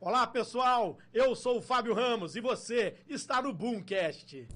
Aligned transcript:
Olá, 0.00 0.28
pessoal! 0.28 0.96
Eu 1.12 1.34
sou 1.34 1.58
o 1.58 1.60
Fábio 1.60 1.92
Ramos 1.92 2.36
e 2.36 2.40
você 2.40 2.94
está 3.08 3.42
no 3.42 3.52
Boomcast. 3.52 4.46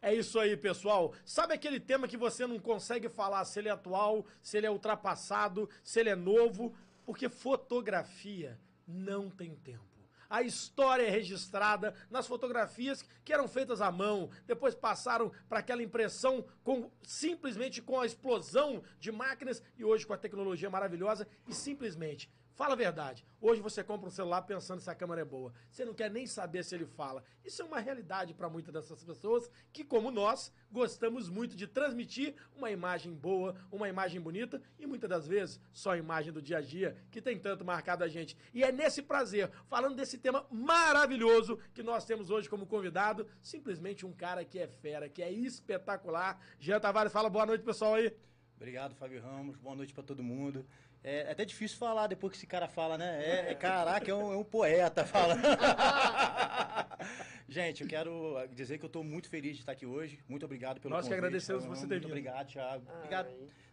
É 0.00 0.14
isso 0.14 0.40
aí, 0.40 0.56
pessoal. 0.56 1.12
Sabe 1.22 1.52
aquele 1.52 1.78
tema 1.78 2.08
que 2.08 2.16
você 2.16 2.46
não 2.46 2.58
consegue 2.58 3.10
falar 3.10 3.44
se 3.44 3.58
ele 3.58 3.68
é 3.68 3.72
atual, 3.72 4.24
se 4.42 4.56
ele 4.56 4.66
é 4.66 4.70
ultrapassado, 4.70 5.68
se 5.84 6.00
ele 6.00 6.08
é 6.08 6.16
novo? 6.16 6.74
Porque 7.04 7.28
fotografia 7.28 8.58
não 8.88 9.28
tem 9.28 9.54
tempo. 9.54 9.89
A 10.30 10.42
história 10.42 11.02
é 11.02 11.10
registrada 11.10 11.92
nas 12.08 12.28
fotografias 12.28 13.04
que 13.24 13.32
eram 13.32 13.48
feitas 13.48 13.80
à 13.80 13.90
mão, 13.90 14.30
depois 14.46 14.76
passaram 14.76 15.32
para 15.48 15.58
aquela 15.58 15.82
impressão 15.82 16.46
com 16.62 16.88
simplesmente 17.02 17.82
com 17.82 17.98
a 17.98 18.06
explosão 18.06 18.80
de 19.00 19.10
máquinas 19.10 19.60
e 19.76 19.84
hoje 19.84 20.06
com 20.06 20.12
a 20.14 20.18
tecnologia 20.18 20.70
maravilhosa 20.70 21.26
e 21.48 21.52
simplesmente 21.52 22.30
Fala 22.54 22.74
a 22.74 22.76
verdade. 22.76 23.24
Hoje 23.40 23.60
você 23.60 23.82
compra 23.82 24.08
um 24.08 24.10
celular 24.10 24.42
pensando 24.42 24.80
se 24.80 24.90
a 24.90 24.94
câmera 24.94 25.22
é 25.22 25.24
boa. 25.24 25.52
Você 25.70 25.84
não 25.84 25.94
quer 25.94 26.10
nem 26.10 26.26
saber 26.26 26.62
se 26.62 26.74
ele 26.74 26.84
fala. 26.84 27.24
Isso 27.44 27.62
é 27.62 27.64
uma 27.64 27.80
realidade 27.80 28.34
para 28.34 28.50
muitas 28.50 28.72
dessas 28.72 29.02
pessoas 29.02 29.50
que, 29.72 29.82
como 29.82 30.10
nós, 30.10 30.52
gostamos 30.70 31.28
muito 31.30 31.56
de 31.56 31.66
transmitir 31.66 32.34
uma 32.54 32.70
imagem 32.70 33.14
boa, 33.14 33.54
uma 33.72 33.88
imagem 33.88 34.20
bonita 34.20 34.60
e 34.78 34.86
muitas 34.86 35.08
das 35.08 35.26
vezes 35.26 35.58
só 35.72 35.92
a 35.92 35.96
imagem 35.96 36.32
do 36.32 36.42
dia 36.42 36.58
a 36.58 36.60
dia 36.60 36.96
que 37.10 37.22
tem 37.22 37.38
tanto 37.38 37.64
marcado 37.64 38.04
a 38.04 38.08
gente. 38.08 38.36
E 38.52 38.62
é 38.62 38.70
nesse 38.70 39.00
prazer, 39.00 39.50
falando 39.66 39.96
desse 39.96 40.18
tema 40.18 40.44
maravilhoso 40.50 41.58
que 41.72 41.82
nós 41.82 42.04
temos 42.04 42.30
hoje 42.30 42.48
como 42.48 42.66
convidado, 42.66 43.26
simplesmente 43.40 44.04
um 44.04 44.12
cara 44.12 44.44
que 44.44 44.58
é 44.58 44.66
fera, 44.66 45.08
que 45.08 45.22
é 45.22 45.32
espetacular. 45.32 46.38
Jean 46.58 46.78
Tavares, 46.78 47.12
fala 47.12 47.30
boa 47.30 47.46
noite, 47.46 47.64
pessoal 47.64 47.94
aí. 47.94 48.14
Obrigado, 48.60 48.94
Fábio 48.94 49.22
Ramos. 49.22 49.56
Boa 49.56 49.74
noite 49.74 49.94
para 49.94 50.02
todo 50.02 50.22
mundo. 50.22 50.66
É, 51.02 51.22
é, 51.22 51.30
até 51.30 51.44
difícil 51.44 51.78
falar 51.78 52.06
depois 52.06 52.32
que 52.32 52.36
esse 52.36 52.46
cara 52.46 52.68
fala, 52.68 52.98
né? 52.98 53.22
É, 53.24 53.52
é 53.52 53.54
caraca, 53.54 54.10
é 54.10 54.14
um, 54.14 54.32
é 54.32 54.36
um 54.36 54.44
poeta 54.44 55.04
falando. 55.04 55.40
Gente, 57.48 57.82
eu 57.82 57.88
quero 57.88 58.36
dizer 58.52 58.78
que 58.78 58.84
eu 58.84 58.88
estou 58.88 59.02
muito 59.02 59.28
feliz 59.28 59.54
de 59.54 59.62
estar 59.62 59.72
aqui 59.72 59.86
hoje. 59.86 60.20
Muito 60.28 60.44
obrigado 60.44 60.80
pelo 60.80 60.94
Nós 60.94 61.04
convite. 61.04 61.10
Nós 61.10 61.20
que 61.20 61.26
agradecemos 61.26 61.64
você 61.64 61.86
ter 61.86 61.94
vindo. 61.94 62.08
Muito 62.08 62.18
obrigado, 62.18 62.46
Thiago. 62.46 62.84
Obrigado. 62.98 63.28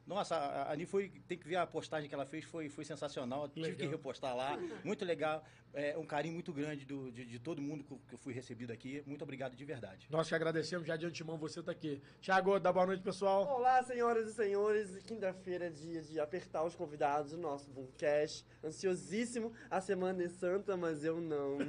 Nossa, 0.08 0.36
a 0.36 0.72
Ani 0.72 0.86
foi. 0.86 1.12
Tem 1.28 1.38
que 1.38 1.48
ver 1.48 1.58
a 1.58 1.68
postagem 1.68 2.08
que 2.08 2.16
ela 2.16 2.26
fez, 2.26 2.46
foi, 2.46 2.70
foi 2.70 2.86
sensacional. 2.86 3.42
Legal. 3.42 3.64
Tive 3.64 3.76
que 3.76 3.88
repostar 3.88 4.36
lá. 4.36 4.58
Muito 4.84 5.04
legal. 5.04 5.44
É, 5.78 5.96
um 5.96 6.06
carinho 6.06 6.34
muito 6.34 6.52
grande 6.52 6.86
do, 6.86 7.12
de, 7.12 7.24
de 7.24 7.38
todo 7.38 7.62
mundo 7.62 7.84
que 7.84 8.16
eu 8.16 8.18
fui 8.18 8.34
recebido 8.34 8.74
aqui. 8.74 9.04
Muito 9.06 9.22
obrigado 9.22 9.56
de 9.56 9.64
verdade. 9.64 10.08
Nós 10.10 10.28
que 10.28 10.34
agradecemos 10.34 10.88
já 10.88 10.96
de 10.96 11.06
antemão 11.06 11.38
você 11.38 11.60
estar 11.60 11.72
tá 11.72 11.78
aqui. 11.78 12.02
Thiago, 12.20 12.60
dá 12.60 12.74
boa 12.74 12.88
noite, 12.88 13.04
pessoal. 13.04 13.46
Olá, 13.48 13.84
senhoras 13.84 14.28
e 14.28 14.34
senhores. 14.34 14.98
Quinta-feira 15.04 15.68
é 15.68 15.70
dia 15.70 16.02
de 16.02 16.20
apertar 16.20 16.64
os 16.64 16.74
convidados 16.74 17.32
do 17.32 17.38
nosso 17.38 17.70
Boomcast. 17.70 18.44
Ansiosíssimo 18.64 19.54
a 19.70 19.80
Semana 19.80 20.24
de 20.24 20.30
Santa, 20.30 20.76
mas 20.76 21.04
eu 21.04 21.22
não. 21.22 21.60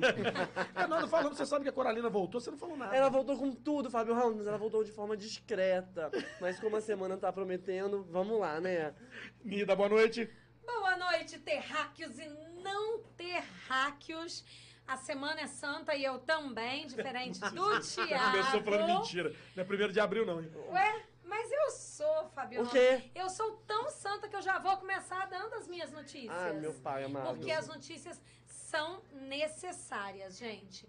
é, 0.74 0.86
nós 0.86 1.10
falamos, 1.10 1.36
você 1.36 1.44
sabe 1.44 1.64
que 1.64 1.68
a 1.68 1.72
Coralina 1.72 2.08
voltou, 2.08 2.40
você 2.40 2.50
não 2.50 2.58
falou 2.58 2.78
nada. 2.78 2.96
Ela 2.96 3.10
voltou 3.10 3.36
com 3.36 3.52
tudo, 3.52 3.90
Fábio 3.90 4.14
Ramos. 4.14 4.46
Ela 4.46 4.56
voltou 4.56 4.82
de 4.82 4.90
forma 4.90 5.18
discreta. 5.18 6.10
Mas 6.40 6.58
como 6.58 6.76
a 6.76 6.80
semana 6.80 7.18
tá 7.18 7.30
prometendo, 7.30 8.04
vamos 8.04 8.28
vamos 8.28 8.40
lá, 8.40 8.60
né? 8.60 8.94
Nida, 9.42 9.74
boa 9.74 9.88
noite. 9.88 10.28
Boa 10.68 10.96
noite, 10.96 11.38
terráqueos 11.38 12.18
e 12.18 12.28
não 12.62 13.02
terráqueos. 13.16 14.44
A 14.86 14.98
semana 14.98 15.40
é 15.40 15.46
santa 15.46 15.94
e 15.94 16.04
eu 16.04 16.18
também, 16.18 16.86
diferente 16.86 17.40
do 17.40 17.80
Tiago. 17.80 18.30
Começou 18.32 18.62
falando 18.62 18.86
mentira. 18.86 19.34
Não 19.56 19.62
é 19.62 19.66
primeiro 19.66 19.92
de 19.94 19.98
abril, 19.98 20.26
não, 20.26 20.40
hein? 20.42 20.50
Ué, 20.70 21.02
mas 21.24 21.50
eu 21.50 21.70
sou, 21.70 22.28
Fabiola. 22.34 22.68
O 22.68 22.70
quê? 22.70 23.10
Eu 23.14 23.30
sou 23.30 23.52
tão 23.66 23.88
santa 23.88 24.28
que 24.28 24.36
eu 24.36 24.42
já 24.42 24.58
vou 24.58 24.76
começar 24.76 25.26
dando 25.26 25.54
as 25.54 25.66
minhas 25.66 25.90
notícias. 25.90 26.30
Ah, 26.30 26.52
meu 26.52 26.74
pai 26.74 27.04
amado. 27.04 27.36
Porque 27.36 27.50
as 27.50 27.66
notícias 27.66 28.20
são 28.46 29.02
necessárias, 29.12 30.36
gente. 30.36 30.86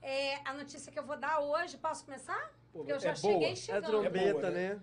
É, 0.00 0.36
a 0.48 0.54
notícia 0.54 0.90
que 0.90 0.98
eu 0.98 1.04
vou 1.04 1.18
dar 1.18 1.40
hoje, 1.40 1.76
posso 1.76 2.02
começar? 2.02 2.50
Pô, 2.72 2.84
eu 2.88 2.98
já 2.98 3.10
é 3.10 3.14
cheguei 3.14 3.38
boa. 3.38 3.56
chegando. 3.56 3.84
É 3.84 3.88
trombeta, 3.88 4.28
é 4.28 4.32
boa, 4.32 4.50
né? 4.50 4.80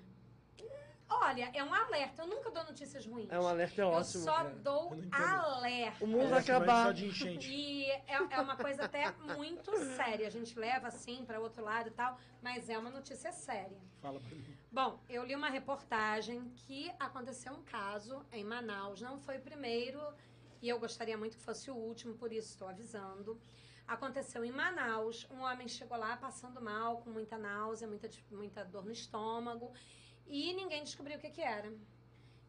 Olha, 1.08 1.52
é 1.54 1.64
um 1.64 1.74
alerta. 1.74 2.24
Eu 2.24 2.28
nunca 2.28 2.50
dou 2.50 2.64
notícias 2.64 3.06
ruins. 3.06 3.30
É 3.32 3.40
um 3.40 3.48
alerta 3.48 3.82
é 3.82 3.86
ótimo. 3.86 4.00
Eu 4.00 4.04
só 4.04 4.44
dou 4.64 4.98
alerta. 5.12 6.04
O 6.04 6.08
mundo 6.08 6.30
vai 6.30 6.40
acabar. 6.40 6.94
de 6.94 7.06
enchente. 7.08 7.52
E 7.52 7.90
é, 7.90 8.04
é 8.32 8.40
uma 8.42 8.56
coisa 8.56 8.86
até 8.86 9.12
muito 9.36 9.72
séria. 9.96 10.28
A 10.28 10.32
gente 10.32 10.58
leva 10.58 10.88
assim 10.88 11.24
para 11.24 11.40
outro 11.40 11.64
lado 11.64 11.90
e 11.90 11.92
tal, 11.92 12.18
mas 12.42 12.70
é 12.70 12.78
uma 12.78 12.90
notícia 12.90 13.32
séria. 13.32 13.78
Fala 14.02 14.20
pra 14.20 14.30
mim. 14.36 14.58
Bom, 14.72 15.00
eu 15.08 15.24
li 15.24 15.36
uma 15.36 15.50
reportagem 15.50 16.52
que 16.56 16.92
aconteceu 17.00 17.54
um 17.54 17.64
caso 17.64 18.26
em 18.32 18.44
Manaus. 18.44 19.02
Não 19.02 19.20
foi 19.20 19.38
o 19.38 19.42
primeiro 19.42 20.02
e 20.62 20.70
eu 20.70 20.80
gostaria 20.80 21.18
muito 21.18 21.38
que 21.38 21.44
fosse 21.44 21.70
o 21.70 21.76
último, 21.76 22.16
por 22.16 22.34
isso 22.34 22.50
estou 22.50 22.68
avisando. 22.68 23.40
Aconteceu 23.88 24.44
em 24.44 24.52
Manaus. 24.52 25.28
Um 25.30 25.42
homem 25.42 25.68
chegou 25.68 25.98
lá 25.98 26.18
passando 26.18 26.60
mal, 26.60 26.98
com 26.98 27.12
muita 27.12 27.38
náusea, 27.38 27.88
muita, 27.88 28.10
muita 28.32 28.66
dor 28.66 28.84
no 28.84 28.92
estômago. 28.92 29.72
E 30.28 30.54
ninguém 30.54 30.84
descobriu 30.84 31.18
o 31.18 31.20
que, 31.20 31.30
que 31.30 31.42
era. 31.42 31.72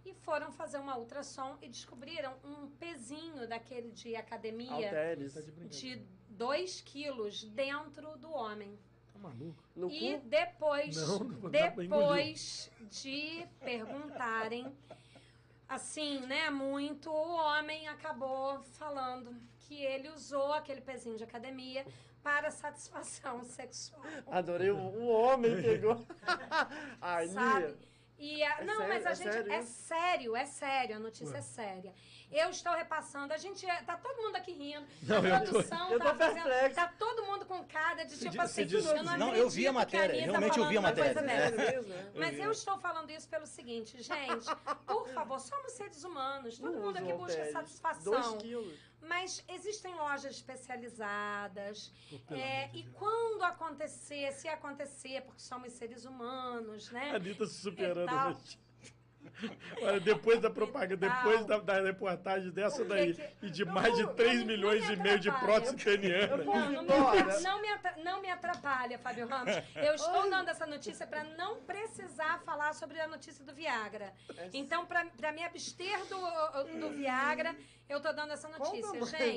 E 0.04 0.14
foram 0.14 0.52
fazer 0.52 0.78
uma 0.78 0.96
ultrassom 0.96 1.56
e 1.60 1.68
descobriram 1.68 2.34
um 2.44 2.68
pezinho 2.70 3.48
daquele 3.48 3.90
de 3.90 4.14
academia 4.14 4.72
Alteres. 4.72 5.34
Tá 5.34 5.40
de 5.68 6.02
2 6.30 6.80
quilos 6.82 7.44
dentro 7.44 8.16
do 8.18 8.30
homem. 8.30 8.78
Tá 9.12 9.18
maluco? 9.18 9.62
No 9.74 9.90
e 9.90 10.14
cu? 10.14 10.28
depois, 10.28 10.96
Não, 10.96 11.18
não 11.18 11.50
depois 11.50 12.70
de 12.90 13.46
perguntarem, 13.60 14.72
assim, 15.68 16.20
né, 16.20 16.50
muito, 16.50 17.10
o 17.10 17.34
homem 17.36 17.88
acabou 17.88 18.62
falando 18.62 19.34
que 19.60 19.82
ele 19.82 20.08
usou 20.10 20.52
aquele 20.52 20.80
pezinho 20.80 21.16
de 21.16 21.24
academia 21.24 21.84
para 22.26 22.50
satisfação 22.50 23.44
sexual. 23.44 24.02
Adorei 24.32 24.68
o, 24.70 24.76
o 24.76 25.06
homem 25.06 25.62
pegou. 25.62 26.04
Ai, 27.00 27.28
Sabe? 27.28 27.76
E 28.18 28.42
a, 28.42 28.60
É 28.60 28.64
não, 28.64 28.78
sério? 28.78 28.88
mas 28.94 29.06
a 29.06 29.10
É 29.10 29.14
gente. 29.14 29.32
sério 29.32 29.52
É 29.52 29.62
sério, 29.62 30.36
é 30.36 30.46
sério, 30.46 30.96
a 30.96 30.98
notícia 30.98 31.34
Ué. 31.34 31.38
é 31.38 31.42
séria. 31.42 31.94
Eu 32.32 32.50
estou 32.50 32.72
repassando, 32.72 33.32
a 33.32 33.36
gente. 33.36 33.64
é- 33.64 33.82
Tá 33.82 33.96
todo 33.96 34.20
mundo 34.20 34.34
aqui 34.34 34.50
rindo. 34.52 34.84
Não, 35.02 35.18
a 35.22 35.28
eu 35.28 35.44
tô- 35.44 35.50
produção 35.52 35.92
eu 35.92 35.98
tô 36.00 36.04
tá 36.06 36.14
fazendo. 36.16 36.42
perplexo. 36.42 36.74
Tá 36.74 36.92
todo 36.98 37.24
mundo 37.26 37.44
com 37.46 37.62
cara 37.64 38.02
de 38.04 38.18
tipo 38.18 38.40
assim. 38.42 38.64
diz- 38.66 38.84
eu 38.86 39.04
não, 39.04 39.16
Não, 39.18 39.34
eu 39.36 39.48
vi 39.48 39.68
a 39.68 39.72
matéria, 39.72 40.08
que 40.08 40.22
Anitta 40.22 40.30
realmente 40.32 40.58
eu 40.58 40.66
vi 40.68 40.78
a 40.78 40.82
falando 40.82 40.98
uma 40.98 41.04
matéria. 41.04 41.52
coisa 41.52 41.76
É. 41.78 41.82
né? 41.82 42.12
Mas 42.16 42.38
eu 42.40 42.50
estou 42.50 42.76
falando 42.78 43.10
isso 43.10 43.28
pelo 43.28 43.46
seguinte, 43.46 44.02
gente, 44.02 44.46
por 44.86 45.06
favor, 45.10 45.38
somos 45.38 45.72
seres 45.72 46.02
humanos, 46.02 46.58
todo 46.58 46.72
Não 46.72 46.80
mundo 46.86 46.96
aqui 46.96 47.12
busca 47.12 47.52
satisfação. 47.52 48.12
Dois 48.12 48.42
quilos. 48.42 48.74
Mas 49.08 49.44
existem 49.48 49.94
lojas 49.94 50.36
especializadas. 50.36 51.92
é, 52.30 52.70
e 52.74 52.82
quando 52.94 53.42
acontecer, 53.42 54.32
se 54.32 54.48
acontecer, 54.48 55.22
porque 55.22 55.40
somos 55.40 55.72
seres 55.72 56.04
humanos, 56.04 56.90
né? 56.90 57.10
A 57.12 57.16
Anitta 57.16 57.46
se 57.46 57.60
superando, 57.60 58.04
E 58.04 58.14
tal. 58.14 58.36
Olha, 59.82 60.00
depois 60.00 60.40
da 60.40 60.50
propaganda, 60.50 60.96
depois 61.08 61.44
da, 61.46 61.58
da 61.58 61.80
reportagem 61.82 62.50
dessa 62.50 62.84
daí, 62.84 63.14
que- 63.14 63.46
e 63.46 63.50
de 63.50 63.64
Não, 63.64 63.72
mais 63.74 63.94
de 63.96 64.02
não, 64.02 64.14
3 64.14 64.38
não 64.40 64.46
milhões 64.46 64.88
me 64.88 64.94
e 64.94 64.96
meio 64.98 65.18
de 65.18 65.28
atrapalha. 65.28 65.60
prótese 65.62 65.84
peniana. 65.84 66.36
Eu- 66.36 66.44
Não, 66.44 66.70
não, 66.72 66.82
me, 66.82 66.88
Bora. 66.88 67.40
não, 67.40 67.60
me 67.62 67.68
atra- 67.68 67.94
não 68.04 68.20
me 68.22 68.30
atrapalha, 68.30 68.98
Fábio 68.98 69.26
Ramos. 69.26 69.54
Eu 69.76 69.94
estou 69.94 70.30
dando 70.30 70.48
essa 70.48 70.66
notícia 70.66 71.06
para 71.06 71.24
não 71.24 71.56
precisar 71.62 72.40
falar 72.44 72.74
sobre 72.74 73.00
a 73.00 73.06
notícia 73.08 73.44
do 73.44 73.52
Viagra. 73.54 74.12
Então, 74.52 74.86
para 74.86 75.32
me 75.32 75.42
abster 75.44 75.98
do, 76.06 76.80
do 76.80 76.90
Viagra, 76.90 77.54
eu 77.88 77.98
estou 77.98 78.12
dando 78.14 78.32
essa 78.32 78.48
notícia. 78.48 78.82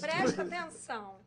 presta 0.00 0.42
atenção. 0.42 1.20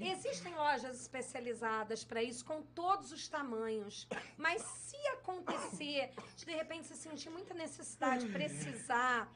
Existem 0.00 0.54
lojas 0.54 1.00
especializadas 1.00 2.04
para 2.04 2.22
isso, 2.22 2.44
com 2.44 2.62
todos 2.62 3.12
os 3.12 3.28
tamanhos. 3.28 4.08
Mas 4.36 4.62
se 4.62 4.96
acontecer, 5.08 6.12
de 6.36 6.52
repente 6.52 6.86
se 6.86 6.96
sentir 6.96 7.30
muita 7.30 7.54
necessidade, 7.54 8.26
precisar, 8.28 9.32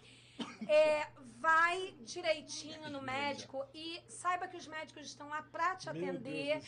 é, 0.69 1.07
vai 1.41 1.95
direitinho 2.01 2.91
no 2.91 3.01
médico 3.01 3.65
e 3.73 4.01
saiba 4.09 4.49
que 4.49 4.57
os 4.57 4.67
médicos 4.67 5.07
estão 5.07 5.29
lá 5.29 5.43
para 5.43 5.77
te 5.77 5.89
atender. 5.89 6.61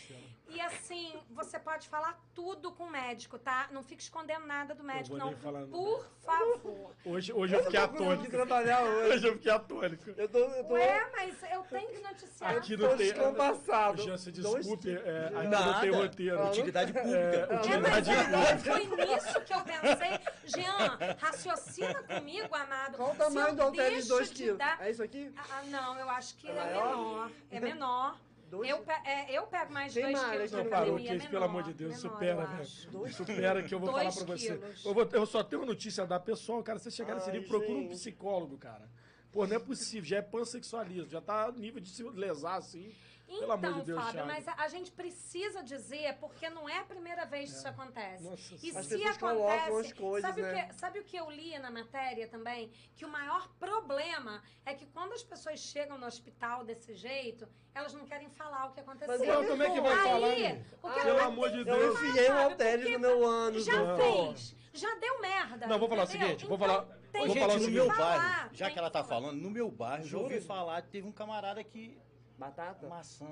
E 0.48 0.60
assim, 0.60 1.14
você 1.30 1.58
pode 1.58 1.88
falar 1.88 2.18
tudo 2.34 2.72
com 2.72 2.84
o 2.84 2.90
médico, 2.90 3.38
tá? 3.38 3.68
Não 3.70 3.82
fique 3.82 4.02
escondendo 4.02 4.46
nada 4.46 4.74
do 4.74 4.82
médico, 4.82 5.16
não. 5.16 5.32
Por 5.70 6.04
favor. 6.24 6.92
Hoje, 7.04 7.32
hoje 7.32 7.54
eu 7.54 7.62
fiquei 7.64 7.80
tô 7.80 7.88
procurando 7.88 8.12
atônico. 8.12 8.24
que 8.24 8.30
trabalhar 8.30 8.82
hoje. 8.84 9.14
Hoje 9.14 9.28
eu 9.28 9.32
fiquei 9.34 9.52
atônico. 9.52 10.10
Eu 10.16 10.28
tô, 10.28 10.38
eu 10.38 10.64
tô, 10.64 10.74
Ué, 10.74 11.10
mas 11.12 11.36
eu 11.52 11.62
tenho 11.64 11.88
que 11.90 11.98
noticiar. 12.00 12.56
Aqui 12.56 12.76
não 12.76 12.88
tem. 12.96 13.12
descompassado. 13.12 14.02
Já 14.02 14.18
se 14.18 14.32
desculpe, 14.32 14.90
é, 14.90 15.26
aqui 15.26 15.34
não 15.34 15.50
Nada. 15.50 15.80
tem 15.80 15.90
roteiro. 15.90 16.46
Utilidade 16.48 16.96
É, 16.96 17.00
pública. 17.00 17.18
É, 17.18 17.56
utilidade 17.56 18.10
é, 18.10 18.24
pública. 18.24 18.72
foi 18.96 19.06
nisso 19.06 19.40
que 19.42 19.54
eu 19.54 19.60
pensei. 19.62 20.20
Jean, 20.46 20.98
raciocina 21.18 22.02
comigo, 22.02 22.54
amado. 22.54 22.96
Qual 22.96 23.12
o 23.12 23.14
tamanho 23.14 23.48
eu 23.48 23.54
do 23.54 23.62
halter 23.62 23.84
de 23.84 23.90
deixo 23.96 24.08
2 24.08 24.28
de 24.30 24.34
quilos? 24.34 24.59
Dar- 24.60 24.80
É 24.86 24.90
isso 24.90 25.02
aqui? 25.02 25.32
Ah, 25.36 25.62
não, 25.66 25.98
eu 25.98 26.08
acho 26.10 26.36
que 26.36 26.46
É 26.46 26.50
ele 26.50 26.58
é 26.58 26.64
menor. 26.74 27.30
É 27.50 27.60
menor. 27.60 28.20
Dois 28.50 28.68
Eu, 28.68 28.78
pe- 28.78 28.92
é, 29.08 29.30
eu 29.38 29.46
pego 29.46 29.72
mais 29.72 29.94
Tem 29.94 30.02
2 30.02 30.18
mais, 30.20 30.30
quilos 30.32 30.50
Não, 30.50 30.64
parou, 30.64 30.86
academia, 30.96 31.10
Cris, 31.10 31.26
pelo 31.26 31.44
amor 31.44 31.62
de 31.62 31.72
Deus, 31.72 31.90
menor, 31.96 32.00
supera, 32.12 32.46
velho. 32.46 32.60
acho. 32.62 33.12
Supera 33.14 33.62
que 33.62 33.72
eu 33.74 33.78
vou 33.78 33.92
Dois 33.92 34.12
falar 34.14 34.26
pra 34.26 34.36
você. 34.36 34.56
quilos. 34.58 34.84
Eu, 34.84 34.92
vou- 34.94 35.08
eu 35.12 35.26
só 35.26 35.44
tenho 35.44 35.64
notícia 35.64 36.04
da 36.04 36.18
pessoal, 36.18 36.60
cara. 36.62 36.78
Você 36.80 36.90
chegar 36.90 37.14
nesse 37.14 37.30
Ai, 37.30 37.38
nível, 37.38 37.48
procura 37.48 37.78
um 37.78 37.88
psicólogo, 37.88 38.58
cara. 38.58 38.88
Pô, 39.30 39.46
não 39.46 39.54
é 39.54 39.58
possível, 39.60 40.04
já 40.04 40.16
é 40.16 40.22
pansexualismo, 40.22 41.08
já 41.08 41.20
tá 41.20 41.44
a 41.44 41.52
nível 41.52 41.80
de 41.80 41.88
se 41.90 42.02
lesar 42.02 42.56
assim. 42.56 42.92
Pelo 43.30 43.44
Então, 43.44 43.52
amor 43.52 43.74
de 43.74 43.86
Deus, 43.86 43.98
Fábio, 44.00 44.12
Thiago. 44.24 44.28
mas 44.28 44.48
a, 44.48 44.54
a 44.54 44.68
gente 44.68 44.90
precisa 44.90 45.62
dizer, 45.62 46.16
porque 46.18 46.50
não 46.50 46.68
é 46.68 46.78
a 46.78 46.84
primeira 46.84 47.24
vez 47.24 47.50
que 47.50 47.56
isso 47.58 47.68
acontece. 47.68 48.24
Nossa 48.24 48.54
e. 48.60 48.76
As 48.76 48.86
se 48.86 49.04
acontece, 49.04 49.70
as 49.70 49.92
coisas, 49.92 50.28
sabe, 50.28 50.42
né? 50.42 50.64
o 50.64 50.66
que, 50.68 50.74
sabe 50.74 50.98
o 50.98 51.04
que 51.04 51.16
eu 51.16 51.30
li 51.30 51.56
na 51.60 51.70
matéria 51.70 52.26
também? 52.26 52.72
Que 52.96 53.04
o 53.04 53.08
maior 53.08 53.48
problema 53.58 54.42
é 54.66 54.74
que 54.74 54.84
quando 54.86 55.12
as 55.12 55.22
pessoas 55.22 55.60
chegam 55.60 55.96
no 55.96 56.06
hospital 56.06 56.64
desse 56.64 56.92
jeito, 56.94 57.48
elas 57.72 57.94
não 57.94 58.04
querem 58.04 58.28
falar 58.30 58.66
o 58.66 58.72
que 58.72 58.80
aconteceu. 58.80 59.16
Mas 59.16 59.26
Pô, 59.36 59.44
como 59.46 59.62
é 59.62 59.70
que 59.70 59.80
vai 59.80 59.92
Aí, 59.92 60.02
falar, 60.10 60.90
o 60.90 60.94
que 60.94 61.00
Pelo 61.04 61.20
amor 61.20 61.50
de 61.50 61.58
Eu 61.58 61.64
Deus. 61.64 62.02
enfiei 62.02 62.30
um 62.32 62.38
halteres 62.38 62.90
no 62.92 62.98
meu 62.98 63.24
ânus. 63.24 63.64
Já 63.64 63.84
não. 63.84 63.96
fez, 63.96 64.56
já 64.74 64.92
deu 64.96 65.20
merda. 65.20 65.66
Não, 65.68 65.78
vou 65.78 65.88
falar 65.88 66.02
o 66.02 66.04
entendeu? 66.04 66.26
seguinte, 66.28 66.46
vou 66.46 66.56
Então, 66.56 66.66
falar- 66.68 66.84
tem 67.12 67.20
vou 67.26 67.28
Ô, 67.28 67.30
o 67.30 67.50
gente, 67.50 67.64
no 67.66 67.70
meu 67.70 67.86
falar, 67.86 68.18
bairro, 68.18 68.50
já 68.54 68.64
tem 68.66 68.72
que 68.74 68.78
ela 68.80 68.90
tá 68.90 69.04
falando, 69.04 69.36
no 69.40 69.50
meu 69.50 69.70
bairro, 69.70 70.04
já 70.04 70.18
ouvi 70.18 70.40
falar, 70.40 70.82
teve 70.82 71.06
um 71.06 71.12
camarada 71.12 71.62
que. 71.62 71.96
Batata? 72.40 72.88
Maçã. 72.88 73.26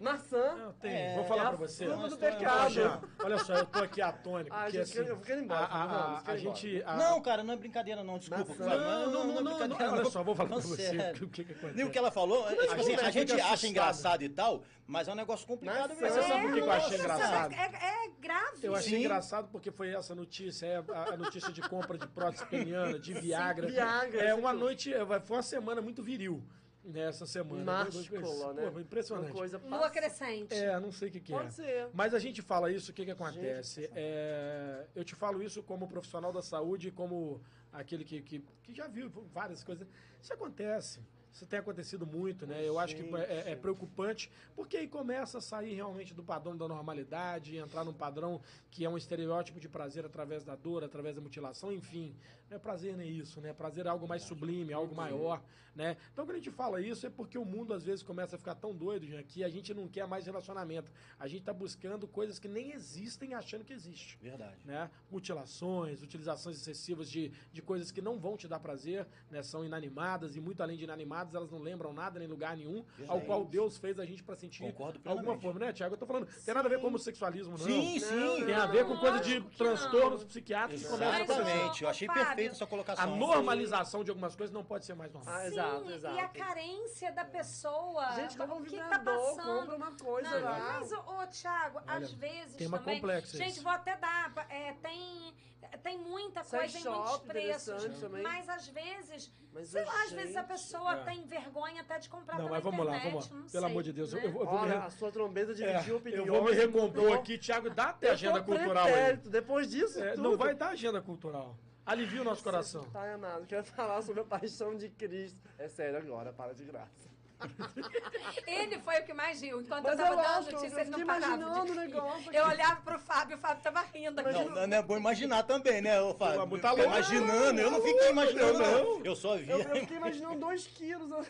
Maçã? 0.00 0.54
Não, 0.56 0.72
tem. 0.74 0.92
É, 0.92 1.14
vou 1.16 1.24
falar 1.24 1.42
é 1.44 1.48
pra 1.48 1.56
você. 1.56 1.86
fruta 1.86 2.08
do 2.08 2.18
pecado. 2.18 3.08
Olha 3.24 3.38
só, 3.38 3.54
eu 3.54 3.66
tô 3.66 3.78
aqui 3.80 4.00
atônico. 4.00 4.54
Ah, 4.54 4.62
porque, 4.64 4.78
assim, 4.78 4.98
eu 4.98 5.20
ir 5.28 5.38
embora, 5.42 5.60
a, 5.60 5.84
a- 5.84 6.18
a- 6.18 6.22
a 6.32 6.36
gente. 6.36 6.82
a- 6.84 6.96
Não, 6.96 7.20
cara, 7.20 7.42
não 7.42 7.54
é 7.54 7.56
brincadeira, 7.56 8.04
não. 8.04 8.16
Desculpa. 8.18 8.54
Não, 8.58 8.66
não, 8.66 9.10
não, 9.10 9.26
não, 9.26 9.42
não, 9.42 9.58
brincadeira, 9.68 9.92
Olha 9.92 10.04
só, 10.04 10.22
vou 10.22 10.36
falar 10.36 10.48
pra 10.48 10.56
Não, 10.58 10.62
você 10.62 10.76
sério. 10.88 11.26
o 11.26 11.30
que, 11.30 11.44
que 11.44 11.52
acontece. 11.52 11.76
Nem 11.76 11.84
o 11.86 11.90
que 11.90 11.98
ela 11.98 12.10
falou, 12.12 12.48
é, 12.48 12.54
tipo 12.54 12.74
assim, 12.80 12.94
a 12.94 13.10
gente 13.10 13.40
acha 13.40 13.66
engraçado 13.66 14.22
e 14.22 14.28
tal, 14.28 14.62
mas 14.86 15.08
é 15.08 15.12
um 15.12 15.16
negócio 15.16 15.46
complicado 15.46 15.88
mesmo. 15.94 16.08
você 16.08 16.22
sabe 16.22 16.42
por 16.42 16.52
que 16.52 16.60
eu 16.60 16.70
achei 16.72 16.98
engraçado? 16.98 17.54
É, 17.54 17.64
é 17.64 18.10
grave. 18.20 18.58
Eu 18.66 18.74
achei 18.76 18.98
engraçado 19.00 19.48
porque 19.50 19.70
foi 19.72 19.94
essa 19.94 20.14
notícia, 20.14 20.66
é 20.66 20.84
a, 21.12 21.16
notícia 21.16 21.52
de 21.52 21.60
compra 21.62 21.98
de 21.98 22.06
prótese 22.06 22.46
peniana, 22.46 22.98
de 23.00 23.14
Viagra. 23.14 23.66
Viagra, 23.66 24.20
É 24.22 24.34
uma 24.34 24.52
noite, 24.52 24.92
é, 24.94 25.04
foi 25.20 25.36
uma 25.36 25.42
semana 25.42 25.80
muito 25.80 26.02
viril 26.04 26.40
nessa 26.88 27.26
semana. 27.26 27.64
Máscula, 27.64 28.52
né? 28.54 28.66
Pô, 28.66 28.72
foi 28.72 28.82
impressionante. 28.82 29.30
Uma 29.30 29.34
coisa 29.34 29.58
Lua 29.58 29.90
crescente. 29.90 30.54
É, 30.54 30.78
não 30.80 30.90
sei 30.90 31.08
o 31.08 31.12
que, 31.12 31.20
que 31.20 31.32
é. 31.32 31.36
Pode 31.36 31.52
ser. 31.52 31.88
Mas 31.92 32.14
a 32.14 32.18
gente 32.18 32.42
fala 32.42 32.70
isso, 32.72 32.90
o 32.90 32.94
que, 32.94 33.04
que 33.04 33.10
acontece? 33.10 33.82
Gente, 33.82 33.92
É, 33.94 34.86
eu 34.94 35.04
te 35.04 35.14
falo 35.14 35.42
isso 35.42 35.62
como 35.62 35.86
profissional 35.86 36.32
da 36.32 36.42
saúde, 36.42 36.90
como 36.90 37.40
aquele 37.72 38.04
que, 38.04 38.20
que, 38.22 38.44
que 38.62 38.74
já 38.74 38.86
viu 38.88 39.10
várias 39.32 39.62
coisas. 39.62 39.86
Isso 40.20 40.32
acontece. 40.32 41.00
Isso 41.30 41.46
tem 41.46 41.58
acontecido 41.58 42.06
muito, 42.06 42.46
né? 42.46 42.66
Eu 42.66 42.78
acho 42.78 42.96
que 42.96 43.02
é, 43.14 43.52
é 43.52 43.54
preocupante, 43.54 44.30
porque 44.56 44.76
aí 44.76 44.88
começa 44.88 45.38
a 45.38 45.40
sair 45.40 45.74
realmente 45.74 46.12
do 46.12 46.22
padrão 46.24 46.56
da 46.56 46.66
normalidade, 46.66 47.56
entrar 47.56 47.84
num 47.84 47.92
padrão 47.92 48.40
que 48.70 48.84
é 48.84 48.88
um 48.88 48.96
estereótipo 48.96 49.60
de 49.60 49.68
prazer 49.68 50.04
através 50.04 50.42
da 50.42 50.56
dor, 50.56 50.82
através 50.82 51.14
da 51.14 51.20
mutilação, 51.20 51.70
enfim. 51.70 52.16
Não 52.48 52.56
é 52.56 52.58
prazer 52.58 52.96
nem 52.96 53.10
isso, 53.10 53.40
né? 53.40 53.52
Prazer 53.52 53.86
é 53.86 53.88
algo 53.88 54.08
mais 54.08 54.22
sublime, 54.22 54.72
algo 54.72 54.94
maior, 54.94 55.42
né? 55.74 55.96
Então 56.12 56.24
quando 56.24 56.36
a 56.36 56.38
gente 56.38 56.50
fala 56.50 56.80
isso 56.80 57.06
é 57.06 57.10
porque 57.10 57.36
o 57.36 57.44
mundo 57.44 57.74
às 57.74 57.84
vezes 57.84 58.02
começa 58.02 58.36
a 58.36 58.38
ficar 58.38 58.54
tão 58.54 58.74
doido, 58.74 59.06
Jean, 59.06 59.22
que 59.22 59.44
a 59.44 59.48
gente 59.48 59.74
não 59.74 59.86
quer 59.86 60.06
mais 60.06 60.26
relacionamento. 60.26 60.90
A 61.18 61.28
gente 61.28 61.42
tá 61.42 61.52
buscando 61.52 62.08
coisas 62.08 62.38
que 62.38 62.48
nem 62.48 62.72
existem 62.72 63.34
achando 63.34 63.64
que 63.64 63.72
existe 63.72 64.18
Verdade. 64.20 64.56
né? 64.64 64.90
Mutilações, 65.10 66.02
utilizações 66.02 66.56
excessivas 66.56 67.10
de, 67.10 67.30
de 67.52 67.60
coisas 67.60 67.90
que 67.90 68.00
não 68.00 68.18
vão 68.18 68.36
te 68.36 68.48
dar 68.48 68.58
prazer, 68.60 69.06
né? 69.30 69.42
São 69.42 69.64
inanimadas 69.64 70.34
e 70.34 70.40
muito 70.40 70.62
além 70.62 70.76
de 70.76 70.84
inanimadas, 70.84 71.34
elas 71.34 71.50
não 71.50 71.58
lembram 71.58 71.92
nada 71.92 72.18
nem 72.18 72.26
lugar 72.26 72.56
nenhum, 72.56 72.78
ao 72.78 72.84
Verdade. 72.96 73.26
qual 73.26 73.44
Deus 73.44 73.76
fez 73.76 73.98
a 73.98 74.06
gente 74.06 74.22
para 74.22 74.36
sentir 74.36 74.62
Concordo 74.62 75.00
alguma 75.04 75.38
forma, 75.38 75.60
né, 75.60 75.72
Tiago? 75.72 75.94
Eu 75.94 75.98
tô 75.98 76.06
falando, 76.06 76.26
tem 76.44 76.54
nada 76.54 76.66
a 76.66 76.70
ver 76.70 76.80
com 76.80 76.86
homossexualismo, 76.86 77.52
não. 77.52 77.58
Sim, 77.58 77.98
sim. 77.98 78.46
Tem 78.46 78.54
a 78.54 78.66
ver 78.66 78.86
com 78.86 78.96
coisa 78.96 79.20
de 79.20 79.40
transtornos 79.56 80.22
não. 80.22 80.28
psiquiátricos 80.28 80.84
que 80.84 80.90
começam 80.90 81.12
a 81.12 81.16
acontecer. 81.16 81.42
Exatamente. 81.42 81.82
Eu 81.82 81.88
achei 81.88 82.06
Fábio, 82.06 82.22
perfeita 82.38 82.54
essa 82.54 82.64
A 82.64 82.66
colocação. 82.66 83.16
normalização 83.16 84.04
de 84.04 84.10
algumas 84.10 84.34
coisas 84.36 84.52
não 84.54 84.64
pode 84.64 84.84
ser 84.86 84.94
mais 84.94 85.12
normal. 85.12 85.34
Ah, 85.34 85.40
Sim, 85.40 85.46
exato, 85.48 85.84
E 85.90 85.92
a 85.92 85.96
exato. 85.96 86.38
carência 86.38 87.12
da 87.12 87.24
pessoa. 87.24 88.12
Gente, 88.12 88.36
compra 88.36 88.54
um 88.54 88.58
o 88.60 88.64
que 88.64 88.76
tá 88.76 88.82
vibrador, 88.98 89.36
passando? 89.36 89.60
compra 89.60 89.76
uma 89.76 89.92
coisa 89.92 90.30
Não, 90.30 90.44
lá. 90.44 90.78
mas, 90.80 90.92
ô, 90.92 91.26
Thiago, 91.26 91.80
às 91.86 92.12
vezes 92.12 92.56
tema 92.56 92.78
também... 92.78 92.94
complexo 93.00 93.36
Gente, 93.36 93.50
esse. 93.50 93.60
vou 93.62 93.72
até 93.72 93.96
dar... 93.96 94.32
é, 94.48 94.72
tem, 94.74 95.34
tem 95.82 95.98
muita 95.98 96.42
Sex 96.44 96.72
coisa 96.72 96.78
em 96.88 96.92
muitos 96.92 97.18
preços. 97.18 98.00
também. 98.00 98.22
Mas 98.22 98.48
às 98.48 98.68
vezes... 98.68 99.32
Mas, 99.52 99.68
sei 99.70 99.84
lá, 99.84 100.02
às 100.04 100.12
vezes 100.12 100.36
a 100.36 100.40
gente, 100.40 100.48
pessoa 100.48 100.92
é. 100.92 101.04
tem 101.04 101.24
vergonha 101.24 101.80
até 101.80 101.98
de 101.98 102.08
comprar 102.08 102.34
Não, 102.36 102.44
pela 102.44 102.50
mas 102.56 102.62
vamos 102.62 102.86
lá, 102.86 102.96
internet, 102.98 103.12
vamos 103.12 103.30
lá. 103.30 103.36
Pelo 103.38 103.48
sei, 103.48 103.64
amor 103.64 103.82
de 103.82 103.92
Deus, 103.92 104.12
eu, 104.12 104.18
né? 104.20 104.26
eu 104.26 104.32
vou 104.32 104.42
me 104.44 104.48
Olha, 104.50 104.80
re- 104.80 104.86
a 104.86 104.90
sua 104.90 105.10
trombeta 105.10 105.52
É, 105.52 105.54
dividiu 105.54 105.96
opiniões. 105.96 106.26
eu 106.28 106.34
vou 106.34 106.44
me 106.44 106.52
recompor 106.52 107.12
aqui, 107.14 107.38
Thiago, 107.38 107.70
dá 107.70 107.84
até 107.88 108.08
Eu 108.08 108.12
agenda 108.12 108.42
cultural 108.42 108.86
aí. 108.86 108.92
pretérito, 108.92 109.30
Depois 109.30 109.70
disso 109.70 110.00
É, 110.02 110.16
não 110.16 110.36
vai 110.36 110.54
dar 110.54 110.68
agenda 110.68 111.00
cultural. 111.00 111.56
Alivia 111.88 112.20
o 112.20 112.24
nosso 112.24 112.44
coração. 112.44 112.84
Tá, 112.90 113.14
amado. 113.14 113.46
Quero 113.46 113.64
falar 113.64 114.02
sobre 114.02 114.20
a 114.20 114.24
paixão 114.24 114.76
de 114.76 114.90
Cristo. 114.90 115.40
É 115.56 115.68
sério 115.68 115.98
agora, 115.98 116.34
para 116.34 116.52
de 116.52 116.62
graça. 116.62 117.08
Ele 118.46 118.78
foi 118.80 119.00
o 119.00 119.04
que 119.04 119.12
mais 119.12 119.40
riu. 119.40 119.60
Enquanto 119.60 119.84
Mas 119.84 119.92
eu 119.92 119.98
tava 119.98 120.10
eu 120.10 120.16
dando 120.16 120.26
acho, 120.26 120.52
notícia, 120.52 120.74
eu 120.74 120.80
ele 120.80 120.90
não 120.90 120.98
imaginando 121.00 121.64
de 121.64 121.70
o 121.70 121.74
negócio 121.74 122.32
Eu 122.32 122.46
olhava 122.46 122.80
pro 122.80 122.98
Fábio, 122.98 123.36
o 123.36 123.40
Fábio 123.40 123.62
tava 123.62 123.80
rindo 123.82 124.20
aqui. 124.20 124.32
Não, 124.32 124.66
não 124.66 124.76
é 124.76 124.82
bom 124.82 124.96
imaginar 124.96 125.42
também, 125.44 125.80
né, 125.80 126.00
ô 126.00 126.14
Fábio? 126.14 126.40
Vamos, 126.40 126.60
tá 126.60 126.72
louco. 126.72 126.84
imaginando, 126.84 127.60
eu 127.60 127.70
não 127.70 127.80
fiquei 127.80 128.10
imaginando, 128.10 128.62
Eu 128.62 128.96
não. 128.96 129.04
Eu 129.04 129.16
só 129.16 129.36
vi. 129.36 129.48
Eu, 129.48 129.58
eu 129.60 129.76
fiquei 129.76 129.96
imaginando 129.96 130.40
dois 130.40 130.66
quilos. 130.66 131.08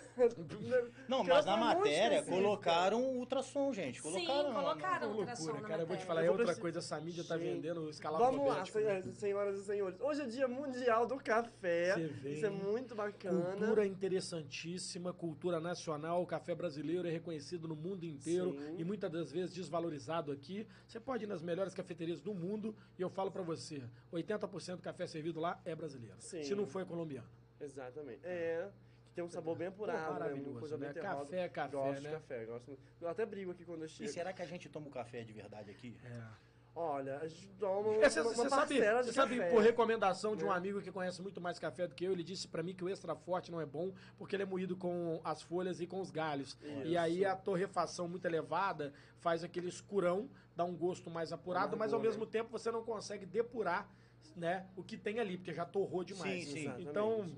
Não, 1.08 1.24
mas 1.24 1.44
na 1.44 1.56
matéria 1.56 2.22
colocaram 2.22 3.02
ultrason, 3.02 3.72
gente. 3.72 4.00
Sim, 4.00 4.02
Colocaram. 4.02 4.52
colocaram 4.52 5.08
Uma 5.08 5.16
ultrassom 5.18 5.42
loucura, 5.44 5.62
na 5.62 5.68
cara. 5.68 5.82
Eu 5.82 5.86
vou 5.86 5.96
te 5.96 6.04
falar, 6.04 6.24
é 6.24 6.28
Eu 6.28 6.32
outra 6.32 6.54
coisa. 6.56 6.78
Essa 6.78 7.00
mídia 7.00 7.24
tá 7.24 7.36
Gente, 7.38 7.54
vendendo 7.54 7.88
escala 7.88 8.18
Vamos 8.18 8.46
lá, 8.46 8.58
né? 8.60 8.64
senhoras, 8.66 9.18
senhoras 9.18 9.58
e 9.58 9.64
senhores. 9.64 10.00
Hoje 10.00 10.22
é 10.22 10.26
dia 10.26 10.48
mundial 10.48 11.06
do 11.06 11.16
café. 11.16 11.94
Você 11.94 12.06
vê. 12.06 12.32
Isso 12.32 12.46
é 12.46 12.50
muito 12.50 12.94
bacana. 12.94 13.56
Cultura 13.56 13.86
interessantíssima, 13.86 15.12
cultura 15.12 15.60
nacional. 15.60 15.97
O 16.20 16.26
café 16.26 16.54
brasileiro 16.54 17.06
é 17.06 17.10
reconhecido 17.10 17.66
no 17.66 17.74
mundo 17.76 18.04
inteiro 18.04 18.52
Sim. 18.52 18.76
e 18.78 18.84
muitas 18.84 19.10
das 19.10 19.32
vezes 19.32 19.54
desvalorizado 19.54 20.30
aqui. 20.32 20.66
Você 20.86 21.00
pode 21.00 21.24
ir 21.24 21.26
nas 21.26 21.42
melhores 21.42 21.74
cafeterias 21.74 22.20
do 22.20 22.32
mundo 22.34 22.74
e 22.98 23.02
eu 23.02 23.10
falo 23.10 23.30
pra 23.30 23.42
você: 23.42 23.82
80% 24.12 24.76
do 24.76 24.82
café 24.82 25.06
servido 25.06 25.40
lá 25.40 25.60
é 25.64 25.74
brasileiro. 25.74 26.16
Sim. 26.20 26.42
Se 26.44 26.54
não 26.54 26.66
for 26.66 26.82
é 26.82 26.84
colombiano. 26.84 27.28
Exatamente. 27.60 28.20
É. 28.24 28.70
Que 29.08 29.14
tem 29.14 29.24
um 29.24 29.28
sabor 29.28 29.56
bem 29.56 29.66
apurado, 29.68 29.98
né? 29.98 30.10
maravilhoso, 30.10 30.50
Uma 30.50 30.60
coisa 30.60 30.76
né? 30.78 30.92
bem. 30.92 31.02
Café 31.02 31.40
é 31.40 31.48
café, 31.48 31.72
gosto 31.76 32.02
né? 32.02 32.08
de 32.08 32.14
café, 32.14 32.44
gosto 32.44 32.66
muito. 32.68 32.82
Eu 33.00 33.08
até 33.08 33.26
brigo 33.26 33.50
aqui 33.50 33.64
quando 33.64 33.80
eu 33.80 33.86
E 33.86 33.88
chego. 33.88 34.10
será 34.10 34.32
que 34.32 34.42
a 34.42 34.46
gente 34.46 34.68
toma 34.68 34.86
o 34.86 34.90
café 34.90 35.24
de 35.24 35.32
verdade 35.32 35.70
aqui? 35.70 35.96
É. 36.04 36.22
Olha, 36.80 37.18
a 37.18 37.26
gente 37.26 37.48
toma 37.58 37.92
É, 37.96 38.08
Você 38.08 38.20
uma, 38.20 38.30
uma 38.30 38.48
sabe, 38.48 38.76
parcela 38.76 39.02
cê 39.02 39.08
de 39.08 39.14
sabe 39.16 39.40
por 39.50 39.60
recomendação 39.60 40.36
de 40.36 40.44
um 40.44 40.48
né? 40.48 40.54
amigo 40.54 40.80
que 40.80 40.92
conhece 40.92 41.20
muito 41.20 41.40
mais 41.40 41.58
café 41.58 41.88
do 41.88 41.94
que 41.94 42.04
eu, 42.04 42.12
ele 42.12 42.22
disse 42.22 42.46
pra 42.46 42.62
mim 42.62 42.72
que 42.72 42.84
o 42.84 42.88
extra 42.88 43.16
forte 43.16 43.50
não 43.50 43.60
é 43.60 43.66
bom 43.66 43.92
porque 44.16 44.36
ele 44.36 44.44
é 44.44 44.46
moído 44.46 44.76
com 44.76 45.20
as 45.24 45.42
folhas 45.42 45.80
e 45.80 45.88
com 45.88 46.00
os 46.00 46.12
galhos. 46.12 46.56
E 46.84 46.96
aí 46.96 47.24
a 47.24 47.34
torrefação 47.34 48.06
muito 48.06 48.24
elevada 48.26 48.92
faz 49.18 49.42
aquele 49.42 49.68
escurão, 49.68 50.30
dá 50.54 50.64
um 50.64 50.76
gosto 50.76 51.10
mais 51.10 51.32
apurado, 51.32 51.76
mas 51.76 51.92
ao 51.92 51.98
mesmo 51.98 52.24
tempo 52.24 52.48
você 52.48 52.70
não 52.70 52.84
consegue 52.84 53.26
depurar 53.26 53.90
né, 54.36 54.68
o 54.76 54.84
que 54.84 54.96
tem 54.96 55.18
ali, 55.18 55.36
porque 55.36 55.52
já 55.52 55.64
torrou 55.64 56.04
demais. 56.04 56.44
Sim, 56.44 56.52
sim. 56.52 56.74
Então, 56.78 57.28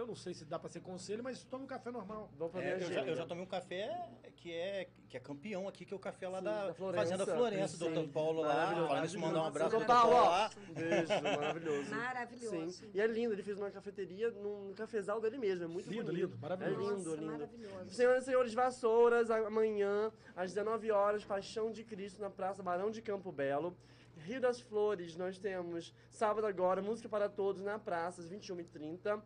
eu 0.00 0.06
não 0.06 0.14
sei 0.14 0.34
se 0.34 0.44
dá 0.44 0.58
pra 0.58 0.68
ser 0.68 0.80
conselho, 0.80 1.22
mas 1.22 1.44
tome 1.44 1.64
um 1.64 1.66
café 1.66 1.90
normal. 1.90 2.30
Vamos 2.36 2.52
fazer 2.52 2.66
É, 2.66 2.74
eu, 2.74 2.80
já, 2.92 3.04
eu 3.06 3.14
já 3.16 3.26
tomei 3.26 3.44
um 3.44 3.46
café 3.46 4.08
que 4.36 4.52
é, 4.52 4.88
que 5.08 5.16
é 5.16 5.20
campeão 5.20 5.68
aqui, 5.68 5.84
que 5.84 5.92
é 5.92 5.96
o 5.96 6.00
café 6.00 6.28
lá 6.28 6.38
Sim, 6.38 6.44
da, 6.44 6.66
da 6.68 6.74
Florença. 6.74 7.04
Fazenda 7.04 7.26
Florença, 7.26 7.76
Sim. 7.76 7.84
doutor 7.92 8.08
Paulo 8.08 8.40
lá. 8.40 8.74
Falando 8.88 9.04
isso, 9.04 9.18
mandar 9.18 9.42
um 9.42 9.46
abraço 9.46 9.70
Doutor 9.70 9.86
Paulo, 9.86 10.14
lá. 10.14 10.50
Um 10.70 10.72
beijo, 10.74 11.22
maravilhoso. 11.22 11.90
Maravilhoso. 11.90 12.70
Sim. 12.72 12.90
E 12.94 13.00
é 13.00 13.06
lindo, 13.06 13.34
ele 13.34 13.42
fez 13.42 13.58
uma 13.58 13.70
cafeteria 13.70 14.30
num 14.30 14.72
cafezal 14.74 15.20
dele 15.20 15.38
mesmo, 15.38 15.64
é 15.64 15.68
muito 15.68 15.90
Lindo, 15.90 16.06
bonito. 16.06 16.26
lindo, 16.30 16.38
maravilhoso. 16.38 16.80
É 16.80 16.84
lindo, 16.96 17.04
Nossa, 17.04 17.20
lindo. 17.20 17.32
maravilhoso. 17.32 17.90
Senhoras 17.90 18.22
e 18.22 18.26
senhores, 18.26 18.54
Vassouras, 18.54 19.30
amanhã, 19.30 20.10
às 20.34 20.52
19 20.54 20.90
horas, 20.90 21.24
Paixão 21.24 21.70
de 21.70 21.84
Cristo, 21.84 22.20
na 22.20 22.30
Praça 22.30 22.62
Barão 22.62 22.90
de 22.90 23.02
Campo 23.02 23.30
Belo. 23.30 23.76
Rio 24.16 24.40
das 24.40 24.60
Flores, 24.60 25.16
nós 25.16 25.38
temos 25.38 25.94
sábado 26.10 26.46
agora, 26.46 26.82
Música 26.82 27.08
para 27.08 27.26
Todos 27.28 27.62
na 27.62 27.78
praça, 27.78 28.20
às 28.20 28.28
21h30. 28.28 29.20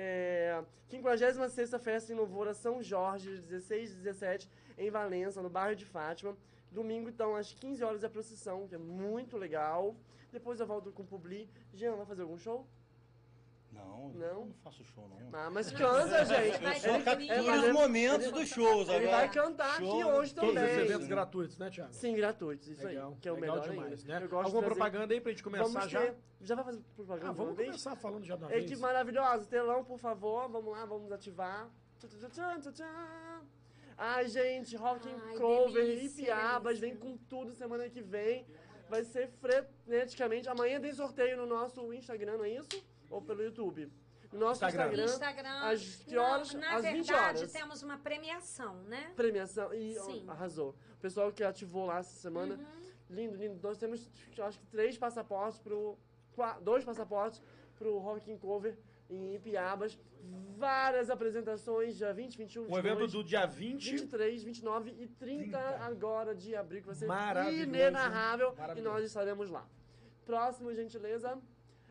É, 0.00 0.62
56ª 0.88 1.76
Festa 1.80 2.12
em 2.12 2.14
Louvor 2.14 2.46
a 2.46 2.54
São 2.54 2.80
Jorge, 2.80 3.40
16 3.40 3.90
e 3.90 3.94
17, 3.96 4.48
em 4.78 4.90
Valença, 4.92 5.42
no 5.42 5.50
bairro 5.50 5.74
de 5.74 5.84
Fátima. 5.84 6.36
Domingo, 6.70 7.08
então, 7.08 7.34
às 7.34 7.52
15 7.52 7.82
horas, 7.82 8.04
a 8.04 8.08
procissão, 8.08 8.68
que 8.68 8.76
é 8.76 8.78
muito 8.78 9.36
legal. 9.36 9.96
Depois 10.30 10.60
eu 10.60 10.66
volto 10.68 10.92
com 10.92 11.02
o 11.02 11.04
Publi. 11.04 11.50
Jean, 11.74 11.96
vai 11.96 12.06
fazer 12.06 12.22
algum 12.22 12.38
show? 12.38 12.64
Não, 13.78 14.08
Não? 14.10 14.26
eu 14.26 14.34
não 14.46 14.54
faço 14.64 14.82
show, 14.84 15.08
não. 15.08 15.18
Ah, 15.38 15.50
mas 15.50 15.70
canta, 15.70 16.24
gente. 16.24 16.58
Vai 16.58 16.80
Só 16.80 16.94
Ele- 16.94 17.04
captura 17.04 17.34
ele- 17.36 17.66
os 17.68 17.72
momentos 17.72 18.26
ele- 18.26 18.32
dos 18.32 18.48
shows 18.48 18.88
Ele 18.88 19.06
agora. 19.06 19.16
vai 19.18 19.28
cantar 19.30 19.76
Show, 19.78 19.92
aqui 20.00 20.04
hoje 20.04 20.34
Todos 20.34 20.54
também. 20.54 20.70
esses 20.70 20.82
eventos 20.90 21.06
gratuitos, 21.08 21.58
né, 21.58 21.70
Thiago? 21.70 21.92
Sim, 21.92 22.14
gratuitos, 22.16 22.68
isso 22.68 22.84
legal, 22.86 23.10
aí. 23.10 23.16
Que 23.20 23.28
é 23.28 23.32
o 23.32 23.34
legal 23.36 23.56
melhor 23.56 23.70
demais, 23.70 24.00
ainda. 24.00 24.20
né? 24.20 24.24
Eu 24.26 24.28
gosto 24.28 24.44
Alguma 24.46 24.62
trazer- 24.62 24.66
propaganda 24.80 25.14
aí 25.14 25.20
pra 25.20 25.30
gente 25.32 25.42
começar 25.44 25.64
Vamos 25.64 25.90
já? 25.90 26.00
ter- 26.00 26.16
Já 26.40 26.54
vai 26.54 26.64
fazer 26.64 26.80
propaganda 26.94 27.28
Ah, 27.30 27.32
vamos 27.32 27.56
vez? 27.56 27.68
começar 27.68 27.96
falando 27.96 28.24
já 28.24 28.36
de 28.36 28.42
uma 28.44 28.48
vez. 28.48 28.64
Equipe 28.64 28.80
maravilhosa, 28.80 29.44
telão, 29.46 29.84
por 29.84 29.98
favor, 29.98 30.48
vamos 30.48 30.72
lá, 30.72 30.84
vamos 30.84 31.10
ativar. 31.10 31.68
Ai, 33.96 34.28
gente, 34.28 34.76
Rock 34.76 35.08
and 35.08 35.36
Cover, 35.36 35.84
Ipiabas, 36.04 36.78
delícia. 36.78 36.80
vem 36.80 36.96
com 36.96 37.16
tudo 37.28 37.52
semana 37.52 37.88
que 37.88 38.00
vem. 38.00 38.46
Vai 38.88 39.04
ser 39.04 39.28
freneticamente. 39.28 40.48
Amanhã 40.48 40.80
tem 40.80 40.92
sorteio 40.94 41.36
no 41.36 41.44
nosso 41.46 41.92
Instagram, 41.92 42.38
não 42.38 42.44
é 42.44 42.50
isso? 42.50 42.68
Ou 43.10 43.22
pelo 43.22 43.42
YouTube? 43.42 43.90
No 44.32 44.40
nosso 44.40 44.62
Instagram. 44.64 45.04
Instagram. 45.04 45.04
Instagram. 45.04 45.60
Às 45.70 45.96
que 46.04 46.16
horas? 46.18 46.52
Não, 46.52 46.60
na 46.60 46.76
Às 46.76 46.84
20 46.84 47.06
verdade, 47.06 47.38
horas. 47.38 47.52
temos 47.52 47.82
uma 47.82 47.96
premiação, 47.98 48.74
né? 48.82 49.12
Premiação. 49.16 49.72
E 49.72 49.94
Sim. 49.98 50.24
ó, 50.28 50.32
arrasou. 50.32 50.74
O 50.92 51.00
pessoal 51.00 51.32
que 51.32 51.42
ativou 51.42 51.86
lá 51.86 51.98
essa 51.98 52.14
semana. 52.20 52.54
Uhum. 52.56 52.88
Lindo, 53.08 53.36
lindo. 53.36 53.58
Nós 53.62 53.78
temos, 53.78 54.06
acho 54.38 54.58
que 54.60 54.66
três 54.66 54.98
passaportes 54.98 55.58
pro. 55.58 55.96
Dois 56.60 56.84
passaportes 56.84 57.42
pro 57.76 57.98
Rock 57.98 58.30
and 58.30 58.36
Cover 58.38 58.76
em 59.08 59.34
Ipiabas. 59.34 59.98
Várias 60.56 61.08
apresentações, 61.08 61.96
dia 61.96 62.12
20, 62.12 62.36
21, 62.36 62.62
O 62.70 62.78
evento 62.78 62.98
22, 62.98 63.12
do 63.12 63.24
dia 63.24 63.46
20. 63.46 63.90
23, 63.92 64.42
29 64.44 64.90
e 64.90 65.06
30, 65.06 65.58
30. 65.58 65.84
agora 65.84 66.34
de 66.34 66.54
abril, 66.54 66.80
que 66.82 66.86
vai 66.86 66.94
ser 66.96 67.06
Maravilhoso. 67.06 67.62
inenarrável. 67.62 68.54
E 68.76 68.80
nós 68.80 69.04
estaremos 69.04 69.48
lá. 69.48 69.66
Próximo, 70.26 70.72
gentileza. 70.74 71.40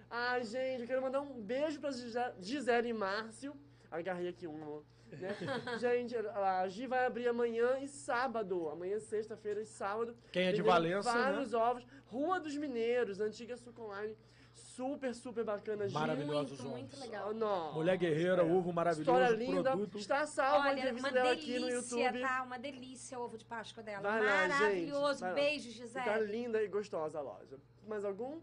Ai, 0.10 0.44
gente, 0.44 0.82
eu 0.82 0.88
quero 0.88 1.02
mandar 1.02 1.22
um 1.22 1.42
beijo 1.42 1.80
pra 1.80 1.92
Gise- 1.92 2.34
Gisele 2.40 2.90
e 2.90 2.94
Márcio. 2.94 3.54
Agarrei 3.92 4.30
aqui 4.30 4.48
um. 4.48 4.82
Né? 5.12 5.30
gente, 5.80 6.16
a 6.18 6.68
Gi 6.68 6.88
vai 6.88 7.06
abrir 7.06 7.28
amanhã 7.28 7.80
e 7.80 7.88
sábado. 7.88 8.70
Amanhã, 8.70 9.00
sexta-feira 9.00 9.62
e 9.62 9.66
sábado. 9.66 10.16
Quem 10.32 10.48
é 10.48 10.52
de 10.52 10.62
Valença, 10.62 11.14
né? 11.14 11.22
Vários 11.32 11.54
ovos. 11.54 11.86
Rua 12.06 12.40
dos 12.40 12.56
Mineiros, 12.56 13.20
antiga 13.20 13.56
Suco 13.58 13.84
Online. 13.84 14.16
Super, 14.54 15.14
super 15.14 15.44
bacana, 15.44 15.88
Gi. 15.88 15.94
Maravilhosos 15.94 16.60
Muito, 16.62 16.72
muito 16.72 17.00
legal. 17.00 17.32
Oh. 17.34 17.74
Mulher 17.74 17.98
guerreira, 17.98 18.44
ovo 18.44 18.72
maravilhoso, 18.74 19.12
História 19.12 19.36
linda. 19.36 19.64
produto. 19.72 19.98
Está 19.98 20.26
salva 20.26 20.68
a 20.68 20.70
Olha, 20.72 20.80
entrevista 20.80 21.08
uma 21.10 21.14
dela 21.14 21.32
aqui 21.32 21.60
no 21.60 21.68
delícia, 21.68 21.96
YouTube. 22.00 22.22
tá? 22.22 22.44
Uma 22.44 22.60
delícia 22.60 23.20
o 23.20 23.24
ovo 23.24 23.38
de 23.38 23.46
Páscoa 23.46 23.84
dela. 23.84 24.02
Vai 24.02 24.24
Maravilhoso. 24.24 25.24
lá. 25.24 25.34
Beijo, 25.34 25.72
Gisele. 25.72 26.26
linda 26.26 26.62
e 26.62 26.68
gostosa 26.68 27.20
a 27.20 27.22
loja. 27.22 27.58
Mais 27.88 28.04
algum? 28.04 28.40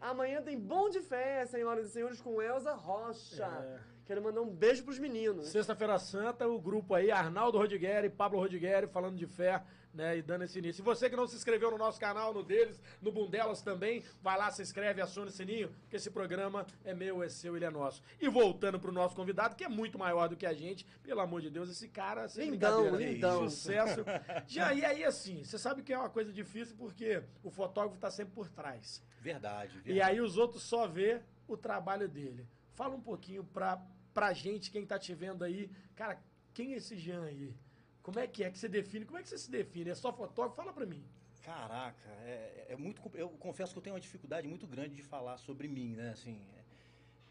Amanhã 0.00 0.42
tem 0.42 0.58
Bom 0.58 0.88
de 0.88 1.00
Fé, 1.00 1.44
senhoras 1.46 1.88
e 1.88 1.90
senhores, 1.90 2.20
com 2.20 2.40
Elza 2.40 2.74
Rocha. 2.74 3.44
É. 3.44 3.96
Quero 4.06 4.22
mandar 4.22 4.40
um 4.40 4.48
beijo 4.48 4.84
pros 4.84 5.00
meninos. 5.00 5.48
Sexta-feira 5.48 5.98
Santa, 5.98 6.46
o 6.46 6.60
grupo 6.60 6.94
aí, 6.94 7.10
Arnaldo 7.10 7.58
Rodigueri, 7.58 8.08
Pablo 8.08 8.38
Rodigueri, 8.38 8.86
falando 8.86 9.16
de 9.16 9.26
fé, 9.26 9.64
né, 9.92 10.18
e 10.18 10.22
dando 10.22 10.44
esse 10.44 10.56
início. 10.58 10.80
E 10.80 10.84
você 10.84 11.10
que 11.10 11.16
não 11.16 11.26
se 11.26 11.34
inscreveu 11.34 11.72
no 11.72 11.78
nosso 11.78 11.98
canal, 11.98 12.32
no 12.32 12.44
deles, 12.44 12.80
no 13.02 13.10
Bundelas 13.10 13.62
também, 13.62 14.04
vai 14.22 14.38
lá, 14.38 14.48
se 14.52 14.62
inscreve, 14.62 15.00
aciona 15.00 15.28
o 15.28 15.32
sininho, 15.32 15.70
porque 15.80 15.96
esse 15.96 16.08
programa 16.08 16.64
é 16.84 16.94
meu, 16.94 17.20
é 17.20 17.28
seu, 17.28 17.56
ele 17.56 17.64
é 17.64 17.70
nosso. 17.70 18.00
E 18.20 18.28
voltando 18.28 18.78
pro 18.78 18.92
nosso 18.92 19.16
convidado, 19.16 19.56
que 19.56 19.64
é 19.64 19.68
muito 19.68 19.98
maior 19.98 20.28
do 20.28 20.36
que 20.36 20.46
a 20.46 20.52
gente, 20.52 20.86
pelo 21.02 21.20
amor 21.20 21.40
de 21.40 21.50
Deus, 21.50 21.68
esse 21.68 21.88
cara, 21.88 22.28
sem 22.28 22.50
Lindão, 22.50 22.82
brincadeira, 22.82 23.12
lindão. 23.12 23.50
Sucesso. 23.50 24.04
Já, 24.46 24.72
e 24.72 24.84
aí, 24.84 25.04
assim, 25.04 25.42
você 25.42 25.58
sabe 25.58 25.82
que 25.82 25.92
é 25.92 25.98
uma 25.98 26.10
coisa 26.10 26.32
difícil, 26.32 26.76
porque 26.78 27.22
o 27.42 27.50
fotógrafo 27.50 27.98
tá 27.98 28.10
sempre 28.10 28.34
por 28.34 28.48
trás. 28.48 29.02
Verdade, 29.32 29.72
verdade. 29.78 29.92
E 29.92 30.00
aí 30.00 30.20
os 30.20 30.36
outros 30.36 30.62
só 30.62 30.86
vê 30.86 31.20
o 31.48 31.56
trabalho 31.56 32.08
dele. 32.08 32.46
Fala 32.74 32.94
um 32.94 33.00
pouquinho 33.00 33.42
pra, 33.42 33.84
pra 34.14 34.32
gente, 34.32 34.70
quem 34.70 34.86
tá 34.86 34.98
te 34.98 35.14
vendo 35.14 35.42
aí. 35.42 35.70
Cara, 35.94 36.20
quem 36.54 36.74
é 36.74 36.76
esse 36.76 36.96
Jean 36.96 37.24
aí? 37.24 37.52
Como 38.02 38.20
é 38.20 38.26
que 38.26 38.44
é 38.44 38.50
que 38.50 38.58
você 38.58 38.68
define? 38.68 39.04
Como 39.04 39.18
é 39.18 39.22
que 39.22 39.28
você 39.28 39.38
se 39.38 39.50
define? 39.50 39.90
É 39.90 39.94
só 39.94 40.12
fotógrafo? 40.12 40.54
Fala 40.54 40.72
pra 40.72 40.86
mim. 40.86 41.04
Caraca, 41.42 42.08
é, 42.24 42.66
é 42.70 42.76
muito. 42.76 43.00
Eu 43.14 43.30
confesso 43.30 43.72
que 43.72 43.78
eu 43.78 43.82
tenho 43.82 43.94
uma 43.94 44.00
dificuldade 44.00 44.46
muito 44.46 44.66
grande 44.66 44.94
de 44.94 45.02
falar 45.02 45.38
sobre 45.38 45.66
mim, 45.68 45.94
né? 45.94 46.10
Assim, 46.10 46.40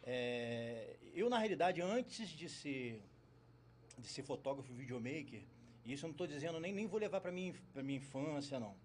é, 0.03 0.95
eu, 1.13 1.29
na 1.29 1.37
realidade, 1.37 1.81
antes 1.81 2.29
de 2.29 2.47
ser, 2.47 3.01
de 3.97 4.07
ser 4.07 4.23
fotógrafo 4.23 4.71
e 4.71 4.75
videomaker, 4.75 5.41
e 5.85 5.93
isso 5.93 6.05
eu 6.05 6.09
não 6.09 6.13
estou 6.13 6.27
dizendo, 6.27 6.59
nem, 6.59 6.73
nem 6.73 6.87
vou 6.87 6.99
levar 6.99 7.19
para 7.21 7.31
minha, 7.31 7.53
pra 7.73 7.83
minha 7.83 7.97
infância, 7.97 8.59
não. 8.59 8.75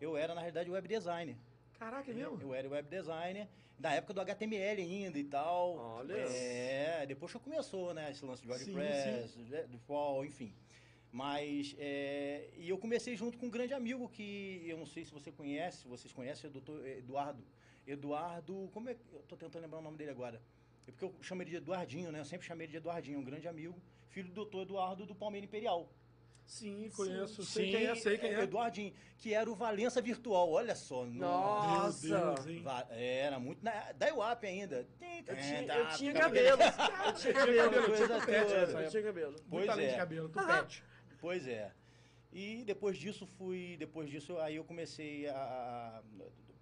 Eu 0.00 0.16
era, 0.16 0.34
na 0.34 0.40
realidade, 0.40 0.70
web 0.70 0.88
designer. 0.88 1.36
Caraca, 1.80 2.10
é 2.10 2.14
mesmo? 2.14 2.38
Eu 2.42 2.54
era 2.54 2.68
web 2.68 2.90
designer, 2.90 3.48
na 3.78 3.94
época 3.94 4.12
do 4.12 4.20
HTML 4.20 4.82
ainda 4.82 5.18
e 5.18 5.24
tal. 5.24 5.76
Olha. 5.76 6.12
É, 6.12 7.06
depois 7.06 7.32
que 7.32 7.38
começou, 7.38 7.94
né? 7.94 8.10
Esse 8.10 8.22
lance 8.22 8.42
de 8.42 8.48
Sim, 8.48 8.74
WordPress, 8.74 9.38
né, 9.38 9.62
default, 9.66 10.28
enfim. 10.28 10.52
Mas, 11.10 11.74
é, 11.78 12.50
e 12.58 12.68
eu 12.68 12.76
comecei 12.76 13.16
junto 13.16 13.38
com 13.38 13.46
um 13.46 13.50
grande 13.50 13.72
amigo 13.72 14.10
que 14.10 14.62
eu 14.66 14.76
não 14.76 14.84
sei 14.84 15.06
se 15.06 15.10
você 15.10 15.32
conhece, 15.32 15.88
vocês 15.88 16.12
conhecem, 16.12 16.48
é 16.48 16.50
o 16.50 16.52
doutor 16.52 16.86
Eduardo. 16.86 17.42
Eduardo, 17.86 18.68
como 18.74 18.90
é 18.90 18.94
que. 18.94 19.00
Eu 19.14 19.22
tô 19.22 19.34
tentando 19.34 19.62
lembrar 19.62 19.78
o 19.78 19.82
nome 19.82 19.96
dele 19.96 20.10
agora. 20.10 20.38
É 20.86 20.90
porque 20.90 21.06
eu 21.06 21.14
chamo 21.22 21.42
ele 21.42 21.48
de 21.48 21.56
Eduardinho, 21.56 22.12
né? 22.12 22.20
Eu 22.20 22.26
sempre 22.26 22.46
chamei 22.46 22.66
ele 22.66 22.72
de 22.72 22.76
Eduardinho, 22.76 23.18
um 23.18 23.24
grande 23.24 23.48
amigo, 23.48 23.80
filho 24.10 24.28
do 24.28 24.34
doutor 24.34 24.62
Eduardo 24.64 25.06
do 25.06 25.14
Palmeira 25.14 25.46
Imperial. 25.46 25.90
Sim, 26.50 26.90
conheço. 26.96 27.44
Sei 27.44 27.70
quem 27.70 27.86
é, 27.86 27.94
sei 27.94 28.18
quem 28.18 28.34
é. 28.34 28.40
Eduardinho, 28.42 28.92
que 29.18 29.32
era 29.32 29.48
o 29.48 29.54
Valença 29.54 30.02
Virtual, 30.02 30.50
olha 30.50 30.74
só. 30.74 31.04
Nossa. 31.06 32.08
Meu 32.08 32.34
Deus, 32.34 32.46
hein? 32.48 32.62
Va- 32.62 32.86
Era 32.90 33.38
muito. 33.38 33.62
Na, 33.64 33.92
da 33.92 34.12
UAP 34.12 34.44
ainda. 34.46 34.84
Eu 35.28 35.36
tinha, 35.36 35.62
eu 35.78 35.88
tinha 35.96 36.12
cabelo. 36.12 36.58
Eu 37.06 37.12
tinha 37.14 37.32
cabelo. 37.34 37.62
Eu 37.62 37.70
tinha 37.70 37.82
Coisa 37.82 38.08
cabelo. 38.18 38.48
toda. 38.66 38.82
Eu 38.82 38.90
tinha 38.90 39.02
cabelo. 39.04 39.30
Muito 39.32 39.48
Pois 39.48 39.68
além 39.68 39.86
é. 39.86 39.90
de 39.92 39.96
cabelo, 39.96 40.28
tupete. 40.28 40.84
Pois 41.20 41.46
é. 41.46 41.70
E 42.32 42.64
depois 42.64 42.98
disso 42.98 43.26
fui, 43.26 43.76
depois 43.78 44.10
disso 44.10 44.36
aí 44.38 44.56
eu 44.56 44.64
comecei 44.64 45.28
a, 45.28 45.34
a- 45.36 46.02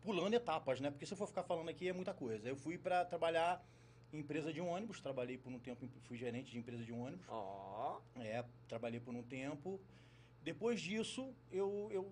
pulando 0.02 0.34
etapas, 0.34 0.80
né? 0.80 0.90
Porque 0.90 1.06
se 1.06 1.12
eu 1.14 1.16
for 1.16 1.26
ficar 1.28 1.44
falando 1.44 1.70
aqui 1.70 1.88
é 1.88 1.92
muita 1.94 2.12
coisa. 2.12 2.46
Eu 2.46 2.56
fui 2.56 2.76
para 2.76 3.06
trabalhar 3.06 3.64
empresa 4.12 4.52
de 4.52 4.60
ônibus, 4.60 5.00
trabalhei 5.00 5.36
por 5.36 5.52
um 5.52 5.58
tempo, 5.58 5.84
em- 5.84 5.90
fui 6.02 6.16
gerente 6.16 6.50
de 6.50 6.58
empresa 6.58 6.84
de 6.84 6.92
ônibus. 6.92 7.26
Ó. 7.28 8.00
É, 8.16 8.44
trabalhei 8.68 9.00
por 9.00 9.14
um 9.14 9.22
tempo. 9.22 9.80
Depois 10.42 10.80
disso, 10.80 11.34
eu, 11.50 11.88
eu 11.90 12.10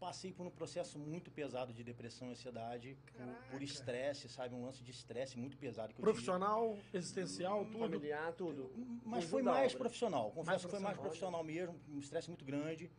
passei 0.00 0.32
por 0.32 0.46
um 0.46 0.50
processo 0.50 0.98
muito 0.98 1.30
pesado 1.30 1.72
de 1.72 1.82
depressão 1.82 2.28
e 2.28 2.32
ansiedade, 2.32 2.96
por- 3.06 3.12
Caraca. 3.18 3.50
por 3.50 3.62
estresse, 3.62 4.28
sabe? 4.28 4.54
Um 4.54 4.64
lance 4.64 4.82
de 4.82 4.90
estresse 4.90 5.38
muito 5.38 5.56
pesado 5.58 5.88
que 5.92 6.00
eu 6.00 6.02
tive. 6.04 6.12
Profissional, 6.12 6.78
existencial, 6.94 7.64
tudo. 7.66 7.78
Familiar, 7.78 8.32
tudo. 8.34 8.70
Mas 9.04 9.24
foi 9.24 9.42
mais 9.42 9.72
obra. 9.72 9.78
profissional. 9.78 10.30
Confesso 10.30 10.46
Mais 10.50 10.64
que 10.64 10.70
foi 10.70 10.80
mais 10.80 10.96
profissional. 10.98 11.42
profissional 11.42 11.74
mesmo, 11.78 11.94
um 11.94 11.98
estresse 11.98 12.28
muito 12.28 12.44
grande. 12.44 12.90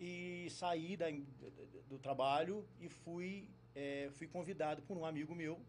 E 0.00 0.48
saí 0.50 0.96
da, 0.96 1.10
do, 1.10 1.82
do 1.90 1.98
trabalho 1.98 2.64
e 2.80 2.88
fui, 2.88 3.46
é, 3.74 4.08
fui 4.14 4.26
convidado 4.26 4.80
por 4.82 4.96
um 4.96 5.04
amigo 5.04 5.34
meu, 5.34 5.60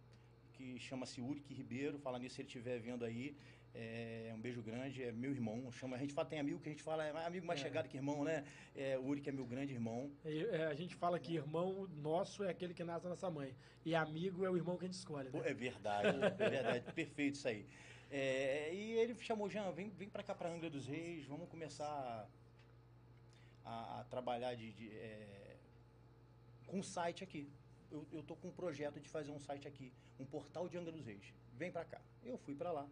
que 0.61 0.79
chama-se 0.79 1.19
Urique 1.21 1.53
Ribeiro. 1.53 1.97
Fala 1.97 2.19
nisso, 2.19 2.35
se 2.35 2.41
ele 2.41 2.47
estiver 2.47 2.79
vendo 2.79 3.03
aí. 3.03 3.35
É, 3.73 4.31
um 4.35 4.39
beijo 4.39 4.61
grande, 4.61 5.01
é 5.01 5.11
meu 5.11 5.31
irmão. 5.31 5.71
Chama, 5.71 5.95
a 5.95 5.99
gente 5.99 6.13
fala, 6.13 6.27
tem 6.27 6.39
amigo 6.39 6.59
que 6.59 6.69
a 6.69 6.71
gente 6.71 6.83
fala, 6.83 7.05
é 7.05 7.25
amigo 7.25 7.45
mais 7.47 7.59
É. 7.59 7.63
chegado 7.63 7.87
que 7.87 7.97
irmão, 7.97 8.23
né? 8.23 8.43
É, 8.75 8.97
o 8.99 9.03
Urique 9.05 9.29
é 9.29 9.31
meu 9.31 9.45
grande 9.45 9.73
irmão. 9.73 10.11
É, 10.25 10.65
a 10.65 10.73
gente 10.73 10.93
fala 10.95 11.17
que 11.19 11.35
irmão 11.35 11.87
nosso 11.95 12.43
é 12.43 12.49
aquele 12.49 12.73
que 12.73 12.83
nasce 12.83 13.03
da 13.03 13.09
nossa 13.09 13.29
mãe. 13.31 13.55
E 13.85 13.95
amigo 13.95 14.45
é 14.45 14.49
o 14.49 14.57
irmão 14.57 14.77
que 14.77 14.83
a 14.85 14.87
gente 14.87 14.97
escolhe. 14.97 15.29
Né? 15.29 15.41
É 15.45 15.53
verdade, 15.53 16.07
é 16.43 16.49
verdade, 16.49 16.93
perfeito 16.93 17.35
isso 17.35 17.47
aí. 17.47 17.65
É, 18.11 18.73
e 18.73 18.91
ele 18.99 19.15
chamou, 19.15 19.49
Jean, 19.49 19.71
vem, 19.71 19.89
vem 19.89 20.09
pra 20.09 20.21
cá, 20.21 20.35
pra 20.35 20.49
Angra 20.53 20.69
dos 20.69 20.85
Reis, 20.85 21.25
vamos 21.25 21.47
começar 21.47 22.29
a, 23.63 24.01
a 24.01 24.03
trabalhar 24.03 24.53
de, 24.53 24.73
de, 24.73 24.89
é, 24.97 25.55
com 26.67 26.79
um 26.79 26.83
site 26.83 27.23
aqui. 27.23 27.49
Eu, 27.91 28.07
eu 28.11 28.23
tô 28.23 28.35
com 28.35 28.47
um 28.47 28.51
projeto 28.51 28.99
de 28.99 29.09
fazer 29.09 29.31
um 29.31 29.39
site 29.39 29.67
aqui, 29.67 29.91
um 30.19 30.25
portal 30.25 30.67
de 30.69 30.77
Angra 30.77 30.91
dos 30.91 31.05
Reis. 31.05 31.33
Vem 31.53 31.71
pra 31.71 31.83
cá. 31.83 32.01
Eu 32.23 32.37
fui 32.37 32.55
pra 32.55 32.71
lá. 32.71 32.87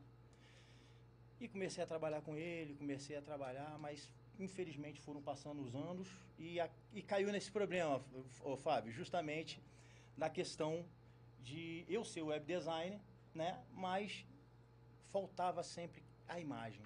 E 1.40 1.48
comecei 1.48 1.82
a 1.84 1.88
trabalhar 1.88 2.22
com 2.22 2.36
ele, 2.36 2.76
comecei 2.76 3.16
a 3.16 3.22
trabalhar, 3.22 3.78
mas 3.80 4.12
infelizmente 4.38 5.00
foram 5.00 5.22
passando 5.22 5.62
os 5.64 5.74
anos 5.74 6.08
e, 6.38 6.60
a- 6.60 6.70
e 6.94 7.02
caiu 7.02 7.32
nesse 7.32 7.50
problema, 7.52 8.04
ô 8.42 8.58
Fábio, 8.58 8.92
justamente 8.92 9.62
na 10.18 10.30
questão 10.30 10.86
de 11.42 11.86
eu 11.88 12.04
ser 12.04 12.22
web 12.24 12.46
designer, 12.46 13.00
né? 13.34 13.58
Mas 13.74 14.26
faltava 15.12 15.64
sempre 15.64 16.04
a 16.28 16.40
imagem. 16.40 16.84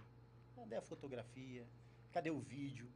Cadê 0.56 0.76
a 0.76 0.82
fotografia? 0.82 1.66
Cadê 2.12 2.30
o 2.30 2.40
vídeo? 2.40 2.88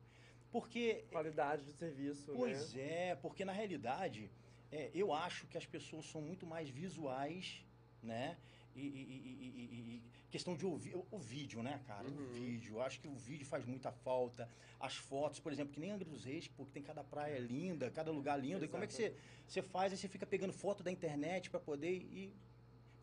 Porque 0.51 1.05
Qualidade 1.11 1.63
de 1.65 1.73
serviço, 1.73 2.31
Pois 2.35 2.73
né? 2.75 3.09
é, 3.09 3.15
porque 3.15 3.43
na 3.43 3.51
realidade 3.51 4.29
é, 4.71 4.91
eu 4.93 5.13
acho 5.13 5.47
que 5.47 5.57
as 5.57 5.65
pessoas 5.65 6.05
são 6.05 6.21
muito 6.21 6.45
mais 6.45 6.69
visuais, 6.69 7.63
né? 8.03 8.37
E, 8.75 8.81
e- 8.81 8.85
e- 8.85 9.95
e- 9.95 10.01
questão 10.29 10.55
de 10.55 10.65
ouvir 10.65 10.95
o, 10.95 11.05
o 11.09 11.17
vídeo, 11.17 11.63
né, 11.63 11.81
cara? 11.87 12.07
O 12.07 12.11
Uhum. 12.11 12.27
vídeo, 12.33 12.75
eu 12.75 12.81
acho 12.81 12.99
que 12.99 13.07
o 13.07 13.15
vídeo 13.15 13.45
faz 13.45 13.65
muita 13.65 13.91
falta. 13.91 14.47
As 14.79 14.95
fotos, 14.95 15.39
por 15.39 15.51
exemplo, 15.51 15.73
que 15.73 15.79
nem 15.79 15.89
Angra 15.91 16.07
dos 16.07 16.23
Reis, 16.25 16.47
porque 16.47 16.71
tem 16.73 16.83
cada 16.83 17.03
praia 17.03 17.39
linda, 17.39 17.89
cada 17.89 18.11
lugar 18.11 18.37
lindo. 18.39 18.63
E 18.63 18.67
como 18.67 18.83
é 18.83 18.87
que 18.87 18.93
você, 18.93 19.15
você 19.47 19.61
faz? 19.63 19.91
Aí 19.91 19.97
você 19.97 20.07
fica 20.07 20.25
pegando 20.27 20.53
foto 20.53 20.83
da 20.83 20.91
internet 20.91 21.49
para 21.49 21.59
poder 21.59 21.91
ir. 21.91 22.31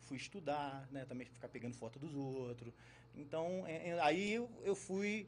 Fui 0.01 0.15
estudar, 0.17 0.87
né? 0.91 1.03
Também 1.03 1.25
ficar 1.27 1.49
pegando 1.49 1.75
foto 1.75 1.99
dos 1.99 2.13
outros. 2.15 2.71
Então, 3.15 3.65
é- 3.67 3.89
é- 3.89 3.99
aí 3.99 4.33
eu, 4.33 4.49
eu 4.63 4.75
fui. 4.75 5.27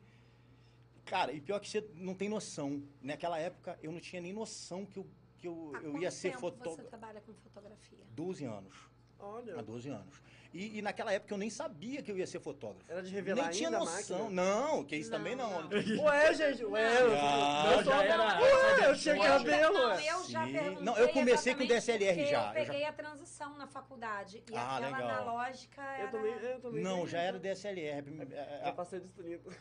Cara, 1.03 1.31
e 1.33 1.41
pior 1.41 1.59
que 1.59 1.67
você 1.69 1.81
não 1.95 2.13
tem 2.13 2.29
noção. 2.29 2.83
Naquela 3.01 3.39
época 3.39 3.77
eu 3.81 3.91
não 3.91 3.99
tinha 3.99 4.21
nem 4.21 4.31
noção 4.33 4.85
que 4.85 4.97
eu, 4.99 5.05
que 5.37 5.47
eu, 5.47 5.71
Há 5.75 5.79
eu 5.81 5.97
ia 5.99 6.11
ser 6.11 6.31
tempo 6.31 6.41
você 6.41 6.51
fotógrafo. 6.57 6.89
trabalha 6.89 7.21
com 7.21 7.33
fotografia? 7.33 8.05
12 8.09 8.45
anos. 8.45 8.89
Olha. 9.19 9.59
Há 9.59 9.61
12 9.61 9.89
anos. 9.89 10.21
E, 10.57 10.79
e 10.79 10.81
naquela 10.81 11.13
época 11.13 11.31
eu 11.31 11.37
nem 11.37 11.51
sabia 11.51 12.01
que 12.01 12.11
eu 12.11 12.17
ia 12.17 12.25
ser 12.25 12.39
fotógrafo. 12.39 12.91
Era 12.91 13.03
de 13.03 13.11
revelar 13.13 13.43
Nem 13.49 13.51
tinha 13.51 13.69
noção. 13.69 14.27
Não, 14.31 14.83
que 14.83 14.95
isso 14.95 15.11
Não, 15.11 15.17
também 15.19 15.35
não. 15.35 15.61
não. 15.61 16.03
Ué, 16.05 16.33
gente, 16.33 16.65
ué, 16.65 17.01
eu, 17.03 17.11
Ah, 17.15 17.73
eu 17.85 17.91
era- 17.93 18.41
Ué, 18.41 18.89
eu 18.89 18.97
tinha 18.97 19.15
Eu- 19.17 19.21
cabelo, 19.21 19.73
não, 19.77 19.99
eu 19.99 20.23
já 20.27 20.43
perguntei 20.47 20.83
Não, 20.83 20.97
eu 20.97 21.09
comecei 21.09 21.53
com 21.53 21.63
DSLR 21.63 22.25
já, 22.25 22.53
Eu 22.55 22.59
eu 22.61 22.65
já- 22.65 22.71
peguei 22.71 22.85
a 22.85 22.91
transição 22.91 23.55
na 23.55 23.67
faculdade. 23.67 24.43
E 24.51 24.55
Ah, 24.55 24.77
aquela 24.77 24.97
legal. 24.97 25.21
analógica 25.21 25.81
era... 25.83 26.03
Eu 26.05 26.09
também, 26.11 26.33
eu 26.33 26.59
também. 26.59 26.83
Não, 26.83 27.07
já 27.07 27.19
era. 27.19 27.37
DSLR. 27.37 28.03
É, 28.31 28.59
Já 28.63 28.67
é, 28.69 28.71
passei 28.71 28.99
30. 28.99 29.51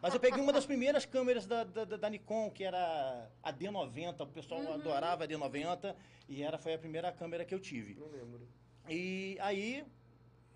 Mas 0.00 0.14
eu 0.14 0.18
peguei 0.18 0.40
uma 0.42 0.52
das 0.52 0.66
primeiras 0.66 1.06
câmeras 1.06 1.46
da, 1.46 1.62
da, 1.62 1.84
da- 1.84 1.96
da 1.96 2.10
Nikon, 2.10 2.50
que 2.50 2.64
era 2.64 3.30
a 3.40 3.52
D90. 3.52 4.24
O 4.24 4.26
pessoal 4.26 4.60
Uhum. 4.62 4.74
adorava 4.74 5.22
a 5.22 5.28
D90. 5.28 5.94
E 6.28 6.42
era, 6.42 6.58
foi 6.58 6.74
a 6.74 6.78
primeira 6.78 7.12
câmera 7.12 7.44
que 7.44 7.54
eu 7.54 7.60
tive. 7.60 7.94
Não 7.94 8.08
lembro. 8.08 8.48
E 8.88 9.36
aí, 9.40 9.84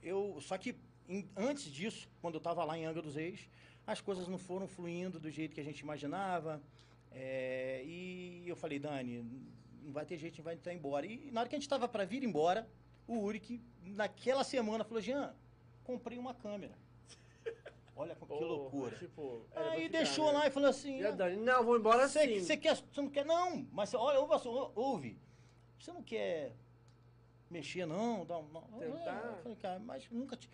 eu. 0.03 0.39
Só 0.41 0.59
que 0.59 0.75
em- 1.09 1.29
antes 1.37 1.65
disso, 1.73 2.09
quando 2.21 2.35
eu 2.35 2.39
estava 2.39 2.65
lá 2.65 2.77
em 2.79 2.85
Angra 2.85 3.03
dos 3.03 3.15
Reis, 3.15 3.49
as 3.87 4.01
coisas 4.01 4.27
não 4.29 4.39
foram 4.39 4.67
fluindo 4.67 5.19
do 5.21 5.31
jeito 5.31 5.55
que 5.55 5.61
a 5.61 5.65
gente 5.65 5.81
imaginava. 5.81 6.61
é, 7.19 7.83
e 7.87 8.45
eu 8.47 8.55
falei, 8.55 8.79
Dani, 8.79 9.23
não 9.83 9.91
vai 9.91 10.05
ter 10.05 10.19
jeito, 10.19 10.35
a 10.35 10.37
gente 10.37 10.45
vai 10.45 10.55
estar 10.55 10.75
embora. 10.75 11.07
E 11.07 11.31
na 11.31 11.41
hora 11.41 11.49
que 11.49 11.55
a 11.55 11.59
gente 11.59 11.65
estava 11.67 11.89
para 11.89 12.05
vir 12.05 12.23
embora, 12.23 12.69
o 13.07 13.17
Uric, 13.21 13.59
naquela 13.83 14.45
semana, 14.45 14.85
falou: 14.85 15.01
Jean, 15.01 15.35
comprei 15.83 16.19
uma 16.19 16.35
câmera. 16.35 16.77
Olha 17.97 18.15
que 18.15 18.27
Pô, 18.27 18.39
loucura. 18.39 18.95
Tipo, 18.99 19.47
Aí 19.55 19.89
deixou 19.89 20.27
né? 20.27 20.33
lá 20.41 20.47
e 20.47 20.51
falou 20.51 20.69
assim: 20.69 21.01
E 21.01 21.13
Dani, 21.13 21.37
não, 21.39 21.65
vou 21.65 21.79
embora 21.79 22.07
sim. 22.07 22.39
você 22.41 22.55
quer, 22.55 22.77
você 22.77 23.01
não 23.01 23.09
quer, 23.09 23.25
não, 23.25 23.67
mas 23.73 23.95
olha, 23.95 24.21
ouve, 24.21 24.49
ouve. 24.75 25.19
Você 25.79 25.91
não 25.93 26.03
quer 26.03 26.55
mexer, 27.51 27.87
não? 27.87 28.25
Dar 28.25 28.39
um, 28.39 28.49
não. 28.49 28.63
Tentar? 28.79 29.23
Eu 29.37 29.43
falei, 29.43 29.57
cara, 29.57 29.79
mas 29.79 30.09
nunca. 30.11 30.37
Te... 30.37 30.49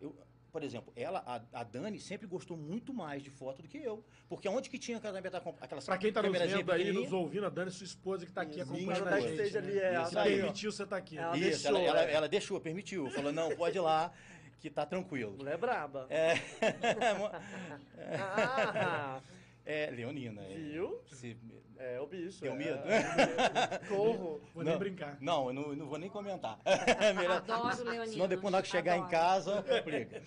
Eu, 0.00 0.16
por 0.50 0.62
exemplo, 0.62 0.92
ela, 0.96 1.22
a, 1.26 1.60
a 1.60 1.62
Dani, 1.62 2.00
sempre 2.00 2.26
gostou 2.26 2.56
muito 2.56 2.92
mais 2.92 3.22
de 3.22 3.30
foto 3.30 3.62
do 3.62 3.68
que 3.68 3.78
eu. 3.78 4.02
Porque 4.28 4.48
onde 4.48 4.70
que 4.70 4.78
tinha 4.78 4.96
aquela, 4.96 5.18
aquelas 5.18 5.84
Pra 5.84 5.98
quem 5.98 6.12
tá 6.12 6.22
nos 6.22 6.32
vendo 6.32 6.72
aí, 6.72 6.92
nos 6.92 7.12
ouvindo, 7.12 7.46
a 7.46 7.50
Dani, 7.50 7.70
sua 7.70 7.84
esposa 7.84 8.24
que 8.24 8.32
tá 8.32 8.42
aqui 8.42 8.60
acompanhando 8.60 9.08
a 9.08 9.20
gente. 9.20 9.52
Né? 9.52 9.58
ali, 9.58 9.78
é, 9.78 10.02
Isso 10.02 10.18
aí, 10.18 10.36
permitiu 10.36 10.72
você 10.72 10.82
estar 10.84 10.96
aqui. 10.96 11.18
Ela 11.18 11.36
Isso, 11.36 11.44
deixou, 11.44 11.76
ela, 11.76 11.86
ela, 11.86 12.02
é. 12.02 12.14
ela 12.14 12.28
deixou, 12.28 12.60
permitiu. 12.60 13.10
Falou, 13.10 13.30
não, 13.30 13.54
pode 13.54 13.76
ir 13.76 13.80
lá, 13.80 14.10
que 14.58 14.70
tá 14.70 14.86
tranquilo. 14.86 15.36
Mulher 15.36 15.58
braba. 15.58 16.06
É, 16.08 16.34
Ah, 18.20 19.20
é 19.64 19.90
Leonina. 19.90 20.42
é. 20.42 20.54
viu? 20.54 21.00
Se- 21.12 21.36
É 21.78 22.00
o 22.00 22.06
bicho. 22.06 22.40
Deu 22.40 22.52
é. 22.52 22.56
medo? 22.56 22.80
Corro. 23.88 24.40
Vou 24.54 24.64
nem 24.64 24.72
Não. 24.72 24.78
brincar. 24.78 25.16
Não, 25.20 25.46
eu 25.48 25.52
não, 25.52 25.62
eu 25.70 25.76
não 25.76 25.86
vou 25.86 25.98
nem 25.98 26.10
comentar. 26.10 26.58
É 26.64 27.12
melhor- 27.12 27.36
Adoro 27.36 27.84
Leonino. 27.84 28.12
Senão 28.12 28.28
depois 28.28 28.50
na 28.50 28.58
hora 28.58 28.64
que 28.64 28.70
chegar 28.70 28.96
em 28.96 29.00
Adoro. 29.00 29.10
casa, 29.10 29.62
complica. 29.62 30.22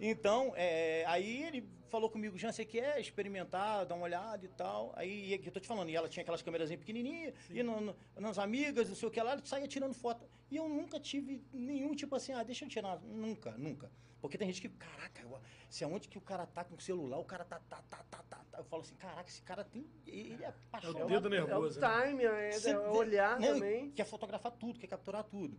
Então, 0.00 0.52
é, 0.56 1.04
aí 1.06 1.44
ele 1.44 1.68
falou 1.88 2.08
comigo, 2.10 2.36
Jean, 2.38 2.50
você 2.50 2.64
quer 2.64 2.98
experimentar, 3.00 3.84
dar 3.86 3.94
uma 3.94 4.04
olhada 4.04 4.44
e 4.44 4.48
tal? 4.48 4.92
Aí, 4.96 5.32
eu 5.44 5.52
tô 5.52 5.60
te 5.60 5.68
falando, 5.68 5.90
e 5.90 5.94
ela 5.96 6.08
tinha 6.08 6.22
aquelas 6.22 6.42
câmerazinhas 6.42 6.80
pequenininhas, 6.80 7.34
e 7.50 7.62
no, 7.62 7.80
no- 7.80 7.96
nas 8.16 8.38
amigas, 8.38 8.88
não 8.88 8.96
sei 8.96 9.08
o 9.08 9.10
que 9.12 9.20
lá, 9.22 9.32
ela 9.32 9.42
saía 9.44 9.68
tirando 9.68 9.94
foto. 9.94 10.26
E 10.50 10.56
eu 10.56 10.68
nunca 10.68 10.98
tive 10.98 11.44
nenhum 11.52 11.94
tipo 11.94 12.16
assim, 12.16 12.32
ah, 12.32 12.42
deixa 12.42 12.64
eu 12.64 12.68
tirar. 12.68 12.98
Nunca, 13.02 13.52
nunca. 13.58 13.90
Porque 14.20 14.36
tem 14.38 14.48
gente 14.48 14.60
que, 14.62 14.68
caraca, 14.70 15.22
se 15.68 15.84
aonde 15.84 16.08
que 16.08 16.18
o 16.18 16.20
cara 16.20 16.46
tá 16.46 16.64
com 16.64 16.74
o 16.76 16.80
celular, 16.80 17.18
o 17.18 17.24
cara 17.24 17.44
tá, 17.44 17.60
tá, 17.68 17.82
tá, 17.88 18.04
tá, 18.10 18.24
tá. 18.28 18.41
Eu 18.56 18.64
falo 18.64 18.82
assim, 18.82 18.94
caraca, 18.96 19.28
esse 19.28 19.42
cara 19.42 19.64
tem, 19.64 19.86
ele 20.06 20.42
é 20.42 20.48
apaixonado. 20.48 21.06
dedo 21.06 21.34
É 21.34 21.42
o 21.42 21.46
nervoso. 21.46 21.80
né? 21.80 22.06
time, 22.06 22.24
é, 22.24 22.50
é 22.70 22.78
o 22.78 22.92
olhar 22.96 23.40
não, 23.40 23.54
também. 23.54 23.90
Quer 23.92 24.04
fotografar 24.04 24.52
tudo, 24.52 24.78
quer 24.78 24.86
capturar 24.88 25.24
tudo. 25.24 25.58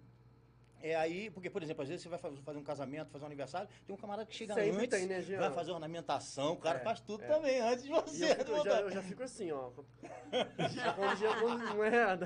É 0.85 0.95
aí, 0.95 1.29
porque, 1.29 1.49
por 1.49 1.63
exemplo, 1.63 1.81
às 1.81 1.87
vezes 1.87 2.03
você 2.03 2.09
vai 2.09 2.19
fa- 2.19 2.29
fazer 2.43 2.59
um 2.59 2.63
casamento, 2.63 3.09
fazer 3.09 3.23
um 3.23 3.27
aniversário, 3.27 3.69
tem 3.87 3.95
um 3.95 3.97
camarada 3.97 4.25
que 4.27 4.35
chega 4.35 4.53
Sempre 4.53 4.71
antes, 4.83 4.89
tem, 4.89 5.07
né, 5.07 5.21
Jean? 5.21 5.39
vai 5.39 5.51
fazer 5.53 5.71
ornamentação, 5.71 6.51
o 6.51 6.57
cara 6.57 6.79
É, 6.79 6.83
faz 6.83 6.99
tudo 6.99 7.23
é. 7.23 7.27
também, 7.27 7.61
antes 7.61 7.85
de 7.85 7.89
você. 7.89 8.25
eu, 8.25 8.57
eu 8.57 8.63
já, 8.65 8.81
eu 8.81 8.91
já 8.91 9.01
fico 9.01 9.23
assim, 9.23 9.49
ó. 9.53 9.71
quando, 10.97 11.15
Jean, 11.17 11.39
quando 11.39 11.63
não 11.63 11.83
é, 11.85 12.19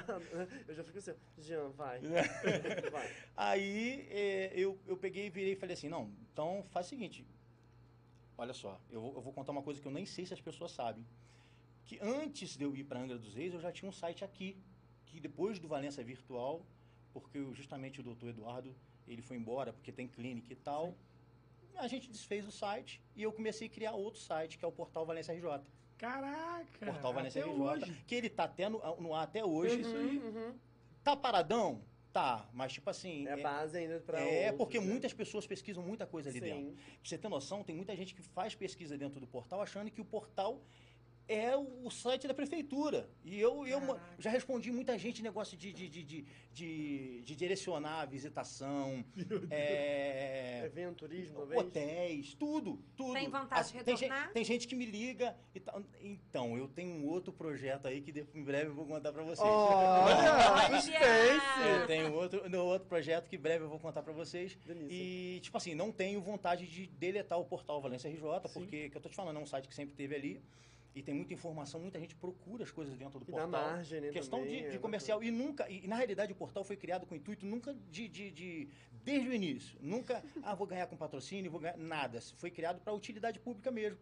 eu 0.67 0.73
já 0.73 0.83
fico 0.83 0.97
assim, 0.97 1.13
Jean, 1.37 1.69
vai. 1.69 1.99
vai. 2.91 3.11
Aí 3.35 4.07
é, 4.09 4.51
eu, 4.55 4.75
eu 4.87 4.97
peguei 4.97 5.27
e 5.27 5.29
virei 5.29 5.53
e 5.53 5.55
falei 5.55 5.73
assim, 5.75 5.87
não, 5.87 6.11
então 6.33 6.65
faz 6.71 6.87
o 6.87 6.89
seguinte, 6.89 7.27
olha 8.37 8.53
só, 8.53 8.79
eu 8.89 9.01
vou, 9.01 9.15
eu 9.15 9.21
vou 9.21 9.33
contar 9.33 9.51
uma 9.51 9.63
coisa 9.63 9.81
que 9.81 9.87
eu 9.87 9.91
nem 9.91 10.05
sei 10.05 10.25
se 10.25 10.33
as 10.33 10.41
pessoas 10.41 10.71
sabem. 10.71 11.05
Que 11.85 11.99
antes 12.01 12.55
de 12.57 12.63
eu 12.63 12.75
ir 12.75 12.83
para 12.83 12.99
Angra 12.99 13.17
dos 13.17 13.33
Reis, 13.33 13.53
eu 13.53 13.59
já 13.59 13.71
tinha 13.71 13.89
um 13.89 13.93
site 13.93 14.23
aqui, 14.23 14.57
que 15.05 15.19
depois 15.19 15.57
do 15.59 15.67
Valença 15.67 16.03
Virtual, 16.03 16.65
porque 17.13 17.43
justamente 17.53 17.99
o 17.99 18.03
doutor 18.03 18.29
Eduardo, 18.29 18.75
ele 19.07 19.21
foi 19.21 19.37
embora 19.37 19.71
porque 19.73 19.91
tem 19.91 20.07
clínica 20.07 20.51
e 20.51 20.55
tal, 20.55 20.93
a 21.77 21.87
gente 21.87 22.09
desfez 22.09 22.45
o 22.47 22.51
site 22.51 23.01
e 23.15 23.23
eu 23.23 23.31
comecei 23.31 23.67
a 23.67 23.69
criar 23.69 23.91
outro 23.93 24.19
site, 24.19 24.57
que 24.57 24.65
é 24.65 24.67
o 24.67 24.71
Portal 24.71 25.05
Valência 25.05 25.33
RJ. 25.33 25.61
Caraca. 25.97 26.85
Portal 26.85 27.13
Valência 27.13 27.41
até 27.41 27.51
RJ, 27.51 27.61
hoje. 27.61 28.03
que 28.05 28.15
ele 28.15 28.29
tá 28.29 28.43
até 28.43 28.69
no, 28.69 28.79
no 28.99 29.13
ar 29.13 29.23
até 29.23 29.43
hoje. 29.43 29.83
Uhum, 29.83 30.17
uhum. 30.17 30.55
Tá 31.03 31.15
paradão? 31.15 31.81
Tá, 32.17 32.49
mas 32.51 32.73
tipo 32.73 32.89
assim... 32.89 33.27
É 33.27 33.37
base 33.37 33.77
ainda 33.77 33.99
pra 33.99 34.19
É, 34.19 34.45
outros, 34.45 34.57
porque 34.57 34.79
né? 34.79 34.87
muitas 34.87 35.13
pessoas 35.13 35.45
pesquisam 35.45 35.83
muita 35.83 36.07
coisa 36.07 36.29
ali 36.31 36.39
dentro. 36.39 36.71
Sim. 36.71 36.75
Pra 36.75 36.83
você 37.03 37.15
ter 37.15 37.29
noção, 37.29 37.63
tem 37.63 37.75
muita 37.75 37.95
gente 37.95 38.15
que 38.15 38.23
faz 38.23 38.55
pesquisa 38.55 38.97
dentro 38.97 39.19
do 39.19 39.27
portal 39.27 39.61
achando 39.61 39.91
que 39.91 40.01
o 40.01 40.05
portal 40.05 40.59
é 41.27 41.55
o 41.57 41.89
site 41.89 42.27
da 42.27 42.33
prefeitura. 42.33 43.09
E 43.23 43.39
eu, 43.39 43.65
eu 43.67 43.79
Caraca. 43.81 44.01
já 44.17 44.29
respondi 44.29 44.71
muita 44.71 44.97
gente 44.97 45.21
negócio 45.21 45.57
de, 45.57 45.73
de, 45.73 45.89
de, 45.89 46.03
de, 46.03 46.25
de- 46.53 47.21
de 47.23 47.35
direcionar 47.35 48.01
a 48.01 48.05
visitação, 48.05 49.03
é, 49.51 50.61
Evento, 50.65 50.95
turismo, 50.99 51.35
talvez. 51.37 51.61
hotéis, 51.61 52.33
tudo, 52.35 52.81
tudo. 52.95 53.13
Tem 53.13 53.29
vontade 53.29 53.71
de 53.73 53.83
tem, 53.83 53.97
gente, 53.97 54.09
retornar? 54.09 54.33
tem 54.33 54.43
gente 54.45 54.67
que 54.67 54.75
me 54.75 54.85
liga 54.85 55.35
e 55.53 55.59
tal. 55.59 55.83
Então, 56.01 56.57
eu 56.57 56.67
tenho 56.67 56.91
um 56.91 57.07
outro 57.07 57.31
projeto 57.33 57.87
aí 57.87 58.01
que 58.01 58.25
em 58.33 58.43
breve 58.43 58.69
eu 58.69 58.75
vou 58.75 58.85
contar 58.85 59.11
pra 59.11 59.23
vocês. 59.23 59.47
Suspense. 60.81 61.69
Eu 61.81 61.87
tenho 61.87 62.13
outro, 62.13 62.49
no 62.49 62.63
outro 62.65 62.87
projeto 62.87 63.27
que 63.29 63.35
em 63.35 63.39
breve 63.39 63.63
eu 63.65 63.69
vou 63.69 63.79
contar 63.79 64.01
pra 64.01 64.13
vocês. 64.13 64.55
Delícia. 64.65 64.87
E, 64.93 65.39
tipo 65.41 65.57
assim, 65.57 65.73
não 65.75 65.91
tenho 65.91 66.21
vontade 66.21 66.67
de 66.67 66.87
deletar 66.87 67.39
o 67.39 67.45
portal 67.45 67.81
Valência 67.81 68.09
RJ, 68.09 68.21
porque, 68.53 68.89
que 68.89 68.97
eu 68.97 69.01
tô 69.01 69.09
te 69.09 69.15
falando, 69.15 69.37
é 69.37 69.41
um 69.41 69.45
site 69.45 69.67
que 69.67 69.75
sempre 69.75 69.95
teve 69.95 70.15
ali. 70.15 70.41
E 70.97 71.03
tem 71.03 71.13
muita 71.13 71.31
informação, 71.31 71.79
muita 71.79 71.99
gente 71.99 72.15
procura 72.15 72.63
as 72.63 72.71
coisas 72.71 72.97
dentro 72.97 73.19
do 73.19 73.23
E 73.23 73.31
portal. 73.31 73.47
margem, 73.49 74.01
né, 74.01 74.09
Questão 74.09 74.39
também, 74.39 74.63
de, 74.63 74.69
de 74.71 74.75
é 74.77 74.79
comercial. 74.79 75.23
E 75.23 75.29
nunca, 75.29 75.69
e 75.69 75.87
na 75.87 75.95
realidade 75.95 76.31
o 76.31 76.35
portal 76.35 76.63
foi 76.63 76.75
criado 76.75 77.05
com 77.05 77.13
o 77.13 77.17
intuito 77.17 77.45
nunca 77.45 77.71
de, 77.91 78.07
de, 78.07 78.31
de- 78.31 78.67
desde 79.03 79.29
o 79.29 79.33
início. 79.33 79.77
Nunca, 79.79 80.23
ah, 80.41 80.55
vou 80.55 80.65
ganhar 80.65 80.87
com 80.87 80.97
patrocínio, 80.97 81.51
vou 81.51 81.59
ganhar. 81.59 81.77
Nada. 81.77 82.19
Foi 82.37 82.49
criado 82.49 82.81
para 82.81 82.91
utilidade 82.93 83.39
pública 83.39 83.69
mesmo. 83.69 83.99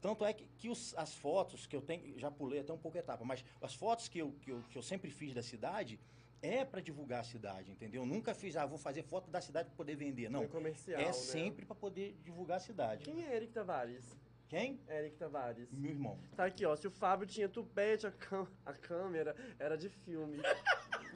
Tanto 0.00 0.24
é 0.24 0.32
que, 0.32 0.44
que 0.58 0.68
os- 0.68 0.92
as 0.96 1.14
fotos 1.14 1.64
que 1.64 1.76
eu 1.76 1.80
tenho, 1.80 2.18
já 2.18 2.28
pulei 2.28 2.58
até 2.58 2.72
um 2.72 2.78
pouco 2.78 2.96
a 2.96 3.00
etapa, 3.00 3.24
mas 3.24 3.44
as 3.60 3.72
fotos 3.74 4.08
que 4.08 4.18
eu, 4.18 4.32
que 4.40 4.50
eu, 4.50 4.64
que 4.68 4.76
eu 4.76 4.82
sempre 4.82 5.12
fiz 5.12 5.32
da 5.32 5.44
cidade 5.44 6.00
é 6.42 6.64
para 6.64 6.80
divulgar 6.80 7.20
a 7.20 7.24
cidade, 7.24 7.70
entendeu? 7.70 8.04
Nunca 8.04 8.34
fiz, 8.34 8.56
ah, 8.56 8.66
vou 8.66 8.78
fazer 8.78 9.04
foto 9.04 9.30
da 9.30 9.40
cidade 9.40 9.68
para 9.68 9.76
poder 9.76 9.94
vender. 9.94 10.28
Não. 10.28 10.42
É 10.42 10.48
comercial, 10.48 11.00
É 11.00 11.04
né? 11.06 11.12
sempre 11.12 11.64
para 11.64 11.76
poder 11.76 12.16
divulgar 12.24 12.56
a 12.56 12.60
cidade. 12.60 13.04
Quem 13.04 13.22
é 13.24 13.36
Eric 13.36 13.52
Tavares? 13.52 14.18
Quem? 14.52 14.78
Eric 14.86 15.16
Tavares. 15.16 15.66
Meu 15.72 15.92
irmão. 15.92 16.18
Tá 16.36 16.44
aqui, 16.44 16.66
ó. 16.66 16.76
Se 16.76 16.86
o 16.86 16.90
Fábio 16.90 17.26
tinha 17.26 17.48
tupete, 17.48 18.06
a, 18.06 18.10
cam- 18.12 18.46
a 18.66 18.74
câmera 18.74 19.34
era 19.58 19.78
de 19.78 19.88
filme. 19.88 20.42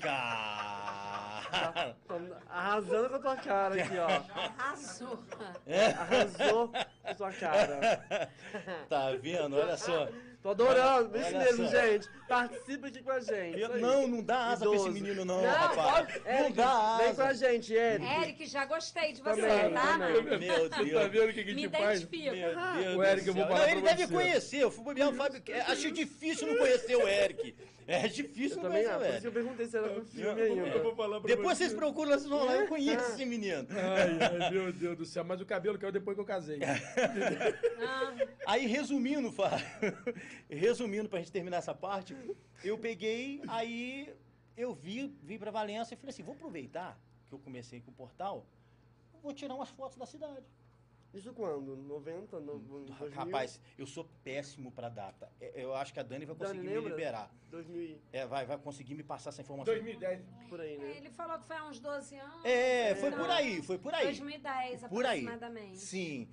Cara. 0.01 1.95
Tá 2.09 2.31
arrasando 2.49 3.11
com 3.11 3.15
a 3.17 3.21
tua 3.21 3.37
cara 3.37 3.75
aqui, 3.83 3.99
ó. 3.99 4.09
Arrasou. 4.59 5.19
Arrasou 5.99 6.69
com 6.69 6.79
a 7.05 7.15
tua 7.15 7.33
cara. 7.33 8.31
Tá 8.89 9.11
vendo? 9.21 9.55
Olha 9.57 9.77
só. 9.77 10.09
Tô 10.47 10.51
adorando. 10.51 11.17
Isso 11.19 11.27
Olha 11.27 11.39
mesmo, 11.39 11.65
só. 11.65 11.71
gente. 11.71 12.09
Participa 12.29 12.87
aqui 12.89 13.03
com 13.03 13.11
a 13.11 13.21
gente. 13.21 13.65
aí. 13.65 13.81
Não, 13.81 14.07
não 14.07 14.23
dá 14.23 14.47
asa 14.53 14.65
pra 14.67 14.75
esse 14.75 14.85
Idoso. 14.87 14.93
menino, 14.93 15.25
não, 15.25 15.43
Não, 15.43 15.49
rapaz. 15.51 16.07
pode- 16.07 16.25
Não 16.25 16.33
Eric, 16.33 16.53
dá 16.55 16.97
Vem 16.99 17.15
com 17.15 17.23
a 17.23 17.29
asa. 17.29 17.35
gente, 17.53 17.73
Eric. 17.75 18.07
Eric, 18.07 18.47
já 18.47 18.65
gostei 18.65 19.13
de 19.13 19.23
você, 19.23 19.41
Também, 19.41 19.73
tá? 19.73 19.93
também. 19.99 20.39
Meu 20.39 20.59
Você 20.59 20.69
tá 20.69 20.83
Deus. 20.83 21.11
vendo 21.11 21.31
o 21.31 21.33
que, 21.35 21.45
que 21.45 21.55
Me 21.55 21.63
te 21.63 21.69
faz? 21.77 22.05
Meu 22.05 22.21
Deus 22.21 22.97
O 22.97 23.03
Eric, 23.05 23.25
do 23.25 23.31
eu 23.31 23.35
vou 23.35 23.43
céu. 23.45 23.47
falar 23.53 23.59
Não, 23.67 23.69
ele 23.73 23.81
deve 23.83 24.07
você. 24.07 24.13
conhecer. 24.15 24.57
Eu 24.59 24.71
fui 24.71 24.85
bobear 24.85 25.09
o 25.09 25.15
Fábio. 25.15 25.43
é, 25.49 25.61
Acho 25.63 25.91
difícil 25.91 26.47
não 26.49 26.57
conhecer 26.57 26.97
o 26.97 27.07
Eric. 27.09 27.55
É 27.89 28.09
difícil 28.09 28.57
Eu 28.59 28.63
não 28.65 28.71
também, 28.71 28.83
conhecer 28.85 28.91
ah, 28.93 28.97
o 28.97 28.99
por 28.99 29.11
isso 29.13 29.21
que 29.21 29.27
eu 29.29 29.33
perguntei 29.33 29.67
se 29.67 29.77
era 29.77 29.89
com 29.89 30.05
filme 30.05 30.41
Eu 30.41 30.57
vou 30.57 30.65
ainda. 30.75 30.97
falar 30.97 31.21
pra 31.21 31.29
Depois 31.29 31.57
você. 31.57 31.65
vocês 31.67 31.73
procuram, 31.79 32.11
vocês 32.11 32.27
vão 32.27 32.45
lá. 32.45 32.57
Eu 32.57 32.67
conheço 32.67 33.13
esse 33.13 33.25
menino. 33.25 33.65
Ai, 33.71 34.43
ai, 34.43 34.51
meu 34.51 34.73
Deus 34.73 34.97
do 34.99 35.07
céu. 35.07 35.23
Mas 35.23 35.41
o 35.41 35.47
cabelo 35.47 35.79
caiu 35.79 35.93
depois 35.93 36.17
que 36.17 36.21
eu 36.21 36.25
casei. 36.27 36.59
Ah, 37.81 38.13
Aí, 38.47 38.67
resumindo, 38.67 39.31
Fábio, 39.31 39.65
resumindo 40.49 41.09
pra 41.09 41.19
gente 41.19 41.33
terminar 41.33 41.59
essa 41.59 41.75
parte, 41.75 42.17
eu 42.65 42.79
peguei, 42.79 43.43
aí 43.49 44.13
eu 44.57 44.75
vi, 44.75 45.09
vim 45.23 45.39
pra 45.39 45.51
Valença 45.51 45.95
e 45.95 45.97
falei 45.97 46.11
assim, 46.11 46.23
vou 46.23 46.35
aproveitar 46.35 46.99
que 47.27 47.33
eu 47.33 47.39
comecei 47.39 47.81
com 47.81 47.91
o 47.91 47.95
portal, 47.95 48.47
vou 49.23 49.33
tirar 49.33 49.55
umas 49.55 49.69
fotos 49.71 49.97
da 49.99 50.07
cidade. 50.07 50.45
Isso 51.15 51.33
quando? 51.33 51.77
90? 51.77 52.41
No, 52.41 52.59
2000? 52.59 53.11
Rapaz, 53.15 53.59
eu 53.79 53.87
sou 53.87 54.07
péssimo 54.23 54.71
pra 54.71 54.91
data. 54.91 55.31
É, 55.41 55.53
Eu 55.65 55.75
acho 55.75 55.91
que 55.95 55.99
a 55.99 56.03
Dani 56.03 56.27
vai 56.27 56.35
Dani, 56.37 56.51
conseguir 56.51 56.69
me 56.69 56.75
lembra? 56.75 56.91
liberar. 56.91 57.31
2000 57.51 57.99
É, 58.13 58.27
vai, 58.27 58.45
vai 58.45 58.59
conseguir 58.59 58.95
me 58.95 59.03
passar 59.03 59.31
essa 59.31 59.41
informação. 59.41 59.73
2010. 59.73 60.21
por 60.51 60.61
aí, 60.61 60.75
É, 60.75 60.79
né? 60.79 60.97
Ele 60.99 61.09
falou 61.11 61.39
que 61.39 61.47
foi 61.47 61.57
há 61.57 61.65
uns 61.65 61.81
12 61.81 62.17
anos. 62.17 62.45
É, 62.45 62.95
foi 62.97 63.09
então, 63.09 63.21
por 63.21 63.31
aí, 63.31 63.63
foi 63.63 63.79
por 63.79 63.95
aí. 63.95 64.05
2010, 64.05 64.81
Por 64.89 65.07
aí. 65.07 65.21
aproximadamente. 65.27 65.79
Sim. 65.79 66.29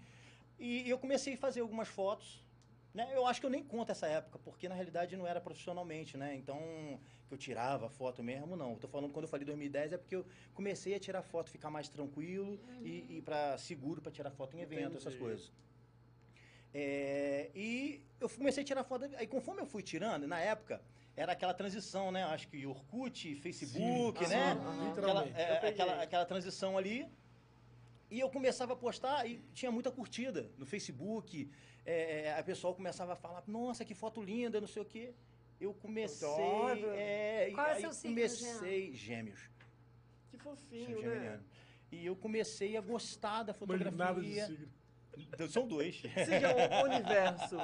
E 0.59 0.89
eu 0.89 0.97
comecei 0.99 1.35
a 1.35 1.37
fazer 1.37 1.61
algumas 1.61 1.87
fotos. 1.87 2.43
Né? 2.93 3.09
Eu 3.13 3.25
acho 3.25 3.39
que 3.39 3.45
eu 3.45 3.49
nem 3.49 3.63
conto 3.63 3.91
essa 3.91 4.05
época, 4.05 4.37
porque 4.37 4.69
na 4.69 4.75
realidade 4.75 5.17
não 5.17 5.25
era 5.25 5.41
profissionalmente, 5.41 6.15
né? 6.15 6.35
Então, 6.35 6.59
que 7.27 7.33
eu 7.33 7.37
tirava 7.37 7.89
foto 7.89 8.21
mesmo, 8.21 8.55
não. 8.55 8.71
Eu 8.73 8.77
tô 8.77 8.87
falando 8.87 9.11
quando 9.11 9.23
eu 9.25 9.29
falei 9.29 9.45
2010 9.45 9.93
é 9.93 9.97
porque 9.97 10.15
eu 10.15 10.25
comecei 10.53 10.93
a 10.93 10.99
tirar 10.99 11.23
foto, 11.23 11.49
ficar 11.49 11.71
mais 11.71 11.89
tranquilo 11.89 12.59
e, 12.83 13.17
e 13.17 13.21
para 13.21 13.57
seguro 13.57 13.99
para 13.99 14.11
tirar 14.11 14.29
foto 14.29 14.55
em 14.55 14.61
evento, 14.61 14.97
essas 14.97 15.13
Entendi. 15.13 15.19
coisas. 15.19 15.51
É, 16.71 17.49
e 17.55 18.05
eu 18.19 18.29
comecei 18.29 18.61
a 18.61 18.65
tirar 18.65 18.83
foto. 18.83 19.05
Aí 19.17 19.25
conforme 19.25 19.61
eu 19.61 19.65
fui 19.65 19.81
tirando, 19.81 20.27
na 20.27 20.39
época, 20.39 20.79
era 21.15 21.31
aquela 21.31 21.53
transição, 21.53 22.11
né? 22.11 22.23
Acho 22.25 22.47
que 22.47 22.63
Orkut, 22.65 23.35
Facebook, 23.35 24.23
Sim, 24.23 24.29
né? 24.29 24.51
aham, 24.51 24.91
Aquela, 24.91 25.27
é, 25.29 25.67
aquela, 25.67 26.03
aquela 26.03 26.25
transição 26.25 26.77
ali. 26.77 27.07
E 28.13 28.19
eu 28.19 28.29
começava 28.29 28.73
a 28.73 28.75
postar 28.75 29.25
e 29.27 29.39
tinha 29.55 29.71
muita 29.71 29.89
curtida 29.91 30.47
no 30.59 30.67
Facebook. 30.67 31.49
É, 31.83 32.31
a 32.37 32.43
pessoa 32.43 32.71
começava 32.75 33.13
a 33.13 33.15
falar, 33.15 33.43
nossa, 33.47 33.83
que 33.83 33.95
foto 33.95 34.21
linda, 34.21 34.61
não 34.61 34.67
sei 34.67 34.83
o 34.83 34.85
quê. 34.85 35.15
Eu 35.59 35.73
comecei. 35.73 36.27
É, 36.95 37.49
e 37.49 37.53
Qual 37.55 37.65
é 37.65 37.79
seu 37.79 37.91
signo, 37.91 38.15
comecei. 38.15 38.93
Gêmeos. 38.93 39.49
Que 40.29 40.37
fofinho, 40.37 41.01
né? 41.01 41.39
E 41.91 42.05
eu 42.05 42.15
comecei 42.15 42.77
a 42.77 42.81
gostar 42.81 43.41
da 43.41 43.55
Mas 43.65 43.79
nada 43.79 44.21
de 44.21 44.27
fotografia. 44.27 44.45
signo. 44.45 44.67
Então, 45.17 45.47
São 45.49 45.67
dois. 45.67 45.95
Siga 45.99 46.49
o 46.55 46.85
universo. 46.85 47.57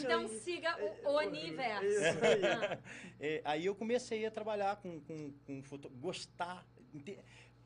Então 0.00 0.20
aí. 0.22 0.28
siga 0.40 0.68
É, 0.70 0.98
o, 1.04 1.10
o 1.10 1.18
universo. 1.18 1.86
Isso 1.86 2.24
aí. 2.24 2.44
Ah, 2.44 2.78
É, 3.20 3.40
aí 3.44 3.64
eu 3.66 3.74
comecei 3.76 4.26
a 4.26 4.32
trabalhar 4.32 4.74
com, 4.78 5.00
com, 5.02 5.32
com 5.46 5.62
foto, 5.62 5.88
gostar. 5.90 6.66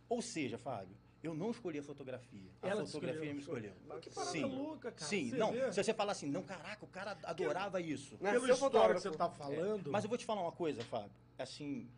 Ou 0.06 0.20
seja, 0.20 0.58
Fábio, 0.58 0.96
eu 1.22 1.34
não 1.34 1.50
escolhi 1.50 1.78
a 1.78 1.82
fotografia. 1.82 2.50
A 2.62 2.68
Ela 2.68 2.84
fotografia 2.86 3.32
escolheu. 3.32 3.34
me 3.34 3.40
escolheu. 3.40 4.00
Que 4.00 4.10
parada 4.10 4.32
Sim. 4.32 4.44
louca, 4.44 4.92
cara. 4.92 5.06
Sim, 5.08 5.30
Você 5.30 5.36
não. 5.36 5.52
vê? 5.52 5.72
Se 5.72 5.82
você 5.84 5.92
falar 5.94 6.12
assim, 6.12 6.26
não, 6.30 6.42
caraca, 6.42 6.84
o 6.84 6.88
cara 6.88 7.16
adorava 7.24 7.80
isso. 7.80 8.16
Nasceu 8.20 8.40
Pela 8.42 8.52
história 8.54 8.94
que 8.94 9.00
você 9.02 9.10
tá 9.10 9.28
falando. 9.30 9.90
Mas 9.90 10.04
eu 10.04 10.08
vou 10.08 10.16
te 10.18 10.24
falar 10.24 10.42
uma 10.42 10.52
coisa, 10.52 10.82
Fábio. 10.84 11.10
Assim, 11.38 11.88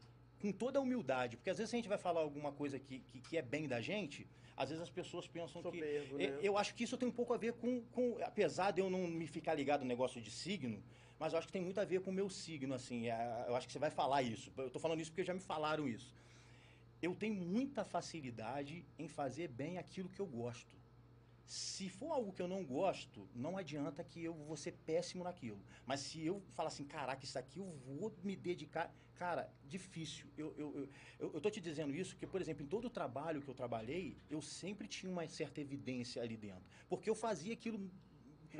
com 0.40 0.50
toda 0.52 0.78
a 0.78 0.82
humildade, 0.82 1.36
porque 1.36 1.50
às 1.50 1.58
vezes 1.58 1.72
a 1.72 1.76
gente 1.76 1.88
vai 1.88 1.98
falar 1.98 2.20
alguma 2.20 2.50
coisa 2.52 2.78
que, 2.78 2.98
que, 3.00 3.20
que 3.20 3.36
é 3.36 3.42
bem 3.42 3.68
da 3.68 3.80
gente, 3.80 4.26
às 4.56 4.68
vezes 4.70 4.82
as 4.82 4.90
pessoas 4.90 5.26
pensam 5.28 5.62
que. 5.62 5.68
Soberbo, 5.78 6.20
É, 6.20 6.30
né? 6.30 6.38
Eu 6.42 6.58
acho 6.58 6.74
que 6.74 6.82
isso 6.84 6.96
tem 6.96 7.08
um 7.08 7.12
pouco 7.12 7.32
a 7.32 7.36
ver 7.36 7.52
com, 7.54 7.80
com. 7.92 8.18
Apesar 8.24 8.72
de 8.72 8.80
eu 8.80 8.90
não 8.90 9.06
me 9.06 9.26
ficar 9.26 9.54
ligado 9.54 9.80
no 9.82 9.86
negócio 9.86 10.20
de 10.20 10.30
signo, 10.32 10.82
mas 11.18 11.32
eu 11.32 11.38
acho 11.38 11.46
que 11.46 11.52
tem 11.52 11.62
muito 11.62 11.78
a 11.80 11.84
ver 11.84 12.00
com 12.00 12.10
o 12.10 12.12
meu 12.12 12.28
signo, 12.28 12.74
assim. 12.74 13.08
é, 13.08 13.44
Eu 13.46 13.54
acho 13.54 13.66
que 13.68 13.72
você 13.72 13.78
vai 13.78 13.90
falar 13.90 14.22
isso. 14.22 14.52
Eu 14.56 14.68
tô 14.68 14.80
falando 14.80 15.00
isso 15.00 15.12
porque 15.12 15.22
já 15.24 15.32
me 15.32 15.40
falaram 15.40 15.86
isso. 15.86 16.12
Eu 17.02 17.14
tenho 17.16 17.34
muita 17.34 17.84
facilidade 17.84 18.86
em 18.96 19.08
fazer 19.08 19.48
bem 19.48 19.76
aquilo 19.76 20.08
que 20.08 20.20
eu 20.20 20.26
gosto. 20.26 20.76
Se 21.44 21.88
for 21.90 22.12
algo 22.12 22.32
que 22.32 22.40
eu 22.40 22.46
não 22.46 22.64
gosto, 22.64 23.28
não 23.34 23.58
adianta 23.58 24.04
que 24.04 24.22
eu 24.22 24.32
vou 24.32 24.56
ser 24.56 24.72
péssimo 24.86 25.24
naquilo. 25.24 25.60
Mas 25.84 26.00
se 26.00 26.24
eu 26.24 26.40
falar 26.50 26.68
assim, 26.68 26.84
caraca, 26.84 27.24
isso 27.24 27.36
aqui 27.38 27.58
eu 27.58 27.66
vou 27.84 28.14
me 28.22 28.36
dedicar. 28.36 28.94
Cara, 29.16 29.52
difícil. 29.64 30.26
Eu, 30.38 30.54
eu, 30.56 30.88
eu, 31.18 31.32
eu, 31.34 31.40
tô 31.40 31.50
te 31.50 31.60
dizendo 31.60 31.92
isso 31.94 32.12
porque, 32.14 32.26
por 32.26 32.40
exemplo, 32.40 32.62
em 32.64 32.66
todo 32.66 32.86
o 32.86 32.90
trabalho 32.90 33.42
que 33.42 33.48
eu 33.48 33.54
trabalhei, 33.54 34.16
eu 34.30 34.40
sempre 34.40 34.86
tinha 34.88 35.10
uma 35.10 35.26
certa 35.28 35.60
evidência 35.60 36.22
ali 36.22 36.36
dentro. 36.36 36.64
Porque 36.88 37.10
eu 37.10 37.14
fazia 37.14 37.52
aquilo 37.52 37.78
Bem 37.78 37.88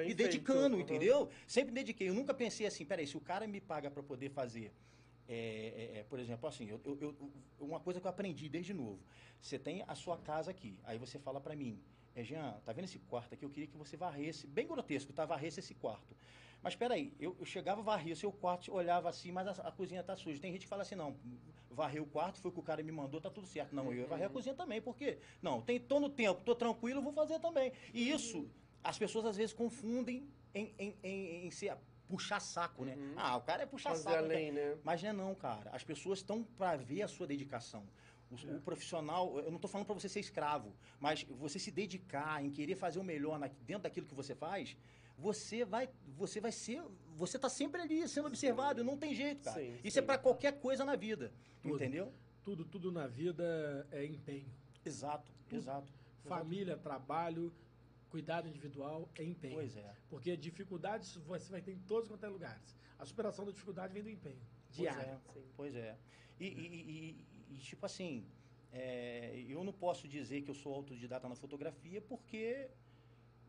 me 0.09 0.15
feito. 0.15 0.17
dedicando, 0.17 0.77
Uhum. 0.77 0.83
entendeu? 0.83 1.31
Sempre 1.47 1.71
me 1.73 1.77
dediquei. 1.81 2.09
Eu 2.09 2.15
nunca 2.15 2.35
pensei 2.35 2.67
assim, 2.67 2.85
peraí, 2.85 3.07
se 3.07 3.17
o 3.17 3.21
cara 3.21 3.47
me 3.47 3.61
paga 3.61 3.91
para 3.91 4.03
poder 4.03 4.31
fazer. 4.31 4.73
É, 5.29 5.93
é, 5.95 5.99
é, 5.99 6.03
por 6.05 6.19
exemplo, 6.19 6.49
assim, 6.49 6.69
eu, 6.69 6.81
eu- 6.85 7.17
uma 7.61 7.81
coisa 7.81 8.01
que 8.01 8.07
eu 8.07 8.11
aprendi 8.11 8.49
desde 8.49 8.75
novo. 8.75 9.01
Você 9.41 9.59
tem 9.59 9.85
a 9.87 9.95
sua 9.95 10.17
casa 10.19 10.51
aqui, 10.51 10.79
aí 10.85 10.99
você 10.99 11.19
fala 11.19 11.41
para 11.41 11.55
mim, 11.57 11.81
é, 12.15 12.23
Jean, 12.23 12.61
tá 12.65 12.73
vendo 12.73 12.85
esse 12.85 12.99
quarto 12.99 13.35
aqui? 13.35 13.45
Eu 13.45 13.51
queria 13.51 13.67
que 13.67 13.77
você 13.77 13.97
varresse, 13.97 14.47
bem 14.47 14.67
grotesco, 14.67 15.13
tá? 15.13 15.25
Varresse 15.25 15.61
esse 15.61 15.75
quarto. 15.75 16.15
Mas 16.63 16.77
peraí, 16.77 17.13
eu, 17.19 17.35
eu 17.41 17.45
chegava, 17.45 17.83
varria 17.83 18.13
o 18.13 18.17
seu 18.17 18.31
quarto, 18.31 18.73
olhava 18.73 19.09
assim, 19.09 19.33
mas 19.33 19.49
a, 19.49 19.69
a 19.69 19.73
cozinha 19.73 20.03
tá 20.03 20.15
suja. 20.15 20.41
Tem 20.41 20.53
gente 20.53 20.63
que 20.63 20.69
fala 20.69 20.83
assim, 20.83 20.95
não, 20.95 21.17
varreu 21.71 22.05
o 22.05 22.07
quarto, 22.07 22.39
foi 22.39 22.51
o 22.51 22.55
que 22.55 22.61
o 22.61 22.63
cara 22.63 22.83
me 22.83 22.93
mandou, 22.93 23.21
tá 23.21 23.31
tudo 23.31 23.47
certo. 23.49 23.75
Não, 23.75 23.87
eu 23.87 24.03
ia 24.03 24.07
varrer 24.07 24.27
a 24.27 24.31
cozinha 24.31 24.55
também, 24.55 24.81
por 24.81 24.97
quê? 24.97 25.19
Não, 25.41 25.61
tem, 25.61 25.81
tô 25.81 25.99
no 25.99 26.09
tempo, 26.09 26.41
tô 26.45 26.55
tranquilo, 26.55 27.03
vou 27.03 27.13
fazer 27.13 27.41
também. 27.41 27.73
E 27.93 28.11
isso, 28.11 28.49
as 28.85 28.97
pessoas 28.97 29.25
às 29.27 29.37
vezes 29.37 29.53
confundem 29.53 30.29
em, 30.55 30.73
em, 30.79 30.97
em, 31.03 31.47
em 31.47 31.51
ser 31.51 31.77
puxar 32.09 32.41
saco, 32.41 32.85
né? 32.85 32.95
Uhum. 32.97 33.15
Ah, 33.17 33.37
o 33.37 33.41
cara 33.41 33.63
é 33.63 33.67
puxar 33.67 33.91
Fazer 33.91 34.03
saco. 34.05 34.17
além, 34.17 34.53
né? 34.53 34.77
Mas 34.85 35.03
não 35.03 35.11
é 35.11 35.13
não, 35.13 35.35
cara. 35.35 35.71
As 35.71 35.83
pessoas 35.85 36.19
estão 36.19 36.43
para 36.43 36.77
ver 36.77 37.03
a 37.03 37.09
sua 37.09 37.27
dedicação. 37.27 37.85
O, 38.31 38.35
É. 38.49 38.57
o 38.57 38.61
profissional, 38.61 39.39
eu 39.39 39.51
não 39.51 39.57
estou 39.57 39.71
falando 39.71 39.87
para 39.87 39.95
você 39.95 40.09
ser 40.09 40.21
escravo, 40.21 40.75
mas 40.99 41.23
você 41.25 41.59
se 41.59 41.71
dedicar 41.71 42.43
em 42.45 42.51
querer 42.51 42.77
fazer 42.77 42.99
o 42.99 43.05
melhor 43.05 43.39
na- 43.39 43.49
dentro 43.67 43.83
daquilo 43.85 44.07
que 44.07 44.15
você 44.15 44.35
faz, 44.35 44.77
você 45.19 45.65
vai, 45.65 45.89
você 46.17 46.41
vai 46.41 46.51
ser, 46.51 46.83
você 47.15 47.37
está 47.37 47.49
sempre 47.49 47.81
ali 47.83 48.09
sendo 48.09 48.27
observado, 48.29 48.83
não 48.83 48.97
tem 48.97 49.15
jeito, 49.15 49.45
cara. 49.45 49.61
Sim, 49.61 49.75
Isso 49.85 49.95
sim. 49.95 49.99
é 49.99 50.03
para 50.03 50.17
qualquer 50.19 50.59
coisa 50.61 50.85
na 50.85 50.97
vida, 50.97 51.31
Tudo. 51.63 51.75
entendeu? 51.77 52.13
Tudo, 52.43 52.65
tudo 52.65 52.91
na 52.91 53.07
vida 53.07 53.87
é 53.93 54.05
empenho. 54.05 54.51
Exato, 54.85 55.31
exato. 55.51 55.93
Família, 56.25 56.77
trabalho, 56.77 57.53
cuidado 58.13 58.47
individual 58.53 58.99
é 59.21 59.25
empenho. 59.33 59.55
Pois 59.55 59.75
é. 59.77 59.91
Porque 60.11 60.37
dificuldades 60.49 61.09
você 61.33 61.49
vai 61.51 61.63
ter 61.67 61.73
em 61.79 61.83
todos 61.93 62.07
quanto 62.11 62.25
é 62.25 62.29
lugares. 62.37 62.69
A 62.99 63.05
superação 63.11 63.45
da 63.47 63.53
dificuldade 63.53 63.93
vem 63.97 64.03
do 64.09 64.11
empenho. 64.19 64.43
Diário. 64.71 65.21
Pois 65.27 65.37
é. 65.37 65.43
Sim. 65.45 65.53
Pois 65.59 65.75
é. 65.75 65.93
E, 66.39 66.47
e- 66.47 66.81
e- 66.95 67.27
e, 67.55 67.57
tipo 67.71 67.85
assim, 67.91 68.13
é, 68.73 69.45
eu 69.49 69.63
não 69.69 69.73
posso 69.85 70.05
dizer 70.17 70.39
que 70.43 70.51
eu 70.51 70.55
sou 70.63 70.73
autodidata 70.75 71.29
na 71.29 71.35
fotografia 71.45 72.01
porque 72.13 72.69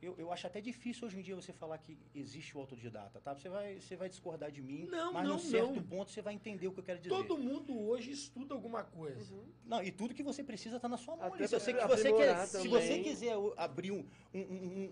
eu, 0.03 0.15
eu 0.17 0.31
acho 0.31 0.45
até 0.45 0.59
difícil 0.59 1.07
hoje 1.07 1.17
em 1.17 1.21
dia 1.21 1.35
você 1.35 1.53
falar 1.53 1.77
que 1.77 1.97
existe 2.13 2.55
o 2.57 2.59
autodidata, 2.59 3.19
tá? 3.21 3.33
Você 3.33 3.47
vai, 3.49 3.79
você 3.79 3.95
vai 3.95 4.09
discordar 4.09 4.51
de 4.51 4.61
mim, 4.61 4.87
Não, 4.91 5.13
mas 5.13 5.23
não, 5.23 5.33
num 5.33 5.39
certo 5.39 5.75
não. 5.75 5.83
ponto 5.83 6.11
você 6.11 6.21
vai 6.21 6.33
entender 6.33 6.67
o 6.67 6.71
que 6.73 6.79
eu 6.79 6.83
quero 6.83 6.99
dizer. 6.99 7.09
Todo 7.09 7.37
mundo 7.37 7.79
hoje 7.79 8.11
estuda 8.11 8.53
alguma 8.53 8.83
coisa. 8.83 9.33
Uhum. 9.33 9.43
Não, 9.65 9.81
e 9.81 9.91
tudo 9.91 10.13
que 10.13 10.23
você 10.23 10.43
precisa 10.43 10.75
está 10.75 10.89
na 10.89 10.97
sua 10.97 11.15
mão. 11.15 11.25
Até. 11.25 11.47
Se 11.47 11.59
você, 11.59 11.73
você 11.73 12.13
quer, 12.13 12.45
se 12.47 12.67
você 12.67 12.99
quiser 12.99 13.35
abrir 13.57 13.91
um, 13.91 14.05
um- 14.33 14.39
um- 14.39 14.43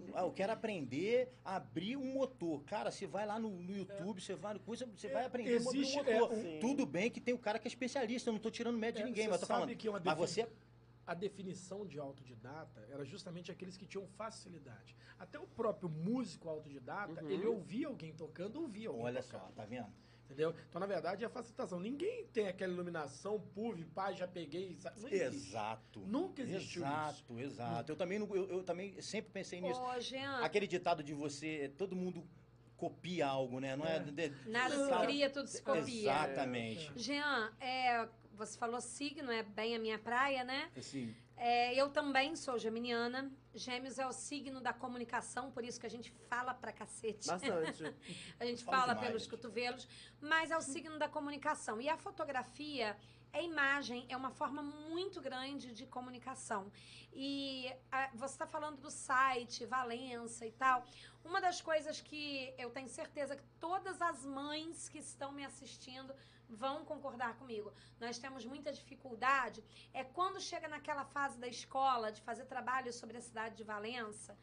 um- 0.10 0.12
ah, 0.14 0.22
eu 0.22 0.32
quero 0.32 0.54
aprender 0.54 1.34
a 1.44 1.56
abrir 1.58 1.98
um 1.98 2.14
motor. 2.14 2.64
Cara, 2.64 2.90
você 2.92 3.06
vai 3.06 3.26
lá 3.26 3.38
no, 3.38 3.50
no 3.50 3.76
YouTube, 3.76 4.22
você 4.22 4.36
vai 4.36 4.54
no 4.54 4.60
coisa, 4.60 4.86
você 4.96 5.10
vai 5.10 5.26
aprender 5.26 5.54
a 5.54 5.62
abrir 5.62 5.80
um 5.80 5.82
Existe, 5.82 5.98
motor. 5.98 6.34
é. 6.34 6.60
Tudo 6.60 6.86
bem 6.86 7.10
que 7.12 7.20
tem 7.20 7.34
o 7.34 7.38
cara 7.38 7.60
que 7.60 7.68
é 7.68 7.70
especialista, 7.70 8.30
eu 8.30 8.34
não 8.34 8.38
estou 8.38 8.52
tirando 8.52 8.78
mérito 8.78 8.98
de 9.00 9.04
É, 9.04 9.06
ninguém, 9.06 9.26
mas 9.28 9.36
eu 9.42 9.48
tô 9.48 9.54
falando. 9.54 9.76
que 9.76 9.90
uma 9.90 10.02
Mas 10.04 10.18
você 10.18 10.48
A 11.06 11.14
definição 11.14 11.86
de 11.86 12.00
autodidata 12.00 12.86
era 12.90 13.04
justamente 13.04 13.52
aqueles 13.52 13.76
que 13.76 13.86
tinham 13.86 14.08
facilidade. 14.08 14.96
Até 15.20 15.40
o 15.40 15.48
próprio 15.48 15.90
músico 15.90 16.48
autodidata, 16.50 17.24
Uhum. 17.24 17.30
ele 17.30 17.46
ouvia 17.46 17.88
alguém 17.88 18.14
tocando, 18.14 18.62
ouvia 18.62 18.90
alguém 18.90 19.06
Olha 19.06 19.22
só, 19.22 19.38
tocando. 19.40 19.56
tá 19.56 19.66
vendo? 19.66 19.88
Entendeu? 20.26 20.56
Então, 20.70 20.80
na 20.80 20.86
verdade, 20.86 21.24
é 21.26 21.28
a 21.28 21.30
facilitação. 21.30 21.78
Ninguém 21.80 22.26
tem 22.28 22.48
aquela 22.48 22.72
iluminação, 22.72 23.38
puve, 23.54 23.84
pai, 23.84 24.16
já 24.16 24.26
peguei. 24.28 24.78
Exato. 25.12 26.00
Nunca 26.02 26.42
existiu 26.42 26.84
Exato, 26.84 27.40
exato. 27.40 27.92
Eu 27.92 27.96
também, 27.98 28.18
eu, 28.20 28.50
eu 28.50 28.64
também 28.64 29.02
sempre 29.02 29.32
pensei 29.32 29.60
nisso. 29.60 29.82
Ô, 29.82 30.00
Jean, 30.00 30.40
Aquele 30.42 30.68
ditado 30.68 31.04
de 31.04 31.14
você, 31.14 31.74
todo 31.78 31.96
mundo 31.98 32.26
copia 32.78 33.28
algo, 33.28 33.60
né? 33.60 33.76
Não 33.76 33.86
é? 33.86 33.98
É. 33.98 34.00
de- 34.00 34.50
nada 34.50 34.76
se 34.76 35.06
cria, 35.06 35.30
tudo 35.30 35.48
se 35.48 35.62
copia. 35.62 35.84
Exatamente. 36.12 36.92
Jean, 36.96 37.52
é, 37.60 38.08
você 38.46 38.58
falou 38.58 38.82
signo, 38.82 39.32
é 39.32 39.44
bem 39.44 39.76
a 39.76 39.80
minha 39.80 40.00
praia, 40.00 40.44
né? 40.44 40.72
Assim, 40.76 41.16
É, 41.38 41.74
eu 41.76 41.90
também 41.90 42.36
sou 42.36 42.58
geminiana. 42.58 43.32
Gêmeos 43.54 43.98
é 44.00 44.06
o 44.06 44.12
signo 44.12 44.62
da 44.62 44.74
comunicação, 44.74 45.52
por 45.52 45.64
isso 45.64 45.80
que 45.80 45.86
a 45.86 45.90
gente 45.90 46.12
fala 46.30 46.54
pra 46.54 46.72
cacete. 46.72 47.28
Bastante. 47.28 47.84
A 48.40 48.46
gente 48.46 48.64
Fala 48.64 48.78
fala 48.80 48.94
demais, 48.94 49.08
pelos 49.08 49.24
gente. 49.24 49.32
cotovelos, 49.32 49.88
mas 50.22 50.52
é 50.52 50.58
o 50.58 50.62
signo 50.62 50.98
da 51.00 51.10
comunicação. 51.10 51.82
E 51.82 51.90
a 51.90 51.98
fotografia 51.98 52.96
é 53.34 53.44
imagem, 53.44 54.06
é 54.10 54.18
uma 54.18 54.32
forma 54.32 54.62
muito 54.62 55.22
grande 55.22 55.74
de 55.74 55.86
comunicação. 55.86 56.72
E 57.14 57.72
ah, 57.92 58.10
você 58.14 58.36
está 58.36 58.48
falando 58.48 58.80
do 58.80 58.92
site, 58.92 59.66
Valença 59.66 60.46
e 60.46 60.52
tal. 60.52 60.86
Uma 61.24 61.40
das 61.40 61.62
coisas 61.62 62.02
que 62.02 62.54
eu 62.58 62.70
tenho 62.70 62.90
certeza 62.90 63.36
que 63.36 63.44
todas 63.60 64.02
as 64.02 64.26
mães 64.26 64.90
que 64.90 65.00
estão 65.00 65.32
me 65.32 65.46
assistindo 65.46 66.14
vão 66.50 66.84
concordar 66.84 67.36
comigo. 67.36 67.74
Nós 68.00 68.18
temos 68.20 68.46
muita 68.46 68.72
dificuldade. 68.74 69.64
É 69.94 70.04
quando 70.04 70.42
chega 70.42 70.68
naquela 70.68 71.06
fase 71.06 71.38
da 71.40 71.48
escola 71.48 72.12
de 72.12 72.22
fazer 72.22 72.46
trabalho 72.46 72.92
sobre 72.92 73.18
a 73.18 73.22
cidade 73.22 73.56
de 73.56 73.64
Valença. 73.64 74.38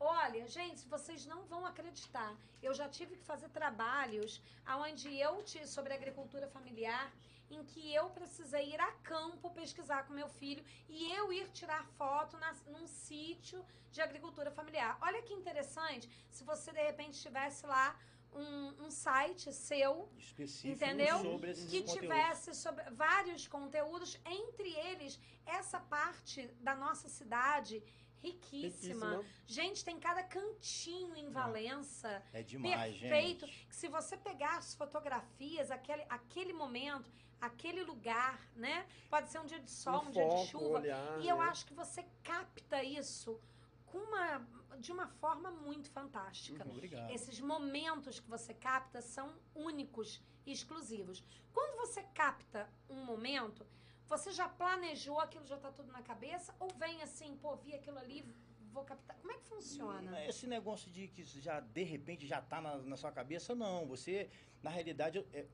Olha, 0.00 0.48
gente, 0.48 0.84
vocês 0.88 1.26
não 1.26 1.44
vão 1.44 1.64
acreditar. 1.64 2.34
Eu 2.62 2.74
já 2.74 2.88
tive 2.88 3.16
que 3.16 3.24
fazer 3.24 3.48
trabalhos 3.50 4.42
onde 4.86 5.08
eu 5.16 5.44
sobre 5.66 5.92
agricultura 5.92 6.48
familiar 6.48 7.12
em 7.54 7.64
que 7.64 7.94
eu 7.94 8.10
precisei 8.10 8.72
ir 8.74 8.80
a 8.80 8.92
campo 8.92 9.50
pesquisar 9.50 10.04
com 10.04 10.12
meu 10.12 10.28
filho 10.28 10.64
e 10.88 11.12
eu 11.12 11.32
ir 11.32 11.48
tirar 11.50 11.84
foto 11.98 12.36
na, 12.38 12.52
num 12.66 12.86
sítio 12.86 13.64
de 13.90 14.00
agricultura 14.00 14.50
familiar. 14.50 14.98
Olha 15.00 15.22
que 15.22 15.34
interessante 15.34 16.08
se 16.30 16.44
você 16.44 16.72
de 16.72 16.82
repente 16.82 17.14
estivesse 17.14 17.66
lá 17.66 17.96
um, 18.34 18.86
um, 18.86 18.90
site 18.90 19.52
seu, 19.52 20.08
Específico 20.16 20.74
entendeu? 20.74 21.18
Sobre 21.18 21.50
esses 21.50 21.70
que 21.70 21.80
conteúdos. 21.80 22.00
tivesse 22.00 22.54
sobre 22.54 22.82
vários 22.90 23.46
conteúdos, 23.46 24.18
entre 24.24 24.70
eles 24.88 25.20
essa 25.44 25.78
parte 25.78 26.46
da 26.60 26.74
nossa 26.74 27.08
cidade 27.08 27.82
riquíssima. 28.22 29.16
Riquíssima. 29.16 29.24
Gente, 29.46 29.84
tem 29.84 29.98
cada 29.98 30.22
cantinho 30.22 31.14
em 31.16 31.28
Valença. 31.30 32.22
É 32.32 32.42
demais, 32.42 32.98
perfeito. 32.98 33.46
gente. 33.46 33.66
Que 33.66 33.74
se 33.74 33.88
você 33.88 34.16
pegar 34.16 34.56
as 34.56 34.74
fotografias, 34.74 35.70
aquele, 35.70 36.04
aquele 36.08 36.52
momento, 36.52 37.10
aquele 37.42 37.82
lugar, 37.82 38.38
né? 38.54 38.86
Pode 39.10 39.28
ser 39.30 39.40
um 39.40 39.44
dia 39.46 39.58
de 39.58 39.70
sol, 39.70 40.04
um, 40.04 40.08
Um 40.08 40.10
dia 40.12 40.24
de 40.24 40.30
foco, 40.30 40.46
chuva. 40.46 40.78
olhar, 40.78 41.20
e 41.20 41.28
eu 41.28 41.38
né? 41.38 41.44
acho 41.50 41.66
que 41.66 41.74
você 41.74 42.04
capta 42.22 42.82
isso 42.84 43.38
com 43.86 43.98
uma, 43.98 44.46
de 44.78 44.92
uma 44.92 45.08
forma 45.08 45.50
muito 45.50 45.90
fantástica. 45.90 46.64
Obrigado. 46.66 47.10
Esses 47.10 47.40
momentos 47.40 48.20
que 48.20 48.30
você 48.30 48.54
capta 48.54 49.02
são 49.02 49.34
únicos 49.54 50.22
e 50.46 50.52
exclusivos. 50.52 51.22
Quando 51.52 51.76
você 51.76 52.02
capta 52.14 52.68
um 52.88 53.04
momento, 53.04 53.66
você 54.06 54.30
já 54.30 54.48
planejou 54.48 55.18
aquilo, 55.18 55.44
já 55.46 55.56
está 55.56 55.72
tudo 55.72 55.90
na 55.90 56.00
cabeça? 56.02 56.54
Ou 56.60 56.68
vem 56.78 57.02
assim, 57.02 57.36
pô, 57.42 57.56
vi 57.56 57.74
aquilo 57.74 57.98
ali, 57.98 58.24
vou 58.72 58.84
captar? 58.84 59.16
Como 59.16 59.32
é 59.32 59.34
que 59.36 59.44
funciona? 59.44 60.24
Esse 60.26 60.46
negócio 60.46 60.88
de 60.92 61.08
que 61.08 61.24
já 61.24 61.58
de 61.58 61.82
repente 61.82 62.24
já 62.26 62.40
tá 62.40 62.60
na, 62.60 62.76
na 62.78 62.96
sua 62.96 63.10
cabeça, 63.10 63.52
não. 63.54 63.84
Você, 63.88 64.30
na 64.62 64.70
realidade, 64.70 65.18
é- 65.32 65.46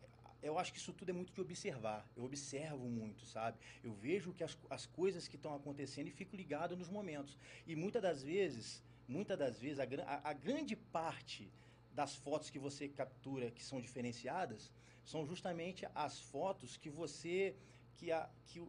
eu 0.43 0.59
acho 0.59 0.73
que 0.73 0.79
isso 0.79 0.93
tudo 0.93 1.11
é 1.11 1.13
muito 1.13 1.33
de 1.33 1.41
observar. 1.41 2.07
Eu 2.17 2.25
observo 2.25 2.89
muito, 2.89 3.25
sabe? 3.27 3.59
Eu 3.83 3.93
vejo 3.93 4.33
que 4.33 4.45
as, 4.45 4.57
as 4.71 4.87
coisas 4.87 5.27
que 5.27 5.37
estão 5.37 5.55
acontecendo 5.55 6.07
e 6.09 6.11
fico 6.11 6.37
ligado 6.37 6.77
nos 6.77 6.89
momentos. 6.89 7.37
E 7.67 7.75
muitas 7.75 8.01
das 8.03 8.23
vezes, 8.23 8.83
muitas 9.09 9.37
das 9.39 9.59
vezes, 9.59 9.81
a, 9.81 9.85
a- 9.85 10.31
a 10.31 10.33
grande 10.33 10.77
parte 10.77 11.51
das 11.93 12.15
fotos 12.15 12.51
que 12.51 12.59
você 12.59 12.89
captura 12.89 13.51
que 13.51 13.63
são 13.65 13.81
diferenciadas 13.81 14.71
são 15.05 15.27
justamente 15.27 15.87
as 15.95 16.21
fotos 16.21 16.77
que 16.77 16.89
você 16.91 17.57
que 17.97 18.13
a 18.13 18.29
que 18.47 18.61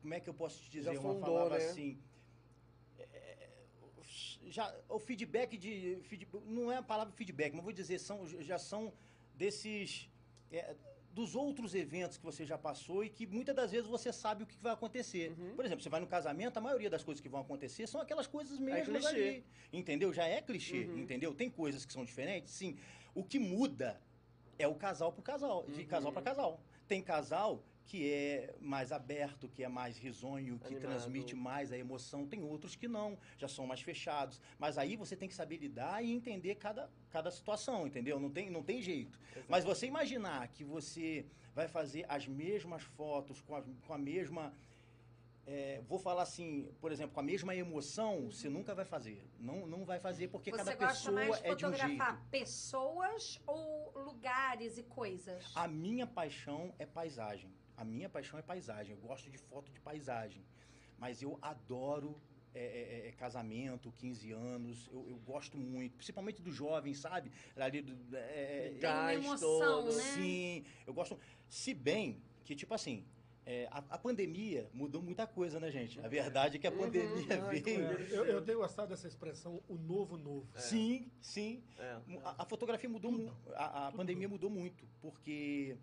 como 0.00 0.14
é 0.14 0.20
que 0.20 0.30
eu 0.30 0.32
posso 0.32 0.62
te 0.62 0.70
dizer 0.70 0.94
Já 0.94 1.00
uma 1.00 1.12
fundou, 1.14 1.34
palavra 1.34 1.58
né? 1.58 1.64
assim 1.66 1.98
já 4.48 4.74
o 4.88 4.98
feedback 4.98 5.56
de 5.56 5.98
feed- 6.04 6.26
não 6.46 6.72
é 6.72 6.78
a 6.78 6.82
palavra 6.82 7.12
feedback, 7.12 7.52
mas 7.54 7.62
vou 7.62 7.72
dizer 7.72 7.98
são 7.98 8.26
já 8.26 8.58
são 8.58 8.92
desses 9.34 10.08
é, 10.50 10.74
dos 11.12 11.34
outros 11.34 11.74
eventos 11.74 12.16
que 12.16 12.24
você 12.24 12.46
já 12.46 12.56
passou 12.56 13.04
e 13.04 13.10
que 13.10 13.26
muitas 13.26 13.54
das 13.54 13.70
vezes 13.72 13.86
você 13.88 14.12
sabe 14.12 14.44
o 14.44 14.46
que 14.46 14.56
vai 14.62 14.72
acontecer. 14.72 15.34
Uhum. 15.38 15.54
Por 15.56 15.64
exemplo, 15.64 15.82
você 15.82 15.88
vai 15.88 16.00
no 16.00 16.06
casamento, 16.06 16.56
a 16.56 16.60
maioria 16.60 16.88
das 16.88 17.02
coisas 17.02 17.20
que 17.20 17.28
vão 17.28 17.40
acontecer 17.40 17.86
são 17.86 18.00
aquelas 18.00 18.26
coisas 18.26 18.58
mesmas 18.58 19.04
clichê. 19.06 19.16
ali, 19.28 19.44
entendeu? 19.72 20.12
Já 20.12 20.26
é 20.26 20.40
clichê, 20.40 20.84
Uhum. 20.86 20.98
entendeu? 20.98 21.34
Tem 21.34 21.50
coisas 21.50 21.84
que 21.84 21.92
são 21.92 22.04
diferentes, 22.04 22.52
sim. 22.54 22.76
O 23.14 23.24
que 23.24 23.38
muda 23.38 24.00
é 24.58 24.68
o 24.68 24.74
casal 24.74 25.12
pro 25.12 25.22
casal, 25.22 25.66
de 25.68 25.80
Uhum. 25.80 25.86
casal 25.86 26.12
para 26.12 26.22
casal. 26.22 26.60
Tem 26.86 27.02
casal 27.02 27.62
que 27.90 28.08
é 28.08 28.54
mais 28.60 28.92
aberto, 28.92 29.48
que 29.48 29.64
é 29.64 29.68
mais 29.68 29.98
risonho, 29.98 30.60
que 30.60 30.66
Animado. 30.66 30.82
transmite 30.82 31.34
mais 31.34 31.72
a 31.72 31.76
emoção. 31.76 32.24
Tem 32.24 32.40
outros 32.40 32.76
que 32.76 32.86
não, 32.86 33.18
já 33.36 33.48
são 33.48 33.66
mais 33.66 33.80
fechados. 33.80 34.40
Mas 34.60 34.78
aí 34.78 34.94
você 34.94 35.16
tem 35.16 35.28
que 35.28 35.34
saber 35.34 35.56
lidar 35.56 36.00
e 36.04 36.12
entender 36.12 36.54
cada, 36.54 36.88
cada 37.10 37.32
situação, 37.32 37.88
entendeu? 37.88 38.20
Não 38.20 38.30
tem, 38.30 38.48
não 38.48 38.62
tem 38.62 38.80
jeito. 38.80 39.18
Mas 39.48 39.64
você 39.64 39.88
imaginar 39.88 40.46
que 40.46 40.62
você 40.62 41.26
vai 41.52 41.66
fazer 41.66 42.06
as 42.08 42.28
mesmas 42.28 42.84
fotos 42.84 43.40
com 43.40 43.56
a, 43.56 43.62
com 43.84 43.92
a 43.92 43.98
mesma. 43.98 44.54
é, 45.44 45.80
vou 45.88 45.98
falar 45.98 46.22
assim, 46.22 46.70
por 46.80 46.92
exemplo, 46.92 47.12
com 47.14 47.18
a 47.18 47.24
mesma 47.24 47.56
emoção, 47.56 48.30
você 48.30 48.48
nunca 48.48 48.72
vai 48.72 48.84
fazer. 48.84 49.20
Não, 49.36 49.66
não 49.66 49.84
vai 49.84 49.98
fazer 49.98 50.28
porque 50.28 50.52
Você 50.52 50.58
cada 50.58 50.76
pessoa 50.76 51.12
mais 51.12 51.42
de 51.42 51.48
é 51.48 51.54
de 51.56 51.66
um 51.66 51.70
jeito. 51.70 51.82
fotografar 51.82 52.24
pessoas 52.30 53.40
ou 53.44 53.92
lugares 53.96 54.78
e 54.78 54.84
coisas? 54.84 55.50
A 55.56 55.66
minha 55.66 56.06
paixão 56.06 56.72
é 56.78 56.86
paisagem. 56.86 57.50
A 57.80 57.84
minha 57.84 58.08
paixão 58.08 58.38
é 58.38 58.42
paisagem. 58.42 58.92
Eu 58.94 59.00
gosto 59.08 59.30
de 59.30 59.38
foto 59.38 59.72
de 59.72 59.80
paisagem. 59.80 60.42
Mas 60.98 61.22
eu 61.22 61.38
adoro 61.40 62.10
é, 62.54 62.62
é, 62.62 63.08
é, 63.08 63.12
casamento, 63.12 63.90
15 63.92 64.32
anos. 64.32 64.88
Eu, 64.92 65.02
eu 65.08 65.16
gosto 65.32 65.56
muito, 65.56 65.96
principalmente 65.96 66.42
dos 66.42 66.54
jovens, 66.54 66.98
sabe? 66.98 67.32
Ali 67.56 67.80
do, 67.80 67.96
é, 68.16 68.74
Tem 68.78 68.90
uma 68.90 68.96
Gás 68.96 69.24
emoção, 69.24 69.58
todo. 69.60 69.96
né? 69.96 70.02
Sim, 70.14 70.64
eu 70.86 70.92
gosto. 70.92 71.18
Se 71.48 71.72
bem 71.72 72.20
que, 72.44 72.54
tipo 72.54 72.74
assim, 72.74 73.06
é, 73.46 73.66
a, 73.70 73.78
a 73.78 73.98
pandemia 73.98 74.68
mudou 74.74 75.00
muita 75.00 75.26
coisa, 75.26 75.58
né, 75.58 75.70
gente? 75.70 75.98
A 76.00 76.08
verdade 76.08 76.56
é 76.56 76.60
que 76.60 76.66
a 76.66 76.70
Uhum. 76.70 76.78
pandemia 76.80 77.44
Ai, 77.48 77.60
veio. 77.60 77.80
É, 77.86 78.08
eu, 78.10 78.24
eu 78.26 78.42
tenho 78.44 78.58
gostado 78.58 78.88
dessa 78.90 79.08
expressão, 79.08 79.62
o 79.66 79.76
novo 79.76 80.18
novo. 80.18 80.46
Sim, 80.54 81.10
sim. 81.20 81.62
É. 81.78 81.96
A, 82.24 82.42
a 82.42 82.44
fotografia 82.44 82.90
mudou 82.90 83.10
muito. 83.10 83.32
A, 83.54 83.88
a 83.88 83.92
pandemia 83.92 84.28
mudou 84.28 84.50
muito. 84.50 84.86
Porque, 85.00 85.78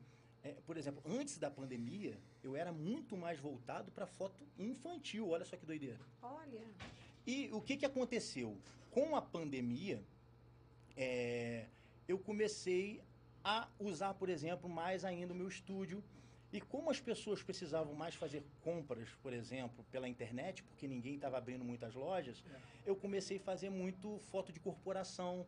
é, 0.48 0.56
por 0.66 0.78
exemplo, 0.78 1.02
antes 1.06 1.38
da 1.38 1.52
pandemia, 1.52 2.18
eu 2.42 2.56
era 2.56 2.72
muito 2.72 3.18
mais 3.18 3.38
voltado 3.40 3.92
para 3.92 4.08
foto 4.08 4.42
infantil. 4.58 5.30
Olha 5.30 5.44
só 5.44 5.58
que 5.58 5.66
doideira. 5.66 6.00
Olha. 6.22 6.64
E 7.26 7.50
o 7.52 7.60
que, 7.62 7.76
que 7.76 7.86
aconteceu? 7.86 8.58
Com 8.90 9.16
a 9.16 9.22
pandemia, 9.22 10.02
é, 10.96 11.66
eu 12.08 12.18
comecei 12.18 13.02
a 13.44 13.68
usar, 13.78 14.14
por 14.14 14.30
exemplo, 14.30 14.70
mais 14.70 15.04
ainda 15.04 15.34
o 15.34 15.36
meu 15.36 15.50
estúdio. 15.50 16.02
E 16.54 16.62
como 16.62 16.90
as 16.90 17.00
pessoas 17.02 17.44
precisavam 17.44 17.94
mais 17.94 18.16
fazer 18.16 18.42
compras, 18.64 19.10
por 19.22 19.34
exemplo, 19.34 19.84
pela 19.92 20.08
internet, 20.08 20.64
porque 20.64 20.88
ninguém 20.88 21.16
estava 21.16 21.38
abrindo 21.38 21.66
muitas 21.66 21.94
lojas, 21.94 22.42
eu 22.86 22.96
comecei 22.96 23.36
a 23.36 23.42
fazer 23.42 23.70
muito 23.70 24.18
foto 24.32 24.54
de 24.54 24.60
corporação. 24.62 25.46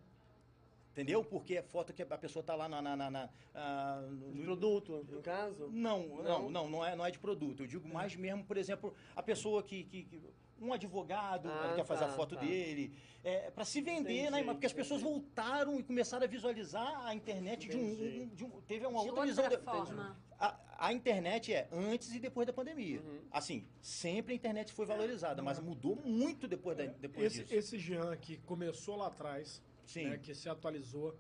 Entendeu? 0.92 1.24
Porque 1.24 1.56
é 1.56 1.62
foto 1.62 1.94
que 1.94 2.02
a 2.02 2.18
pessoa 2.18 2.42
está 2.42 2.56
lá 2.56 2.68
na, 2.68 2.82
na, 2.82 2.96
na- 2.96 3.12
na- 3.12 3.30
ah, 3.56 4.02
no- 4.10 4.34
De 4.34 4.42
produto, 4.42 5.06
no 5.10 5.22
caso? 5.22 5.70
não, 5.72 6.08
Não? 6.08 6.24
não, 6.24 6.50
não, 6.50 6.70
não 6.70 6.86
é, 6.86 6.96
não 6.96 7.06
é 7.06 7.12
de 7.12 7.20
produto. 7.20 7.64
Eu 7.64 7.68
digo 7.68 7.88
mais 7.88 8.16
mesmo, 8.16 8.44
por 8.44 8.58
exemplo, 8.58 8.94
a 9.16 9.24
pessoa 9.24 9.64
que. 9.64 9.84
que- 9.84 10.04
que- 10.04 10.22
um 10.62 10.74
advogado 10.74 11.48
Ah, 11.50 11.68
ele 11.68 11.76
quer 11.76 11.86
fazer 11.86 12.04
a 12.04 12.08
tá, 12.08 12.14
foto 12.16 12.36
tá. 12.36 12.42
dele. 12.42 12.92
É, 13.24 13.50
para 13.50 13.64
se 13.64 13.80
vender, 13.80 14.24
Entendi, 14.28 14.30
né? 14.30 14.44
Porque 14.44 14.66
as 14.66 14.74
pessoas 14.74 15.00
entendi. 15.02 15.14
voltaram 15.18 15.80
e 15.80 15.84
começaram 15.84 16.26
a 16.26 16.28
visualizar 16.28 17.06
a 17.06 17.16
internet 17.16 17.70
de 17.70 17.78
um, 17.78 18.28
de 18.36 18.44
um- 18.44 18.50
Teve 18.68 18.86
uma 18.86 19.02
De 19.04 19.10
outra, 19.10 19.26
outra 19.26 19.26
visão. 19.26 19.48
de- 19.48 19.58
forma. 19.64 20.18
a, 20.38 20.60
a 20.88 20.92
internet 20.92 21.54
é 21.54 21.70
antes 21.72 22.14
e 22.14 22.20
depois 22.20 22.46
da 22.46 22.52
pandemia. 22.52 23.00
Uhum. 23.00 23.22
Assim, 23.32 23.66
sempre 23.82 24.34
a 24.34 24.36
internet 24.36 24.74
foi 24.74 24.86
valorizada, 24.86 25.42
mas 25.42 25.62
mudou 25.62 25.96
muito 26.04 26.46
depois, 26.46 26.76
da, 26.76 26.88
depois 26.88 27.28
Esse, 27.28 27.44
disso. 27.44 27.56
esse 27.56 27.80
Jean 27.80 28.18
que 28.18 28.36
começou 28.40 28.98
lá 28.98 29.08
atrás, 29.08 29.62
Sim. 29.94 30.10
né, 30.10 30.18
que 30.18 30.34
se 30.36 30.48
atualizou, 30.48 31.18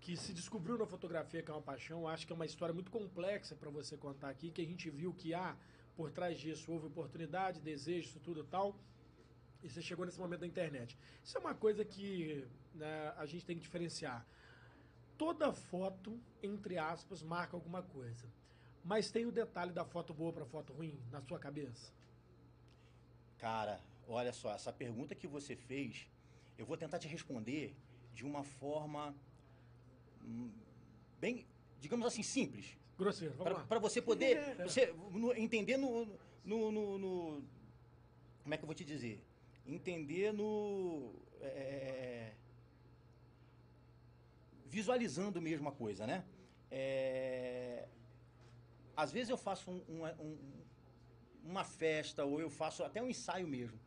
que 0.00 0.16
se 0.16 0.32
descobriu 0.32 0.78
na 0.78 0.86
fotografia 0.86 1.42
que 1.42 1.50
é 1.50 1.54
uma 1.54 1.60
paixão, 1.60 2.08
acho 2.08 2.26
que 2.26 2.32
é 2.32 2.36
uma 2.36 2.46
história 2.46 2.72
muito 2.72 2.90
complexa 2.90 3.54
para 3.54 3.68
você 3.68 3.96
contar 3.96 4.30
aqui, 4.30 4.50
que 4.50 4.62
a 4.62 4.64
gente 4.64 4.88
viu 4.88 5.12
que 5.12 5.34
há 5.34 5.54
por 5.94 6.10
trás 6.10 6.38
disso 6.38 6.72
houve 6.72 6.86
oportunidade, 6.86 7.60
desejo, 7.60 8.08
isso 8.08 8.20
tudo 8.20 8.40
e 8.40 8.44
tal. 8.44 8.74
E 9.62 9.68
você 9.68 9.82
chegou 9.82 10.06
nesse 10.06 10.18
momento 10.18 10.40
da 10.40 10.46
internet. 10.46 10.98
Isso 11.22 11.36
é 11.36 11.40
uma 11.40 11.54
coisa 11.54 11.84
que 11.84 12.46
né, 12.74 13.12
a 13.18 13.26
gente 13.26 13.44
tem 13.44 13.54
que 13.56 13.60
diferenciar. 13.60 14.26
Toda 15.18 15.52
foto, 15.52 16.18
entre 16.42 16.78
aspas, 16.78 17.22
marca 17.22 17.54
alguma 17.54 17.82
coisa. 17.82 18.26
Mas 18.82 19.10
tem 19.10 19.26
o 19.26 19.32
detalhe 19.32 19.72
da 19.72 19.84
foto 19.84 20.14
boa 20.14 20.32
para 20.32 20.46
foto 20.46 20.72
ruim 20.72 20.98
na 21.12 21.20
sua 21.20 21.38
cabeça? 21.38 21.92
Cara, 23.36 23.78
olha 24.08 24.32
só, 24.32 24.54
essa 24.54 24.72
pergunta 24.72 25.14
que 25.14 25.26
você 25.26 25.54
fez, 25.54 26.08
eu 26.56 26.64
vou 26.64 26.78
tentar 26.78 26.98
te 26.98 27.06
responder 27.06 27.76
de 28.14 28.24
uma 28.24 28.42
forma 28.42 29.14
hum, 30.24 30.50
bem, 31.20 31.46
digamos 31.80 32.06
assim, 32.06 32.22
simples. 32.22 32.76
Grosseiro. 32.98 33.34
Para 33.68 33.78
você 33.78 34.02
poder 34.02 34.56
você, 34.62 34.92
no- 35.12 35.34
entender 35.34 35.76
no, 35.76 36.06
no, 36.44 36.70
no- 36.72 36.98
no- 36.98 37.42
Como 38.42 38.54
é 38.54 38.56
que 38.58 38.62
eu 38.62 38.66
vou 38.66 38.74
te 38.74 38.84
dizer? 38.84 39.22
Entender 39.66 40.32
no. 40.32 41.14
é, 41.40 42.32
visualizando 44.66 45.40
mesmo 45.40 45.68
a 45.68 45.72
coisa, 45.72 46.06
né? 46.06 46.24
É, 46.70 47.88
às 48.96 49.10
vezes 49.10 49.30
eu 49.30 49.36
faço 49.38 49.70
um- 49.70 49.82
uma- 49.88 50.12
um- 50.20 50.38
uma 51.44 51.64
festa 51.64 52.24
ou 52.24 52.40
eu 52.40 52.50
faço 52.50 52.84
até 52.84 53.02
um 53.02 53.08
ensaio 53.08 53.48
mesmo. 53.48 53.78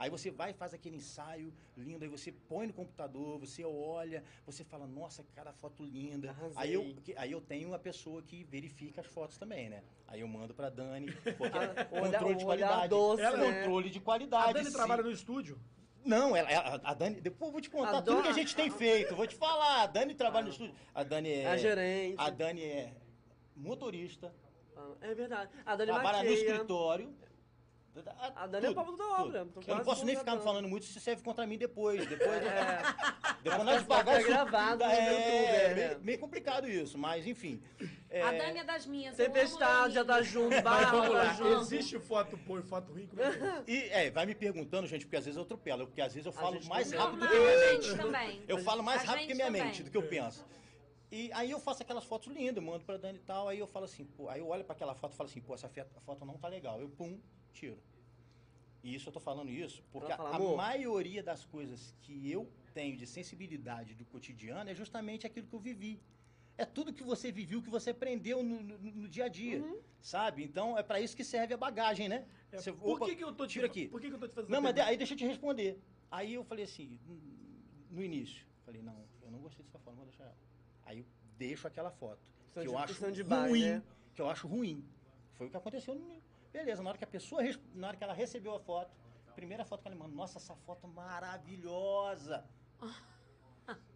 Aí 0.00 0.08
você 0.08 0.30
vai 0.30 0.50
e 0.52 0.54
faz 0.54 0.72
aquele 0.72 0.96
ensaio 0.96 1.52
lindo, 1.76 2.02
aí 2.02 2.08
você 2.10 2.32
põe 2.32 2.66
no 2.66 2.72
computador, 2.72 3.38
você 3.38 3.62
olha, 3.66 4.24
você 4.46 4.64
fala, 4.64 4.86
nossa, 4.86 5.22
cara, 5.36 5.52
foto 5.52 5.84
linda. 5.84 6.30
Arrasei. 6.30 6.54
Aí 6.56 6.72
eu, 6.72 6.96
aí 7.18 7.30
eu 7.32 7.40
tenho 7.42 7.68
uma 7.68 7.78
pessoa 7.78 8.22
que 8.22 8.42
verifica 8.44 9.02
as 9.02 9.06
fotos 9.06 9.36
também, 9.36 9.68
né? 9.68 9.82
Aí 10.08 10.20
eu 10.20 10.26
mando 10.26 10.54
pra 10.54 10.70
Dani, 10.70 11.12
porque 11.12 11.28
Ah, 11.54 11.64
é 11.64 12.00
olha- 12.00 12.12
controle 12.12 12.34
de 12.36 12.44
qualidade. 12.46 12.88
doce, 12.88 13.22
Ela- 13.22 13.36
né? 13.36 13.58
Controle 13.60 13.90
de 13.90 13.98
A 13.98 14.00
qualidade. 14.00 14.54
Dani 14.54 14.66
sim. 14.66 14.72
trabalha 14.72 15.02
no 15.02 15.10
estúdio. 15.10 15.60
Não, 16.02 16.34
ela, 16.34 16.50
ela- 16.50 16.80
a 16.82 16.94
Dani. 16.94 17.20
Depois 17.20 17.48
eu 17.50 17.52
vou 17.52 17.60
te 17.60 17.68
contar 17.68 17.90
A 17.98 18.00
tudo 18.00 18.04
Dona- 18.12 18.22
que 18.22 18.28
a 18.30 18.32
gente 18.32 18.56
tem 18.56 18.70
feito. 18.70 19.14
Vou 19.14 19.26
te 19.26 19.34
falar. 19.36 19.82
A 19.82 19.86
Dani 19.86 20.14
trabalha 20.14 20.46
no 20.46 20.50
estúdio. 20.50 20.74
A 20.94 21.02
Dani 21.02 21.30
é. 21.30 21.46
A 21.46 21.56
gerente. 21.58 22.14
A 22.18 22.30
Dani 22.30 22.64
é 22.64 22.94
motorista. 23.54 24.32
Ah, 24.74 24.92
É 25.02 25.14
verdade. 25.14 25.50
A 25.66 25.76
Dani 25.76 25.92
Trabalha 25.92 26.22
no 26.22 26.30
maqueia. 26.30 26.54
A 28.36 28.46
Dani 28.46 28.66
é 28.66 28.72
Pablo 28.74 28.96
da 28.96 29.04
obra. 29.20 29.46
Eu 29.66 29.74
não 29.76 29.84
posso 29.84 30.04
nem 30.04 30.16
ficar 30.16 30.36
me 30.36 30.42
falando 30.42 30.68
muito, 30.68 30.86
se 30.86 31.00
serve 31.00 31.22
contra 31.22 31.44
mim 31.46 31.58
depois. 31.58 32.06
Depois, 32.08 32.30
É, 32.44 32.78
depois 33.42 33.64
nós 33.64 33.82
pagar 33.82 34.20
isso. 34.20 34.28
gravado 34.28 34.84
no 34.84 34.90
é, 34.90 35.10
YouTube, 35.10 35.50
é. 35.50 35.74
meio, 35.74 36.00
meio 36.00 36.18
complicado 36.20 36.68
isso, 36.68 36.96
mas 36.96 37.26
enfim. 37.26 37.60
É, 38.08 38.22
A 38.22 38.30
Dani 38.32 38.58
é 38.60 38.64
das 38.64 38.86
minhas. 38.86 39.16
Tempestade 39.16 39.94
já 39.94 40.02
Dani. 40.04 40.18
tá 40.20 40.22
junto, 40.30 40.62
Barra 40.62 40.90
tá 41.10 41.32
junto. 41.34 41.60
existe 41.62 41.98
foto 41.98 42.36
boa 42.36 42.60
e 42.60 42.62
foto 42.62 42.92
ruim? 42.92 43.06
Como 43.08 43.20
é 43.22 43.30
que 43.36 43.42
é? 43.44 43.64
E 43.66 43.88
é, 43.90 44.10
vai 44.10 44.24
me 44.24 44.34
perguntando, 44.36 44.86
gente, 44.86 45.04
porque 45.04 45.16
às 45.16 45.24
vezes 45.24 45.36
eu 45.36 45.42
atropelo, 45.42 45.86
porque 45.86 46.00
às 46.00 46.14
vezes 46.14 46.26
eu 46.26 46.32
falo 46.32 46.64
mais 46.66 46.90
também. 46.90 47.04
rápido 47.04 47.20
do 47.20 47.28
que 47.28 47.38
minha 47.38 47.52
a 47.52 47.72
mente. 47.72 47.96
também. 47.96 48.42
Eu 48.46 48.58
falo 48.58 48.82
mais 48.84 49.02
A 49.02 49.04
rápido 49.06 49.26
que 49.26 49.34
minha 49.34 49.50
mente, 49.50 49.82
do 49.82 49.90
que 49.90 49.96
eu 49.96 50.06
penso. 50.06 50.46
E 51.10 51.28
aí 51.32 51.50
eu 51.50 51.58
faço 51.58 51.82
aquelas 51.82 52.04
fotos 52.04 52.32
lindas, 52.32 52.62
mando 52.62 52.84
pra 52.84 52.96
Dani 52.96 53.18
e 53.18 53.22
tal, 53.22 53.48
aí 53.48 53.58
eu 53.58 53.66
falo 53.66 53.84
assim, 53.84 54.04
pô, 54.04 54.28
aí 54.28 54.38
eu 54.38 54.46
olho 54.46 54.62
pra 54.62 54.74
aquela 54.76 54.94
foto 54.94 55.12
e 55.12 55.16
falo 55.16 55.28
assim, 55.28 55.40
pô, 55.40 55.54
essa 55.54 55.68
foto 56.06 56.24
não 56.24 56.38
tá 56.38 56.46
legal. 56.46 56.80
Eu 56.80 56.88
pum, 56.88 57.18
tiro. 57.52 57.78
E 58.82 58.94
isso 58.94 59.08
eu 59.08 59.12
tô 59.12 59.20
falando 59.20 59.50
isso 59.50 59.82
porque 59.92 60.10
Ela 60.12 60.30
a, 60.30 60.36
a 60.36 60.56
maioria 60.56 61.22
das 61.22 61.44
coisas 61.44 61.94
que 62.02 62.30
eu 62.30 62.50
tenho 62.72 62.96
de 62.96 63.06
sensibilidade 63.06 63.94
do 63.94 64.04
cotidiano 64.06 64.70
é 64.70 64.74
justamente 64.74 65.26
aquilo 65.26 65.46
que 65.46 65.54
eu 65.54 65.60
vivi. 65.60 66.00
É 66.56 66.64
tudo 66.64 66.92
que 66.92 67.02
você 67.02 67.30
viveu, 67.32 67.62
que 67.62 67.70
você 67.70 67.90
aprendeu 67.90 68.42
no, 68.42 68.62
no- 68.62 68.78
no 68.78 69.08
dia 69.08 69.24
a 69.24 69.28
dia, 69.28 69.62
sabe? 70.00 70.44
Então 70.44 70.76
é 70.78 70.82
pra 70.82 71.00
isso 71.00 71.16
que 71.16 71.24
serve 71.24 71.54
a 71.54 71.56
bagagem, 71.56 72.08
né? 72.08 72.26
É, 72.52 72.58
Você- 72.58 72.72
por 72.72 72.96
opa, 72.96 73.06
que, 73.06 73.16
que 73.16 73.24
eu 73.24 73.32
tô 73.32 73.46
te 73.46 73.52
tira 73.54 73.66
aqui. 73.66 73.88
Por 73.88 74.00
que, 74.00 74.08
que 74.08 74.14
eu 74.14 74.18
tô 74.18 74.28
te 74.28 74.34
fazendo 74.34 74.50
Não, 74.50 74.60
mas 74.60 74.76
aí 74.78 74.96
deixa 74.96 75.14
eu 75.14 75.18
te 75.18 75.26
responder. 75.26 75.78
Aí 76.10 76.34
eu 76.34 76.44
falei 76.44 76.64
assim, 76.64 76.98
no 77.90 78.02
início, 78.02 78.44
falei, 78.64 78.82
não, 78.82 79.04
eu 79.22 79.30
não 79.30 79.38
gostei 79.40 79.64
dessa 79.64 79.78
foto, 79.78 79.96
vou 79.96 80.04
deixar 80.04 80.24
ela. 80.24 80.36
Aí 80.84 80.98
eu 80.98 81.06
deixo 81.38 81.66
aquela 81.66 81.90
foto, 81.90 82.20
Questão 82.52 82.62
que 82.62 82.68
de- 82.68 82.74
eu 82.74 82.78
acho 82.78 82.94
ruim, 83.48 83.62
né? 83.70 83.82
que 84.14 84.20
eu 84.22 84.28
acho 84.28 84.46
ruim. 84.48 84.84
Foi 85.34 85.46
o 85.46 85.50
que 85.50 85.56
aconteceu 85.56 85.94
no. 85.94 86.19
Beleza, 86.52 86.82
na 86.82 86.90
hora 86.90 86.98
que 86.98 87.04
a 87.04 87.06
pessoa, 87.06 87.42
na 87.74 87.88
hora 87.88 87.96
que 87.96 88.04
ela 88.04 88.12
recebeu 88.12 88.54
a 88.54 88.60
foto, 88.60 88.90
a 89.28 89.32
primeira 89.32 89.64
foto 89.64 89.82
que 89.82 89.88
ela 89.88 89.94
me 89.94 90.02
mandou, 90.02 90.16
nossa, 90.16 90.38
essa 90.38 90.56
foto 90.56 90.88
maravilhosa. 90.88 92.44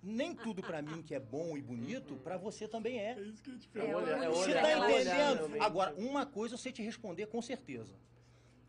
Nem 0.00 0.32
tudo 0.34 0.62
pra 0.62 0.80
mim 0.80 1.02
que 1.02 1.14
é 1.14 1.18
bom 1.18 1.56
e 1.56 1.62
bonito, 1.62 2.14
pra 2.18 2.36
você 2.36 2.68
também 2.68 3.00
é. 3.00 3.12
É 3.18 3.20
isso 3.20 3.42
que 3.42 3.50
eu 3.50 3.58
te 3.58 3.68
É, 3.68 3.70
pergunto. 3.72 4.08
É 4.08 4.28
Você 4.28 4.50
olhar, 4.50 4.62
tá 4.62 4.90
entendendo? 4.92 5.62
Agora, 5.62 5.92
uma 5.96 6.24
coisa 6.24 6.54
eu 6.54 6.58
sei 6.58 6.70
te 6.70 6.82
responder 6.82 7.26
com 7.26 7.42
certeza. 7.42 7.98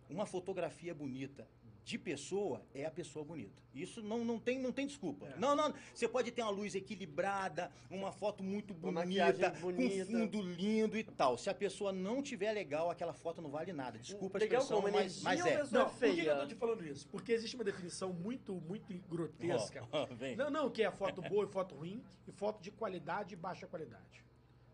Uma 0.09 0.25
fotografia 0.25 0.93
bonita 0.93 1.47
de 1.89 1.97
pessoa 1.97 2.61
é 2.71 2.85
a 2.85 2.91
pessoa 2.91 3.25
bonita. 3.25 3.63
Isso 3.73 3.99
não, 4.03 4.23
não, 4.23 4.37
tem, 4.37 4.59
não 4.59 4.71
tem 4.71 4.85
desculpa. 4.85 5.25
É. 5.25 5.39
Não, 5.39 5.55
não. 5.55 5.73
Você 5.91 6.07
pode 6.07 6.29
ter 6.29 6.43
uma 6.43 6.51
luz 6.51 6.75
equilibrada, 6.75 7.71
uma 7.89 8.11
foto 8.11 8.43
muito 8.43 8.75
bonita, 8.75 9.05
maquiagem 9.05 9.51
com 9.53 9.59
bonita. 9.59 10.05
fundo 10.05 10.39
lindo 10.39 10.95
e 10.95 11.03
tal. 11.03 11.35
Se 11.35 11.49
a 11.49 11.53
pessoa 11.53 11.91
não 11.91 12.21
tiver 12.21 12.51
legal, 12.51 12.91
aquela 12.91 13.11
foto 13.11 13.41
não 13.41 13.49
vale 13.49 13.73
nada. 13.73 13.97
Desculpa 13.97 14.37
a 14.37 14.39
Legal 14.39 14.61
expressão, 14.61 14.83
como? 14.83 14.93
mas, 14.93 15.23
mas 15.23 15.43
é. 15.43 15.57
pessoa 15.57 15.83
Não, 15.83 15.89
por 15.89 15.97
que, 15.97 16.05
eu 16.05 16.13
feia? 16.13 16.35
tô 16.35 16.45
te 16.45 16.55
falando 16.55 16.85
isso? 16.85 17.07
Porque 17.07 17.31
existe 17.31 17.55
uma 17.55 17.63
definição 17.63 18.13
muito, 18.13 18.53
muito 18.53 18.93
grotesca. 19.09 19.87
Ó, 19.91 20.05
vem. 20.05 20.35
Não, 20.35 20.51
não, 20.51 20.69
que 20.69 20.83
é 20.83 20.91
foto 20.91 21.23
boa 21.23 21.45
e 21.49 21.51
foto 21.51 21.73
ruim, 21.73 22.03
e 22.27 22.31
foto 22.31 22.61
de 22.61 22.69
qualidade 22.69 23.33
e 23.33 23.35
baixa 23.35 23.65
qualidade. 23.65 24.23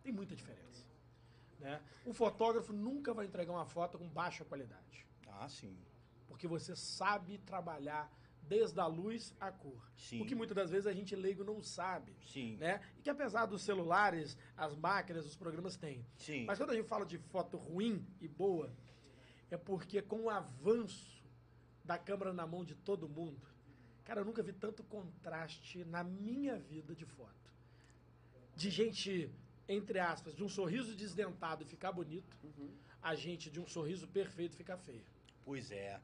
Tem 0.04 0.12
muita 0.12 0.36
diferença. 0.36 0.84
Né? 1.62 1.82
O 2.06 2.12
fotógrafo 2.12 2.74
nunca 2.74 3.14
vai 3.14 3.26
entregar 3.26 3.54
uma 3.54 3.66
foto 3.66 3.98
com 3.98 4.10
baixa 4.10 4.44
qualidade. 4.44 5.08
Ah, 5.30 5.48
sim. 5.48 5.78
Porque 6.28 6.48
você 6.48 6.76
sabe 6.76 7.38
trabalhar 7.40 8.12
desde 8.48 8.80
a 8.80 8.86
luz 8.86 9.34
à 9.40 9.52
cor. 9.52 9.82
Sim. 9.98 10.22
O 10.22 10.26
que 10.26 10.36
muitas 10.36 10.56
das 10.56 10.70
vezes 10.70 10.86
a 10.86 10.94
gente 10.94 11.16
leigo 11.16 11.44
não 11.44 11.62
sabe. 11.62 12.16
Sim. 12.26 12.58
Né? 12.58 12.80
E 12.98 13.02
que 13.02 13.10
apesar 13.10 13.46
dos 13.48 13.64
celulares, 13.64 14.38
as 14.56 14.76
máquinas, 14.76 15.26
os 15.26 15.36
programas 15.36 15.76
têm. 15.76 16.06
Sim. 16.18 16.46
Mas 16.46 16.58
quando 16.60 16.72
a 16.72 16.76
gente 16.76 16.88
fala 16.88 17.06
de 17.06 17.18
foto 17.18 17.58
ruim 17.58 18.06
e 18.22 18.28
boa, 18.28 18.72
é 19.50 19.58
porque 19.58 20.02
com 20.02 20.22
o 20.24 20.30
avanço 20.30 21.24
da 21.84 21.98
câmera 21.98 22.34
na 22.34 22.46
mão 22.46 22.64
de 22.64 22.76
todo 22.76 23.08
mundo, 23.10 23.42
cara, 24.04 24.22
eu 24.22 24.26
nunca 24.26 24.44
vi 24.44 24.54
tanto 24.54 24.84
contraste 24.84 25.84
na 25.86 26.04
minha 26.04 26.58
vida 26.60 26.96
de 26.96 27.06
foto. 27.06 27.52
De 28.56 28.70
gente, 28.70 29.30
entre 29.68 30.00
aspas, 30.00 30.36
de 30.36 30.44
um 30.44 30.50
sorriso 30.50 30.96
desdentado 30.96 31.66
ficar 31.66 31.92
bonito, 31.92 32.38
Uhum. 32.44 32.70
a 33.02 33.16
gente 33.16 33.50
de 33.50 33.60
um 33.60 33.68
sorriso 33.68 34.08
perfeito 34.08 34.56
ficar 34.56 34.78
feia. 34.78 35.04
Pois 35.44 35.72
é. 35.72 36.00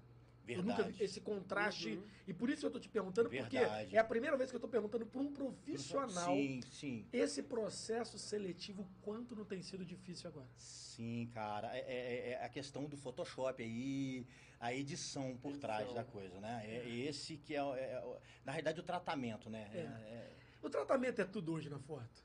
Eu 0.53 0.63
nunca 0.63 0.77
vi 0.77 0.83
Verdade. 0.83 1.03
esse 1.03 1.21
contraste. 1.21 1.89
Uhum. 1.95 2.03
E 2.27 2.33
por 2.33 2.49
isso 2.49 2.65
eu 2.65 2.71
tô 2.71 2.79
te 2.79 2.89
perguntando, 2.89 3.29
porque 3.29 3.57
Verdade. 3.59 3.95
é 3.95 3.99
a 3.99 4.03
primeira 4.03 4.35
vez 4.37 4.49
que 4.49 4.55
eu 4.55 4.59
tô 4.59 4.67
perguntando 4.67 5.05
para 5.05 5.19
um 5.21 5.31
profissional 5.31 6.35
Sim, 6.35 6.61
sim. 6.71 7.05
esse 7.11 7.43
processo 7.43 8.17
seletivo, 8.17 8.87
quanto 9.01 9.35
não 9.35 9.45
tem 9.45 9.61
sido 9.61 9.85
difícil 9.85 10.29
agora. 10.29 10.47
Sim, 10.57 11.29
cara. 11.33 11.75
É, 11.75 11.79
é- 11.81 12.29
é 12.31 12.43
a 12.45 12.49
questão 12.49 12.85
do 12.85 12.97
Photoshop 12.97 13.61
aí, 13.61 14.25
a 14.59 14.73
edição 14.73 15.35
por 15.37 15.57
trás 15.57 15.81
Edição. 15.81 15.95
da 15.95 16.03
coisa, 16.03 16.39
né? 16.39 16.63
É 16.65 16.87
esse 16.89 17.37
que 17.37 17.55
é, 17.55 17.59
é 17.59 18.17
na 18.45 18.51
realidade, 18.51 18.79
o 18.79 18.83
tratamento, 18.83 19.49
né? 19.49 19.69
É. 19.73 19.77
É- 19.79 20.31
O 20.61 20.69
tratamento 20.69 21.19
é 21.19 21.25
tudo 21.25 21.53
hoje 21.53 21.69
na 21.69 21.79
foto. 21.79 22.23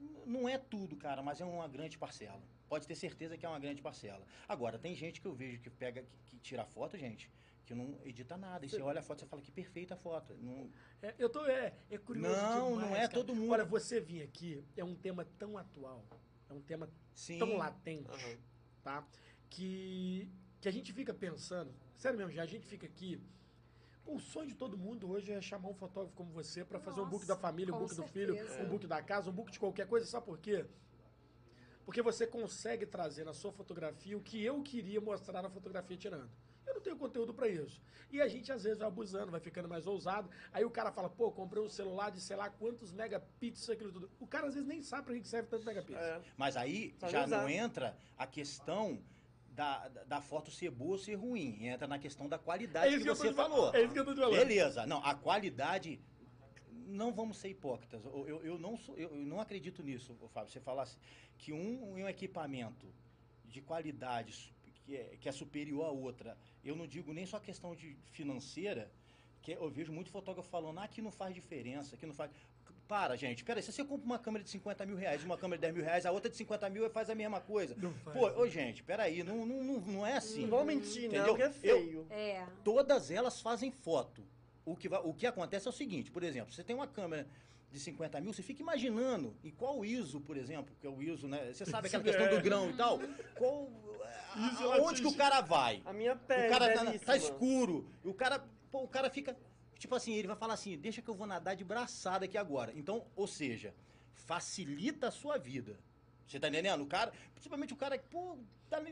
é- 0.00 0.26
não 0.26 0.48
é 0.48 0.56
tudo, 0.58 0.96
cara, 0.96 1.22
mas 1.22 1.40
é 1.40 1.44
uma 1.44 1.66
grande 1.66 1.98
parcela. 1.98 2.40
Pode 2.68 2.86
ter 2.86 2.94
certeza 2.94 3.36
que 3.36 3.46
é 3.46 3.48
uma 3.48 3.58
grande 3.58 3.80
parcela. 3.80 4.24
Agora, 4.46 4.78
tem 4.78 4.94
gente 4.94 5.20
que 5.20 5.26
eu 5.26 5.34
vejo 5.34 5.60
que 5.60 5.70
pega, 5.70 6.02
que, 6.02 6.18
que 6.26 6.38
tira 6.38 6.64
foto, 6.64 6.96
gente, 6.98 7.30
que 7.64 7.74
não 7.74 7.98
edita 8.04 8.36
nada. 8.36 8.64
E 8.64 8.68
você 8.68 8.80
olha 8.82 9.00
a 9.00 9.02
foto 9.02 9.24
e 9.24 9.26
fala 9.26 9.42
que 9.42 9.50
perfeita 9.50 9.94
a 9.94 9.96
foto. 9.96 10.34
Não, 10.40 10.70
É, 11.02 11.14
eu 11.18 11.28
tô 11.30 11.44
é, 11.46 11.74
é 11.90 11.98
curioso 11.98 12.36
Não, 12.36 12.72
demais, 12.72 12.88
não 12.90 12.96
é 12.96 13.00
cara. 13.00 13.12
todo 13.12 13.34
mundo. 13.34 13.52
Olha, 13.52 13.64
você 13.64 14.00
vir 14.00 14.22
aqui 14.22 14.64
é 14.76 14.84
um 14.84 14.94
tema 14.94 15.26
tão 15.38 15.56
atual, 15.56 16.04
é 16.48 16.52
um 16.52 16.60
tema 16.60 16.90
sim. 17.14 17.38
tão 17.38 17.56
latente, 17.56 18.10
Aham. 18.10 18.36
tá? 18.82 19.06
Que 19.48 20.30
que 20.60 20.68
a 20.68 20.72
gente 20.72 20.92
fica 20.92 21.14
pensando, 21.14 21.72
sério 21.96 22.18
mesmo, 22.18 22.32
já 22.32 22.42
a 22.42 22.46
gente 22.46 22.66
fica 22.66 22.84
aqui 22.84 23.22
o 24.08 24.18
sonho 24.18 24.48
de 24.48 24.54
todo 24.54 24.76
mundo 24.76 25.10
hoje 25.10 25.30
é 25.32 25.40
chamar 25.40 25.68
um 25.68 25.74
fotógrafo 25.74 26.16
como 26.16 26.32
você 26.32 26.64
para 26.64 26.80
fazer 26.80 27.00
um 27.00 27.04
book 27.04 27.26
Nossa, 27.26 27.26
da 27.26 27.36
família, 27.36 27.74
um 27.74 27.78
book 27.78 27.94
do 27.94 28.02
filho, 28.04 28.34
certeza. 28.34 28.62
um 28.62 28.68
book 28.68 28.86
da 28.86 29.02
casa, 29.02 29.30
um 29.30 29.32
book 29.32 29.52
de 29.52 29.58
qualquer 29.58 29.86
coisa. 29.86 30.06
Sabe 30.06 30.24
por 30.24 30.38
quê? 30.38 30.64
Porque 31.88 32.02
você 32.02 32.26
consegue 32.26 32.84
trazer 32.84 33.24
na 33.24 33.32
sua 33.32 33.50
fotografia 33.50 34.14
o 34.14 34.20
que 34.20 34.44
eu 34.44 34.62
queria 34.62 35.00
mostrar 35.00 35.40
na 35.40 35.48
fotografia 35.48 35.96
tirando. 35.96 36.28
Eu 36.66 36.74
não 36.74 36.82
tenho 36.82 36.98
conteúdo 36.98 37.32
para 37.32 37.48
isso. 37.48 37.80
E 38.12 38.20
a 38.20 38.28
gente 38.28 38.52
às 38.52 38.64
vezes 38.64 38.78
vai 38.78 38.88
abusando, 38.88 39.32
vai 39.32 39.40
ficando 39.40 39.66
mais 39.66 39.86
ousado. 39.86 40.28
Aí 40.52 40.66
o 40.66 40.70
cara 40.70 40.92
fala, 40.92 41.08
pô, 41.08 41.32
comprei 41.32 41.62
um 41.62 41.68
celular 41.70 42.10
de 42.10 42.20
sei 42.20 42.36
lá 42.36 42.50
quantos 42.50 42.92
megapixels, 42.92 43.70
aquilo 43.70 43.90
tudo. 43.90 44.10
O 44.20 44.26
cara 44.26 44.48
às 44.48 44.52
vezes 44.52 44.68
nem 44.68 44.82
sabe 44.82 45.04
pra 45.04 45.14
que 45.14 45.26
serve 45.26 45.48
tanto 45.48 45.64
megapixels. 45.64 46.06
É. 46.06 46.20
Mas 46.36 46.58
aí 46.58 46.94
já 47.08 47.24
usar. 47.24 47.40
não 47.40 47.48
entra 47.48 47.96
a 48.18 48.26
questão 48.26 49.02
da, 49.48 49.88
da, 49.88 50.20
foto 50.20 50.50
ser 50.50 50.70
boa 50.70 50.90
ou 50.90 50.98
ser 50.98 51.14
ruim. 51.14 51.64
Entra 51.68 51.88
na 51.88 51.98
questão 51.98 52.28
da 52.28 52.38
qualidade 52.38 52.98
que, 52.98 53.08
eu 53.08 53.16
tô 53.16 53.22
você 53.22 53.32
falou. 53.32 53.74
É 53.74 53.82
isso 53.82 53.94
que 53.94 53.98
eu 53.98 54.04
tô 54.04 54.12
te 54.12 54.20
falando. 54.20 54.36
Beleza. 54.36 54.84
Não, 54.84 55.02
a 55.02 55.14
qualidade. 55.14 55.98
Não 56.88 57.12
vamos 57.12 57.36
ser 57.36 57.48
hipócritas. 57.50 58.02
Eu, 58.04 58.26
eu, 58.26 58.44
eu 58.44 58.58
não, 58.58 58.76
sou, 58.76 58.96
eu, 58.96 59.10
eu 59.10 59.16
não 59.26 59.40
acredito 59.40 59.82
nisso, 59.82 60.14
Fábio. 60.32 60.50
Você 60.50 60.60
falasse 60.60 60.96
que 61.36 61.52
um, 61.52 61.92
um 61.94 62.08
equipamento 62.08 62.86
de 63.44 63.60
qualidade 63.60 64.32
su- 64.32 64.50
que 64.86 64.96
é, 64.96 65.16
que 65.20 65.28
é 65.28 65.32
superior 65.32 65.84
a 65.84 65.90
outra, 65.90 66.36
eu 66.64 66.74
não 66.74 66.86
digo 66.86 67.12
nem 67.12 67.26
só 67.26 67.38
questão 67.38 67.74
de 67.76 67.94
financeira, 68.12 68.90
que 69.42 69.52
eu 69.52 69.68
vejo 69.70 69.92
muito 69.92 70.10
fotógrafo 70.10 70.48
falando, 70.48 70.78
ah, 70.78 70.84
aqui 70.84 71.02
não 71.02 71.10
faz 71.10 71.34
diferença, 71.34 71.94
aqui 71.94 72.06
não 72.06 72.14
faz. 72.14 72.30
Para, 72.86 73.16
gente, 73.16 73.44
peraí, 73.44 73.62
se 73.62 73.70
você 73.70 73.84
compra 73.84 74.06
uma 74.06 74.18
câmera 74.18 74.42
de 74.42 74.48
50 74.48 74.86
mil 74.86 74.96
reais 74.96 75.22
uma 75.22 75.36
câmera 75.36 75.58
de 75.58 75.60
10 75.60 75.74
mil 75.74 75.84
reais, 75.84 76.06
a 76.06 76.10
outra 76.10 76.30
de 76.30 76.36
50 76.38 76.70
mil 76.70 76.88
faz 76.88 77.10
a 77.10 77.14
mesma 77.14 77.38
coisa. 77.38 77.76
Não 77.76 77.92
faz. 77.92 78.16
Pô, 78.16 78.40
ô, 78.40 78.48
gente, 78.48 78.82
peraí, 78.82 79.22
não, 79.22 79.44
não, 79.44 79.62
não, 79.62 79.80
não 79.80 80.06
é 80.06 80.14
assim. 80.16 80.42
Não 80.42 80.48
vão 80.48 80.64
mentir, 80.64 81.04
Entendeu? 81.04 81.26
não, 81.26 81.36
que 81.36 81.42
é 81.42 81.50
feio. 81.50 82.06
É. 82.08 82.46
todas 82.64 83.10
elas 83.10 83.42
fazem 83.42 83.70
foto. 83.70 84.24
O 84.72 84.76
que, 84.76 84.88
vai- 84.88 85.00
o 85.02 85.12
que 85.14 85.26
acontece 85.26 85.66
é 85.66 85.70
o 85.70 85.72
seguinte, 85.72 86.10
por 86.10 86.22
exemplo, 86.22 86.52
você 86.52 86.62
tem 86.62 86.74
uma 86.76 86.86
câmera 86.86 87.26
de 87.70 87.78
50 87.80 88.20
mil, 88.20 88.32
você 88.32 88.42
fica 88.42 88.62
imaginando 88.62 89.34
em 89.44 89.50
qual 89.50 89.84
ISO, 89.84 90.20
por 90.20 90.36
exemplo, 90.36 90.74
que 90.80 90.86
é 90.86 90.90
o 90.90 91.02
ISO, 91.02 91.28
né? 91.28 91.52
Você 91.52 91.64
sabe 91.66 91.88
aquela 91.88 92.02
questão 92.04 92.28
do 92.28 92.40
grão 92.42 92.70
e 92.70 92.72
tal. 92.74 92.98
Qual, 93.34 93.68
a- 94.34 94.76
aonde 94.76 95.00
que 95.02 95.06
o 95.08 95.14
cara 95.14 95.40
vai? 95.40 95.82
A 95.84 95.92
minha 95.92 96.14
O 96.14 96.18
pele, 96.18 96.48
cara 96.48 96.72
tá, 96.72 96.84
belíssima. 96.84 97.06
tá 97.12 97.16
escuro. 97.16 97.88
E 98.04 98.08
o 98.08 98.14
cara, 98.14 98.44
pô, 98.70 98.82
o 98.82 98.88
cara 98.88 99.10
fica. 99.10 99.36
Tipo 99.78 99.94
assim, 99.94 100.12
ele 100.14 100.26
vai 100.26 100.36
falar 100.36 100.54
assim: 100.54 100.76
deixa 100.78 101.00
que 101.02 101.08
eu 101.08 101.14
vou 101.14 101.26
nadar 101.26 101.54
de 101.54 101.64
braçada 101.64 102.24
aqui 102.24 102.36
agora. 102.38 102.72
Então, 102.74 103.04
ou 103.14 103.26
seja, 103.26 103.74
facilita 104.14 105.08
a 105.08 105.10
sua 105.10 105.38
vida. 105.38 105.78
Você 106.26 106.38
tá 106.38 106.48
entendendo? 106.48 106.82
O 106.82 106.86
cara, 106.86 107.12
principalmente 107.34 107.72
o 107.72 107.76
cara 107.76 107.96
que, 107.96 108.04
pô, 108.08 108.36
tá 108.68 108.82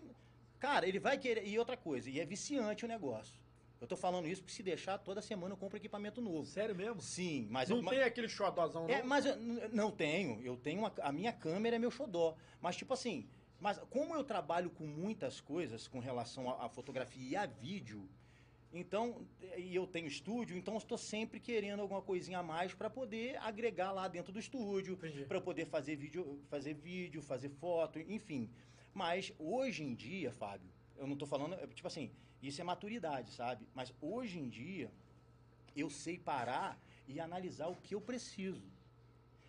Cara, 0.59 0.87
ele 0.89 0.99
vai 0.99 1.19
querer. 1.19 1.47
E 1.47 1.59
outra 1.59 1.77
coisa, 1.77 2.09
e 2.09 2.19
é 2.21 2.25
viciante 2.25 2.85
o 2.85 2.89
negócio. 2.89 3.35
Eu 3.81 3.87
tô 3.87 3.97
falando 3.97 4.27
isso 4.27 4.43
porque 4.43 4.55
se 4.55 4.63
deixar, 4.63 4.97
toda 4.99 5.21
semana 5.21 5.53
eu 5.53 5.57
compro 5.59 5.77
equipamento 5.77 6.21
novo. 6.21 6.47
Sério 6.47 6.75
mesmo? 6.75 7.01
Sim, 7.01 7.47
mas 7.51 7.69
Não 7.69 7.79
eu, 7.79 7.85
tem 7.87 8.03
aquele 8.03 8.29
xodózão, 8.29 8.87
não? 8.87 8.95
é, 8.95 9.03
mas 9.03 9.27
eu 9.27 9.37
não 9.73 9.91
tenho. 9.91 10.41
Eu 10.43 10.57
tenho 10.57 10.79
uma, 10.81 10.93
a 11.03 11.13
minha 11.13 11.33
câmera 11.33 11.77
é 11.77 11.79
meu 11.79 11.91
xodó. 11.91 12.35
Mas 12.61 12.77
tipo 12.77 12.95
assim, 12.95 13.29
mas 13.61 13.79
como 13.91 14.15
eu 14.15 14.25
trabalho 14.25 14.71
com 14.71 14.87
muitas 14.87 15.41
coisas 15.41 15.87
com 15.89 15.99
relação 15.99 16.51
à 16.61 16.69
fotografia 16.69 17.29
e 17.29 17.37
a 17.37 17.47
vídeo, 17.47 18.09
Então, 18.73 19.27
e 19.57 19.75
eu 19.75 19.87
tenho 19.87 20.07
estúdio, 20.07 20.57
então 20.57 20.77
estou 20.77 20.99
sempre 20.99 21.39
querendo 21.41 21.81
alguma 21.81 22.03
coisinha 22.03 22.41
a 22.41 22.43
mais 22.43 22.75
para 22.75 22.91
poder 22.91 23.37
agregar 23.39 23.93
lá 23.93 24.07
dentro 24.09 24.33
do 24.33 24.39
estúdio, 24.39 24.99
para 25.29 25.41
poder 25.41 25.67
fazer 25.67 25.97
vídeo, 25.97 26.41
fazer 26.49 26.75
vídeo, 26.75 27.23
fazer 27.23 27.49
foto, 27.49 27.99
enfim. 28.01 28.51
Mas 28.93 29.33
hoje 29.39 29.83
em 29.85 29.95
dia, 29.95 30.31
Fábio, 30.33 30.69
eu 30.97 31.07
não 31.07 31.13
estou 31.15 31.29
falando, 31.29 31.55
é, 31.55 31.67
tipo 31.69 31.87
assim, 31.87 32.11
isso 32.49 32.61
é 32.61 32.65
maturidade, 32.65 33.31
sabe? 33.31 33.67
Mas 33.75 33.93
hoje 34.01 34.39
em 34.39 34.49
dia, 34.49 34.91
eu 35.75 35.91
sei 35.91 36.19
parar 36.19 36.79
e 37.07 37.21
analisar 37.21 37.69
o 37.69 37.77
que 37.77 37.95
eu 37.95 38.01
preciso. 38.01 38.67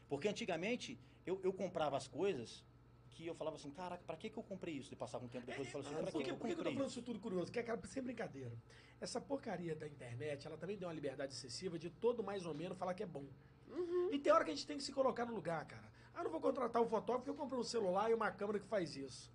Porque 0.09 0.27
antigamente 0.27 0.99
eu, 1.25 1.39
eu 1.43 1.51
comprava 1.51 1.97
as 1.97 2.07
coisas 2.07 2.63
que 3.09 3.25
eu 3.25 3.33
falava 3.33 3.55
assim, 3.55 3.71
caraca, 3.71 4.03
pra 4.05 4.15
que, 4.15 4.29
que 4.29 4.37
eu 4.37 4.43
comprei 4.43 4.75
isso? 4.75 4.89
De 4.89 4.95
passar 4.95 5.17
um 5.17 5.27
tempo 5.27 5.45
depois, 5.45 5.67
eu 5.67 5.71
falava 5.71 5.89
assim, 5.89 6.03
pra 6.03 6.11
por 6.11 6.19
que, 6.19 6.23
que, 6.23 6.29
eu 6.29 6.37
por 6.37 6.47
que 6.47 6.55
comprei 6.55 6.55
que 6.55 6.59
eu 6.59 6.63
tô 6.63 6.71
falando 6.71 6.89
isso? 6.89 6.99
isso 6.99 7.05
tudo 7.05 7.19
curioso? 7.19 7.51
Que 7.51 7.59
é 7.59 7.63
cara, 7.63 7.81
sem 7.85 8.03
brincadeira. 8.03 8.55
Essa 9.01 9.19
porcaria 9.19 9.75
da 9.75 9.87
internet, 9.87 10.45
ela 10.45 10.57
também 10.57 10.77
deu 10.77 10.87
uma 10.87 10.93
liberdade 10.93 11.33
excessiva 11.33 11.79
de 11.79 11.89
todo 11.89 12.23
mais 12.23 12.45
ou 12.45 12.53
menos 12.53 12.77
falar 12.77 12.93
que 12.93 13.03
é 13.03 13.07
bom. 13.07 13.25
Uhum. 13.69 14.09
E 14.11 14.19
tem 14.19 14.31
hora 14.31 14.45
que 14.45 14.51
a 14.51 14.53
gente 14.53 14.67
tem 14.67 14.77
que 14.77 14.83
se 14.83 14.91
colocar 14.91 15.25
no 15.25 15.33
lugar, 15.33 15.65
cara. 15.65 15.91
Ah, 16.13 16.23
não 16.23 16.31
vou 16.31 16.39
contratar 16.39 16.81
um 16.81 16.87
fotógrafo 16.87 17.19
porque 17.19 17.29
eu 17.29 17.35
comprei 17.35 17.59
um 17.59 17.63
celular 17.63 18.09
e 18.09 18.13
uma 18.13 18.31
câmera 18.31 18.59
que 18.59 18.67
faz 18.67 18.95
isso. 18.95 19.31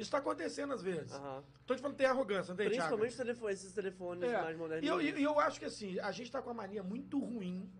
Isso 0.00 0.10
tá 0.10 0.16
acontecendo 0.18 0.72
às 0.72 0.82
vezes. 0.82 1.12
Aham. 1.12 1.42
Tô 1.66 1.74
te 1.74 1.82
falando, 1.82 1.96
tem 1.96 2.06
arrogância, 2.06 2.52
não 2.52 2.56
tem? 2.56 2.68
Principalmente 2.68 3.14
telefone- 3.16 3.52
esses 3.52 3.72
telefones 3.74 4.30
É, 4.30 4.40
mais 4.40 4.56
modernos. 4.56 4.84
E 4.84 4.88
eu, 4.88 5.00
e 5.00 5.22
eu 5.22 5.38
acho 5.38 5.60
que 5.60 5.66
assim, 5.66 5.98
a 6.00 6.10
gente 6.10 6.32
tá 6.32 6.40
com 6.40 6.48
uma 6.48 6.54
mania 6.62 6.82
muito 6.82 7.18
ruim 7.18 7.70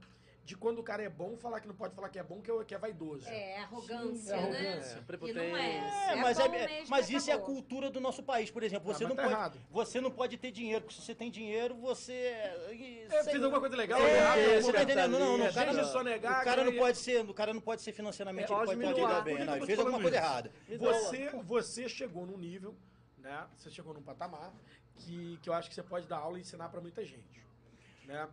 de 0.51 0.57
quando 0.57 0.80
o 0.80 0.82
cara 0.82 1.01
é 1.01 1.09
bom, 1.09 1.36
falar 1.36 1.61
que 1.61 1.68
não 1.68 1.76
pode 1.76 1.94
falar 1.94 2.09
que 2.09 2.18
é 2.18 2.24
bom, 2.24 2.40
que 2.40 2.51
é, 2.51 2.64
que 2.64 2.74
é 2.74 2.78
vaidoso. 2.78 3.28
É, 3.28 3.59
arrogância, 3.61 4.32
É 4.32 4.36
né? 4.36 4.42
arrogância, 4.42 4.98
E 4.98 5.03
prepotência. 5.05 5.48
não 5.48 5.57
é. 5.57 6.09
É, 6.09 6.12
É 6.12 6.16
mas, 6.16 6.38
é, 6.40 6.48
mesmo 6.48 6.90
mas 6.90 7.09
isso 7.09 7.30
é 7.30 7.34
a 7.34 7.38
cultura 7.38 7.88
do 7.88 8.01
nosso 8.01 8.20
país, 8.20 8.51
por 8.51 8.64
exemplo. 8.64 8.92
Você 8.92 9.05
Ah, 9.05 9.09
não 9.09 9.14
tá 9.14 9.22
pode, 9.22 9.34
errado. 9.34 9.61
você 9.70 10.01
não 10.01 10.11
pode 10.11 10.36
ter 10.38 10.51
dinheiro, 10.51 10.82
porque 10.82 10.96
se 10.96 11.03
você 11.07 11.14
tem 11.14 11.30
dinheiro, 11.30 11.76
você. 11.76 12.12
É, 12.12 13.07
sei- 13.22 13.22
fez 13.32 13.44
alguma 13.44 13.61
coisa 13.61 13.76
legal, 13.76 14.01
É, 14.01 14.16
errado, 14.16 14.62
você 14.64 14.72
tá 14.72 14.82
entendendo? 14.82 15.18
Não, 15.20 15.38
não, 15.38 15.46
É, 15.46 15.51
o 15.51 15.55
cara 15.55 15.72
não, 15.72 15.84
só 15.84 16.03
negar, 16.03 16.40
o 16.42 16.44
cara 16.44 16.64
não 16.64 16.76
pode 16.76 16.98
ser, 16.98 17.24
o 17.30 17.32
cara 17.34 17.55
não 17.55 17.61
pode 17.61 17.80
ser 17.82 17.92
financeiramente, 17.92 18.51
É, 18.53 18.57
ele 18.57 18.66
pode 18.66 18.80
pode, 18.80 19.01
lidar 19.01 19.20
bem. 19.20 19.44
Não, 19.44 19.55
ele 19.57 19.66
fez 19.66 19.78
alguma 19.78 20.01
coisa 20.01 20.16
isso? 20.16 20.26
errada. 20.26 20.53
Você, 20.78 21.30
você 21.44 21.88
chegou 21.88 22.26
num 22.26 22.36
nível, 22.36 22.74
né? 23.18 23.46
Você 23.57 23.70
chegou 23.70 23.94
num 23.94 24.03
patamar 24.03 24.53
que, 24.96 25.38
que 25.40 25.48
eu 25.48 25.55
acho 25.55 25.68
que 25.68 25.76
você 25.76 25.82
pode 25.84 26.09
dar 26.09 26.16
aula 26.18 26.38
e 26.38 26.40
ensinar 26.40 26.68
pra 26.70 26.80
muita 26.80 27.05
gente. 27.05 27.40
Né? 28.05 28.28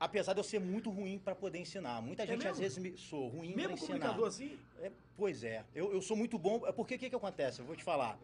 Apesar 0.00 0.32
de 0.32 0.38
eu 0.40 0.44
ser 0.44 0.60
muito 0.60 0.90
ruim 0.90 1.18
para 1.18 1.34
poder 1.34 1.58
ensinar. 1.58 2.00
Muita 2.00 2.24
gente 2.24 2.38
mesmo? 2.38 2.50
às 2.52 2.58
vezes 2.58 2.78
me, 2.78 2.96
sou 2.96 3.28
ruim 3.28 3.52
para 3.52 3.56
Mesmo 3.62 3.74
ensinar. 3.74 3.86
comunicador 3.86 4.28
assim? 4.28 4.58
É, 4.80 4.92
pois 5.16 5.42
é, 5.42 5.64
eu, 5.74 5.92
eu 5.92 6.00
sou 6.00 6.16
muito 6.16 6.38
bom. 6.38 6.64
é 6.66 6.72
Porque 6.72 6.94
o 6.94 6.98
que, 6.98 7.10
que 7.10 7.16
acontece? 7.16 7.60
Eu 7.60 7.66
vou 7.66 7.74
te 7.74 7.82
falar. 7.82 8.18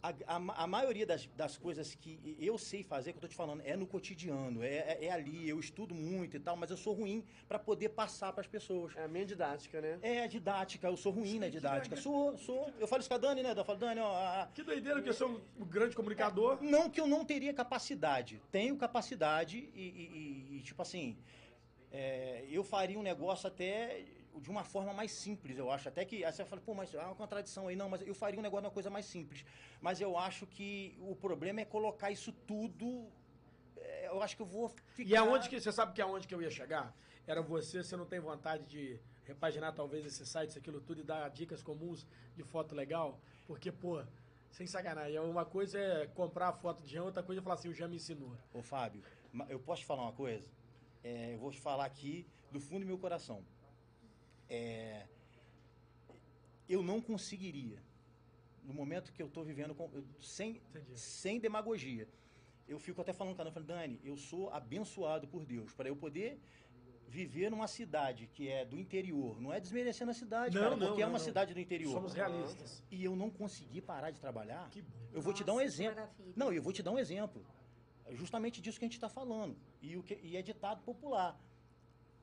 A, 0.00 0.10
a 0.28 0.62
a 0.64 0.66
maioria 0.66 1.04
das, 1.04 1.26
das 1.36 1.56
coisas 1.58 1.92
que 1.96 2.36
eu 2.38 2.56
sei 2.56 2.84
fazer, 2.84 3.10
que 3.12 3.18
eu 3.18 3.22
tô 3.22 3.26
te 3.26 3.34
falando, 3.34 3.62
é 3.64 3.76
no 3.76 3.84
cotidiano, 3.84 4.62
é, 4.62 4.76
é, 4.76 4.98
é 5.06 5.10
ali, 5.10 5.48
eu 5.48 5.58
estudo 5.58 5.92
muito 5.92 6.36
e 6.36 6.40
tal, 6.40 6.56
mas 6.56 6.70
eu 6.70 6.76
sou 6.76 6.94
ruim 6.94 7.24
para 7.48 7.58
poder 7.58 7.88
passar 7.88 8.32
para 8.32 8.40
as 8.42 8.46
pessoas. 8.46 8.94
É 8.96 9.04
a 9.04 9.08
minha 9.08 9.26
didática, 9.26 9.80
né? 9.80 9.98
É 10.00 10.22
a 10.22 10.28
didática, 10.28 10.86
eu 10.86 10.96
sou 10.96 11.10
ruim 11.10 11.40
na 11.40 11.48
didática. 11.48 11.96
Sou, 11.96 12.38
sou. 12.38 12.70
Eu 12.78 12.86
falo 12.86 13.00
isso 13.00 13.08
com 13.08 13.16
a 13.16 13.18
Dani, 13.18 13.42
né? 13.42 13.52
Eu 13.56 13.64
falo, 13.64 13.78
Dani, 13.78 14.00
ó. 14.00 14.12
a- 14.14 14.48
Que 14.54 14.62
doideira, 14.62 15.02
que 15.02 15.08
eu 15.08 15.14
sou 15.14 15.40
um 15.58 15.64
grande 15.64 15.96
comunicador. 15.96 16.62
não 16.62 16.88
que 16.88 17.00
eu 17.00 17.08
não 17.08 17.24
teria 17.24 17.52
capacidade. 17.52 18.40
Tenho 18.52 18.76
capacidade 18.76 19.68
e, 19.74 19.80
e- 19.80 20.10
e- 20.54 20.58
e, 20.58 20.62
tipo 20.62 20.80
assim, 20.80 21.16
é, 21.90 22.44
eu 22.48 22.62
faria 22.62 22.98
um 22.98 23.02
negócio 23.02 23.48
até 23.48 24.04
de 24.36 24.50
uma 24.50 24.64
forma 24.64 24.92
mais 24.92 25.10
simples, 25.12 25.58
eu 25.58 25.70
acho. 25.70 25.88
Até 25.88 26.04
que 26.04 26.24
aí 26.24 26.32
você 26.32 26.44
fala, 26.44 26.60
pô, 26.60 26.74
mas 26.74 26.94
há 26.94 27.06
uma 27.06 27.14
contradição 27.14 27.68
aí. 27.68 27.76
Não, 27.76 27.88
mas 27.88 28.00
eu 28.06 28.14
faria 28.14 28.38
um 28.38 28.42
negócio 28.42 28.62
de 28.62 28.66
uma 28.68 28.72
coisa 28.72 28.90
mais 28.90 29.06
simples. 29.06 29.44
Mas 29.80 30.00
eu 30.00 30.16
acho 30.16 30.46
que 30.46 30.96
o 31.00 31.14
problema 31.16 31.60
é 31.60 31.64
colocar 31.64 32.10
isso 32.10 32.32
tudo. 32.32 33.08
é, 33.76 34.08
Eu 34.08 34.22
acho 34.22 34.36
que 34.36 34.42
eu 34.42 34.46
vou 34.46 34.68
ficar. 34.68 35.08
E 35.08 35.16
aonde 35.16 35.48
que 35.48 35.60
você 35.60 35.72
sabe 35.72 35.92
que 35.92 36.00
aonde 36.02 36.26
que 36.26 36.34
eu 36.34 36.42
ia 36.42 36.50
chegar? 36.50 36.94
Era 37.26 37.42
você, 37.42 37.82
você 37.82 37.96
não 37.96 38.06
tem 38.06 38.20
vontade 38.20 38.64
de 38.66 38.98
repaginar 39.24 39.74
talvez 39.74 40.06
esse 40.06 40.24
site, 40.24 40.50
isso, 40.50 40.58
aquilo 40.58 40.80
tudo 40.80 41.00
e 41.00 41.04
dar 41.04 41.28
dicas 41.28 41.62
comuns 41.62 42.06
de 42.34 42.42
foto 42.42 42.74
legal? 42.74 43.20
Porque, 43.46 43.70
pô, 43.70 44.02
sem 44.50 44.66
sacanagem, 44.66 45.18
uma 45.20 45.44
coisa 45.44 45.78
é 45.78 46.06
comprar 46.06 46.48
a 46.48 46.52
foto 46.52 46.82
de 46.82 46.90
Jean, 46.90 47.04
outra 47.04 47.22
coisa 47.22 47.40
é 47.40 47.42
falar 47.42 47.56
assim, 47.56 47.68
o 47.68 47.74
Jean 47.74 47.88
me 47.88 47.96
ensinou. 47.96 48.34
Ô, 48.52 48.62
Fábio, 48.62 49.02
eu 49.48 49.58
posso 49.60 49.82
te 49.82 49.86
falar 49.86 50.02
uma 50.02 50.12
coisa? 50.12 50.48
É, 51.04 51.34
eu 51.34 51.38
vou 51.38 51.50
te 51.50 51.60
falar 51.60 51.84
aqui 51.84 52.26
do 52.50 52.58
fundo 52.58 52.80
do 52.80 52.86
meu 52.86 52.98
coração. 52.98 53.44
É, 54.48 55.06
eu 56.68 56.82
não 56.82 57.00
conseguiria, 57.00 57.78
no 58.64 58.74
momento 58.74 59.12
que 59.12 59.22
eu 59.22 59.26
estou 59.26 59.44
vivendo, 59.44 59.74
com- 59.74 59.90
eu- 59.92 60.04
sem, 60.20 60.56
Entendi. 60.70 60.98
sem 60.98 61.38
demagogia. 61.40 62.08
Eu 62.66 62.78
fico 62.78 63.00
até 63.00 63.12
falando 63.12 63.34
com 63.34 63.40
ela, 63.40 63.48
eu 63.48 63.54
falo, 63.54 63.64
Dani, 63.66 63.98
eu 64.04 64.16
sou 64.16 64.50
abençoado 64.50 65.26
por 65.26 65.44
Deus, 65.46 65.72
para 65.72 65.88
eu 65.88 65.96
poder 65.96 66.38
viver 67.06 67.50
numa 67.50 67.66
cidade 67.66 68.26
que 68.34 68.48
é 68.48 68.66
do 68.66 68.78
interior. 68.78 69.40
Não 69.40 69.50
é 69.50 69.58
desmerecendo 69.58 70.10
a 70.10 70.14
cidade, 70.14 70.54
Não, 70.54 70.62
cara, 70.62 70.76
não, 70.76 70.86
porque 70.88 71.00
é 71.00 71.04
não, 71.06 71.12
uma 71.12 71.18
não. 71.18 71.24
cidade 71.24 71.54
do 71.54 71.60
interior. 71.60 71.90
Somos 71.92 72.12
realistas. 72.12 72.82
E 72.90 73.02
eu 73.02 73.16
não 73.16 73.30
consegui 73.30 73.80
parar 73.80 74.10
de 74.10 74.20
trabalhar. 74.20 74.68
Que 74.68 74.82
bom. 74.82 74.90
Eu 75.14 75.22
vou 75.22 75.32
te 75.32 75.42
dar 75.42 75.52
um 75.52 75.56
Nossa, 75.56 75.66
exemplo. 75.66 75.94
maravilha. 75.96 76.32
Não, 76.36 76.52
eu 76.52 76.62
vou 76.62 76.70
te 76.72 76.82
dar 76.82 76.90
um 76.90 76.98
exemplo. 76.98 77.42
É 78.04 78.14
justamente 78.14 78.60
disso 78.60 78.78
que 78.78 78.84
a 78.84 78.88
gente 78.88 78.96
está 78.98 79.08
falando. 79.08 79.56
E, 79.80 79.96
o 79.96 80.02
que, 80.02 80.18
e 80.22 80.36
é 80.36 80.42
ditado 80.42 80.82
popular. 80.82 81.38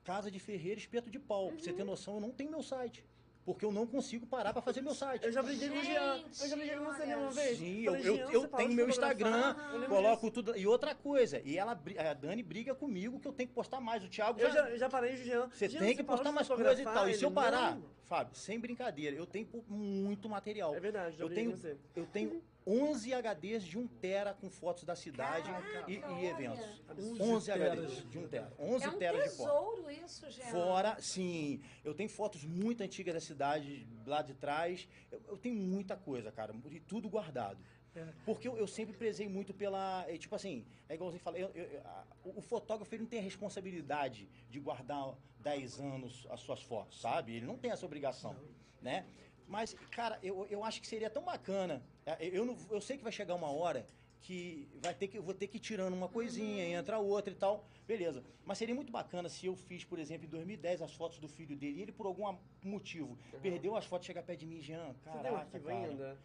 Casa 0.05 0.29
de 0.29 0.39
ferreiro, 0.39 0.79
espeto 0.79 1.09
de 1.09 1.19
pau. 1.19 1.49
Pra 1.49 1.59
você 1.59 1.73
ter 1.73 1.83
noção, 1.83 2.15
eu 2.15 2.21
não 2.21 2.31
tenho 2.31 2.51
meu 2.51 2.61
site. 2.61 3.03
Porque 3.43 3.65
eu 3.65 3.71
não 3.71 3.85
consigo 3.85 4.25
parar 4.25 4.53
para 4.53 4.61
fazer 4.61 4.81
meu 4.81 4.95
site. 4.95 5.23
Eu 5.23 5.31
já 5.31 5.41
briguei 5.41 5.69
com 5.69 5.77
o 5.77 5.83
Jean. 5.83 6.23
Eu 6.41 6.47
já 6.47 6.55
briguei 6.55 6.75
com 6.77 6.85
você 6.85 7.03
uma 7.15 7.31
vez. 7.31 7.57
Sim, 7.59 7.81
eu, 7.81 7.95
eu, 7.95 8.15
eu 8.31 8.41
você 8.41 8.47
tenho 8.47 8.71
meu? 8.71 8.89
Instagram, 8.89 9.55
lembro 9.73 9.87
coloco 9.87 10.31
tudo. 10.31 10.57
E 10.57 10.65
outra 10.65 10.95
coisa, 10.95 11.39
e 11.45 11.57
ela, 11.57 11.79
a 12.09 12.13
Dani 12.13 12.41
briga 12.41 12.73
comigo 12.73 13.19
que 13.19 13.27
eu 13.27 13.33
tenho 13.33 13.49
que 13.49 13.53
postar 13.53 13.79
mais. 13.79 14.03
O 14.03 14.07
Thiago 14.07 14.39
Eu 14.39 14.49
já. 14.49 14.53
já, 14.53 14.69
eu 14.71 14.77
já 14.77 14.89
parei, 14.89 15.17
Jean. 15.17 15.47
Você 15.49 15.69
Jean, 15.69 15.79
tem 15.79 15.95
que 15.95 16.03
parou 16.03 16.17
postar 16.17 16.31
mais 16.31 16.47
coisa 16.47 16.81
e 16.81 16.83
tal. 16.83 17.07
E 17.09 17.13
se 17.13 17.23
eu 17.23 17.29
Ele, 17.29 17.35
parar, 17.35 17.75
não. 17.75 17.83
Fábio, 18.03 18.35
sem 18.35 18.59
brincadeira, 18.59 19.15
eu 19.15 19.27
tenho 19.27 19.47
muito 19.67 20.27
material. 20.27 20.73
É 20.73 20.79
verdade, 20.79 21.17
já 21.17 21.23
eu 21.23 21.29
tenho, 21.29 21.51
com 21.51 21.57
você. 21.57 21.77
eu 21.95 22.05
tenho 22.07 22.41
11 22.67 23.13
HDs 23.13 23.63
de 23.63 23.77
1 23.77 23.87
tera 23.87 24.33
com 24.33 24.49
fotos 24.49 24.83
da 24.83 24.95
cidade 24.95 25.49
Caraca, 25.51 25.91
e, 25.91 25.95
e 26.21 26.25
eventos. 26.25 26.65
11 26.89 27.21
11 27.21 27.51
teras 27.53 27.79
HDs 27.79 28.09
de 28.09 28.17
1 28.17 28.27
tera. 28.27 28.53
11 28.57 28.83
É 28.85 28.89
um 28.89 28.97
teras 28.97 29.23
de 29.23 29.29
fotos. 29.37 29.45
tesouro 29.53 29.91
isso, 29.91 30.31
Jean. 30.31 30.45
Fora, 30.45 30.97
sim. 30.99 31.61
Eu 31.83 31.93
tenho 31.93 32.09
fotos 32.09 32.43
muito 32.43 32.81
antigas 32.81 33.13
da 33.13 33.19
cidade, 33.21 33.87
lá 34.05 34.21
de 34.23 34.33
trás. 34.33 34.87
Eu, 35.11 35.21
eu 35.27 35.37
tenho 35.37 35.55
muita 35.55 35.95
coisa, 35.95 36.31
cara. 36.31 36.55
E 36.71 36.79
tudo 36.79 37.07
guardado. 37.07 37.59
É. 37.95 38.07
Porque 38.25 38.47
eu, 38.47 38.57
eu 38.57 38.67
sempre 38.67 38.97
prezei 38.97 39.29
muito 39.29 39.53
pela. 39.53 40.03
eh, 40.09 40.17
Tipo 40.17 40.35
assim, 40.35 40.65
é 40.89 40.95
igual 40.95 41.11
você 41.11 41.19
fala, 41.19 41.37
eu- 41.37 41.51
eu- 41.53 41.81
a- 41.85 42.03
o 42.25 42.41
fotógrafo 42.41 42.93
ele 42.93 43.03
não 43.03 43.09
tem 43.09 43.19
a 43.19 43.23
responsabilidade 43.23 44.27
de 44.49 44.59
guardar 44.59 45.15
10 45.39 45.79
anos 45.79 46.25
as 46.29 46.39
suas 46.41 46.61
fotos, 46.63 46.99
sabe? 46.99 47.35
Ele 47.35 47.45
não 47.45 47.57
tem 47.57 47.71
essa 47.71 47.85
obrigação, 47.85 48.35
né? 48.81 49.05
Mas, 49.47 49.75
cara, 49.91 50.17
eu, 50.23 50.45
eu 50.49 50.63
acho 50.63 50.81
que 50.81 50.87
seria 50.87 51.09
tão 51.09 51.23
bacana. 51.23 51.81
Eh, 52.05 52.29
Eu, 52.31 52.45
não- 52.45 52.57
eu 52.69 52.79
sei 52.81 52.97
que 52.97 53.03
vai 53.03 53.11
chegar 53.11 53.35
uma 53.35 53.49
hora 53.51 53.85
que 54.21 54.67
vai 54.81 54.93
ter 54.93 55.07
que 55.07 55.17
eu 55.19 55.23
vou 55.23 55.33
ter 55.35 55.47
que 55.47 55.57
ir 55.57 55.59
tirando 55.59 55.93
uma 55.93 56.07
coisinha, 56.09 56.63
entra 56.65 56.97
outra 56.97 57.31
e 57.31 57.35
tal. 57.35 57.67
Beleza. 57.87 58.23
Mas 58.43 58.57
seria 58.57 58.73
muito 58.73 58.91
bacana 58.91 59.29
se 59.29 59.45
eu 59.45 59.55
fiz, 59.55 59.83
por 59.83 59.99
exemplo, 59.99 60.25
em 60.25 60.29
2010 60.29 60.81
as 60.81 60.93
fotos 60.93 61.19
do 61.19 61.27
filho 61.27 61.55
dele 61.55 61.77
e 61.79 61.81
ele 61.83 61.91
por 61.91 62.07
algum 62.07 62.35
motivo 62.63 63.17
perdeu 63.41 63.75
as 63.75 63.85
fotos, 63.85 64.07
chegar 64.07 64.23
perto 64.23 64.39
de 64.39 64.45
mim, 64.47 64.61
Jean, 64.61 64.93
Você 64.93 65.03
caraca, 65.03 65.37
arquivo 65.37 65.65
cara. 65.65 65.77
ainda? 65.77 66.17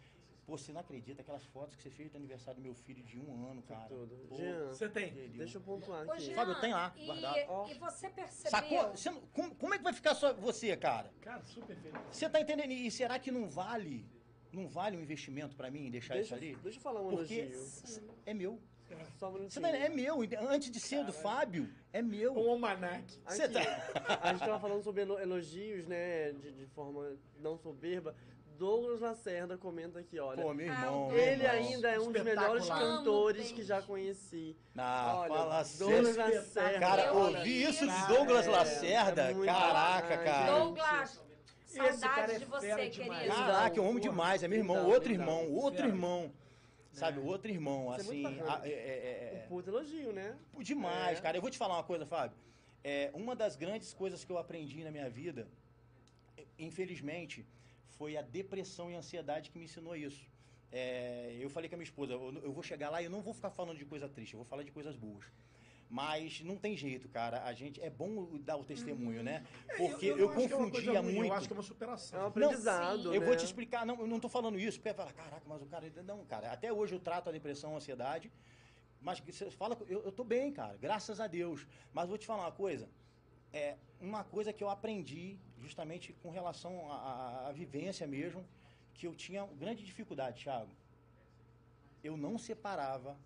Pô, 0.47 0.57
você 0.57 0.73
não 0.73 0.81
acredita 0.81 1.21
aquelas 1.21 1.45
fotos 1.45 1.75
que 1.75 1.83
você 1.83 1.91
fez 1.91 2.09
do 2.09 2.17
aniversário 2.17 2.59
do 2.59 2.63
meu 2.63 2.73
filho 2.73 3.03
de 3.03 3.19
um 3.19 3.47
ano, 3.47 3.61
cara. 3.61 3.87
Tudo. 3.87 4.15
Pô, 4.27 4.35
Jean, 4.35 4.67
Você 4.69 4.89
tem? 4.89 5.13
deixa 5.29 5.57
eu 5.59 5.61
pontuar 5.61 6.07
Ô, 6.07 6.11
aqui. 6.13 6.23
Jean, 6.23 6.35
Fábio, 6.35 6.59
tem 6.59 6.73
lá, 6.73 6.91
e, 6.97 7.05
guardado. 7.05 7.69
E 7.69 7.73
você 7.75 8.09
percebeu... 8.09 8.49
Sacou? 8.51 8.89
Você 8.97 9.11
como, 9.31 9.53
como 9.55 9.73
é 9.75 9.77
que 9.77 9.83
vai 9.83 9.93
ficar 9.93 10.15
só 10.15 10.33
você, 10.33 10.75
cara? 10.75 11.13
Cara, 11.21 11.43
super 11.45 11.75
feliz. 11.77 12.01
Você 12.11 12.27
tá 12.27 12.41
entendendo? 12.41 12.71
E 12.71 12.89
será 12.89 13.19
que 13.19 13.29
não 13.29 13.47
vale, 13.47 14.03
não 14.53 14.67
vale 14.67 14.97
um 14.97 15.01
investimento 15.01 15.55
pra 15.55 15.69
mim 15.71 15.89
deixar 15.89 16.13
Deixa, 16.15 16.35
isso 16.35 16.45
ali? 16.45 16.55
deixa 16.63 16.77
eu 16.77 16.81
falar 16.81 17.01
um 17.01 17.09
Porque 17.09 17.33
elogio. 17.33 18.03
é 18.25 18.33
meu. 18.33 18.59
Só 19.17 19.29
um 19.29 19.47
tá, 19.47 19.69
é 19.69 19.87
meu. 19.87 20.19
Antes 20.49 20.69
de 20.69 20.79
ser 20.79 21.05
do 21.05 21.13
Fábio, 21.13 21.69
é 21.93 22.01
meu. 22.01 22.33
Um 22.37 22.51
almanac. 22.51 23.05
Você 23.25 23.47
tá- 23.47 24.19
A 24.21 24.31
gente 24.33 24.39
tava 24.41 24.59
falando 24.59 24.83
sobre 24.83 25.03
elo- 25.03 25.17
elogios, 25.17 25.87
né? 25.87 26.33
De, 26.33 26.51
de 26.51 26.65
forma 26.67 27.15
não 27.39 27.57
soberba. 27.57 28.13
Douglas 28.57 28.99
Lacerda 28.99 29.57
comenta 29.57 29.97
aqui, 29.99 30.19
olha. 30.19 30.43
Pô, 30.43 30.53
meu 30.53 30.69
Ah, 30.71 30.75
irmão. 30.75 31.07
meu 31.07 31.17
ele 31.17 31.43
irmão. 31.43 31.51
ainda 31.51 31.89
é 31.89 31.99
um 31.99 32.11
dos 32.11 32.21
melhores 32.21 32.69
Amo 32.69 32.79
cantores 32.79 33.45
bem. 33.47 33.55
que 33.55 33.63
já 33.63 33.81
conheci. 33.81 34.55
Ah, 34.77 35.15
Olha, 35.21 35.33
fala 35.33 35.63
Douglas. 35.79 36.15
Lacerda. 36.17 36.79
Cara, 36.79 37.13
ouvi 37.13 37.63
isso 37.63 37.87
de. 37.87 38.07
Douglas 38.07 38.45
É, 38.45 38.49
Lacerda, 38.51 39.21
é 39.23 39.33
muito 39.33 39.45
caraca, 39.51 40.07
bacana, 40.09 40.23
cara. 40.23 40.59
Douglas, 40.59 41.23
saudade 41.71 42.31
é 42.33 42.39
de 42.39 42.45
você, 42.45 42.89
querido. 42.89 43.15
Caraca, 43.27 43.77
eu 43.77 43.83
amo 43.83 43.93
Porra. 43.99 44.01
demais. 44.11 44.43
É 44.43 44.47
meu 44.47 44.57
irmão, 44.59 44.77
Então, 44.77 44.89
outro 44.89 45.11
então. 45.13 45.25
irmão, 45.25 45.51
outro 45.53 45.77
Fera. 45.81 45.87
irmão. 45.89 46.31
Sabe, 46.91 47.19
É. 47.19 47.23
outro 47.23 47.49
irmão, 47.49 47.83
Isso 47.91 47.99
é 47.99 48.03
assim. 48.03 48.23
bacana. 48.23 48.53
a- 48.57 48.67
é- 48.67 48.71
é- 48.71 49.33
é- 49.39 49.43
Um 49.45 49.47
puto 49.47 49.69
elogio, 49.69 50.11
né? 50.11 50.35
Demais, 50.59 51.17
É. 51.19 51.21
cara. 51.21 51.37
Eu 51.37 51.41
vou 51.41 51.49
te 51.49 51.57
falar 51.57 51.75
uma 51.75 51.83
coisa, 51.83 52.05
Fábio. 52.05 52.35
É, 52.83 53.09
uma 53.13 53.35
das 53.35 53.55
grandes 53.55 53.93
coisas 53.93 54.25
que 54.25 54.31
eu 54.31 54.37
aprendi 54.37 54.83
na 54.83 54.91
minha 54.91 55.09
vida, 55.09 55.47
infelizmente, 56.59 57.45
foi 57.97 58.17
a 58.17 58.21
depressão 58.21 58.91
e 58.91 58.95
a 58.95 58.99
ansiedade 58.99 59.49
que 59.51 59.57
me 59.57 59.65
ensinou 59.65 59.95
isso. 59.95 60.25
É, 60.71 61.35
eu 61.39 61.49
falei 61.49 61.69
com 61.69 61.75
a 61.75 61.77
minha 61.77 61.83
esposa, 61.85 62.13
eu, 62.13 62.33
eu 62.43 62.51
vou 62.51 62.63
chegar 62.63 62.89
lá 62.89 63.01
e 63.01 63.05
eu 63.05 63.11
não 63.11 63.21
vou 63.21 63.33
ficar 63.33 63.49
falando 63.51 63.77
de 63.77 63.85
coisa 63.85 64.07
triste, 64.07 64.33
eu 64.33 64.37
vou 64.39 64.45
falar 64.45 64.63
de 64.63 64.71
coisas 64.71 64.95
boas. 64.95 65.25
Mas 65.91 66.39
não 66.41 66.55
tem 66.55 66.77
jeito, 66.77 67.09
cara. 67.09 67.43
A 67.43 67.51
gente 67.51 67.81
é 67.81 67.89
bom 67.89 68.37
dar 68.39 68.55
o 68.55 68.63
testemunho, 68.63 69.21
né? 69.21 69.45
Porque 69.75 70.05
eu, 70.05 70.17
não 70.17 70.29
acho 70.29 70.37
que 70.37 70.45
é 70.45 70.47
coisa 70.47 70.55
confundia 70.55 71.01
ruim, 71.01 71.15
muito. 71.15 71.27
Eu 71.27 71.33
acho 71.33 71.47
que 71.47 71.53
é 71.53 71.57
uma 71.57 71.63
superação. 71.63 72.17
É 72.17 72.23
um 72.23 72.27
aprendizado, 72.27 73.03
Não, 73.03 73.11
né? 73.11 73.17
Eu 73.17 73.25
vou 73.25 73.35
te 73.35 73.43
explicar, 73.43 73.85
não, 73.85 73.99
eu 73.99 74.07
não 74.07 74.17
tô 74.17 74.29
falando 74.29 74.57
isso, 74.57 74.79
porque 74.79 74.93
fala, 74.93 75.11
caraca, 75.11 75.43
mas 75.45 75.61
o 75.61 75.65
cara. 75.65 75.91
Não, 76.07 76.23
cara, 76.23 76.49
até 76.49 76.71
hoje 76.71 76.95
eu 76.95 76.99
trato 76.99 77.27
a 77.27 77.31
depressão, 77.33 77.73
a 77.73 77.75
ansiedade, 77.75 78.31
mas 79.01 79.19
você 79.19 79.51
fala, 79.51 79.77
eu, 79.89 80.01
eu 80.01 80.13
tô 80.13 80.23
bem, 80.23 80.49
cara, 80.53 80.77
graças 80.77 81.19
a 81.19 81.27
Deus. 81.27 81.67
Mas 81.91 82.07
vou 82.07 82.17
te 82.17 82.25
falar 82.25 82.43
uma 82.43 82.53
coisa, 82.53 82.87
é 83.51 83.75
uma 83.99 84.23
coisa 84.23 84.53
que 84.53 84.63
eu 84.63 84.69
aprendi 84.69 85.37
justamente 85.59 86.13
com 86.23 86.29
relação 86.29 86.89
à 86.89 87.51
vivência 87.53 88.07
mesmo, 88.07 88.45
que 88.93 89.05
eu 89.05 89.13
tinha 89.13 89.45
grande 89.59 89.83
dificuldade, 89.83 90.41
Thiago. 90.41 90.71
Eu 92.01 92.15
não 92.15 92.37
separava 92.37 93.17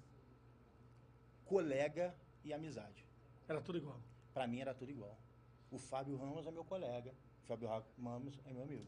colega 1.45 2.11
e 2.45 2.53
amizade. 2.53 3.05
Era 3.47 3.59
tudo 3.59 3.77
igual. 3.77 3.99
Pra 4.33 4.47
mim 4.47 4.59
era 4.61 4.73
tudo 4.73 4.91
igual. 4.91 5.17
O 5.71 5.77
Fábio 5.77 6.15
Ramos 6.15 6.45
é 6.47 6.51
meu 6.51 6.63
colega, 6.63 7.11
o 7.43 7.45
Fábio 7.47 7.67
Ramos 8.01 8.39
é 8.45 8.53
meu 8.53 8.63
amigo. 8.63 8.87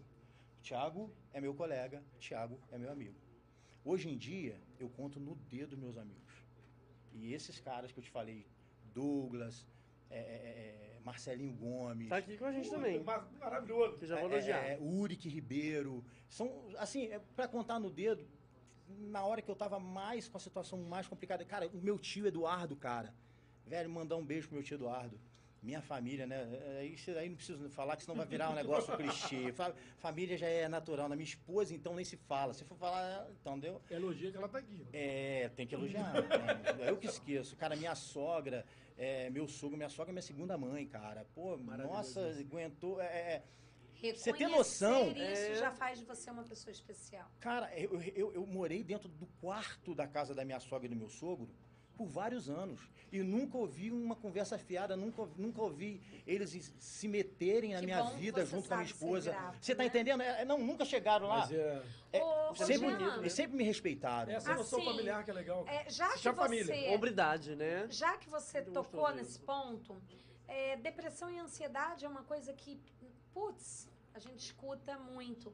O 0.60 0.62
Thiago 0.62 1.12
é 1.34 1.42
meu 1.42 1.54
colega, 1.54 2.04
o 2.16 2.20
Thiago 2.20 2.60
é 2.72 2.78
meu 2.78 2.92
amigo. 2.92 3.16
Hoje 3.84 4.10
em 4.10 4.18
dia, 4.18 4.60
eu 4.80 4.90
conto 4.90 5.20
no 5.20 5.36
dedo 5.36 5.78
meus 5.78 5.98
amigos. 5.98 6.34
E 7.14 7.34
esses 7.34 7.60
caras 7.60 7.92
que 7.92 8.00
eu 8.00 8.04
te 8.04 8.10
falei, 8.10 8.46
Douglas, 8.94 9.66
é, 10.10 10.18
é, 10.20 10.98
é, 10.98 11.00
Marcelinho 11.04 11.54
Gomes, 11.56 12.10
Tá 12.10 12.18
aqui 12.18 12.38
com 12.38 12.46
a 12.46 12.52
gente 12.52 12.70
também. 12.70 13.02
mar- 13.04 13.30
Maravilhoso. 13.40 13.98
Que 13.98 14.06
já 14.06 14.18
é, 14.18 14.22
vou 14.22 14.30
elogiar. 14.32 14.58
é, 14.58 14.74
é, 14.74 14.80
Urique 14.80 15.30
Ribeiro, 15.30 16.04
são, 16.30 16.66
assim, 16.78 17.08
é, 17.08 17.20
pra 17.36 17.48
contar 17.48 17.80
no 17.80 17.90
dedo, 17.90 18.28
na 18.90 19.24
hora 19.26 19.42
que 19.42 19.50
eu 19.50 19.56
tava 19.56 19.80
mais 19.80 20.28
com 20.28 20.38
a 20.38 20.40
situação 20.40 20.80
mais 20.84 21.08
complicada, 21.08 21.44
cara, 21.46 21.68
o 21.70 21.78
meu 21.78 21.98
tio 21.98 22.28
Eduardo, 22.28 22.76
cara, 22.76 23.14
velho, 23.68 23.90
mandar 23.90 24.16
um 24.16 24.26
beijo 24.26 24.48
pro 24.48 24.56
meu 24.56 24.64
tio 24.64 24.76
Eduardo. 24.76 25.20
Minha 25.62 25.82
família, 25.82 26.26
né? 26.28 26.48
Aí, 26.80 26.98
cê- 26.98 27.18
aí 27.18 27.28
não 27.28 27.36
preciso 27.36 27.68
falar, 27.72 27.98
que 27.98 28.04
senão 28.04 28.16
vai 28.16 28.26
virar 28.28 28.52
um 28.52 28.56
negócio 28.56 28.96
clichê. 28.96 29.52
Fa- 29.54 29.74
Família 29.98 30.38
já 30.38 30.48
é 30.48 30.68
natural. 30.68 31.10
Na 31.10 31.16
minha 31.16 31.26
esposa, 31.28 31.74
então, 31.74 31.96
nem 31.96 32.06
se 32.06 32.16
fala. 32.16 32.54
Se 32.54 32.64
for 32.64 32.78
falar, 32.78 33.28
então 33.42 33.60
deu. 33.60 33.82
Elogia 33.90 34.32
que 34.32 34.38
ela 34.38 34.48
tá 34.48 34.60
aqui. 34.60 34.86
É, 34.94 35.50
tem 35.56 35.66
que 35.68 35.74
elogiar. 35.76 36.14
né? 36.14 36.88
Eu 36.88 36.96
que 36.96 37.08
esqueço. 37.08 37.56
Cara, 37.58 37.76
minha 37.76 37.96
sogra, 37.96 38.66
é, 38.98 39.30
meu 39.32 39.48
sogro, 39.48 39.76
minha 39.76 39.90
sogra 39.90 40.12
é 40.12 40.14
minha 40.14 40.22
segunda 40.22 40.58
mãe, 40.58 40.86
cara. 40.86 41.26
Pô, 41.34 41.58
nossa, 41.58 42.30
aguentou. 42.40 43.02
é, 43.02 43.44
é, 44.02 44.14
Você 44.14 44.32
tem 44.32 44.48
noção? 44.48 45.10
Isso 45.12 45.18
É. 45.52 45.56
já 45.56 45.72
faz 45.72 45.98
de 46.00 46.06
você 46.06 46.30
uma 46.30 46.44
pessoa 46.44 46.72
especial. 46.72 47.30
Cara, 47.40 47.76
eu, 47.78 48.00
eu, 48.16 48.32
eu 48.32 48.46
morei 48.46 48.84
dentro 48.84 49.10
do 49.10 49.26
quarto 49.42 49.96
da 49.96 50.08
casa 50.08 50.36
da 50.36 50.46
minha 50.46 50.60
sogra 50.60 50.86
e 50.86 50.90
do 50.90 50.96
meu 50.96 51.10
sogro 51.10 51.50
por 51.98 52.08
vários 52.08 52.50
anos. 52.50 52.80
E 53.12 53.20
nunca 53.24 53.58
ouvi 53.58 53.90
uma 53.92 54.16
conversa 54.16 54.58
fiada, 54.58 54.96
nunca, 54.96 55.28
nunca 55.38 55.62
ouvi 55.62 56.02
eles 56.26 56.74
se- 56.78 57.08
meterem 57.08 57.74
na 57.74 57.80
Que 57.80 57.86
minha 57.86 58.04
vida 58.12 58.46
junto 58.46 58.68
com 58.68 58.74
a 58.74 58.78
minha 58.78 58.86
esposa. 58.86 59.32
grato, 59.32 59.58
Você 59.62 59.74
tá 59.74 59.84
né? 59.84 59.88
entendendo? 59.88 60.22
É, 60.22 60.46
não, 60.46 60.60
nunca 60.60 60.84
chegaram 60.86 61.28
lá. 61.28 61.40
Mas 61.40 61.52
é, 61.54 61.82
É, 62.14 62.24
Ô, 62.24 62.56
sempre, 62.56 62.90
Jean, 62.98 63.18
eles 63.20 63.34
sempre 63.34 63.58
me 63.58 63.64
respeitaram. 63.64 64.32
essa 64.32 64.54
noção 64.56 64.80
Assim, 64.80 64.88
familiar 64.90 65.24
que 65.24 65.32
é 65.32 65.34
legal. 65.34 65.66
É, 65.68 65.90
já 65.90 66.10
que 66.14 66.20
chama 66.20 66.48
você, 66.48 66.64
família. 66.66 66.92
Hombridade, 66.96 67.56
né? 67.56 67.88
já 67.90 68.18
que 68.18 68.30
você 68.30 68.62
Muito 68.62 68.74
tocou 68.74 69.00
gostoso 69.02 69.18
nesse 69.18 69.40
ponto, 69.40 69.98
é, 70.48 70.76
depressão 70.78 71.30
e 71.32 71.40
ansiedade 71.40 72.06
é 72.06 72.08
uma 72.10 72.24
coisa 72.24 72.54
que, 72.54 72.80
putz, 73.34 73.88
a 74.14 74.20
gente 74.20 74.40
escuta 74.40 74.98
muito. 75.00 75.54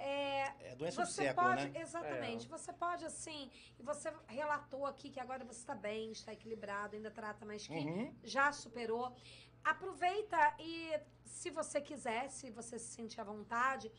É, 0.00 0.70
É 0.72 0.74
doença 0.76 1.02
do 1.02 1.06
você 1.08 1.22
século, 1.24 1.48
pode, 1.48 1.68
né? 1.68 1.80
exatamente, 1.80 2.48
você 2.48 2.72
pode 2.72 3.04
assim, 3.04 3.50
e 3.78 3.82
você 3.82 4.12
relatou 4.28 4.86
aqui 4.86 5.10
que 5.10 5.20
agora 5.20 5.44
você 5.44 5.60
está 5.60 5.74
bem, 5.74 6.10
está 6.12 6.32
equilibrado, 6.32 6.96
ainda 6.96 7.10
trata, 7.10 7.44
mas 7.44 7.66
que 7.66 7.72
Uhum. 7.74 8.14
já 8.24 8.50
superou. 8.52 9.14
Aproveita 9.62 10.54
e, 10.58 10.98
se 11.24 11.50
você 11.50 11.80
quiser, 11.80 12.30
se 12.30 12.50
você 12.50 12.78
se 12.78 12.94
sentir 12.94 13.20
à 13.20 13.24
vontade, 13.24 13.92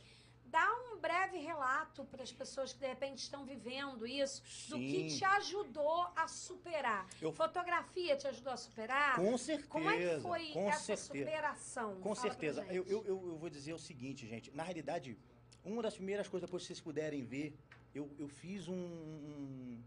dá 0.46 0.68
um 0.86 0.98
breve 1.00 1.38
relato 1.38 2.04
para 2.06 2.24
as 2.24 2.32
pessoas 2.32 2.74
que 2.74 2.80
de 2.80 2.88
repente 2.88 3.20
estão 3.20 3.46
vivendo 3.46 4.06
isso, 4.08 4.42
do 4.70 4.78
que 4.78 5.10
Sim. 5.12 5.18
te 5.20 5.24
ajudou 5.24 6.12
a 6.16 6.28
superar. 6.28 7.08
Eu- 7.22 7.32
Fotografia 7.32 8.18
te 8.18 8.28
ajudou 8.28 8.52
a 8.54 8.58
superar? 8.58 9.16
Com 9.16 9.38
certeza. 9.38 9.70
Como 9.70 9.90
é 9.90 9.98
que 10.16 10.20
foi 10.22 10.48
com 10.52 10.68
essa 10.68 10.98
certeza. 10.98 11.06
superação? 11.26 12.02
Com 12.02 12.16
Fala 12.16 12.28
certeza. 12.28 12.66
eu, 12.66 12.84
eu, 12.88 13.06
eu 13.08 13.38
vou 13.38 13.50
dizer 13.50 13.74
o 13.74 13.80
seguinte, 13.80 14.28
gente. 14.28 14.52
Na 14.52 14.64
realidade, 14.64 15.18
uma 15.64 15.82
das 15.82 15.96
primeiras 15.96 16.28
coisas, 16.28 16.48
depois 16.48 16.64
que 16.64 16.68
vocês 16.68 16.80
puderem 16.80 17.24
ver, 17.24 17.54
eu, 17.94 18.10
eu 18.18 18.28
fiz 18.28 18.68
um. 18.68 18.74
um- 18.76 19.82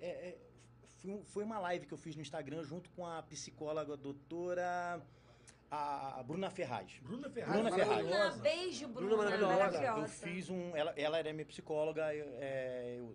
é, 0.00 0.06
é, 0.08 0.38
foi, 0.98 1.10
um- 1.12 1.24
foi 1.24 1.44
uma 1.44 1.58
live 1.58 1.86
que 1.86 1.92
eu 1.94 1.98
fiz 1.98 2.14
no 2.16 2.22
Instagram 2.22 2.64
junto 2.64 2.90
com 2.90 3.06
a 3.06 3.22
psicóloga 3.22 3.96
doutora 3.96 5.00
a, 5.70 6.20
a 6.20 6.22
Bruna 6.22 6.50
Ferraz. 6.50 6.98
Bruna 7.02 7.30
Ferraz. 7.30 7.52
Bruna 7.54 7.72
Ferraz. 7.72 8.06
Bruna, 8.06 8.30
beijo, 8.36 8.88
Bruna. 8.88 9.08
Bruna 9.30 9.46
maravilhosa. 9.56 10.00
Eu 10.02 10.08
fiz 10.08 10.50
um. 10.50 10.76
Ela, 10.76 10.92
ela 10.96 11.18
era 11.18 11.32
minha 11.32 11.46
psicóloga, 11.46 12.14
eu, 12.14 12.26
é, 12.40 12.96
eu- 12.98 13.14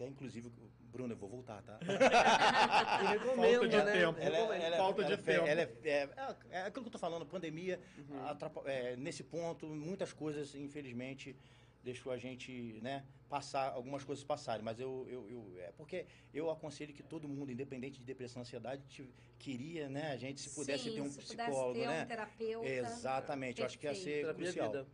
até 0.00 0.06
inclusive. 0.08 0.50
Bruna, 0.90 1.12
eu 1.12 1.16
vou 1.18 1.28
voltar, 1.28 1.62
tá? 1.62 1.78
Recomendo, 3.12 3.60
Falta 3.60 3.68
de 3.68 3.76
né? 3.76 3.92
tempo. 3.92 4.18
Ela, 4.18 4.36
é- 4.38 4.40
ela 4.66 4.74
é- 4.76 4.78
Falta 4.78 5.04
de 5.04 5.12
ela 5.12 5.20
é- 5.20 5.24
tempo. 5.24 5.46
ela 5.46 5.60
é, 5.60 5.72
é, 5.84 5.90
é- 5.90 6.36
é 6.50 6.60
aquilo 6.62 6.84
que 6.84 6.88
eu 6.88 6.92
tô 6.92 6.98
falando, 6.98 7.26
pandemia, 7.26 7.78
atrapa- 8.26 8.62
é, 8.66 8.96
nesse 8.96 9.22
ponto, 9.22 9.66
muitas 9.66 10.12
coisas, 10.12 10.54
infelizmente, 10.54 11.36
deixou 11.84 12.12
a 12.12 12.18
gente, 12.18 12.78
né, 12.82 13.04
passar, 13.28 13.72
algumas 13.72 14.02
coisas 14.04 14.24
passarem. 14.24 14.62
Mas 14.64 14.80
eu, 14.80 15.06
eu, 15.08 15.28
eu- 15.30 15.60
é 15.60 15.70
porque 15.72 16.06
eu 16.34 16.50
aconselho 16.50 16.92
que 16.92 17.02
todo 17.02 17.28
mundo, 17.28 17.52
independente 17.52 17.98
de 17.98 18.04
depressão, 18.04 18.42
ansiedade, 18.42 18.82
tive- 18.88 19.12
queria, 19.38 19.88
né, 19.88 20.12
a 20.12 20.16
gente, 20.16 20.40
se 20.40 20.50
pudesse 20.54 20.84
Sim, 20.84 20.94
ter 20.96 21.00
um 21.02 21.10
se 21.10 21.18
psicólogo, 21.20 21.74
ter 21.78 21.86
né? 21.86 22.02
um 22.02 22.06
terapeuta. 22.06 22.66
Exatamente, 22.68 23.60
eu 23.60 23.66
acho 23.66 23.78
que 23.78 23.86
ia 23.86 23.94
ser 23.94 24.20
Terapia 24.22 24.44
crucial. 24.44 24.70
vida. 24.72 24.86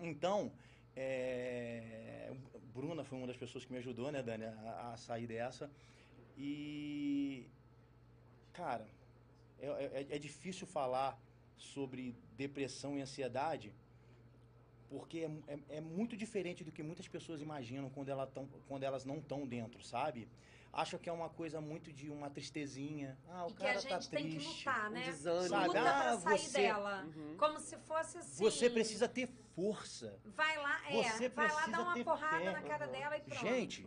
Então, 0.00 0.52
é, 0.96 2.32
Bruna 2.74 3.04
foi 3.04 3.18
uma 3.18 3.26
das 3.26 3.36
pessoas 3.36 3.64
que 3.64 3.72
me 3.72 3.78
ajudou, 3.78 4.10
né, 4.12 4.22
Dani, 4.22 4.44
a, 4.44 4.92
a 4.92 4.96
sair 4.96 5.26
dessa. 5.26 5.70
E, 6.36 7.46
cara, 8.52 8.86
é, 9.60 9.66
é- 9.66 10.06
é 10.16 10.18
difícil 10.18 10.66
falar 10.66 11.18
sobre 11.56 12.14
depressão 12.36 12.96
e 12.96 13.00
ansiedade, 13.00 13.72
porque 14.88 15.18
é, 15.20 15.54
é- 15.54 15.76
é 15.78 15.80
muito 15.80 16.16
diferente 16.16 16.64
do 16.64 16.72
que 16.72 16.82
muitas 16.82 17.08
pessoas 17.08 17.40
imaginam 17.40 17.90
quando, 17.90 18.08
ela 18.08 18.26
tão, 18.26 18.46
quando 18.68 18.82
elas 18.84 19.04
não 19.04 19.18
estão 19.18 19.46
dentro, 19.46 19.82
sabe? 19.84 20.28
Acham 20.78 20.96
que 20.96 21.08
é 21.08 21.12
uma 21.12 21.28
coisa 21.28 21.60
muito 21.60 21.92
de 21.92 22.08
uma 22.08 22.30
tristezinha. 22.30 23.18
Ah, 23.28 23.46
o 23.46 23.50
E 23.50 23.52
que 23.54 23.62
a 23.64 23.66
cara 23.66 23.80
gente 23.80 23.90
tá 23.90 23.98
tem 24.16 24.30
que 24.30 24.36
triste. 24.36 24.58
lutar, 24.68 24.88
Um 24.88 24.92
né? 24.92 25.02
desânimo. 25.06 25.48
Sabe? 25.48 25.66
Luta 25.66 25.80
Ah, 25.80 26.02
pra 26.02 26.18
sair 26.18 26.38
você- 26.38 26.58
dela. 26.62 27.04
Uhum. 27.16 27.36
Como 27.36 27.58
se 27.58 27.76
fosse 27.78 28.18
assim. 28.18 28.44
Você 28.44 28.70
precisa 28.70 29.08
ter 29.08 29.26
força. 29.56 30.16
Vai 30.24 30.56
lá, 30.56 30.80
é, 30.88 31.02
Você 31.02 31.28
vai 31.30 31.48
lá 31.52 31.66
dar 31.66 31.80
uma 31.80 32.04
porrada 32.04 32.38
fé. 32.38 32.52
na 32.52 32.62
cara 32.62 32.86
dela 32.86 33.16
e 33.16 33.20
pronto. 33.22 33.40
Gente, 33.40 33.86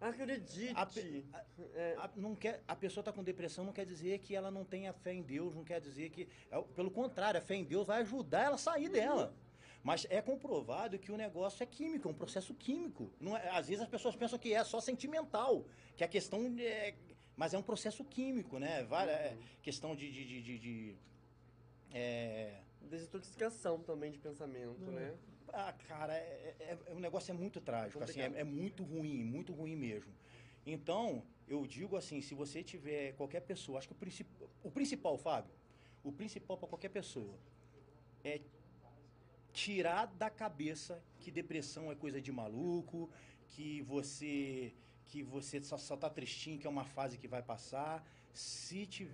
Acredite. 0.00 0.72
A 0.76 0.86
pe- 0.86 1.26
É, 1.74 1.94
A, 1.98 2.08
não 2.16 2.34
quer, 2.34 2.62
a 2.66 2.74
pessoa 2.74 3.02
está 3.02 3.12
com 3.12 3.22
depressão 3.22 3.64
não 3.66 3.72
quer 3.72 3.84
dizer 3.84 4.18
que 4.20 4.34
ela 4.34 4.50
não 4.50 4.64
tenha 4.64 4.92
fé 4.94 5.12
em 5.12 5.22
Deus, 5.22 5.54
não 5.54 5.62
quer 5.64 5.78
dizer 5.80 6.08
que. 6.10 6.26
é 6.50 6.62
pelo 6.74 6.90
contrário, 6.90 7.38
a 7.38 7.42
fé 7.42 7.56
em 7.56 7.64
Deus 7.64 7.86
vai 7.86 8.00
ajudar 8.00 8.44
ela 8.44 8.54
a 8.54 8.58
sair 8.58 8.88
dela. 8.88 9.34
Mas 9.82 10.06
é 10.10 10.20
comprovado 10.20 10.98
que 10.98 11.10
o 11.10 11.16
negócio 11.16 11.62
é 11.62 11.66
químico, 11.66 12.08
é 12.08 12.10
um 12.10 12.14
processo 12.14 12.52
químico. 12.54 13.10
Não 13.18 13.36
é- 13.36 13.48
às 13.50 13.66
vezes 13.68 13.82
as 13.82 13.88
pessoas 13.88 14.14
pensam 14.14 14.38
que 14.38 14.52
é 14.52 14.62
só 14.62 14.80
sentimental, 14.80 15.64
que 15.96 16.04
a 16.04 16.08
questão 16.08 16.54
é. 16.58 16.94
Mas 17.36 17.54
é 17.54 17.58
um 17.58 17.62
processo 17.62 18.04
químico, 18.04 18.58
né? 18.58 18.82
Várias, 18.84 19.16
é, 19.16 19.36
questão 19.62 19.96
de. 19.96 20.10
de, 20.12 20.24
de, 20.26 20.42
de- 20.42 20.58
de- 20.58 20.96
é, 21.92 22.60
desintoxicação 22.82 23.78
também 23.80 24.10
de 24.12 24.18
pensamento, 24.18 24.84
Hum. 24.84 24.92
né? 24.92 25.14
ah, 25.52 25.72
cara, 25.88 26.14
é, 26.14 26.54
é- 26.60 26.78
é- 26.88 26.92
o 26.92 27.00
negócio 27.00 27.32
é 27.32 27.34
muito 27.34 27.60
trágico, 27.60 28.02
assim, 28.04 28.20
é, 28.20 28.26
é 28.36 28.44
muito 28.44 28.84
ruim, 28.84 29.24
muito 29.24 29.52
ruim 29.52 29.74
mesmo. 29.74 30.12
Então, 30.64 31.24
eu 31.48 31.66
digo 31.66 31.96
assim, 31.96 32.20
se 32.20 32.34
você 32.34 32.62
tiver 32.62 33.14
qualquer 33.14 33.40
pessoa, 33.40 33.78
acho 33.78 33.88
que 33.88 33.92
o, 33.94 33.96
princip, 33.96 34.28
o 34.62 34.70
principal, 34.70 35.16
Fábio, 35.18 35.50
o 36.04 36.12
principal 36.12 36.56
para 36.56 36.68
qualquer 36.68 36.90
pessoa 36.90 37.34
é 38.22 38.40
tirar 39.60 40.06
da 40.22 40.30
cabeça 40.30 41.02
que 41.20 41.30
depressão 41.30 41.92
é 41.92 41.94
coisa 41.94 42.20
de 42.26 42.32
maluco, 42.32 43.10
que 43.52 43.82
você 43.82 44.72
que 45.10 45.22
você 45.22 45.60
só, 45.60 45.76
só 45.76 45.96
tá 45.96 46.08
tristinho, 46.08 46.58
que 46.58 46.66
é 46.68 46.70
uma 46.70 46.84
fase 46.84 47.18
que 47.18 47.26
vai 47.26 47.42
passar. 47.42 47.94
Se 48.32 48.86
te, 48.86 49.10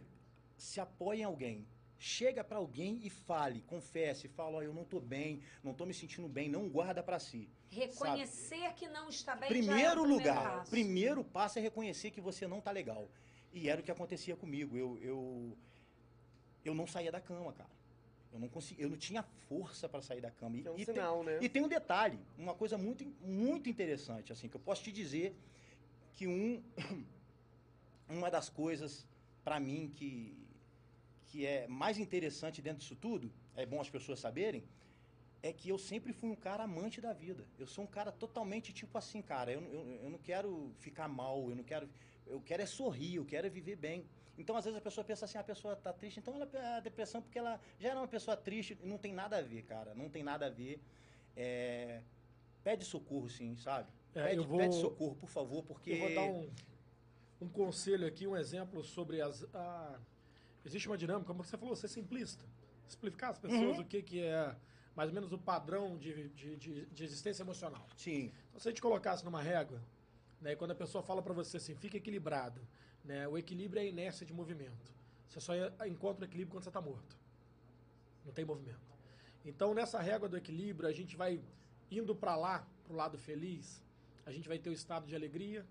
se 0.59 0.79
apoie 0.79 1.21
em 1.21 1.25
alguém, 1.25 1.67
chega 1.99 2.45
para 2.45 2.59
alguém 2.59 3.01
e 3.03 3.09
fale, 3.09 3.63
confesse, 3.63 4.29
fala, 4.29 4.59
ó, 4.59 4.63
eu 4.63 4.75
não 4.75 4.85
tô 4.85 5.01
bem, 5.01 5.41
não 5.65 5.73
tô 5.73 5.87
me 5.87 5.95
sentindo 5.95 6.29
bem, 6.29 6.51
não 6.51 6.69
guarda 6.69 7.03
para 7.03 7.19
si. 7.19 7.49
Reconhecer 7.71 8.75
que 8.75 8.87
não 8.89 9.09
está 9.09 9.35
bem 9.35 9.49
já 9.49 9.57
é 9.57 9.59
o 9.59 9.65
Primeiro 9.65 10.03
primeiro 10.03 10.05
lugar, 10.05 10.59
passo. 10.59 10.71
primeiro 10.71 11.25
passo 11.25 11.59
é 11.59 11.63
reconhecer 11.63 12.11
que 12.11 12.21
você 12.21 12.47
não 12.47 12.61
tá 12.61 12.71
legal. 12.71 13.09
E 13.53 13.71
era 13.71 13.81
o 13.81 13.85
que 13.85 13.91
acontecia 13.91 14.37
comigo. 14.37 14.77
Eu, 14.77 14.99
eu, 14.99 15.57
eu 16.63 16.75
não 16.75 16.87
saía 16.87 17.11
da 17.11 17.23
cama, 17.23 17.55
cara. 17.55 17.76
Eu 18.37 18.41
não 18.41 18.49
consegui, 18.49 18.83
eu 18.83 18.91
não 18.91 18.97
tinha 18.97 19.23
força 19.49 19.89
para 19.89 20.03
sair 20.03 20.21
da 20.21 20.31
cama. 20.31 20.59
Que 20.59 20.69
é 20.69 20.71
um 20.71 20.77
e, 20.77 20.85
sinal, 20.85 21.25
tem, 21.25 21.35
né? 21.35 21.39
e 21.43 21.49
tem 21.49 21.63
um 21.63 21.69
detalhe, 21.69 22.19
uma 22.37 22.55
coisa 22.55 22.77
muito, 22.77 23.05
muito 23.23 23.69
interessante, 23.69 24.33
assim, 24.33 24.49
que 24.49 24.57
eu 24.57 24.61
posso 24.61 24.83
te 24.85 24.93
dizer 24.93 25.35
que 26.15 26.27
um, 26.27 26.63
uma 28.09 28.31
das 28.31 28.49
coisas 28.49 29.07
para 29.43 29.59
mim 29.59 29.91
que, 29.95 30.37
que 31.27 31.47
é 31.47 31.67
mais 31.67 31.99
interessante 31.99 32.61
dentro 32.61 32.81
disso 32.81 32.97
tudo, 32.97 33.33
é 33.55 33.65
bom 33.65 33.81
as 33.81 33.89
pessoas 33.89 34.21
saberem, 34.21 34.63
é 35.43 35.53
que 35.53 35.69
eu 35.69 35.79
sempre 35.79 36.13
fui 36.13 36.29
um 36.29 36.37
cara 36.37 36.65
amante 36.65 37.01
da 37.01 37.13
vida. 37.13 37.47
Eu 37.59 37.67
sou 37.67 37.85
um 37.85 37.87
cara 37.87 38.13
totalmente 38.13 38.73
tipo 38.73 38.99
assim, 38.99 39.23
cara, 39.23 39.53
eu, 39.53 39.63
eu, 39.63 40.01
eu 40.03 40.11
não 40.11 40.19
quero 40.19 40.73
ficar 40.79 41.09
mal, 41.09 41.49
eu 41.49 41.57
não 41.57 41.65
quero. 41.65 41.89
Eu 42.27 42.41
quero 42.41 42.63
é 42.63 42.67
sorrir, 42.67 43.15
eu 43.15 43.25
quero 43.25 43.47
é 43.47 43.51
viver 43.51 43.77
bem. 43.77 44.05
Então, 44.39 44.57
às 44.57 44.65
vezes, 44.65 44.77
a 44.79 44.81
pessoa 44.83 45.05
pensa 45.05 45.25
assim, 45.25 45.39
a 45.39 45.45
pessoa 45.45 45.75
está 45.75 45.93
triste, 45.93 46.19
então 46.21 46.35
ela 46.35 46.77
a 46.77 46.81
depressão 46.81 47.23
porque 47.23 47.39
ela 47.39 47.61
já 47.79 47.91
era 47.91 47.99
uma 48.01 48.09
pessoa 48.09 48.37
triste, 48.37 48.77
não 48.83 48.99
tem 48.99 49.13
nada 49.13 49.39
a 49.39 49.43
ver, 49.43 49.63
cara. 49.63 49.95
Não 49.95 50.09
tem 50.11 50.23
nada 50.23 50.47
a 50.47 50.51
ver. 50.51 50.81
É, 51.37 52.03
pede 52.63 52.85
socorro, 52.85 53.29
sim, 53.29 53.57
sabe? 53.57 53.89
É, 54.15 54.25
pede, 54.29 54.47
vou- 54.47 54.59
pede 54.59 54.75
socorro, 54.75 55.15
por 55.17 55.29
favor, 55.29 55.63
porque. 55.65 55.93
Eu 55.93 55.99
vou 55.99 56.15
dar 56.15 56.25
um, 56.25 56.51
um 57.41 57.49
conselho 57.49 58.07
aqui, 58.07 58.27
um 58.27 58.37
exemplo 58.37 58.83
sobre 58.85 59.21
as. 59.21 59.45
a- 59.55 59.99
existe 60.65 60.87
uma 60.89 60.99
dinâmica, 60.99 61.27
como 61.27 61.43
você 61.45 61.57
falou, 61.57 61.75
ser 61.77 61.89
simplista. 61.89 62.45
Explicar 62.89 63.31
às 63.31 63.39
pessoas 63.39 63.79
Uhum. 63.79 63.83
o 63.83 63.87
que, 63.87 64.03
que 64.03 64.21
é 64.23 64.55
mais 64.95 65.11
ou 65.11 65.15
menos 65.15 65.33
o 65.33 65.39
padrão 65.39 65.99
de, 65.99 66.29
de, 66.31 66.57
de, 66.57 66.87
de 66.87 67.05
existência 67.05 67.43
emocional. 67.43 67.87
Sim, 67.97 68.33
Então, 68.49 68.59
se 68.61 68.69
a 68.69 68.71
gente 68.71 68.81
colocasse 68.81 69.23
numa 69.25 69.43
régua, 69.43 69.83
né, 70.41 70.53
e 70.53 70.57
quando 70.57 70.71
a 70.71 70.75
pessoa 70.75 71.03
fala 71.03 71.21
para 71.21 71.35
você 71.35 71.59
assim, 71.59 71.75
fica 71.75 71.97
equilibrado, 71.99 72.61
né, 73.07 73.27
o 73.29 73.39
equilíbrio 73.39 73.81
é 73.81 73.85
a 73.85 73.89
inércia 73.89 74.27
de 74.27 74.35
movimento. 74.35 74.93
Você 75.29 75.41
só 75.41 75.55
encontra 75.87 76.25
o 76.25 76.29
equilíbrio 76.29 76.53
quando 76.53 76.65
você 76.65 76.69
está 76.71 76.81
morto. 76.81 77.17
Não 78.25 78.33
tem 78.33 78.45
movimento. 78.45 78.81
Então, 79.45 79.73
nessa 79.73 80.01
régua 80.01 80.29
do 80.29 80.37
equilíbrio, 80.37 80.89
a 80.89 80.93
gente 80.93 81.17
vai 81.17 81.41
indo 81.91 82.15
para 82.15 82.35
lá, 82.37 82.67
para 82.83 82.93
o 82.93 82.97
lado 82.97 83.17
feliz, 83.17 83.81
a 84.25 84.33
gente 84.33 84.49
vai 84.49 84.59
ter 84.59 84.71
o 84.71 84.73
estado 84.73 85.07
de 85.07 85.15
alegria, 85.15 85.65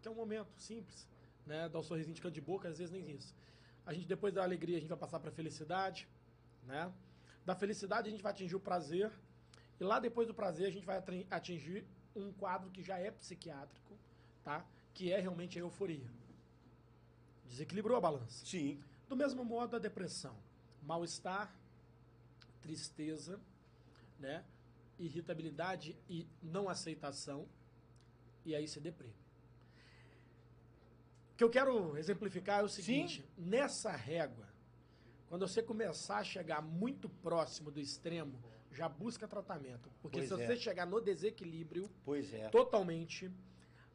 que 0.00 0.08
é 0.08 0.10
um 0.10 0.14
momento 0.14 0.48
simples, 0.56 1.06
né, 1.44 1.68
dar 1.68 1.78
um 1.78 1.82
sorrisinho 1.82 2.14
de 2.14 2.22
canto 2.22 2.34
de 2.34 2.40
boca, 2.40 2.68
às 2.68 2.78
vezes 2.78 2.90
nem 2.90 3.10
isso. 3.10 3.34
A 3.84 3.92
gente, 3.92 4.06
depois 4.06 4.32
da 4.32 4.42
alegria, 4.42 4.78
a 4.78 4.80
gente 4.80 4.88
vai 4.88 4.98
passar 4.98 5.20
para 5.20 5.30
felicidade, 5.30 6.08
né? 6.64 6.92
Da 7.44 7.54
felicidade, 7.54 8.08
a 8.08 8.10
gente 8.10 8.22
vai 8.22 8.32
atingir 8.32 8.56
o 8.56 8.60
prazer, 8.60 9.10
e 9.78 9.84
lá 9.84 9.98
depois 9.98 10.26
do 10.26 10.34
prazer, 10.34 10.66
a 10.66 10.70
gente 10.70 10.86
vai 10.86 11.02
atingir 11.30 11.86
um 12.14 12.32
quadro 12.32 12.70
que 12.70 12.82
já 12.82 12.98
é 12.98 13.10
psiquiátrico, 13.10 13.98
tá? 14.42 14.64
Que 14.92 15.12
é 15.12 15.20
realmente 15.20 15.58
a 15.58 15.60
euforia. 15.60 16.10
Desequilibrou 17.48 17.96
a 17.96 18.00
balança. 18.00 18.44
sim. 18.44 18.80
Do 19.08 19.16
mesmo 19.16 19.42
modo, 19.42 19.74
a 19.74 19.78
depressão. 19.78 20.36
Mal-estar, 20.82 21.50
tristeza, 22.60 23.40
né? 24.18 24.44
irritabilidade 24.98 25.96
e 26.08 26.26
não 26.42 26.68
aceitação, 26.68 27.48
e 28.44 28.54
aí 28.54 28.66
se 28.68 28.80
deprime. 28.80 29.14
O 31.32 31.36
que 31.38 31.44
eu 31.44 31.50
quero 31.50 31.96
exemplificar 31.96 32.60
é 32.60 32.62
o 32.64 32.68
seguinte: 32.68 33.24
nessa 33.36 33.92
régua, 33.92 34.46
quando 35.28 35.46
você 35.46 35.62
começar 35.62 36.18
a 36.18 36.24
chegar 36.24 36.60
muito 36.60 37.08
próximo 37.08 37.70
do 37.70 37.80
extremo, 37.80 38.38
já 38.72 38.88
busca 38.88 39.26
tratamento. 39.28 39.90
Porque 40.02 40.18
Pois 40.18 40.28
se 40.28 40.34
é. 40.34 40.46
você 40.46 40.56
chegar 40.56 40.86
no 40.86 41.00
desequilíbrio, 41.00 41.88
Pois 42.04 42.32
é. 42.34 42.48
totalmente, 42.48 43.30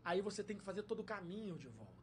aí 0.04 0.22
você 0.22 0.44
tem 0.44 0.58
que 0.58 0.64
fazer 0.64 0.84
todo 0.84 1.02
o 1.02 1.04
caminho 1.04 1.58
de 1.58 1.68
volta. 1.68 2.03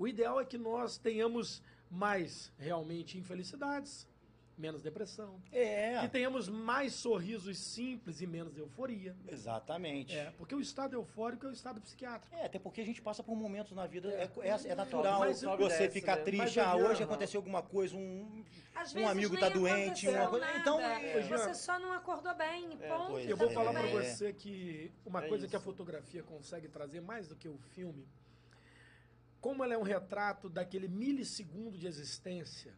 O 0.00 0.08
ideal 0.08 0.40
é 0.40 0.46
que 0.46 0.56
nós 0.56 0.96
tenhamos 0.96 1.62
mais 1.90 2.50
realmente 2.58 3.18
infelicidades, 3.18 4.08
menos 4.56 4.80
depressão. 4.80 5.38
É, 5.52 6.00
Que 6.00 6.08
tenhamos 6.08 6.48
mais 6.48 6.94
sorrisos 6.94 7.58
simples 7.58 8.22
e 8.22 8.26
menos 8.26 8.56
euforia. 8.56 9.14
exatamente. 9.28 10.16
É, 10.16 10.30
porque 10.38 10.54
o 10.54 10.60
estado 10.60 10.94
eufórico 10.94 11.44
é 11.44 11.50
o 11.50 11.52
estado 11.52 11.82
psiquiátrico. 11.82 12.34
É, 12.34 12.46
até 12.46 12.58
porque 12.58 12.80
a 12.80 12.84
gente 12.86 13.02
passa 13.02 13.22
por 13.22 13.36
momentos 13.36 13.72
na 13.72 13.86
vida, 13.86 14.08
é, 14.10 14.22
é, 14.48 14.68
é 14.70 14.74
natural 14.74 15.20
Mas 15.20 15.42
você 15.42 15.90
ficar 15.90 16.16
né? 16.16 16.22
triste, 16.22 16.58
Mas, 16.58 16.66
ah, 16.66 16.76
hoje 16.76 17.02
aconteceu 17.02 17.38
alguma 17.38 17.60
coisa, 17.62 17.94
um, 17.94 18.42
Às 18.74 18.94
um 18.94 19.06
amigo 19.06 19.38
tá 19.38 19.50
doente, 19.50 20.08
uma 20.08 20.28
coisa. 20.28 20.46
nada. 20.46 20.58
Então, 20.60 20.80
é, 20.80 21.20
Você 21.28 21.52
só 21.54 21.78
não 21.78 21.92
acordou 21.92 22.34
bem, 22.36 22.70
É, 22.80 22.88
ponto. 22.88 23.18
Eu 23.18 23.36
vou 23.36 23.50
é, 23.50 23.52
falar 23.52 23.74
bem. 23.82 23.92
você 23.92 24.32
que 24.32 24.90
uma 25.04 25.22
É 25.22 25.28
coisa 25.28 25.46
que 25.46 25.54
a 25.54 25.58
isso. 25.58 25.64
fotografia 25.66 26.22
consegue 26.22 26.68
trazer 26.68 27.02
mais 27.02 27.28
do 27.28 27.36
que 27.36 27.48
o 27.50 27.58
filme, 27.74 28.08
como 29.40 29.64
ela 29.64 29.74
é 29.74 29.78
um 29.78 29.82
retrato 29.82 30.48
daquele 30.48 30.88
milissegundo 30.88 31.78
de 31.78 31.86
existência, 31.86 32.74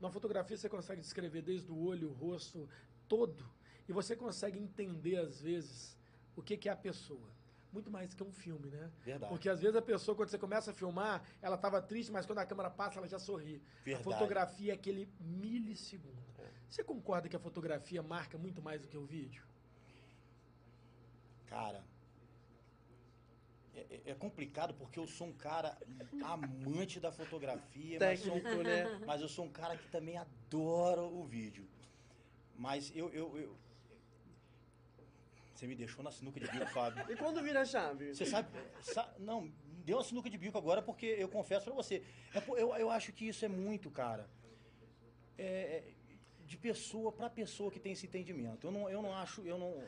na 0.00 0.10
fotografia 0.10 0.56
você 0.56 0.68
consegue 0.68 1.00
descrever 1.00 1.42
desde 1.42 1.70
o 1.70 1.78
olho, 1.78 2.10
o 2.10 2.12
rosto, 2.12 2.68
todo, 3.06 3.44
e 3.88 3.92
você 3.92 4.14
consegue 4.14 4.58
entender 4.58 5.16
às 5.16 5.40
vezes 5.40 5.96
o 6.36 6.42
que, 6.42 6.56
que 6.56 6.68
é 6.68 6.72
a 6.72 6.76
pessoa. 6.76 7.28
Muito 7.72 7.90
mais 7.90 8.14
que 8.14 8.22
um 8.22 8.32
filme, 8.32 8.70
né? 8.70 8.90
Verdade. 9.04 9.30
Porque 9.30 9.48
às 9.48 9.60
vezes 9.60 9.76
a 9.76 9.82
pessoa, 9.82 10.16
quando 10.16 10.30
você 10.30 10.38
começa 10.38 10.70
a 10.70 10.74
filmar, 10.74 11.22
ela 11.42 11.56
estava 11.56 11.82
triste, 11.82 12.10
mas 12.10 12.24
quando 12.24 12.38
a 12.38 12.46
câmera 12.46 12.70
passa, 12.70 12.98
ela 12.98 13.06
já 13.06 13.18
sorri. 13.18 13.62
Verdade. 13.84 14.08
A 14.08 14.12
fotografia 14.12 14.72
é 14.72 14.74
aquele 14.74 15.08
milissegundo. 15.20 16.16
Você 16.68 16.82
concorda 16.84 17.28
que 17.28 17.36
a 17.36 17.40
fotografia 17.40 18.02
marca 18.02 18.36
muito 18.36 18.62
mais 18.62 18.82
do 18.82 18.88
que 18.88 18.96
o 18.96 19.04
vídeo? 19.04 19.42
Cara, 21.46 21.82
é, 23.78 23.86
é- 24.06 24.10
é 24.12 24.14
complicado 24.14 24.74
porque 24.74 24.98
eu 24.98 25.06
sou 25.06 25.26
um 25.28 25.32
cara 25.32 25.76
amante 26.22 26.98
da 27.00 27.12
fotografia, 27.12 27.98
mas, 28.10 28.20
sou, 28.20 28.34
né? 28.64 28.84
mas 29.06 29.20
eu 29.20 29.28
sou 29.28 29.44
um 29.44 29.50
cara 29.50 29.76
que 29.76 29.88
também 29.88 30.16
adora 30.16 31.02
o 31.02 31.24
vídeo. 31.24 31.66
Mas 32.56 32.90
eu, 32.94 33.08
eu, 33.10 33.38
eu- 33.38 33.56
Você 35.54 35.66
me 35.66 35.74
deixou 35.74 36.02
na 36.04 36.10
sinuca 36.10 36.38
de 36.40 36.48
bico, 36.50 36.66
Fábio. 36.70 37.04
E 37.12 37.16
quando 37.16 37.42
vira 37.42 37.60
a 37.62 37.64
chave? 37.64 38.14
Você 38.14 38.24
sabe, 38.26 38.48
sa- 38.80 39.12
Não, 39.18 39.50
deu 39.84 39.96
uma 39.98 40.04
sinuca 40.04 40.28
de 40.30 40.38
bico 40.38 40.56
agora 40.58 40.80
porque 40.82 41.06
eu 41.06 41.28
confesso 41.28 41.64
pra 41.66 41.74
você. 41.74 42.02
É 42.34 42.38
eu, 42.48 42.74
eu 42.76 42.90
acho 42.90 43.12
que 43.12 43.26
isso 43.28 43.44
é 43.44 43.48
muito, 43.48 43.90
cara. 43.90 44.28
É, 45.36 45.84
de 46.46 46.56
pessoa 46.56 47.12
pra 47.12 47.28
pessoa 47.28 47.70
que 47.70 47.78
tem 47.78 47.92
esse 47.92 48.06
entendimento. 48.06 48.66
Eu 48.66 48.70
não, 48.72 48.88
eu 48.90 49.02
não 49.02 49.12
acho. 49.14 49.42
Eu 49.42 49.58
não. 49.58 49.82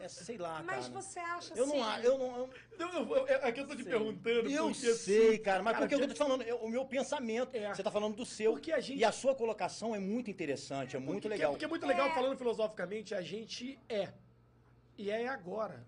É, 0.00 0.04
é, 0.04 0.08
sei 0.08 0.38
lá, 0.38 0.62
Mas 0.64 0.88
cara. 0.88 1.00
você 1.02 1.18
acha 1.18 1.54
Eu 1.54 1.64
assim... 1.64 1.78
não, 1.78 1.98
eu 2.00 2.18
não, 2.18 2.36
eu, 2.36 2.50
Eu, 2.78 2.88
eu, 2.88 3.16
eu, 3.16 3.26
é 3.26 3.52
que 3.52 3.60
eu 3.60 3.66
tô 3.66 3.74
te 3.74 3.84
perguntando. 3.84 4.48
eu 4.50 4.64
porque, 4.68 4.94
sei, 4.94 5.28
assim, 5.34 5.42
cara, 5.42 5.62
mas 5.62 5.72
cara, 5.74 5.82
porque 5.84 5.94
eu 5.94 6.00
que- 6.00 6.06
tô 6.08 6.14
te 6.14 6.18
falando, 6.18 6.42
eu- 6.42 6.56
o 6.58 6.68
meu 6.68 6.84
pensamento, 6.84 7.56
É. 7.56 7.74
você 7.74 7.82
tá 7.82 7.90
falando 7.90 8.14
do 8.16 8.24
seu, 8.24 8.52
Porque 8.52 8.72
a 8.72 8.80
gente- 8.80 8.98
e 8.98 9.04
a 9.04 9.10
sua 9.12 9.34
colocação 9.34 9.94
é 9.94 9.98
muito 9.98 10.30
interessante, 10.30 10.94
é 10.96 10.98
muito 10.98 11.22
porque, 11.22 11.28
legal. 11.28 11.50
Porque 11.52 11.64
é 11.64 11.68
muito 11.68 11.86
legal 11.86 12.08
É. 12.08 12.14
falando 12.14 12.36
filosoficamente, 12.38 13.14
a 13.14 13.20
gente 13.22 13.78
é. 13.88 14.08
E 14.96 15.10
é 15.10 15.26
agora. 15.28 15.84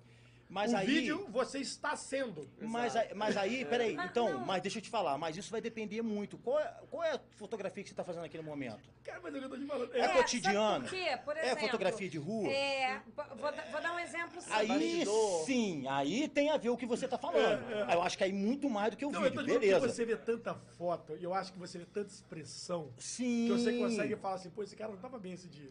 Mas 0.50 0.72
o 0.72 0.76
aí, 0.78 0.86
vídeo 0.86 1.26
você 1.30 1.58
está 1.60 1.94
sendo. 1.94 2.50
mas, 2.60 2.96
aí- 2.96 3.14
mas 3.14 3.36
aí, 3.36 3.64
peraí, 3.64 3.94
Mas 3.94 4.10
então, 4.10 4.32
não. 4.32 4.44
mas 4.44 4.60
deixa 4.60 4.78
eu 4.78 4.82
te 4.82 4.90
falar, 4.90 5.16
mas 5.16 5.36
isso 5.36 5.48
vai 5.50 5.60
depender 5.60 6.02
muito. 6.02 6.36
Qual 6.38 6.58
é, 6.58 6.74
qual 6.90 7.04
é 7.04 7.12
a 7.12 7.20
fotografia 7.36 7.82
que 7.84 7.88
você 7.88 7.94
tá 7.94 8.02
fazendo 8.02 8.22
naquele 8.22 8.42
momento? 8.42 8.90
Cara, 9.04 9.20
mas 9.22 9.32
é 9.34 9.38
eu 9.38 9.48
tô 9.48 9.56
te 9.56 9.64
falando. 9.66 9.94
É 9.94 10.00
É, 10.00 10.08
cotidiano? 10.08 10.84
Por 10.84 10.90
quê? 10.90 11.18
Por 11.24 11.36
É 11.36 11.44
exemplo, 11.46 11.60
fotografia 11.66 12.08
de 12.08 12.18
rua? 12.18 12.48
É, 12.52 13.00
vou, 13.14 13.24
vou 13.70 13.80
dar 13.80 13.94
um 13.94 13.98
exemplo 14.00 14.40
simples. 14.40 14.70
Aí 14.70 15.04
sim, 15.46 15.86
aí 15.88 16.28
tem 16.28 16.50
a 16.50 16.56
ver 16.56 16.70
o 16.70 16.76
que 16.76 16.84
você 16.86 17.06
tá 17.06 17.16
falando. 17.16 17.64
Aí 17.86 17.94
Eu 17.94 18.02
acho 18.02 18.18
que 18.18 18.24
aí 18.24 18.32
muito 18.32 18.68
mais 18.68 18.90
do 18.90 18.96
que 18.96 19.04
o 19.06 19.10
não, 19.12 19.24
eu 19.24 19.30
tô 19.32 19.40
vídeo, 19.42 19.46
dizendo 19.46 19.60
que 19.60 19.66
beleza. 19.68 19.88
você 19.88 20.04
vê 20.04 20.16
tanta 20.16 20.54
foto, 20.76 21.16
e 21.16 21.22
eu 21.22 21.32
acho 21.32 21.52
que 21.52 21.58
você 21.60 21.78
vê 21.78 21.84
tanta 21.86 22.12
expressão, 22.12 22.92
Sim. 22.98 23.46
que 23.46 23.52
você 23.52 23.78
consegue 23.78 24.16
falar 24.16 24.34
assim, 24.34 24.50
pô, 24.50 24.62
esse 24.64 24.74
cara 24.74 24.90
não 24.90 24.98
tava 24.98 25.16
bem 25.18 25.32
esse 25.32 25.48
dia. 25.48 25.70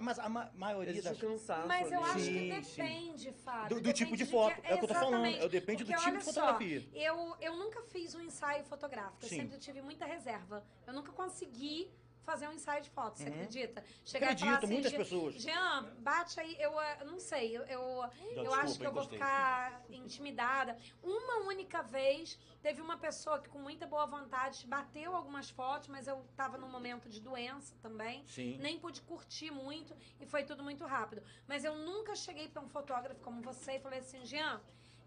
Mas 0.00 0.18
a 0.18 0.28
ma- 0.28 0.50
maioria 0.54 0.92
Existe 0.92 1.08
das 1.08 1.18
um 1.18 1.32
cansaço 1.32 1.66
Mas 1.66 1.90
eu 1.90 1.98
ali. 2.04 2.10
acho 2.10 2.20
Sim, 2.20 2.32
que 2.32 2.64
sim. 2.64 2.82
depende, 2.82 3.32
Fábio. 3.44 3.68
Do- 3.68 3.74
do 3.76 3.80
depende 3.82 4.11
tipo 4.16 4.24
de 4.24 4.30
foto. 4.30 4.60
É 4.64 4.74
o 4.74 4.78
que 4.78 4.84
eu 4.84 4.88
tô 4.88 4.94
falando. 4.94 5.26
Exatamente. 5.26 5.44
É, 5.44 5.48
depende 5.48 5.84
do 5.84 5.92
tipo 5.92 6.18
de 6.18 6.24
só, 6.24 6.32
fotografia. 6.32 6.88
eu, 6.94 7.36
eu 7.40 7.56
nunca 7.56 7.82
fiz 7.82 8.14
um 8.14 8.20
ensaio 8.20 8.64
fotográfico. 8.64 9.18
Eu 9.22 9.28
Sim. 9.28 9.36
sempre 9.36 9.58
tive 9.58 9.80
muita 9.82 10.04
reserva. 10.04 10.64
Eu 10.86 10.92
nunca 10.92 11.12
consegui 11.12 11.90
fazer 12.22 12.48
um 12.48 12.52
ensaio 12.52 12.82
de 12.82 12.90
foto, 12.90 13.18
você 13.18 13.24
Uhum. 13.28 13.34
acredita? 13.34 13.84
Chegar 14.04 14.26
Acredito, 14.28 14.44
e 14.46 14.46
falar 14.50 14.58
assim, 14.58 14.72
muitas 14.72 14.90
"Jean- 14.92 14.98
pessoas." 14.98 15.34
Jean, 15.34 15.82
bate 15.98 16.40
aí. 16.40 16.56
Eu 16.60 16.72
eu 17.00 17.06
não 17.06 17.18
sei, 17.18 17.56
eu, 17.56 17.62
eu, 17.64 17.80
eu 17.80 18.10
desculpa, 18.42 18.56
acho 18.56 18.78
que 18.78 18.86
eu 18.86 18.92
vou 18.92 19.04
ficar 19.08 19.82
intimidada. 19.90 20.76
Uma 21.02 21.38
única 21.46 21.82
vez, 21.82 22.38
teve 22.62 22.80
uma 22.80 22.96
pessoa 22.96 23.38
que 23.40 23.48
com 23.48 23.58
muita 23.58 23.86
boa 23.86 24.06
vontade 24.06 24.66
bateu 24.66 25.14
algumas 25.14 25.50
fotos, 25.50 25.88
mas 25.88 26.06
eu 26.06 26.24
tava 26.36 26.56
num 26.58 26.68
momento 26.68 27.08
de 27.08 27.20
doença 27.20 27.74
também. 27.82 28.24
Sim. 28.26 28.58
Nem 28.58 28.78
pude 28.78 29.00
curtir 29.02 29.50
muito 29.50 29.94
e 30.20 30.26
foi 30.26 30.44
tudo 30.44 30.62
muito 30.62 30.84
rápido. 30.86 31.22
Mas 31.46 31.64
eu 31.64 31.74
nunca 31.76 32.14
cheguei 32.14 32.48
para 32.48 32.62
um 32.62 32.68
fotógrafo 32.68 33.20
como 33.20 33.42
você 33.42 33.72
e 33.76 33.80
falei 33.80 33.98
assim, 34.00 34.24
Jean, 34.24 34.60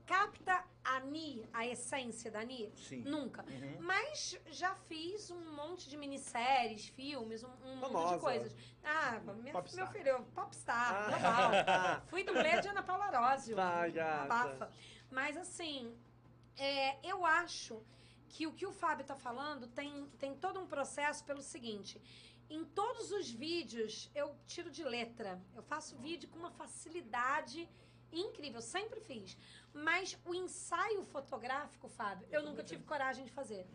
capta 0.06 0.64
a 0.84 0.99
Ni, 0.99 1.47
a 1.51 1.66
essência 1.66 2.30
da 2.30 2.43
Ni? 2.43 2.72
Sim. 2.76 3.01
Nunca. 3.03 3.43
Uhum. 3.43 3.78
Mas 3.82 4.39
já 4.47 4.76
fiz 4.88 5.32
um 5.32 5.56
monte 5.56 5.89
de 5.89 5.97
minisséries, 5.97 6.88
filmes, 6.89 7.43
um, 7.43 7.49
um 7.66 7.76
monte 7.78 8.14
de 8.14 8.20
coisas. 8.20 8.56
Ah, 8.84 9.20
minha, 9.36 9.51
Popstar. 9.51 9.84
meu 9.84 9.93
filho, 9.93 10.24
popstar, 10.36 10.93
Ah. 10.93 11.10
global. 11.10 12.01
Fui 12.08 12.24
dublê 12.24 12.62
de 12.62 12.68
Ana 12.68 12.84
Paula 12.84 13.06
Arósio. 13.06 13.56
Gata. 13.56 14.24
Abafa. 14.24 14.72
Mas 15.10 15.36
assim, 15.38 15.95
é, 16.58 16.97
eu 17.08 17.26
acho 17.26 17.82
que 18.30 18.45
o 18.47 18.51
que 18.53 18.66
o 18.66 18.72
Fábio 18.72 19.01
está 19.03 19.16
falando 19.16 19.66
tem, 19.68 20.06
tem 20.20 20.36
todo 20.36 20.60
um 20.60 20.68
processo 20.68 21.24
pelo 21.24 21.41
seguinte. 21.41 22.01
Em 22.49 22.64
todos 22.64 23.12
os 23.12 23.30
vídeos 23.32 24.12
eu 24.14 24.36
tiro 24.45 24.70
de 24.70 24.84
letra. 24.84 25.41
Eu 25.56 25.64
faço 25.64 25.95
vídeo 25.97 26.30
com 26.30 26.38
uma 26.38 26.51
facilidade 26.51 27.68
incrível, 28.12 28.62
sempre 28.62 28.99
fiz. 29.01 29.38
Mas 29.74 30.18
o 30.26 30.34
ensaio 30.34 31.03
fotográfico, 31.03 31.88
Fábio, 31.89 32.28
eu 32.32 32.43
nunca 32.43 32.64
tive 32.64 32.84
coragem 32.84 33.26
de 33.26 33.32
fazer. 33.32 33.66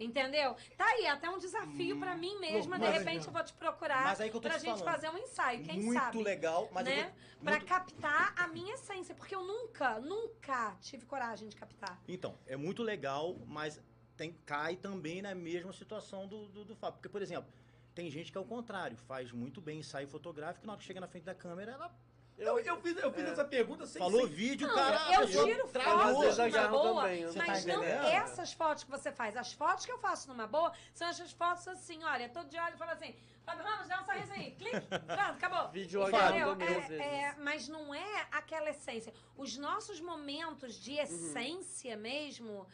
Entendeu? 0.00 0.54
Tá 0.76 0.86
aí, 0.86 1.06
até 1.08 1.28
um 1.28 1.38
desafio 1.38 1.98
pra 1.98 2.14
mim 2.16 2.38
mesma. 2.38 2.78
De 2.78 2.86
repente 2.86 3.26
eu 3.26 3.32
vou 3.32 3.42
te 3.42 3.52
procurar 3.52 4.04
Mas 4.04 4.20
aí 4.20 4.30
que 4.30 4.36
eu 4.36 4.40
tô 4.40 4.48
pra 4.48 4.56
te 4.56 4.64
gente 4.64 4.78
falando. 4.78 4.94
fazer 4.94 5.10
um 5.10 5.18
ensaio, 5.18 5.64
quem 5.64 5.80
muito 5.82 6.00
sabe? 6.00 6.22
legal, 6.22 6.68
mas 6.72 6.84
né? 6.84 7.00
eu 7.00 7.04
tô, 7.06 7.44
Pra 7.44 7.50
muito- 7.52 7.66
captar 7.66 8.32
a 8.38 8.46
minha 8.46 8.74
essência, 8.74 9.12
porque 9.12 9.34
eu 9.34 9.42
nunca, 9.44 9.98
nunca 9.98 10.76
tive 10.80 11.04
coragem 11.04 11.48
de 11.48 11.56
captar. 11.56 12.00
Então, 12.06 12.38
é 12.46 12.56
muito 12.56 12.80
legal, 12.84 13.34
mas 13.44 13.80
tem, 14.16 14.32
cai 14.46 14.76
também 14.76 15.20
na 15.20 15.34
mesma 15.34 15.72
situação 15.72 16.28
do, 16.28 16.46
do, 16.48 16.64
do 16.64 16.76
Fábio. 16.76 16.98
Porque, 16.98 17.08
por 17.08 17.20
exemplo, 17.20 17.52
tem 17.92 18.08
gente 18.08 18.30
que 18.30 18.38
é 18.38 18.40
o 18.40 18.44
contrário, 18.44 18.96
faz 18.96 19.32
muito 19.32 19.60
bem 19.60 19.80
ensaio 19.80 20.06
fotográfico, 20.06 20.64
e 20.64 20.66
na 20.68 20.74
hora 20.74 20.80
que 20.80 20.86
chega 20.86 21.00
na 21.00 21.08
frente 21.08 21.24
da 21.24 21.34
câmera, 21.34 21.72
ela 21.72 21.92
Eu, 22.38 22.58
eu 22.60 22.76
fiz, 22.80 22.96
eu 22.96 23.12
fiz 23.12 23.24
essa 23.24 23.44
pergunta 23.44 23.84
sem 23.84 23.98
falou 23.98 24.20
sem- 24.26 24.34
vídeo, 24.34 24.68
Não, 24.68 24.74
cara. 24.74 25.20
eu 25.20 25.26
tiro 25.28 25.66
fotos 25.66 26.38
numa 26.38 26.68
boa, 26.68 27.02
também, 27.02 27.26
você 27.26 27.38
tá 27.38 27.46
mas 27.46 27.64
não 27.64 27.82
essas 27.82 28.52
fotos 28.52 28.84
que 28.84 28.90
você 28.90 29.10
faz. 29.10 29.36
As 29.36 29.52
fotos 29.52 29.84
que 29.84 29.90
eu 29.90 29.98
faço 29.98 30.28
numa 30.28 30.46
boa 30.46 30.72
são 30.94 31.08
essas 31.08 31.32
fotos 31.32 31.66
assim, 31.66 32.02
olha, 32.04 32.28
todo 32.28 32.48
de 32.48 32.56
olho 32.56 32.74
e 32.74 32.78
fala 32.78 32.92
assim, 32.92 33.14
Fábio 33.44 33.64
Ramos, 33.64 33.88
dá 33.88 34.00
um 34.00 34.04
sorriso 34.04 34.32
aí, 34.32 34.50
clique, 34.52 34.80
pronto, 34.86 35.20
acabou. 35.20 35.68
Vídeo 35.72 36.06
Entendeu? 36.06 36.56
É, 36.60 37.24
é, 37.30 37.34
mas 37.38 37.66
não 37.66 37.92
é 37.92 38.26
aquela 38.30 38.70
essência. 38.70 39.12
Os 39.36 39.56
nossos 39.56 40.00
momentos 40.00 40.74
de 40.74 40.92
essência 40.92 41.96
mesmo, 41.96 42.68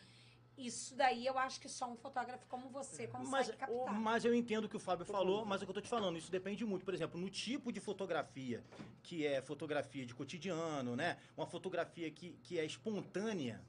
isso 0.57 0.95
daí 0.95 1.27
eu 1.27 1.37
acho 1.39 1.61
que 1.61 1.69
só 1.69 1.91
um 1.91 1.97
fotógrafo 1.97 2.47
como 2.49 2.69
você 2.69 3.07
consegue 3.07 3.31
Mas, 3.31 3.49
captar. 3.51 3.71
o- 3.71 3.93
mas 4.01 4.25
eu 4.25 4.35
entendo 4.35 4.65
o 4.65 4.69
que 4.69 4.77
o 4.77 4.81
Fábio 4.81 5.05
falou, 5.05 5.45
mas 5.45 5.61
é 5.61 5.65
o 5.65 5.67
que 5.67 5.71
eu 5.71 5.75
tô 5.75 5.81
te 5.81 5.89
falando, 5.89 6.17
isso 6.17 6.31
depende 6.31 6.65
muito. 6.65 6.85
Por 6.85 6.95
exemplo, 6.95 7.21
no 7.21 7.29
tipo 7.29 7.73
de 7.73 7.81
fotografia, 7.81 8.63
que 9.03 9.27
é 9.27 9.43
fotografia 9.43 10.07
de 10.07 10.15
cotidiano, 10.15 10.95
né? 10.97 11.19
Uma 11.37 11.47
fotografia 11.47 12.11
que, 12.11 12.39
que 12.43 12.59
é 12.59 12.65
espontânea, 12.65 13.61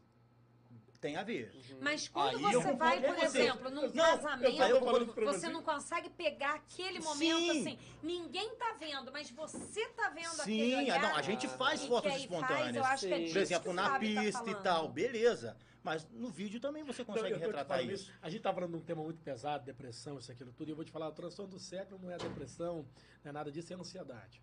tem 1.02 1.18
a 1.18 1.24
ver. 1.24 1.54
Mas 1.82 2.08
quando 2.08 2.38
Aí 2.48 2.54
você 2.54 2.74
vai, 2.74 3.00
por 3.02 3.16
você. 3.16 3.26
exemplo, 3.26 3.70
num 3.70 3.82
Não, 3.94 4.06
eu 4.12 4.18
casamento, 4.22 5.16
você 5.26 5.50
não 5.50 5.62
consegue 5.62 6.10
pegar 6.10 6.56
aquele 6.56 7.00
momento 7.00 7.38
Sim. 7.38 7.62
assim. 7.62 7.80
Ninguém 8.02 8.56
tá 8.56 8.76
vendo, 8.80 9.12
mas 9.12 9.30
você 9.30 9.88
tá 9.90 10.10
vendo 10.10 10.40
aquele 10.42 10.64
Sim, 10.64 10.76
olhar. 10.78 11.00
ah, 11.00 11.08
não, 11.10 11.16
a 11.16 11.22
gente 11.22 11.48
faz 11.48 11.84
e 11.84 11.88
fotos 11.88 12.12
Faz, 12.12 12.22
espontâneas. 12.24 12.76
eu 12.76 12.84
acho 12.86 13.08
que 13.08 13.14
é 13.14 13.18
Sim. 13.18 13.24
disso 13.24 13.34
Por 13.34 13.42
exemplo, 13.42 13.64
que 13.66 13.70
o 13.70 13.74
na 13.74 13.90
tá 13.90 14.00
pista 14.00 14.28
e 14.28 14.32
falando. 14.32 14.64
tal, 14.64 14.88
beleza. 14.90 15.58
Mas 15.86 16.10
no 16.10 16.32
vídeo 16.32 16.60
também 16.60 16.84
você 16.84 17.04
Então, 17.04 17.14
consegue 17.14 17.38
retratar 17.38 17.78
falando 17.78 17.92
isso. 17.92 18.12
A 18.20 18.28
gente 18.28 18.42
tá 18.42 18.52
falando 18.52 18.72
de 18.72 18.78
um 18.78 18.82
tema 18.82 19.04
muito 19.04 19.22
pesado, 19.22 19.64
depressão, 19.64 20.18
isso, 20.18 20.32
aquilo 20.32 20.52
tudo. 20.52 20.70
E 20.70 20.72
eu 20.72 20.76
vou 20.76 20.84
te 20.84 20.92
falar, 20.92 21.08
o 21.10 21.12
transtorno 21.12 21.52
do 21.52 21.60
século 21.60 22.02
não 22.02 22.10
é 22.10 22.18
depressão, 22.18 22.88
não 23.24 23.30
é 23.30 23.32
nada 23.32 23.52
disso, 23.52 23.72
é 23.72 23.76
ansiedade. 23.76 24.42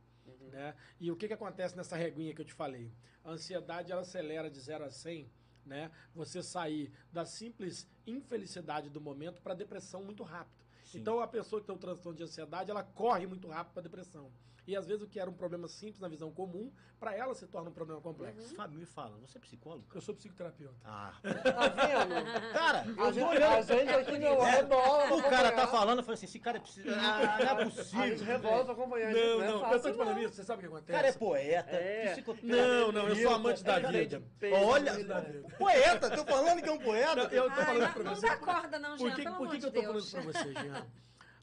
Né? 0.52 0.72
E 1.00 1.10
o 1.10 1.16
que, 1.16 1.26
que 1.26 1.34
acontece 1.34 1.76
nessa 1.76 1.96
reguinha 1.96 2.32
que 2.32 2.40
eu 2.40 2.44
te 2.44 2.54
falei? 2.54 2.92
A 3.24 3.32
ansiedade, 3.32 3.90
ela 3.90 4.02
acelera 4.02 4.48
de 4.48 4.60
0 4.60 4.84
a 4.84 4.90
100, 4.90 5.28
né? 5.66 5.90
Você 6.14 6.44
sair 6.44 6.92
da 7.10 7.24
simples 7.24 7.90
infelicidade 8.06 8.88
do 8.88 9.00
momento 9.00 9.42
para 9.42 9.52
depressão 9.52 10.04
muito 10.04 10.22
rápido. 10.22 10.64
Sim. 10.84 11.00
Então, 11.00 11.18
a 11.18 11.26
pessoa 11.26 11.60
que 11.60 11.66
tem 11.66 11.74
um 11.74 11.78
transtorno 11.78 12.16
de 12.16 12.22
ansiedade, 12.22 12.70
ela 12.70 12.84
corre 12.84 13.26
muito 13.26 13.48
rápido 13.48 13.72
para 13.72 13.82
depressão. 13.82 14.30
E 14.66 14.76
às 14.76 14.86
vezes 14.86 15.02
o 15.02 15.08
que 15.08 15.18
era 15.18 15.28
um 15.28 15.34
problema 15.34 15.66
simples 15.66 15.98
na 15.98 16.06
visão 16.08 16.30
comum, 16.30 16.70
para 17.00 17.16
ela 17.16 17.34
se 17.34 17.46
torna 17.48 17.70
um 17.70 17.72
problema 17.72 18.00
complexo. 18.00 18.54
Fábio, 18.54 18.78
me 18.78 18.86
fala, 18.86 19.16
você 19.18 19.36
é 19.36 19.40
psicólogo? 19.40 19.84
Eu 19.92 20.00
sou 20.00 20.14
psicoterapeuta. 20.14 20.76
Ah, 20.84 21.12
Tá 21.22 21.68
vendo? 21.68 22.52
cara, 22.52 22.84
eu 22.86 22.92
A 22.92 23.06
tô 23.06 23.12
gente, 23.12 23.24
olhando. 23.26 23.52
a 23.54 23.62
gente 23.62 23.90
aqui 23.90 24.18
não 24.18 24.46
É, 24.46 24.50
rebola. 24.52 25.14
O 25.14 25.22
cara 25.24 25.50
tá 25.50 25.66
falando, 25.66 25.98
eu 25.98 26.04
falei 26.04 26.14
assim, 26.14 26.26
esse 26.26 26.38
cara 26.38 26.58
é 26.58 26.60
psicólogo. 26.60 27.00
Ah, 27.02 27.18
não 27.18 27.44
é 27.44 27.62
A 27.62 27.64
gente 27.64 27.74
possível. 27.76 28.60
acompanhar. 28.70 29.12
Não, 29.12 29.38
não, 29.38 29.38
não, 29.60 29.66
é 29.66 29.74
eu 29.74 29.82
tô 29.82 29.90
te 29.90 29.96
falando 29.96 30.14
não. 30.16 30.22
isso, 30.22 30.34
você 30.36 30.44
sabe 30.44 30.58
o 30.58 30.60
que 30.62 30.68
O 30.72 30.76
acontece? 30.76 30.92
cara 30.96 31.08
é 31.08 31.12
poeta, 31.12 31.70
É. 31.76 32.12
psicoterapeuta. 32.12 32.56
Não, 32.68 32.92
não, 32.92 33.08
eu 33.08 33.16
sou 33.16 33.34
amante 33.34 33.64
da 33.64 33.80
é 33.80 33.90
vida. 33.92 34.22
Olha, 34.64 34.92
vida. 34.94 35.46
poeta, 35.58 36.10
tô 36.16 36.24
falando 36.24 36.62
que 36.62 36.68
é 36.68 36.72
um 36.72 36.78
poeta. 36.78 37.16
Não, 37.16 37.24
eu 37.24 37.44
tô 37.50 37.60
Ai, 37.60 37.66
falando 37.66 37.82
não, 37.82 37.92
pra 37.94 38.02
não 38.04 38.14
você. 38.14 38.26
dá 38.28 38.36
corda 38.36 38.78
não, 38.78 38.96
Jean, 38.96 39.08
Por 39.08 39.16
que, 39.16 39.22
pelo 39.24 39.36
por 39.36 39.42
amor 39.42 39.50
que, 39.54 39.58
de 39.58 39.70
que 39.72 39.78
eu 39.78 39.82
tô 39.82 39.92
Deus. 39.92 40.10
falando 40.12 40.32
pra 40.32 40.40
você, 40.42 40.52
Jean? 40.54 40.86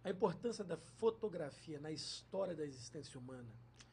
A 0.10 0.12
importância 0.12 0.64
da 0.64 0.76
fotografia 0.76 1.80
na 1.80 1.92
história 1.92 2.56
da 2.56 2.66
existência 2.66 3.20
humana 3.20 3.48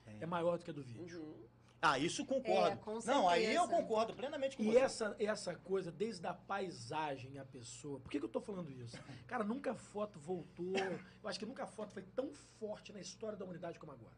é, 0.06 0.24
maior 0.24 0.56
do 0.56 0.64
que 0.64 0.70
a 0.70 0.74
do 0.74 0.82
vídeo. 0.82 1.20
Uhum. 1.22 1.44
Ah, 1.82 1.98
isso 1.98 2.24
concordo. 2.24 2.68
É, 2.72 2.76
com 2.76 2.98
não, 3.04 3.28
aí 3.28 3.54
eu 3.54 3.68
concordo 3.68 4.14
plenamente 4.14 4.56
com 4.56 4.62
E 4.62 4.72
você. 4.72 4.78
essa, 4.78 5.16
essa 5.18 5.54
coisa, 5.54 5.92
desde 5.92 6.26
a 6.26 6.32
paisagem, 6.32 7.38
a 7.38 7.44
pessoa. 7.44 8.00
Por 8.00 8.10
que, 8.10 8.18
que 8.18 8.24
eu 8.24 8.30
tô 8.30 8.40
falando 8.40 8.70
isso? 8.72 8.96
Cara, 9.26 9.44
nunca 9.44 9.72
a 9.72 9.74
foto 9.74 10.18
voltou. 10.18 10.74
Eu 11.22 11.28
acho 11.28 11.38
que 11.38 11.44
nunca 11.44 11.64
a 11.64 11.66
foto 11.66 11.92
foi 11.92 12.02
tão 12.02 12.32
forte 12.58 12.94
na 12.94 13.00
história 13.00 13.36
da 13.36 13.44
humanidade 13.44 13.78
como 13.78 13.92
agora. 13.92 14.16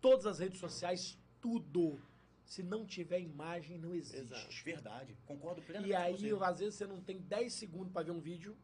Todas 0.00 0.26
as 0.26 0.38
redes 0.38 0.60
sociais, 0.60 1.18
tudo. 1.40 2.00
Se 2.44 2.62
não 2.62 2.86
tiver 2.86 3.18
imagem, 3.18 3.78
não 3.78 3.92
existe. 3.92 4.20
Exato. 4.32 4.64
Verdade, 4.64 5.16
concordo 5.26 5.60
plenamente 5.62 5.92
E 5.92 5.96
com 5.96 6.00
aí, 6.02 6.30
você. 6.30 6.44
às 6.44 6.58
vezes, 6.60 6.74
você 6.76 6.86
não 6.86 7.00
tem 7.00 7.18
10 7.18 7.52
segundos 7.52 7.92
para 7.92 8.04
ver 8.04 8.12
um 8.12 8.20
vídeo, 8.20 8.56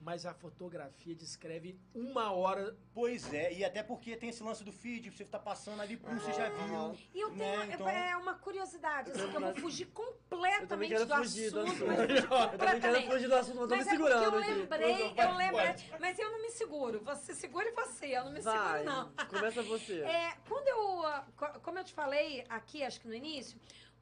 mas 0.00 0.24
a 0.24 0.32
fotografia 0.32 1.14
descreve 1.14 1.78
uma 1.94 2.32
hora. 2.32 2.76
Pois 2.94 3.32
é, 3.32 3.52
e 3.52 3.64
até 3.64 3.82
porque 3.82 4.16
tem 4.16 4.28
esse 4.30 4.42
lance 4.42 4.62
do 4.64 4.72
feed, 4.72 5.10
você 5.10 5.24
tá 5.24 5.38
passando 5.38 5.80
ali, 5.82 5.96
pum, 5.96 6.14
você 6.18 6.32
já 6.32 6.48
viu. 6.48 6.96
E 7.14 7.20
eu 7.20 7.30
tenho 7.30 7.58
né, 7.58 7.70
então- 7.74 7.88
é 7.88 8.16
uma 8.16 8.34
curiosidade, 8.34 9.10
assim, 9.10 9.28
que 9.28 9.36
eu 9.36 9.40
vou 9.40 9.54
fugir 9.56 9.86
Eu 9.86 9.92
completamente 9.92 10.90
quero 10.90 11.06
do 11.06 11.14
fugir 11.16 11.50
do 11.50 11.60
assunto. 11.60 11.72
assunto. 11.72 11.86
mas 11.86 11.98
Eu 11.98 12.06
também 12.08 12.28
quero 12.28 12.48
completamente. 12.58 13.10
fugir 13.10 13.28
do 13.28 13.34
assunto, 13.34 13.56
mas 13.58 13.68
tô 13.68 13.74
me 13.74 13.76
Mas 13.78 13.86
é 13.86 13.90
porque 13.90 13.96
segurando 13.96 14.22
eu 14.34 14.40
aqui. 14.40 14.52
lembrei, 14.54 15.14
eu 15.16 15.34
lembrei, 15.34 15.74
mas 16.00 16.18
eu 16.18 16.30
não 16.30 16.42
me 16.42 16.50
seguro. 16.50 17.00
Você 17.04 17.34
segura 17.34 17.68
e 17.68 17.72
você, 17.72 18.06
eu 18.06 18.24
não 18.24 18.32
me 18.32 18.40
Vai, 18.40 18.78
seguro 18.82 18.84
não. 18.84 19.12
começa 19.28 19.62
você. 19.62 19.98
É, 20.18 20.36
quando 20.48 20.68
eu, 20.68 21.06
ah, 21.06 21.26
co- 21.36 21.60
como 21.60 21.78
eu 21.78 21.84
te 21.84 21.92
falei 21.92 22.44
aqui, 22.48 22.82
acho 22.82 23.00
que 23.00 23.08
no 23.08 23.14
início, 23.14 23.58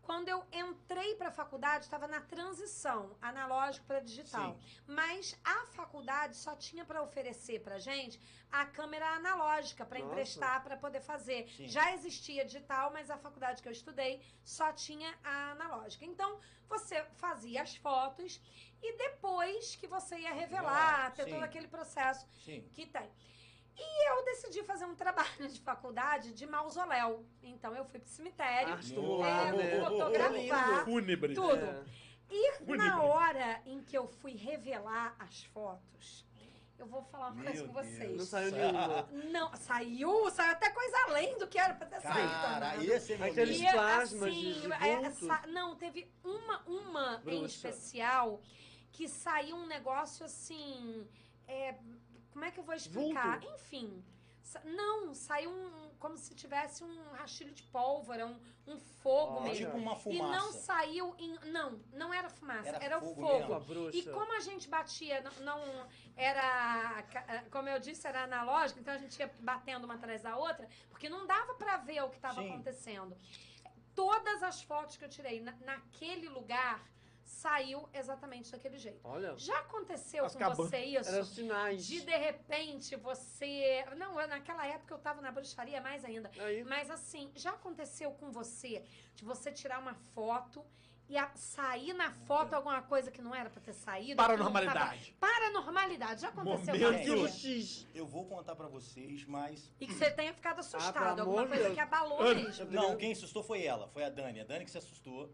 quando 0.07 0.29
eu 0.29 0.41
entrei 0.53 1.17
para 1.17 1.29
a 1.29 1.33
faculdade, 1.33 1.85
estava 1.85 2.07
na 2.07 2.21
transição 2.21 3.17
analógico 3.21 3.85
para 3.87 3.99
digital. 3.99 4.57
Mas 4.87 5.37
a 5.45 5.67
faculdade 5.79 6.37
só 6.37 6.55
tinha 6.55 6.85
para 6.85 7.03
oferecer 7.03 7.61
para 7.61 7.77
gente 7.79 8.21
a 8.51 8.65
câmera 8.65 9.09
analógica 9.17 9.85
para 9.85 9.99
emprestar 9.99 10.63
para 10.63 10.77
poder 10.77 11.01
fazer. 11.01 11.49
Sim. 11.57 11.67
Já 11.67 11.93
existia 11.93 12.45
digital, 12.45 12.93
mas 12.93 13.11
a 13.11 13.19
faculdade 13.19 13.61
que 13.61 13.69
eu 13.69 13.73
estudei 13.73 14.23
só 14.45 14.73
tinha 14.73 15.13
a 15.25 15.51
analógica. 15.51 16.05
Então 16.05 16.39
você 16.69 17.05
fazia 17.17 17.63
as 17.63 17.75
fotos 17.77 18.41
e 18.81 18.97
depois 18.97 19.75
que 19.75 19.89
você 19.89 20.17
ia 20.19 20.33
revelar, 20.33 21.13
ter 21.15 21.25
Sim. 21.25 21.31
todo 21.33 21.43
aquele 21.43 21.67
processo 21.67 22.25
Sim. 22.45 22.63
que 22.73 22.87
tem. 22.87 23.11
E 23.79 24.11
eu 24.11 24.25
decidi 24.25 24.63
fazer 24.63 24.85
um 24.87 24.95
trabalho 24.95 25.49
de 25.49 25.61
faculdade 25.61 26.33
de 26.33 26.47
mausoléu. 26.47 27.25
Então 27.43 27.75
eu 27.75 27.85
fui 27.85 28.01
pro 28.01 28.09
cemitério, 28.09 28.73
Arte 28.73 28.95
é, 28.95 28.99
luar, 28.99 29.53
né? 29.53 29.81
fotografar 29.81 30.85
Fúnebre. 30.85 31.35
tudo. 31.35 31.57
É. 31.65 31.85
E 32.31 32.77
na 32.77 33.03
hora 33.03 33.61
em 33.67 33.81
que 33.83 33.97
eu 33.97 34.09
fui 34.09 34.33
revelar 34.35 35.15
as 35.19 35.45
fotos, 35.45 36.27
eu 36.79 36.87
vou 36.87 37.03
falar 37.05 37.29
uma 37.31 37.43
coisa 37.45 37.67
com 37.67 37.73
Deus. 37.73 37.87
vocês. 37.87 38.17
Não 38.19 38.25
saiu 38.27 38.51
nenhuma. 38.53 39.09
Não, 39.31 39.55
saiu, 39.57 40.31
saiu 40.31 40.53
até 40.53 40.71
coisa 40.71 40.97
além 41.09 41.39
do 41.39 41.47
que 41.47 41.59
era 41.59 41.75
pra 41.75 41.87
ter 41.87 42.01
saído. 42.01 42.29
Cara, 42.29 42.77
né? 42.79 42.85
esse 42.85 43.13
é 43.13 43.23
Aqueles. 43.23 43.61
E, 43.61 43.71
plasmas 43.71 44.35
de- 44.35 44.51
assim, 44.51 44.61
de 44.61 44.73
é, 44.73 44.97
vulto. 45.11 45.27
sa- 45.27 45.47
não, 45.49 45.77
teve 45.77 46.11
uma, 46.25 46.63
uma 46.67 47.23
em 47.27 47.45
especial 47.45 48.41
que 48.91 49.07
saiu 49.09 49.57
um 49.57 49.67
negócio 49.67 50.25
assim. 50.27 51.07
é, 51.49 51.77
como 52.37 52.45
é 52.45 52.51
que 52.51 52.61
eu 52.61 52.65
vou 52.65 52.75
explicar? 52.75 53.41
Vulto? 53.41 53.55
Enfim. 53.55 54.05
Não, 54.63 55.15
saiu 55.15 55.51
um, 55.51 55.89
como 55.99 56.19
se 56.19 56.35
tivesse 56.35 56.85
um 56.85 57.11
rastilho 57.13 57.51
de 57.53 57.63
pólvora, 57.65 58.27
um, 58.27 58.39
um 58.67 58.79
fogo 58.79 59.37
Olha. 59.41 59.45
mesmo. 59.49 59.65
Tipo 59.67 59.79
uma 59.79 59.93
E 60.15 60.19
não 60.19 60.43
fumaça. 60.53 60.59
saiu 60.59 61.15
em. 61.19 61.35
Não, 61.51 61.81
não 61.95 62.13
era 62.13 62.29
fumaça, 62.29 62.69
Era 62.69 62.85
era, 62.85 63.01
fogo 63.01 63.23
o 63.25 63.27
fogo. 63.65 63.91
E 63.91 64.03
como 64.05 64.37
a 64.37 64.41
gente 64.41 64.69
batia, 64.69 65.23
não, 65.23 65.33
não 65.43 65.87
era, 66.15 67.03
ca- 67.11 67.45
como 67.51 67.71
eu 67.71 67.81
disse, 67.81 68.07
era 68.07 68.25
analógico, 68.25 68.79
então 68.81 68.93
a 68.93 68.99
gente 68.99 69.19
ia 69.19 69.33
batendo 69.41 69.85
uma 69.85 69.95
atrás 69.95 70.21
da 70.23 70.37
outra, 70.37 70.69
porque 70.91 71.09
não 71.09 71.27
dava 71.27 71.55
pra 71.55 71.79
ver 71.79 72.03
o 72.05 72.11
que 72.11 72.17
estava 72.17 72.41
acontecendo. 72.43 73.17
Todas 73.95 74.43
as 74.43 74.61
fotos 74.63 74.97
que 74.99 75.05
eu 75.07 75.09
tirei 75.09 75.41
na- 75.41 75.57
naquele 75.65 76.29
lugar 76.29 76.81
saiu 77.27 77.89
exatamente 77.93 78.51
daquele 78.53 78.79
jeito. 78.79 79.01
Olha, 79.05 79.37
Já 79.37 79.59
aconteceu 79.59 80.25
As 80.25 80.35
com 80.35 80.55
você 80.55 80.79
isso? 80.79 81.11
eram 81.11 81.25
sinais. 81.25 81.85
De 81.85 82.01
de 82.01 82.17
repente 82.17 82.95
você. 82.97 83.85
Não, 83.97 84.15
naquela 84.29 84.67
época 84.67 84.95
eu 84.95 84.99
tava 84.99 85.21
na 85.21 85.31
bruxaria 85.33 85.81
mais 85.81 86.05
ainda. 86.05 86.31
Aí, 86.39 86.63
Mas 86.65 86.91
assim, 86.91 87.31
já 87.35 87.51
aconteceu 87.51 88.13
com 88.13 88.31
você 88.31 88.85
de 89.15 89.25
você 89.25 89.51
tirar 89.53 89.79
uma 89.81 89.95
foto 90.15 90.65
e 91.09 91.17
a- 91.17 91.31
sair 91.37 91.93
na 91.93 92.11
foto 92.11 92.53
alguma 92.55 92.83
coisa 92.83 93.11
que 93.13 93.23
não 93.23 93.35
era 93.35 93.49
pra 93.51 93.61
ter 93.61 93.73
saído? 93.73 94.17
Paranormalidade. 94.17 95.15
tava- 95.19 95.33
Paranormalidade. 95.33 96.21
Já 96.23 96.29
aconteceu 96.29 96.75
Momento. 96.75 96.81
com 96.93 96.97
arquivo 96.97 97.21
você? 97.29 97.39
X. 97.61 97.87
Eu 97.95 98.07
vou 98.07 98.25
contar 98.27 98.55
pra 98.57 98.69
vocês, 98.69 99.25
mas. 99.25 99.71
E 99.81 99.87
que 99.87 99.95
você 99.95 100.11
tenha 100.11 100.33
ficado 100.33 100.61
assustado. 100.61 101.17
pelo 101.17 101.21
alguma 101.21 101.47
coisa 101.47 101.63
Deus. 101.65 101.75
que 101.75 101.81
abalou 101.81 102.23
mesmo. 102.23 102.71
Não, 102.71 102.97
quem 102.97 103.13
assustou 103.13 103.43
foi 103.43 103.65
ela, 103.65 103.89
foi 103.89 104.05
a 104.05 104.09
Dani. 104.09 104.41
A 104.41 104.45
Dani 104.45 104.65
que 104.65 104.71
se 104.71 104.79
assustou. 104.79 105.33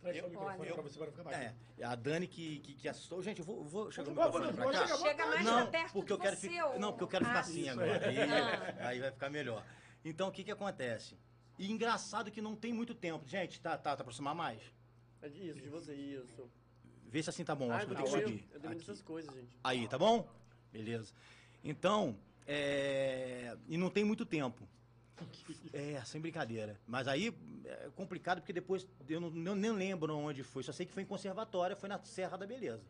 Traz 0.00 0.16
só 0.16 0.22
o 0.22 0.26
Eu- 0.26 0.30
microfone 0.30 0.72
pra 0.72 0.82
você, 0.82 0.98
para 0.98 1.10
ficar 1.10 1.24
mais. 1.24 1.36
É, 1.38 1.54
a 1.84 1.94
Dani 1.94 2.26
que, 2.28 2.60
que, 2.60 2.74
que 2.74 2.88
assustou. 2.88 3.20
Gente, 3.22 3.40
eu 3.40 3.44
vou, 3.44 3.64
vou 3.64 3.90
chegar 3.90 4.08
o 4.08 4.10
microfone 4.14 4.52
pode 4.56 4.78
cá. 4.78 4.96
Chega 4.96 5.26
mais 5.26 5.44
Não, 5.44 5.70
perto 5.70 5.92
porque 5.92 6.12
eu 6.12 6.18
quero 6.18 6.36
você, 6.36 6.48
ficar. 6.48 6.66
ô. 6.70 6.78
Não, 6.78 6.92
porque 6.92 7.04
eu 7.04 7.08
quero 7.08 7.24
ficar 7.24 7.36
Ah, 7.38 7.40
assim 7.40 7.60
isso 7.62 7.70
agora. 7.70 8.06
aí. 8.08 8.18
Aí, 8.20 8.30
Ah. 8.30 8.88
aí 8.88 9.00
vai 9.00 9.10
ficar 9.10 9.30
melhor. 9.30 9.64
Então, 10.04 10.28
o 10.28 10.32
que 10.32 10.44
que 10.44 10.50
acontece? 10.52 11.18
E 11.58 11.70
engraçado 11.70 12.30
que 12.30 12.40
não 12.40 12.54
tem 12.54 12.72
muito 12.72 12.94
tempo. 12.94 13.26
Gente, 13.26 13.60
tá, 13.60 13.76
tá, 13.76 13.96
tá 13.96 14.02
aproximar 14.02 14.34
mais? 14.34 14.60
É 15.20 15.28
de- 15.28 15.48
Isso, 15.50 15.60
de 15.60 15.68
você, 15.68 15.92
isso. 15.94 16.48
Vê 17.06 17.20
se 17.22 17.30
assim 17.30 17.44
tá 17.44 17.54
bom. 17.54 17.70
Ai, 17.72 17.78
Acho 17.78 17.86
que 17.86 17.92
eu 17.94 17.96
eu 17.98 18.04
tenho 18.04 18.14
que 18.16 18.22
subir. 18.30 18.44
eu 18.54 18.60
tenho 18.60 18.72
Aqui. 18.72 18.84
muitas 18.84 19.02
coisas, 19.02 19.34
gente. 19.34 19.58
Aí, 19.64 19.88
tá 19.88 19.98
bom? 19.98 20.28
Beleza. 20.70 21.12
Então, 21.64 22.16
é... 22.46 23.56
e 23.66 23.76
não 23.76 23.90
tem 23.90 24.04
muito 24.04 24.24
tempo. 24.24 24.68
É, 25.72 26.02
sem 26.04 26.20
brincadeira. 26.20 26.78
Mas 26.86 27.06
aí 27.08 27.34
é 27.64 27.88
complicado 27.96 28.40
porque 28.40 28.52
depois 28.52 28.86
eu 29.08 29.20
não, 29.20 29.30
não- 29.30 29.54
nem 29.54 29.72
lembro 29.72 30.16
onde 30.16 30.42
foi. 30.42 30.62
Só 30.62 30.72
sei 30.72 30.86
que 30.86 30.92
foi 30.92 31.02
em 31.02 31.06
conservatória, 31.06 31.76
foi 31.76 31.88
na 31.88 31.98
Serra 32.04 32.36
da 32.36 32.46
Beleza. 32.46 32.82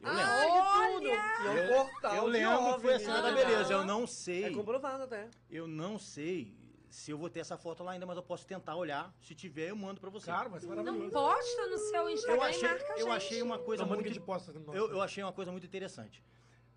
Eu 0.00 0.12
lembro. 0.12 0.32
Que 0.32 0.92
tudo! 0.92 1.06
E 1.06 1.10
é 1.58 1.64
Eu- 1.70 1.74
portal 1.84 2.14
eu 2.16 2.26
lembro 2.26 2.74
que 2.74 2.80
foi 2.80 2.94
a. 2.94 2.98
Serra 3.00 3.20
da. 3.22 3.32
Beleza. 3.32 3.72
Eu 3.72 3.84
não 3.84 4.06
sei. 4.06 4.44
É 4.44 4.50
comprovado 4.50 5.04
até. 5.04 5.28
Eu 5.50 5.66
não 5.66 5.98
sei 5.98 6.54
se 6.90 7.10
eu 7.10 7.18
vou 7.18 7.28
ter 7.30 7.40
essa 7.40 7.56
foto 7.56 7.82
lá 7.82 7.92
ainda, 7.92 8.04
mas 8.06 8.16
eu 8.16 8.22
posso 8.22 8.46
tentar 8.46 8.76
olhar. 8.76 9.12
Se 9.20 9.34
tiver, 9.34 9.70
eu 9.70 9.76
mando 9.76 10.00
pra 10.00 10.10
você. 10.10 10.26
Cara, 10.26 10.48
mas 10.48 10.62
Não 10.62 10.76
maravilhoso. 10.76 11.10
posta 11.10 11.66
no 11.68 11.78
seu 11.78 12.10
Instagram 12.10 12.36
eu 12.36 12.42
achei, 12.42 12.60
e 12.60 12.70
marca 12.70 12.84
a 12.84 12.92
eu 12.92 12.98
gente. 13.06 13.08
achei 13.16 13.42
uma 13.42 13.58
coisa 13.58 13.82
Não, 13.82 13.90
manda 13.90 14.02
que 14.02 14.08
muito 14.10 14.26
nosso. 14.26 14.52
eu, 14.76 14.90
eu 14.90 15.02
achei 15.02 15.22
uma 15.24 15.32
coisa 15.32 15.50
muito 15.50 15.66
interessante. 15.66 16.22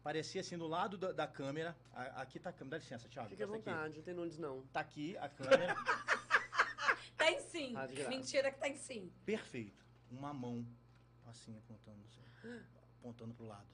Parecia 0.07 0.39
assim, 0.39 0.57
do 0.57 0.67
lado 0.69 0.97
da, 0.97 1.11
da 1.11 1.27
câmera. 1.27 1.75
a- 1.93 2.21
aqui 2.21 2.39
tá 2.39 2.49
a 2.49 2.53
câmera. 2.53 2.77
Dá 2.77 2.81
licença, 2.81 3.09
Thiago. 3.09 3.27
Fique 3.27 3.43
à 3.43 3.45
aqui. 3.45 3.55
vontade, 3.57 3.97
não 3.97 4.03
tem 4.03 4.13
nudes 4.13 4.37
não. 4.37 4.61
Tá 4.67 4.79
aqui 4.79 5.17
a 5.17 5.27
câmera. 5.27 5.75
Tem 7.17 7.41
sim. 7.41 7.73
Ah. 7.75 7.85
Mentira 8.07 8.49
que 8.49 8.57
tem 8.61 8.73
sim. 8.77 9.11
Perfeito. 9.25 9.83
Uma 10.09 10.33
mão 10.33 10.65
assim, 11.25 11.57
apontando, 11.57 11.99
assim, 12.05 12.21
apontando 12.99 13.33
pro 13.33 13.47
lado. 13.47 13.67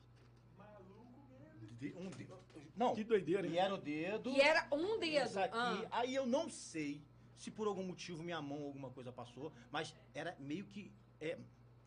De- 1.79 1.93
um 1.95 2.09
de- 2.09 2.27
não, 2.75 2.95
Que 2.95 3.03
doideira, 3.03 3.45
hein? 3.45 3.53
e 3.53 3.57
era 3.59 3.75
o 3.75 3.77
dedo. 3.77 4.31
E 4.31 4.41
era 4.41 4.67
um 4.71 4.97
dedo. 4.97 5.37
Aqui. 5.37 5.55
Ah. 5.55 5.87
Aí 5.91 6.15
eu 6.15 6.25
não 6.25 6.49
sei 6.49 7.05
se 7.35 7.51
por 7.51 7.67
algum 7.67 7.83
motivo 7.83 8.23
minha 8.23 8.41
mão 8.41 8.63
alguma 8.63 8.89
coisa 8.89 9.11
passou, 9.11 9.53
mas 9.69 9.93
era 10.15 10.35
meio 10.39 10.65
que. 10.65 10.91
É, 11.21 11.37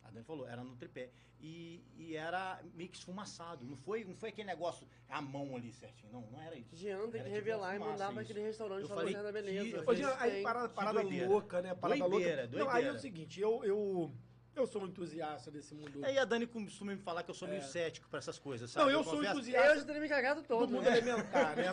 a 0.07 0.11
Dani 0.11 0.25
falou, 0.25 0.47
era 0.47 0.63
no 0.63 0.75
tripé. 0.75 1.09
E, 1.39 1.83
e 1.95 2.15
era 2.15 2.59
meio 2.73 2.89
que 2.89 2.97
esfumaçado. 2.97 3.63
Não 3.63 3.77
foi, 3.77 4.03
não 4.03 4.15
foi 4.15 4.29
aquele 4.29 4.47
negócio, 4.47 4.87
a 5.07 5.21
mão 5.21 5.55
ali 5.55 5.71
certinho. 5.71 6.11
Não, 6.11 6.21
não 6.31 6.41
era 6.41 6.55
isso. 6.55 6.75
Jean 6.75 7.01
tem 7.01 7.11
que 7.11 7.17
tipo 7.19 7.29
revelar 7.29 7.75
e 7.75 7.77
fumaça, 7.77 7.91
mandar 7.91 8.13
pra 8.13 8.21
aquele 8.23 8.41
restaurante 8.41 8.81
Eu 8.81 8.87
pra 8.87 8.95
falei 8.97 9.13
da 9.13 9.23
que- 9.23 9.31
Beleza. 9.31 9.77
eu 9.77 9.83
Ô, 9.87 9.93
Jean, 9.95 10.09
Eles 10.09 10.21
aí 10.21 10.41
parada, 10.43 10.69
parada 10.69 11.01
doideira. 11.01 11.27
louca, 11.27 11.61
né? 11.61 11.75
Parada 11.75 12.09
Doideira, 12.09 12.41
louca. 12.43 12.57
Não, 12.57 12.65
aí 12.65 12.69
é 12.69 12.73
doideira. 12.73 12.95
o 12.95 12.99
seguinte, 12.99 13.39
eu, 13.39 13.63
eu, 13.63 14.11
eu 14.55 14.65
sou 14.65 14.81
um 14.81 14.87
entusiasta 14.87 15.51
desse 15.51 15.75
mundo. 15.75 16.03
Aí 16.03 16.17
a 16.17 16.25
Dani 16.25 16.47
costuma 16.47 16.95
me 16.95 17.01
falar 17.01 17.21
que 17.21 17.29
eu 17.29 17.35
sou 17.35 17.47
meio 17.47 17.59
É. 17.61 17.65
cético 17.65 18.09
pra 18.09 18.17
essas 18.17 18.39
coisas, 18.39 18.71
sabe? 18.71 18.85
Não, 18.85 18.91
eu 18.91 19.03
sou 19.03 19.13
confesso- 19.17 19.33
Eu 19.33 19.37
entusiasta 19.37 19.79
já 19.79 19.85
teria 19.85 20.01
me 20.01 20.09
cagado 20.09 20.41
do 20.41 20.47
todo. 20.47 20.71
mundo 20.71 20.83
né? 20.85 20.97
elementar, 20.97 21.55
né? 21.55 21.65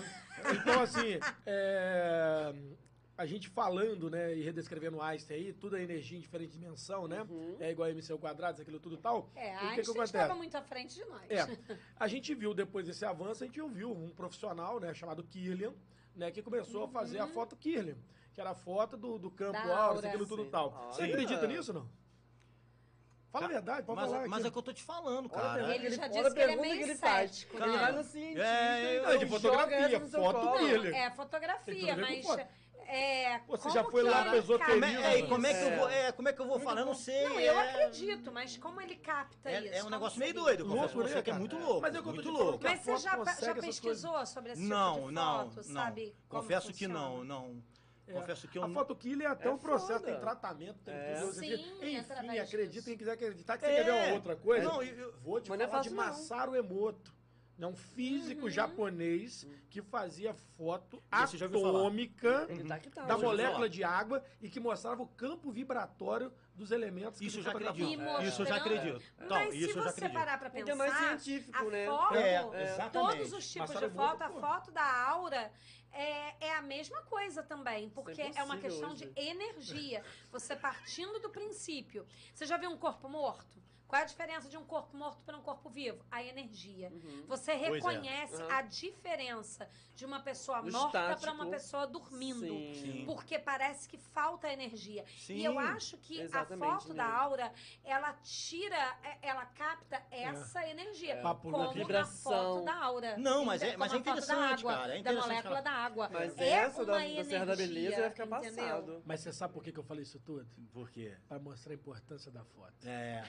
Então, 0.63 0.83
assim, 0.83 1.19
é, 1.47 2.55
a 3.17 3.25
gente 3.27 3.49
falando, 3.49 4.11
né, 4.11 4.35
e 4.35 4.43
redescrevendo 4.43 5.01
Einstein 5.01 5.37
aí, 5.37 5.53
tudo 5.53 5.77
é 5.77 5.83
energia 5.83 6.19
em 6.19 6.21
diferente 6.21 6.53
dimensão, 6.53 7.07
né? 7.07 7.25
Uhum. 7.29 7.57
É 7.61 7.71
igual 7.71 7.89
a 7.89 7.91
MC 7.93 8.11
ao 8.13 8.19
quadrado, 8.19 8.61
aquilo 8.61 8.81
tudo 8.81 8.97
e 8.97 8.99
tal. 8.99 9.31
É, 9.37 9.51
E 9.51 9.51
a 9.51 9.55
o 9.55 9.75
que 9.75 9.83
que 9.83 9.91
Einstein 9.91 10.05
estava 10.05 10.35
muito 10.35 10.57
à 10.57 10.63
frente 10.63 10.95
de 10.97 11.05
nós. 11.05 11.31
É, 11.31 11.39
a 11.99 12.09
gente 12.09 12.35
viu 12.35 12.53
depois 12.53 12.87
desse 12.87 13.05
avanço, 13.05 13.45
a 13.45 13.47
gente 13.47 13.61
viu 13.69 13.93
um 13.93 14.11
profissional, 14.11 14.81
né, 14.81 14.93
chamado 14.93 15.23
Kirlian, 15.23 15.73
né, 16.17 16.31
que 16.33 16.43
começou 16.43 16.85
a 16.85 16.89
fazer 16.89 17.19
a 17.21 17.27
foto 17.29 17.55
Kirlian, 17.57 17.97
que 18.33 18.41
era 18.41 18.51
a 18.51 18.55
foto 18.55 18.97
do, 18.97 19.17
do 19.19 19.31
campo 19.31 19.59
aura. 19.59 20.09
aquilo 20.09 20.27
tudo 20.27 20.45
e 20.45 20.51
tal. 20.51 20.73
Olha. 20.77 20.93
Você 20.93 21.03
acredita 21.05 21.47
nisso, 21.47 21.73
não? 21.73 21.89
Fala 23.31 23.47
a 23.47 23.49
verdade, 23.49 23.85
pode 23.85 24.01
mas, 24.01 24.11
falar 24.13 24.29
mas 24.29 24.39
aqui. 24.39 24.47
é 24.47 24.49
o 24.49 24.53
que 24.53 24.59
eu 24.59 24.63
tô 24.63 24.73
te 24.73 24.83
falando, 24.85 25.29
cara. 25.29 25.75
Ele 25.75 25.89
que 25.89 25.97
já 25.97 26.07
disse 26.07 26.33
que 26.35 26.41
ele 26.41 26.53
é 26.53 26.57
meio 26.57 26.77
que 26.77 26.83
ele 26.85 26.95
faz. 26.95 27.31
cético, 27.33 27.57
Ele 27.57 27.67
né? 27.67 27.91
no 27.91 28.05
cientista 28.05 28.45
É, 28.47 28.99
eu- 28.99 29.03
Não, 29.03 29.19
de 29.19 29.27
fotografia, 29.27 30.01
foto 30.01 30.59
dele. 30.59 30.89
É 30.95 31.11
fotografia, 31.11 31.97
mas. 31.97 32.25
É, 32.87 33.39
Você 33.47 33.63
como 33.65 33.75
já 33.75 33.85
foi 33.85 34.03
que 34.05 34.09
lá 34.11 34.25
pro 34.25 34.37
esoterismo, 34.37 34.73
Como 34.81 34.85
é, 34.85 35.15
é, 35.15 35.19
e 35.19 35.29
como 35.29 35.47
é 35.47 35.55
que 35.55 35.65
eu 35.73 35.77
vou, 35.79 35.89
é, 35.89 36.13
como 36.13 36.29
é 36.29 36.33
que 36.33 36.41
eu 36.41 36.47
vou 36.47 36.59
falar? 36.61 36.81
Eu 36.81 36.87
não 36.87 36.95
sei. 36.95 37.25
Não, 37.29 37.41
eu 37.41 37.59
é- 37.59 37.71
acredito, 37.71 38.33
mas 38.33 38.57
como 38.57 38.81
ele 38.81 38.97
capta 38.97 39.51
É, 39.51 39.61
isso? 39.61 39.75
é 39.75 39.85
um 39.85 39.91
negócio 39.91 40.19
meio 40.19 40.35
doido, 40.35 40.61
eu 40.61 40.67
confesso 40.67 40.97
Louco, 40.97 41.11
né, 41.15 41.23
que 41.23 41.31
é 41.31 41.35
muito 41.35 41.59
louco. 41.59 41.81
Mas 41.81 41.95
é 41.95 41.99
eu 41.99 42.03
muito 42.05 42.31
louco. 42.31 42.61
Mas 42.63 42.81
você 42.81 42.97
já, 42.99 43.25
já 43.41 43.55
pesquisou 43.55 44.27
sobre 44.27 44.53
esse 44.53 44.61
tipo 44.63 44.75
Não, 44.75 45.09
de 45.09 45.13
não, 45.15 45.51
foto, 45.51 45.57
não. 45.69 45.83
sabe? 45.83 46.17
Confesso 46.29 46.73
que 46.73 46.87
não, 46.89 47.25
não. 47.25 47.63
É. 48.07 48.13
Confesso 48.13 48.47
que 48.49 48.59
eu 48.59 48.65
A 48.65 48.69
foto 48.69 48.95
killer 48.95 49.27
é 49.27 49.31
até 49.31 49.49
É 49.49 49.51
um 49.51 49.57
processo, 49.57 50.01
foda. 50.01 50.13
tem 50.13 50.21
tratamento, 50.21 50.79
tem 50.85 50.95
É. 50.95 51.15
tudo. 51.21 51.33
Sim. 51.33 51.55
Enfim, 51.55 51.97
acredita, 52.39 52.85
quem 52.85 52.99
quiser 52.99 53.13
acreditar 53.13 53.57
que 53.57 53.65
você 53.65 53.73
É. 53.73 53.77
quer 53.77 53.85
ver 53.85 53.93
uma 54.09 54.15
outra 54.17 54.37
coisa. 54.37 54.69
Não, 54.69 54.83
eu- 54.83 54.95
eu- 54.95 55.15
Vou 55.23 55.41
te 55.41 55.49
Mas 55.49 55.59
não 55.59 55.65
é 55.65 55.69
falar 55.69 55.83
de. 55.83 55.91
Masaru 55.91 56.55
Emoto. 56.55 57.15
É 57.57 57.67
um 57.67 57.77
físico 57.77 58.43
Uhum. 58.47 58.51
japonês 58.51 59.47
que 59.71 59.81
fazia 59.81 60.35
foto 60.57 61.01
atômica 61.11 62.47
Ele 62.49 62.65
tá 62.65 62.79
tá. 62.93 63.03
da 63.05 63.17
Uhum. 63.17 63.23
molécula 63.23 63.69
de 63.69 63.85
água 63.85 64.25
e 64.43 64.49
que 64.51 64.59
mostrava 64.59 65.03
o 65.03 65.07
campo 65.07 65.51
vibratório 65.53 66.33
dos 66.55 66.71
elementos 66.73 67.19
que 67.21 67.27
Isso 67.27 67.43
já 67.43 67.51
acredito. 67.53 67.79
E 67.93 67.97
mostrando- 67.97 68.27
Isso 68.29 68.43
eu 68.43 68.47
já 68.47 68.57
acredito. 68.57 69.03
Então, 69.19 69.29
Mas 69.39 69.55
isso 69.55 69.65
se 69.65 69.71
eu 69.71 69.75
já 69.77 69.83
você 69.83 69.89
acredito. 69.91 70.15
parar 70.19 70.39
pra 70.39 70.51
Porque 70.51 70.65
pensar, 70.65 70.85
é 70.85 70.91
mais 70.91 71.23
científico, 71.23 71.59
a 71.59 71.65
né? 71.71 71.87
foto, 71.87 72.15
É, 72.15 72.35
É. 72.35 72.63
exatamente. 72.65 72.93
todos 72.93 73.33
os 73.33 73.53
tipos 73.53 73.71
de 73.71 73.89
foto, 73.91 74.23
a 74.23 74.29
foto 74.31 74.71
da 74.73 75.09
aura 75.09 75.53
é, 75.93 76.47
é 76.49 76.57
a 76.57 76.63
mesma 76.63 77.03
coisa 77.03 77.41
também, 77.43 77.89
porque 77.91 78.21
é 78.21 78.33
é 78.37 78.43
uma 78.43 78.59
questão 78.59 78.91
hoje. 78.93 79.07
de 79.07 79.21
energia. 79.21 80.03
Você 80.33 80.57
partindo 80.57 81.21
do 81.21 81.31
princípio. 81.31 82.05
Você 82.35 82.47
já 82.47 82.57
viu 82.57 82.71
um 82.71 82.77
corpo 82.77 83.09
morto? 83.09 83.63
Qual 83.95 84.01
é 84.01 84.03
a 84.03 84.07
diferença 84.09 84.49
de 84.49 84.57
um 84.57 84.65
corpo 84.65 84.97
morto 84.97 85.23
para 85.25 85.37
um 85.37 85.41
corpo 85.41 85.71
vivo? 85.71 86.05
A 86.11 86.21
energia. 86.21 86.91
Uhum. 86.91 87.25
Você 87.29 87.53
é. 87.53 87.55
reconhece 87.55 88.43
Uhum. 88.43 88.51
a 88.51 88.63
diferença 88.63 89.69
de 89.95 90.05
uma 90.05 90.19
pessoa 90.19 90.61
morta 90.63 91.17
para 91.21 91.31
uma 91.33 91.47
pessoa 91.47 91.87
dormindo. 91.87 92.45
Sim. 92.75 93.05
Porque 93.07 93.39
parece 93.39 93.89
que 93.89 93.97
falta 93.97 94.49
energia. 94.53 95.05
Sim. 95.17 95.35
E 95.37 95.45
eu 95.45 95.57
acho 95.61 95.97
que 95.99 96.21
a 96.21 96.25
Exatamente, 96.25 96.73
foto 96.73 96.89
né? 96.89 96.95
da 96.97 97.07
aura, 97.07 97.53
ela 97.85 98.13
tira, 98.15 98.99
é- 99.05 99.19
ela 99.29 99.47
capta 99.47 100.03
essa 100.11 100.69
energia. 100.69 101.21
Papo 101.23 101.49
Como 101.53 101.63
na 101.67 101.73
vibração. 101.73 102.33
foto 102.57 102.65
da 102.65 102.75
aura. 102.75 103.17
Não, 103.17 103.45
mas 103.45 103.63
é- 103.63 103.77
mas 103.77 103.93
é 103.93 103.95
a 103.95 103.99
da 103.99 104.01
interessante, 104.11 104.61
água, 104.67 104.75
cara, 104.75 104.87
é 104.87 104.95
Da 104.95 104.99
interessante 105.13 105.29
molécula 105.29 105.55
ela- 105.55 105.61
da 105.61 105.71
água. 105.71 106.09
Mas 106.13 106.37
é 106.39 106.49
essa 106.49 106.85
da, 106.85 106.93
uma 106.95 106.99
da 107.15 107.25
Serra 107.25 107.47
da 107.47 107.55
Beleza 107.55 107.63
energia, 107.79 108.01
vai 108.01 108.11
ficar 108.11 108.27
entendeu? 108.39 108.65
passado. 108.67 109.03
Mas 109.07 109.21
você 109.21 109.33
sabe 109.33 109.55
por 109.55 109.63
que 109.63 109.71
que 109.71 109.79
eu 109.79 109.85
falei 109.85 110.03
isso 110.03 110.19
tudo? 110.19 110.45
Por 110.73 110.91
quê? 110.91 111.17
Pra 111.29 111.39
mostrar 111.39 111.71
a 111.71 111.77
importância 111.77 112.33
da 112.33 112.43
foto. 112.45 112.75
É. 112.85 113.23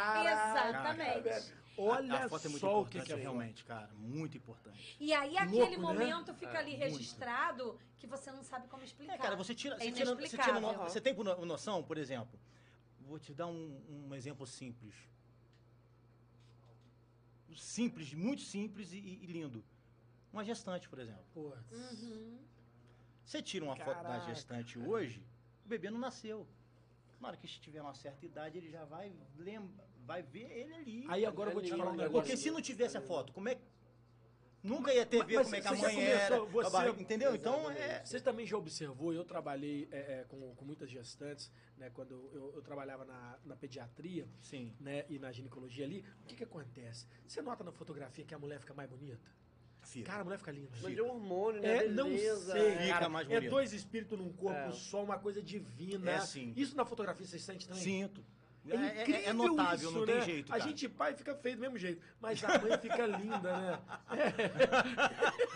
Caraca, 0.00 0.70
Exatamente. 1.00 1.54
Olha 1.78 2.14
a, 2.14 2.24
a 2.24 2.28
foto 2.28 2.46
é 2.46 2.48
muito 2.48 2.60
só 2.60 2.68
o 2.68 2.80
importante, 2.80 3.00
que, 3.02 3.06
que 3.06 3.12
é 3.12 3.16
realmente, 3.16 3.64
cara. 3.64 3.90
Muito 3.94 4.36
importante. 4.36 4.96
E 4.98 5.12
aí 5.12 5.32
Louco, 5.34 5.44
aquele 5.62 5.76
né? 5.76 5.82
momento 5.82 6.34
fica 6.34 6.52
É, 6.54 6.56
ali 6.58 6.70
muito. 6.70 6.82
registrado 6.84 7.78
que 7.98 8.06
você 8.06 8.30
não 8.32 8.42
sabe 8.42 8.66
como 8.68 8.82
explicar. 8.82 9.14
É, 9.14 9.18
cara, 9.18 9.36
você 9.36 9.54
tira. 9.54 9.74
É 9.74 9.78
Você, 9.80 9.92
tira, 9.92 10.14
você, 10.14 10.38
tira 10.38 10.58
no- 10.60 10.72
você 10.78 11.00
tem 11.02 11.12
no- 11.14 11.44
noção, 11.44 11.82
por 11.82 11.98
exemplo? 11.98 12.38
Vou 13.00 13.18
te 13.18 13.34
dar 13.34 13.46
um, 13.46 13.80
um 14.08 14.14
exemplo 14.14 14.46
simples. 14.46 14.94
Simples, 17.54 18.12
muito 18.12 18.42
simples 18.42 18.92
e, 18.92 18.96
e 18.98 19.26
lindo. 19.26 19.64
Uma 20.32 20.44
gestante, 20.44 20.88
por 20.88 20.98
exemplo. 20.98 21.24
Uhum. 21.34 22.38
Você 23.24 23.42
tira 23.42 23.64
uma 23.64 23.76
foto 23.76 23.96
da 24.02 24.02
Caraca. 24.02 24.26
gestante 24.26 24.78
hoje, 24.78 25.22
o 25.64 25.68
bebê 25.68 25.90
não 25.90 25.98
nasceu. 25.98 26.46
Na 27.20 27.28
hora 27.28 27.36
que 27.36 27.46
estiver 27.46 27.80
uma 27.80 27.94
certa 27.94 28.26
idade, 28.26 28.58
ele 28.58 28.70
já 28.70 28.84
vai 28.84 29.10
lembra, 29.38 29.85
vai 30.06 30.22
ver 30.22 30.50
ele 30.50 30.74
ali. 30.74 31.04
Aí 31.08 31.26
agora 31.26 31.50
eu 31.50 31.54
vou 31.54 31.62
te 31.62 31.70
falar 31.70 31.90
um 31.90 31.96
negócio. 31.96 32.12
Porque 32.12 32.36
se 32.36 32.50
não 32.50 32.62
tivesse 32.62 32.96
a 32.96 33.00
foto, 33.00 33.32
como 33.32 33.48
é 33.48 33.56
que. 33.56 33.62
Nunca 34.62 34.92
ia 34.92 35.06
ter 35.06 35.18
Mas- 35.18 35.26
ver 35.28 35.34
mas 35.36 35.44
como 35.44 35.54
é 35.56 35.60
que 35.60 35.68
a 35.68 35.72
mãe 35.76 36.04
era. 36.04 36.40
você- 36.40 36.70
barriga, 36.70 37.00
entendeu? 37.00 37.34
Então 37.36 37.70
é. 37.70 38.04
Você 38.04 38.20
também 38.20 38.44
já 38.44 38.56
observou, 38.56 39.12
eu 39.12 39.24
trabalhei 39.24 39.88
é, 39.92 39.98
é, 40.20 40.24
com, 40.28 40.54
com 40.56 40.64
muitas 40.64 40.90
gestantes, 40.90 41.52
né, 41.76 41.88
quando 41.90 42.28
eu, 42.34 42.52
eu 42.56 42.62
trabalhava 42.62 43.04
na, 43.04 43.38
na 43.44 43.54
pediatria, 43.54 44.26
Sim. 44.40 44.74
né, 44.80 45.04
e 45.08 45.20
na 45.20 45.30
ginecologia 45.30 45.84
ali, 45.84 46.04
o 46.22 46.26
que 46.26 46.34
que 46.34 46.42
acontece? 46.42 47.06
Você 47.28 47.40
nota 47.42 47.62
na 47.62 47.70
fotografia 47.70 48.24
que 48.24 48.34
a 48.34 48.38
mulher 48.40 48.58
fica 48.58 48.74
mais 48.74 48.90
bonita? 48.90 49.30
Fica. 49.82 50.10
Cara, 50.10 50.22
a 50.22 50.24
mulher 50.24 50.38
fica 50.38 50.50
linda. 50.50 50.68
Mas 50.82 50.94
de 50.96 51.00
hormônio, 51.00 51.62
né? 51.62 51.84
É, 51.84 51.88
não 51.88 52.08
Beleza. 52.08 52.52
sei, 52.52 52.72
Fica 52.72 52.88
cara. 52.88 53.08
mais 53.08 53.30
é 53.30 53.40
dois 53.42 53.72
espíritos 53.72 54.18
num 54.18 54.32
corpo 54.32 54.58
É. 54.58 54.72
só, 54.72 55.04
uma 55.04 55.16
coisa 55.16 55.40
divina. 55.40 56.10
É, 56.10 56.20
sim. 56.22 56.52
Isso 56.56 56.74
na 56.76 56.84
fotografia 56.84 57.24
você 57.24 57.38
sente 57.38 57.68
também? 57.68 57.84
Sinto. 57.84 58.24
É, 58.68 58.74
É, 58.76 58.78
é- 58.98 59.02
incrível 59.02 59.24
é 59.28 59.32
notável, 59.32 59.88
isso, 59.90 59.98
não 59.98 60.06
né? 60.06 60.12
tem 60.14 60.22
jeito. 60.22 60.52
A 60.52 60.58
cara. 60.58 60.68
gente 60.70 60.88
pai 60.88 61.14
fica 61.14 61.34
feio 61.36 61.56
do 61.56 61.60
mesmo 61.60 61.78
jeito, 61.78 62.00
mas 62.20 62.42
a 62.44 62.58
mãe 62.58 62.78
fica 62.78 63.06
linda, 63.06 63.56
né? 63.58 63.78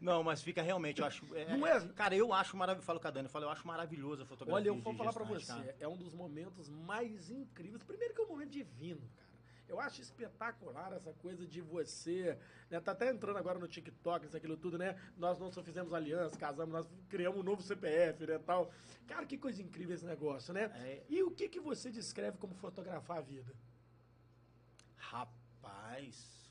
Não, 0.00 0.22
mas 0.22 0.42
fica 0.42 0.62
realmente, 0.62 1.00
eu 1.00 1.06
acho. 1.06 1.24
é- 1.34 1.56
Não 1.56 1.66
é? 1.66 1.80
Cara, 1.94 2.14
eu 2.14 2.32
acho 2.32 2.56
maravilhoso. 2.56 2.86
Falo 2.86 3.00
com 3.00 3.08
a 3.08 3.10
Dani, 3.10 3.26
eu 3.26 3.30
falo, 3.30 3.44
eu 3.44 3.50
acho 3.50 3.66
maravilhoso 3.66 4.22
a 4.22 4.26
fotografia. 4.26 4.54
Olha, 4.54 4.68
eu 4.68 4.80
vou 4.82 4.94
falar 4.94 5.12
pra 5.12 5.24
gestante, 5.24 5.60
você, 5.60 5.72
cara. 5.72 5.76
é 5.80 5.88
um 5.88 5.96
dos 5.96 6.12
momentos 6.14 6.68
mais 6.68 7.30
incríveis. 7.30 7.82
Primeiro 7.82 8.14
que 8.14 8.20
é 8.20 8.24
um 8.24 8.28
momento 8.28 8.50
divino, 8.50 9.00
cara. 9.16 9.31
Eu 9.72 9.80
acho 9.80 10.02
espetacular 10.02 10.92
essa 10.92 11.14
coisa 11.14 11.46
de 11.46 11.62
você. 11.62 12.38
Né? 12.68 12.78
Tá 12.78 12.92
até 12.92 13.08
entrando 13.08 13.38
agora 13.38 13.58
no 13.58 13.66
TikTok, 13.66 14.26
isso, 14.26 14.36
aquilo 14.36 14.54
tudo, 14.54 14.76
né? 14.76 15.00
Nós 15.16 15.38
não 15.38 15.50
só 15.50 15.62
fizemos 15.62 15.94
aliança, 15.94 16.38
casamos, 16.38 16.74
nós 16.74 16.86
criamos 17.08 17.40
um 17.40 17.42
novo 17.42 17.62
CPF, 17.62 18.26
né? 18.26 18.38
Tal. 18.38 18.70
Cara, 19.06 19.24
que 19.24 19.38
coisa 19.38 19.62
incrível 19.62 19.94
esse 19.94 20.04
negócio, 20.04 20.52
né? 20.52 20.64
É. 20.84 21.02
E 21.08 21.22
o 21.22 21.30
que, 21.30 21.48
que 21.48 21.58
você 21.58 21.90
descreve 21.90 22.36
como 22.36 22.54
fotografar 22.54 23.18
a 23.18 23.22
vida? 23.22 23.54
Rapaz. 24.96 26.42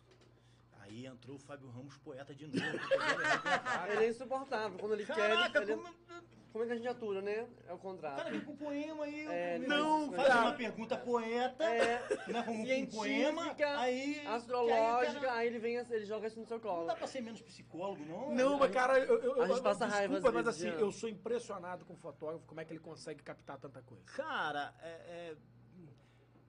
Aí 0.80 1.05
entrou 1.05 1.36
o 1.36 1.39
Fábio 1.39 1.69
Ramos, 1.69 1.95
poeta 1.99 2.34
de 2.34 2.47
novo. 2.47 2.59
Ele 3.93 4.05
é 4.05 4.09
insuportável. 4.09 4.80
Quando 4.80 4.93
ele 4.93 5.05
Caraca, 5.05 5.51
quer. 5.51 5.69
Ele... 5.69 5.76
como... 5.76 6.41
como 6.52 6.64
é 6.64 6.68
que 6.68 6.74
a 6.74 6.76
gente 6.76 6.88
atura, 6.88 7.22
né? 7.22 7.47
É 7.68 7.72
o 7.72 7.76
O 7.76 7.80
contrário. 7.80 8.18
cara 8.18 8.30
vem 8.32 8.41
com 8.41 8.56
poema 8.56 9.04
aí. 9.06 9.26
É, 9.28 9.60
não, 9.60 10.12
faz 10.12 10.28
cara. 10.28 10.41
uma 10.41 10.54
pergunta 10.54 10.97
poeta, 10.97 11.64
É, 11.64 11.99
né? 12.28 12.43
Com 12.43 12.52
um 12.52 12.86
poema, 12.88 13.56
aí. 13.78 14.26
astrológica, 14.28 15.18
aí, 15.18 15.22
cara, 15.22 15.34
aí 15.34 15.47
ele 15.47 15.60
vem, 15.60 15.76
ele 15.78 16.06
joga 16.06 16.28
isso 16.28 16.39
no 16.39 16.45
seu 16.45 16.58
Não 16.58 16.64
colo. 16.64 16.86
dá 16.88 16.95
pra 16.95 17.08
ser 17.08 17.22
menos 17.22 17.41
psicólogo, 17.41 18.04
não? 18.06 18.34
Não, 18.34 18.58
mas 18.60 18.72
cara, 18.72 18.99
eu, 18.99 19.20
eu, 19.22 19.41
a 19.41 19.47
gente 19.47 19.58
eu- 19.58 19.64
passa 19.64 19.86
raiva 19.86 20.14
desculpa, 20.16 20.38
mas 20.38 20.47
assim, 20.47 20.68
eu 20.68 20.91
sou 20.91 21.10
impressionado 21.10 21.86
com 21.86 21.93
o 21.93 21.97
fotógrafo, 21.97 22.45
como 22.45 22.60
é 22.60 22.66
que 22.66 22.74
ele 22.74 22.80
consegue 22.80 23.24
captar 23.24 23.58
tanta 23.58 23.82
coisa. 23.82 24.04
Cara, 24.16 24.74
é, 24.82 25.36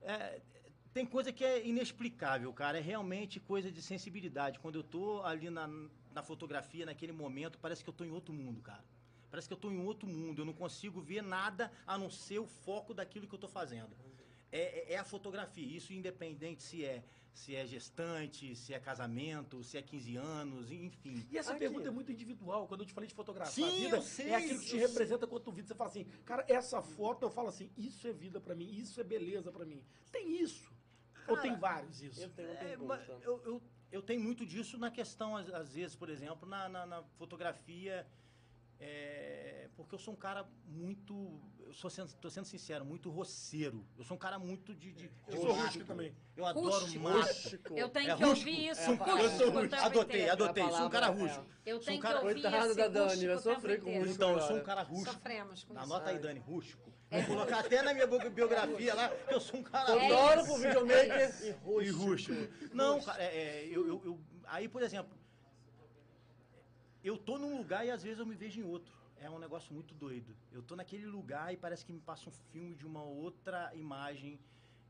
é- 0.01 0.11
é- 0.13 0.41
tem 0.93 1.05
coisa 1.05 1.31
que 1.31 1.43
é 1.43 1.65
inexplicável, 1.65 2.53
cara. 2.53 2.77
É 2.77 2.81
realmente 2.81 3.39
coisa 3.39 3.71
de 3.71 3.81
sensibilidade. 3.81 4.59
Quando 4.59 4.75
eu 4.75 4.83
tô 4.83 5.23
ali 5.23 5.49
na, 5.49 5.67
na 6.13 6.21
fotografia, 6.21 6.85
naquele 6.85 7.11
momento, 7.11 7.57
parece 7.57 7.83
que 7.83 7.89
eu 7.89 7.93
tô 7.93 8.03
em 8.03 8.11
outro 8.11 8.31
mundo, 8.33 8.61
cara. 8.61 8.83
Parece 9.33 9.47
que 9.47 9.53
eu 9.55 9.57
tô 9.57 9.71
em 9.71 9.83
outro 9.83 10.07
mundo. 10.07 10.43
Eu 10.43 10.45
não 10.45 10.53
consigo 10.53 11.01
ver 11.01 11.23
nada 11.23 11.71
a 11.87 11.97
não 11.97 12.07
ser 12.07 12.37
o 12.37 12.45
foco 12.45 12.93
daquilo 12.93 13.27
que 13.27 13.33
eu 13.33 13.39
tô 13.39 13.47
fazendo. 13.47 13.89
É, 14.51 14.91
é- 14.91 14.93
é 14.93 14.97
a 14.99 15.03
fotografia. 15.03 15.65
Isso 15.75 15.91
independente 15.91 16.61
se 16.61 16.85
é, 16.85 17.03
se 17.33 17.55
é 17.55 17.65
gestante, 17.65 18.55
se 18.55 18.75
é 18.75 18.79
casamento, 18.79 19.63
se 19.63 19.75
é 19.75 19.81
15 19.81 20.15
anos, 20.17 20.71
enfim. 20.71 21.25
E 21.31 21.37
essa 21.39 21.49
Aqui. 21.49 21.61
pergunta 21.61 21.87
é 21.87 21.91
muito 21.91 22.11
individual. 22.11 22.67
Quando 22.67 22.81
eu 22.81 22.85
te 22.85 22.93
falei 22.93 23.07
de 23.07 23.15
fotografar 23.15 23.51
Sim, 23.51 23.63
a 23.65 23.71
vida, 23.71 23.95
eu 23.97 24.01
sei, 24.03 24.29
é 24.29 24.35
aquilo 24.35 24.59
que 24.59 24.67
te 24.67 24.75
eu 24.77 24.87
representa 24.87 25.25
quando 25.25 25.41
tu 25.41 25.51
vê. 25.51 25.63
Você 25.63 25.73
fala 25.73 25.89
assim, 25.89 26.03
cara, 26.25 26.45
essa 26.47 26.79
foto 26.83 27.23
eu 27.25 27.31
falo 27.31 27.47
assim, 27.47 27.71
isso 27.75 28.07
é 28.07 28.13
vida 28.13 28.39
pra 28.39 28.53
mim, 28.53 28.69
isso 28.71 29.01
é 29.01 29.03
beleza 29.03 29.51
pra 29.51 29.65
mim. 29.65 29.83
Tem 30.11 30.39
isso. 30.39 30.71
Ou 31.27 31.35
Cara, 31.37 31.41
tem 31.41 31.57
vários 31.57 32.03
isso? 32.03 32.21
Eu 32.21 32.29
tenho 32.29 32.49
uma 32.49 32.59
É, 32.59 32.77
mas 32.77 32.99
pergunta. 33.07 33.25
eu, 33.25 33.41
eu, 33.45 33.63
eu 33.91 34.01
tenho 34.03 34.21
muito 34.21 34.45
disso 34.45 34.77
na 34.77 34.91
questão, 34.91 35.35
às, 35.35 35.49
às 35.51 35.73
vezes, 35.73 35.95
por 35.95 36.07
exemplo, 36.07 36.47
na, 36.47 36.69
na, 36.69 36.85
na 36.85 37.01
fotografia. 37.17 38.05
É, 38.79 39.69
porque 39.75 39.95
eu 39.95 39.99
sou 39.99 40.13
um 40.13 40.17
cara 40.17 40.45
muito. 40.65 41.39
Eu 41.65 41.73
sou 41.73 41.89
sendo, 41.89 42.13
tô 42.15 42.29
sendo 42.29 42.45
sincero, 42.45 42.85
muito 42.85 43.09
roceiro. 43.09 43.83
Eu 43.97 44.03
sou 44.03 44.15
um 44.15 44.19
cara 44.19 44.37
muito 44.37 44.75
de. 44.75 44.91
de 44.91 45.09
Eu 45.27 45.37
sou 45.41 45.51
rústico 45.53 45.85
também. 45.85 46.13
Eu 46.35 46.45
adoro 46.45 46.67
Rústico. 46.69 47.03
mato. 47.03 47.17
Rústico. 47.19 47.77
Eu 47.77 47.89
tenho 47.89 48.11
É 48.11 48.15
que 48.15 48.23
rústico? 48.23 48.49
ouvir 48.51 48.69
isso. 48.69 48.81
É, 48.81 48.93
eu 48.93 49.29
sou 49.31 49.49
rústico. 49.51 49.75
Adotei, 49.75 50.29
adotei. 50.29 50.63
Sou 50.71 50.85
um 50.85 50.89
cara 50.89 51.07
é- 51.07 51.09
rústico. 51.09 51.45
Eu 51.65 51.77
Sou 51.77 51.85
tenho 51.85 51.97
um 51.97 52.01
cara- 52.01 52.19
que 52.19 52.25
ouvir 52.27 52.41
Coitado 52.41 52.75
da 52.75 52.87
Dani, 52.87 53.05
rústico 53.05 53.25
vai 53.27 53.35
o 53.35 53.41
tempo 53.41 53.41
sofrer 53.55 53.81
com 53.81 53.91
rústico. 53.93 54.13
Então, 54.13 54.31
eu 54.33 54.41
sou 54.41 54.55
um 54.57 54.63
cara 54.63 54.81
rústico. 54.83 55.13
Sofremos 55.13 55.63
com 55.63 55.73
isso. 55.73 55.83
Anota 55.83 56.09
aí. 56.09 56.19
Dani, 56.19 56.39
rústico. 56.39 56.93
Vou 57.09 57.23
colocar 57.25 57.59
até 57.59 57.81
na 57.83 57.93
minha 57.93 58.07
bi- 58.07 58.29
biografia 58.31 58.93
lá 58.95 59.09
que 59.09 59.33
eu 59.33 59.39
sou 59.39 59.59
um 59.59 59.63
cara 59.63 59.91
É 59.95 60.09
Fotógrafo, 60.09 60.51
isso. 60.53 60.57
videomaker 60.61 61.35
e 61.43 61.47
E 61.47 61.51
rústico. 61.51 61.99
rústico. 62.33 62.75
Não, 62.75 62.99
cara, 63.01 63.23
é, 63.23 63.35
é, 63.35 63.67
eu, 63.67 63.87
eu- 63.87 64.01
eu- 64.03 64.19
aí, 64.45 64.67
por 64.67 64.81
exemplo, 64.81 65.15
eu 67.03 67.17
tô 67.17 67.37
num 67.37 67.57
lugar 67.57 67.85
e 67.85 67.91
às 67.91 68.03
vezes 68.03 68.19
eu 68.19 68.25
me 68.25 68.35
vejo 68.35 68.59
em 68.59 68.63
outro. 68.63 68.93
É 69.17 69.29
um 69.29 69.39
negócio 69.39 69.73
muito 69.73 69.93
doido. 69.93 70.35
Eu 70.51 70.61
tô 70.61 70.75
naquele 70.75 71.05
lugar 71.05 71.53
e 71.53 71.57
parece 71.57 71.85
que 71.85 71.93
me 71.93 71.99
passa 71.99 72.29
um 72.29 72.33
filme 72.51 72.75
de 72.75 72.85
uma 72.85 73.03
outra 73.03 73.71
imagem 73.75 74.39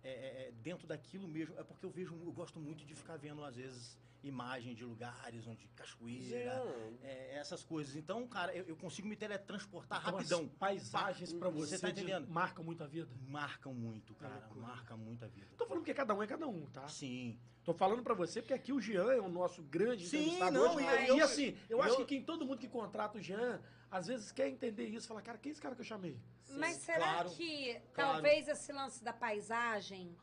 é, 0.04 0.10
é, 0.10 0.47
é, 0.47 0.51
dentro 0.62 0.86
daquilo 0.88 1.28
mesmo. 1.28 1.58
É 1.58 1.64
porque 1.64 1.86
eu 1.86 1.89
vejo, 1.89 2.16
eu 2.24 2.32
gosto 2.32 2.60
muito 2.60 2.86
de 2.86 2.93
ficar 2.95 3.18
vendo, 3.18 3.43
às 3.43 3.56
vezes, 3.56 3.97
imagem 4.24 4.74
de 4.74 4.84
lugares 4.86 5.45
onde 5.47 5.68
cachoeira, 5.76 6.64
é, 7.01 7.38
essas 7.38 7.64
coisas. 7.64 7.95
Então, 7.95 8.26
cara, 8.28 8.54
eu, 8.56 8.64
eu 8.66 8.76
consigo 8.76 9.08
me 9.08 9.16
teletransportar 9.16 9.99
Então, 10.01 10.12
rapidão. 10.14 10.47
paisagens 10.60 11.34
pra 11.34 11.49
você, 11.49 11.78
Você 11.78 11.82
tá 11.88 11.91
te 11.91 11.99
entendendo? 12.01 12.28
marcam 12.30 12.64
muito 12.64 12.84
a 12.84 12.88
vida. 12.88 13.10
Marcam 13.28 13.74
muito, 13.74 14.14
cara. 14.16 14.34
loucura. 14.36 14.62
Marca 14.62 14.95
muito 14.97 15.26
a 15.26 15.28
vida. 15.28 15.47
Tô 15.58 15.66
falando 15.66 15.84
que 15.84 15.93
cada 15.93 16.14
um 16.14 16.24
é 16.24 16.28
cada 16.28 16.47
um, 16.47 16.66
tá? 16.68 16.88
Sim. 16.88 17.39
Tô 17.64 17.74
falando 17.74 18.04
pra 18.04 18.14
você 18.14 18.41
porque 18.41 18.54
aqui 18.54 18.74
o 18.74 18.82
Jean 18.82 19.10
é 19.12 19.22
o 19.22 19.30
nosso 19.30 19.64
grande 19.64 20.06
Sim, 20.06 20.38
não, 20.51 20.76
hoje. 20.76 20.86
e 20.86 21.06
E, 21.06 21.08
eu- 21.08 21.24
assim, 21.24 21.58
eu, 21.70 21.82
acho 21.82 21.93
eu- 21.93 21.97
que 21.99 22.06
quem, 22.06 22.22
todo 22.24 22.45
mundo 22.45 22.58
que 22.60 22.68
contrata 22.68 23.18
o 23.18 23.22
Jean, 23.22 23.62
às 23.93 24.07
vezes 24.07 24.31
quer 24.31 24.49
entender 24.49 24.87
isso. 24.87 25.07
Fala, 25.07 25.21
cara, 25.21 25.37
quem 25.37 25.51
é 25.51 25.53
esse 25.53 25.61
cara 25.61 25.75
que 25.75 25.81
eu 25.81 25.85
chamei? 25.85 26.19
Mas 26.49 26.77
será 26.77 27.13
claro, 27.13 27.29
que 27.29 27.79
claro. 27.93 28.13
talvez 28.13 28.47
esse 28.47 28.71
lance 28.73 29.03
da 29.03 29.13
paisagem 29.13 30.17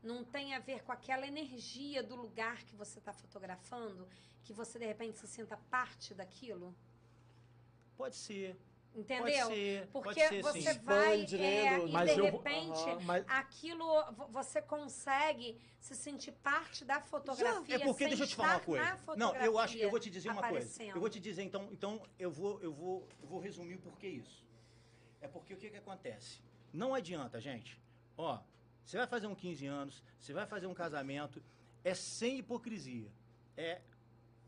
não 0.00 0.24
tenha 0.24 0.58
a 0.58 0.60
ver 0.60 0.84
com 0.84 0.92
aquela 0.92 1.26
energia 1.26 2.04
do 2.04 2.14
lugar 2.14 2.62
que 2.64 2.76
você 2.76 3.00
está 3.00 3.12
fotografando, 3.12 4.08
que 4.44 4.52
você 4.52 4.78
de 4.78 4.86
repente 4.86 5.18
se 5.18 5.26
sinta 5.26 5.56
parte 5.56 6.14
daquilo? 6.14 6.72
Pode 7.96 8.14
ser. 8.14 8.56
Entendeu? 8.96 9.46
Pode 9.46 9.54
ser. 9.54 9.86
Porque 9.92 10.08
pode 10.08 10.28
ser, 10.28 10.42
você 10.42 10.72
sim. 10.72 10.78
vai 10.80 11.20
Expande, 11.20 11.44
é, 11.44 11.86
e 11.86 11.92
Mas 11.92 12.14
de 12.14 12.18
eu 12.18 12.24
repente 12.24 12.80
Aham. 12.80 13.00
Mas 13.02 13.24
aquilo 13.28 14.12
vo- 14.12 14.28
você 14.28 14.62
consegue 14.62 15.60
se 15.78 15.94
sentir 15.94 16.32
parte 16.32 16.82
da 16.82 16.98
fotografia. 17.00 17.76
É 17.76 17.78
porque 17.78 18.04
sem 18.04 18.08
deixa 18.08 18.22
eu 18.24 18.26
te 18.26 18.34
falar 18.34 18.54
uma 18.56 18.60
coisa. 18.60 18.98
Não, 19.16 19.36
eu 19.36 19.58
acho, 19.58 19.76
eu 19.76 19.90
vou 19.90 20.00
te 20.00 20.08
dizer 20.08 20.30
uma 20.30 20.48
coisa. 20.48 20.82
Eu 20.82 20.98
vou 20.98 21.10
te 21.10 21.20
dizer 21.20 21.42
então, 21.42 21.68
então 21.70 22.02
eu 22.18 22.30
vou, 22.30 22.58
eu 22.62 22.72
vou, 22.72 23.06
eu 23.22 23.28
vou 23.28 23.38
resumir 23.38 23.74
o 23.74 23.80
porquê 23.80 24.08
isso. 24.08 24.44
É 25.20 25.28
porque 25.28 25.52
o 25.52 25.56
que 25.58 25.68
que 25.68 25.76
acontece? 25.76 26.40
Não 26.72 26.94
adianta, 26.94 27.38
gente. 27.38 27.78
Ó, 28.16 28.38
você 28.82 28.96
vai 28.96 29.06
fazer 29.06 29.26
um 29.26 29.34
15 29.34 29.66
anos, 29.66 30.02
você 30.18 30.32
vai 30.32 30.46
fazer 30.46 30.66
um 30.66 30.74
casamento, 30.74 31.42
é 31.84 31.92
sem 31.92 32.38
hipocrisia. 32.38 33.12
É 33.56 33.80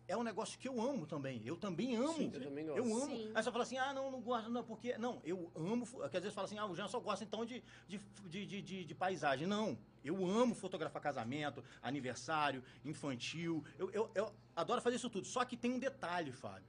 é 0.09 0.17
um 0.17 0.23
negócio 0.23 0.59
que 0.59 0.67
eu 0.67 0.81
amo 0.81 1.07
também. 1.07 1.43
Eu 1.45 1.57
também 1.57 1.95
amo. 1.95 2.15
Sim, 2.15 2.31
eu 2.35 2.43
também 2.43 2.67
gosto. 2.67 2.79
Eu 2.79 2.85
amo. 2.97 3.07
Sim. 3.17 3.31
Aí 3.35 3.43
você 3.43 3.53
fala 3.53 3.63
assim, 3.63 3.77
ah, 3.77 3.93
não, 3.93 4.11
não 4.11 4.21
gosto, 4.23 4.49
não, 4.51 4.65
porque. 4.65 4.97
Não, 4.97 5.21
eu 5.23 5.53
amo. 5.55 5.87
Quer 6.11 6.19
dizer, 6.19 6.31
você 6.31 6.35
fala 6.35 6.47
assim, 6.47 6.59
ah, 6.59 6.67
o 6.67 6.75
Jean 6.75 6.89
só 6.89 6.99
gosta 6.99 7.23
então 7.25 7.45
de, 7.45 7.63
de, 7.87 7.99
de, 8.27 8.47
de, 8.47 8.63
de- 8.63 8.85
de 8.87 8.95
paisagem. 8.95 9.47
Não. 9.47 9.79
Eu 10.03 10.27
amo 10.27 10.55
fotografar 10.55 11.03
casamento, 11.03 11.63
aniversário, 11.83 12.65
infantil. 12.85 13.63
Eu, 13.79 13.91
eu, 13.91 14.11
eu 14.15 14.33
adoro 14.57 14.81
fazer 14.81 14.97
isso 14.97 15.11
tudo. 15.11 15.27
Só 15.27 15.45
que 15.45 15.57
tem 15.57 15.71
um 15.73 15.79
detalhe, 15.79 16.33
Fábio. 16.33 16.67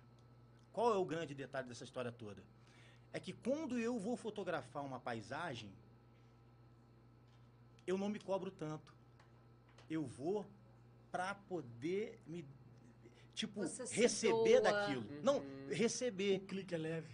Qual 0.74 0.94
é 0.94 0.98
o 0.98 1.06
grande 1.06 1.34
detalhe 1.34 1.68
dessa 1.68 1.84
história 1.86 2.12
toda? 2.12 2.44
É 3.14 3.20
que 3.20 3.32
quando 3.34 3.80
eu 3.80 3.98
vou 3.98 4.18
fotografar 4.18 4.84
uma 4.84 5.00
paisagem, 5.00 5.72
eu 7.88 7.98
não 7.98 8.10
me 8.10 8.20
cobro 8.20 8.52
tanto. 8.52 8.94
Eu 9.90 10.06
vou 10.06 10.46
pra 11.12 11.34
poder 11.36 12.20
me. 12.28 12.46
Tipo, 13.40 13.62
receber 13.92 14.60
doa. 14.60 14.62
daquilo. 14.62 15.06
Não, 15.24 15.38
Uhum. 15.38 15.68
receber. 15.70 16.36
o 16.36 16.40
clique 16.42 16.76
é 16.76 16.78
leve. 16.78 17.08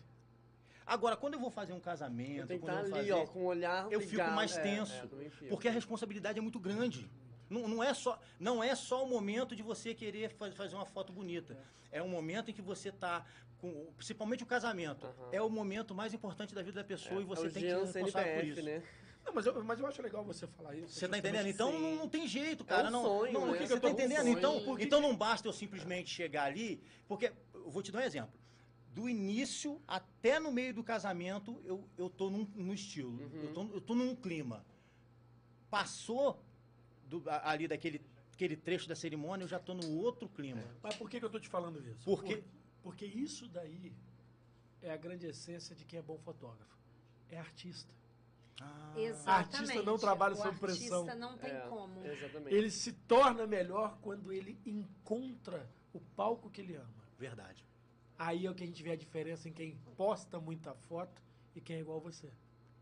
Agora, 0.84 1.16
quando 1.16 1.36
eu 1.36 1.40
vou 1.40 1.52
fazer 1.52 1.72
um 1.72 1.76
Eu 1.78 1.82
casamento, 1.82 2.48
que 2.48 2.58
quando 2.58 2.74
eu 2.78 2.84
estar 2.86 2.90
vou 2.90 3.00
ali, 3.00 3.10
fazer, 3.10 3.22
ó, 3.22 3.26
com 3.28 3.40
o 3.42 3.46
olhar 3.46 3.92
eu 3.92 4.00
fico 4.00 4.12
ligado. 4.14 4.34
mais 4.36 4.58
É, 4.58 4.62
tenso, 4.62 4.94
é, 4.94 5.04
eu 5.26 5.30
fico. 5.32 5.50
porque 5.50 5.68
a 5.68 5.72
responsabilidade 5.72 6.40
é 6.40 6.42
muito 6.42 6.60
grande. 6.60 7.08
Não, 7.48 7.68
não 7.68 7.84
é 7.84 7.94
só, 7.94 8.20
não 8.40 8.64
é 8.64 8.74
só 8.74 9.04
o 9.06 9.08
momento 9.08 9.56
de 9.56 9.62
você 9.62 9.94
querer 9.94 10.32
fa- 10.32 10.52
fazer 10.52 10.76
uma 10.76 10.86
foto 10.86 11.14
bonita. 11.14 11.56
É 11.92 12.02
um 12.02 12.08
momento 12.10 12.50
em 12.50 12.54
que 12.56 12.62
você 12.62 12.90
está 12.90 13.24
com, 13.60 13.86
principalmente 13.96 14.42
o 14.42 14.48
casamento, 14.48 15.06
Aham. 15.06 15.30
é 15.32 15.42
o 15.44 15.50
momento 15.50 15.94
mais 15.94 16.12
importante 16.12 16.56
da 16.56 16.64
vida 16.64 16.82
da 16.82 16.84
pessoa 16.88 17.20
É, 17.20 17.22
e 17.22 17.24
você 17.26 17.48
é 17.48 17.50
tem 17.52 17.62
que 17.64 17.70
ser 17.70 17.76
responsável 17.78 18.34
por 18.34 18.42
CNPF, 18.42 18.50
isso. 18.60 18.64
né? 18.64 18.84
Não, 19.26 19.34
mas 19.34 19.46
eu, 19.46 19.64
mas 19.64 19.80
eu 19.80 19.88
acho 19.88 20.02
legal 20.02 20.24
você 20.24 20.46
falar 20.48 20.76
isso. 20.76 20.94
Você 20.94 21.08
tá 21.08 21.18
entendendo? 21.18 21.48
Então 21.48 21.72
Sim. 21.72 21.82
não, 21.82 21.96
não 21.96 22.10
tem 22.10 22.28
jeito, 22.28 22.64
cara. 22.64 22.88
um 22.88 22.92
não, 22.92 23.04
sonho, 23.04 23.34
não, 23.34 23.52
né? 23.52 23.58
Você 23.60 23.68
Que 23.68 23.74
eu 23.74 23.80
tá 23.80 23.90
entendendo? 23.90 24.28
Então, 24.28 24.64
Por 24.64 24.78
que 24.78 24.86
então 24.86 25.02
não 25.02 25.16
basta 25.16 25.48
eu 25.48 25.54
simplesmente 25.54 26.10
chegar 26.10 26.44
ali, 26.44 26.82
porque 27.08 27.34
eu 27.54 27.70
vou 27.72 27.82
te 27.82 27.92
dar 27.92 28.00
um 28.00 28.04
exemplo. 28.04 28.40
Do 28.94 29.10
início 29.10 29.82
até 29.88 30.40
no 30.40 30.52
meio 30.52 30.74
do 30.74 30.84
casamento, 30.84 31.60
eu, 31.66 31.88
eu 31.98 32.10
tô 32.10 32.30
num, 32.30 32.48
num 32.56 32.74
estilo. 32.74 33.12
Uhum. 33.12 33.42
Eu, 33.44 33.54
tô, 33.54 33.64
eu 33.74 33.82
tô 33.82 33.96
num 33.96 34.16
clima. 34.16 34.66
Passou 35.70 36.42
do- 37.04 37.24
ali 37.44 37.68
daquele 37.68 38.02
aquele 38.34 38.58
trecho 38.58 38.88
da 38.88 38.96
cerimônia, 38.96 39.46
eu 39.46 39.48
já 39.48 39.58
tô 39.58 39.74
no 39.74 39.98
outro 39.98 40.28
clima. 40.28 40.62
Mas 40.84 40.96
por 40.96 41.10
que, 41.10 41.20
que 41.20 41.26
eu 41.26 41.30
tô 41.30 41.40
te 41.40 41.48
falando 41.48 41.80
isso? 41.80 42.04
Por 42.04 42.22
quê? 42.24 42.38
Por- 42.38 42.44
Porque 42.84 43.06
isso 43.06 43.48
daí 43.48 43.94
é 44.82 44.92
a 44.92 44.98
grande 44.98 45.26
essência 45.26 45.74
de 45.76 45.84
quem 45.86 46.00
é 46.00 46.02
bom 46.02 46.18
fotógrafo. 46.20 46.78
É 47.30 47.38
artista. 47.40 47.94
Ah, 48.62 48.94
Exatamente. 48.96 49.56
Artista 49.56 49.84
não 49.84 49.98
trabalha 49.98 50.34
o 50.34 50.38
sob 50.38 50.58
pressão. 50.58 51.00
artista 51.00 51.16
não 51.16 51.38
tem 51.38 51.52
É, 51.52 51.60
como. 51.68 52.06
Exatamente. 52.06 52.56
Ele 52.56 52.70
se 52.72 52.94
torna 52.94 53.46
melhor 53.46 53.98
quando 54.02 54.32
ele 54.32 54.58
encontra 54.66 55.70
o 55.94 56.00
palco 56.00 56.50
que 56.50 56.62
ele 56.62 56.76
ama. 56.76 57.04
verdade. 57.18 57.66
Aí 58.18 58.46
é 58.46 58.50
o 58.50 58.56
que 58.56 58.64
a 58.64 58.68
gente 58.68 58.82
vê 58.82 58.92
a 58.92 58.96
diferença 58.96 59.50
em 59.50 59.52
quem 59.52 59.76
posta 59.98 60.40
muita 60.40 60.74
foto 60.74 61.22
e 61.54 61.60
quem 61.60 61.76
é 61.78 61.80
igual 61.82 61.98
a 61.98 62.02
você. 62.02 62.32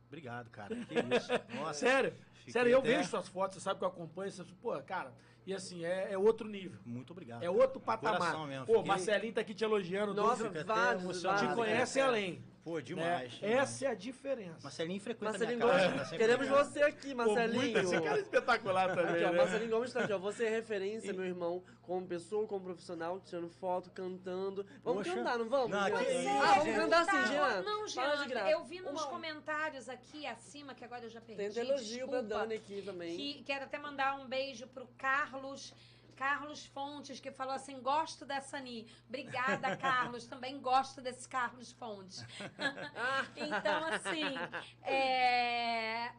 Obrigado, 0.07 0.49
cara. 0.51 0.75
Que 0.75 0.93
isso. 1.17 1.29
Nossa. 1.55 1.79
Sério? 1.79 2.13
Fiquei 2.35 2.53
Sério, 2.53 2.71
eu 2.71 2.79
até- 2.79 2.97
vejo 2.97 3.09
suas 3.09 3.27
fotos, 3.27 3.55
você 3.57 3.61
sabe 3.63 3.79
que 3.79 3.83
eu 3.85 3.89
acompanho. 3.89 4.31
Você, 4.31 4.43
pô, 4.61 4.79
cara, 4.83 5.11
E 5.45 5.53
assim, 5.53 5.83
é, 5.85 6.13
é 6.13 6.17
outro 6.17 6.47
nível. 6.47 6.79
Muito 6.85 7.11
obrigado. 7.11 7.43
É 7.43 7.49
outro 7.49 7.79
patamar. 7.79 8.47
mesmo, 8.47 8.65
Pô, 8.65 8.73
fiquei- 8.75 8.87
Marcelinho 8.87 9.33
tá 9.33 9.41
aqui 9.41 9.53
te 9.53 9.63
elogiando. 9.63 10.13
Nossa, 10.13 10.49
vários, 10.63 11.21
te 11.21 11.55
conhecem 11.55 12.01
além. 12.01 12.43
Pô, 12.63 12.75
né? 12.77 12.81
demais. 12.81 13.39
Essa 13.41 13.87
é 13.87 13.87
a 13.89 13.93
diferença. 13.93 14.59
Marcelinho 14.63 15.01
frequenta 15.01 15.31
Marcelinho 15.37 15.57
minha 15.57 15.69
casa. 15.69 15.89
Gomes, 15.89 16.09
tá 16.11 16.17
queremos 16.17 16.47
ligado. 16.47 16.65
você 16.69 16.81
aqui, 16.81 17.09
Pô, 17.09 17.15
Marcelinho. 17.17 17.61
muito- 17.61 17.77
Esse 17.79 18.01
cara 18.01 18.17
é 18.17 18.21
espetacular 18.21 18.95
também, 18.95 19.15
Aqui, 19.15 19.23
ó, 19.25 19.31
né? 19.31 19.37
Marcelinho 19.37 19.69
Gomes 19.71 19.91
tá 19.91 19.99
aqui, 19.99 20.13
ó. 20.13 20.17
Você 20.19 20.45
é 20.45 20.49
referência, 20.49 21.11
meu 21.11 21.25
irmão, 21.25 21.61
como 21.81 22.07
pessoa, 22.07 22.47
como 22.47 22.63
profissional, 22.63 23.19
tirando 23.19 23.49
foto, 23.49 23.91
cantando. 23.91 24.65
Vamos 24.81 25.05
Poxa. 25.05 25.13
cantar, 25.17 25.37
não 25.39 25.49
vamos? 25.49 25.71
Não, 25.71 25.83
que 25.91 26.03
isso, 26.05 26.29
ah, 26.29 26.59
vamos 26.59 26.75
cantar 26.77 27.05
Tá, 27.05 27.11
sim, 27.11 27.33
Jean. 27.33 27.61
Não, 27.63 27.87
Jean, 27.89 28.27
graça. 28.29 28.49
eu 28.51 28.63
vi 28.63 28.79
nos 28.79 28.91
Uma- 28.93 29.07
comentários 29.07 29.89
aqui 29.89 30.25
acima, 30.25 30.73
que 30.73 30.85
agora 30.85 31.03
eu 31.03 31.09
já 31.09 31.19
perdi. 31.19 31.53
Tem 31.53 31.67
elogio 31.67 32.07
pra 32.07 32.21
desculpa, 32.21 32.21
Dani 32.45 32.53
aqui 32.55 32.81
também. 32.81 33.17
Que, 33.17 33.43
quero 33.43 33.65
até 33.65 33.77
mandar 33.77 34.17
um 34.21 34.25
beijo 34.25 34.67
pro 34.67 34.87
Carlos. 34.97 35.32
Carlos 36.15 36.65
Fontes, 36.67 37.19
que 37.19 37.31
falou 37.31 37.53
assim: 37.53 37.81
gosto 37.81 38.25
dessa 38.25 38.59
Ni. 38.59 38.87
Obrigada, 39.07 39.75
Carlos. 39.77 40.25
Também 40.25 40.59
gosto 40.59 41.01
desse 41.01 41.27
Carlos 41.27 41.71
Fontes. 41.71 42.23
então, 43.35 43.85
assim, 43.87 44.37
é, 44.83 46.11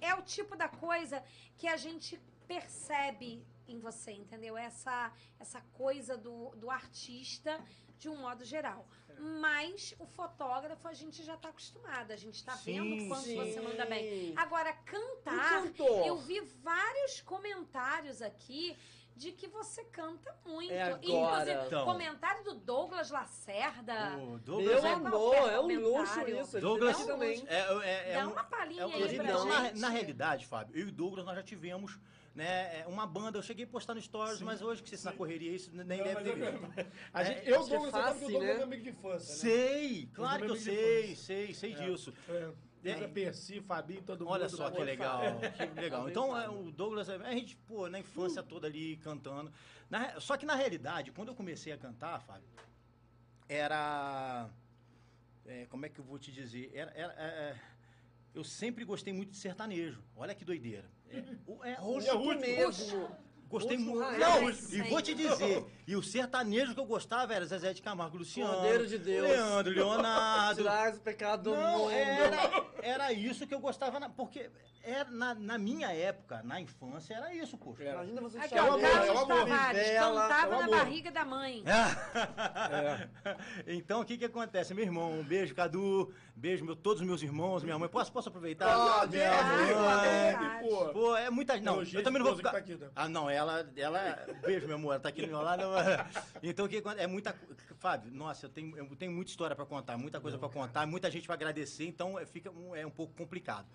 é 0.00 0.14
o 0.14 0.22
tipo 0.22 0.56
da 0.56 0.68
coisa 0.68 1.22
que 1.56 1.66
a 1.66 1.76
gente 1.76 2.18
percebe 2.46 3.44
em 3.66 3.78
você, 3.80 4.12
entendeu? 4.12 4.56
Essa, 4.56 5.12
essa 5.38 5.60
coisa 5.72 6.16
do, 6.16 6.50
do 6.56 6.70
artista 6.70 7.60
de 7.98 8.08
um 8.08 8.18
modo 8.18 8.44
geral. 8.44 8.86
Mas 9.18 9.94
o 9.98 10.06
fotógrafo 10.06 10.86
a 10.88 10.92
gente 10.92 11.22
já 11.22 11.34
está 11.34 11.48
acostumado, 11.48 12.12
a 12.12 12.16
gente 12.16 12.34
está 12.34 12.54
vendo 12.56 13.08
quanto 13.08 13.22
sim. 13.24 13.36
você 13.36 13.60
manda 13.60 13.84
bem. 13.86 14.32
Agora, 14.36 14.72
cantar, 14.72 15.64
eu 16.06 16.16
vi 16.16 16.40
vários 16.62 17.20
comentários 17.22 18.20
aqui 18.22 18.76
de 19.16 19.32
que 19.32 19.46
você 19.48 19.82
canta 19.84 20.36
muito. 20.44 20.70
É 20.72 20.82
agora. 20.82 20.98
Inclusive, 21.06 21.66
Então. 21.66 21.84
comentário 21.86 22.44
do 22.44 22.54
Douglas 22.54 23.10
Lacerda. 23.10 24.10
O 24.18 24.26
Meu 24.26 24.38
Douglas 24.40 24.84
é, 24.84 24.92
amor, 24.92 25.34
é 25.34 25.58
um 25.60 25.80
luxo 25.80 26.20
isso. 26.28 26.60
Douglas- 26.60 27.06
também. 27.06 27.42
é, 27.48 27.60
é, 27.82 28.10
é 28.12 28.14
Dá 28.20 28.28
um- 28.28 28.32
uma 28.32 28.44
palhinha 28.44 28.82
É 28.82 28.84
aí 28.84 29.16
pra. 29.16 29.44
Na, 29.44 29.72
na 29.72 29.88
realidade, 29.88 30.46
Fábio, 30.46 30.76
eu 30.76 30.86
e 30.86 30.88
o 30.90 30.92
Douglas 30.92 31.24
nós 31.24 31.34
já 31.34 31.42
tivemos 31.42 31.98
né, 32.36 32.80
é, 32.80 32.84
uma 32.86 33.06
banda. 33.06 33.38
Eu 33.38 33.42
cheguei 33.42 33.64
a 33.64 33.68
postar 33.68 33.94
no 33.94 34.00
Stories, 34.00 34.40
mas 34.42 34.60
hoje 34.62 34.82
que 34.82 34.96
você 34.96 35.08
na 35.08 35.16
correria, 35.16 35.50
isso 35.52 35.70
nem 35.74 36.02
deve 36.02 36.22
ter 36.22 36.34
visto. 36.36 36.92
A 37.12 37.24
gente, 37.24 37.38
É, 37.38 37.50
eu, 37.52 37.64
que 37.64 37.74
é 37.74 37.78
você 37.78 37.90
sabe 37.90 38.18
que 38.18 38.24
o 38.24 38.28
fácil, 38.28 38.28
Douglas 38.28 38.54
né? 38.56 38.60
é 38.60 38.62
amigo 38.62 38.82
de 38.82 38.88
infância, 38.90 39.32
né? 39.32 39.38
Sei, 39.40 40.08
claro 40.12 40.44
que 40.44 40.50
eu 40.50 40.56
sei, 40.56 41.16
sei, 41.16 41.54
sei 41.54 41.74
disso. 41.74 42.12
É. 42.28 42.32
É. 42.84 42.90
É. 42.90 43.08
Percy, 43.08 43.60
Fabinho, 43.62 44.02
todo 44.02 44.20
mundo. 44.24 44.34
Olha 44.34 44.48
só 44.48 44.70
que 44.70 44.80
legal, 44.84 45.20
que 45.74 45.80
legal. 45.80 46.08
Então, 46.08 46.38
é, 46.38 46.48
o 46.48 46.70
Douglas, 46.70 47.08
é- 47.08 47.16
a 47.16 47.32
gente, 47.32 47.56
pô, 47.56 47.88
na 47.88 47.98
infância 47.98 48.42
toda 48.44 48.68
ali 48.68 48.96
cantando. 48.98 49.50
Na 49.90 50.20
só 50.20 50.36
que 50.36 50.46
na 50.46 50.54
realidade, 50.54 51.10
quando 51.10 51.28
eu 51.28 51.34
comecei 51.34 51.72
a 51.72 51.78
cantar, 51.78 52.20
Fábio, 52.20 52.46
era. 53.48 54.48
é, 55.46 55.66
como 55.66 55.86
é 55.86 55.88
que 55.88 55.98
eu 55.98 56.04
vou 56.04 56.18
te 56.18 56.30
dizer? 56.30 56.70
Era, 56.74 56.92
era- 56.94 57.14
é, 57.14 57.24
é, 57.26 57.56
eu 58.36 58.44
sempre 58.44 58.84
gostei 58.84 59.14
muito 59.14 59.30
de 59.30 59.38
sertanejo. 59.38 60.02
Olha 60.14 60.34
que 60.34 60.44
doideira. 60.44 60.84
É, 61.08 61.16
é, 61.70 61.74
Rústico 61.74 62.16
rústico. 62.18 62.40
mesmo. 62.40 63.10
Gostei 63.48 63.76
Rústico 63.78 63.96
muito. 63.96 64.18
Não, 64.18 64.50
e 64.50 64.90
vou 64.90 65.00
te 65.00 65.14
dizer, 65.14 65.64
e 65.86 65.94
o 65.94 66.02
sertanejo 66.02 66.74
que 66.74 66.80
eu 66.80 66.84
gostava 66.86 67.34
era 67.34 67.44
Zezé 67.46 67.72
de 67.72 67.82
Camargo, 67.82 68.16
Luciano, 68.18 68.52
Cordeiro 68.52 68.86
de 68.86 68.98
Deus. 68.98 69.28
Leandro, 69.28 69.72
Leonardo. 69.72 70.62
Tirar 70.62 70.92
os 70.92 70.98
pecados 70.98 71.44
do 71.44 71.54
Não, 71.54 71.78
mundo. 71.78 71.90
era, 71.92 72.64
era 72.82 73.12
isso 73.12 73.46
que 73.46 73.54
eu 73.54 73.60
gostava, 73.60 74.00
na- 74.00 74.08
porque 74.10 74.50
era 74.82 75.10
na, 75.10 75.34
na 75.34 75.58
minha 75.58 75.92
época, 75.92 76.42
na 76.44 76.60
infância, 76.60 77.14
era 77.14 77.34
isso, 77.34 77.56
poxa. 77.56 77.82
Era. 77.82 77.94
Imagina 77.94 78.20
você 78.20 78.38
Aqui, 78.38 78.56
É 78.56 78.62
o 78.62 78.66
ó, 78.66 78.68
é 78.68 78.76
o 78.76 78.80
Carlos 78.80 79.10
amor. 79.22 79.26
Tavares, 79.46 79.90
cantava 79.90 80.54
é 80.54 80.56
o 80.56 80.60
na 80.60 80.68
barriga 80.68 81.10
da 81.10 81.24
mãe. 81.24 81.64
Então, 83.66 84.00
o 84.00 84.04
que 84.04 84.16
que 84.16 84.24
acontece? 84.24 84.74
Meu 84.74 84.84
irmão, 84.84 85.10
um 85.12 85.22
beijo, 85.24 85.54
Cadu, 85.54 86.12
beijo, 86.34 86.64
meu, 86.64 86.76
todos 86.76 87.00
os 87.00 87.06
meus 87.06 87.22
irmãos, 87.22 87.62
minha 87.62 87.78
mãe. 87.78 87.88
Posso, 87.88 88.12
posso 88.12 88.28
aproveitar? 88.28 88.72
Pode, 88.74 89.12
minha 89.16 89.24
é, 89.24 89.42
mãe. 89.42 89.66
verdade. 89.66 90.68
pô. 90.68 90.86
Pô, 90.90 91.16
é 91.16 91.30
muita 91.30 91.58
Não, 91.60 91.82
eu 91.82 92.02
também 92.02 92.22
não 92.22 92.32
vou 92.32 92.42
tá 92.42 92.56
aqui, 92.56 92.74
né? 92.74 92.88
Ah, 92.94 93.08
não, 93.08 93.28
ela, 93.28 93.68
ela... 93.76 94.26
Beijo, 94.44 94.66
meu 94.66 94.76
amor, 94.76 94.92
ela 94.92 95.00
tá 95.00 95.08
aqui 95.08 95.22
do 95.22 95.28
meu 95.28 95.42
lado. 95.42 95.62
Então, 96.42 96.66
o 96.66 96.68
que? 96.68 96.82
É 96.98 97.06
muita... 97.06 97.34
Fábio, 97.78 98.10
nossa, 98.10 98.46
eu 98.46 98.50
tenho, 98.50 98.76
eu 98.76 98.96
tenho 98.96 99.12
muita 99.12 99.30
história 99.30 99.54
pra 99.54 99.66
contar, 99.66 99.96
muita 99.98 100.20
coisa 100.20 100.38
pra 100.38 100.48
contar, 100.48 100.86
muita 100.86 101.10
gente 101.10 101.26
pra 101.26 101.34
agradecer, 101.34 101.86
então 101.86 102.18
é, 102.18 102.24
fica 102.24 102.50
um- 102.50 102.74
é 102.74 102.86
um 102.86 102.90
pouco 102.90 103.12
complicado. 103.14 103.66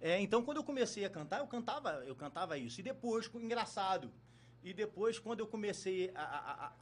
É, 0.00 0.20
então, 0.20 0.42
quando 0.42 0.56
eu 0.58 0.64
comecei 0.64 1.04
a 1.04 1.10
cantar, 1.10 1.38
eu 1.38 1.46
cantava, 1.46 1.90
eu 2.04 2.14
cantava 2.16 2.58
isso. 2.58 2.80
E 2.80 2.82
depois, 2.82 3.30
engraçado, 3.34 4.10
e 4.62 4.72
depois, 4.74 5.18
quando 5.18 5.40
eu 5.40 5.46
comecei 5.46 6.10
a, 6.14 6.22
a- 6.22 6.66
a 6.66 6.72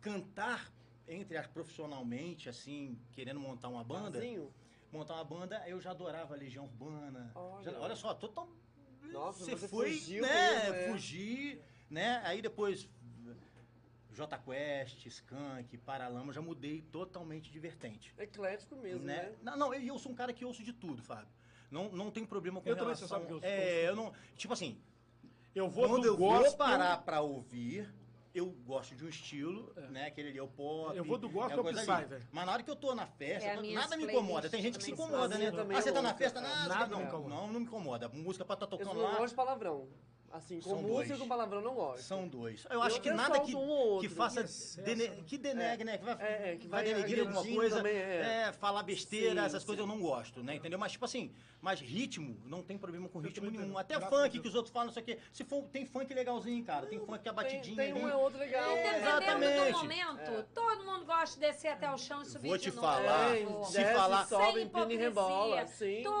cantar, 0.00 0.70
entre 1.08 1.36
as 1.36 1.46
profissionalmente, 1.46 2.48
assim, 2.48 2.98
querendo 3.12 3.38
montar 3.40 3.68
uma 3.68 3.84
banda, 3.84 4.18
Barzinho? 4.18 4.52
montar 4.92 5.14
uma 5.14 5.24
banda, 5.24 5.62
eu 5.68 5.80
já 5.80 5.92
adorava 5.92 6.34
a 6.34 6.36
Legião 6.36 6.64
Urbana. 6.64 7.30
Olha. 7.34 7.62
Já- 7.62 7.78
olha 7.80 7.96
só, 7.96 8.12
total. 8.14 8.48
Nossa, 9.12 9.44
você 9.44 9.52
você 9.52 9.68
foi, 9.68 9.92
fugiu 9.92 10.22
né? 10.22 10.54
mesmo, 10.58 10.74
é. 10.74 10.88
Fugir, 10.92 11.62
né? 11.88 12.20
Aí 12.24 12.42
depois 12.42 12.88
J 14.16 14.38
Quest, 14.38 15.04
Skank, 15.06 15.76
Paralama, 15.78 16.30
eu 16.30 16.32
já 16.32 16.40
mudei 16.40 16.80
totalmente 16.90 17.50
de 17.52 17.58
vertente. 17.58 18.14
Eclético 18.18 18.74
mesmo, 18.76 19.04
né? 19.04 19.24
Né? 19.24 19.32
Não, 19.42 19.56
não, 19.56 19.74
eu, 19.74 19.80
eu 19.82 19.98
sou 19.98 20.10
um 20.10 20.14
cara 20.14 20.32
que 20.32 20.44
ouço 20.44 20.64
de 20.64 20.72
tudo, 20.72 21.02
Fábio. 21.02 21.28
Não, 21.70 21.90
não 21.90 22.10
tem 22.10 22.24
problema 22.24 22.60
com 22.60 22.68
Eu 22.68 22.74
também, 22.76 22.94
relação... 22.94 23.06
você 23.08 23.14
sabe 23.14 23.26
que 23.26 23.32
eu 23.32 23.40
sou- 23.40 23.48
É, 23.48 23.88
eu 23.88 23.94
não... 23.94 24.12
Tipo 24.36 24.54
assim, 24.54 24.80
Eu 25.54 25.68
vou 25.68 25.86
quando 25.88 26.02
do 26.02 26.08
eu 26.08 26.16
gospel, 26.16 26.48
vou 26.48 26.56
parar 26.56 26.96
pra 27.02 27.20
ouvir, 27.20 27.92
eu 28.34 28.46
gosto 28.66 28.94
de 28.94 29.04
um 29.04 29.08
estilo, 29.08 29.72
né? 29.90 30.06
Aquele 30.06 30.28
ali 30.30 30.38
é 30.38 30.42
o 30.42 30.48
pop. 30.48 30.96
Eu 30.96 31.04
vou 31.04 31.18
do 31.18 31.28
gospel 31.28 31.58
é 31.64 31.68
ao 31.68 31.74
Psy, 31.74 32.04
velho. 32.08 32.26
Mas 32.32 32.46
na 32.46 32.52
hora 32.52 32.62
que 32.62 32.70
eu 32.70 32.76
tô 32.76 32.94
na 32.94 33.06
festa, 33.06 33.48
É 33.48 33.56
eu 33.56 33.62
tô- 33.62 33.70
nada 33.74 33.96
me 33.98 34.04
incomoda. 34.04 34.48
Tem 34.48 34.62
gente 34.62 34.78
que 34.78 34.84
se 34.84 34.90
também 34.92 35.06
incomoda, 35.06 35.36
né? 35.38 35.48
Ah, 35.48 35.82
você 35.82 35.92
tá 35.92 36.00
na 36.02 36.08
Nunca. 36.08 36.18
festa? 36.18 36.40
Nada, 36.40 36.68
Nada 36.68 36.86
não, 36.86 36.98
me 36.98 37.02
não, 37.04 37.10
incomoda. 37.10 37.34
não, 37.34 37.48
me 37.48 37.58
incomoda. 37.60 38.08
Música 38.08 38.44
estar 38.44 38.64
Eu 38.64 38.68
tocando 38.68 38.94
não 38.94 39.02
lá. 39.02 39.10
gosto 39.16 39.28
de 39.30 39.34
palavrão. 39.34 39.88
Assim, 40.32 40.60
com 40.60 40.70
São 40.70 40.82
música 40.82 41.08
dois. 41.08 41.10
e 41.10 41.22
com 41.22 41.28
palavrão 41.28 41.58
eu 41.60 41.64
não 41.64 41.74
gosto. 41.74 42.02
São 42.02 42.28
dois. 42.28 42.66
Eu 42.68 42.82
acho 42.82 42.96
Eu 42.96 43.00
que 43.02 43.08
até 43.08 43.16
nada 43.16 43.40
que, 43.40 43.54
um 43.54 43.98
que 44.00 44.08
faça. 44.08 44.44
Dene- 44.82 45.22
que 45.26 45.38
denegue, 45.38 45.84
né? 45.84 45.96
Que 45.98 46.04
vai, 46.04 46.14
É, 46.20 46.52
é, 46.52 46.56
que 46.56 46.68
vai 46.68 46.84
vai 46.84 46.94
denegrir 46.94 47.20
alguma 47.26 47.44
coisa. 47.44 47.76
também, 47.76 47.96
é. 47.96 48.44
é, 48.48 48.52
falar 48.52 48.82
besteira, 48.82 49.40
Sim, 49.40 49.46
essas 49.46 49.62
sim. 49.62 49.66
coisas 49.66 49.80
eu 49.80 49.86
não 49.86 50.00
gosto, 50.00 50.42
né? 50.42 50.56
Entendeu? 50.56 50.78
Mas, 50.78 50.92
tipo 50.92 51.04
assim, 51.04 51.32
mas 51.60 51.80
ritmo, 51.80 52.36
não 52.44 52.62
tem 52.62 52.76
problema 52.76 53.08
com 53.08 53.18
ritmo 53.20 53.50
nenhum. 53.50 53.78
Até 53.78 53.96
Graças 53.98 54.10
funk 54.20 54.38
que 54.40 54.48
os 54.48 54.54
outros 54.54 54.72
falam, 54.72 54.86
não 54.88 54.92
sei 54.92 55.02
o 55.02 55.06
quê. 55.06 55.18
Se 55.32 55.44
for, 55.44 55.62
tem 55.64 55.86
funk 55.86 56.12
legalzinho, 56.12 56.62
cara. 56.64 56.86
Tem 56.86 56.98
funk 56.98 57.20
que 57.22 57.28
é 57.28 57.32
Tem, 57.32 57.34
batidinha 57.34 57.76
tem 57.76 57.92
ali. 57.92 58.02
um 58.02 58.08
é 58.08 58.14
outro 58.16 58.38
legal. 58.38 58.62
É? 58.76 58.82
Dependendo 58.82 59.06
exatamente. 59.06 59.72
do 59.72 59.78
momento, 59.78 60.46
todo 60.54 60.84
mundo 60.84 61.06
gosta 61.06 61.40
de 61.40 61.46
descer 61.46 61.68
até 61.68 61.90
o 61.90 61.96
chão 61.96 62.20
e 62.22 62.26
subir 62.26 62.48
Vou 62.48 62.56
de 62.58 62.64
te 62.64 62.70
novo. 62.70 62.80
falar, 62.86 63.36
É, 63.36 63.46
se 63.64 63.72
desce, 63.78 63.94
falar- 63.94 64.26
sobe, 64.26 64.62
empina 64.62 64.92
e 64.92 64.96
rebola. 64.96 65.66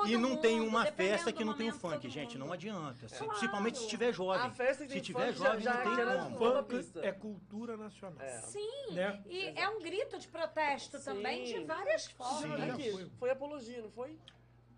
E 0.06 0.16
não 0.16 0.36
tem 0.36 0.60
uma 0.60 0.86
festa 0.86 1.32
que 1.32 1.44
não 1.44 1.54
tem 1.54 1.70
funk, 1.72 2.08
gente. 2.08 2.38
Não 2.38 2.52
adianta. 2.52 3.06
Principalmente 3.06 3.78
se 3.78 3.88
tiver 3.98 4.12
jovem. 4.12 4.42
A 4.46 4.50
festa 4.50 4.88
Se 4.88 5.00
tiver 5.00 5.32
funk 5.32 5.38
jovem, 5.38 5.60
já 5.60 5.84
não 5.84 5.96
tem 5.96 6.36
como. 6.38 6.64
Funk 6.64 6.98
é 7.02 7.12
cultura 7.12 7.76
nacional. 7.76 8.20
É. 8.20 8.40
Sim, 8.42 8.92
Né? 8.92 9.22
e 9.26 9.46
é 9.58 9.68
um 9.68 9.80
grito 9.80 10.18
de 10.18 10.28
protesto 10.28 10.98
Sim. 10.98 11.04
também 11.04 11.44
de 11.44 11.64
várias 11.64 12.06
formas. 12.06 12.76
Sim. 12.76 12.92
Foi. 12.92 13.10
foi 13.18 13.30
apologia, 13.30 13.82
não 13.82 13.90
foi? 13.90 14.18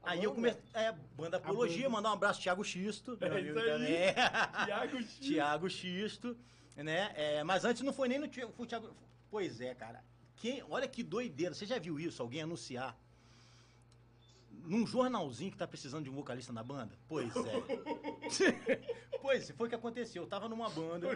A 0.03 0.13
Aí 0.13 0.23
eu 0.25 0.31
banda? 0.35 0.53
comecei. 0.55 0.63
É, 0.75 0.93
banda 1.17 1.37
Apologia, 1.39 1.79
banda. 1.83 1.91
mandar 1.91 2.11
um 2.11 2.13
abraço, 2.15 2.41
Thiago 2.41 2.65
Xisto. 2.65 3.19
É 3.21 3.41
isso 3.41 3.59
aí. 3.59 3.65
também. 3.65 4.65
Tiago 4.65 4.97
X. 5.03 5.19
Tiago 5.19 5.69
Xisto, 5.71 6.37
né? 6.77 7.13
É, 7.17 7.45
mas 7.45 7.65
antes 7.65 7.83
não 7.83 7.93
foi 7.93 8.09
nem 8.09 8.19
no 8.19 8.29
Thiago, 8.29 8.53
foi 8.53 8.67
Thiago. 8.67 8.95
Pois 9.31 9.61
é, 9.61 9.75
cara. 9.75 10.03
Quem, 10.37 10.63
olha 10.71 10.87
que 10.87 11.03
doideira. 11.03 11.53
Você 11.53 11.67
já 11.67 11.79
viu 11.79 11.99
isso? 11.99 12.23
Alguém 12.23 12.43
anunciar 12.43 12.97
num 14.65 14.87
jornalzinho 14.87 15.51
que 15.51 15.57
tá 15.57 15.67
precisando 15.67 16.05
de 16.05 16.11
um 16.11 16.15
vocalista 16.15 16.53
na 16.53 16.63
banda? 16.63 16.99
Pois 17.09 17.33
é. 17.37 18.81
pois 19.21 19.51
é, 19.51 19.53
foi 19.53 19.67
o 19.67 19.71
que 19.71 19.77
aconteceu. 19.77 20.23
Eu 20.23 20.29
tava 20.29 20.49
numa 20.49 20.69
banda 20.69 21.09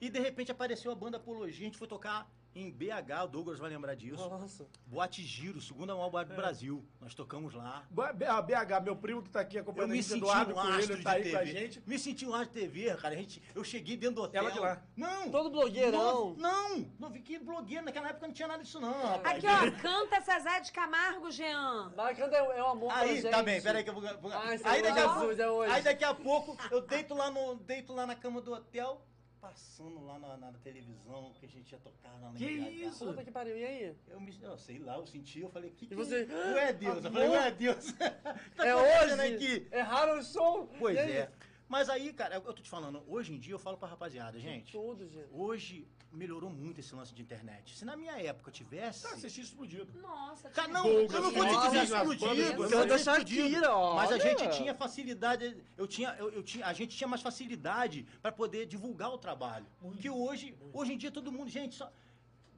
e 0.00 0.08
de 0.08 0.18
repente 0.18 0.52
apareceu 0.52 0.90
a 0.90 0.94
banda 0.94 1.16
Apologia. 1.16 1.54
A 1.54 1.64
gente 1.64 1.78
foi 1.78 1.88
tocar 1.88 2.30
em 2.56 2.70
BH, 2.70 3.24
o 3.24 3.28
Douglas 3.28 3.58
vai 3.58 3.68
lembrar 3.68 3.94
disso. 3.94 4.28
Nossa. 4.28 4.66
Boate 4.86 5.22
Giro, 5.22 5.60
segunda 5.60 5.94
maior 5.94 6.08
boate 6.08 6.30
do 6.30 6.36
Brasil. 6.36 6.82
Nós 7.00 7.14
tocamos 7.14 7.52
lá. 7.52 7.86
A 8.28 8.42
BH, 8.42 8.82
meu 8.82 8.96
primo 8.96 9.22
que 9.22 9.28
tá 9.28 9.40
aqui 9.40 9.56
Eu 9.56 9.62
acompanhando 9.62 9.90
a 9.90 9.94
me 9.94 10.02
gente, 10.02 10.08
senti 10.08 10.22
Eduardo 10.22 10.54
um 10.54 10.58
astro 10.58 10.72
Coelho, 10.72 10.96
de 10.96 11.02
tá 11.02 11.10
aí 11.12 11.22
TV. 11.22 11.36
com 11.36 11.42
a 11.42 11.44
gente. 11.44 11.82
Me 11.86 11.98
senti 11.98 12.26
um 12.26 12.34
astro 12.34 12.54
de 12.54 12.60
TV, 12.60 12.96
cara. 12.96 13.14
A 13.14 13.16
gente, 13.18 13.42
eu 13.54 13.62
cheguei 13.62 13.96
dentro 13.96 14.16
do 14.16 14.22
hotel. 14.22 14.42
Ela 14.42 14.50
de 14.50 14.58
lá. 14.58 14.82
Não! 14.96 15.30
Todo 15.30 15.50
blogueirão. 15.50 16.34
Não, 16.38 16.78
não, 16.78 16.90
não 16.98 17.10
vi 17.10 17.20
que 17.20 17.38
blogueiro. 17.38 17.84
Naquela 17.84 18.08
época 18.08 18.26
não 18.26 18.34
tinha 18.34 18.48
nada 18.48 18.62
disso, 18.62 18.80
não, 18.80 19.06
rapaz. 19.06 19.44
Aqui, 19.44 19.46
ó, 19.46 19.82
canta 19.82 20.20
Zezé 20.20 20.60
de 20.60 20.72
Camargo, 20.72 21.30
Jean. 21.30 21.92
Bacana 21.94 22.36
é, 22.36 22.58
é 22.58 22.62
o 22.62 22.66
amor 22.68 22.90
Aí, 22.92 23.20
pra 23.20 23.30
tá 23.30 23.42
bem, 23.42 23.60
peraí 23.60 23.84
que 23.84 23.90
eu 23.90 23.94
vou. 23.94 24.02
esse 24.50 24.66
aí, 24.66 24.80
é 24.80 24.82
daqui 24.82 24.98
a 24.98 25.44
é 25.44 25.50
hoje. 25.50 25.72
aí 25.72 25.82
daqui 25.82 26.04
a 26.04 26.14
pouco 26.14 26.56
eu 26.70 26.80
deito 26.80 27.14
lá, 27.14 27.30
no, 27.30 27.56
deito 27.56 27.92
lá 27.92 28.06
na 28.06 28.14
cama 28.14 28.40
do 28.40 28.52
hotel, 28.52 29.02
passando 29.40 30.04
lá 30.04 30.18
na, 30.18 30.36
na 30.36 30.52
televisão 30.64 31.32
que 31.38 31.46
a 31.46 31.48
gente 31.48 31.72
ia 31.72 31.78
tocar 31.78 32.12
lá 32.20 32.30
na 32.30 32.38
Que 32.38 32.44
isso? 32.44 33.06
Puta 33.06 33.24
que 33.24 33.30
pariu, 33.30 33.56
e 33.56 33.64
aí? 33.64 33.96
Eu, 34.08 34.20
me, 34.20 34.36
eu 34.42 34.58
sei 34.58 34.78
lá, 34.78 34.96
eu 34.96 35.06
senti, 35.06 35.40
eu 35.40 35.50
falei, 35.50 35.70
que, 35.70 35.86
que 35.86 35.94
E 35.94 35.96
você, 35.96 36.26
Ué, 36.54 36.72
Deus, 36.72 37.04
eu 37.04 37.12
falei, 37.12 37.28
ué, 37.28 37.50
Deus. 37.50 37.92
tá 38.56 38.66
é 38.66 38.74
hoje? 38.74 39.34
aqui? 39.34 39.66
Erraram 39.70 40.18
o 40.18 40.22
som? 40.22 40.66
Pois 40.78 40.96
E 40.96 41.00
aí? 41.00 41.12
é. 41.12 41.30
Mas 41.68 41.88
aí, 41.88 42.12
cara, 42.12 42.36
eu 42.36 42.52
tô 42.52 42.62
te 42.62 42.70
falando, 42.70 43.02
hoje 43.08 43.34
em 43.34 43.38
dia 43.38 43.54
eu 43.54 43.58
falo 43.58 43.76
pra 43.76 43.88
rapaziada, 43.88 44.38
gente. 44.38 44.72
Tudo, 44.72 45.08
gente. 45.08 45.28
Hoje 45.32 45.86
melhorou 46.12 46.48
muito 46.48 46.80
esse 46.80 46.94
lance 46.94 47.12
de 47.14 47.20
internet. 47.20 47.76
Se 47.76 47.84
na 47.84 47.96
minha 47.96 48.12
época 48.20 48.50
tivesse. 48.50 49.02
Tá, 49.02 49.16
vocês 49.16 49.32
tinham 49.32 49.44
explodido. 49.44 49.92
Nossa, 50.00 50.48
Cara, 50.50 50.68
tinha 50.68 50.78
não, 50.78 50.84
Douglas, 50.84 51.12
eu 51.12 51.22
não 51.22 51.30
vou 51.32 51.60
te 51.60 51.66
dizer 51.66 51.82
explodido. 51.84 52.62
eu 52.62 52.86
vou 52.86 52.96
explodido, 52.96 52.98
Shakira, 52.98 53.94
Mas 53.94 54.12
a 54.12 54.18
gente 54.18 54.56
tinha 54.56 54.74
facilidade, 54.74 55.56
eu 55.76 55.86
tinha, 55.86 56.14
eu, 56.18 56.30
eu 56.30 56.42
tinha, 56.42 56.66
a 56.66 56.72
gente 56.72 56.96
tinha 56.96 57.08
mais 57.08 57.20
facilidade 57.22 58.06
pra 58.22 58.30
poder 58.32 58.66
divulgar 58.66 59.12
o 59.12 59.18
trabalho. 59.18 59.66
que 60.00 60.08
hoje, 60.08 60.56
hoje 60.72 60.92
em 60.92 60.98
dia 60.98 61.10
todo 61.10 61.32
mundo, 61.32 61.50
gente, 61.50 61.74
só 61.74 61.92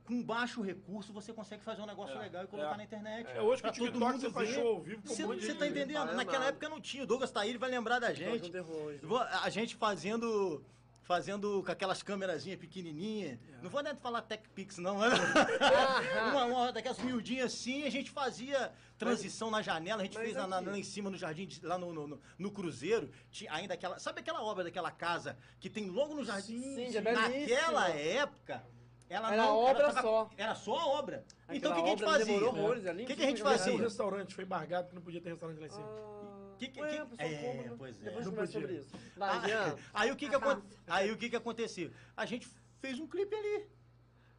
com 0.09 0.23
baixo 0.23 0.63
recurso 0.63 1.13
você 1.13 1.35
consegue 1.35 1.63
fazer 1.63 1.83
um 1.83 1.87
negócio 1.87 2.17
É, 2.17 2.21
legal 2.21 2.43
e 2.45 2.47
colocar 2.47 2.73
é. 2.73 2.77
na 2.79 2.85
internet. 2.85 3.29
É, 3.31 3.43
hoje 3.43 3.61
Pra 3.61 3.71
o 3.71 3.75
TikTok 3.75 3.93
todo 3.93 4.07
mundo 4.13 4.21
você 4.21 4.31
faz 4.31 4.49
show 4.49 4.67
ao 4.69 4.81
vivo 4.81 5.03
com 5.03 5.13
um 5.13 5.15
Você, 5.15 5.27
você 5.27 5.55
tá 5.55 5.67
gente. 5.67 5.77
entendendo? 5.79 6.09
É 6.09 6.15
Naquela 6.15 6.39
nada. 6.39 6.51
época 6.51 6.69
não 6.71 6.81
tinha. 6.81 7.05
O 7.05 7.07
Douglas 7.07 7.31
tá 7.31 7.43
aí, 7.43 7.51
ele 7.51 7.59
vai 7.59 7.71
lembrar 7.71 7.99
da 7.99 8.13
gente. 8.15 8.51
hoje. 8.59 8.99
Vou- 9.03 9.21
A 9.21 9.51
gente 9.51 9.77
fazendo. 9.77 10.65
Fazendo 11.03 11.63
com 11.65 11.73
aquelas 11.73 12.03
câmerazinhas 12.03 12.59
pequenininhas. 12.61 13.39
Não 13.63 13.71
vou 13.71 13.83
nem 13.83 13.95
falar 13.97 14.21
Tech 14.21 14.47
Pix, 14.55 14.77
não. 14.77 14.99
né? 14.99 15.09
uma, 16.33 16.45
uma 16.45 16.73
daquelas 16.73 16.99
miudinhas 16.99 17.47
assim, 17.55 17.85
a 17.85 17.91
gente 17.91 18.11
fazia 18.11 18.71
transição 18.99 19.51
na 19.51 19.63
janela, 19.63 20.03
a 20.03 20.05
gente 20.05 20.17
mas 20.17 20.25
fez 20.25 20.37
na- 20.37 20.47
na- 20.47 20.59
aqui- 20.59 20.69
lá 20.69 20.79
em 20.79 20.83
cima 20.83 21.09
no 21.09 21.17
jardim, 21.17 21.47
de- 21.47 21.65
lá 21.65 21.79
no, 21.79 21.95
no, 21.95 22.07
no- 22.09 22.21
no 22.39 22.51
Cruzeiro. 22.51 23.11
Tinha 23.31 23.51
ainda 23.55 23.73
aquela. 23.73 23.99
Sabe 23.99 24.21
aquela 24.21 24.43
obra 24.43 24.65
daquela 24.65 24.91
casa 24.91 25.35
que 25.59 25.71
tem 25.71 25.89
logo 25.89 26.15
no 26.15 26.23
jardim? 26.27 26.61
Sim, 26.61 26.91
que 26.91 26.99
é 26.99 27.01
Naquela 27.01 27.89
época. 27.89 28.63
Ela 29.11 29.33
Era 29.33 29.43
não, 29.43 29.57
obra 29.57 29.83
ela 29.85 29.93
tava- 29.93 30.03
só. 30.09 30.31
Era 30.37 30.55
só 30.55 30.79
a 30.79 30.87
obra. 30.87 31.25
então 31.51 31.71
o 31.71 31.75
Aquela 31.75 31.75
que, 31.75 31.83
que 31.83 31.89
a 31.89 31.91
gente 31.91 32.05
fazia? 32.05 32.35
é 32.35 32.37
O 32.37 32.75
lindo, 32.93 33.07
que, 33.07 33.17
que 33.17 33.23
a 33.23 33.27
gente 33.27 33.43
um 33.43 33.47
fazia? 33.47 33.79
restaurante, 33.79 34.35
foi 34.35 34.45
embargado 34.45 34.85
porque 34.85 34.97
não 34.97 35.03
podia 35.03 35.21
ter 35.21 35.31
restaurante 35.31 35.59
lá 35.61 35.67
em 35.67 35.71
cima. 35.71 35.87
Ah, 35.89 36.55
Que- 36.59 36.69
que- 36.69 36.81
ué, 36.81 36.89
que- 36.89 37.23
é, 37.23 37.39
come, 37.39 37.69
né? 37.69 37.75
pois 37.79 38.01
é. 38.01 38.05
Depois 38.05 38.27
Não 38.27 38.33
podia. 38.35 38.61
sobre 38.61 38.73
isso. 38.75 38.91
Vai. 39.17 39.53
Ah, 39.53 39.75
aí 39.95 40.11
o 40.11 40.17
que 40.17 40.29
que, 40.29 40.35
aí 40.87 41.11
o 41.13 41.17
que 41.17 41.31
que 41.31 41.37
aconteceu? 41.37 41.91
A 42.17 42.27
gente 42.27 42.47
fez 42.81 42.99
um 43.01 43.07
clipe 43.07 43.35
ali. 43.35 43.67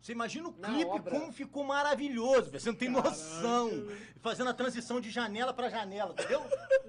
Você 0.02 0.14
imagina 0.14 0.48
o 0.48 0.54
clipe 0.54 0.86
obra. 0.92 1.12
como 1.20 1.30
ficou 1.34 1.62
maravilhoso, 1.64 2.52
você 2.52 2.70
não 2.72 2.78
tem 2.78 2.88
noção. 2.90 3.70
Fazendo 4.22 4.50
a 4.50 4.54
transição 4.54 5.02
de 5.02 5.10
janela 5.10 5.54
pra 5.54 5.70
janela, 5.70 6.14
entendeu? 6.14 6.42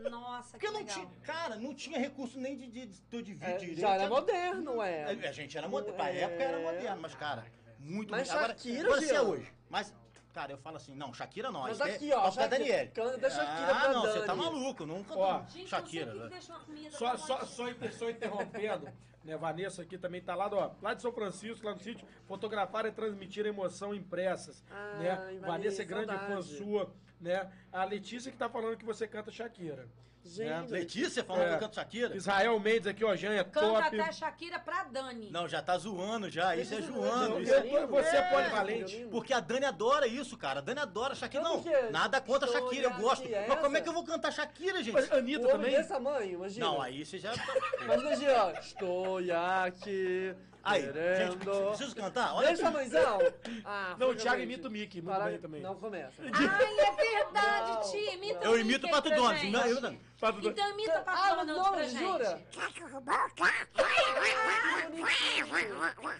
Nossa, 0.08 0.50
Porque 0.52 0.66
que 0.66 0.72
não 0.72 0.78
legal. 0.80 0.94
tinha, 0.94 1.08
cara, 1.24 1.56
não 1.56 1.74
tinha 1.74 1.98
recurso 1.98 2.38
nem 2.38 2.56
de, 2.56 2.68
de, 2.68 2.86
de, 2.86 3.22
de 3.22 3.32
vídeo 3.34 3.48
É, 3.48 3.56
direito. 3.56 3.80
já 3.80 3.94
era 3.94 4.08
moderno, 4.08 4.80
é. 4.80 5.04
A, 5.26 5.28
a 5.28 5.32
gente 5.32 5.58
era 5.58 5.68
moderno, 5.68 5.96
pra 5.96 6.10
É. 6.10 6.20
época 6.20 6.42
era 6.42 6.58
moderno, 6.60 7.00
mas 7.02 7.14
cara, 7.16 7.44
muito 7.80 8.10
Mas 8.10 8.30
agora, 8.30 8.48
Shakira, 8.48 8.84
agora 8.86 9.00
se 9.00 9.06
é 9.06 9.14
Jean. 9.14 9.22
hoje. 9.22 9.52
Mas, 9.68 9.94
cara, 10.32 10.52
eu 10.52 10.58
falo 10.58 10.76
assim, 10.76 10.94
não, 10.94 11.12
Shakira 11.14 11.50
não. 11.50 11.62
Mas 11.62 11.80
aqui, 11.80 12.12
é- 12.12 12.16
ó, 12.16 12.28
é 12.28 12.30
Shakira- 12.30 12.48
Daniele. 12.48 12.90
canta 12.90 13.18
da 13.18 13.30
Shakira 13.30 13.72
ah, 13.76 13.80
pra 13.80 13.92
não, 13.92 14.02
você 14.02 14.20
tá 14.20 14.26
Dani. 14.26 14.38
maluco, 14.38 14.86
nunca 14.86 15.14
Ó, 15.16 15.42
Gente, 15.48 15.68
Shakira, 15.68 16.30
comida 16.66 16.90
Só, 16.92 17.16
só, 17.16 17.44
só, 17.44 17.66
só 17.92 18.10
interrompendo, 18.10 18.88
né? 19.24 19.36
Vanessa 19.36 19.82
aqui 19.82 19.98
também 19.98 20.20
tá 20.22 20.34
lá, 20.34 20.48
do- 20.48 20.56
ó, 20.56 20.70
lá 20.82 20.94
de 20.94 21.02
São 21.02 21.12
Francisco, 21.12 21.64
lá 21.66 21.72
no 21.74 21.80
sítio, 21.80 22.06
fotografar 22.26 22.86
e 22.86 22.92
transmitir 22.92 23.44
emoção 23.46 23.94
impressas. 23.94 24.62
Ai, 24.70 24.98
né? 24.98 25.16
Vanessa, 25.16 25.46
Vanessa 25.46 25.82
é 25.82 25.84
grande 25.84 26.18
fã 26.18 26.42
sua, 26.42 26.92
né? 27.20 27.50
A 27.72 27.84
Letícia 27.84 28.30
que 28.32 28.38
tá 28.38 28.48
falando 28.48 28.76
que 28.76 28.84
você 28.84 29.06
canta 29.06 29.30
Shakira. 29.30 29.88
Gente, 30.24 30.70
Letícia 30.70 31.24
falando 31.24 31.44
É. 31.44 31.48
que 31.48 31.54
eu 31.54 31.58
canto 31.60 31.74
Shakira? 31.76 32.14
Israel 32.16 32.60
Mendes 32.60 32.86
aqui, 32.86 33.02
ó, 33.04 33.14
é 33.14 33.44
Canta 33.44 33.60
top. 33.60 34.00
até 34.00 34.12
Shakira 34.12 34.58
pra 34.58 34.84
Dani. 34.84 35.30
Não, 35.30 35.48
já 35.48 35.62
tá 35.62 35.76
zoando 35.78 36.28
já, 36.30 36.54
isso 36.54 36.74
é 36.74 36.78
Isso 36.80 36.92
zoando. 36.92 37.40
isso 37.40 37.54
é- 37.54 37.86
você 37.86 38.16
é 38.16 38.22
polivalente. 38.22 39.08
Porque 39.10 39.32
a 39.32 39.40
Dani 39.40 39.64
adora 39.64 40.06
isso, 40.06 40.36
cara. 40.36 40.58
A 40.58 40.62
Dani 40.62 40.80
adora 40.80 41.14
Shakira. 41.14 41.42
Não, 41.42 41.64
nada 41.90 42.20
contra 42.20 42.46
Shakira, 42.48 42.84
eu 42.84 42.94
gosto. 42.94 43.26
é 43.26 43.46
Mas 43.48 43.60
como 43.60 43.76
é 43.76 43.80
que 43.80 43.88
eu 43.88 43.92
vou 43.94 44.04
cantar 44.04 44.30
Shakira, 44.30 44.82
gente? 44.82 44.92
Mas 44.92 45.10
Anitta 45.10 45.48
também? 45.48 45.70
desse 45.74 45.88
tamanho, 45.88 46.34
imagina. 46.34 46.66
Não, 46.66 46.82
aí 46.82 47.04
você 47.04 47.18
já. 47.18 47.32
Imagina, 47.82 48.16
Jean. 48.16 48.52
Estou 48.60 49.18
aqui, 49.66 50.34
Aí, 50.62 50.82
gente, 50.82 51.36
preciso 51.68 51.96
cantar? 51.96 52.34
Olha 52.34 52.48
Deixa, 52.48 52.70
mãezão. 52.70 53.18
Ah, 53.64 53.94
Não, 53.98 54.10
o 54.10 54.14
Thiago 54.14 54.42
imita 54.42 54.68
o 54.68 54.70
Mickey, 54.70 55.00
muito 55.00 55.16
Para- 55.16 55.30
bem 55.30 55.38
também. 55.38 55.60
Não 55.62 55.74
começa. 55.74 56.20
Ai, 56.22 56.78
é 56.80 56.92
verdade, 56.92 57.72
Não. 57.72 57.90
Ti. 57.90 58.14
Imita 58.14 58.44
Eu 58.44 58.52
o 58.52 58.58
imito 58.58 58.86
o 58.86 58.90
Pato 58.90 59.08
Donald. 59.10 59.50
Não, 59.50 59.66
eu 59.66 59.80
não. 59.80 59.96
Pato 60.20 60.40
Donald. 60.40 60.60
Então 60.60 60.70
imita 60.72 60.98
o 60.98 61.00
Ah, 61.00 61.02
Pato 61.04 61.46
Donald 61.46 61.58
não, 61.64 61.72
pra 61.72 61.82
gente. 61.84 61.98
jura? 61.98 62.42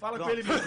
Fala 0.01 0.15
Pronto. 0.15 0.25
com 0.25 0.31
ele 0.31 0.43
mesmo. 0.43 0.67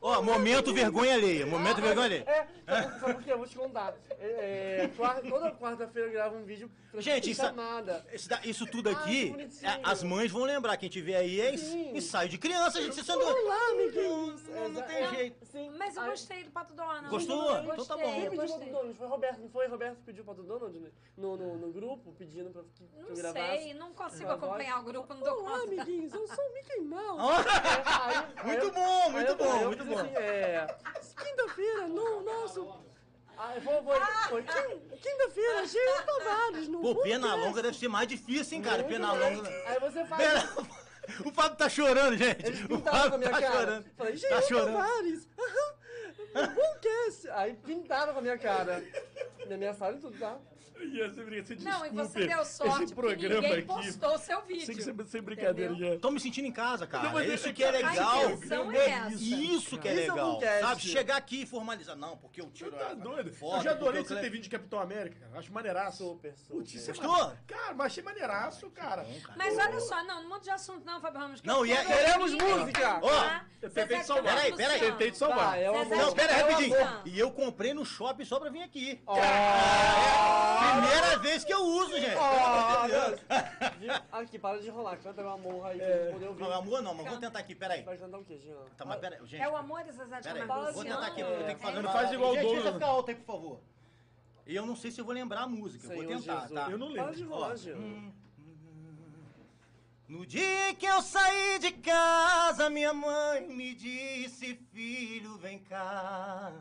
Ó, 0.00 0.22
momento 0.22 0.72
vergonha 0.72 1.14
alheia. 1.14 1.46
Momento 1.46 1.80
vergonha 1.80 2.06
alheia. 2.06 2.24
É, 2.28 2.46
sabe, 2.66 3.00
sabe 3.00 3.14
por 3.14 3.22
quê? 3.22 3.32
Eu 3.32 3.38
vou 3.38 3.46
te 3.46 3.56
contar. 3.56 3.94
É, 4.20 4.84
é, 4.84 5.28
toda 5.28 5.50
quarta-feira 5.52 6.08
eu 6.08 6.12
gravo 6.12 6.36
um 6.36 6.44
vídeo 6.44 6.70
pra 6.92 7.00
Gente, 7.00 7.30
isso-. 7.30 7.42
Isso, 8.12 8.28
isso 8.44 8.66
tudo 8.66 8.88
aqui, 8.90 9.34
é, 9.62 9.80
as 9.82 10.02
mães 10.02 10.30
vão 10.30 10.44
lembrar. 10.44 10.76
Quem 10.76 10.88
tiver 10.88 11.16
aí 11.16 11.40
é 11.40 11.54
ensaio 11.96 12.28
de 12.28 12.38
criança, 12.38 12.80
gente. 12.84 12.94
Vocês 12.94 13.06
são 13.06 13.18
do... 13.18 13.24
Olá, 13.24 13.68
amiguinhos. 13.70 14.42
Não, 14.48 14.68
não 14.68 14.82
tem 14.82 14.96
é, 14.96 15.08
jeito. 15.08 15.46
Sim. 15.46 15.70
Mas 15.78 15.96
eu 15.96 16.02
Ai, 16.02 16.10
gostei 16.10 16.44
do 16.44 16.50
Pato 16.50 16.74
Donald. 16.74 17.08
Gostou? 17.08 17.50
Eu 17.56 17.62
Então 17.62 17.84
tá 17.84 17.94
gostei, 17.96 17.96
bom. 18.04 18.12
Quem 18.12 18.22
pediu 18.30 18.36
gostei. 18.36 18.58
Pato 18.58 18.70
Donald? 18.72 18.94
Foi 18.98 19.06
Roberto, 19.06 19.38
não 19.40 19.48
foi? 19.48 19.66
Roberto 19.66 19.98
pediu 20.04 20.24
Pato 20.24 20.42
Donald 20.42 20.78
né? 20.78 20.90
no, 21.16 21.36
no, 21.36 21.56
no 21.58 21.72
grupo, 21.72 22.12
pedindo 22.18 22.50
pra 22.50 22.62
que, 22.74 22.84
que 22.86 22.96
eu 22.98 23.08
Não 23.08 23.14
gravasse. 23.14 23.62
sei, 23.62 23.74
não 23.74 23.92
consigo 23.92 24.30
acompanhar 24.30 24.80
o 24.80 24.82
grupo, 24.84 25.14
não 25.14 25.20
dou 25.22 25.40
Olá, 25.42 25.58
conta. 25.60 25.72
amiguinhos, 25.72 26.12
eu 26.14 26.26
sou 26.26 26.44
o 26.44 26.54
Mickey 26.54 26.80
Mouse. 26.80 27.20
Ó, 27.20 27.30
Aí- 28.04 28.16
aí 28.36 28.46
Muito 28.46 28.70
bom, 28.72 29.02
aí 29.02 29.12
muito 29.12 29.34
bom, 29.36 29.64
muito 29.66 29.84
bom. 29.84 29.98
Assim, 29.98 30.14
é, 30.16 30.66
quinta-feira, 31.22 31.88
no 31.88 32.22
nosso... 32.22 32.84
Foi, 33.36 33.60
foi, 33.82 34.00
foi 34.28 34.42
quin- 34.44 34.96
quinta-feira, 34.96 35.66
Gênesis 35.66 36.04
Tavares, 36.06 36.68
no 36.68 36.80
Pô, 36.80 36.94
pena 37.02 37.34
longa 37.34 37.62
deve 37.62 37.76
ser 37.76 37.88
mais 37.88 38.06
difícil, 38.06 38.56
hein, 38.58 38.62
cara? 38.62 38.78
Muito 38.78 38.88
Pena 38.90 39.12
longa. 39.12 39.48
Aí 39.66 39.80
você 39.80 40.04
faz... 40.04 40.54
o 41.24 41.30
Fábio 41.32 41.56
tá 41.56 41.68
chorando, 41.68 42.16
gente. 42.16 42.46
Eles 42.46 42.64
O 42.64 42.68
pintaram 42.68 43.08
com 43.10 43.14
a 43.14 43.18
minha 43.18 43.30
tá 43.30 43.40
cara. 43.40 43.52
chorando. 43.58 43.84
Falei, 43.96 44.12
Tá 44.12 44.18
Gênesis 44.28 44.48
chorando. 44.48 44.76
Tavares, 44.76 45.28
aham, 45.38 46.54
bom 46.54 46.74
cast. 46.80 47.28
Aí 47.30 47.54
pintaram 47.54 48.12
com 48.12 48.18
a 48.18 48.22
minha 48.22 48.38
cara. 48.38 48.82
Me 49.46 49.54
ameaçaram 49.54 49.96
e 49.96 50.00
tudo, 50.00 50.18
tá? 50.18 50.38
Ia 50.92 51.12
ser 51.12 51.24
brinca- 51.24 51.46
você 51.46 51.64
Não, 51.64 51.86
e 51.86 51.90
você 51.90 52.26
deu 52.26 52.44
sorte 52.44 52.84
esse 52.84 52.94
porque 52.94 53.16
programa 53.16 53.40
ninguém 53.42 53.58
aqui. 53.58 53.66
postou 53.66 54.14
o 54.14 54.18
seu 54.18 54.42
vídeo. 54.42 54.66
Sem, 54.66 54.80
sem, 54.80 55.06
sem 55.06 55.22
brincadeira, 55.22 55.74
já. 55.74 55.98
Tô 55.98 56.10
me 56.10 56.20
sentindo 56.20 56.46
em 56.46 56.52
casa, 56.52 56.86
cara. 56.86 57.10
Não, 57.10 57.22
isso 57.22 57.48
é 57.48 57.52
que 57.52 57.64
é 57.64 57.70
que 57.72 57.76
a 57.84 57.88
legal. 57.90 58.30
intenção 58.30 58.72
é 58.72 58.88
essa. 58.90 59.14
Isso 59.14 59.78
que 59.78 59.88
é 59.88 59.94
Isso 59.94 60.10
é 60.10 60.12
um 60.12 60.16
legal. 60.16 60.38
cast. 60.38 60.60
Sabe? 60.62 60.80
Chegar 60.82 61.16
aqui 61.16 61.42
e 61.42 61.46
formalizar. 61.46 61.96
Não, 61.96 62.16
porque 62.16 62.40
eu 62.40 62.50
tiro 62.50 62.70
Você 62.70 62.76
tá 62.76 62.90
a- 62.90 62.94
doido? 62.94 63.32
foto, 63.32 63.56
eu 63.58 63.62
já 63.62 63.70
adorei 63.72 64.02
você 64.04 64.14
ter 64.16 64.30
vindo 64.30 64.42
de 64.42 64.48
Capitão 64.50 64.78
América, 64.80 65.16
cara. 65.20 65.38
Acho 65.38 65.52
maneiraço. 65.52 65.98
Super, 66.04 66.34
super. 66.36 66.54
Putz, 66.56 66.74
isso 66.74 66.90
é 66.90 66.94
Gostou? 66.94 67.32
Cara, 67.46 67.74
mas 67.74 67.86
achei 67.86 68.02
maneiraço, 68.02 68.70
cara. 68.70 69.06
Mas 69.36 69.56
olha 69.58 69.80
só, 69.80 70.02
não, 70.04 70.22
não 70.22 70.28
muda 70.28 70.40
de 70.40 70.50
assunto 70.50 70.84
não, 70.84 71.00
Fábio 71.00 71.20
Ramos. 71.20 71.42
Não, 71.42 71.64
e 71.66 71.72
é- 71.72 71.84
queremos 71.84 72.32
música. 72.32 72.72
cantar. 72.80 73.00
Ó, 73.02 73.68
tentei 73.68 73.98
de 73.98 74.04
salvar. 74.06 74.34
Peraí, 74.36 74.56
peraí. 74.56 74.80
Tentei 74.80 75.10
te 75.10 75.18
salvar. 75.18 75.50
Tá, 75.52 75.56
é. 75.58 75.66
Não, 75.70 76.08
de 76.10 76.14
pera 76.14 76.34
aí, 76.34 76.40
Camargo 76.40 76.74
rapidinho. 76.74 77.02
E 77.14 77.18
eu 77.18 77.30
comprei 77.30 77.72
no 77.74 77.84
shopping 77.84 78.24
só 78.24 78.38
pra 78.38 78.50
vir 78.50 78.62
aqui. 78.62 79.00
Ó, 79.06 79.14
Primeira 80.80 81.18
vez 81.18 81.44
que 81.44 81.52
eu 81.52 81.60
uso, 81.62 81.92
gente. 82.00 82.16
ó, 82.16 82.86
Deus. 82.86 83.20
Aqui, 84.12 84.38
para 84.38 84.60
de 84.60 84.68
enrolar. 84.68 84.98
Canta 84.98 85.22
meu 85.22 85.30
amor 85.32 85.66
aí 85.66 85.78
pra 85.78 85.86
gente 85.86 86.12
poder 86.12 86.28
ouvir. 86.28 86.42
Não, 86.42 86.52
amor 86.52 86.82
não, 86.82 86.94
mas 86.94 87.06
vou 87.08 87.18
tentar 87.18 87.38
aqui, 87.40 87.54
peraí. 87.54 87.82
Vai 87.82 87.96
cantar 87.96 88.18
o 88.18 88.24
quê, 88.24 88.38
Jean? 88.38 88.56
Tá, 88.76 88.84
mas 88.84 88.98
pera, 89.00 89.18
gente. 89.26 89.40
É 89.42 89.48
o 89.48 89.56
amor 89.56 89.82
de 89.84 89.92
de 89.92 90.00
aí, 90.02 90.38
Camargo 90.40 90.72
vou 90.72 90.84
tentar 90.84 91.06
aqui, 91.06 91.20
eu 91.20 91.44
tenho 91.44 91.56
que 91.56 91.62
fazer 91.62 91.74
Não 91.74 91.82
uma- 91.82 91.92
faz 91.92 92.12
igual 92.12 92.30
o 92.30 92.34
Gente, 92.34 92.42
Douglas, 92.44 92.62
deixa 92.62 92.70
não. 92.72 92.80
ficar 92.80 92.92
alto 92.92 93.08
aí, 93.10 93.14
por 93.16 93.26
favor. 93.26 93.60
E 94.46 94.54
eu 94.54 94.66
não 94.66 94.76
sei 94.76 94.90
se 94.90 95.00
eu 95.00 95.04
vou 95.04 95.14
lembrar 95.14 95.42
a 95.42 95.46
música, 95.46 95.86
eu 95.86 95.90
vou 95.90 95.98
Senhor 96.04 96.18
tentar, 96.20 96.40
Jesus. 96.40 96.52
tá? 96.52 96.70
Eu 96.70 96.78
não 96.78 96.92
Para 96.92 97.02
lembro. 97.02 97.16
de 97.16 97.22
enrolar, 97.22 97.50
Ó. 97.52 97.56
Jean. 97.56 98.12
No 100.06 100.26
dia 100.26 100.74
que 100.74 100.84
eu 100.86 101.00
saí 101.00 101.58
de 101.58 101.72
casa, 101.72 102.68
minha 102.68 102.92
mãe 102.92 103.48
me 103.48 103.74
disse, 103.74 104.54
filho, 104.72 105.36
vem 105.38 105.58
cá. 105.58 106.52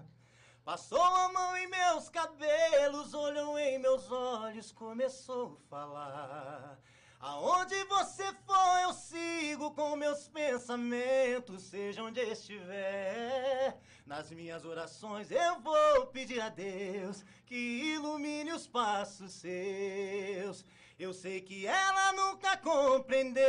Passou 0.64 1.04
a 1.04 1.28
mão 1.34 1.58
em 1.58 1.68
meus 1.68 2.08
cabelos, 2.08 3.14
olhou 3.14 3.60
em 3.60 3.78
meus 3.80 4.10
olhos, 4.10 4.72
começou 4.72 5.60
a 5.60 5.70
falar. 5.70 6.80
Aonde 7.20 7.84
você 7.84 8.24
for, 8.46 8.80
eu 8.84 8.94
sigo 8.94 9.72
com 9.72 9.98
meus 9.98 10.30
pensamentos, 10.30 11.64
seja 11.64 12.02
onde 12.02 12.22
estiver. 12.22 13.78
Nas 14.06 14.32
minhas 14.32 14.64
orações 14.64 15.32
eu 15.32 15.60
vou 15.60 16.08
pedir 16.08 16.40
a 16.40 16.48
Deus 16.48 17.26
que 17.46 17.56
ilumine 17.96 18.54
os 18.54 18.66
passos 18.66 19.34
seus. 19.34 20.66
Eu 20.98 21.14
sei 21.14 21.42
que 21.42 21.68
ela 21.68 22.14
nunca 22.14 22.56
compreendeu 22.56 23.44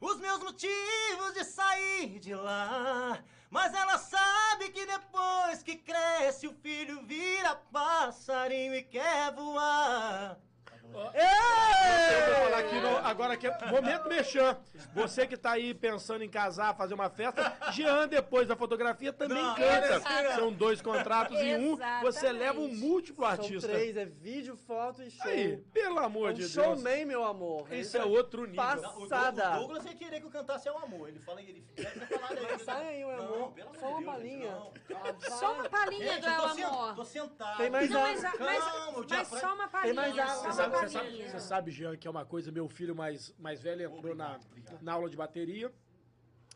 os 0.00 0.18
meus 0.20 0.38
motivos 0.38 1.34
de 1.34 1.44
sair 1.44 2.18
de 2.18 2.34
lá. 2.34 3.22
Mas 3.50 3.72
ela 3.72 3.96
sabe 3.96 4.68
que 4.70 4.84
depois 4.84 5.62
que 5.62 5.76
cresce, 5.76 6.46
o 6.46 6.54
filho 6.54 7.02
vira 7.04 7.56
passarinho 7.72 8.74
e 8.74 8.82
quer 8.82 9.32
voar. 9.34 10.38
Eu 10.94 12.34
vou 12.34 12.44
falar 12.44 12.58
aqui, 12.58 12.80
não, 12.80 12.96
agora 13.06 13.36
que 13.36 13.46
é 13.46 13.66
momento 13.70 14.08
mexer. 14.08 14.56
Você 14.94 15.26
que 15.26 15.36
tá 15.36 15.52
aí 15.52 15.74
pensando 15.74 16.22
em 16.24 16.28
casar, 16.28 16.74
fazer 16.76 16.94
uma 16.94 17.08
festa, 17.10 17.56
Jean, 17.72 18.08
depois 18.08 18.48
da 18.48 18.56
fotografia, 18.56 19.12
também 19.12 19.42
Não, 19.42 19.54
canta. 19.54 19.86
exatamente. 19.96 20.34
São 20.34 20.52
dois 20.52 20.80
contratos 20.82 21.38
em 21.38 21.56
um. 21.56 21.76
Você 22.02 22.18
Exatamente. 22.26 22.38
leva 22.38 22.60
um 22.60 22.74
múltiplo 22.74 23.24
São 23.24 23.32
artista. 23.32 23.68
três, 23.68 23.96
é 23.96 24.04
vídeo, 24.04 24.56
foto 24.56 25.02
e 25.02 25.10
show. 25.10 25.30
Aí, 25.30 25.56
pelo 25.72 25.98
amor 25.98 26.30
um 26.30 26.34
de 26.34 26.40
Deus. 26.40 26.52
showman, 26.52 27.04
meu 27.04 27.24
amor. 27.24 27.72
Isso 27.72 27.96
é 27.96 28.04
outro 28.04 28.42
nível. 28.46 28.56
Passa- 28.56 28.82
Não, 28.82 29.02
o. 29.02 29.08
Douglas, 29.08 29.56
o 29.56 29.58
Douglas 29.60 29.84
ia 29.86 29.94
querer 29.94 30.20
que 30.20 30.26
eu 30.26 30.30
cantasse 30.30 30.68
é 30.68 30.72
o 30.72 30.78
amor. 30.78 31.08
Ele 31.08 31.18
fala, 31.20 31.40
ele 31.40 31.64
deve 31.76 32.00
ter 32.00 32.18
falado 32.18 32.38
aí. 32.38 32.58
Sai 32.58 32.88
aí, 32.88 33.04
o 33.04 33.08
Não, 33.08 33.24
amor. 33.34 33.52
pelo 33.52 33.68
amor 33.68 33.78
Só 33.80 33.86
uma 33.88 33.98
de 33.98 34.04
Deus, 34.04 34.16
palhinha. 34.16 34.50
não. 34.50 35.38
Só 35.38 35.52
uma 35.54 35.68
palhinha 35.68 36.12
Gente, 36.14 36.20
do 36.22 36.28
El 36.28 36.40
tô, 36.42 36.48
sen- 36.50 36.64
Amor. 36.64 36.94
tô 36.94 37.04
sentado. 37.04 37.56
Tem 37.58 37.70
mais 37.70 37.90
Não, 37.90 38.00
mas, 38.00 38.22
mas, 38.22 38.32
Calma, 38.64 38.88
o 38.90 38.96
mas 38.98 39.06
diafragma- 39.06 39.40
só 39.48 39.54
uma 39.54 39.68
Tem 39.68 39.70
palhinha. 39.70 39.94
mais 39.94 40.18
água. 40.18 40.34
Você 40.34 40.52
sabe, 40.52 40.76
você, 40.80 40.88
sabe, 40.88 41.22
você 41.22 41.40
sabe, 41.40 41.70
Jean, 41.70 41.96
que 41.96 42.06
é 42.06 42.10
uma 42.10 42.24
coisa, 42.24 42.50
meu 42.50 42.68
filho 42.68 42.94
mais, 42.94 43.34
mais 43.38 43.60
velho 43.62 43.82
entrou 43.84 44.14
na, 44.14 44.36
Obrigado, 44.36 44.82
na 44.82 44.92
aula 44.92 45.08
de 45.10 45.16
bateria. 45.16 45.72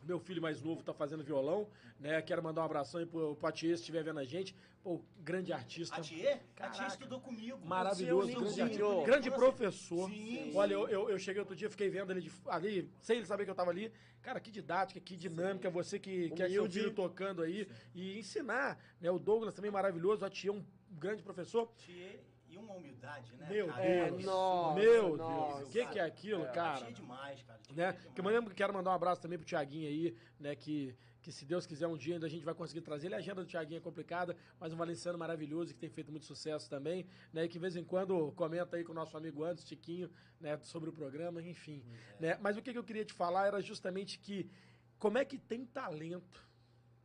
Meu 0.05 0.19
filho 0.19 0.43
mais 0.43 0.61
novo 0.61 0.83
tá 0.83 0.93
fazendo 0.93 1.23
violão, 1.23 1.69
né? 2.01 2.21
Quero 2.23 2.43
mandar 2.43 2.63
um 2.63 2.65
abração 2.65 2.99
aí 2.99 3.07
pro 3.07 3.37
Patier, 3.37 3.77
se 3.77 3.83
estiver 3.83 4.03
vendo 4.03 4.19
a 4.19 4.25
gente. 4.25 4.53
Pô, 4.83 5.01
grande 5.21 5.53
artista. 5.53 5.95
A 5.95 6.01
Thier? 6.01 6.41
A 6.57 6.59
Caraca. 6.59 6.77
Thier 6.77 6.89
estudou 6.89 7.21
comigo. 7.21 7.65
Maravilhoso, 7.65 8.27
Seu 8.33 8.41
grande, 8.41 8.61
artista, 8.63 9.03
grande 9.07 9.31
professor. 9.31 10.11
Sim. 10.11 10.51
Olha, 10.57 10.75
eu, 10.75 10.89
eu, 10.89 11.09
eu 11.11 11.19
cheguei 11.21 11.39
outro 11.39 11.55
dia, 11.55 11.71
fiquei 11.71 11.89
vendo 11.89 12.11
ele 12.11 12.21
de- 12.23 12.33
ali, 12.49 12.91
sem 13.01 13.19
ele 13.19 13.27
saber 13.27 13.45
que 13.45 13.51
eu 13.53 13.55
tava 13.55 13.71
ali. 13.71 13.93
Cara, 14.21 14.41
que 14.41 14.51
didática, 14.51 14.99
que 14.99 15.17
dinâmica, 15.17 15.71
você 15.71 16.01
que 16.01 16.31
quer 16.31 16.51
seu 16.51 16.63
Humilde. 16.63 16.81
filho 16.81 16.93
tocando 16.93 17.43
aí 17.43 17.69
e 17.95 18.19
ensinar. 18.19 18.77
Né? 19.01 19.09
O 19.09 19.21
Douglas 19.21 19.55
também 19.55 19.71
maravilhoso, 19.71 20.25
a 20.25 20.31
tia 20.31 20.51
é 20.51 20.53
um 20.53 20.65
grande 20.91 21.23
professor. 21.23 21.69
Thier 21.77 22.15
e 22.15 22.32
uma 22.73 22.79
humildade, 22.81 23.35
né? 23.37 23.49
Meu 23.49 23.67
cara? 23.69 23.85
É, 23.85 24.11
Deus. 24.11 24.25
nossa, 24.25 24.81
Meu 24.81 25.17
nossa. 25.17 25.57
Deus, 25.59 25.69
o 25.69 25.73
que, 25.73 25.87
que 25.87 25.99
é 25.99 26.03
aquilo, 26.05 26.43
É. 26.45 26.53
cara? 26.53 26.89
É 26.89 26.91
demais, 26.93 27.43
cara. 27.43 27.59
Thier 27.61 27.77
né? 27.77 27.89
é 27.89 27.93
Que 27.93 28.07
eu 28.09 28.13
demais. 28.15 28.37
lembro 28.37 28.51
que 28.51 28.57
quero 28.57 28.73
mandar 28.75 28.91
um 28.91 28.95
abraço 28.95 29.21
também 29.23 29.39
pro 29.39 29.47
Tiaguinho 29.47 29.89
aí, 29.89 30.17
né? 30.41 30.55
Que, 30.57 30.97
que 31.21 31.31
se 31.31 31.45
Deus 31.45 31.67
quiser 31.67 31.87
um 31.87 31.97
dia 31.97 32.15
ainda 32.15 32.27
a 32.27 32.31
gente 32.31 32.45
vai 32.45 32.55
conseguir 32.55 32.81
trazer 32.81 33.07
ele. 33.07 33.15
A 33.15 33.19
agenda 33.19 33.43
do 33.43 33.47
Tiaguinho 33.49 33.79
é 33.79 33.81
complicada, 33.81 34.37
mas 34.59 34.73
um 34.73 34.77
valenciano 34.77 35.17
maravilhoso 35.19 35.73
que 35.73 35.79
tem 35.79 35.91
feito 35.91 36.11
muito 36.11 36.27
sucesso 36.27 36.69
também, 36.69 37.07
né? 37.33 37.45
E 37.45 37.49
que 37.49 37.55
de 37.55 37.59
vez 37.61 37.77
em 37.77 37.85
quando 37.85 38.33
comenta 38.33 38.77
aí 38.77 38.85
com 38.85 38.93
o 38.93 38.95
nosso 38.95 39.17
amigo 39.17 39.45
Anderson, 39.45 39.67
Tiquinho, 39.67 40.11
né? 40.41 40.59
Sobre 40.63 40.91
o 40.91 40.93
programa, 40.93 41.43
enfim. 41.43 41.85
Né? 42.19 42.37
Mas 42.41 42.57
o 42.57 42.63
que, 42.63 42.73
que 42.73 42.79
eu 42.79 42.85
queria 42.85 43.05
te 43.05 43.13
falar 43.13 43.47
era 43.47 43.61
justamente 43.61 44.19
que 44.19 44.51
como 44.99 45.19
é 45.19 45.25
que 45.25 45.37
tem 45.39 45.65
talento 45.67 46.47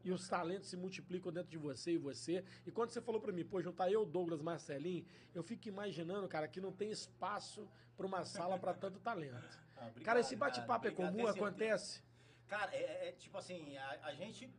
e 0.08 0.12
os 0.12 0.28
talentos 0.28 0.70
se 0.70 0.78
multiplicam 0.78 1.32
dentro 1.34 1.50
de 1.52 1.58
você 1.58 1.92
e 1.94 1.98
você. 1.98 2.44
E 2.66 2.72
quando 2.72 2.92
você 2.92 3.02
falou 3.02 3.20
pra 3.20 3.34
mim, 3.34 3.44
pô, 3.44 3.62
juntar 3.62 3.92
eu, 3.92 4.06
Douglas, 4.06 4.42
Marcelinho, 4.42 5.06
eu 5.36 5.44
fico 5.44 5.68
imaginando, 5.68 6.28
cara, 6.30 6.48
que 6.48 6.62
não 6.62 6.72
tem 6.72 6.90
espaço 6.90 7.68
pra 7.98 8.06
uma 8.08 8.24
sala 8.24 8.58
pra 8.58 8.74
tanto 8.74 9.00
talento. 9.00 9.36
Ah, 9.80 9.90
obrigado, 9.90 10.06
Cara, 10.06 10.20
esse 10.22 10.36
bate-papo 10.36 10.88
é 10.88 10.92
comum? 10.92 11.28
Acontece? 11.28 12.02
Cara, 12.48 12.76
é, 12.76 13.10
é- 13.10 13.12
tipo 13.12 13.38
assim, 13.38 13.78
a, 13.78 14.08
a 14.08 14.14
gente. 14.16 14.52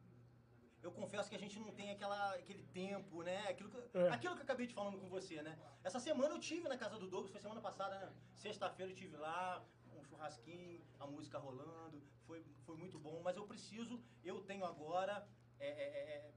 Eu 0.80 0.92
confesso 0.92 1.28
que 1.28 1.34
a 1.34 1.38
gente 1.40 1.58
não 1.58 1.72
tem 1.72 1.90
aquela, 1.90 2.34
aquele 2.36 2.62
tempo, 2.72 3.24
né? 3.24 3.38
Aquilo 3.48 3.68
que, 3.68 3.98
É. 3.98 4.10
aquilo 4.10 4.34
que 4.36 4.42
eu 4.42 4.44
acabei 4.44 4.68
de 4.68 4.74
falando 4.74 4.96
com 4.96 5.08
você, 5.08 5.42
né? 5.42 5.58
Essa 5.82 5.98
semana 5.98 6.32
eu 6.32 6.38
tive 6.38 6.68
na 6.68 6.78
casa 6.78 6.96
do 7.00 7.08
Douglas, 7.08 7.32
foi 7.32 7.40
semana 7.40 7.60
passada, 7.60 7.98
né? 7.98 8.12
Sexta-feira 8.36 8.92
eu 8.92 8.94
tive 8.94 9.16
lá, 9.16 9.60
churrasquinho, 10.08 10.80
a 10.98 11.06
música 11.06 11.38
rolando, 11.38 12.02
foi, 12.26 12.44
foi 12.66 12.76
muito 12.76 12.98
bom, 12.98 13.20
mas 13.22 13.36
eu 13.36 13.46
preciso, 13.46 14.00
eu 14.24 14.40
tenho 14.42 14.64
agora. 14.64 15.26
é, 15.60 15.66
é, 15.68 15.70
é, 15.70 16.00
é, 16.16 16.30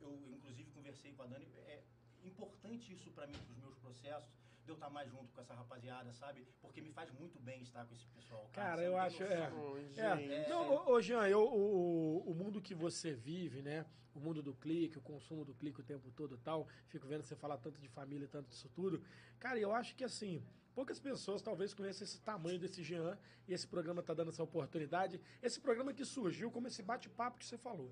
eu 0.00 0.10
inclusive 0.30 0.70
conversei 0.70 1.12
com 1.14 1.22
a 1.22 1.26
Dani, 1.26 1.46
é 1.66 1.82
importante 2.22 2.92
isso 2.92 3.10
pra 3.10 3.26
mim, 3.26 3.34
pros 3.46 3.58
meus 3.58 3.76
processos, 3.76 4.30
de 4.64 4.70
eu 4.70 4.74
estar 4.74 4.90
mais 4.90 5.10
junto 5.10 5.32
com 5.32 5.40
essa 5.40 5.54
rapaziada, 5.54 6.12
sabe? 6.12 6.46
Porque 6.60 6.80
me 6.80 6.92
faz 6.92 7.10
muito 7.12 7.38
bem 7.40 7.62
estar 7.62 7.86
com 7.86 7.94
esse 7.94 8.06
pessoal. 8.08 8.48
Cara, 8.52 8.82
você 8.82 8.86
eu 8.88 8.96
acho. 8.98 9.22
É, 9.22 9.50
Oh, 9.52 9.76
é. 9.78 10.16
gente. 10.16 10.48
Não, 10.50 10.70
ô, 10.74 10.92
ô, 10.92 11.00
Jean, 11.00 11.26
eu, 11.26 11.40
o, 11.42 12.30
o 12.30 12.34
mundo 12.34 12.60
que 12.60 12.74
você 12.74 13.14
vive, 13.14 13.62
né? 13.62 13.86
O 14.14 14.20
mundo 14.20 14.42
do 14.42 14.54
clique, 14.54 14.98
o 14.98 15.00
consumo 15.00 15.44
do 15.44 15.54
clique 15.54 15.80
o 15.80 15.84
tempo 15.84 16.10
todo 16.10 16.34
e 16.34 16.38
tal. 16.38 16.66
Fico 16.88 17.06
vendo 17.06 17.22
você 17.22 17.34
falar 17.34 17.56
tanto 17.58 17.80
de 17.80 17.88
família 17.88 18.26
e 18.26 18.28
tanto 18.28 18.48
disso 18.50 18.68
tudo. 18.74 19.02
Cara, 19.38 19.58
eu 19.58 19.72
acho 19.72 19.94
que 19.96 20.04
assim. 20.04 20.42
Poucas 20.78 21.00
pessoas 21.00 21.42
talvez 21.42 21.74
conheçam 21.74 22.04
esse 22.04 22.20
tamanho 22.20 22.56
desse 22.56 22.84
Jean 22.84 23.18
e 23.48 23.52
esse 23.52 23.66
programa 23.66 24.00
tá 24.00 24.14
dando 24.14 24.30
essa 24.30 24.44
oportunidade. 24.44 25.20
Esse 25.42 25.58
programa 25.58 25.92
que 25.92 26.04
surgiu 26.04 26.52
como 26.52 26.68
esse 26.68 26.84
bate-papo 26.84 27.36
que 27.36 27.44
você 27.44 27.58
falou. 27.58 27.90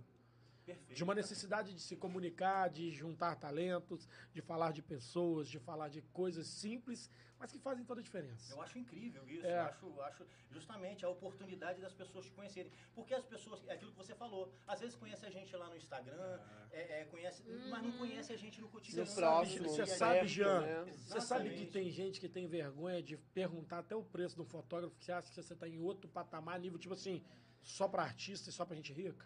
Perfeito. 0.66 0.94
De 0.96 1.04
uma 1.04 1.14
necessidade 1.14 1.72
de 1.72 1.80
se 1.80 1.94
comunicar, 1.94 2.68
de 2.68 2.90
juntar 2.90 3.36
talentos, 3.36 4.08
de 4.34 4.42
falar 4.42 4.72
de 4.72 4.82
pessoas, 4.82 5.48
de 5.48 5.60
falar 5.60 5.88
de 5.88 6.02
coisas 6.12 6.48
simples, 6.48 7.08
mas 7.38 7.52
que 7.52 7.58
fazem 7.58 7.84
toda 7.84 8.00
a 8.00 8.02
diferença. 8.04 8.52
Eu 8.52 8.60
acho 8.60 8.76
incrível 8.76 9.22
isso. 9.28 9.46
É. 9.46 9.58
Eu 9.58 9.60
acho, 9.60 10.00
acho 10.02 10.26
justamente 10.50 11.04
a 11.04 11.08
oportunidade 11.08 11.80
das 11.80 11.92
pessoas 11.92 12.24
te 12.24 12.32
conhecerem. 12.32 12.72
Porque 12.96 13.14
as 13.14 13.24
pessoas, 13.24 13.62
é 13.68 13.74
aquilo 13.74 13.92
que 13.92 13.96
você 13.96 14.14
falou, 14.16 14.52
às 14.66 14.80
vezes 14.80 14.96
conhece 14.96 15.24
a 15.24 15.30
gente 15.30 15.54
lá 15.54 15.68
no 15.68 15.76
Instagram, 15.76 16.40
é, 16.72 17.02
é, 17.02 17.04
conhece, 17.04 17.44
mas 17.70 17.82
não 17.84 17.92
conhece 17.92 18.32
a 18.32 18.36
gente 18.36 18.60
no 18.60 18.68
cotidiano. 18.68 19.08
No 19.08 19.14
próximo, 19.16 19.68
Você 19.68 19.80
E 19.80 19.82
aí- 19.82 19.86
sabe, 19.98 20.14
perto, 20.20 20.28
Jean, 20.28 20.60
né? 20.62 20.84
você 21.06 21.20
sabe 21.20 21.50
que 21.50 21.66
tem 21.66 21.88
gente 21.90 22.18
que 22.18 22.28
tem 22.28 22.48
vergonha 22.48 23.00
de 23.00 23.16
perguntar 23.16 23.78
até 23.78 23.94
o 23.94 24.02
preço 24.02 24.34
de 24.34 24.42
um 24.42 24.46
fotógrafo 24.46 24.96
que 24.96 25.04
você 25.04 25.12
acha 25.12 25.28
que 25.28 25.34
você 25.40 25.52
está 25.52 25.68
em 25.68 25.78
outro 25.78 26.08
patamar, 26.08 26.58
nível 26.58 26.76
tipo 26.78 26.94
assim, 26.94 27.22
só 27.62 27.86
para 27.86 28.02
artista 28.02 28.50
e 28.50 28.52
só 28.52 28.64
para 28.64 28.74
gente 28.74 28.92
rica? 28.92 29.24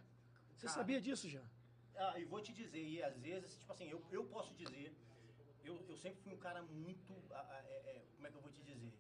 Você 0.61 0.67
Cara. 0.67 0.79
sabia 0.79 1.01
disso, 1.01 1.27
Jean? 1.27 1.43
Ah, 1.97 2.19
e 2.21 2.25
vou 2.27 2.41
te 2.43 2.53
dizer, 2.53 2.83
e 2.87 3.03
às 3.03 3.17
vezes, 3.17 3.57
tipo 3.57 3.73
assim, 3.73 3.89
eu, 3.89 4.05
eu 4.11 4.25
posso 4.27 4.53
dizer, 4.55 4.95
eu, 5.65 5.75
eu 5.89 5.97
sempre 5.97 6.21
fui 6.21 6.35
um 6.35 6.39
cara 6.39 6.61
muito, 6.63 7.15
é, 7.33 7.73
é, 7.93 8.03
como 8.15 8.27
é 8.27 8.31
que 8.31 8.37
eu 8.37 8.43
vou 8.43 8.53
te 8.53 8.63
dizer? 8.63 8.93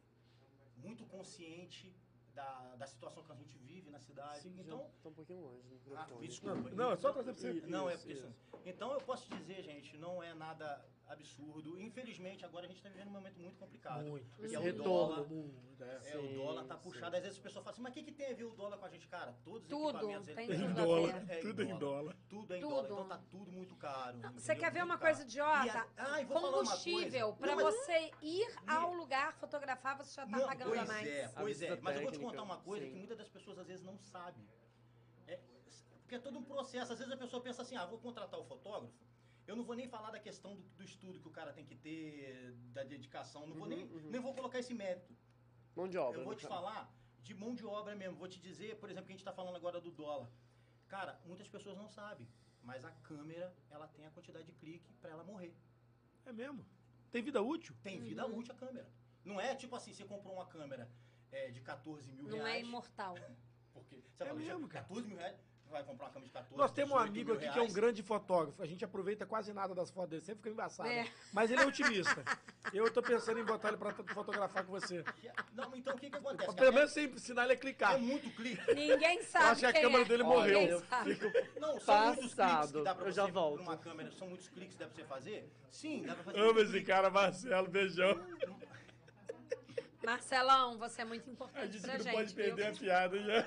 Muito 0.78 1.04
consciente 1.04 1.94
da, 2.34 2.76
da 2.76 2.86
situação 2.86 3.22
que 3.22 3.32
a 3.32 3.34
gente 3.34 3.58
vive 3.58 3.90
na 3.90 3.98
cidade. 3.98 4.40
Sim, 4.40 4.56
então, 4.58 4.90
Tá 5.02 5.10
um 5.10 5.12
pouquinho 5.12 5.40
longe 5.40 5.78
do 5.84 5.94
Ah, 5.94 6.08
desculpa. 6.22 6.70
Não, 6.70 6.92
é 6.92 6.96
só 6.96 7.12
trazer 7.12 7.32
pra 7.32 7.40
você. 7.42 7.52
Isso, 7.52 7.68
Não, 7.68 7.90
é 7.90 7.96
porque 7.98 8.12
isso. 8.14 8.34
Então 8.64 8.92
eu 8.94 9.00
posso 9.02 9.28
dizer, 9.36 9.62
gente, 9.62 9.98
não 9.98 10.22
é 10.22 10.32
nada 10.32 10.82
absurdo. 11.12 11.78
Infelizmente, 11.80 12.44
agora 12.44 12.64
a 12.66 12.68
gente 12.68 12.76
está 12.78 12.88
vivendo 12.88 13.08
um 13.08 13.12
momento 13.12 13.38
muito 13.40 13.58
complicado. 13.58 14.04
Muito. 14.04 14.44
Esse 14.44 14.54
é 14.54 14.60
o 14.60 14.72
dólar. 14.74 15.26
Muito, 15.28 15.82
é. 15.84 16.00
É, 16.12 16.18
o 16.18 16.22
Sim, 16.28 16.34
dólar 16.34 16.64
tá 16.64 16.76
sim. 16.76 16.82
puxado. 16.82 17.16
Às 17.16 17.22
vezes 17.22 17.36
as 17.38 17.42
pessoas 17.42 17.64
falam 17.64 17.72
assim, 17.74 17.82
mas 17.82 17.90
o 17.92 17.94
que, 17.94 18.02
que 18.04 18.12
tem 18.12 18.30
a 18.30 18.34
ver 18.34 18.44
o 18.44 18.54
dólar 18.54 18.78
com 18.78 18.84
a 18.84 18.88
gente? 18.88 19.08
Cara, 19.08 19.32
todos 19.44 19.62
os 19.62 19.68
Tudo, 19.68 19.88
equipamentos... 19.98 20.26
tem 20.34 20.44
eles- 20.44 20.60
tudo 20.60 20.70
Em 20.70 20.74
dólar, 20.74 21.20
ver. 21.24 21.40
tudo 21.40 21.62
em 21.62 21.78
dólar. 21.78 22.16
Tudo 22.28 22.54
é 22.54 22.58
em 22.58 22.60
Tudo. 22.60 22.70
dólar. 22.70 22.84
Então 22.84 23.08
tá 23.08 23.18
tudo 23.30 23.52
muito 23.52 23.74
caro. 23.76 24.18
Você 24.18 24.52
entendeu? 24.52 24.56
quer 24.56 24.72
ver 24.72 24.84
uma 24.84 24.98
caro. 24.98 25.00
coisa 25.00 25.22
idiota? 25.22 25.86
A-. 25.96 26.24
Combustível, 26.24 27.32
para 27.34 27.56
Não, 27.56 27.64
mas- 27.64 27.74
você 27.74 28.10
ir 28.22 28.46
ao 28.66 28.94
lugar 28.94 29.32
fotografar, 29.34 29.96
você 29.96 30.14
já 30.14 30.26
tá 30.26 30.38
Não, 30.38 30.46
pagando 30.46 30.68
pois 30.70 30.80
a 30.80 30.84
mais. 30.86 31.06
é, 31.08 31.28
pois 31.28 31.62
é. 31.62 31.80
Mas 31.80 31.96
eu 31.96 32.02
vou 32.02 32.12
te 32.12 32.18
contar 32.18 32.42
uma 32.42 32.58
coisa 32.58 32.84
sim. 32.86 32.92
que 32.92 32.98
muitas 32.98 33.18
das 33.18 33.28
pessoas 33.28 33.58
às 33.58 33.66
vezes 33.66 33.84
não 33.84 33.98
sabem. 33.98 34.46
É, 35.26 35.38
porque 36.02 36.14
é 36.14 36.18
todo 36.18 36.38
um 36.38 36.44
processo. 36.44 36.92
Às 36.92 36.98
vezes 36.98 37.12
a 37.12 37.16
pessoa 37.16 37.42
pensa 37.42 37.62
assim, 37.62 37.76
ah, 37.76 37.86
vou 37.86 37.98
contratar 37.98 38.38
o 38.38 38.44
fotógrafo. 38.44 38.94
Eu 39.51 39.56
não 39.56 39.64
vou 39.64 39.74
nem 39.74 39.89
falar 39.89 40.10
da 40.12 40.20
questão 40.20 40.55
do, 40.55 40.62
do 40.78 40.85
estudo 40.85 41.18
que 41.22 41.27
o 41.27 41.31
cara 41.39 41.52
tem 41.52 41.64
que 41.70 41.74
ter, 41.74 42.52
da 42.77 42.85
dedicação. 42.85 43.40
Não 43.48 43.56
vou 43.56 43.64
Uhum, 43.64 43.74
nem, 43.74 43.85
uhum. 43.85 44.10
nem 44.12 44.20
vou 44.20 44.32
colocar 44.32 44.60
esse 44.60 44.72
mérito. 44.72 45.12
Mão 45.74 45.89
de 45.89 45.98
obra. 45.98 46.20
Eu 46.20 46.24
vou 46.24 46.35
né, 46.35 46.39
te 46.39 46.47
cara? 46.47 46.55
falar 46.55 46.94
de 47.20 47.35
mão 47.35 47.52
de 47.60 47.66
obra 47.66 47.97
mesmo. 47.97 48.16
Vou 48.16 48.28
te 48.28 48.39
dizer, 48.39 48.77
por 48.78 48.89
exemplo, 48.89 49.06
que 49.09 49.12
a 49.12 49.16
gente 49.16 49.22
está 49.27 49.32
falando 49.32 49.56
agora 49.56 49.81
do 49.81 49.90
dólar. 49.90 50.31
Cara, 50.86 51.20
muitas 51.27 51.48
pessoas 51.48 51.77
não 51.77 51.89
sabem, 51.89 52.28
mas 52.62 52.85
a 52.85 52.93
câmera, 53.09 53.52
ela 53.70 53.89
tem 53.89 54.06
a 54.06 54.10
quantidade 54.12 54.47
de 54.47 54.52
clique 54.52 54.93
para 55.01 55.10
ela 55.10 55.24
morrer. 55.24 55.52
É 56.24 56.32
mesmo. 56.32 56.64
Tem 57.10 57.20
vida 57.20 57.43
útil? 57.43 57.74
Tem 57.82 57.98
vida 57.98 58.24
Uhum. 58.27 58.39
útil 58.39 58.55
a 58.55 58.56
câmera. 58.56 58.89
Não 59.24 59.40
é 59.40 59.56
tipo 59.56 59.74
assim, 59.74 59.93
você 59.93 60.05
comprou 60.05 60.35
uma 60.35 60.47
câmera 60.47 60.89
é, 61.32 61.51
de 61.51 61.60
14 61.60 62.12
mil 62.12 62.28
Não 62.28 62.47
é 62.47 62.52
reais. 62.52 62.66
imortal. 62.68 63.16
Porque 63.74 63.97
você 63.97 64.22
É 64.22 64.27
fala, 64.27 64.39
mesmo, 64.39 64.62
"Já, 64.62 64.68
cara. 64.68 64.85
14 64.85 65.09
mil 65.09 65.16
reais, 65.16 65.36
vai 65.70 65.82
comprar 65.84 66.06
uma 66.06 66.10
câmera 66.12 66.26
de 66.26 66.32
14 66.32 66.56
Nós 66.56 66.70
temos 66.72 66.90
um 66.92 66.97
18 66.98 67.09
amigo 67.10 67.32
aqui 67.32 67.40
que 67.42 67.48
é 67.48 67.52
um 67.52 67.55
reais. 67.64 67.72
grande 67.74 68.02
fotógrafo. 68.02 68.62
A 68.62 68.66
gente 68.66 68.84
aproveita 68.84 69.24
quase 69.26 69.52
nada 69.52 69.74
das 69.74 69.90
fotos 69.90 70.10
dele, 70.10 70.22
sempre 70.22 70.42
fica 70.42 70.51
embaçado. 70.51 70.88
É. 70.88 71.06
Mas 71.32 71.51
ele 71.51 71.62
é 71.62 71.66
otimista. 71.66 72.22
Eu 72.72 72.92
tô 72.92 73.02
pensando 73.02 73.38
em 73.38 73.44
botar 73.44 73.68
ele 73.68 73.76
pra 73.76 73.92
fotografar 73.92 74.64
com 74.64 74.72
você. 74.72 75.05
Não, 75.55 75.74
então 75.74 75.94
o 75.94 75.98
que 75.98 76.10
que 76.10 76.16
acontece? 76.16 76.55
Pelo 76.55 76.72
menos 76.72 76.92
sem 76.92 77.05
ensinar 77.06 77.44
ele 77.44 77.52
a 77.52 77.55
é 77.55 77.59
clicar. 77.59 77.98
muito 77.98 78.30
clique. 78.34 78.74
Ninguém 78.74 79.18
Eu 79.18 79.24
sabe 79.24 79.44
acho 79.47 79.60
que 79.60 79.66
a 79.66 79.72
câmera 79.72 80.02
é. 80.02 80.05
dele 80.05 80.22
Olha, 80.22 80.34
morreu. 80.34 80.60
eu- 80.62 80.80
sabe. 80.86 81.18
Não, 81.60 81.80
são 81.80 82.06
muitos 82.06 82.16
cliques 82.16 82.30
que 82.30 82.36
Passado. 82.36 82.84
dá 82.84 82.94
pra 82.94 83.06
Eu 83.06 83.12
já 83.12 83.26
volto. 83.26 83.62
uma 83.62 83.76
câmera, 83.76 84.10
são 84.12 84.28
muitos 84.28 84.48
cliques 84.48 84.74
que 84.74 84.80
dá 84.80 84.86
pra 84.86 84.94
você 84.97 85.05
fazer? 85.05 85.51
Sim, 85.70 86.02
dá 86.05 86.14
pra 86.14 86.24
fazer 86.24 86.38
Amo 86.40 86.59
esse 86.60 86.70
clique. 86.72 86.86
cara, 86.86 87.10
Marcelo. 87.10 87.68
Beijão. 87.68 88.20
Marcelão, 90.05 90.78
você 90.78 91.02
é 91.02 91.05
muito 91.05 91.28
A 91.28 91.32
importante 91.32 91.72
gente 91.72 91.82
pra 91.82 91.92
não 91.98 92.05
gente. 92.05 92.14
pode 92.14 92.34
viu? 92.34 92.44
perder 92.44 92.66
a 92.66 92.72
piada 92.72 93.18
já. 93.22 93.47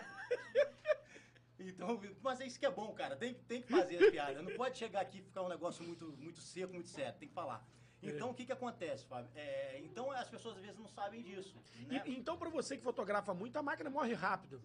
Então, 1.69 1.99
mas 2.21 2.39
é 2.41 2.45
isso 2.47 2.59
que 2.59 2.65
é 2.65 2.71
bom, 2.71 2.91
cara. 2.93 3.15
Tem, 3.15 3.33
tem 3.33 3.61
que 3.61 3.69
fazer 3.71 4.07
a 4.07 4.11
piada. 4.11 4.41
Não 4.41 4.53
pode 4.55 4.77
chegar 4.77 5.01
aqui 5.01 5.19
e 5.19 5.21
ficar 5.21 5.43
um 5.43 5.49
negócio 5.49 5.83
muito, 5.83 6.05
muito 6.17 6.39
seco, 6.39 6.73
muito 6.73 6.89
sério. 6.89 7.17
Tem 7.19 7.27
que 7.27 7.33
falar. 7.33 7.65
Então, 8.01 8.31
o 8.31 8.33
que 8.33 8.45
que 8.45 8.51
acontece, 8.51 9.05
Fábio? 9.05 9.31
É, 9.33 9.79
então, 9.79 10.11
as 10.11 10.27
pessoas 10.27 10.57
às 10.57 10.61
vezes 10.61 10.77
não 10.77 10.89
sabem 10.89 11.21
disso. 11.21 11.55
Né? 11.87 12.03
E- 12.05 12.17
então, 12.17 12.37
pra 12.37 12.49
você 12.49 12.75
que 12.75 12.83
fotografa 12.83 13.33
muito, 13.33 13.55
a 13.57 13.63
máquina 13.63 13.89
morre 13.89 14.13
rápido. 14.13 14.61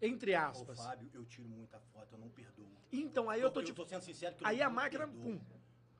Entre 0.00 0.34
Ô, 0.34 0.38
aspas. 0.38 0.78
Fábio, 0.78 1.10
eu 1.12 1.24
tiro 1.26 1.48
muita 1.48 1.78
foto, 1.80 2.14
eu 2.14 2.18
não 2.18 2.28
perdoo. 2.30 2.66
Então, 2.92 3.28
aí 3.28 3.40
eu 3.40 3.50
tô 3.50 3.60
eu 3.60 3.64
tipo. 3.64 3.82
tô 3.82 3.88
sendo 3.88 4.00
sincero 4.02 4.34
que 4.36 4.44
eu 4.44 4.48
Aí 4.48 4.58
não 4.58 4.66
a 4.66 4.70
máquina, 4.70 5.06
perdoo. 5.08 5.22
pum. 5.38 5.40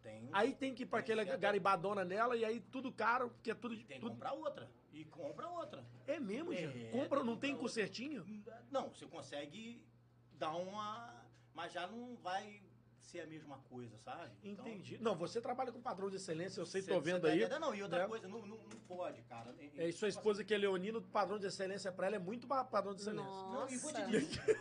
Tem. 0.02 0.28
Aí 0.32 0.54
tem 0.54 0.74
que 0.74 0.82
ir 0.82 0.86
pra 0.86 1.00
aquela 1.00 1.24
garibadona 1.24 2.04
nela 2.04 2.36
e 2.36 2.44
aí 2.44 2.60
tudo 2.60 2.92
caro, 2.92 3.30
porque 3.30 3.50
é 3.50 3.54
tudo. 3.54 3.76
Tem 3.76 3.84
que 3.84 4.00
tudo... 4.00 4.12
comprar 4.12 4.32
outra. 4.32 4.70
E 4.92 5.04
compra 5.04 5.48
outra. 5.48 5.84
É 6.06 6.18
mesmo, 6.18 6.52
É? 6.52 6.90
Compra, 6.90 7.22
não 7.22 7.36
tem 7.36 7.52
compra 7.52 7.68
consertinho? 7.68 8.24
Não, 8.70 8.88
você 8.88 9.06
consegue 9.06 9.84
dar 10.32 10.54
uma. 10.54 11.24
Mas 11.54 11.72
já 11.72 11.86
não 11.86 12.16
vai 12.16 12.62
ser 13.08 13.20
a 13.20 13.26
mesma 13.26 13.58
coisa, 13.70 13.96
sabe? 13.98 14.36
Então, 14.42 14.66
Entendi. 14.68 14.98
Não, 15.00 15.14
você 15.16 15.40
trabalha 15.40 15.72
com 15.72 15.80
padrão 15.80 16.10
de 16.10 16.16
excelência, 16.16 16.60
eu 16.60 16.66
sei, 16.66 16.82
você- 16.82 16.92
tô 16.92 17.00
vendo 17.00 17.22
tá 17.22 17.28
aí. 17.28 17.48
Não, 17.58 17.74
e 17.74 17.82
outra 17.82 18.00
né? 18.02 18.06
coisa, 18.06 18.28
não, 18.28 18.40
não, 18.46 18.58
não 18.58 18.80
pode, 18.86 19.22
cara. 19.22 19.54
É, 19.76 19.88
e 19.88 19.92
sua 19.92 20.08
esposa 20.08 20.44
que 20.44 20.52
é 20.52 20.58
leonina, 20.58 20.98
o 20.98 21.02
padrão 21.02 21.38
de 21.38 21.46
excelência 21.46 21.90
pra 21.90 22.06
ela 22.06 22.16
é 22.16 22.18
muito 22.18 22.46
padrão 22.46 22.94
de 22.94 23.00
excelência. 23.00 23.42
Não, 23.46 23.68
e 23.68 23.76
vou 23.78 23.92
te 23.92 24.00
Nossa. 24.00 24.10
dizer, 24.18 24.60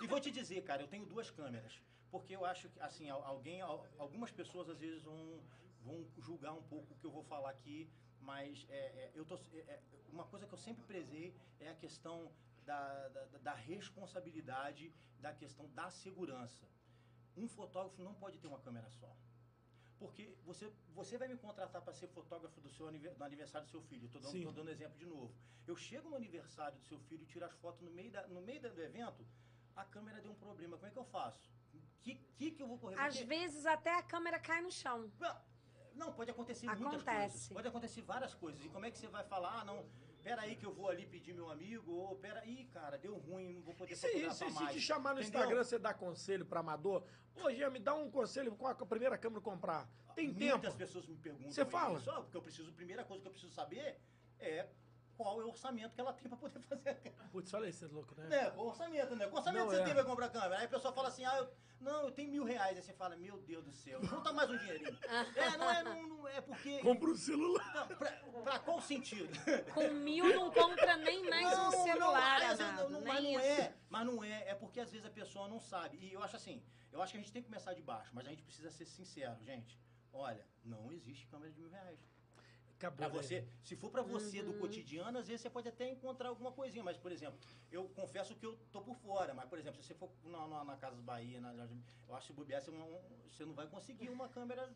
e 0.00 0.06
vou 0.06 0.20
te 0.20 0.30
dizer, 0.30 0.62
cara, 0.62 0.82
eu 0.82 0.88
tenho 0.88 1.04
duas 1.04 1.30
câmeras. 1.30 1.82
Porque 2.10 2.34
eu 2.34 2.44
acho 2.44 2.68
que, 2.70 2.80
assim, 2.80 3.10
al- 3.10 3.24
alguém, 3.24 3.60
al- 3.60 3.84
algumas 3.98 4.30
pessoas 4.30 4.68
às 4.70 4.78
vezes 4.78 5.02
vão, 5.02 5.40
vão 5.84 6.06
julgar 6.18 6.52
um 6.54 6.62
pouco 6.62 6.94
o 6.94 6.96
que 6.96 7.04
eu 7.04 7.10
vou 7.10 7.24
falar 7.24 7.50
aqui, 7.50 7.90
mas 8.20 8.64
é, 8.70 8.76
é, 8.76 9.10
eu 9.14 9.24
tô, 9.24 9.34
é, 9.52 9.58
é, 9.58 9.80
uma 10.10 10.24
coisa 10.24 10.46
que 10.46 10.54
eu 10.54 10.58
sempre 10.58 10.84
prezei 10.84 11.34
é 11.60 11.68
a 11.68 11.74
questão 11.74 12.30
da, 12.64 13.08
da, 13.08 13.24
da 13.42 13.54
responsabilidade, 13.54 14.92
da 15.20 15.32
questão 15.34 15.68
da 15.74 15.90
segurança. 15.90 16.64
Um 17.38 17.48
fotógrafo 17.48 18.02
não 18.02 18.14
pode 18.22 18.38
ter 18.38 18.48
uma 18.48 18.58
câmera 18.66 18.88
só. 18.90 19.10
Porque 19.98 20.24
você, 20.44 20.72
você 20.94 21.16
vai 21.18 21.28
me 21.28 21.36
contratar 21.36 21.80
para 21.82 21.92
ser 21.92 22.08
fotógrafo 22.08 22.60
do 22.60 22.70
seu 22.70 22.86
do 23.20 23.24
aniversário 23.24 23.66
do 23.66 23.70
seu 23.70 23.82
filho. 23.82 24.06
Estou 24.06 24.20
dando, 24.20 24.42
tô 24.48 24.52
dando 24.52 24.70
exemplo 24.70 24.96
de 24.98 25.06
novo. 25.06 25.34
Eu 25.66 25.76
chego 25.76 26.08
no 26.08 26.16
aniversário 26.16 26.76
do 26.78 26.84
seu 26.84 26.98
filho, 27.08 27.24
tiro 27.26 27.44
as 27.44 27.52
fotos 27.54 27.82
no 27.82 27.90
meio, 27.90 28.10
da, 28.10 28.26
no 28.28 28.40
meio 28.40 28.60
da- 28.60 28.68
do 28.68 28.80
evento, 28.82 29.26
a 29.74 29.84
câmera 29.84 30.20
deu 30.20 30.32
um 30.32 30.40
problema. 30.46 30.76
Como 30.76 30.88
é 30.88 30.90
que 30.90 30.98
eu 30.98 31.04
faço? 31.04 31.50
Que 32.02 32.14
que, 32.36 32.50
que 32.52 32.62
eu 32.62 32.68
vou 32.68 32.78
correr? 32.78 32.98
Às 33.00 33.16
Porque- 33.16 33.24
vezes 33.34 33.66
até 33.66 33.92
a 33.98 34.02
câmera 34.02 34.38
cai 34.38 34.60
no 34.60 34.70
chão. 34.70 35.10
Não, 35.18 35.36
Não, 35.96 36.12
pode 36.12 36.30
acontecer 36.30 36.66
muitas 36.66 36.86
Acontece. 36.86 37.28
coisas. 37.32 37.48
Pode 37.48 37.68
acontecer 37.68 38.02
várias 38.02 38.34
coisas. 38.34 38.64
E 38.64 38.68
como 38.68 38.84
é 38.86 38.90
que 38.92 38.98
você 38.98 39.08
vai 39.08 39.24
falar, 39.24 39.60
ah, 39.60 39.64
não, 39.64 39.84
pera 40.28 40.42
aí 40.42 40.56
que 40.56 40.66
eu 40.66 40.72
vou 40.72 40.88
ali 40.88 41.06
pedir 41.06 41.32
meu 41.32 41.48
amigo, 41.50 41.90
ou 41.92 42.14
pera 42.16 42.40
aí, 42.40 42.64
cara, 42.66 42.98
deu 42.98 43.16
ruim, 43.16 43.54
não 43.54 43.62
vou 43.62 43.74
poder 43.74 43.92
E 43.92 43.96
se, 43.96 44.06
fotografar 44.08 44.34
se, 44.36 44.54
se 44.56 44.62
mais. 44.62 44.72
te 44.74 44.80
chamar 44.80 45.14
no 45.14 45.20
Entendeu? 45.20 45.40
Instagram, 45.40 45.64
você 45.64 45.78
dá 45.78 45.94
conselho 45.94 46.44
pra 46.44 46.60
amador? 46.60 47.02
Ô, 47.34 47.70
me 47.70 47.78
dá 47.78 47.94
um 47.94 48.10
conselho, 48.10 48.54
qual 48.54 48.72
a 48.72 48.86
primeira 48.86 49.16
câmera 49.16 49.40
comprar? 49.40 49.88
Tem 50.14 50.28
Muitas 50.28 50.60
tempo? 50.60 50.76
pessoas 50.76 51.06
me 51.06 51.16
perguntam 51.16 51.50
Você 51.50 51.64
fala? 51.64 51.98
isso, 51.98 52.10
ó, 52.10 52.20
porque 52.22 52.36
eu 52.36 52.42
preciso, 52.42 52.68
a 52.70 52.74
primeira 52.74 53.04
coisa 53.04 53.22
que 53.22 53.28
eu 53.28 53.32
preciso 53.32 53.52
saber 53.54 53.98
é 54.38 54.68
qual 55.18 55.40
é 55.40 55.44
o 55.44 55.48
orçamento 55.48 55.96
que 55.96 56.00
ela 56.00 56.12
tem 56.12 56.28
pra 56.28 56.38
poder 56.38 56.60
fazer 56.62 56.90
a 56.90 56.94
câmera. 56.94 57.28
Putz, 57.32 57.52
olha 57.52 57.66
aí, 57.66 57.72
você 57.72 57.84
é 57.84 57.88
louco, 57.88 58.14
né? 58.14 58.28
Né, 58.28 58.52
o 58.56 58.60
orçamento, 58.60 59.16
né? 59.16 59.26
Qual 59.26 59.38
orçamento 59.38 59.64
Não, 59.64 59.70
você 59.70 59.80
é. 59.80 59.84
tem 59.84 59.94
pra 59.94 60.04
comprar 60.04 60.28
câmera? 60.28 60.58
Aí 60.58 60.66
a 60.66 60.68
pessoa 60.68 60.94
fala 60.94 61.08
assim, 61.08 61.24
ah, 61.24 61.36
eu, 61.38 61.50
não, 61.80 62.04
eu 62.04 62.12
tenho 62.12 62.30
mil 62.30 62.44
reais. 62.44 62.76
Aí 62.76 62.82
você 62.82 62.92
fala, 62.92 63.16
meu 63.16 63.36
Deus 63.38 63.64
do 63.64 63.72
céu, 63.72 64.00
junta 64.04 64.32
mais 64.32 64.48
um 64.48 64.56
dinheirinho. 64.56 64.96
é, 65.34 65.56
não 65.56 65.68
é, 65.68 65.82
não, 65.82 66.08
não 66.08 66.28
é 66.28 66.40
porque... 66.40 66.78
Compra 66.78 67.10
um 67.10 67.16
celular. 67.16 67.74
Não, 67.74 67.96
pra, 67.96 68.12
pra 68.44 68.58
qual 68.60 68.80
sentido? 68.80 69.28
Com 69.74 69.88
mil 69.92 70.32
não 70.36 70.52
compra 70.52 70.96
nem 70.96 71.28
mais 71.28 71.58
um 71.58 71.70
celular, 71.72 72.40
mas, 72.40 72.60
amado. 72.60 72.88
não, 72.90 73.00
mas 73.00 73.24
não 73.24 73.30
isso. 73.30 73.40
é, 73.40 73.74
mas 73.90 74.06
não 74.06 74.22
é, 74.22 74.48
é 74.50 74.54
porque 74.54 74.78
às 74.78 74.92
vezes 74.92 75.04
a 75.04 75.10
pessoa 75.10 75.48
não 75.48 75.58
sabe. 75.58 75.98
E 75.98 76.12
eu 76.12 76.22
acho 76.22 76.36
assim, 76.36 76.62
eu 76.92 77.02
acho 77.02 77.12
que 77.12 77.18
a 77.18 77.20
gente 77.20 77.32
tem 77.32 77.42
que 77.42 77.48
começar 77.48 77.74
de 77.74 77.82
baixo, 77.82 78.12
mas 78.14 78.24
a 78.24 78.30
gente 78.30 78.44
precisa 78.44 78.70
ser 78.70 78.86
sincero, 78.86 79.36
gente. 79.42 79.76
Olha, 80.12 80.46
não 80.64 80.92
existe 80.92 81.26
câmera 81.26 81.50
de 81.50 81.58
mil 81.58 81.68
reais. 81.68 82.00
Acabou. 82.78 82.96
Pra 82.96 83.08
você, 83.08 83.44
se 83.64 83.74
for 83.74 83.90
pra 83.90 84.02
você 84.02 84.38
Uhum. 84.38 84.52
do 84.52 84.54
cotidiano, 84.54 85.18
às 85.18 85.26
vezes 85.26 85.42
você 85.42 85.50
pode 85.50 85.68
até 85.68 85.88
encontrar 85.88 86.28
alguma 86.28 86.52
coisinha, 86.52 86.84
mas 86.84 86.96
por 86.96 87.10
exemplo, 87.10 87.38
eu 87.72 87.88
confesso 87.88 88.36
que 88.36 88.46
eu 88.46 88.56
tô 88.70 88.80
por 88.80 88.94
fora, 88.94 89.34
mas 89.34 89.48
por 89.48 89.58
exemplo, 89.58 89.82
se 89.82 89.88
você 89.88 89.94
for 89.94 90.08
na, 90.24 90.46
na, 90.46 90.64
na 90.64 90.76
Casas 90.76 91.00
Bahia, 91.00 91.40
na, 91.40 91.52
eu 91.52 92.14
acho 92.14 92.26
que 92.28 92.32
se 92.32 92.32
bobear, 92.32 92.62
você 92.62 92.70
não, 92.70 93.00
você 93.28 93.44
não 93.44 93.52
vai 93.52 93.66
conseguir 93.66 94.08
uma 94.10 94.28
câmera 94.28 94.72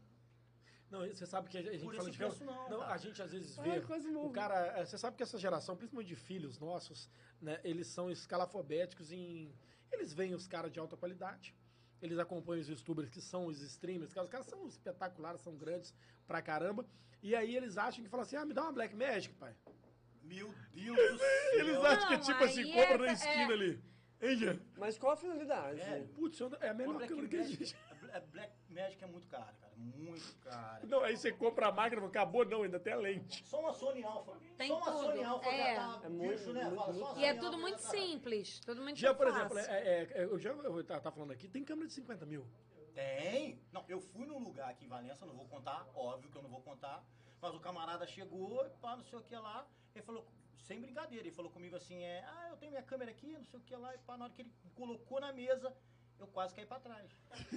Não, 0.91 1.07
você 1.07 1.25
sabe 1.25 1.49
que 1.49 1.57
a 1.57 1.63
gente 1.63 1.85
por 1.85 1.95
fala 1.95 2.11
de 2.11 2.19
preço 2.19 2.45
não, 2.45 2.81
cara. 2.81 2.93
a 2.93 2.97
gente 2.99 3.23
às 3.23 3.31
vezes 3.31 3.57
vê. 3.57 3.81
coisa 3.83 4.09
O 4.19 4.31
cara, 4.31 4.79
é, 4.79 4.85
você 4.85 4.99
sabe 4.99 5.17
que 5.17 5.23
essa 5.23 5.39
geração, 5.39 5.77
principalmente 5.77 6.09
de 6.09 6.17
filhos 6.17 6.59
nossos, 6.59 7.09
né, 7.41 7.61
eles 7.63 7.87
são 7.87 8.11
escalafobéticos 8.11 9.13
em. 9.13 9.55
Eles 9.93 10.13
veem 10.13 10.35
os 10.35 10.49
caras 10.49 10.73
de 10.73 10.81
alta 10.81 10.97
qualidade, 10.97 11.55
eles 12.01 12.19
acompanham 12.19 12.63
os 12.63 12.69
youtubers 12.69 13.09
que 13.09 13.21
são 13.21 13.47
os 13.47 13.61
streamers, 13.61 14.11
os 14.11 14.29
caras 14.29 14.47
são 14.47 14.67
espetaculares, 14.67 15.41
são 15.41 15.57
grandes 15.57 15.95
pra 16.27 16.43
caramba. 16.43 16.85
E 17.23 17.35
aí 17.35 17.57
eles 17.57 17.79
acham 17.79 18.03
que 18.05 18.11
falam 18.11 18.23
assim: 18.25 18.37
ah, 18.37 18.45
me 18.45 18.53
dá 18.53 18.63
uma 18.63 18.73
Black 18.73 18.95
Magic, 18.95 19.35
pai. 19.35 19.55
Meu 20.23 20.53
Deus 20.73 20.97
do 20.97 21.19
céu. 21.19 21.29
Eles 21.61 21.77
acham 21.77 22.09
que 22.09 22.15
é 22.15 22.17
Não, 22.17 22.25
tipo 22.25 22.45
assim, 22.45 22.61
aí 22.63 22.73
compra 22.73 22.95
é- 22.95 22.99
na 23.07 23.13
esquina 23.13 23.51
é- 23.51 23.53
ali. 23.53 23.83
Mas 24.79 24.97
qual 24.99 25.13
a 25.13 25.17
finalidade? 25.17 25.81
É. 25.81 26.07
Putz, 26.15 26.39
eu- 26.39 26.51
é 26.61 26.69
a 26.69 26.73
Pô, 26.73 26.79
melhor 26.79 26.95
Black 26.95 27.09
câmera 27.09 27.29
que 27.29 27.37
Magic, 27.39 27.55
existe. 27.63 27.77
a 28.13 28.21
Black 28.21 28.53
Magic 28.71 29.03
é 29.03 29.07
muito 29.09 29.27
caro, 29.27 29.53
cara. 29.61 29.73
Muito 29.77 30.37
caro. 30.39 30.87
Não, 30.87 31.03
aí 31.03 31.17
você 31.17 31.33
compra 31.33 31.67
a 31.69 31.73
máquina, 31.73 32.07
acabou 32.07 32.45
não, 32.45 32.63
ainda 32.63 32.79
tem 32.79 32.93
a 32.93 32.97
lente. 32.97 33.45
Só 33.45 33.59
uma 33.61 33.73
Sony 33.73 34.05
Alpha. 34.05 34.39
Tem 34.57 34.69
só 34.69 34.77
uma 34.77 34.93
tudo, 34.93 34.99
Sony 35.07 35.25
Alpha 35.25 35.49
é. 35.49 35.75
já 35.75 35.99
tá 35.99 36.07
É 36.07 36.09
muito, 36.09 36.31
bicho, 36.39 36.53
né? 36.53 36.65
muito, 36.65 36.77
Fala, 36.77 36.93
só 36.95 37.01
E 37.01 37.05
Sony 37.15 37.25
é 37.25 37.29
Alpha 37.31 37.41
tudo 37.43 37.53
já 37.53 37.59
muito 37.59 37.83
tá- 37.83 37.89
simples. 37.91 38.61
Tudo 38.61 38.83
muito 38.83 38.97
Já, 39.01 39.13
por 39.15 39.27
fácil. 39.27 39.59
exemplo, 39.59 39.59
é, 39.59 39.79
é, 39.83 40.09
é, 40.15 40.25
eu 40.25 40.39
já 40.39 40.51
eu 40.51 40.85
tava 40.85 41.01
tava 41.01 41.15
falando 41.17 41.33
aqui, 41.33 41.49
tem 41.49 41.65
câmera 41.65 41.89
de 41.89 41.93
50 41.95 42.25
mil. 42.25 42.47
Tem. 42.95 43.61
Não, 43.73 43.85
eu 43.89 44.01
fui 44.01 44.27
num 44.27 44.39
lugar 44.39 44.71
aqui 44.71 44.85
em 44.85 44.89
Valença, 44.89 45.25
não 45.27 45.35
vou 45.35 45.47
contar, 45.47 45.87
óbvio 45.95 46.31
que 46.31 46.37
eu 46.37 46.43
não 46.43 46.51
vou 46.51 46.61
contar. 46.61 47.05
Mas 47.41 47.55
o 47.55 47.61
camarada 47.61 48.07
chegou, 48.07 48.65
pá, 48.81 48.97
não 48.97 49.05
sei 49.05 49.19
o 49.19 49.23
que 49.23 49.35
lá. 49.35 49.67
Ele 49.95 50.05
falou, 50.05 50.27
sem 50.59 50.81
brincadeira, 50.81 51.27
ele 51.27 51.35
falou 51.35 51.51
comigo 51.51 51.75
assim, 51.77 52.03
é, 52.03 52.25
ah, 52.25 52.49
eu 52.51 52.57
tenho 52.57 52.71
minha 52.71 52.83
câmera 52.83 53.11
aqui, 53.11 53.37
não 53.37 53.45
sei 53.45 53.59
o 53.59 53.63
que 53.63 53.75
lá. 53.75 53.95
E 53.95 53.99
pá, 53.99 54.17
na 54.17 54.25
hora 54.25 54.33
que 54.33 54.43
ele 54.43 54.53
colocou 54.75 55.21
na 55.21 55.33
mesa, 55.33 55.75
eu 56.19 56.27
quase 56.29 56.55
caí 56.55 56.65
pra 56.65 56.79
trás. 56.79 57.11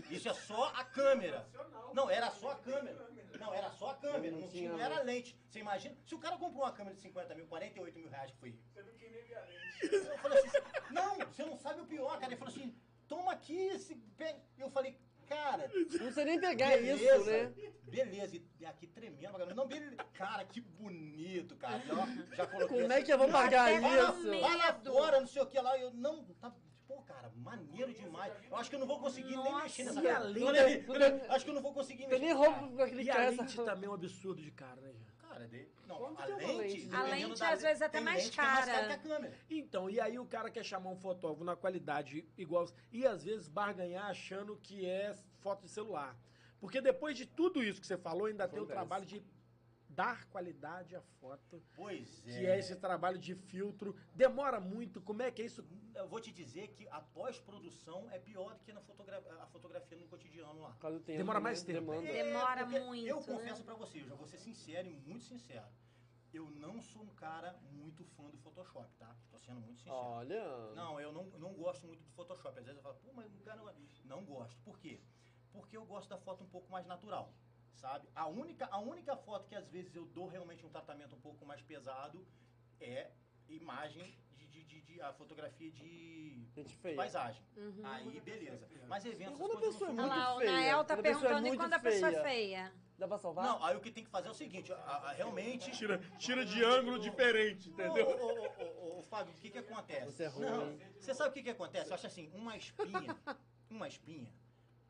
Isso 0.09 0.27
é 0.27 0.33
só 0.33 0.69
a 0.75 0.83
câmera. 0.83 1.47
Não, 1.93 2.09
era 2.09 2.31
só 2.31 2.51
a 2.51 2.55
câmera. 2.55 3.07
Não, 3.39 3.53
era 3.53 3.69
só 3.71 3.91
a 3.91 3.95
câmera, 3.95 4.31
Não 4.31 4.41
não, 4.41 4.49
tinha 4.49 4.71
não 4.71 4.79
era 4.79 5.01
lente. 5.03 5.37
Você 5.49 5.59
imagina? 5.59 5.95
Se 6.03 6.15
o 6.15 6.19
cara 6.19 6.37
comprou 6.37 6.63
uma 6.63 6.71
câmera 6.71 6.95
de 6.95 7.01
50 7.01 7.35
mil, 7.35 7.47
48 7.47 7.99
mil 7.99 8.09
reais 8.09 8.31
que 8.31 8.37
foi. 8.37 8.59
Eu 8.75 10.17
falei 10.19 10.39
assim, 10.39 10.57
não, 10.89 11.15
você 11.17 11.45
não 11.45 11.57
sabe 11.57 11.81
o 11.81 11.85
pior, 11.85 12.13
cara. 12.19 12.27
Ele 12.33 12.37
falou 12.37 12.53
assim, 12.53 12.75
toma 13.07 13.33
aqui 13.33 13.55
esse. 13.55 13.95
pe-" 13.95 14.41
Eu 14.57 14.69
falei, 14.71 14.97
cara, 15.27 15.71
Não 16.01 16.11
sei 16.11 16.25
nem 16.25 16.39
pegar 16.39 16.69
beleza, 16.69 17.03
isso, 17.17 17.25
né? 17.25 17.53
beleza. 17.85 18.41
E 18.59 18.65
aqui 18.65 18.87
tremendo, 18.87 19.21
pra 19.31 19.39
caramba. 19.39 19.55
não, 19.55 19.67
beleza. 19.67 19.95
Cara, 20.13 20.45
que 20.45 20.61
bonito, 20.61 21.55
cara. 21.55 21.79
Já, 21.79 21.95
já 22.35 22.47
coloquei 22.47 22.67
Como 22.81 22.91
é 22.91 22.95
assim, 22.95 23.05
que 23.05 23.13
eu 23.13 23.17
vou 23.17 23.29
pagar 23.29 23.63
lá, 23.81 24.11
isso? 24.11 24.29
vai 24.41 24.57
lá 24.57 24.73
fora, 24.83 25.19
não 25.19 25.27
sei 25.27 25.41
o 25.41 25.45
que 25.47 25.59
lá. 25.59 25.77
Eu 25.77 25.91
não. 25.93 26.23
Tá, 26.41 26.53
pô, 26.87 27.01
cara, 27.01 27.31
maneiro 27.37 27.93
demais. 27.93 28.33
Eu 28.49 28.55
acho 28.57 28.69
que 28.69 28.75
eu 28.75 28.79
não 28.79 28.87
vou 28.87 28.99
conseguir 28.99 29.35
nem 29.35 29.37
Nossa. 29.51 29.63
mexer 29.63 29.83
nessa 29.85 30.01
E 30.01 30.07
a 30.07 30.13
câmera. 30.19 30.29
lente- 30.29 30.39
Não, 30.87 30.93
nem- 30.99 31.11
não, 31.27 31.31
Acho 31.35 31.45
que 31.45 31.51
eu 31.51 31.55
não 31.55 31.61
vou 31.61 31.73
conseguir 31.73 32.07
mexer. 32.07 32.19
nem 32.19 32.35
cara. 32.35 32.49
roupa 32.49 32.67
pra 32.75 32.87
E 32.89 33.09
a 33.09 33.29
lente 33.29 33.41
essa... 33.43 33.63
também 33.65 33.87
é 33.87 33.89
um 33.89 33.93
absurdo 33.93 34.41
de 34.41 34.51
cara, 34.51 34.79
né, 34.81 34.91
Jean? 34.93 35.14
Cara, 35.35 35.47
de, 35.49 35.67
não, 35.85 35.97
Quanto 35.97 36.21
a 36.21 36.25
lente. 36.27 36.89
A 36.95 37.03
lente, 37.03 37.39
da- 37.39 37.49
às 37.49 37.61
vezes, 37.61 37.81
até 37.81 37.99
mais 37.99 38.23
lente 38.23 38.31
que 38.31 38.39
é 38.39 38.43
mais 38.43 38.65
cara. 38.65 38.87
que 38.87 38.93
a 38.93 38.97
câmera. 38.97 39.37
Então, 39.49 39.89
e 39.89 39.99
aí 39.99 40.17
o 40.17 40.25
cara 40.25 40.49
quer 40.49 40.63
chamar 40.63 40.89
um 40.91 40.95
fotógrafo 40.95 41.43
na 41.43 41.57
qualidade 41.57 42.25
igual. 42.37 42.65
E 42.89 43.05
às 43.05 43.25
vezes 43.25 43.49
barganhar 43.49 44.05
achando 44.09 44.55
que 44.55 44.85
é 44.85 45.13
foto 45.41 45.63
de 45.63 45.69
celular. 45.69 46.15
Porque 46.57 46.79
depois 46.79 47.17
de 47.17 47.25
tudo 47.25 47.61
isso 47.61 47.81
que 47.81 47.85
você 47.87 47.97
falou, 47.97 48.27
ainda 48.27 48.47
tem 48.47 48.61
o 48.61 48.65
trabalho 48.65 49.05
de 49.05 49.21
dar 49.89 50.25
qualidade 50.29 50.95
à 50.95 51.01
foto. 51.01 51.61
Pois 51.75 52.21
é. 52.27 52.31
Que 52.31 52.45
é 52.45 52.59
esse 52.59 52.75
trabalho 52.75 53.17
de 53.17 53.35
filtro. 53.35 53.95
Demora 54.13 54.59
muito. 54.59 55.01
Como 55.01 55.21
é 55.21 55.31
que 55.31 55.41
é 55.41 55.45
isso? 55.45 55.63
Eu 55.93 56.07
vou 56.07 56.19
te 56.19 56.31
dizer 56.31 56.69
que 56.69 56.87
a 56.89 56.99
pós-produção 56.99 58.09
é 58.11 58.19
pior 58.19 58.55
do 58.55 58.63
que 58.63 58.73
na 58.73 58.81
fotogra 58.81 59.23
a 59.41 59.47
fotografia 59.47 59.97
no 59.97 60.07
cotidiano 60.07 60.61
lá. 60.61 60.71
Do 60.71 60.99
tempo, 60.99 61.17
Demora 61.17 61.39
né? 61.39 61.43
mais 61.43 61.63
tempo. 61.63 61.91
Demanda. 61.91 62.07
É, 62.07 62.23
Demora 62.23 62.65
porque 62.65 62.79
muito, 62.79 63.07
Eu 63.07 63.19
né? 63.19 63.25
confesso 63.25 63.63
pra 63.63 63.73
você, 63.75 64.01
eu 64.01 64.07
já 64.07 64.15
vou 64.15 64.27
ser 64.27 64.37
sincero 64.37 64.87
e 64.87 64.93
muito 64.93 65.23
sincero. 65.23 65.65
Eu 66.33 66.49
não 66.49 66.81
sou 66.81 67.01
um 67.01 67.15
cara 67.15 67.57
muito 67.71 68.03
fã 68.03 68.29
do 68.29 68.37
Photoshop, 68.39 68.93
tá? 68.95 69.15
Tô 69.31 69.39
sendo 69.39 69.61
muito 69.61 69.77
sincero. 69.77 69.95
Olha... 69.95 70.73
Não, 70.75 70.99
eu 70.99 71.13
não, 71.13 71.23
não 71.39 71.53
gosto 71.53 71.87
muito 71.87 72.03
do 72.03 72.11
Photoshop. 72.11 72.59
Às 72.59 72.65
vezes 72.65 72.75
eu 72.75 72.83
falo, 72.83 72.95
pô, 72.95 73.13
mas 73.13 73.33
o 73.33 73.39
cara 73.39 73.61
não... 73.61 73.73
não 74.03 74.25
gosto. 74.25 74.59
Por 74.61 74.77
quê? 74.77 74.99
Porque 75.53 75.77
eu 75.77 75.85
gosto 75.85 76.09
da 76.09 76.17
foto 76.17 76.43
um 76.43 76.47
pouco 76.47 76.69
mais 76.69 76.85
natural, 76.85 77.33
sabe? 77.75 78.07
A 78.15 78.27
única, 78.27 78.65
a 78.71 78.79
única 78.79 79.15
foto 79.17 79.47
que 79.47 79.55
às 79.55 79.67
vezes 79.69 79.95
eu 79.95 80.05
dou 80.05 80.27
realmente 80.27 80.65
um 80.65 80.69
tratamento 80.69 81.15
um 81.15 81.19
pouco 81.21 81.45
mais 81.45 81.61
pesado 81.61 82.25
é 82.79 83.11
imagem 83.47 84.17
de, 84.37 84.47
de, 84.47 84.63
de- 84.63 84.81
de- 84.81 85.01
a 85.01 85.13
fotografia 85.13 85.69
de 85.71 86.45
Gente 86.55 86.75
feia. 86.77 86.95
paisagem. 86.95 87.43
Uhum. 87.57 87.81
Aí, 87.85 88.19
beleza. 88.21 88.67
Mas 88.87 89.05
eventos, 89.05 89.37
quando 89.37 89.57
a 89.57 89.59
pessoa 89.59 89.89
é 89.89 89.93
não 89.93 90.03
Olha 90.05 90.13
são 90.13 90.19
lá, 90.23 90.35
o 90.35 90.39
feia. 90.39 90.51
Nael 90.51 90.83
tá 90.85 90.93
é 90.93 91.01
perguntando 91.01 91.37
e 91.39 91.49
muito 91.49 91.59
quando 91.59 91.73
a 91.73 91.79
pessoa 91.79 92.09
é 92.09 92.11
feia. 92.13 92.23
feia. 92.23 92.73
Dá 92.97 93.07
pra 93.09 93.17
salvar? 93.17 93.43
Não, 93.45 93.63
aí 93.65 93.75
o 93.75 93.81
que 93.81 93.91
tem 93.91 94.05
que 94.05 94.09
fazer 94.09 94.29
é 94.29 94.31
o 94.31 94.33
seguinte, 94.33 94.71
a- 94.71 94.77
a- 94.77 95.11
realmente... 95.11 95.69
Tira, 95.71 95.97
tira 96.17 96.45
de 96.45 96.63
ângulo 96.63 96.97
diferente, 96.97 97.69
entendeu? 97.69 98.07
Ô, 98.07 98.11
ô, 98.11 98.47
ô, 98.47 98.95
ô, 98.95 98.99
ô, 98.99 99.03
Fábio, 99.03 99.33
o 99.33 99.37
que 99.37 99.49
que 99.51 99.57
acontece? 99.57 100.05
Você 100.13 100.23
é 100.23 100.27
ruim. 100.27 100.45
Não, 100.45 100.77
você 100.97 101.13
sabe 101.13 101.29
o 101.29 101.33
que 101.33 101.43
que 101.43 101.49
acontece? 101.49 101.89
Eu 101.89 101.93
acho 101.95 102.07
assim, 102.07 102.31
uma 102.33 102.55
espinha, 102.55 103.17
uma 103.69 103.85
espinha, 103.89 104.33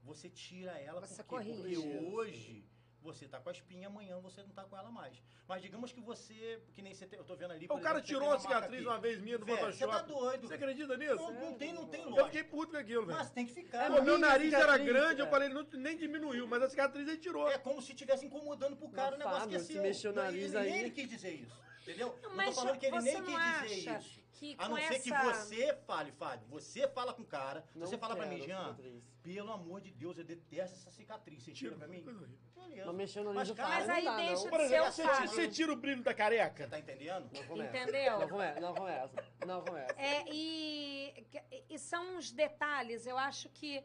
você 0.03 0.29
tira 0.29 0.71
ela 0.79 1.01
Você 1.01 1.23
por 1.23 1.41
quê? 1.41 1.49
corrige. 1.51 1.81
Porque 1.81 2.05
hoje 2.15 2.69
você 3.05 3.27
tá 3.27 3.39
com 3.39 3.49
a 3.49 3.51
espinha, 3.51 3.87
amanhã 3.87 4.19
você 4.19 4.41
não 4.41 4.49
tá 4.49 4.63
com 4.63 4.75
ela 4.77 4.89
mais. 4.91 5.15
Mas 5.47 5.61
digamos 5.61 5.91
que 5.93 6.01
você, 6.01 6.59
que 6.73 6.81
nem 6.81 6.93
você, 6.93 7.05
tem- 7.05 7.19
eu 7.19 7.23
tô 7.23 7.35
vendo 7.35 7.51
ali, 7.51 7.65
O 7.65 7.79
cara 7.79 7.99
exemplo, 7.99 8.01
tirou 8.07 8.27
marca 8.29 8.41
cicatriz 8.41 8.79
aqui. 8.79 8.87
uma 8.87 8.99
vez 8.99 9.21
minha 9.21 9.37
no 9.37 9.45
Velho, 9.45 9.57
Photoshop. 9.59 9.77
Você 9.93 9.97
tá 9.99 10.01
doido. 10.01 10.47
Você 10.47 10.53
acredita 10.55 10.97
nisso? 10.97 11.15
Não, 11.15 11.31
não 11.33 11.53
tem, 11.53 11.71
não 11.73 11.85
tem 11.87 12.01
Eu 12.01 12.09
lógica. 12.09 12.25
fiquei 12.25 12.43
puto 12.43 12.71
com 12.71 12.77
aquilo, 12.77 13.05
velho. 13.05 13.17
Mas 13.19 13.29
tem 13.29 13.45
que 13.45 13.53
ficar. 13.53 13.83
É 13.85 13.95
Pô, 13.95 14.01
meu 14.01 14.17
nariz 14.17 14.51
era 14.53 14.63
cicatriz, 14.73 14.87
grande, 14.87 15.21
eu 15.21 15.27
falei, 15.27 15.49
não, 15.49 15.63
nem 15.73 15.95
diminuiu, 15.95 16.47
mas 16.47 16.63
a 16.63 16.69
cicatriz 16.69 17.07
ele 17.07 17.17
tirou. 17.17 17.47
É 17.49 17.57
como 17.59 17.81
se 17.81 17.91
estivesse 17.93 18.25
incomodando 18.25 18.75
pro 18.75 18.89
cara 18.89 19.15
o 19.15 19.19
Mas, 19.19 19.27
negócio 19.27 19.49
que 19.49 19.55
é 19.55 19.59
Fábio, 19.59 19.67
se 19.67 19.73
seu. 19.73 19.81
mexeu 19.83 20.11
o 20.11 20.15
Não, 20.15 20.23
nariz 20.23 20.53
ele, 20.53 20.63
nem 20.63 20.73
aí- 20.73 20.79
ele 20.81 20.91
quis 20.91 21.07
dizer 21.09 21.31
isso. 21.33 21.64
Entendeu? 21.85 22.17
Não, 22.23 22.35
Mas 22.35 22.55
tô 22.55 22.61
falando 22.61 22.79
que 22.79 22.85
ele 22.87 22.99
nem 23.01 23.13
não 23.13 23.23
quis 23.25 23.61
dizer 23.77 23.97
isso. 23.97 24.19
que 24.33 24.55
A 24.57 24.67
não 24.67 24.75
com 24.75 24.81
ser 24.87 24.99
que 25.01 25.13
essa- 25.13 25.33
você 25.33 25.75
fale, 25.85 26.11
Fábio. 26.11 26.47
Você 26.49 26.87
fala 26.89 27.13
com 27.13 27.21
o 27.21 27.25
cara. 27.25 27.63
Não 27.75 27.85
você 27.85 27.97
fala 27.97 28.15
pra 28.15 28.25
mim, 28.25 28.41
Jean, 28.41 28.75
pelo 29.23 29.51
amor 29.51 29.81
de 29.81 29.91
Deus, 29.91 30.17
eu 30.17 30.23
detesto 30.23 30.75
essa 30.75 30.91
cicatriz. 30.91 31.43
Você 31.43 31.51
tira 31.51 31.75
pra 31.75 31.87
mim? 31.87 32.01
Beleza. 32.01 32.85
Mas 32.85 32.95
mexendo 32.95 33.25
no 33.27 33.33
Mas, 33.33 33.51
cara, 33.51 33.69
Mas 33.69 33.87
não 33.87 33.95
aí 33.95 34.03
dá, 34.03 34.15
deixa 34.17 34.49
não. 34.49 34.57
De 34.57 34.67
ser 34.67 34.81
você, 34.81 35.01
o 35.03 35.05
Fábio. 35.07 35.29
você 35.29 35.47
tira 35.47 35.71
o 35.71 35.75
brilho 35.77 36.03
da 36.03 36.13
careca. 36.13 36.63
Você 36.63 36.69
tá 36.69 36.79
entendendo? 36.79 37.29
Não 37.33 37.43
começa. 37.43 37.77
Entendeu? 37.77 38.19
Não 38.19 38.27
começa, 38.29 38.59
não 38.59 38.73
começa. 38.75 39.25
Não 39.45 39.61
começa. 39.63 39.95
É, 40.01 40.23
e, 40.27 41.25
e 41.69 41.79
são 41.79 42.17
uns 42.17 42.31
detalhes, 42.31 43.05
eu 43.07 43.17
acho 43.17 43.47
que 43.49 43.81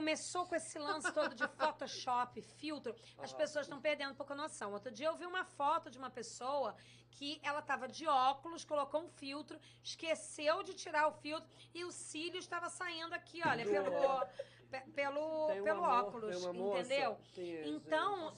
começou 0.00 0.44
com 0.46 0.54
esse 0.54 0.78
lance 0.78 1.10
todo 1.12 1.34
de 1.34 1.46
Photoshop, 1.56 2.42
filtro, 2.42 2.94
as 3.18 3.32
pessoas 3.32 3.64
estão 3.64 3.80
perdendo 3.80 4.12
um 4.12 4.14
pouco 4.14 4.34
a 4.34 4.36
noção. 4.36 4.72
Outro 4.74 4.92
dia 4.92 5.06
eu 5.06 5.16
vi 5.16 5.24
uma 5.24 5.44
foto 5.44 5.90
de 5.90 5.96
uma 5.98 6.10
pessoa 6.10 6.76
que 7.10 7.40
ela 7.42 7.60
estava 7.60 7.88
de 7.88 8.06
óculos, 8.06 8.62
colocou 8.62 9.00
um 9.00 9.08
filtro, 9.08 9.58
esqueceu 9.82 10.62
de 10.62 10.74
tirar 10.74 11.08
o 11.08 11.12
filtro 11.12 11.48
e 11.74 11.82
o 11.82 11.90
cílio 11.90 12.38
estava 12.38 12.68
saindo 12.68 13.14
aqui, 13.14 13.40
olha, 13.46 13.64
pelo, 13.64 13.90
pe- 14.70 14.90
pelo, 14.94 15.46
Tem 15.46 15.62
pelo 15.64 15.80
óculos, 15.82 16.36
entendeu? 16.78 17.16
que 17.32 17.62
Então. 17.66 18.36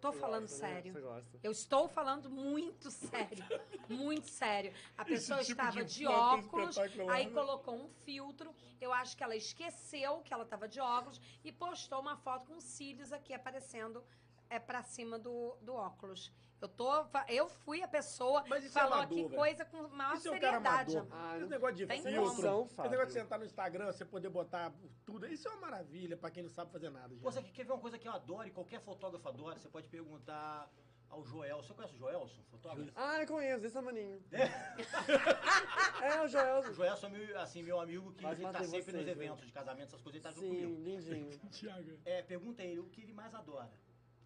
Tô 0.00 0.12
Você 0.12 0.18
falando 0.18 0.48
gosta, 0.48 0.66
né? 0.66 0.74
sério. 0.74 0.92
Você 0.92 1.00
gosta. 1.00 1.40
Eu 1.42 1.52
estou 1.52 1.88
falando 1.88 2.30
muito 2.30 2.90
sério, 2.90 3.44
muito 3.88 4.28
sério. 4.28 4.72
A 4.96 5.04
pessoa 5.04 5.40
tipo 5.40 5.52
estava 5.52 5.84
de 5.84 5.98
de, 5.98 6.04
foto 6.06 6.46
óculos, 6.46 6.78
aí 7.08 7.26
né? 7.26 7.32
colocou 7.32 7.74
um 7.74 7.88
filtro. 8.04 8.54
Eu 8.80 8.92
acho 8.92 9.16
que 9.16 9.24
ela 9.24 9.36
esqueceu 9.36 10.20
que 10.20 10.32
ela 10.32 10.44
estava 10.44 10.68
de 10.68 10.80
óculos 10.80 11.20
e 11.44 11.52
postou 11.52 12.00
uma 12.00 12.16
foto 12.16 12.46
com 12.46 12.60
cílios 12.60 13.12
aqui 13.12 13.32
aparecendo 13.34 14.02
é 14.50 14.58
para 14.58 14.82
cima 14.82 15.18
do, 15.18 15.56
do 15.60 15.74
óculos. 15.74 16.32
Eu 16.60 16.68
tô, 16.68 16.90
eu 17.28 17.48
fui 17.48 17.84
a 17.84 17.88
pessoa 17.88 18.42
isso 18.58 18.66
é 18.66 18.70
falou 18.70 18.94
amador, 18.94 19.18
aqui 19.26 19.36
coisa 19.36 19.64
com 19.64 19.86
maior 19.88 20.16
Isso 20.16 20.26
é 20.26 20.30
um 20.32 20.40
cara 20.40 20.60
seriedade. 20.60 21.08
Ah, 21.12 21.38
Esse 21.38 21.46
negócio 21.46 21.76
de 21.76 21.86
Tem 21.86 22.02
filtro, 22.02 22.66
esse 22.66 22.88
negócio 22.88 23.06
de 23.06 23.12
sentar 23.12 23.38
no 23.38 23.44
Instagram, 23.44 23.86
você 23.92 24.04
poder 24.04 24.28
botar 24.28 24.72
tudo, 25.06 25.28
isso 25.28 25.46
é 25.46 25.52
uma 25.52 25.60
maravilha 25.60 26.16
pra 26.16 26.30
quem 26.32 26.42
não 26.42 26.50
sabe 26.50 26.72
fazer 26.72 26.90
nada. 26.90 27.10
gente. 27.14 27.22
Pô, 27.22 27.30
você 27.30 27.40
quer 27.42 27.64
ver 27.64 27.72
uma 27.72 27.80
coisa 27.80 27.96
que 27.96 28.08
eu 28.08 28.12
adoro 28.12 28.48
e 28.48 28.50
qualquer 28.50 28.80
fotógrafo 28.80 29.28
adora? 29.28 29.56
Você 29.56 29.68
pode 29.68 29.88
perguntar 29.88 30.68
ao 31.08 31.24
Joel. 31.24 31.62
Você 31.62 31.72
conhece 31.72 31.94
o 31.94 31.98
Joelson, 31.98 32.42
fotógrafo? 32.50 32.90
Ah, 32.96 33.20
eu 33.20 33.26
conheço, 33.28 33.64
esse 33.64 33.80
maninho. 33.80 34.20
É, 36.02 36.22
o 36.22 36.28
Joel. 36.28 36.60
O 36.60 36.72
Joelson 36.72 37.06
é 37.06 37.10
meu, 37.10 37.40
assim, 37.40 37.62
meu 37.62 37.80
amigo 37.80 38.12
que 38.12 38.24
ele 38.24 38.36
tá 38.42 38.62
sempre 38.64 38.92
nos 38.92 39.04
vocês, 39.04 39.08
eventos 39.08 39.46
de 39.46 39.52
casamento, 39.52 39.88
essas 39.88 40.00
coisas, 40.00 40.14
ele 40.14 40.22
tá 40.22 40.30
junto 40.30 40.54
Sim, 40.54 40.62
comigo. 40.62 40.82
lindinho. 40.82 41.38
Thiago. 41.50 41.98
É, 42.04 42.22
pergunta 42.22 42.62
a 42.62 42.64
ele 42.64 42.80
o 42.80 42.84
que 42.88 43.02
ele 43.02 43.12
mais 43.12 43.34
adora. 43.34 43.70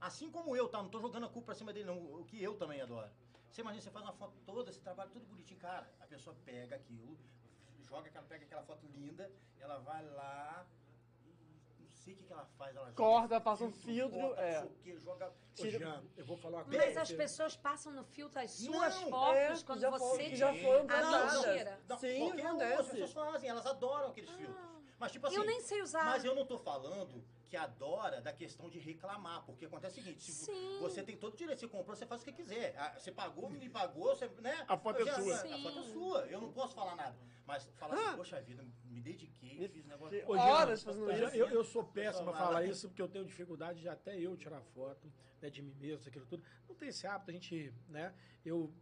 Assim 0.02 0.28
como 0.30 0.56
eu, 0.56 0.68
tá? 0.68 0.82
Não 0.82 0.88
tô 0.88 1.00
jogando 1.00 1.26
a 1.26 1.28
culpa 1.28 1.46
pra 1.46 1.54
cima 1.54 1.72
dele, 1.72 1.86
não. 1.86 1.96
O 2.20 2.24
que 2.24 2.42
eu 2.42 2.56
também 2.56 2.80
adoro. 2.80 3.08
Você 3.48 3.60
imagina, 3.60 3.82
você 3.82 3.90
faz 3.90 4.04
uma 4.04 4.12
foto 4.14 4.34
toda, 4.44 4.68
esse 4.70 4.80
trabalho 4.80 5.10
todo 5.10 5.24
bonitinho, 5.26 5.60
cara. 5.60 5.88
A 6.00 6.06
pessoa 6.06 6.34
pega 6.44 6.74
aquilo, 6.74 7.16
joga 7.82 8.08
aquela, 8.08 8.24
pega 8.26 8.44
aquela 8.44 8.62
foto 8.64 8.84
linda, 8.88 9.30
ela 9.60 9.78
vai 9.78 10.04
lá. 10.10 10.66
Não 11.78 11.86
sei 11.88 12.14
o 12.14 12.16
que, 12.16 12.24
que 12.24 12.32
ela 12.32 12.44
faz. 12.58 12.74
Ela 12.74 12.86
joga 12.86 12.96
Corta, 12.96 13.40
passa 13.40 13.62
um 13.64 13.70
filtro, 13.70 14.18
corta, 14.18 14.40
é. 14.40 14.60
não 14.86 14.98
joga. 14.98 15.32
Ô, 15.60 15.66
Jean, 15.68 16.02
eu 16.16 16.24
vou 16.24 16.36
falar 16.36 16.58
uma 16.58 16.64
coisa. 16.64 16.84
Mas 16.84 16.96
as 16.96 17.12
pessoas 17.12 17.56
passam 17.56 17.92
no 17.92 18.02
filtro 18.02 18.40
as 18.40 18.58
Não, 18.64 18.72
suas 18.72 19.02
é, 19.02 19.06
fotos 19.08 19.62
quando 19.62 19.80
já 19.80 19.90
você 19.90 20.24
tira. 20.24 20.36
já 20.36 20.48
Ah, 20.50 20.54
postadas. 20.54 21.46
mentira. 21.46 21.80
Não, 21.88 21.98
Sim, 21.98 22.18
qualquer 22.18 22.44
um, 22.44 22.48
acontece. 22.48 22.80
as 22.80 22.88
pessoas 22.88 23.12
fazem, 23.12 23.48
elas 23.50 23.66
adoram 23.66 24.08
aqueles 24.08 24.30
filtros. 24.30 24.66
Mas 24.98 25.12
tipo 25.12 25.26
assim. 25.28 25.36
Eu 25.36 25.44
nem 25.44 25.60
sei 25.60 25.80
usar. 25.80 26.06
Mas 26.06 26.24
eu 26.24 26.34
não 26.34 26.44
tô 26.44 26.58
falando 26.58 27.22
que 27.52 27.56
adora 27.58 28.18
da 28.22 28.32
questão 28.32 28.70
de 28.70 28.78
reclamar, 28.78 29.44
porque 29.44 29.66
acontece 29.66 30.00
o 30.00 30.02
seguinte, 30.02 30.22
se 30.22 30.32
Sim. 30.32 30.78
você 30.80 31.02
tem 31.02 31.18
todo 31.18 31.34
o 31.34 31.36
direito, 31.36 31.58
você 31.58 31.68
comprou, 31.68 31.94
você 31.94 32.06
faz 32.06 32.22
o 32.22 32.24
que 32.24 32.32
quiser. 32.32 32.74
Ah, 32.78 32.98
Você 32.98 33.12
pagou, 33.12 33.50
me 33.50 33.68
pagou, 33.68 34.16
você, 34.16 34.26
né? 34.40 34.64
A 34.66 34.78
foto 34.78 35.02
é 35.02 35.04
sua. 35.04 35.34
A 35.34 35.38
Sim. 35.38 35.62
foto 35.62 35.78
é 35.78 35.82
sua, 35.82 36.18
eu 36.28 36.40
não 36.40 36.50
posso 36.50 36.74
falar 36.74 36.96
nada. 36.96 37.14
Mas 37.46 37.66
falar 37.74 37.94
assim, 37.94 38.16
poxa 38.16 38.40
vida, 38.40 38.64
me 38.86 39.00
dediquei, 39.02 39.58
Me- 39.58 39.68
fiz 39.68 39.84
um 39.84 39.88
negócio... 39.88 40.18
Jean, 40.18 40.26
Horas 40.54 40.82
fazendo 40.82 41.10
eu, 41.12 41.28
eu, 41.28 41.48
eu 41.50 41.62
sou 41.62 41.84
péssimo 41.84 42.30
a 42.30 42.32
falar 42.32 42.64
isso, 42.64 42.88
porque 42.88 43.02
eu 43.02 43.08
tenho 43.08 43.26
dificuldade 43.26 43.82
de 43.82 43.88
até 43.90 44.18
eu 44.18 44.34
tirar 44.34 44.62
foto 44.62 45.12
né, 45.42 45.50
de 45.50 45.60
mim 45.60 45.74
mesmo, 45.74 46.08
aquilo 46.08 46.24
tudo. 46.24 46.42
Não 46.66 46.74
tem 46.74 46.88
esse 46.88 47.06
hábito, 47.06 47.30
a 47.32 47.34
gente, 47.34 47.70
né? 47.86 48.14
Eu 48.46 48.72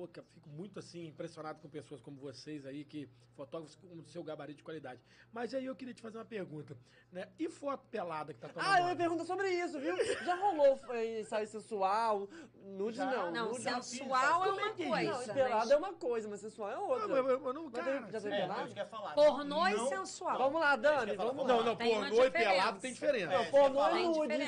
pô, 0.00 0.08
que 0.08 0.20
eu 0.20 0.24
fico 0.24 0.48
muito 0.48 0.78
assim, 0.78 1.06
impressionado 1.08 1.60
com 1.60 1.68
pessoas 1.68 2.00
como 2.00 2.16
vocês 2.18 2.64
aí, 2.64 2.84
que 2.84 3.08
fotógrafos 3.36 3.76
com 3.76 3.86
o 3.98 4.04
seu 4.04 4.22
gabarito 4.22 4.58
de 4.58 4.62
qualidade. 4.64 5.00
Mas 5.32 5.52
aí 5.54 5.66
eu 5.66 5.76
queria 5.76 5.92
te 5.92 6.00
fazer 6.00 6.16
uma 6.18 6.24
pergunta, 6.24 6.76
né? 7.12 7.28
E 7.38 7.48
foto 7.48 7.86
pelada 7.90 8.32
que 8.32 8.40
tá 8.40 8.48
tomando? 8.48 8.66
Ah, 8.70 8.80
eu 8.80 8.88
ia 8.88 8.96
perguntar 8.96 9.24
sobre 9.24 9.48
isso, 9.50 9.78
viu? 9.78 9.94
Já 10.24 10.34
rolou 10.36 10.78
é, 10.90 11.20
ensaio 11.20 11.46
sensual? 11.46 12.28
Nude 12.62 12.96
Já. 12.96 13.06
não. 13.06 13.30
Não, 13.30 13.48
nude, 13.52 13.62
sensual 13.62 14.44
é 14.44 14.48
é 14.48 14.52
uma 14.52 14.62
é 14.62 14.70
coisa. 14.70 14.88
Não, 14.88 14.96
e 15.02 15.06
mas- 15.26 15.32
pelado 15.32 15.72
é 15.72 15.76
uma 15.76 15.92
coisa, 15.94 16.28
mas 16.28 16.40
sensual 16.40 16.70
é 16.70 16.78
outra. 16.78 17.08
mas 17.08 17.16
eu- 17.18 17.46
eu 17.46 17.52
não, 17.52 17.70
cara, 17.70 18.10
já 18.10 18.20
tem 18.20 18.32
É, 18.32 18.40
pelado? 18.40 18.74
falar. 18.86 19.14
Pornô 19.14 19.68
e 19.68 19.74
Não- 19.76 19.88
sensual. 19.88 20.38
Vamos 20.38 20.60
lá, 20.60 20.76
Dani, 20.76 21.16
vamos 21.16 21.46
Não, 21.46 21.58
lá. 21.58 21.64
não, 21.64 21.76
Tem 21.76 21.96
uma 21.96 22.08
pornô 22.08 22.24
e 22.24 22.30
pelado 22.30 22.80
tem 22.80 22.92
diferença. 22.92 23.32
É, 23.32 23.38
Não, 23.38 23.50
pornô 23.50 23.88
e 23.96 24.02
nude. 24.08 24.38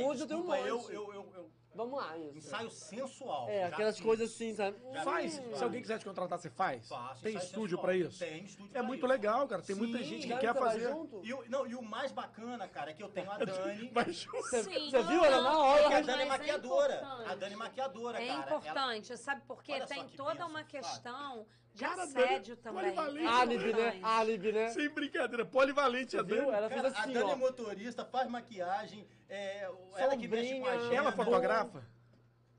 Nude 0.00 0.20
eu 0.22 0.26
tenho 0.26 0.40
um 0.40 0.44
monte. 0.46 0.68
eu, 0.68 0.90
eu, 0.90 1.14
eu, 1.14 1.50
Vamos 1.74 1.98
lá, 1.98 2.16
isso. 2.18 2.36
ensaio 2.38 2.70
sensual. 2.70 3.48
É, 3.48 3.64
aquelas 3.64 3.96
fiz. 3.96 4.04
coisas 4.04 4.30
assim, 4.30 4.54
sabe? 4.54 4.76
Já 4.92 5.02
Faz. 5.04 5.38
fiz, 5.38 5.56
Se 5.58 5.64
alguém 5.64 5.80
quiser 5.80 5.98
te 5.98 6.04
contratar, 6.04 6.38
você 6.38 6.50
faz? 6.50 6.86
Faço, 6.88 7.22
Tem 7.22 7.34
estúdio 7.36 7.62
sensual. 7.78 7.82
pra 7.82 7.96
isso? 7.96 8.18
Tem 8.18 8.44
estúdio 8.44 8.70
É 8.70 8.78
pra 8.78 8.82
muito 8.82 8.98
isso. 9.00 9.06
legal, 9.06 9.48
cara. 9.48 9.62
Tem 9.62 9.74
muita 9.76 9.98
Sim. 9.98 10.04
gente 10.04 10.26
que 10.28 10.36
quer 10.36 10.54
fazer. 10.54 10.90
junto? 10.90 11.20
E 11.24 11.32
o, 11.32 11.44
não, 11.48 11.66
e 11.66 11.74
o 11.74 11.82
mais 11.82 12.12
bacana, 12.12 12.68
cara, 12.68 12.90
é 12.90 12.94
que 12.94 13.02
eu 13.02 13.08
tenho 13.08 13.30
a 13.30 13.38
Dani. 13.42 14.12
Junto. 14.12 14.36
Você, 14.42 14.62
Sim. 14.64 14.90
você 14.90 15.02
viu 15.02 15.24
ela 15.24 15.40
na 15.42 15.58
hora? 15.58 15.82
Porque 15.82 15.94
a 15.94 15.96
Mas 15.98 16.06
Dani 16.06 16.22
é 16.22 16.24
é 16.24 16.28
maquiadora. 16.28 16.94
importante. 16.94 17.30
a 17.30 17.34
Dani 17.34 17.52
é 17.54 17.56
maquiadora, 17.56 18.22
É 18.22 18.26
cara. 18.26 18.32
Ela- 18.38 18.44
importante, 18.58 19.16
sabe? 19.16 19.42
Porque 19.46 19.72
Olha 19.72 19.86
só 19.86 19.94
tem 19.94 20.08
toda 20.08 20.46
uma 20.46 20.64
questão 20.64 21.46
de 21.74 21.84
Cara, 21.84 22.02
assédio 22.02 22.56
Dani, 22.56 22.62
também. 22.62 22.94
polivalente. 22.94 23.24
É 23.26 23.28
Álibi, 23.28 23.64
né? 23.64 23.70
importante. 23.70 24.00
Álibi, 24.04 24.52
né? 24.52 24.68
Sem 24.70 24.88
brincadeira. 24.90 25.44
Polivalente 25.46 26.16
a 26.16 26.22
Você 26.22 26.26
viu? 26.34 26.44
Dani. 26.46 26.56
Ela 26.56 26.68
fez 26.68 26.82
Cara, 26.82 26.94
a 26.94 27.00
assim, 27.00 27.12
Dani 27.12 27.30
é 27.30 27.34
ó. 27.34 27.36
motorista, 27.36 28.04
faz 28.04 28.28
maquiagem, 28.28 29.06
é, 29.28 29.70
ela 29.96 30.16
que 30.16 30.28
mexe 30.28 30.52
com 30.60 30.66
a 30.66 30.70
Sombrinha. 30.72 30.74
agenda. 30.80 30.94
Ela 30.96 31.12
fotografa? 31.12 31.82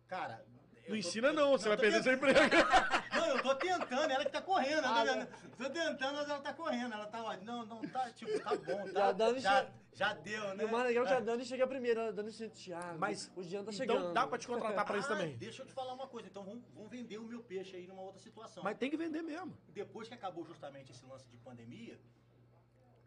Cara... 0.08 0.46
Não 0.86 0.90
tô- 0.90 0.96
ensina 0.98 1.32
não, 1.32 1.52
você 1.52 1.70
vai 1.70 1.78
perder 1.78 2.04
seu 2.04 2.14
emprego. 2.14 2.40
Tô 3.44 3.56
tentando, 3.56 4.12
ela 4.12 4.26
que 4.26 4.32
tá 4.32 4.42
correndo. 4.42 4.86
Ah, 4.86 5.04
né? 5.04 5.16
né? 5.16 5.28
Tô 5.58 5.70
tentando, 5.70 6.16
mas 6.16 6.30
ela 6.30 6.40
tá 6.40 6.54
correndo. 6.54 6.94
Ela 6.94 7.06
tá, 7.08 7.22
ó, 7.24 7.36
não, 7.38 7.66
não, 7.66 7.82
tá, 7.90 8.10
tipo, 8.12 8.40
tá 8.40 8.56
bom, 8.56 8.88
Já 8.88 8.94
tá? 8.94 9.08
a 9.08 9.12
Dani 9.12 9.40
já, 9.40 9.66
che- 9.66 9.72
já 9.94 10.14
deu, 10.14 10.56
né? 10.56 10.64
E 10.64 10.66
o 10.66 10.72
mais 10.72 10.86
legal 10.86 11.04
é 11.04 11.08
que 11.08 11.14
a 11.14 11.20
Dani 11.20 11.44
chega 11.46 11.68
primeiro. 11.68 12.00
A 12.02 12.12
Dani 12.12 12.32
chega, 12.32 12.54
Thiago, 12.54 12.98
Mas 13.00 13.32
o 13.36 13.44
Jean 13.44 13.64
tá 13.66 13.72
então 13.72 13.74
chegando. 13.74 14.14
dá 14.14 14.26
pra 14.26 14.38
te 14.38 14.48
contratar 14.48 14.86
pra 14.86 14.98
isso 14.98 15.12
Ah, 15.12 15.18
também. 15.18 15.38
Deixa 15.38 15.62
eu 15.62 15.66
te 15.66 15.74
falar 15.74 15.94
uma 15.94 16.08
coisa, 16.08 16.28
então 16.30 16.44
vamos, 16.44 16.64
vamos 16.74 16.90
vender 16.90 17.18
o 17.18 17.24
meu 17.24 17.44
peixe 17.44 17.76
aí 17.76 17.86
numa 17.86 18.02
outra 18.02 18.22
situação. 18.22 18.64
Mas 18.64 18.78
tem 18.78 18.90
que 18.90 18.96
vender 18.98 19.22
mesmo. 19.22 19.56
Depois 19.70 20.08
que 20.08 20.14
acabou 20.14 20.46
justamente 20.46 20.92
esse 20.92 21.06
lance 21.06 21.28
de 21.30 21.38
pandemia, 21.38 22.00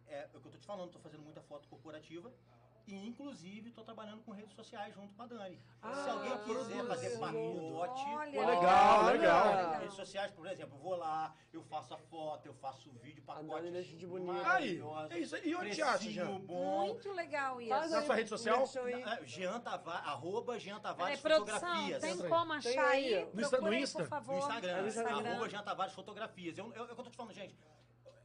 é 0.06 0.28
o 0.34 0.40
que 0.40 0.46
eu 0.48 0.52
tô 0.52 0.58
te 0.58 0.66
falando, 0.66 0.90
tô 0.90 0.98
fazendo 1.00 1.22
muita 1.22 1.40
foto 1.42 1.66
corporativa 1.68 2.30
e 2.86 2.94
inclusive 3.08 3.70
tô 3.72 3.82
trabalhando 3.82 4.22
com 4.22 4.30
redes 4.30 4.54
sociais 4.54 4.94
junto 4.94 5.12
com 5.14 5.22
a 5.22 5.26
Dani. 5.26 5.58
Se 5.80 6.10
alguém 6.10 6.38
quiser 6.38 6.84
fazer 6.86 7.18
pacote, 7.18 8.02
Olha, 8.06 8.40
Pô, 8.42 8.46
legal, 8.48 9.04
Olha. 9.04 9.12
legal. 9.12 9.78
redes 9.80 9.94
sociais, 9.94 10.30
por 10.32 10.46
exemplo, 10.46 10.76
eu 10.76 10.82
vou 10.82 10.94
lá, 10.96 11.34
eu 11.52 11.62
faço 11.64 11.94
a 11.94 11.98
foto, 11.98 12.46
eu 12.46 12.54
faço 12.54 12.88
o 12.88 12.92
vídeo, 12.92 13.22
pacote. 13.24 13.46
Dani 13.48 13.70
deixa 13.72 13.96
de 13.96 14.06
bonito. 14.06 14.30
Aí, 14.46 14.80
é 15.10 15.18
isso 15.18 15.34
aí. 15.36 15.48
E 15.50 15.54
onde 15.56 15.74
te 15.74 15.82
acha, 15.82 16.10
Jean? 16.10 16.38
bom. 16.40 16.86
Muito 16.86 17.12
legal 17.12 17.60
isso. 17.60 17.70
Faz 17.70 17.90
Na 17.90 18.02
sua 18.02 18.14
rede 18.14 18.28
social? 18.28 18.64
Na- 19.04 19.14
é, 19.18 19.24
Jean 19.26 19.60
Tavares, 19.60 20.06
arroba 20.06 20.58
Jean 20.58 20.80
Peraí, 20.80 20.82
Tavares 20.96 21.20
produção, 21.20 21.58
Fotografias. 21.58 22.02
tem 22.02 22.28
como 22.28 22.52
achar 22.52 22.70
Tem 22.70 22.78
aí? 22.78 23.14
aí. 23.14 23.24
No 23.32 23.40
Insta- 23.40 23.60
no 23.60 23.68
por 24.04 24.08
favor. 24.08 24.32
No 24.32 24.38
Instagram, 24.38 24.80
No 24.82 24.88
Instagram. 24.88 25.30
arroba 25.30 25.48
Jean 25.48 25.62
Tavares 25.62 25.94
Fotografias. 25.94 26.58
Eu, 26.58 26.72
eu, 26.72 26.86
é 26.86 26.92
o 26.92 26.94
que 26.94 27.00
eu 27.00 27.04
tô 27.04 27.10
te 27.10 27.16
falando, 27.16 27.32
gente. 27.34 27.56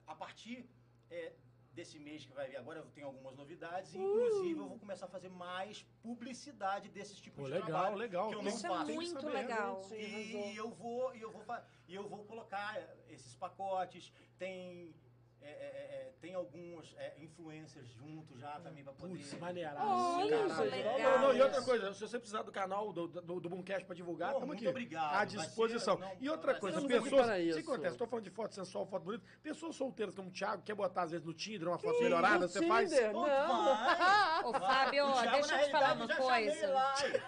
A 0.05 0.15
partir 0.15 0.69
é, 1.09 1.33
desse 1.81 1.97
mês 1.97 2.23
que 2.25 2.33
vai 2.33 2.47
vir 2.47 2.57
agora, 2.57 2.79
eu 2.79 2.85
tenho 2.95 3.07
algumas 3.07 3.35
novidades. 3.35 3.93
E, 3.93 3.97
inclusive, 3.97 4.59
eu 4.59 4.67
vou 4.67 4.77
começar 4.77 5.05
a 5.07 5.09
fazer 5.09 5.29
mais 5.29 5.83
publicidade 6.03 6.89
desses 6.89 7.19
tipos 7.19 7.39
Pô, 7.39 7.45
de 7.47 7.53
legal, 7.53 7.67
trabalho. 7.67 7.95
legal. 7.95 8.29
Que 8.29 8.35
eu 8.35 8.41
Isso 8.43 8.67
não 8.67 8.75
é 8.75 8.77
faço. 8.77 8.93
Muito 8.93 9.29
legal. 9.29 9.81
E 9.91 10.55
eu 10.55 10.69
vou, 10.69 11.15
e 11.15 11.21
eu 11.21 11.31
vou, 11.31 11.43
e 11.87 11.95
eu 11.95 12.07
vou 12.07 12.23
colocar 12.25 12.79
esses 13.09 13.35
pacotes. 13.35 14.13
Tem 14.37 14.93
é, 15.41 15.49
é, 15.49 15.51
é, 15.51 16.13
tem 16.21 16.33
alguns 16.35 16.95
é, 16.97 17.15
influencers 17.19 17.87
juntos 17.89 18.39
já 18.39 18.59
também 18.59 18.83
pra 18.83 18.93
poder. 18.93 19.17
Putz. 19.17 19.35
Olha, 19.41 19.69
gente, 19.69 21.03
Não, 21.03 21.19
não, 21.19 21.33
e 21.35 21.41
outra 21.41 21.61
coisa, 21.63 21.93
se 21.93 21.99
você 22.01 22.19
precisar 22.19 22.43
do 22.43 22.51
canal 22.51 22.93
do, 22.93 23.07
do, 23.07 23.39
do 23.39 23.49
Boomcast 23.49 23.85
pra 23.85 23.95
divulgar, 23.95 24.33
estamos 24.33 24.55
aqui. 24.55 24.67
obrigado, 24.67 25.15
À 25.15 25.25
disposição. 25.25 25.97
ser- 25.97 26.03
não, 26.03 26.11
e 26.19 26.29
outra 26.29 26.53
coisa, 26.55 26.77
as 26.77 26.83
pessoas. 26.85 27.25
para 27.25 27.37
O 27.37 27.53
que 27.53 27.59
acontece? 27.59 27.97
Tô 27.97 28.07
falando 28.07 28.23
de 28.25 28.29
foto 28.31 28.53
sensual, 28.53 28.85
foto 28.85 29.03
bonita. 29.03 29.25
Pessoas 29.41 29.75
solteiras 29.75 30.13
como 30.15 30.29
o 30.29 30.31
Thiago, 30.31 30.61
quer 30.63 30.75
botar 30.75 31.03
às 31.03 31.11
vezes 31.11 31.25
no 31.25 31.33
Tinder, 31.33 31.67
uma 31.67 31.79
foto 31.79 31.99
melhorada, 32.01 32.47
você 32.47 32.65
faz? 32.67 32.89
Tinder, 32.89 33.11
Pô, 33.11 33.25
Não. 33.27 33.65
vai. 33.65 34.43
Ô, 34.45 34.53
Fábio, 34.53 35.11
Thiago, 35.13 35.31
deixa 35.31 35.55
eu 35.61 35.65
te 35.65 35.71
falar 35.71 35.93
uma 35.93 36.07
coisa. 36.07 36.73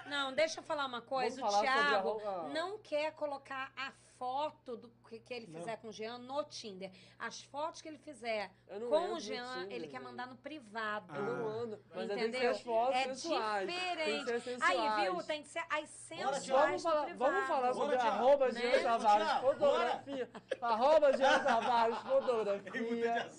Não, 0.08 0.34
deixa 0.34 0.60
eu 0.60 0.64
falar 0.64 0.86
uma 0.86 1.02
coisa. 1.02 1.42
Vamos 1.42 1.56
o 1.56 1.62
Thiago 1.62 2.22
não 2.54 2.78
quer 2.78 3.12
colocar 3.14 3.72
a 3.76 3.92
foto 4.24 4.78
do 4.78 4.90
que, 5.10 5.20
que 5.20 5.34
ele 5.34 5.48
fizer 5.48 5.76
com 5.78 5.90
o 5.90 5.92
Jean 5.92 6.18
no 6.18 6.46
Tinder. 6.46 6.90
As 7.20 7.42
fotos 7.44 7.82
que 7.82 7.90
ele 7.90 7.98
fizer 7.98 8.50
não 8.70 8.90
com 8.90 9.14
o 9.16 9.20
Jean, 9.20 9.64
Tinder, 9.64 9.76
ele 9.76 9.88
quer 9.88 10.00
mandar 10.00 10.28
no 10.28 10.38
privado. 10.38 11.14
Eu 11.14 11.24
não 11.24 11.46
ando. 11.46 11.80
Mas 11.94 12.10
aí 12.10 12.18
tem 12.18 12.18
que 12.18 12.22
ser 12.24 12.28
Entendeu? 12.30 12.52
as 12.52 12.62
fotos 12.62 12.96
é 12.96 13.04
sensuais. 13.04 13.68
Tem 13.68 14.26
que 14.26 14.34
diferente. 14.34 14.64
Aí, 14.64 15.04
viu? 15.04 15.24
Tem 15.24 15.42
que 15.44 15.50
ser 15.50 15.64
as 15.70 15.90
sensuais 15.90 16.44
Thiago. 16.46 16.64
Vamos 16.64 16.84
falar, 16.84 17.04
privado. 17.04 17.32
vamos 17.32 17.48
falar 17.48 17.74
sobre 17.74 17.98
Bora, 17.98 18.08
arroba 18.10 18.52
Né? 18.52 18.62
Jean 18.62 18.84
Tavares 18.84 19.28
Thiago, 19.28 19.48
fotografia. 19.48 20.30
Arroba 20.62 21.18
Jean 21.18 21.44
Tavares 21.44 21.98
fotografia. 21.98 23.30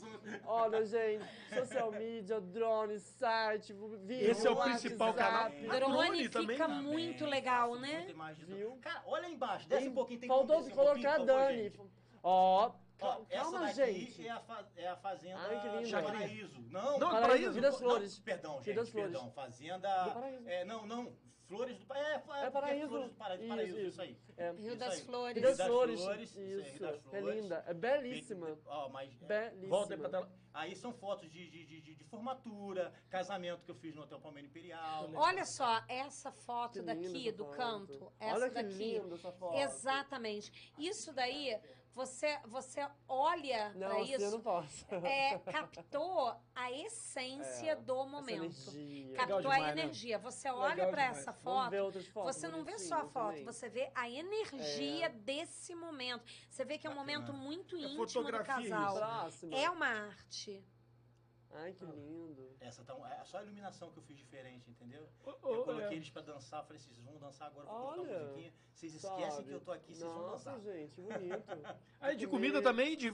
Olha, 0.46 0.84
gente, 0.84 1.24
social 1.54 1.92
media, 1.92 2.40
drone, 2.40 2.98
site, 2.98 3.72
vídeo, 3.72 4.30
Esse 4.30 4.46
é 4.46 4.50
o 4.50 4.54
WhatsApp. 4.54 4.80
principal 4.80 5.14
canal. 5.14 5.50
Drone, 5.50 5.78
Drone 6.28 6.28
fica 6.28 6.66
também? 6.66 6.82
muito 6.82 7.24
legal, 7.26 7.76
né? 7.76 8.06
Viu? 8.46 8.76
Cara, 8.82 9.02
olha 9.06 9.26
aí 9.26 9.32
embaixo, 9.34 9.68
desce 9.68 9.82
Tem- 9.82 9.90
um 9.90 9.94
pouquinho, 9.94 10.20
tem 10.20 10.28
Faltou 10.28 10.60
um 10.60 10.70
colocar 10.70 11.14
a 11.20 11.24
Dani. 11.24 11.62
gente? 11.64 11.80
Ó, 12.22 12.72
Ó, 13.00 13.20
essa 13.28 13.42
calma, 13.42 13.60
daqui 13.60 13.74
gente. 13.74 14.26
É, 14.26 14.30
a 14.30 14.40
fa- 14.40 14.64
é 14.76 14.88
a 14.88 14.96
fazenda 14.96 15.38
Ai, 15.40 15.60
que 15.60 15.68
lindo. 15.68 15.96
do 15.96 16.02
Paraíso. 16.04 16.60
Não, 16.70 16.98
Não, 16.98 16.98
Paraíso, 17.10 17.20
Paraíso. 17.28 17.52
Rio 17.52 17.62
das 17.62 17.72
não, 17.72 17.78
Flores. 17.80 18.18
perdão, 18.20 18.54
gente, 18.58 18.66
Rio 18.66 18.74
das 18.76 18.88
Flores. 18.88 19.10
perdão. 19.12 19.30
Fazenda. 19.32 19.88
É, 20.46 20.64
não, 20.64 20.86
não. 20.86 21.12
Flores 21.48 21.78
do 21.78 21.86
Paraíso. 21.86 22.08
É, 22.32 22.42
é, 22.42 22.46
É 22.46 22.50
Paraíso. 22.50 22.88
Flores 22.88 23.10
do 23.10 23.16
Paraíso, 23.16 23.42
Isso, 23.44 23.48
Paraíso, 23.54 23.78
isso. 23.78 23.88
isso 23.88 24.02
aí. 24.02 24.18
É. 24.36 24.50
Rio 24.52 24.66
Isso 24.68 24.76
das 24.76 24.94
aí. 24.94 25.00
Flores. 25.02 25.42
Rio 25.42 25.56
das 25.56 25.66
Flores. 25.66 26.00
Isso 26.00 26.38
Rio 26.38 26.58
das 26.80 26.94
é 26.94 26.98
Flores. 27.20 27.42
linda, 27.42 27.64
é 27.66 27.74
belíssima. 27.74 28.58
Ó, 28.66 28.88
mas, 28.88 29.22
é, 29.22 29.26
Belíssima. 29.26 29.68
Volta 29.68 29.94
aí 29.94 30.00
pra 30.00 30.08
tela. 30.08 30.32
Aí 30.54 30.76
são 30.76 30.92
fotos 30.92 31.30
de, 31.32 31.50
de, 31.50 31.66
de, 31.66 31.80
de- 31.80 31.94
de 31.96 32.04
formatura, 32.04 32.92
casamento 33.10 33.64
que 33.64 33.70
eu 33.72 33.74
fiz 33.74 33.92
no 33.94 34.02
Hotel 34.02 34.20
Palmeira 34.20 34.46
Imperial. 34.48 35.10
Olha 35.14 35.44
só, 35.44 35.82
essa 35.88 36.30
foto 36.30 36.74
Que 36.78 36.82
daqui 36.82 37.32
do 37.32 37.44
foto. 37.44 37.56
canto, 37.56 38.12
essa 38.20 38.34
Olha 38.36 38.48
que 38.48 38.54
daqui. 38.54 38.74
linda 39.00 39.14
essa 39.16 39.32
foto. 39.32 39.56
Exatamente. 39.56 40.72
Isso 40.78 41.12
daí, 41.12 41.58
você, 41.94 42.38
você 42.46 42.86
olha 43.08 43.72
Não, 43.74 43.88
para 43.88 44.00
assim 44.00 44.12
eu 44.12 44.18
isso, 44.20 44.30
não 44.32 44.40
posso. 44.40 44.84
é, 45.04 45.38
captou 45.38 46.34
a 46.54 46.72
essência 46.72 47.70
É, 47.70 47.76
do 47.76 48.04
momento. 48.06 48.44
energia. 48.44 49.16
Captou 49.16 49.40
demais, 49.40 49.62
a 49.62 49.66
né? 49.66 49.82
energia. 49.82 50.18
Você 50.18 50.48
olha 50.50 50.88
para 50.88 51.04
essa 51.04 51.30
Vamos 51.32 51.42
foto, 51.42 51.70
ver 51.70 51.80
outras 51.82 52.06
fotos 52.08 52.36
você 52.36 52.48
não 52.48 52.64
vê 52.64 52.78
só 52.78 52.96
a 52.96 53.04
foto, 53.04 53.28
também. 53.28 53.44
você 53.44 53.68
vê 53.68 53.90
a 53.94 54.10
energia 54.10 55.06
É. 55.06 55.08
desse 55.08 55.74
momento. 55.74 56.24
Você 56.50 56.64
vê 56.64 56.78
que 56.78 56.86
é 56.86 56.90
um 56.90 56.94
Bacana. 56.96 57.18
momento 57.18 57.32
muito 57.32 57.76
É 57.76 57.80
íntimo 57.80 58.24
do 58.24 58.36
isso. 58.36 58.44
casal. 58.44 59.30
É 59.52 59.70
uma 59.70 59.86
arte. 59.86 60.64
Ai, 61.52 61.72
que 61.72 61.84
lindo. 61.84 62.56
Essa 62.60 62.82
tá, 62.84 62.94
é 63.20 63.24
só 63.24 63.38
a 63.38 63.42
iluminação 63.42 63.90
que 63.90 63.98
eu 63.98 64.02
fiz 64.02 64.16
diferente, 64.16 64.70
entendeu? 64.70 65.08
Ô, 65.24 65.30
Eu 65.30 65.60
ô, 65.60 65.64
coloquei 65.64 65.88
é. 65.88 65.94
eles 65.94 66.10
pra 66.10 66.22
dançar, 66.22 66.64
falei, 66.64 66.78
vocês 66.80 66.96
vão 66.98 67.16
dançar 67.18 67.48
agora, 67.48 67.66
eu 67.68 67.72
vou 67.72 67.82
colocar 67.82 68.00
Olha, 68.02 68.18
uma 68.18 68.24
musiquinha. 68.28 68.52
Vocês 68.74 68.94
esquecem 68.94 69.30
Sabe? 69.30 69.48
que 69.48 69.54
eu 69.54 69.60
tô 69.60 69.72
aqui, 69.72 69.94
vocês 69.94 70.12
vão 70.12 70.22
Nossa, 70.30 70.50
dançar. 70.52 70.60
gente, 70.72 71.00
bonito. 71.00 71.44
Aí 72.00 72.16
de 72.16 72.26
comida 72.26 72.60
também, 72.60 72.96
de... 72.96 73.12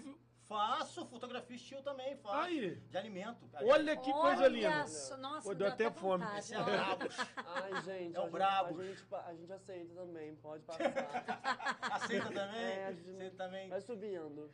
Faço, 0.50 1.06
fotografia 1.06 1.54
estilo 1.54 1.80
também, 1.80 2.16
faço. 2.16 2.34
Aí. 2.40 2.74
De 2.74 2.98
alimento. 2.98 3.48
Olha 3.62 3.96
que 3.96 4.10
coisa 4.12 4.42
Olha 4.42 4.48
linda. 4.48 4.88
só, 4.88 5.16
Nossa, 5.16 5.42
Pô, 5.48 5.54
deu 5.54 5.58
deu 5.58 5.68
até 5.68 5.88
fome. 5.92 6.24
Esse 6.38 6.56
é 6.56 6.60
brabo. 6.64 7.04
Ai, 7.36 7.82
gente, 7.82 8.16
É 8.16 8.18
o 8.18 8.22
a, 8.22 8.24
gente, 8.24 8.32
brabo. 8.32 8.80
a, 8.80 8.84
gente, 8.84 9.06
a 9.14 9.34
gente 9.34 9.52
aceita 9.52 9.94
também, 9.94 10.34
pode 10.34 10.64
passar. 10.64 10.82
Aceita 11.92 12.26
também? 12.32 12.62
É, 12.64 12.86
a 12.86 12.92
gente- 12.92 13.10
Aceita 13.10 13.36
também. 13.36 13.68
Vai 13.68 13.80
subindo. 13.80 14.50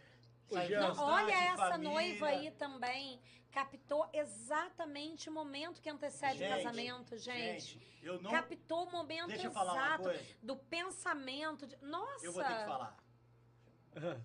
Não, 0.50 1.04
olha 1.04 1.32
essa 1.32 1.70
família. 1.70 1.92
noiva 1.92 2.26
aí 2.28 2.50
também. 2.52 3.20
Captou 3.50 4.08
exatamente 4.12 5.30
o 5.30 5.32
momento 5.32 5.80
que 5.80 5.88
antecede 5.88 6.44
o 6.44 6.48
casamento, 6.48 7.16
gente. 7.16 7.80
eu 8.02 8.20
não... 8.20 8.30
Captou 8.30 8.84
o 8.84 8.92
momento 8.92 9.28
Deixa 9.28 9.46
eu 9.46 9.50
falar 9.50 9.72
uma 9.72 9.86
exato 9.86 10.02
coisa. 10.04 10.24
do 10.42 10.56
pensamento. 10.56 11.66
De... 11.66 11.76
Nossa! 11.80 12.26
Eu 12.26 12.32
vou 12.32 12.44
ter 12.44 12.54
que 12.54 12.64
falar. 12.64 12.96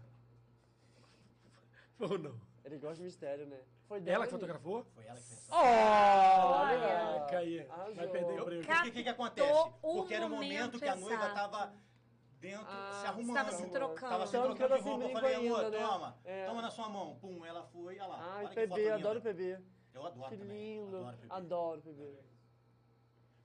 Ou 2.00 2.18
não? 2.18 2.42
Ele 2.66 2.78
gosta 2.78 2.98
de 2.98 3.04
mistério, 3.04 3.46
né? 3.48 3.60
Foi 3.88 3.98
Ela 4.00 4.06
Dani. 4.06 4.24
que 4.26 4.32
fotografou? 4.32 4.86
Foi 4.94 5.06
ela 5.06 5.20
que 5.20 5.26
fez. 5.26 5.48
Olha! 5.50 6.80
Caraca, 6.80 7.38
aí. 7.40 7.60
Arrasou. 7.70 7.96
Vai 7.96 8.08
perder 8.08 8.40
emprego. 8.40 8.66
Porque 8.66 8.90
o 8.90 8.92
que, 8.94 9.04
que 9.04 9.10
acontece? 9.10 9.52
o 9.82 9.94
Porque 9.96 10.14
era 10.14 10.26
o 10.26 10.30
momento 10.30 10.80
que 10.80 10.88
a 10.88 10.96
noiva 10.96 11.26
exato. 11.26 11.74
Dentro, 12.42 12.66
Ah, 12.68 12.98
se 13.02 13.08
arrumando. 13.08 13.38
estava 13.38 13.52
se 13.52 13.70
trocando. 13.70 14.12
Tava 14.12 14.26
se 14.26 14.32
que 14.32 14.38
eu 14.38 14.44
trocando 14.44 14.76
de 14.76 14.82
roupa. 14.82 14.90
Eu 14.92 14.98
brinco 15.08 15.20
falei, 15.22 15.36
amor, 15.36 15.64
ainda, 15.66 15.78
né? 15.78 15.88
toma. 15.88 16.18
É. 16.26 16.46
Toma 16.48 16.62
na 16.62 16.72
sua 16.72 16.90
mão. 16.90 17.16
Pum, 17.22 17.46
ela 17.46 17.64
foi, 17.64 18.00
olha 18.00 18.08
lá. 18.08 18.18
Ai, 18.20 18.46
olha 18.46 18.50
que 18.50 18.68
foto 18.68 18.70
PB, 18.78 18.82
linda. 18.84 18.96
adoro 18.96 19.22
PB. 19.22 19.60
Eu 19.94 20.06
adoro 20.08 20.30
Que 20.30 20.38
também. 20.38 20.76
lindo. 20.82 20.98
Adoro 20.98 21.18
PB. 21.18 21.28
Adoro 21.30 21.82
PB. 21.82 22.20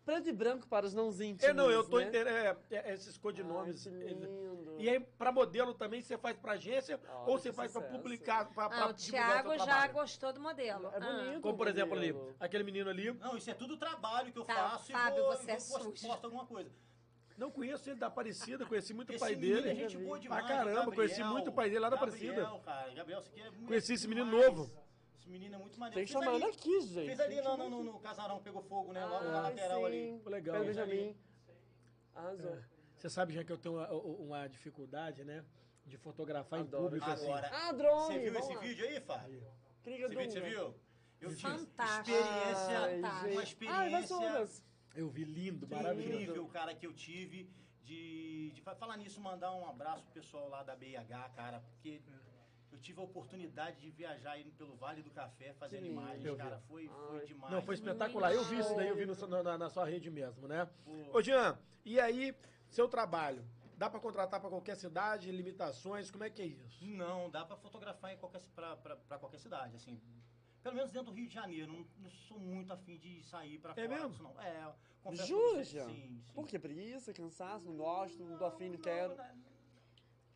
Preto 0.05 0.29
e 0.29 0.33
branco 0.33 0.69
para 0.69 0.87
os 0.87 0.95
não 0.95 1.09
íntimos. 1.11 1.43
É, 1.43 1.53
não, 1.53 1.69
eu 1.69 1.83
tô 1.83 1.99
né? 1.99 2.07
inter... 2.07 2.27
é, 2.29 2.57
é, 2.71 2.93
esses 2.95 3.17
Ai, 3.17 3.21
codinomes. 3.21 3.83
que 3.83 3.89
eles- 3.89 4.13
lindo. 4.13 4.77
E 4.79 4.89
aí, 4.89 5.01
pra 5.01 5.33
modelo 5.33 5.75
também, 5.75 6.01
você 6.01 6.17
faz 6.17 6.37
pra 6.37 6.53
agência 6.53 7.01
Olha 7.09 7.19
ou 7.27 7.39
você 7.39 7.49
que 7.51 7.57
faz 7.57 7.73
pra 7.73 7.81
sucesso. 7.83 7.99
publicar, 8.03 8.49
pra 8.55 8.67
Ah, 8.67 8.89
o 8.91 8.95
Thiago 8.95 9.59
já 9.59 9.89
gostou 9.89 10.33
do 10.33 10.41
modelo. 10.41 10.91
É 10.95 11.01
bonito. 11.01 11.41
Como, 11.41 11.57
por 11.57 11.67
exemplo, 11.67 11.97
ali, 11.97 12.15
aquele 12.39 12.63
menino 12.63 12.89
ali, 12.89 13.13
Não, 13.15 13.37
isso 13.37 13.51
é 13.51 13.55
tudo 13.55 13.77
trabalho 13.77 14.33
que 14.33 14.39
eu 14.39 14.45
Tá, 14.45 14.55
faço 14.71 14.93
Fábio, 14.93 15.19
e 15.19 15.23
vou, 15.23 15.33
você 15.33 15.51
é 15.51 15.55
e 15.55 15.59
vou 15.59 15.67
posto, 15.79 15.97
sujo. 15.99 16.07
posto 16.09 16.25
alguma 16.25 16.47
coisa. 16.47 16.71
Não 17.37 17.51
conheço 17.51 17.89
ele 17.91 17.99
da 17.99 18.07
Aparecida, 18.07 18.65
conheci 18.67 18.95
muito 18.95 19.11
o 19.11 19.13
Esse 19.15 19.21
pai 19.25 19.35
menino 19.35 19.63
dele. 19.63 19.71
é 19.71 19.75
gente 19.89 19.97
boa 19.99 20.19
demais. 20.19 20.45
Pra 20.45 20.49
caramba, 20.57 20.75
Gabriel, 20.81 20.95
conheci 20.97 21.23
muito 21.25 21.51
o 21.51 21.53
pai 21.53 21.69
dele 21.69 21.81
lá 21.81 21.89
da 21.91 21.97
Gabriel, 21.97 22.35
Aparecida. 22.47 22.65
cara, 22.65 22.95
Gabriel, 22.95 23.21
isso 23.21 23.29
aqui 23.31 23.41
é 23.41 23.51
muito 23.51 23.67
Conheci 23.67 23.93
esse 23.95 24.09
menino 24.09 24.27
demais. 24.31 24.47
novo. 24.47 24.71
Esse 25.19 25.29
menino 25.29 25.55
é 25.55 25.59
muito 25.59 25.79
maneiro. 25.81 25.95
Tem 25.97 26.07
que 26.07 26.13
chamar 26.13 26.35
ele 26.37 26.45
aqui, 26.45 26.81
gente. 26.83 27.11
Fiz 27.11 27.21
ali 27.21 27.35
que 27.37 27.43
no, 27.43 27.57
no, 27.71 27.83
no 27.85 27.99
casarão, 28.01 28.41
pegou 28.43 28.63
fogo, 28.63 28.93
né? 28.93 29.05
Logo 29.05 29.25
na 29.25 29.43
Ai, 29.47 29.55
lateral 29.55 29.79
sim. 29.81 29.85
ali. 29.87 30.21
Foi 30.23 30.33
legal. 30.33 30.55
Pedro. 30.61 30.69
Benjamin. 30.75 31.17
Arrasou. 32.15 32.59
Você 32.97 33.11
sabe 33.11 33.35
já 33.35 33.45
que 33.45 33.53
eu 33.53 33.59
tenho 33.59 33.75
uma, 33.77 33.91
uma 33.93 34.47
dificuldade, 34.49 35.25
né? 35.25 35.45
De 35.85 35.97
fotografar 35.99 36.61
Adoro. 36.61 36.85
em 36.85 36.85
público 37.01 37.11
assim. 37.11 37.27
Agora, 37.27 37.51
Ah, 37.53 37.73
drone! 37.73 38.01
você 38.07 38.19
viu 38.19 38.33
vamos 38.33 38.47
esse 38.49 38.55
lá. 38.57 38.61
vídeo 38.63 38.87
aí, 38.87 39.01
Fábio? 39.01 39.43
Esse 39.85 39.91
vídeo 39.91 40.31
você 40.33 40.41
viu? 40.41 40.75
Eu 41.21 41.29
tive 41.35 41.43
Fantástico. 41.43 42.17
experiência, 42.17 42.79
Ai, 43.05 43.33
uma 43.33 43.43
experiência. 43.43 44.63
Eu 44.97 45.09
vi 45.09 45.25
lindo, 45.25 45.69
maravilhoso. 45.69 46.15
incrível, 46.23 46.47
cara, 46.49 46.75
que 46.75 46.87
eu 46.87 46.93
tive 46.93 47.49
de, 47.85 48.51
de 48.53 48.61
fa- 48.63 48.75
falar 48.75 48.97
nisso, 48.97 49.21
mandar 49.21 49.53
um 49.55 49.69
abraço 49.69 50.03
pro 50.05 50.13
pessoal 50.15 50.49
lá 50.49 50.63
da 50.63 50.75
BIH, 50.75 51.31
cara, 51.37 51.61
porque 51.61 52.01
eu 52.73 52.79
tive 52.79 53.01
a 53.01 53.05
oportunidade 53.05 53.81
de 53.81 53.91
viajar 53.91 54.39
indo 54.41 54.51
pelo 54.53 54.75
Vale 54.77 55.03
do 55.03 55.11
Café 55.11 55.53
fazendo 55.55 55.83
lindo. 55.85 55.93
imagens, 56.01 56.37
cara, 56.37 56.59
foi, 56.69 56.89
foi 56.89 57.21
Ai. 57.21 57.27
demais. 57.27 57.53
Não, 57.53 57.63
foi 57.63 57.75
espetacular. 57.75 58.33
Eu 58.33 58.45
vi 58.45 58.59
isso 58.59 58.75
daí, 58.75 58.89
eu 58.89 58.97
vi 58.97 59.07
no- 59.07 59.43
na, 59.43 59.59
na- 59.59 59.71
sua 59.71 59.85
rede 59.87 60.11
mesmo, 60.11 60.49
né? 60.49 60.69
Ô, 61.13 61.21
Jean, 61.23 61.59
e 61.85 62.01
aí, 62.01 62.35
seu 62.69 62.89
trabalho? 62.89 63.45
Dá 63.79 63.91
pra 63.91 64.01
contratar 64.01 64.41
pra 64.41 64.49
qualquer 64.49 64.75
cidade, 64.75 65.31
limitações, 65.31 66.11
como 66.11 66.25
é 66.25 66.31
que 66.31 66.41
é 66.41 66.47
isso? 66.47 66.83
Não, 66.87 67.29
dá 67.31 67.45
pra 67.45 67.57
fotografar 67.59 68.11
em 68.11 68.17
qualquer, 68.17 68.41
pra 68.55 69.19
qualquer 69.19 69.39
cidade, 69.39 69.77
assim. 69.77 70.01
Pelo 70.67 70.75
menos 70.79 70.91
dentro 70.91 71.13
do 71.13 71.17
Rio 71.17 71.29
de 71.29 71.35
Janeiro. 71.35 71.73
Não, 71.73 71.87
não 72.03 72.11
sou 72.11 72.41
muito 72.41 72.73
afim 72.73 72.99
de 72.99 73.23
sair 73.23 73.57
pra 73.61 73.71
É 73.71 73.75
fora. 73.75 73.89
mesmo? 73.89 74.09
disso, 74.11 74.23
Não. 74.25 74.41
É, 74.41 74.75
confesso 75.01 75.29
Jura, 75.29 75.65
você, 75.65 75.65
Jean? 75.65 75.89
Sim, 75.89 76.21
sim. 76.25 76.33
Por 76.35 76.49
que? 76.49 76.59
Preguiça, 76.59 77.13
cansaço, 77.13 77.65
não 77.67 77.77
gosto, 77.77 78.25
não 78.25 78.37
tô 78.37 78.47
afim, 78.47 78.71
não 78.71 78.79
quero. 78.81 79.17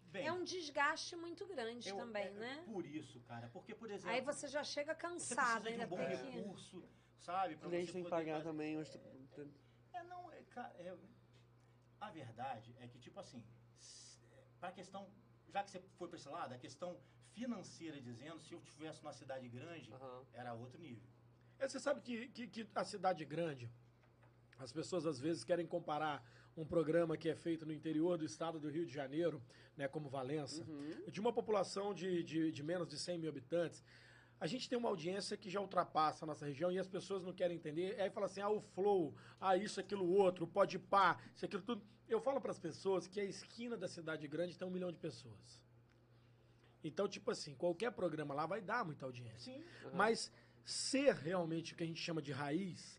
Bem, 0.03 0.27
É 0.29 0.33
um 0.33 0.45
desgaste 0.45 1.17
muito 1.17 1.45
grande 1.49 1.89
eu- 1.89 1.97
também, 1.97 2.27
é 2.27 2.31
né? 2.31 2.63
Por 2.65 2.87
isso, 2.87 3.19
cara. 3.23 3.49
Porque, 3.53 3.75
por 3.75 3.91
exemplo... 3.91 4.11
Aí 4.15 4.21
você 4.21 4.47
já 4.47 4.63
chega 4.63 4.95
você 4.95 5.01
cansado, 5.01 5.35
precisa 5.35 5.61
de 5.63 5.69
ainda 5.69 5.87
um 5.87 5.89
bom 5.89 5.97
tem 5.97 6.07
que... 6.17 6.39
recurso, 6.39 6.89
sabe? 7.19 7.55
O 7.55 7.59
Pra 7.59 7.69
cliente 7.69 7.87
você 7.87 7.93
tem 7.95 8.05
que 8.05 8.09
poder 8.11 8.23
pagar 8.25 8.37
fazer- 8.39 8.49
também. 8.51 8.77
os- 8.77 8.97
É, 9.93 10.03
não, 10.05 10.31
é, 10.31 10.43
cara, 10.45 10.73
é, 10.79 10.97
a 12.01 12.11
verdade 12.11 12.77
é 12.79 12.87
que, 12.87 13.01
tipo 13.01 13.19
assim, 13.19 13.43
é, 14.31 14.45
pra 14.61 14.71
questão, 14.71 15.11
já 15.49 15.65
que 15.65 15.71
você 15.73 15.81
foi 15.99 16.07
pra 16.09 16.17
esse 16.17 16.29
lado, 16.29 16.55
a 16.55 16.59
questão 16.59 16.97
financeira 17.35 18.01
dizendo, 18.01 18.41
se 18.41 18.53
eu 18.53 18.61
tivesse 18.61 19.03
numa 19.03 19.13
cidade 19.13 19.49
grande, 19.49 19.93
Aham. 19.93 20.23
era 20.33 20.55
outro 20.55 20.81
nível. 20.81 21.03
É, 21.59 21.69
Você 21.69 21.79
sabe 21.79 22.01
que, 22.01 22.29
que, 22.29 22.47
que 22.47 22.67
a 22.75 22.85
cidade 22.85 23.25
grande, 23.25 23.71
as 24.59 24.73
pessoas 24.73 25.07
às 25.07 25.19
vezes 25.19 25.45
querem 25.45 25.67
comparar 25.67 26.25
um 26.57 26.65
programa 26.65 27.17
que 27.17 27.29
é 27.29 27.35
feito 27.35 27.65
no 27.65 27.73
interior 27.73 28.19
do 28.19 28.25
estado 28.25 28.59
do 28.59 28.69
Rio 28.69 28.85
de 28.85 28.93
Janeiro, 28.93 29.43
né, 29.77 29.87
como 29.89 30.09
Valença, 30.09 30.67
de 31.11 31.21
uma 31.21 31.33
população 31.33 31.95
de, 31.95 32.23
de, 32.23 32.53
de 32.53 32.63
menos 32.63 32.89
de 32.89 32.99
100 32.99 33.19
mil 33.19 33.31
habitantes. 33.31 33.83
A 34.39 34.47
gente 34.47 34.69
tem 34.69 34.79
uma 34.79 34.89
audiência 34.89 35.37
que 35.37 35.51
já 35.51 35.61
ultrapassa 35.61 36.25
a 36.25 36.27
nossa 36.27 36.47
região 36.47 36.73
e 36.73 36.79
as 36.79 36.89
pessoas 36.89 37.23
não 37.23 37.33
querem 37.33 37.57
entender. 37.59 38.01
Aí 38.01 38.09
fala 38.11 38.27
assim, 38.27 38.41
ah, 38.41 38.49
o 38.49 38.61
flow, 38.61 39.15
ah, 39.39 39.55
isso, 39.57 39.79
aquilo, 39.79 40.07
outro, 40.11 40.47
pode 40.47 40.79
pá, 40.79 41.19
isso, 41.37 41.45
aquilo, 41.45 41.63
tudo. 41.63 41.83
Eu 42.09 42.21
falo 42.21 42.41
para 42.41 42.51
as 42.51 42.59
pessoas 42.59 43.07
que 43.07 43.21
a 43.21 43.25
esquina 43.25 43.77
da 43.77 43.87
cidade 43.87 44.27
grande 44.27 44.57
tem 44.59 44.67
um 44.67 44.71
milhão 44.71 44.91
de 44.91 44.99
pessoas. 44.99 45.63
Então, 46.83 47.07
tipo 47.09 47.31
assim, 47.31 47.55
qualquer 47.55 47.91
programa 47.93 48.35
lá 48.35 48.47
vai 48.47 48.61
dar 48.61 48.85
muita 48.85 49.05
audiência. 49.05 49.53
Sim. 49.53 49.65
Mas 49.95 50.33
ser 50.65 51.15
realmente 51.15 51.73
o 51.75 51.77
que 51.77 51.83
a 51.83 51.87
gente 51.87 52.01
chama 52.01 52.23
de 52.23 52.33
raiz 52.33 52.99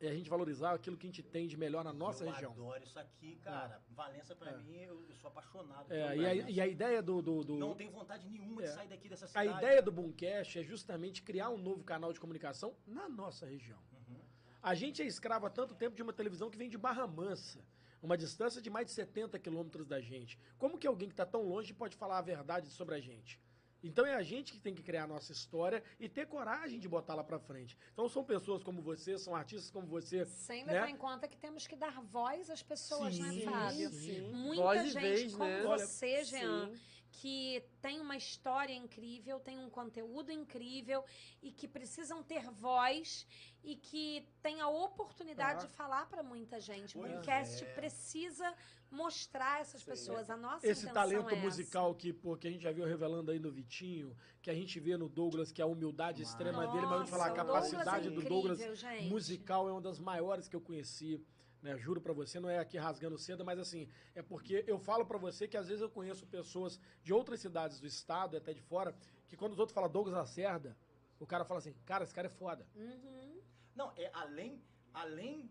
é 0.00 0.08
a 0.08 0.14
gente 0.14 0.30
valorizar 0.30 0.72
aquilo 0.72 0.96
que 0.96 1.06
a 1.06 1.10
gente 1.10 1.22
tem 1.22 1.46
de 1.46 1.56
melhor 1.56 1.84
na 1.84 1.92
nossa 1.92 2.24
eu 2.24 2.30
região. 2.30 2.52
adoro 2.52 2.82
isso 2.82 2.98
aqui, 2.98 3.36
cara. 3.44 3.82
Valença, 3.90 4.34
pra 4.34 4.50
É. 4.52 4.56
mim, 4.56 4.76
eu, 4.78 5.04
eu 5.08 5.14
sou 5.16 5.28
apaixonado. 5.28 5.92
É, 5.92 6.16
e, 6.16 6.26
a, 6.26 6.34
e 6.34 6.60
a 6.60 6.66
ideia 6.66 7.02
do. 7.02 7.20
do, 7.20 7.44
do- 7.44 7.58
Não 7.58 7.74
tenho 7.74 7.90
vontade 7.90 8.26
nenhuma 8.28 8.62
É. 8.62 8.66
de 8.66 8.72
sair 8.72 8.88
daqui 8.88 9.08
dessa 9.10 9.26
a 9.26 9.28
cidade. 9.28 9.48
ideia 9.58 9.82
do 9.82 9.92
Boomcast 9.92 10.58
é 10.58 10.62
justamente 10.62 11.22
criar 11.22 11.50
um 11.50 11.58
novo 11.58 11.84
canal 11.84 12.12
de 12.14 12.20
comunicação 12.20 12.74
na 12.86 13.08
nossa 13.10 13.44
região. 13.46 13.78
Uhum. 13.92 14.20
A 14.62 14.74
gente 14.74 15.02
é 15.02 15.06
escravo 15.06 15.44
há 15.46 15.50
tanto 15.50 15.74
tempo 15.74 15.94
de 15.96 16.02
uma 16.02 16.12
televisão 16.14 16.48
que 16.50 16.56
vem 16.56 16.68
de 16.70 16.78
Barra 16.78 17.06
Mansa, 17.06 17.60
uma 18.02 18.16
distância 18.16 18.60
de 18.60 18.70
mais 18.70 18.86
de 18.86 18.92
70 18.92 19.38
quilômetros 19.38 19.86
da 19.86 20.00
gente. 20.00 20.38
Como 20.58 20.78
que 20.78 20.86
alguém 20.86 21.08
que 21.08 21.14
está 21.14 21.26
tão 21.26 21.42
longe 21.42 21.72
pode 21.72 21.96
falar 21.96 22.18
a 22.18 22.22
verdade 22.22 22.68
sobre 22.70 22.94
a 22.94 23.00
gente? 23.00 23.40
Então 23.82 24.04
é 24.04 24.14
a 24.14 24.22
gente 24.22 24.52
que 24.52 24.60
tem 24.60 24.74
que 24.74 24.82
criar 24.82 25.04
a 25.04 25.06
nossa 25.06 25.32
história 25.32 25.82
e 25.98 26.08
ter 26.08 26.26
coragem 26.26 26.78
de 26.78 26.88
botar 26.88 27.14
lá 27.14 27.24
pra 27.24 27.38
frente. 27.38 27.76
Então 27.92 28.08
são 28.08 28.22
pessoas 28.22 28.62
como 28.62 28.82
você, 28.82 29.18
são 29.18 29.34
artistas 29.34 29.70
como 29.70 29.86
você. 29.86 30.26
Sem 30.26 30.64
né? 30.64 30.74
levar 30.74 30.90
em 30.90 30.96
conta 30.96 31.26
que 31.26 31.36
temos 31.36 31.66
que 31.66 31.76
dar 31.76 32.00
voz 32.02 32.50
às 32.50 32.62
pessoas, 32.62 33.14
Sim, 33.14 33.22
né, 33.22 33.40
Fábio? 33.42 33.90
sim. 33.90 34.20
Muita 34.32 34.62
Voz 34.62 34.82
e 34.84 34.90
gente 34.90 35.00
vez, 35.00 35.32
como 35.32 35.44
né? 35.44 35.62
você, 35.62 36.24
Jean, 36.24 36.68
Sim. 36.68 36.80
Que 37.12 37.62
tem 37.82 38.00
uma 38.00 38.16
história 38.16 38.72
incrível, 38.74 39.40
tem 39.40 39.58
um 39.58 39.68
conteúdo 39.68 40.30
incrível 40.30 41.04
e 41.42 41.50
que 41.50 41.66
precisam 41.66 42.22
ter 42.22 42.48
voz 42.50 43.26
e 43.62 43.76
que 43.76 44.26
tem 44.42 44.60
a 44.60 44.68
oportunidade 44.68 45.64
Ah. 45.64 45.66
de 45.66 45.72
falar 45.72 46.06
para 46.06 46.22
muita 46.22 46.60
gente. 46.60 46.96
O 46.96 47.00
podcast 47.00 47.64
é. 47.64 47.66
precisa 47.74 48.54
mostrar 48.90 49.56
a 49.56 49.60
essas 49.60 49.80
Sim. 49.82 49.90
pessoas. 49.90 50.30
A 50.30 50.36
nossa 50.36 50.66
Esse 50.66 50.82
intenção 50.86 50.94
talento 50.94 51.30
é 51.30 51.34
essa. 51.34 51.44
musical 51.44 51.94
que, 51.94 52.12
pô, 52.12 52.36
que 52.36 52.48
a 52.48 52.50
gente 52.50 52.62
já 52.62 52.72
viu 52.72 52.84
revelando 52.84 53.30
aí 53.30 53.38
no 53.38 53.50
Vitinho, 53.50 54.16
que 54.42 54.50
a 54.50 54.54
gente 54.54 54.78
vê 54.80 54.96
no 54.96 55.08
Douglas, 55.08 55.52
que 55.52 55.60
é 55.60 55.64
a 55.64 55.68
humildade 55.68 56.22
Nossa, 56.22 56.32
extrema 56.32 56.66
dele, 56.68 56.86
mas 56.86 57.04
te 57.04 57.10
falar, 57.10 57.26
a 57.26 57.32
capacidade 57.32 57.84
Douglas 57.84 58.06
é 58.06 58.10
do 58.10 58.28
Douglas 58.28 58.58
incrível, 58.60 58.76
gente. 58.76 59.08
musical 59.10 59.68
é 59.68 59.72
uma 59.72 59.80
das 59.80 59.98
maiores 59.98 60.48
que 60.48 60.56
eu 60.56 60.60
conheci. 60.60 61.22
Né, 61.62 61.76
juro 61.76 62.00
pra 62.00 62.14
você, 62.14 62.40
não 62.40 62.48
é 62.48 62.58
aqui 62.58 62.78
rasgando 62.78 63.18
cedo, 63.18 63.44
mas 63.44 63.58
assim, 63.58 63.86
é 64.14 64.22
porque 64.22 64.64
eu 64.66 64.78
falo 64.78 65.04
pra 65.04 65.18
você 65.18 65.46
que 65.46 65.58
às 65.58 65.68
vezes 65.68 65.82
eu 65.82 65.90
conheço 65.90 66.26
pessoas 66.26 66.80
de 67.02 67.12
outras 67.12 67.38
cidades 67.38 67.78
do 67.78 67.86
estado, 67.86 68.34
e 68.34 68.38
até 68.38 68.54
de 68.54 68.62
fora, 68.62 68.94
que 69.28 69.36
quando 69.36 69.52
os 69.52 69.58
outros 69.58 69.74
falam 69.74 69.90
Douglas 69.90 70.16
Lacerda, 70.16 70.74
o 71.18 71.26
cara 71.26 71.44
fala 71.44 71.58
assim, 71.58 71.74
cara, 71.84 72.02
esse 72.04 72.14
cara 72.14 72.28
é 72.28 72.30
foda. 72.30 72.66
Uhum. 72.74 73.42
Não, 73.74 73.92
é 73.94 74.10
além, 74.14 74.62
além, 74.94 75.50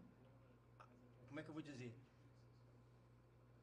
como 1.27 1.39
é 1.39 1.43
que 1.43 1.49
eu 1.49 1.53
vou 1.53 1.61
dizer? 1.61 1.93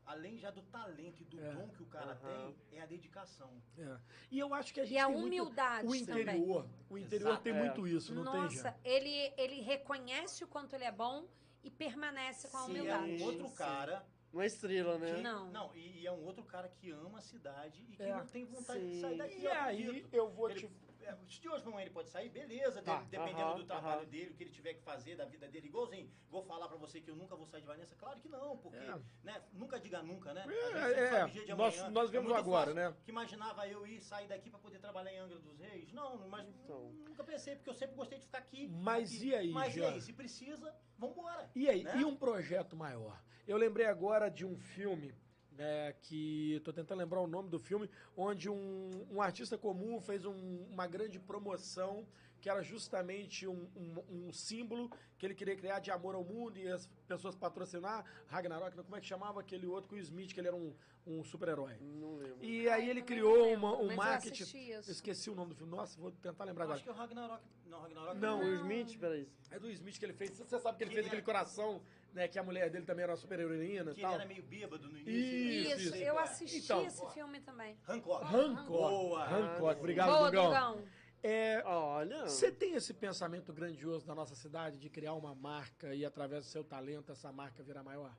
Além 0.05 0.39
já 0.39 0.53
do 0.53 0.63
talento 0.63 1.23
e 1.23 1.25
do 1.25 1.41
É. 1.41 1.51
dom 1.53 1.69
que 1.71 1.83
o 1.83 1.87
cara 1.87 2.13
Aham. 2.13 2.53
tem, 2.71 2.79
é 2.79 2.81
a 2.81 2.87
dedicação. 2.87 3.51
É. 3.77 3.99
E 4.31 4.39
eu 4.39 4.55
acho 4.55 4.73
que 4.73 4.79
a 4.79 4.85
gente 4.85 4.95
E 4.95 4.99
a 5.01 5.07
tem 5.07 5.13
muito- 5.17 5.27
humildade 5.27 5.89
o 5.89 5.95
interior, 5.97 6.65
o 6.89 6.97
interior 6.97 7.31
Exato. 7.31 7.43
tem 7.43 7.53
É. 7.53 7.59
muito 7.65 7.89
isso, 7.89 8.15
não 8.15 8.31
tem, 8.31 8.41
Nossa, 8.43 8.55
já? 8.63 8.77
ele, 8.85 9.33
ele 9.37 9.61
reconhece 9.63 10.45
o 10.45 10.47
quanto 10.47 10.75
ele 10.77 10.85
é 10.85 10.93
bom 10.93 11.27
e 11.67 11.71
permanece 11.71 12.49
com 12.49 12.57
a 12.59 12.61
Sim, 12.61 12.73
E 12.73 12.77
é 12.79 12.81
humildade. 12.83 13.23
um 13.23 13.25
outro 13.27 13.51
cara 13.51 14.07
Uma 14.33 14.47
estrela, 14.47 14.99
né? 14.99 15.15
que, 15.17 15.21
Não. 15.23 15.51
não, 15.51 15.75
e, 15.75 16.01
e 16.03 16.07
é 16.07 16.13
um 16.13 16.25
outro 16.25 16.45
cara 16.45 16.69
que 16.69 16.91
ama 16.91 17.19
a 17.19 17.21
cidade 17.23 17.83
e 17.89 17.97
que 17.97 18.03
É. 18.03 18.15
não 18.15 18.27
tem 18.27 18.45
vontade 18.45 18.87
de 18.87 18.95
Sim. 18.97 19.01
sair 19.01 19.17
daqui. 19.19 19.39
E 19.41 19.47
aí 19.49 19.83
acredito. 19.89 20.15
eu 20.15 20.29
vou 20.29 20.51
Ele- 20.51 20.61
te 20.61 20.71
de 21.15 21.49
hoje 21.49 21.63
pra 21.63 21.71
amanhã 21.71 21.85
ele 21.85 21.95
pode 21.95 22.09
sair, 22.11 22.29
beleza, 22.29 22.83
Tá. 22.83 23.01
de- 23.03 23.07
dependendo 23.11 23.43
Aham, 23.51 23.57
do 23.57 23.65
trabalho 23.65 24.01
aham. 24.03 24.09
dele, 24.11 24.31
o 24.31 24.35
que 24.35 24.43
ele 24.45 24.51
tiver 24.51 24.75
que 24.75 24.83
fazer 24.83 25.17
da 25.17 25.25
vida 25.25 25.47
dele. 25.49 25.69
Igualzinho, 25.69 26.11
vou 26.29 26.43
falar 26.43 26.67
pra 26.69 26.77
você 26.77 27.01
que 27.01 27.11
eu 27.11 27.17
nunca 27.17 27.37
vou 27.37 27.47
sair 27.47 27.61
de 27.61 27.67
Valença, 27.67 27.95
claro 27.97 28.21
que 28.21 28.29
não, 28.29 28.57
porque, 28.59 28.79
É. 28.79 28.99
né, 29.23 29.43
nunca 29.53 29.79
diga 29.79 30.03
nunca, 30.03 30.33
né? 30.35 30.45
A 30.47 30.53
É, 30.91 30.93
é, 31.05 31.11
sabe 31.11 31.31
o 31.31 31.33
dia 31.35 31.45
de 31.45 31.55
nós- 31.55 31.91
nós 31.91 32.11
vemos 32.11 32.29
muito 32.29 32.39
agora, 32.41 32.75
né? 32.75 32.95
Que 33.05 33.11
imaginava 33.11 33.67
eu 33.69 33.87
ir 33.87 34.01
sair 34.01 34.27
daqui 34.29 34.51
pra 34.51 34.59
poder 34.59 34.79
trabalhar 34.79 35.13
em 35.13 35.19
Angra 35.19 35.39
dos 35.39 35.59
Reis? 35.59 35.93
Não, 35.93 36.17
mas 36.29 36.47
Então. 36.49 36.91
nunca 37.09 37.23
pensei, 37.25 37.55
porque 37.57 37.71
eu 37.71 37.75
sempre 37.75 37.95
gostei 37.97 38.19
de 38.19 38.25
ficar 38.25 38.39
aqui. 38.39 38.67
Mas 38.69 39.15
aqui. 39.15 39.27
e 39.29 39.35
aí, 39.35 39.53
Mas 39.53 39.73
e 39.77 39.81
Jean? 39.81 39.91
aí, 39.93 40.01
se 40.01 40.13
precisa, 40.13 40.75
vambora. 40.99 41.51
E 41.55 41.69
aí, 41.69 41.83
né? 41.85 41.97
e 41.99 42.05
um 42.05 42.17
projeto 42.17 42.77
maior? 42.77 43.21
Eu 43.47 43.57
lembrei 43.57 43.87
agora 43.87 44.29
de 44.29 44.45
um 44.45 44.57
filme, 44.57 45.15
né, 45.57 45.95
que 46.03 46.61
tô 46.65 46.73
tentando 46.73 46.99
lembrar 46.99 47.21
o 47.21 47.27
nome 47.27 47.49
do 47.49 47.59
filme, 47.59 47.89
onde 48.17 48.49
um, 48.51 48.91
um 49.11 49.21
artista 49.21 49.57
comum 49.57 50.01
fez 50.01 50.25
um- 50.25 50.65
uma 50.71 50.87
grande 50.87 51.19
promoção 51.19 52.07
que 52.41 52.51
era 52.51 52.63
justamente 52.63 53.47
um, 53.47 53.67
um- 53.75 54.27
um 54.29 54.33
símbolo 54.33 54.91
que 55.19 55.27
ele 55.27 55.35
queria 55.35 55.57
criar 55.57 55.81
de 55.81 55.91
amor 55.91 56.15
ao 56.15 56.23
mundo 56.23 56.59
e 56.59 56.69
as 56.69 56.87
pessoas 57.09 57.35
patrocinar 57.35 58.05
Ragnarok, 58.29 58.77
não, 58.77 58.85
como 58.85 58.97
é 58.97 59.01
que 59.01 59.07
chamava 59.07 59.41
aquele 59.41 59.67
outro 59.67 59.89
com 59.89 59.97
o 59.97 59.99
Smith, 59.99 60.33
que 60.33 60.39
ele 60.41 60.49
era 60.49 60.57
um, 60.57 60.73
um 61.07 61.25
super-herói. 61.25 61.77
Não 61.81 62.17
lembro. 62.17 62.37
E 62.45 62.69
aí 62.69 62.89
ele 62.91 63.01
criou 63.03 63.37
não 63.37 63.45
lembro, 63.47 63.59
uma- 63.67 63.79
um 63.79 63.87
mas 63.87 63.97
marketing. 63.97 64.71
Eu 64.71 64.81
esqueci 64.81 65.31
o 65.31 65.35
nome 65.35 65.51
do 65.51 65.57
filme. 65.57 65.73
Nossa, 65.75 65.99
vou 65.99 66.11
tentar 66.13 66.45
lembrar 66.45 66.65
Eu 66.65 66.73
agora. 66.73 66.75
acho 66.75 66.85
que 66.85 66.91
é 66.91 66.93
o 66.93 66.97
Ragnarok. 66.97 67.43
Não, 67.67 67.81
Ragnarok 67.81 68.19
Não. 68.21 68.39
Will 68.41 68.55
Smith, 68.57 68.99
peraí. 69.01 69.29
É 69.51 69.59
do 69.59 69.69
Smith 69.71 69.99
que 69.99 70.05
ele 70.05 70.13
fez. 70.13 70.31
Você 70.39 70.59
sabe 70.61 70.77
que 70.77 70.85
ele 70.85 70.91
Que 70.91 70.95
fez 70.97 71.07
ele 71.07 71.09
aquele 71.17 71.23
coração, 71.23 71.81
né? 72.17 72.27
Que 72.29 72.39
a 72.39 72.43
mulher 72.43 72.71
dele 72.71 72.85
também 72.87 73.03
era 73.03 73.13
uma 73.13 73.17
super 73.19 73.39
heroína 73.39 73.93
e 73.93 73.95
Que 73.95 74.01
tal. 74.01 74.13
ele 74.13 74.21
era 74.23 74.29
meio 74.29 74.43
bêbado 74.43 74.89
no 74.89 74.99
início. 74.99 75.13
Isso, 75.13 75.69
né? 75.69 75.77
Isso, 75.77 75.95
isso. 75.95 75.97
eu 75.97 76.19
assisti 76.19 76.57
Então, 76.65 76.85
esse 76.87 77.07
filme 77.13 77.41
também. 77.41 77.77
Hancock. 77.87 78.25
Hancock. 78.35 78.67
Boa. 78.69 79.25
Hancock. 79.29 79.79
Obrigado, 79.79 80.09
Boa, 80.09 80.31
Dugão. 80.31 80.47
Dugão. 80.49 80.85
É, 81.23 81.63
Olha. 81.65 82.23
você 82.25 82.51
tem 82.53 82.75
esse 82.75 82.95
pensamento 82.95 83.53
grandioso 83.53 84.07
da 84.07 84.15
nossa 84.15 84.35
cidade 84.35 84.79
de 84.79 84.89
criar 84.89 85.13
uma 85.15 85.35
marca 85.35 85.95
e 85.95 86.05
através 86.05 86.45
do 86.45 86.51
seu 86.51 86.65
talento 86.65 87.13
essa 87.13 87.31
marca 87.33 87.63
virar 87.63 87.83
maior? 87.83 88.13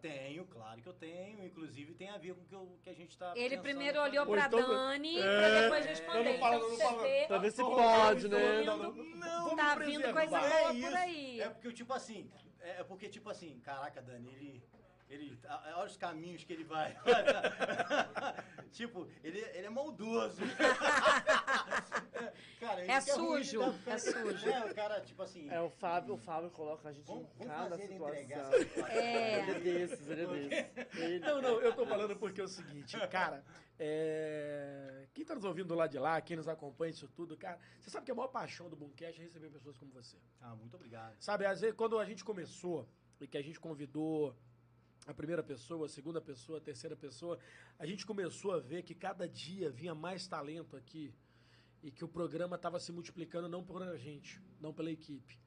Tenho, 0.00 0.44
claro 0.44 0.82
que 0.82 0.88
eu 0.88 0.92
tenho. 0.92 1.42
Inclusive 1.44 1.94
tem 1.94 2.10
a 2.10 2.18
ver 2.18 2.34
com 2.34 2.42
o 2.42 2.44
que, 2.44 2.54
eu- 2.54 2.78
que 2.82 2.90
a 2.90 2.92
gente 2.92 3.16
tá 3.16 3.32
Ele 3.34 3.56
primeiro 3.58 3.98
olhou 4.00 4.26
Ou 4.26 4.32
pra 4.34 4.46
então- 4.46 4.60
Dani 4.68 5.18
É, 5.18 5.22
pra 5.22 5.60
depois 5.62 5.86
responder. 5.86 6.18
eu 6.18 6.24
não 6.24 6.38
falo, 6.38 6.56
então 6.56 6.68
não 6.70 6.78
falo. 6.78 7.00
vê, 7.00 7.26
Pra 7.26 7.38
ver 7.38 7.50
se 7.50 7.56
pode, 7.62 7.72
roubando, 7.74 8.28
né? 8.28 8.62
tô 8.64 8.70
roubando. 8.76 9.20
Vamos 9.20 9.56
tá 9.56 9.74
vindo 9.76 10.12
coisa 10.12 10.36
É 10.38 10.50
boa 10.60 10.72
isso. 10.74 10.86
por 10.86 10.96
aí. 10.96 11.40
É 11.40 11.48
porque, 11.48 11.72
tipo 11.72 11.92
assim, 11.94 12.30
é 12.64 12.80
é 12.80 12.84
porque, 12.84 13.08
tipo 13.08 13.28
assim, 13.30 13.60
caraca, 13.60 14.02
Dani, 14.02 14.28
ele. 14.28 14.62
Ele, 15.06 15.38
olha 15.76 15.86
os 15.86 15.98
caminhos 15.98 16.44
que 16.44 16.52
ele 16.54 16.64
vai. 16.64 16.96
tipo, 18.72 19.06
ele, 19.22 19.38
ele 19.38 19.66
é 19.66 19.70
maldoso. 19.70 20.40
Cara, 22.60 22.80
É 22.84 22.98
ruim 22.98 23.44
sujo, 23.44 23.60
é 23.86 23.98
sujo. 23.98 24.48
É, 24.48 24.64
o 24.64 24.74
cara, 24.74 25.00
tipo 25.00 25.22
assim. 25.22 25.48
É, 25.50 25.60
o 25.60 25.68
Fábio, 25.68 26.14
o 26.14 26.16
Fábio 26.18 26.50
coloca 26.50 26.88
a 26.88 26.92
gente 26.92 27.06
Vamos, 27.06 27.28
em 27.40 27.46
cada 27.46 27.76
situação. 27.78 28.52
É. 28.88 29.40
Ele 29.40 29.50
é 29.50 29.60
desses, 29.60 30.08
ele 30.08 30.22
é 30.22 30.26
desses. 30.26 31.00
Ele- 31.00 31.18
Não, 31.20 31.42
não, 31.42 31.60
eu 31.60 31.74
tô 31.74 31.84
falando 31.86 32.16
porque 32.16 32.40
é 32.40 32.44
o 32.44 32.48
seguinte, 32.48 32.96
cara, 33.08 33.44
é... 33.78 35.06
quem 35.12 35.24
tá 35.24 35.34
nos 35.34 35.44
ouvindo 35.44 35.68
do 35.68 35.74
lado 35.74 35.90
de 35.90 35.98
lá, 35.98 36.20
quem 36.20 36.36
nos 36.36 36.48
acompanha 36.48 36.90
isso 36.90 37.08
tudo, 37.08 37.36
cara, 37.36 37.58
você 37.78 37.90
sabe 37.90 38.06
que 38.06 38.12
a 38.12 38.14
maior 38.14 38.28
paixão 38.28 38.68
do 38.68 38.76
Boomcast 38.76 39.20
é 39.20 39.24
receber 39.24 39.50
pessoas 39.50 39.76
como 39.76 39.92
você. 39.92 40.16
Ah, 40.40 40.54
muito 40.54 40.74
obrigado. 40.74 41.16
Sabe, 41.20 41.44
às 41.46 41.60
vezes 41.60 41.76
quando 41.76 41.98
a 41.98 42.04
gente 42.04 42.24
começou 42.24 42.88
e 43.20 43.26
que 43.26 43.36
a 43.36 43.42
gente 43.42 43.60
convidou 43.60 44.36
a 45.06 45.12
primeira 45.12 45.42
pessoa, 45.42 45.86
a 45.86 45.88
segunda 45.88 46.20
pessoa, 46.20 46.58
a 46.58 46.60
terceira 46.60 46.96
pessoa, 46.96 47.38
a 47.78 47.84
gente 47.84 48.06
começou 48.06 48.52
a 48.52 48.58
ver 48.58 48.82
que 48.82 48.94
cada 48.94 49.28
dia 49.28 49.70
vinha 49.70 49.94
mais 49.94 50.26
talento 50.26 50.76
aqui 50.76 51.14
e 51.84 51.90
que 51.90 52.02
o 52.04 52.08
programa 52.08 52.56
estava 52.56 52.80
se 52.80 52.90
multiplicando 52.90 53.46
não 53.46 53.62
por 53.62 53.82
a 53.82 53.96
gente, 53.98 54.40
não 54.58 54.72
pela 54.72 54.90
equipe, 54.90 55.38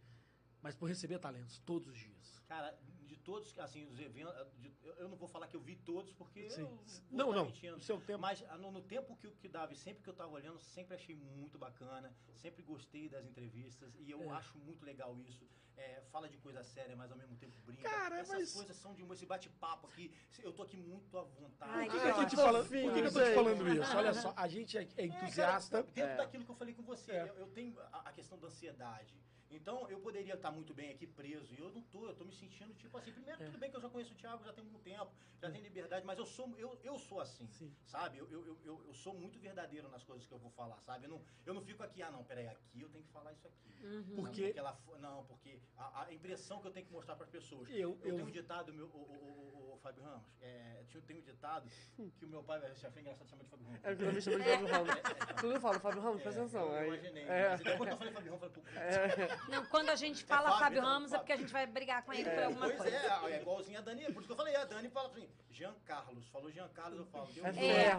mas 0.62 0.76
por 0.76 0.86
receber 0.88 1.18
talentos 1.18 1.58
todos 1.66 1.88
os 1.90 1.98
dias. 1.98 2.40
Cara, 2.48 2.78
de 3.08 3.18
todos, 3.18 3.58
assim, 3.58 3.86
os 3.88 4.00
eventos. 4.00 4.34
de- 4.60 4.72
eu- 4.84 5.10
não 5.10 5.18
vou 5.18 5.28
falar 5.28 5.48
que 5.48 5.56
eu 5.56 5.60
vi 5.62 5.76
todos, 5.76 6.14
porque. 6.14 6.48
Sim. 6.52 6.62
eu 6.62 6.80
Não, 7.10 7.32
não, 7.34 7.46
mentindo. 7.46 7.80
seu 7.82 8.00
tempo. 8.00 8.20
Mas 8.22 8.44
ah, 8.50 8.58
no, 8.58 8.72
no 8.72 8.82
tempo 8.82 9.16
que, 9.18 9.28
o- 9.28 9.32
que 9.36 9.48
dava 9.50 9.74
e 9.74 9.76
sempre 9.76 10.04
que 10.04 10.10
eu 10.10 10.14
tava 10.14 10.32
olhando, 10.32 10.60
sempre 10.60 10.94
achei 10.96 11.16
muito 11.16 11.58
bacana, 11.58 12.14
sempre 12.36 12.62
gostei 12.62 13.10
das 13.10 13.26
entrevistas 13.26 13.96
e 14.00 14.12
eu 14.12 14.22
É. 14.22 14.30
acho 14.30 14.58
muito 14.60 14.86
legal 14.86 15.18
isso. 15.20 15.44
É, 15.78 16.02
fala 16.12 16.28
de 16.28 16.38
coisa 16.38 16.64
séria, 16.64 16.96
mas 16.96 17.12
ao 17.12 17.18
mesmo 17.18 17.36
tempo 17.36 17.56
brinca. 17.66 17.84
Cara, 17.88 18.20
Essas 18.20 18.36
mas- 18.40 18.54
coisas 18.54 18.76
são 18.78 18.94
de 18.96 19.04
um- 19.04 19.14
esse 19.14 19.26
bate-papo 19.28 19.86
aqui. 19.88 20.12
Eu 20.40 20.52
tô 20.52 20.64
aqui 20.64 20.76
muito 20.76 21.16
à 21.18 21.22
vontade. 21.24 21.72
Ai, 21.72 21.86
Por 21.86 21.94
que 21.94 22.00
que, 22.02 22.08
eu 22.08 22.16
tô 22.16 22.26
te 22.26 22.36
falando, 22.36 22.64
por 22.68 22.70
que, 22.72 22.82
que 23.02 23.08
eu 23.08 23.14
tô 23.14 23.24
te 23.24 23.34
falando 23.36 23.68
isso? 23.70 23.98
Olha 23.98 24.14
só, 24.14 24.34
a 24.36 24.48
gente 24.48 24.78
é, 24.78 24.82
é 24.82 24.88
É, 24.98 25.06
entusiasta. 25.06 25.84
cara, 25.84 25.94
dentro 25.94 26.12
É. 26.12 26.16
daquilo 26.18 26.44
que 26.46 26.52
eu 26.52 26.56
falei 26.56 26.74
com 26.74 26.82
você, 26.84 27.12
É. 27.12 27.22
eu, 27.30 27.36
eu 27.36 27.48
tenho 27.48 27.80
a, 27.80 28.10
a 28.10 28.12
questão 28.12 28.40
da 28.40 28.48
ansiedade. 28.48 29.14
Então, 29.50 29.90
eu 29.90 30.00
poderia 30.00 30.34
estar 30.34 30.52
muito 30.52 30.74
bem 30.74 30.92
aqui 30.92 31.08
preso, 31.08 31.54
e 31.54 31.60
eu 31.60 31.70
não 31.72 31.82
tô, 31.82 32.06
eu 32.06 32.16
tô 32.16 32.26
me 32.26 32.34
sentindo, 32.34 32.74
tipo 32.74 32.98
assim, 32.98 33.12
primeiro, 33.14 33.42
É. 33.42 33.46
tudo 33.46 33.58
bem 33.58 33.70
que 33.72 33.78
eu 33.78 33.82
já 33.82 33.90
conheço 33.90 34.14
o 34.14 34.18
Thiago, 34.18 34.44
já 34.44 34.52
tem 34.54 34.64
muito 34.64 34.80
tempo, 34.80 35.12
já 35.42 35.50
tem 35.50 35.62
liberdade, 35.62 36.06
mas 36.06 36.18
eu 36.18 36.26
sou, 36.26 36.54
eu, 36.58 36.78
eu 36.84 36.98
sou 37.00 37.22
assim, 37.22 37.48
Sim. 37.50 37.74
sabe? 37.86 38.18
Eu, 38.18 38.30
eu, 38.30 38.46
eu- 38.64 38.84
eu, 38.86 38.94
sou 38.94 39.14
muito 39.14 39.40
verdadeiro 39.40 39.88
nas 39.90 40.04
coisas 40.04 40.26
que 40.28 40.34
eu 40.34 40.40
vou 40.40 40.52
falar, 40.52 40.80
sabe? 40.82 41.06
Eu 41.06 41.10
não, 41.10 41.24
eu 41.46 41.54
não 41.54 41.62
fico 41.62 41.82
aqui, 41.82 42.02
ah, 42.02 42.12
não, 42.12 42.24
peraí, 42.24 42.48
aqui 42.48 42.82
eu 42.82 42.90
tenho 42.90 43.04
que 43.06 43.12
falar 43.12 43.32
isso 43.32 43.48
aqui. 43.48 43.74
Uhum. 43.84 44.04
Não, 44.08 44.16
Porque 44.16 44.48
porque 44.48 44.60
ela 44.60 44.82
não, 45.00 45.26
porque 45.26 45.60
a, 45.78 46.04
a 46.04 46.14
impressão 46.14 46.60
que 46.60 46.68
eu 46.68 46.72
tenho 46.72 46.86
que 46.86 46.92
mostrar 46.92 47.16
para 47.16 47.26
as 47.26 47.30
pessoas. 47.30 47.70
eu, 47.70 47.78
Eu, 47.78 48.00
eu, 48.04 48.16
tenho 48.16 48.28
um 48.28 48.32
ditado, 48.32 48.74
meu, 48.74 48.88
o, 48.88 48.90
o, 48.90 49.72
o, 49.72 49.74
o 49.76 49.77
Fábio 49.80 50.04
Ramos, 50.04 50.26
é, 50.42 50.84
tinha- 50.90 51.02
tem 51.04 51.18
um 51.18 51.22
ditado 51.22 51.70
que 52.18 52.26
o 52.26 52.28
meu 52.28 52.44
pai, 52.44 52.60
já 52.76 52.90
foi 52.92 53.02
engraçado 53.02 53.28
chamar 53.30 53.44
de 53.44 53.50
Fábio 53.50 53.66
Ramos. 53.68 53.80
É 53.84 53.90
porque 53.90 54.04
eu 54.04 54.14
me 54.14 54.22
chamo 54.22 54.38
de 54.38 54.44
Fábio 54.50 54.68
Ramos. 54.68 54.96
Quando 55.42 55.54
eu 55.56 55.62
falo 55.62 55.80
Fábio 55.80 56.02
Ramos, 56.02 56.22
presta 56.22 56.42
atenção. 56.42 56.76
Eu 56.76 56.88
imaginei. 56.88 57.24
É. 57.24 57.50
Mas 57.50 57.62
depois 57.62 57.88
que 57.90 57.94
eu 57.94 57.98
falei 57.98 58.14
Fábio 58.14 58.32
Ramos, 58.32 58.44
eu 58.44 58.50
falei, 58.50 58.64
pô, 58.66 58.80
É. 58.80 59.52
Não, 59.52 59.66
quando 59.68 59.90
a 59.90 59.96
gente 59.96 60.24
fala 60.24 60.44
Fábio, 60.50 60.60
Fábio 60.64 60.82
não, 60.82 60.90
Ramos 60.90 61.14
é 61.14 61.18
porque 61.18 61.34
a 61.34 61.38
gente 61.38 61.52
vai 61.54 61.66
brigar 61.68 62.04
com 62.04 62.14
ele 62.14 62.30
por 62.30 62.44
alguma 62.44 62.66
pois 62.68 62.78
coisa. 62.78 62.96
é, 62.96 63.32
é 63.34 63.42
igualzinho 63.42 63.78
a 63.80 63.82
Dani. 63.82 64.04
Por 64.06 64.20
isso 64.20 64.28
que 64.28 64.32
eu 64.32 64.36
falei, 64.38 64.56
a 64.56 64.66
Dani 64.66 64.90
fala 64.90 65.08
assim, 65.10 65.30
Jean 65.52 65.76
Carlos. 65.86 66.28
Falou 66.30 66.52
Jean 66.52 66.70
Carlos, 66.70 67.00
eu 67.00 67.06
falo. 67.06 67.30
É 67.44 67.66
é. 67.68 67.92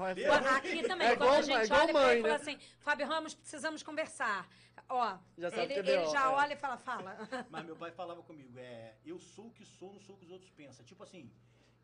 Aqui 0.57 0.83
também, 0.87 1.07
É 1.09 1.17
quando 1.17 1.23
igual- 1.29 1.39
a 1.39 1.43
gente 1.43 1.73
é 1.73 1.75
olha 1.77 1.93
pra 1.93 2.11
ele 2.13 2.19
e 2.21 2.23
fala 2.23 2.29
né? 2.29 2.35
assim, 2.35 2.59
Fábio 2.81 3.07
Ramos, 3.07 3.35
precisamos 3.35 3.83
conversar. 3.83 4.49
Ó, 4.91 5.19
ele, 5.37 5.45
é 5.91 6.07
já 6.11 6.25
é. 6.25 6.29
olha 6.29 6.53
e 6.55 6.57
fala, 6.57 6.79
fala. 6.79 7.17
Mas 7.51 7.65
meu 7.67 7.77
pai 7.77 7.91
falava 7.91 8.23
comigo, 8.23 8.59
é, 8.59 8.95
eu 9.05 9.19
sou 9.19 9.49
o 9.49 9.51
que 9.53 9.65
sou, 9.65 9.93
não 9.93 10.01
sou 10.01 10.15
o 10.15 10.19
que 10.19 10.25
os 10.25 10.31
outros 10.31 10.51
pensam. 10.53 10.83
Tipo 10.85 11.03
assim, 11.03 11.31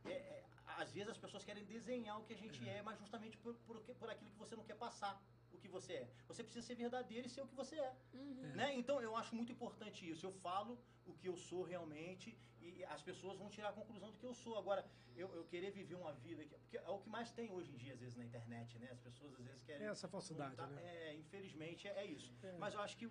é, 0.05 0.11
é, 0.11 0.45
às 0.67 0.93
vezes 0.93 1.11
as 1.11 1.19
pessoas 1.19 1.45
querem 1.45 1.65
desenhar 1.65 2.19
o 2.21 2.25
que 2.25 2.35
a 2.35 2.37
gente 2.37 2.69
é, 2.69 2.83
mas 2.83 2.99
justamente 2.99 3.37
por, 3.39 3.55
por, 3.67 3.81
por 3.81 4.11
aquilo 4.11 4.31
que 4.31 4.39
você 4.39 4.57
não 4.57 4.65
quer 4.65 4.77
passar 4.77 5.23
o 5.53 5.59
que 5.59 5.69
você 5.69 5.93
é. 5.95 6.09
Você 6.27 6.43
precisa 6.43 6.67
ser 6.67 6.75
verdadeiro 6.75 7.27
e 7.27 7.31
ser 7.31 7.43
o 7.43 7.47
que 7.47 7.55
você 7.55 7.77
é. 7.77 7.95
Né? 8.55 8.75
Então 8.75 9.01
eu 9.01 9.17
acho 9.17 9.35
muito 9.35 9.53
importante 9.53 10.09
isso. 10.09 10.27
Eu 10.27 10.33
falo 10.33 10.79
o 11.07 11.13
que 11.15 11.29
eu 11.29 11.37
sou 11.37 11.63
realmente 11.63 12.37
e 12.61 12.85
as 12.87 13.03
pessoas 13.03 13.39
vão 13.39 13.49
tirar 13.49 13.69
a 13.69 13.73
conclusão 13.73 14.11
do 14.11 14.19
que 14.19 14.27
eu 14.27 14.35
sou. 14.35 14.59
Agora, 14.59 14.85
eu, 15.17 15.29
eu 15.35 15.45
querer 15.45 15.71
viver 15.71 15.95
uma 15.95 16.13
vida, 16.13 16.45
que, 16.45 16.57
porque 16.59 16.79
é 16.79 16.89
o 16.89 16.99
que 16.99 17.09
mais 17.09 17.31
tem 17.31 17.51
hoje 17.53 17.71
em 17.71 17.77
dia, 17.77 17.93
às 17.93 18.01
vezes, 18.01 18.17
na 18.17 18.25
internet, 18.25 18.79
né? 18.79 18.89
As 18.91 19.01
pessoas 19.01 19.33
às 19.35 19.45
vezes 19.45 19.63
querem. 19.63 19.87
É 19.87 19.91
essa 19.91 20.09
falsidade, 20.09 20.57
né? 20.57 20.83
É, 20.83 21.15
infelizmente 21.15 21.87
é, 21.87 21.99
é 21.99 22.07
isso. 22.07 22.35
Mas 22.59 22.75
eu 22.75 22.81
acho 22.81 22.97
que. 22.97 23.09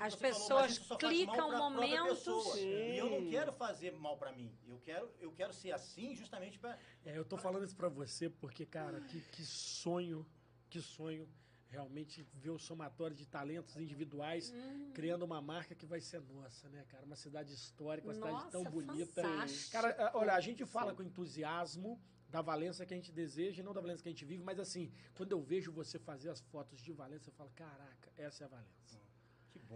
As 0.00 0.14
falou, 0.14 0.18
pessoas 0.18 0.88
mal 0.88 0.98
clicam 0.98 1.56
momentos. 1.56 2.26
E 2.56 2.96
eu 2.98 3.10
não 3.10 3.20
Sim. 3.22 3.30
quero 3.30 3.52
fazer 3.52 3.92
mal 3.92 4.16
pra 4.16 4.32
mim. 4.32 4.52
Eu 4.66 4.78
quero, 4.80 5.10
eu 5.20 5.32
quero 5.32 5.52
ser 5.52 5.72
assim 5.72 6.14
justamente 6.14 6.58
pra. 6.58 6.78
É, 7.04 7.16
eu 7.16 7.24
tô 7.24 7.36
falando 7.36 7.64
isso 7.64 7.76
pra 7.76 7.88
você 7.88 8.28
porque, 8.28 8.66
cara, 8.66 9.00
que, 9.00 9.20
que 9.20 9.42
sonho, 9.44 10.26
que 10.68 10.80
sonho 10.80 11.28
realmente 11.68 12.26
ver 12.34 12.50
o 12.50 12.58
somatório 12.58 13.14
de 13.16 13.26
talentos 13.26 13.76
individuais 13.76 14.52
Hum. 14.54 14.92
criando 14.94 15.24
uma 15.24 15.40
marca 15.42 15.74
que 15.74 15.84
vai 15.84 16.00
ser 16.00 16.20
nossa, 16.22 16.68
né, 16.68 16.84
cara? 16.88 17.04
Uma 17.04 17.16
cidade 17.16 17.52
histórica, 17.52 18.06
uma 18.06 18.14
cidade 18.14 18.32
Nossa, 18.34 18.50
tão 18.50 18.64
bonita. 18.64 19.22
fantástico. 19.22 19.72
Cara, 19.72 19.88
é, 19.90 20.10
olha, 20.14 20.34
a 20.34 20.40
gente 20.40 20.64
fala 20.64 20.94
com 20.94 21.02
entusiasmo 21.02 22.00
da 22.28 22.40
Valença 22.40 22.84
que 22.86 22.94
a 22.94 22.96
gente 22.96 23.12
deseja 23.12 23.62
e 23.62 23.64
não 23.64 23.74
da 23.74 23.80
Valença 23.80 24.02
que 24.02 24.08
a 24.08 24.12
gente 24.12 24.24
vive, 24.24 24.42
mas 24.42 24.58
assim, 24.58 24.92
quando 25.14 25.32
eu 25.32 25.40
vejo 25.40 25.72
você 25.72 25.98
fazer 25.98 26.30
as 26.30 26.40
fotos 26.40 26.80
de 26.80 26.92
Valença, 26.92 27.28
eu 27.28 27.32
falo, 27.34 27.50
caraca, 27.54 28.12
essa 28.16 28.44
é 28.44 28.46
a 28.46 28.48
Valença. 28.48 29.00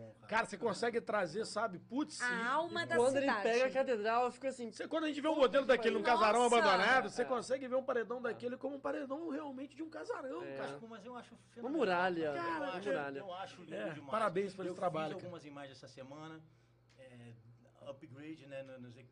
Bom, 0.00 0.14
cara. 0.14 0.26
Cara, 0.28 0.46
você 0.46 0.56
consegue 0.56 1.00
trazer, 1.00 1.44
sabe, 1.44 1.78
putz, 1.78 2.20
A 2.22 2.48
alma 2.52 2.86
da 2.86 2.96
Quando 2.96 3.16
ele 3.16 3.26
cidade. 3.26 3.42
pega 3.42 3.66
a 3.66 3.70
catedral, 3.70 4.24
eu 4.24 4.32
fico 4.32 4.46
assim. 4.46 4.70
Você, 4.72 4.88
quando 4.88 5.04
a 5.04 5.08
gente 5.08 5.20
vê 5.20 5.28
um 5.28 5.36
modelo 5.36 5.66
daquele 5.66 5.94
num 5.96 6.00
Nossa! 6.00 6.12
casarão 6.14 6.44
abandonado, 6.44 7.10
você 7.10 7.22
É. 7.22 7.24
consegue 7.26 7.68
ver 7.68 7.74
um 7.76 7.82
paredão 7.84 8.22
daquele 8.22 8.56
como 8.56 8.76
um 8.76 8.80
paredão 8.80 9.28
realmente 9.28 9.76
de 9.76 9.82
um 9.82 9.90
casarão, 9.90 10.42
É. 10.42 10.56
cara. 10.56 10.78
Mas, 10.80 10.88
mas 10.90 11.04
eu 11.04 11.14
acho 11.16 11.34
Uma 11.34 11.40
fenomenal, 11.54 11.78
muralha, 11.78 12.32
cara. 12.32 12.48
uma 12.56 12.56
eu, 12.66 12.72
acho, 12.72 12.88
muralha. 12.88 13.18
eu 13.18 13.34
acho 13.34 13.62
lindo 13.62 13.74
É, 13.74 13.90
demais. 13.90 14.10
parabéns 14.10 14.52
esse 14.54 14.66
eu 14.66 14.74
trabalho, 14.74 15.08
fiz 15.08 15.14
cara. 15.16 15.26
algumas 15.26 15.44
imagens 15.44 15.76
essa 15.76 15.88
semana. 15.88 16.40
é, 16.98 17.32
upgrade, 17.88 18.46
né? 18.46 18.62
no- 18.62 18.78
Nos, 18.78 18.96
é, 18.96 19.04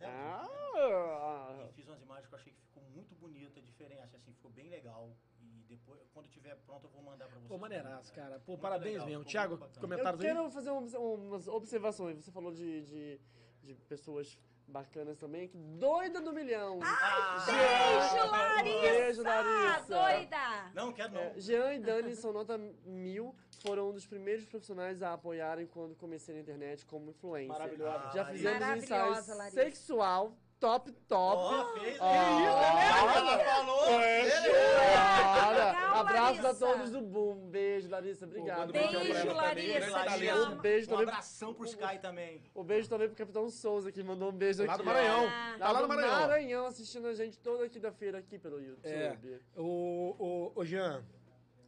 Ah, 0.00 1.66
E 1.68 1.72
fiz 1.72 1.86
umas 1.88 2.00
imagens 2.02 2.26
que 2.28 2.34
eu 2.34 2.38
achei 2.38 2.52
que 2.52 2.60
ficou 2.62 2.82
muito 2.94 3.14
bonita, 3.14 3.60
diferente, 3.60 4.14
assim, 4.16 4.32
ficou 4.32 4.50
bem 4.50 4.68
legal. 4.68 5.14
Depois, 5.68 6.00
quando 6.14 6.28
tiver 6.28 6.56
pronto, 6.66 6.86
eu 6.86 6.90
vou 6.90 7.02
mandar 7.02 7.26
pra 7.26 7.36
vocês. 7.38 7.48
Pô, 7.48 7.58
maneiraço, 7.58 8.12
cara. 8.14 8.38
Pô, 8.40 8.52
Muito 8.52 8.60
parabéns 8.62 8.92
legal, 8.94 9.06
mesmo. 9.06 9.22
muito 9.24 9.32
bacana. 9.58 9.72
eu 9.74 9.80
comentários 9.80 10.20
aí? 10.20 10.26
quero 10.28 10.50
fazer 10.50 10.70
um- 10.70 11.14
umas 11.14 11.46
observações. 11.48 12.24
Você 12.24 12.30
falou 12.32 12.52
de, 12.52 12.82
de, 12.82 13.20
de 13.62 13.74
pessoas 13.86 14.38
bacanas 14.66 15.16
também. 15.18 15.48
Que 15.48 15.56
doida 15.58 16.20
do 16.20 16.32
milhão. 16.32 16.78
Ah, 16.82 17.44
Beijo, 17.46 18.30
Larissa! 18.30 18.80
Beijo, 18.80 19.22
Larissa. 19.22 19.86
Doida! 19.88 20.70
Não, 20.74 20.92
quero 20.92 21.12
não. 21.12 21.20
É, 21.20 21.40
Jean 21.40 21.74
e 21.74 21.78
Dani 21.80 22.14
são 22.16 22.32
nota 22.32 22.58
mil, 22.84 23.34
foram 23.62 23.90
um 23.90 23.92
dos 23.92 24.06
primeiros 24.06 24.44
profissionais 24.46 25.02
a 25.02 25.12
apoiarem 25.14 25.66
quando 25.66 25.94
comecei 25.96 26.34
na 26.34 26.40
internet 26.40 26.84
como 26.86 27.10
influencer. 27.10 27.48
Maravilhosa. 27.48 28.10
Já 28.14 28.24
fizemos 28.26 28.60
um 28.62 28.74
ensaio 28.76 28.90
Maravilhosa, 29.02 29.34
Larissa. 29.34 29.62
sexual, 29.62 30.36
top, 30.60 30.92
top. 31.08 31.36
Ó, 31.42 31.72
fez. 31.78 31.96
Ó. 32.00 32.12
Ela 32.14 33.38
falou. 33.38 33.78
Olha, 33.88 35.72
Larissa. 36.02 36.50
a 36.50 36.54
todos 36.54 36.90
do 36.90 37.00
Boom. 37.00 37.48
Beijo, 37.48 37.88
Larissa. 37.88 38.24
Obrigado. 38.26 38.68
um 38.68 38.72
Beijo, 38.72 39.32
Larissa. 39.34 40.50
Um 40.50 40.58
beijo 40.58 40.86
Um 40.86 40.90
também. 40.90 41.08
abração 41.08 41.54
pro 41.54 41.64
Sky 41.66 41.98
também. 42.00 42.42
Um 42.54 42.64
beijo 42.64 42.88
também 42.88 43.08
pro 43.08 43.16
Capitão 43.16 43.48
Souza, 43.50 43.90
que 43.92 44.02
mandou 44.02 44.30
um 44.30 44.32
beijo 44.36 44.64
Lá 44.64 44.74
aqui. 44.74 44.82
do 44.82 44.86
Maranhão. 44.86 45.26
Ah. 45.28 45.56
Tá 45.58 45.72
lá 45.72 45.80
no 45.80 45.86
do 45.86 45.94
Maranhão. 45.94 46.20
Maranhão, 46.20 46.66
assistindo 46.66 47.06
a 47.08 47.14
gente 47.14 47.38
toda 47.38 47.68
quinta-feira 47.68 48.18
aqui 48.18 48.38
pelo 48.38 48.60
YouTube. 48.60 48.88
É. 48.92 49.16
Ô, 49.56 50.14
ô, 50.18 50.52
ô, 50.54 50.64
Jean, 50.64 51.04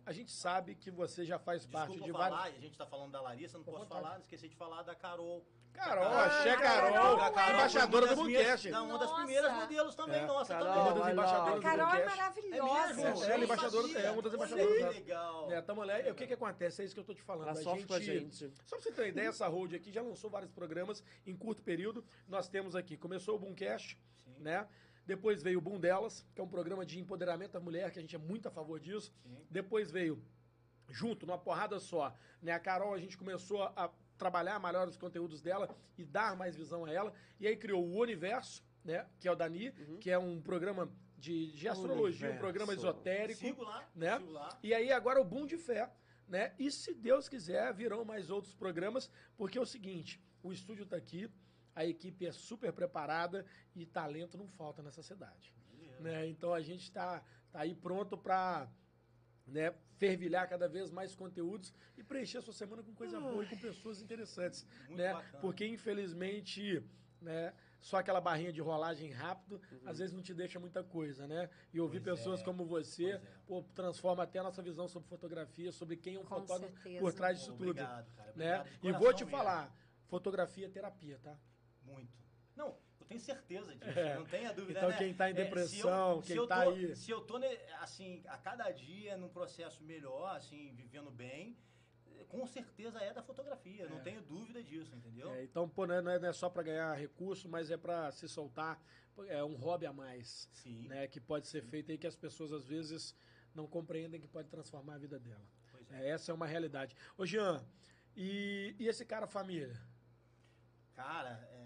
a 0.06 0.12
gente 0.12 0.30
sabe 0.32 0.74
que 0.74 0.90
você 0.90 1.24
já 1.24 1.38
faz 1.38 1.66
parte 1.66 1.92
Desculpa 1.92 2.06
de 2.06 2.12
falar, 2.12 2.36
vários... 2.36 2.56
a 2.58 2.60
gente 2.60 2.76
tá 2.78 2.86
falando 2.86 3.12
da 3.12 3.20
Larissa, 3.20 3.58
não 3.58 3.64
Com 3.64 3.72
posso 3.72 3.84
vontade. 3.84 4.02
falar, 4.02 4.14
não 4.14 4.20
esqueci 4.22 4.48
de 4.48 4.56
falar 4.56 4.82
da 4.82 4.94
Carol. 4.94 5.44
Carol, 5.72 6.04
Ah, 6.04 6.24
axé 6.26 6.56
Carol, 6.56 6.92
Carol, 6.92 7.26
é. 7.26 7.32
Carol 7.32 7.54
embaixadora 7.54 8.06
do 8.08 8.16
Boomcast. 8.16 8.68
Uma 8.70 8.98
das 8.98 9.12
primeiras 9.12 9.52
modelos 9.54 9.94
também, 9.94 10.20
É. 10.20 10.26
nossa, 10.26 10.54
Carol, 10.54 10.66
Uma 10.66 10.94
também. 10.94 11.14
do 11.14 11.62
Carol 11.62 11.94
é. 11.94 12.00
É 12.02 12.06
maravilhosa. 12.06 12.94
mesmo? 12.94 13.24
É, 13.24 13.26
ela 13.30 13.34
é 13.34 13.44
embaixadora, 13.44 13.98
é 13.98 14.10
uma 14.10 14.22
das 14.22 14.34
embaixadoras. 14.34 14.74
que 14.76 14.82
né? 14.82 14.90
legal. 14.90 15.52
É, 15.52 15.62
tamo 15.62 15.84
lá. 15.84 15.94
O 16.10 16.14
que 16.14 16.26
que 16.26 16.34
acontece? 16.34 16.82
É 16.82 16.84
isso 16.84 16.94
que 16.94 17.00
eu 17.00 17.04
tô 17.04 17.14
te 17.14 17.22
falando. 17.22 17.48
Ela 17.48 17.58
a 17.58 17.62
sofre 17.62 17.84
com 17.86 17.94
a 17.94 18.00
gente. 18.00 18.36
Só 18.66 18.76
pra 18.76 18.80
você 18.80 18.92
ter 18.92 19.02
uma 19.02 19.08
ideia, 19.08 19.28
essa 19.28 19.46
Road 19.46 19.74
aqui 19.74 19.90
já 19.90 20.02
lançou 20.02 20.28
vários 20.28 20.50
programas 20.50 21.02
em 21.26 21.34
curto 21.36 21.62
período. 21.62 22.04
Nós 22.28 22.48
temos 22.48 22.76
aqui, 22.76 22.96
começou 22.96 23.36
o 23.36 23.38
Boomcast, 23.38 23.98
né? 24.38 24.66
Depois 25.06 25.42
veio 25.42 25.58
o 25.58 25.62
Boom 25.62 25.80
Delas, 25.80 26.26
que 26.34 26.40
é 26.40 26.44
um 26.44 26.48
programa 26.48 26.84
de 26.84 26.98
empoderamento 27.00 27.52
da 27.52 27.60
mulher, 27.60 27.90
que 27.90 27.98
a 27.98 28.02
gente 28.02 28.14
é 28.14 28.18
muito 28.18 28.46
a 28.48 28.50
favor 28.50 28.78
disso. 28.78 29.12
Sim. 29.24 29.46
Depois 29.50 29.90
veio, 29.90 30.22
junto, 30.88 31.26
numa 31.26 31.38
porrada 31.38 31.80
só, 31.80 32.14
né? 32.42 32.52
A 32.52 32.60
Carol, 32.60 32.92
a 32.94 32.98
gente 32.98 33.16
começou 33.16 33.62
a 33.62 33.90
trabalhar 34.20 34.60
melhor 34.60 34.86
os 34.86 34.98
conteúdos 34.98 35.40
dela 35.40 35.74
e 35.96 36.04
dar 36.04 36.36
mais 36.36 36.54
visão 36.54 36.84
a 36.84 36.92
ela. 36.92 37.12
E 37.40 37.46
aí 37.48 37.56
criou 37.56 37.82
o 37.82 37.98
Universo, 37.98 38.62
né? 38.84 39.06
Que 39.18 39.26
é 39.26 39.32
o 39.32 39.34
Dani, 39.34 39.72
que 39.98 40.10
é 40.10 40.18
um 40.18 40.40
programa 40.40 40.92
de, 41.16 41.50
de 41.52 41.66
astrologia, 41.66 42.28
um 42.28 42.30
Universo. 42.30 42.38
programa 42.38 42.74
esotérico. 42.74 43.40
Sigo 43.40 43.64
lá, 43.64 43.88
né? 43.94 44.18
sigo 44.18 44.30
lá. 44.30 44.58
E 44.62 44.74
aí 44.74 44.92
agora 44.92 45.20
o 45.20 45.24
Boom 45.24 45.46
de 45.46 45.56
Fé, 45.56 45.90
né? 46.28 46.54
E 46.58 46.70
se 46.70 46.94
Deus 46.94 47.28
quiser, 47.28 47.72
virão 47.72 48.04
mais 48.04 48.30
outros 48.30 48.54
programas, 48.54 49.10
porque 49.36 49.56
é 49.56 49.60
o 49.60 49.66
seguinte, 49.66 50.22
o 50.42 50.52
estúdio 50.52 50.84
tá 50.84 50.96
aqui, 50.96 51.30
a 51.74 51.86
equipe 51.86 52.26
é 52.26 52.32
super 52.32 52.72
preparada 52.72 53.46
e 53.74 53.86
talento 53.86 54.36
não 54.36 54.48
falta 54.48 54.82
nessa 54.82 55.02
cidade. 55.02 55.54
Né? 55.98 56.26
Então 56.28 56.52
a 56.52 56.60
gente 56.60 56.82
está 56.82 57.22
tá 57.50 57.60
aí 57.60 57.74
pronto 57.74 58.16
para 58.16 58.68
né, 59.50 59.74
fervilhar 59.96 60.48
cada 60.48 60.68
vez 60.68 60.90
mais 60.90 61.14
conteúdos 61.14 61.72
e 61.96 62.02
preencher 62.02 62.38
a 62.38 62.42
sua 62.42 62.54
semana 62.54 62.82
com 62.82 62.94
coisa 62.94 63.20
boa 63.20 63.44
e 63.44 63.48
com 63.48 63.56
pessoas 63.58 64.00
interessantes. 64.00 64.66
Muito 64.86 64.96
né? 64.98 65.12
bacana. 65.12 65.38
Porque, 65.40 65.66
infelizmente, 65.66 66.82
né, 67.20 67.52
só 67.80 67.98
aquela 67.98 68.20
barrinha 68.20 68.52
de 68.52 68.60
rolagem 68.60 69.10
rápido, 69.10 69.60
às 69.84 69.98
vezes 69.98 70.14
não 70.14 70.22
te 70.22 70.34
deixa 70.34 70.58
muita 70.60 70.82
coisa, 70.82 71.26
né? 71.26 71.48
E 71.72 71.80
ouvir 71.80 72.00
Pois 72.00 72.18
pessoas 72.18 72.40
é, 72.40 72.44
como 72.44 72.64
você, 72.64 73.12
é. 73.12 73.20
pô, 73.46 73.62
transforma 73.74 74.22
até 74.22 74.38
a 74.38 74.42
nossa 74.42 74.62
visão 74.62 74.86
sobre 74.88 75.08
fotografia, 75.08 75.72
sobre 75.72 75.96
quem 75.96 76.16
é 76.16 76.18
um 76.18 76.22
Com 76.24 76.40
fotógrafo 76.40 76.74
certeza. 76.74 77.00
por 77.00 77.12
trás 77.12 77.38
disso 77.38 77.52
tudo. 77.52 77.70
Obrigado, 77.70 78.14
cara. 78.14 78.32
Né? 78.36 78.60
Obrigado 78.60 78.80
de 78.80 78.88
E 78.88 78.92
vou 78.92 79.12
te 79.12 79.24
mesmo. 79.24 79.30
falar, 79.30 79.74
fotografia 80.08 80.66
é 80.66 80.68
terapia, 80.68 81.18
tá? 81.22 81.36
Muito. 81.82 82.18
Não, 82.54 82.76
tenho 83.10 83.20
certeza 83.20 83.74
disso, 83.74 83.98
É. 83.98 84.14
não 84.16 84.24
tenha 84.24 84.52
dúvida. 84.52 84.78
Então 84.78 84.88
né? 84.90 84.96
quem 84.98 85.12
tá 85.12 85.28
em 85.28 85.34
É, 85.34 85.40
eu- 85.40 85.44
depressão, 85.44 86.22
quem 86.22 86.36
eu 86.36 86.46
tá 86.46 86.64
tô- 86.64 86.70
aí- 86.70 86.94
Se 86.94 87.10
eu 87.10 87.20
tô, 87.22 87.38
né, 87.38 87.48
assim, 87.80 88.22
a 88.28 88.38
cada 88.38 88.70
dia 88.70 89.16
num 89.16 89.28
processo 89.28 89.82
melhor, 89.82 90.36
assim, 90.36 90.72
vivendo 90.76 91.10
bem, 91.10 91.56
com 92.28 92.46
certeza 92.46 92.98
é 93.00 93.12
da 93.12 93.20
fotografia, 93.22 93.88
não 93.88 94.00
tenho 94.00 94.22
dúvida 94.22 94.62
disso, 94.62 94.94
entendeu? 94.94 95.28
É, 95.34 95.42
então, 95.42 95.68
pô, 95.68 95.86
não 95.88 95.94
é, 95.96 96.00
não 96.00 96.12
é- 96.12 96.24
é 96.28 96.32
só 96.32 96.48
para 96.48 96.62
ganhar 96.62 96.94
recurso, 96.94 97.48
mas 97.48 97.68
é 97.70 97.76
para 97.76 98.12
se 98.12 98.28
soltar. 98.28 98.80
É 99.26 99.42
um 99.42 99.56
hobby 99.56 99.86
a 99.86 99.92
mais, 99.92 100.48
Sim, 100.52 100.86
né? 100.86 101.08
Que 101.08 101.20
pode 101.20 101.48
ser 101.48 101.62
feito 101.62 101.90
aí 101.90 101.98
que 101.98 102.06
as 102.06 102.14
pessoas 102.16 102.52
às 102.52 102.64
vezes 102.64 103.14
não 103.54 103.66
compreendem 103.66 104.20
que 104.20 104.28
pode 104.28 104.48
transformar 104.48 104.94
a 104.94 104.98
vida 104.98 105.18
dela. 105.18 105.44
é. 105.90 106.04
É, 106.06 106.08
essa 106.10 106.30
é 106.30 106.34
uma 106.34 106.46
realidade. 106.46 106.94
Ô, 107.18 107.26
Jean, 107.26 107.66
e, 108.16 108.76
e 108.78 108.86
esse 108.86 109.04
cara 109.04 109.26
família? 109.26 109.76
Cara, 110.94 111.30
é, 111.52 111.59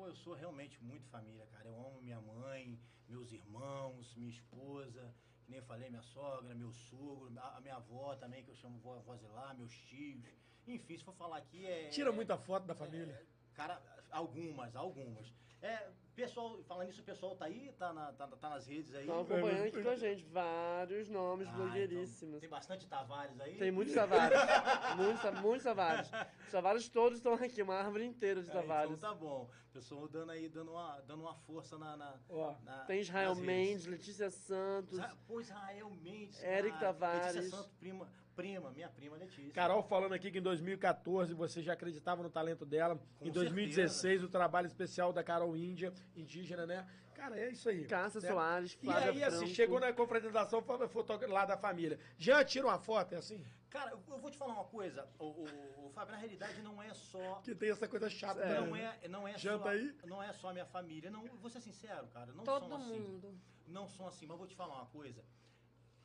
pô, 0.00 0.06
eu 0.06 0.16
sou 0.16 0.32
realmente 0.32 0.82
muito 0.82 1.06
família, 1.08 1.46
cara. 1.52 1.68
Eu 1.68 1.78
amo 1.78 2.00
minha 2.00 2.20
mãe, 2.22 2.80
meus 3.06 3.30
irmãos, 3.32 4.14
minha 4.16 4.30
esposa, 4.30 5.14
que 5.44 5.50
nem 5.50 5.60
eu 5.60 5.66
falei, 5.66 5.90
minha 5.90 6.02
sogra, 6.02 6.54
meu 6.54 6.72
sogro, 6.72 7.30
a, 7.38 7.60
minha 7.60 7.76
avó 7.76 8.16
também, 8.16 8.42
que 8.42 8.50
eu 8.50 8.54
chamo 8.54 8.78
vó, 8.78 8.98
vó 9.00 9.14
Zelá, 9.16 9.52
meus 9.52 9.74
tios. 9.88 10.24
Enfim, 10.66 10.96
se 10.96 11.04
for 11.04 11.14
falar 11.14 11.36
aqui 11.36 11.66
é. 11.66 11.88
Tira 11.90 12.10
muita 12.12 12.38
foto 12.38 12.66
da 12.66 12.74
família. 12.74 13.26
Cara, 13.52 13.82
algumas, 14.10 14.74
algumas. 14.74 15.30
É, 15.60 15.90
pessoal, 16.20 16.62
falando 16.64 16.86
nisso, 16.86 17.00
o 17.00 17.04
pessoal 17.04 17.34
tá 17.36 17.46
aí, 17.46 17.72
tá, 17.78 17.92
na- 17.92 18.12
tá, 18.12 18.26
tá 18.28 18.50
nas 18.50 18.66
redes 18.66 18.94
aí. 18.94 19.00
Estão 19.02 19.20
acompanhando 19.20 19.66
aqui 19.66 19.82
com 19.82 19.88
a 19.88 19.96
gente. 19.96 20.24
Vários 20.24 21.08
nomes 21.08 21.48
Ah, 21.48 21.52
blogueiríssimos. 21.52 22.22
então, 22.22 22.40
tem 22.40 22.48
bastante 22.48 22.86
Tavares 22.86 23.40
aí. 23.40 23.56
Tem 23.56 23.70
muitos 23.70 23.94
Tavares. 23.94 24.38
muitos, 24.96 25.40
muitos 25.40 25.64
Tavares. 25.64 26.10
Os 26.46 26.50
Tavares 26.52 26.88
todos 26.88 27.18
estão 27.18 27.34
aqui, 27.34 27.62
uma 27.62 27.74
árvore 27.74 28.04
inteira 28.04 28.42
de 28.42 28.50
É, 28.50 28.52
Tavares. 28.52 28.92
Então 28.96 29.10
tá 29.10 29.14
bom. 29.14 29.48
Pessoal 29.72 30.08
dando 30.08 30.32
aí, 30.32 30.48
dando 30.48 30.72
uma, 30.72 31.00
dando 31.02 31.20
uma 31.22 31.34
força 31.34 31.78
na. 31.78 31.96
na, 31.96 32.14
Ó, 32.28 32.54
na- 32.64 32.84
Tem 32.84 33.00
Israel. 33.00 33.34
Mendes, 33.36 33.86
Letícia 33.86 34.28
Santos. 34.28 34.98
Pô, 35.26 35.40
Israel 35.40 35.90
Mendes. 35.90 36.42
Eric 36.42 36.72
cara. 36.72 36.92
Tavares. 36.92 37.34
Letícia 37.36 37.56
Santos, 37.56 37.72
prima, 37.78 38.08
prima, 38.40 38.70
minha 38.70 38.88
prima 38.88 39.16
Letícia. 39.16 39.52
Carol 39.52 39.82
falando 39.82 40.14
aqui 40.14 40.30
que 40.30 40.38
em 40.38 40.42
2014 40.42 41.34
você 41.34 41.62
já 41.62 41.74
acreditava 41.74 42.22
no 42.22 42.30
talento 42.30 42.64
dela. 42.64 42.98
Com 43.18 43.26
em 43.26 43.30
2016, 43.30 44.24
o 44.24 44.28
trabalho 44.28 44.66
especial 44.66 45.12
da 45.12 45.22
Carol 45.22 45.56
Índia, 45.56 45.92
indígena, 46.16 46.66
né? 46.66 46.86
Cara, 47.14 47.38
é 47.38 47.50
isso 47.50 47.68
aí. 47.68 47.84
Cássia 47.84 48.20
né? 48.22 48.28
Soares, 48.28 48.78
E 48.82 48.90
aí, 48.90 49.22
assim, 49.22 49.38
Franco. 49.40 49.54
chegou 49.54 49.78
na 49.78 49.92
confraternização, 49.92 50.62
foi 50.62 50.88
foto 50.88 51.12
lá 51.26 51.44
da 51.44 51.56
família. 51.56 51.98
Já 52.16 52.42
tira 52.42 52.66
uma 52.66 52.78
foto, 52.78 53.14
é 53.14 53.18
assim? 53.18 53.44
Cara, 53.68 53.90
eu 53.90 54.18
vou 54.18 54.30
te 54.30 54.38
falar 54.38 54.54
uma 54.54 54.64
coisa, 54.64 55.06
o, 55.18 55.26
o, 55.26 55.86
o 55.86 55.90
Fábio, 55.90 56.12
na 56.12 56.18
realidade 56.18 56.60
não 56.60 56.82
é 56.82 56.92
só 56.92 57.36
Que 57.36 57.54
tem 57.54 57.70
essa 57.70 57.86
coisa 57.86 58.08
chata. 58.10 58.44
Não 58.60 58.72
né? 58.72 58.98
é, 59.02 59.06
não 59.08 59.28
é 59.28 59.38
Janta 59.38 59.64
só, 59.64 59.68
aí? 59.68 59.94
não 60.06 60.22
é 60.22 60.32
só 60.32 60.48
a 60.48 60.52
minha 60.52 60.66
família. 60.66 61.10
Não, 61.10 61.22
vou 61.36 61.50
ser 61.50 61.60
sincero, 61.60 62.08
cara, 62.08 62.32
não 62.32 62.42
Todo 62.42 62.66
são 62.66 62.76
assim. 62.78 62.98
mundo. 62.98 63.38
Não 63.68 63.86
são 63.86 64.08
assim, 64.08 64.26
mas 64.26 64.36
vou 64.36 64.46
te 64.46 64.56
falar 64.56 64.74
uma 64.74 64.86
coisa. 64.86 65.22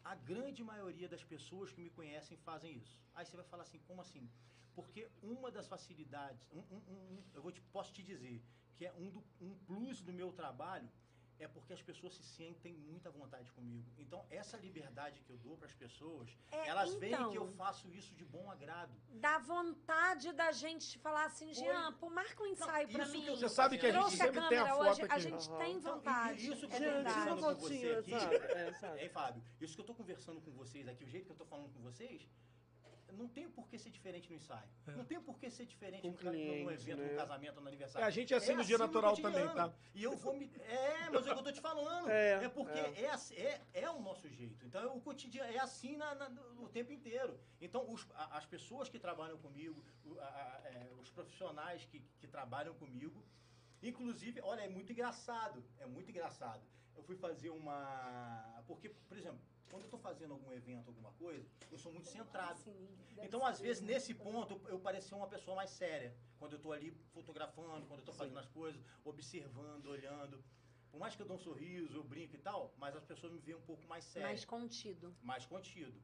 A 0.05 0.13
grande 0.13 0.63
maioria 0.63 1.07
das 1.09 1.23
pessoas 1.23 1.71
que 1.73 1.81
me 1.81 1.89
conhecem 1.89 2.37
fazem 2.37 2.77
isso. 2.77 2.95
Aí 3.15 3.25
você 3.25 3.35
vai 3.35 3.45
falar 3.45 3.63
assim, 3.63 3.79
como 3.87 4.01
assim? 4.01 4.29
Porque 4.75 5.07
uma 5.23 5.49
das 5.49 5.67
facilidades, 5.67 6.47
um, 6.51 6.59
um- 6.59 6.83
um- 6.93 7.23
eu 7.33 7.41
vou 7.41 7.51
te, 7.51 7.59
posso 7.75 7.91
te 7.91 8.03
dizer, 8.03 8.39
que 8.77 8.85
é 8.85 8.93
um, 8.93 9.09
do- 9.09 9.23
um 9.41 9.55
plus 9.69 10.01
do 10.01 10.13
meu 10.13 10.31
trabalho, 10.31 10.87
é 11.39 11.47
porque 11.47 11.73
as 11.73 11.81
pessoas 11.81 12.13
se 12.15 12.23
sentem 12.23 12.73
muita 12.73 13.09
vontade 13.11 13.51
comigo. 13.51 13.85
Então, 13.97 14.25
essa 14.29 14.57
liberdade 14.57 15.21
que 15.21 15.29
eu 15.29 15.37
dou 15.37 15.57
para 15.57 15.67
as 15.67 15.73
pessoas, 15.73 16.29
É, 16.51 16.67
elas 16.69 16.93
veem 16.95 17.13
então. 17.13 17.31
que 17.31 17.37
eu 17.37 17.47
faço 17.53 17.89
isso 17.91 18.13
de 18.15 18.23
bom 18.23 18.49
agrado. 18.49 18.93
Dá 19.09 19.37
vontade 19.39 20.31
da 20.33 20.51
gente 20.51 20.97
falar 20.99 21.25
assim, 21.25 21.53
Jean, 21.53 21.91
pô, 21.93 22.09
marca 22.09 22.41
um 22.41 22.47
ensaio 22.47 22.87
que 22.87 22.97
mim. 23.05 23.25
Você 23.27 23.49
sabe 23.49 23.77
que 23.77 23.85
a 23.85 23.91
gente 23.91 23.99
Trouxe 23.99 24.21
a 24.21 24.25
sempre 24.25 24.47
tem 24.47 24.57
a 24.59 24.63
câmera 24.65 24.75
foto 24.75 24.89
hoje, 24.91 25.01
a 25.01 25.05
aqui. 25.05 25.19
gente 25.19 25.49
Aham. 25.49 25.57
tem 25.59 25.75
Então, 25.75 25.93
vontade. 25.95 26.45
e 26.45 26.53
isso 26.53 26.67
que 26.67 26.75
é 26.75 26.77
eu 26.77 27.03
conversando 27.03 27.41
com 27.41 27.53
você 27.55 27.95
aqui. 27.99 28.13
É, 28.13 28.73
sabe? 28.73 29.01
Hein, 29.01 29.09
Fábio? 29.09 29.43
Isso 29.61 29.75
que 29.75 29.81
eu 29.81 29.85
tô 29.85 29.93
conversando 29.93 30.41
com 30.41 30.51
vocês 30.51 30.87
aqui, 30.87 31.03
o 31.03 31.07
jeito 31.09 31.25
que 31.25 31.31
eu 31.31 31.35
tô 31.37 31.45
falando 31.45 31.71
com 31.73 31.81
vocês, 31.81 32.27
não 33.15 33.27
tem 33.27 33.49
por 33.49 33.67
que 33.67 33.77
ser 33.79 33.89
diferente 33.89 34.29
no 34.29 34.35
ensaio. 34.35 34.67
Não 34.87 35.05
tem 35.05 35.19
por 35.21 35.37
que 35.39 35.49
ser 35.49 35.65
diferente 35.65 36.07
no, 36.07 36.13
ca- 36.13 36.25
no- 36.25 36.31
no 36.31 36.37
cliente, 36.37 36.73
evento, 36.73 36.99
né? 36.99 37.11
no 37.11 37.15
casamento, 37.17 37.61
no 37.61 37.67
aniversário. 37.67 38.03
É, 38.03 38.07
a 38.07 38.11
gente 38.11 38.33
é 38.33 38.37
assim 38.37 38.53
no 38.53 38.63
dia 38.63 38.77
natural 38.77 39.15
também, 39.15 39.43
cotidiano. 39.43 39.71
tá? 39.71 39.77
E 39.93 40.03
eu 40.03 40.15
vou 40.15 40.35
me. 40.37 40.45
É, 40.67 41.09
mas 41.09 41.25
é 41.27 41.31
o 41.31 41.33
que 41.33 41.39
eu 41.39 41.43
tô 41.43 41.51
te 41.51 41.61
falando. 41.61 42.09
É, 42.09 42.43
É, 42.45 42.49
porque 42.49 42.77
é. 42.79 43.01
é. 43.01 43.15
É, 43.41 43.61
é 43.81 43.89
o 43.89 43.99
nosso 44.01 44.27
jeito. 44.29 44.65
Então, 44.65 44.95
o 44.95 45.01
cotidiano 45.01 45.51
é 45.51 45.59
assim 45.59 45.95
na- 45.97 46.15
na- 46.15 46.29
o 46.59 46.67
tempo 46.69 46.91
inteiro. 46.91 47.39
Então, 47.61 47.89
os- 47.91 48.07
a- 48.15 48.37
as 48.37 48.45
pessoas 48.45 48.89
que 48.89 48.99
trabalham 48.99 49.37
comigo, 49.37 49.83
a- 50.19 50.23
a- 50.23 50.61
é, 50.69 50.89
os 51.01 51.09
profissionais 51.09 51.85
que, 51.85 51.99
que 52.19 52.27
trabalham 52.27 52.73
comigo, 52.75 53.23
inclusive, 53.81 54.41
olha, 54.41 54.61
é 54.61 54.69
muito 54.69 54.91
engraçado. 54.91 55.63
É 55.79 55.85
muito 55.85 56.09
engraçado. 56.09 56.61
Eu 56.95 57.03
fui 57.03 57.15
fazer 57.15 57.49
uma. 57.49 58.63
Porque, 58.67 58.89
por 58.89 59.17
exemplo, 59.17 59.39
quando 59.75 59.83
eu 59.83 59.87
estou 59.91 59.99
fazendo 59.99 60.31
algum 60.31 60.51
evento, 60.53 60.87
alguma 60.87 61.11
coisa, 61.23 61.45
eu 61.69 61.77
sou 61.77 61.91
muito 61.91 62.07
centrado. 62.07 62.59
Então, 63.25 63.45
às 63.45 63.59
vezes, 63.59 63.81
nesse 63.83 64.13
ponto, 64.13 64.53
eu 64.69 64.79
pareço 64.79 65.13
uma 65.21 65.27
pessoa 65.27 65.55
mais 65.61 65.69
séria. 65.69 66.15
Quando 66.39 66.53
eu 66.53 66.57
estou 66.61 66.71
ali 66.71 66.91
fotografando, 67.13 67.85
quando 67.87 67.99
eu 68.01 68.05
estou 68.05 68.13
fazendo 68.21 68.39
as 68.39 68.47
coisas, 68.47 68.81
observando, 69.03 69.87
olhando. 69.87 70.41
Por 70.91 70.97
mais 71.03 71.13
que 71.13 71.21
eu 71.21 71.25
dou 71.25 71.35
um 71.35 71.39
sorriso, 71.49 71.93
eu 71.97 72.05
brinco 72.05 72.35
e 72.35 72.37
tal, 72.37 72.73
mas 72.77 72.95
as 72.95 73.03
pessoas 73.03 73.33
me 73.33 73.39
veem 73.39 73.57
um 73.57 73.61
pouco 73.71 73.85
mais 73.85 74.05
sério, 74.05 74.29
Mais 74.29 74.45
contido. 74.45 75.13
mais 75.21 75.45
contido. 75.45 76.01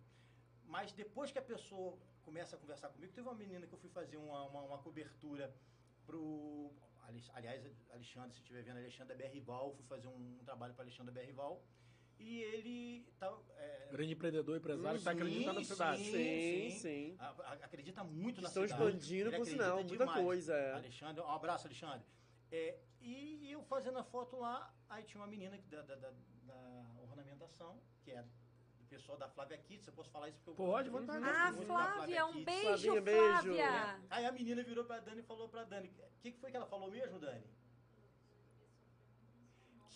Mas 0.66 0.92
depois 0.92 1.32
que 1.32 1.40
a 1.40 1.42
pessoa 1.54 1.98
começa 2.24 2.58
a 2.58 2.60
conversar 2.60 2.90
comigo, 2.90 3.14
teve 3.14 3.26
uma 3.30 3.34
menina 3.44 3.66
que 3.66 3.74
eu 3.74 3.80
fui 3.80 3.90
fazer 3.90 4.18
uma, 4.18 4.44
uma, 4.50 4.62
uma 4.64 4.80
cobertura 4.80 5.46
pro. 6.06 6.74
Ali- 7.08 7.24
Aliás, 7.34 7.64
Alexandre, 7.92 8.34
se 8.34 8.40
estiver 8.42 8.64
vendo, 8.64 8.78
Alexandre 8.80 9.16
Berrival, 9.16 9.74
fui 9.78 9.86
fazer 9.86 10.08
um, 10.08 10.40
um 10.42 10.44
trabalho 10.44 10.74
para 10.74 10.84
Alexandre 10.84 11.14
Berrival. 11.14 11.64
E 12.22 12.40
ele 12.44 13.06
tá, 13.20 13.34
é, 13.58 13.88
Grande 13.92 14.14
empreendedor, 14.14 14.56
empresário 14.58 15.00
que 15.00 15.04
tá 15.04 15.12
Sim, 15.12 15.18
acreditando 15.18 15.60
na 15.60 15.66
cidade. 15.66 16.04
Sim, 16.04 16.12
sim. 16.12 16.78
sim. 16.80 17.16
a- 17.20 17.26
a- 17.30 17.54
acredita 17.54 18.04
muito 18.04 18.42
na 18.42 18.48
Estão 18.48 18.64
cidade. 18.64 18.84
expandindo, 18.84 19.30
Ele 19.30 19.38
por 19.38 19.46
sinal, 19.46 19.78
muita 19.84 19.98
demais. 20.06 20.24
coisa. 20.24 20.54
É. 20.56 20.74
Alexandre, 20.74 21.22
um 21.22 21.28
abraço, 21.30 21.68
Alexandre. 21.68 22.06
É, 22.52 22.78
e 23.02 23.52
eu 23.52 23.64
fazendo 23.64 23.98
a 23.98 24.04
foto 24.04 24.38
lá, 24.38 24.74
aí 24.90 25.04
tinha 25.04 25.20
uma 25.22 25.28
menina 25.28 25.58
que 25.58 25.68
da, 25.68 25.82
da, 25.82 25.96
da- 25.96 26.14
da 26.44 26.86
ornamentação, 27.10 27.82
que 28.04 28.12
é 28.12 28.22
do 28.78 28.86
pessoal 28.88 29.18
da 29.18 29.28
Flávia 29.28 29.58
Kids, 29.58 29.88
eu 29.88 29.94
posso 29.94 30.12
falar 30.12 30.30
isso 30.30 30.40
porque 30.44 30.62
eu 30.62 30.66
Pode, 30.66 30.90
vontade. 30.90 31.20
muito 31.20 31.36
Ah, 31.36 31.52
Flávia, 31.66 32.26
um 32.28 32.44
beijo, 32.44 33.02
beijo. 33.02 33.22
Flávia. 33.32 34.00
Aí 34.10 34.26
a 34.26 34.32
menina 34.32 34.64
virou 34.64 34.84
pra 34.86 35.00
Dani 35.00 35.22
e 35.22 35.24
falou 35.24 35.50
pra 35.50 35.64
Dani, 35.64 35.90
o 35.90 36.22
que, 36.22 36.32
que 36.32 36.40
foi 36.40 36.52
que 36.52 36.58
ela 36.58 36.66
falou 36.68 36.90
mesmo, 36.92 37.20
Dani? 37.20 37.44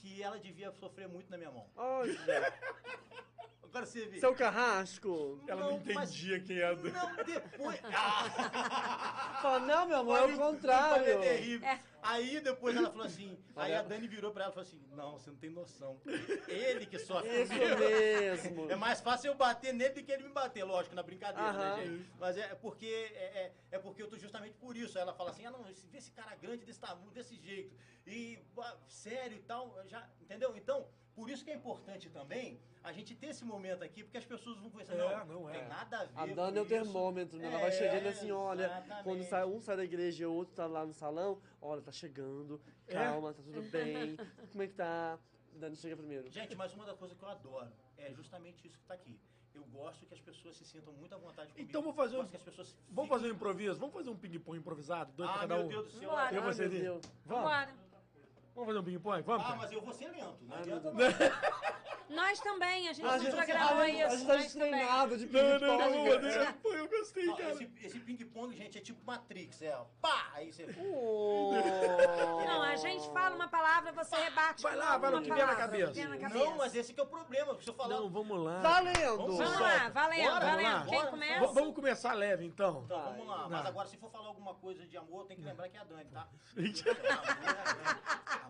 Que 0.06 0.22
ela 0.22 0.38
devia 0.38 0.72
sofrer 0.74 1.08
muito 1.08 1.32
na 1.32 1.38
minha 1.38 1.50
mão. 1.50 1.68
Olha, 1.76 2.14
Agora 3.76 3.86
você 3.88 4.06
vê. 4.06 4.20
seu 4.22 4.34
carrasco. 4.34 5.38
Ela 5.50 5.66
não, 5.70 5.82
mas- 5.94 6.10
entendia 6.10 6.40
quem 6.40 6.60
é 6.60 6.64
a 6.66 6.74
Dani. 6.74 6.92
Não, 6.92 7.16
depois. 7.26 7.80
Ah! 7.94 9.40
Fala, 9.42 9.60
não, 9.60 9.88
meu 9.88 9.98
amor, 9.98 10.18
é 10.18 10.26
o 10.34 10.38
contrário. 10.38 11.20
terrível. 11.20 11.68
É. 11.68 11.84
Aí 12.02 12.40
depois 12.40 12.74
ela 12.74 12.90
falou 12.90 13.06
assim, 13.06 13.38
aí 13.56 13.74
a 13.76 13.82
Dani 13.82 14.08
virou 14.08 14.32
pra 14.32 14.44
ela 14.44 14.52
e 14.52 14.56
falou 14.56 14.66
assim, 14.68 14.82
não, 14.96 15.20
você 15.20 15.30
não 15.30 15.38
tem 15.38 15.50
noção. 15.50 16.00
Ele 16.48 16.86
que 16.86 16.98
sofre 17.00 17.42
Isso 17.42 17.52
comigo. 17.52 17.80
mesmo. 17.80 18.72
É 18.72 18.76
mais 18.78 19.02
fácil 19.02 19.32
eu 19.32 19.36
bater 19.36 19.74
nele 19.74 19.96
do 19.96 20.04
que 20.04 20.12
ele 20.12 20.24
me 20.24 20.30
bater, 20.30 20.64
lógico, 20.64 20.96
na 20.96 21.04
brincadeira, 21.04 21.50
Aham. 21.50 21.76
né, 21.78 21.86
gente? 21.86 22.10
Mas 22.18 22.38
é 22.38 22.56
porque 22.56 22.86
é, 22.86 23.24
é, 23.24 23.54
é 23.72 23.80
porque 23.80 24.02
eu 24.02 24.08
tô 24.08 24.18
justamente 24.18 24.56
por 24.56 24.78
isso. 24.78 24.98
Aí 24.98 25.02
ela 25.02 25.14
fala 25.14 25.32
assim, 25.32 25.46
ah 25.46 25.52
não, 25.52 25.68
esse, 25.70 25.86
vê 25.88 25.98
esse 25.98 26.12
cara 26.12 26.34
grande 26.36 26.64
desse 26.64 26.80
tamanho, 26.80 27.12
desse 27.12 27.36
jeito, 27.36 27.76
e 28.08 28.40
sério 28.88 29.36
e 29.36 29.42
tal, 29.42 29.76
já, 29.88 30.08
entendeu? 30.22 30.56
Então, 30.56 30.88
por 31.16 31.30
isso 31.30 31.44
que 31.44 31.52
é 31.52 31.56
importante 31.56 32.10
também 32.10 32.60
a 32.84 32.92
gente 32.92 33.16
ter 33.16 33.28
esse 33.28 33.44
momento 33.46 33.84
aqui, 33.84 34.04
porque 34.04 34.18
as 34.18 34.26
pessoas 34.26 34.58
vão 34.60 34.70
pensar, 34.70 34.94
É, 34.94 34.98
não, 35.26 35.42
não 35.42 35.50
é. 35.50 35.60
tem 35.60 35.68
nada 35.68 36.00
a 36.02 36.06
ver 36.06 36.12
A 36.16 36.28
com 36.28 36.36
Dani 36.36 36.58
é 36.58 36.62
o 36.62 36.66
termômetro, 36.66 37.38
né? 37.40 37.46
Ela 37.48 37.58
É, 37.58 37.62
vai 37.62 37.72
chegando 37.72 38.08
assim, 38.08 38.32
olha, 38.32 38.66
exatamente. 38.66 39.04
quando 39.04 39.24
sai, 39.24 39.46
um 39.46 39.60
sai 39.62 39.78
da 39.78 39.84
igreja 39.84 40.24
e 40.24 40.26
o 40.28 40.34
outro 40.34 40.54
tá 40.56 40.68
lá 40.68 40.86
no 40.86 40.94
salão, 40.94 41.42
olha, 41.62 41.82
tá 41.82 41.92
chegando, 41.92 42.62
É? 42.88 42.94
calma, 42.94 43.34
tá 43.34 43.42
tudo 43.42 43.62
bem, 43.72 44.18
como 44.52 44.64
é 44.64 44.68
que 44.68 44.74
tá? 44.74 45.18
Dani 45.54 45.76
chega 45.78 45.96
primeiro. 45.96 46.30
Gente, 46.30 46.54
mas 46.56 46.74
uma 46.74 46.86
das 46.86 46.98
coisas 46.98 47.18
que 47.18 47.24
eu 47.24 47.30
adoro 47.30 47.72
é 47.98 48.12
justamente 48.14 48.68
isso 48.68 48.78
que 48.78 48.84
está 48.84 48.94
aqui. 48.94 49.18
Eu 49.54 49.64
gosto 49.68 50.06
que 50.06 50.14
as 50.14 50.20
pessoas 50.20 50.58
se 50.58 50.66
sintam 50.66 50.92
muito 50.92 51.16
à 51.16 51.18
vontade 51.18 51.54
comigo. 51.54 51.70
Então 51.70 51.82
vou 51.82 51.94
fazer 51.94 52.18
um- 52.18 52.20
Gosto 52.20 52.32
que 52.32 52.36
as 52.36 52.44
pessoas 52.44 52.68
Vamos 52.90 53.04
fiquem- 53.06 53.08
fazer 53.08 53.32
um 53.32 53.36
improviso? 53.36 53.80
Vamos 53.80 53.96
fazer 53.96 54.10
um 54.10 54.18
ping-pong 54.18 54.58
improvisado? 54.60 55.14
Dois 55.14 55.30
pra 55.32 55.38
Ah, 55.38 55.42
cada 55.44 55.56
meu 55.56 55.66
um? 55.66 55.70
Deus 55.70 55.86
do 55.86 55.92
céu. 55.98 56.10
Vambora. 56.10 56.36
Eu 56.36 56.54
dele. 56.70 56.80
Deus. 56.82 57.02
Vamos? 57.26 57.52
Vamos 58.56 58.68
fazer 58.68 58.80
um 58.80 58.84
ping-pong? 58.84 59.22
Vamos? 59.24 59.44
Ah, 59.44 59.48
cara? 59.48 59.58
mas 59.58 59.72
eu 59.74 59.82
vou 59.82 59.94
ser 59.94 60.10
lento. 60.10 60.38
Não 60.48 60.56
Ai, 60.56 60.62
adianta 60.62 60.92
não. 60.92 60.98
Nós 62.10 62.40
também, 62.40 62.88
a 62.88 62.94
gente 62.94 63.06
A 63.06 63.12
não 63.14 63.20
gente, 63.20 63.36
programou 63.36 63.80
a 63.80 63.90
isso. 63.90 64.06
a 64.06 64.10
gente 64.16 64.28
tá 64.28 64.36
destreinado 64.36 65.18
de 65.18 65.26
Não, 65.26 65.60
não, 65.60 65.78
não, 65.78 65.92
ping-pong. 65.92 66.22
fazer. 66.22 66.54
Pô, 66.54 66.74
eu 66.74 66.88
gostei, 66.88 67.26
Não, 67.26 67.36
cara. 67.36 67.52
esse, 67.52 67.72
esse 67.84 68.00
ping-pong, 68.00 68.56
gente, 68.56 68.78
é 68.78 68.82
tipo 68.82 69.04
Matrix. 69.06 69.62
É, 69.62 69.76
ó, 69.76 69.86
pá! 70.02 70.30
Aí 70.34 70.52
você... 70.52 70.66
Oh. 70.80 71.52
Não, 72.46 72.62
a 72.62 72.76
gente 72.76 73.12
fala 73.12 73.36
uma 73.36 73.48
palavra, 73.48 73.92
você 73.92 74.16
rebate. 74.16 74.62
Vai 74.62 74.76
lá, 74.76 74.98
vai 74.98 75.12
no 75.12 75.22
que 75.22 75.34
vier 75.34 75.48
na 75.48 75.56
cabeça. 75.56 75.94
Não, 76.30 76.58
mas 76.58 76.76
esse 76.76 76.94
que 76.94 77.00
é 77.00 77.04
o 77.04 77.08
problema. 77.08 77.60
Se 77.60 77.68
eu 77.70 77.74
falar... 77.74 77.96
Não, 77.96 78.10
vamos 78.10 78.40
lá. 78.44 78.60
Valendo! 78.62 79.18
Vamos 79.18 79.60
lá, 79.60 79.90
valendo, 79.90 80.30
Bora, 80.32 80.46
valendo. 80.46 80.86
Quem 80.88 81.06
começa? 81.08 81.48
Vamos 81.48 81.76
começar 81.76 82.14
leve, 82.14 82.46
então. 82.46 82.84
Então, 82.86 83.02
vamos 83.04 83.28
lá. 83.28 83.50
Mas 83.50 83.66
agora, 83.66 83.88
se 83.88 83.98
for 83.98 84.12
falar 84.12 84.28
alguma 84.28 84.54
coisa 84.56 84.86
de 84.86 84.96
amor, 84.98 85.26
tem 85.26 85.38
que 85.38 85.44
lembrar 85.44 85.68
que 85.70 85.78
é 85.78 85.80
a 85.80 85.84
Dani, 85.84 86.06
tá? 86.06 86.28
Amor 86.56 86.66
é 86.66 87.62
a 87.62 87.74
Dani. 87.74 88.00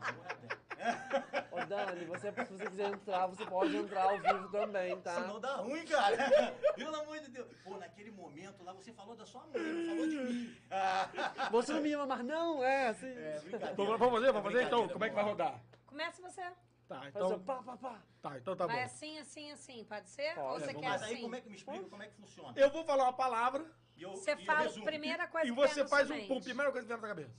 Amor 0.09 0.25
é 0.27 0.31
a 0.31 1.23
Dani. 1.23 1.44
Dani, 1.65 2.05
você, 2.05 2.31
se 2.31 2.53
você 2.53 2.65
quiser 2.69 2.91
entrar, 2.91 3.27
você 3.27 3.45
pode 3.45 3.75
entrar 3.75 4.03
ao 4.03 4.17
vivo 4.19 4.49
também, 4.49 4.99
tá? 5.01 5.15
Senão 5.15 5.39
dá 5.39 5.55
ruim, 5.55 5.85
cara. 5.85 6.15
Pelo 6.75 6.95
amor 6.95 7.19
de 7.19 7.29
Deus. 7.29 7.47
Pô, 7.63 7.77
naquele 7.77 8.11
momento 8.11 8.63
lá, 8.63 8.73
você 8.73 8.91
falou 8.93 9.15
da 9.15 9.25
sua 9.25 9.41
mãe, 9.47 9.61
não 9.61 9.85
falou 9.85 10.07
de 10.07 10.17
mim. 10.17 10.57
Ah, 10.71 11.09
Você 11.51 11.73
não 11.73 11.81
me 11.81 11.93
ama, 11.93 12.05
mas 12.05 12.25
não, 12.25 12.63
é 12.63 12.87
assim. 12.87 13.07
é, 13.07 13.39
brincadeira. 13.39 13.75
Vamos 13.75 13.99
vamos 13.99 14.13
fazer? 14.15 14.31
Vamos 14.31 14.51
fazer? 14.51 14.65
Então, 14.65 14.87
como 14.89 15.03
é 15.03 15.09
que 15.09 15.15
vai 15.15 15.23
rodar? 15.23 15.61
Começa 15.85 16.21
você. 16.21 16.41
Tá, 16.87 17.07
então... 17.07 17.27
assim, 17.33 17.39
pá, 17.39 17.63
pá, 17.63 17.77
pá. 17.77 18.01
Tá, 18.21 18.37
então 18.37 18.55
tá 18.55 18.67
bom. 18.67 18.73
Vai 18.73 18.83
assim, 18.83 19.17
assim, 19.17 19.51
assim. 19.51 19.83
Pode 19.85 20.07
ser? 20.09 20.35
Pode. 20.35 20.47
Ou 20.47 20.59
você 20.59 20.69
É, 20.69 20.73
quer 20.73 20.89
Mas 20.89 21.03
aí, 21.03 21.13
assim? 21.13 21.21
como 21.23 21.35
é 21.35 21.41
que 21.41 21.49
me 21.49 21.55
explica 21.55 21.89
como 21.89 22.03
é 22.03 22.07
que 22.07 22.15
funciona? 22.15 22.53
Eu 22.55 22.69
vou 22.69 22.83
falar 22.83 23.05
uma 23.05 23.13
palavra 23.13 23.65
E 23.97 24.03
eu- 24.03 24.11
Você 24.11 24.33
e 24.33 24.45
fala 24.45 24.69
a 24.69 24.83
primeira 24.83 25.27
coisa 25.27 25.47
e 25.47 25.49
que 25.49 25.55
vem 25.59 25.67
você 25.67 25.87
faz 25.87 26.11
um 26.11 26.27
pum, 26.27 26.41
primeira 26.41 26.71
coisa 26.71 26.85
que 26.85 26.93
vier 26.93 27.01
na 27.01 27.07
cabeça. 27.07 27.33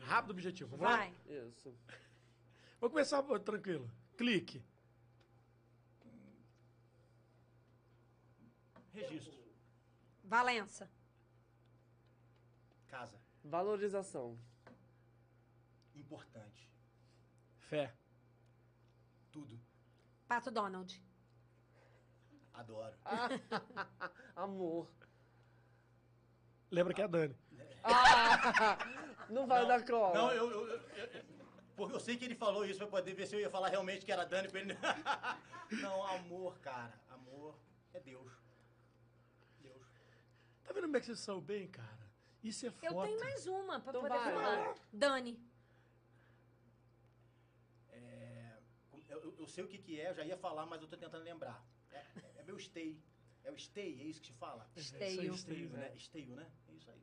Rápido, 0.00 0.30
objetivo. 0.30 0.70
Vamos 0.70 0.86
lá? 0.86 0.96
Vai. 0.96 1.14
Isso. 1.26 1.76
Vou 2.80 2.88
começar 2.90 3.22
pô, 3.22 3.38
tranquilo. 3.38 3.90
Clique. 4.16 4.62
Registro. 8.94 9.32
Valença. 10.24 10.90
Casa. 12.88 13.18
Valorização. 13.44 14.38
Importante. 15.94 16.68
Fé. 17.60 17.92
Tudo. 19.32 19.58
Pato 20.26 20.50
Donald. 20.50 21.02
Adoro. 22.54 22.96
Amor. 24.36 24.88
Lembra 26.70 26.92
que 26.94 27.00
é 27.00 27.04
a 27.04 27.08
Dani. 27.08 27.36
Ah, 27.82 28.78
não 29.30 29.46
vai 29.46 29.66
dar 29.66 29.84
cola. 29.84 30.14
Não, 30.14 30.32
eu, 30.32 30.50
eu, 30.50 30.66
eu- 30.68 30.76
eu- 30.76 31.37
Porque 31.78 31.94
eu 31.94 32.00
sei 32.00 32.16
que 32.16 32.24
ele 32.24 32.34
falou 32.34 32.64
isso 32.66 32.78
pra 32.80 32.88
poder 32.88 33.14
ver 33.14 33.24
se 33.28 33.36
eu 33.36 33.40
ia 33.40 33.48
falar 33.48 33.68
realmente 33.68 34.04
que 34.04 34.10
era 34.10 34.24
Dani 34.24 34.48
pra 34.48 34.60
ele. 34.60 34.74
Não, 35.80 36.02
amor, 36.04 36.58
cara. 36.58 36.92
Amor 37.08 37.56
é 37.94 38.00
Deus. 38.00 38.32
Deus. 39.60 39.86
Tá 40.64 40.72
vendo 40.72 40.82
como 40.86 40.96
é 40.96 41.00
que 41.00 41.06
vocês 41.06 41.20
são 41.20 41.40
bem, 41.40 41.68
cara? 41.68 41.96
Isso 42.42 42.66
é 42.66 42.70
foto. 42.72 42.84
Eu 42.84 43.02
tenho 43.02 43.20
mais 43.20 43.46
uma 43.46 43.78
pra 43.80 43.90
Então 43.90 44.02
poder 44.02 44.18
vai, 44.18 44.32
falar. 44.34 44.74
Dani. 44.92 45.40
É, 47.90 48.58
eu, 49.08 49.34
eu- 49.38 49.46
sei 49.46 49.62
o 49.64 49.68
que, 49.68 49.78
que 49.78 50.00
é, 50.00 50.10
eu 50.10 50.14
já 50.14 50.24
ia 50.24 50.36
falar, 50.36 50.66
mas 50.66 50.82
eu 50.82 50.88
tô 50.88 50.96
tentando 50.96 51.22
lembrar. 51.22 51.64
É, 51.92 52.04
é 52.38 52.42
meu 52.42 52.58
stay. 52.58 53.00
É 53.44 53.50
o 53.52 53.56
stay, 53.58 54.00
é 54.00 54.04
isso 54.04 54.20
que 54.20 54.26
se 54.26 54.32
fala? 54.34 54.68
Esteio. 54.76 55.32
Esteio, 55.32 55.70
né? 55.70 55.92
Esteio, 55.96 56.34
né? 56.34 56.46
É 56.68 56.72
isso 56.72 56.90
aí. 56.90 57.00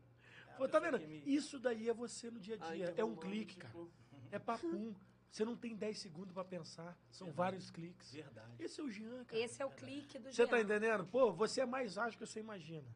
É 0.50 0.54
Pô, 0.58 0.68
tá 0.68 0.80
pessoa 0.80 1.00
vendo? 1.00 1.10
me- 1.10 1.24
Isso 1.26 1.58
daí 1.60 1.90
é 1.90 1.94
você 1.94 2.30
no 2.30 2.40
dia 2.40 2.56
a 2.56 2.58
dia. 2.72 2.90
então 2.92 3.08
é 3.10 3.12
um 3.12 3.16
clique, 3.16 3.56
tipo, 3.56 3.62
cara. 3.68 3.90
É 4.32 4.40
papum. 4.40 4.94
Você 5.30 5.44
não 5.44 5.56
tem 5.56 5.76
10 5.76 5.98
segundos 6.00 6.34
pra 6.34 6.46
pensar. 6.46 6.98
São 7.12 7.32
vários 7.32 7.70
cliques. 7.70 8.12
Verdade. 8.12 8.56
Esse 8.64 8.80
é 8.80 8.84
o 8.84 8.90
Jean, 8.90 9.26
cara. 9.26 9.42
Esse 9.42 9.62
é 9.62 9.66
o 9.66 9.70
clique 9.72 10.18
do 10.18 10.32
Você 10.32 10.48
tá 10.48 10.56
Jean. 10.58 10.64
entendendo? 10.64 11.06
Pô, 11.08 11.34
você 11.34 11.62
é 11.62 11.66
mais 11.66 11.98
ágil 11.98 12.18
que 12.18 12.26
você 12.26 12.40
imagina. 12.40 12.88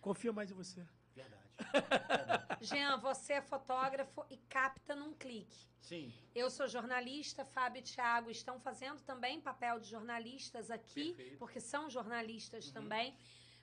Confia 0.00 0.32
mais 0.32 0.50
em 0.50 0.54
você. 0.54 0.86
Verdade. 1.14 1.42
Jean, 2.62 2.96
você 2.98 3.34
é 3.34 3.42
fotógrafo 3.42 4.24
e 4.30 4.36
capta 4.48 4.94
num 4.96 5.12
clique. 5.12 5.66
Sim. 5.80 6.12
Eu 6.34 6.48
sou 6.48 6.66
jornalista, 6.66 7.44
Fábio 7.44 7.80
e 7.80 7.82
Thiago 7.82 8.30
estão 8.30 8.58
fazendo 8.60 9.00
também 9.02 9.40
papel 9.40 9.78
de 9.80 9.88
jornalistas 9.90 10.70
aqui, 10.70 11.12
Perfeito. 11.12 11.38
porque 11.38 11.60
são 11.60 11.90
jornalistas 11.90 12.68
Uhum. 12.68 12.72
também. 12.72 13.14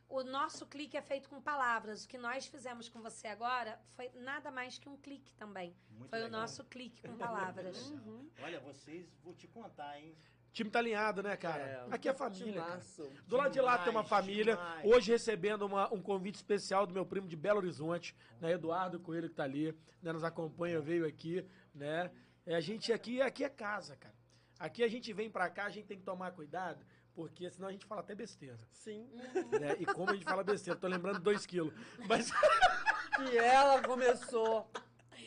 O 0.09 0.23
nosso 0.23 0.65
clique 0.65 0.97
é 0.97 1.01
feito 1.01 1.29
com 1.29 1.39
palavras. 1.39 2.03
O 2.03 2.07
que 2.07 2.17
nós 2.17 2.47
fizemos 2.47 2.89
com 2.89 2.99
você 2.99 3.27
agora 3.27 3.79
foi 3.95 4.09
nada 4.15 4.49
mais 4.49 4.79
que 4.79 4.89
um 4.89 4.97
clique 4.97 5.31
também. 5.35 5.75
Muito 5.91 6.09
foi 6.09 6.19
o 6.19 6.23
legal. 6.23 6.41
nosso 6.41 6.63
clique 6.65 7.01
com 7.07 7.15
palavras. 7.17 7.89
Legal. 7.91 8.21
Olha, 8.41 8.59
vocês, 8.59 9.07
vou 9.23 9.35
te 9.35 9.47
contar, 9.47 9.99
hein? 9.99 10.15
O 10.49 10.51
time 10.51 10.71
tá 10.71 10.79
alinhado, 10.79 11.21
né, 11.21 11.37
cara? 11.37 11.61
É, 11.61 11.87
Aqui 11.91 12.09
é 12.09 12.13
família, 12.13 12.59
cara. 12.59 12.81
Do 13.27 13.37
lado 13.37 13.51
de 13.53 13.61
lá 13.61 13.77
tem 13.77 13.91
uma 13.91 14.03
família. 14.03 14.55
demais. 14.55 14.85
Hoje 14.91 15.11
recebendo 15.11 15.61
uma- 15.67 15.93
um 15.93 16.01
convite 16.01 16.35
especial 16.35 16.87
do 16.87 16.93
meu 16.93 17.05
primo 17.05 17.27
de 17.27 17.35
Belo 17.35 17.59
Horizonte, 17.59 18.15
né? 18.41 18.53
Eduardo 18.53 18.99
Coelho 18.99 19.29
que 19.29 19.35
tá 19.35 19.43
ali, 19.43 19.77
né? 20.01 20.11
Nos 20.11 20.23
acompanha, 20.23 20.81
veio 20.81 21.05
aqui, 21.05 21.47
né? 21.73 22.11
É, 22.47 22.55
a 22.55 22.59
gente 22.59 22.91
aqui, 22.91 23.21
aqui 23.21 23.43
é 23.43 23.49
casa, 23.49 23.95
cara. 23.95 24.15
Aqui 24.57 24.83
a 24.83 24.87
gente 24.87 25.13
vem 25.13 25.29
pra 25.29 25.49
cá, 25.51 25.65
a 25.65 25.69
gente 25.69 25.85
tem 25.85 25.97
que 25.99 26.03
tomar 26.03 26.31
cuidado, 26.31 26.83
porque 27.19 27.49
senão 27.49 27.67
a 27.67 27.71
gente 27.73 27.85
fala 27.85 27.99
até 27.99 28.15
besteira. 28.15 28.57
Sim. 28.71 29.05
Né? 29.59 29.75
E 29.77 29.85
como 29.85 30.09
a 30.09 30.13
gente 30.13 30.23
fala 30.23 30.41
besteira, 30.41 30.79
tô 30.79 30.87
lembrando 30.87 31.19
dois 31.19 31.45
quilos. 31.45 31.73
Mas 32.07 32.31
Que 33.17 33.37
ela 33.37 33.81
começou. 33.81 34.71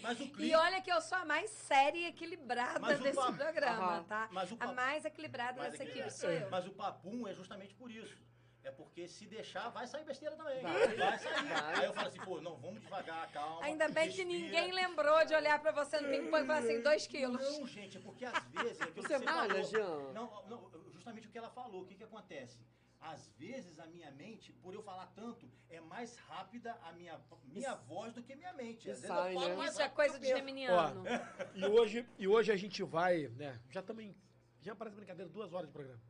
Mas 0.01 0.19
o 0.19 0.24
E 0.40 0.55
olha 0.55 0.81
que 0.81 0.90
eu 0.90 1.02
sou 1.02 1.19
a 1.19 1.24
mais 1.27 1.51
séria 1.51 1.98
e 1.98 2.06
equilibrada 2.06 2.78
Mas 2.81 2.98
desse 2.98 3.14
papo- 3.14 3.36
programa, 3.36 3.85
Aham. 3.97 4.05
tá? 4.05 4.28
Mas 4.32 4.55
A 4.59 4.73
mais 4.73 5.05
equilibrada 5.05 5.59
Mas 5.59 5.73
dessa 5.73 5.85
equipe 5.85 6.10
sou 6.10 6.31
eu. 6.31 6.48
Mas 6.51 6.66
o 6.66 6.70
papum 6.70 7.28
é 7.28 7.35
justamente 7.35 7.74
por 7.74 7.90
isso. 7.90 8.16
É 8.64 8.70
porque 8.70 9.06
se 9.09 9.27
deixar, 9.27 9.69
vai 9.70 9.86
sair 9.86 10.05
besteira 10.05 10.35
também. 10.36 10.62
Vai. 10.62 10.97
Vai, 10.97 11.19
sair. 11.19 11.44
Vai. 11.44 11.74
Aí 11.81 11.85
eu 11.85 11.93
falo 11.93 12.09
assim, 12.09 12.20
pô, 12.20 12.40
não, 12.40 12.56
vamos 12.56 12.81
devagar, 12.81 13.31
calma. 13.32 13.62
Ainda 13.64 13.89
bem 13.89 14.09
que 14.09 14.23
respira. 14.23 14.28
ninguém 14.39 14.73
lembrou 14.73 15.27
de 15.27 15.35
olhar 15.35 15.60
pra 15.60 15.73
você 15.73 16.01
no 16.01 16.09
ping-pong 16.09 16.44
e 16.44 16.47
falar 16.47 16.59
assim, 16.60 16.81
dois 16.81 17.06
quilos. 17.06 17.43
Não, 17.43 17.66
gente, 17.66 17.98
é 17.98 18.01
porque 18.01 18.24
às 18.24 18.43
vezes. 18.62 18.81
É 18.81 18.86
Você 18.86 19.19
que 19.19 19.24
malha. 19.27 19.62
Jean? 19.64 20.12
Não, 20.14 20.44
não, 20.48 20.70
justamente 21.02 21.26
o 21.26 21.30
que 21.30 21.38
ela 21.38 21.50
falou. 21.50 21.82
O 21.82 21.86
que, 21.86 21.96
que 21.96 22.04
acontece? 22.04 22.64
Às 23.00 23.26
vezes 23.36 23.80
a 23.80 23.86
minha 23.86 24.10
mente, 24.12 24.52
por 24.52 24.72
eu 24.72 24.82
falar 24.82 25.06
tanto, 25.08 25.50
é 25.68 25.80
mais 25.80 26.16
rápida 26.18 26.72
a 26.84 26.92
minha, 26.92 27.20
minha 27.42 27.74
voz 27.74 28.12
do 28.14 28.22
que 28.22 28.36
minha 28.36 28.52
mente. 28.52 28.88
Às 28.88 29.00
vezes 29.00 29.08
sai, 29.08 29.34
eu 29.34 29.40
falo 29.40 29.48
né? 29.50 29.56
mais 29.56 29.72
Isso 29.72 29.80
é 29.80 29.84
rápido 29.84 29.96
coisa 29.96 30.18
de 30.20 30.26
eu 30.28 30.34
penso. 30.36 30.38
geminiano. 30.46 31.02
E 31.56 31.64
hoje, 31.66 32.06
e 32.16 32.28
hoje 32.28 32.52
a 32.52 32.56
gente 32.56 32.82
vai, 32.84 33.26
né? 33.36 33.60
Já 33.70 33.82
também. 33.82 34.14
Já 34.60 34.76
parece 34.76 34.94
brincadeira, 34.94 35.28
duas 35.28 35.52
horas 35.52 35.66
de 35.66 35.72
programa. 35.72 36.00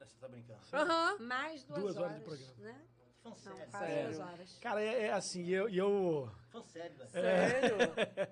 Você 0.00 0.16
tá 0.18 0.26
brincando? 0.26 0.58
Aham. 0.72 1.18
Mais 1.20 1.62
duas, 1.62 1.80
Duas 1.82 1.96
horas 1.96 2.10
horas, 2.10 2.18
de 2.18 2.24
programa. 2.24 2.54
né? 2.72 2.86
Falando 3.22 3.38
Não, 3.38 3.54
sério. 3.54 3.70
quase 3.70 4.02
duas 4.02 4.18
horas. 4.18 4.58
Cara, 4.58 4.82
é, 4.82 5.02
é 5.02 5.12
assim, 5.12 5.46
eu, 5.46 5.68
eu. 5.68 6.32
Falando 6.48 6.66
sério, 6.68 6.96
velho. 6.96 7.10
Sério? 7.10 7.76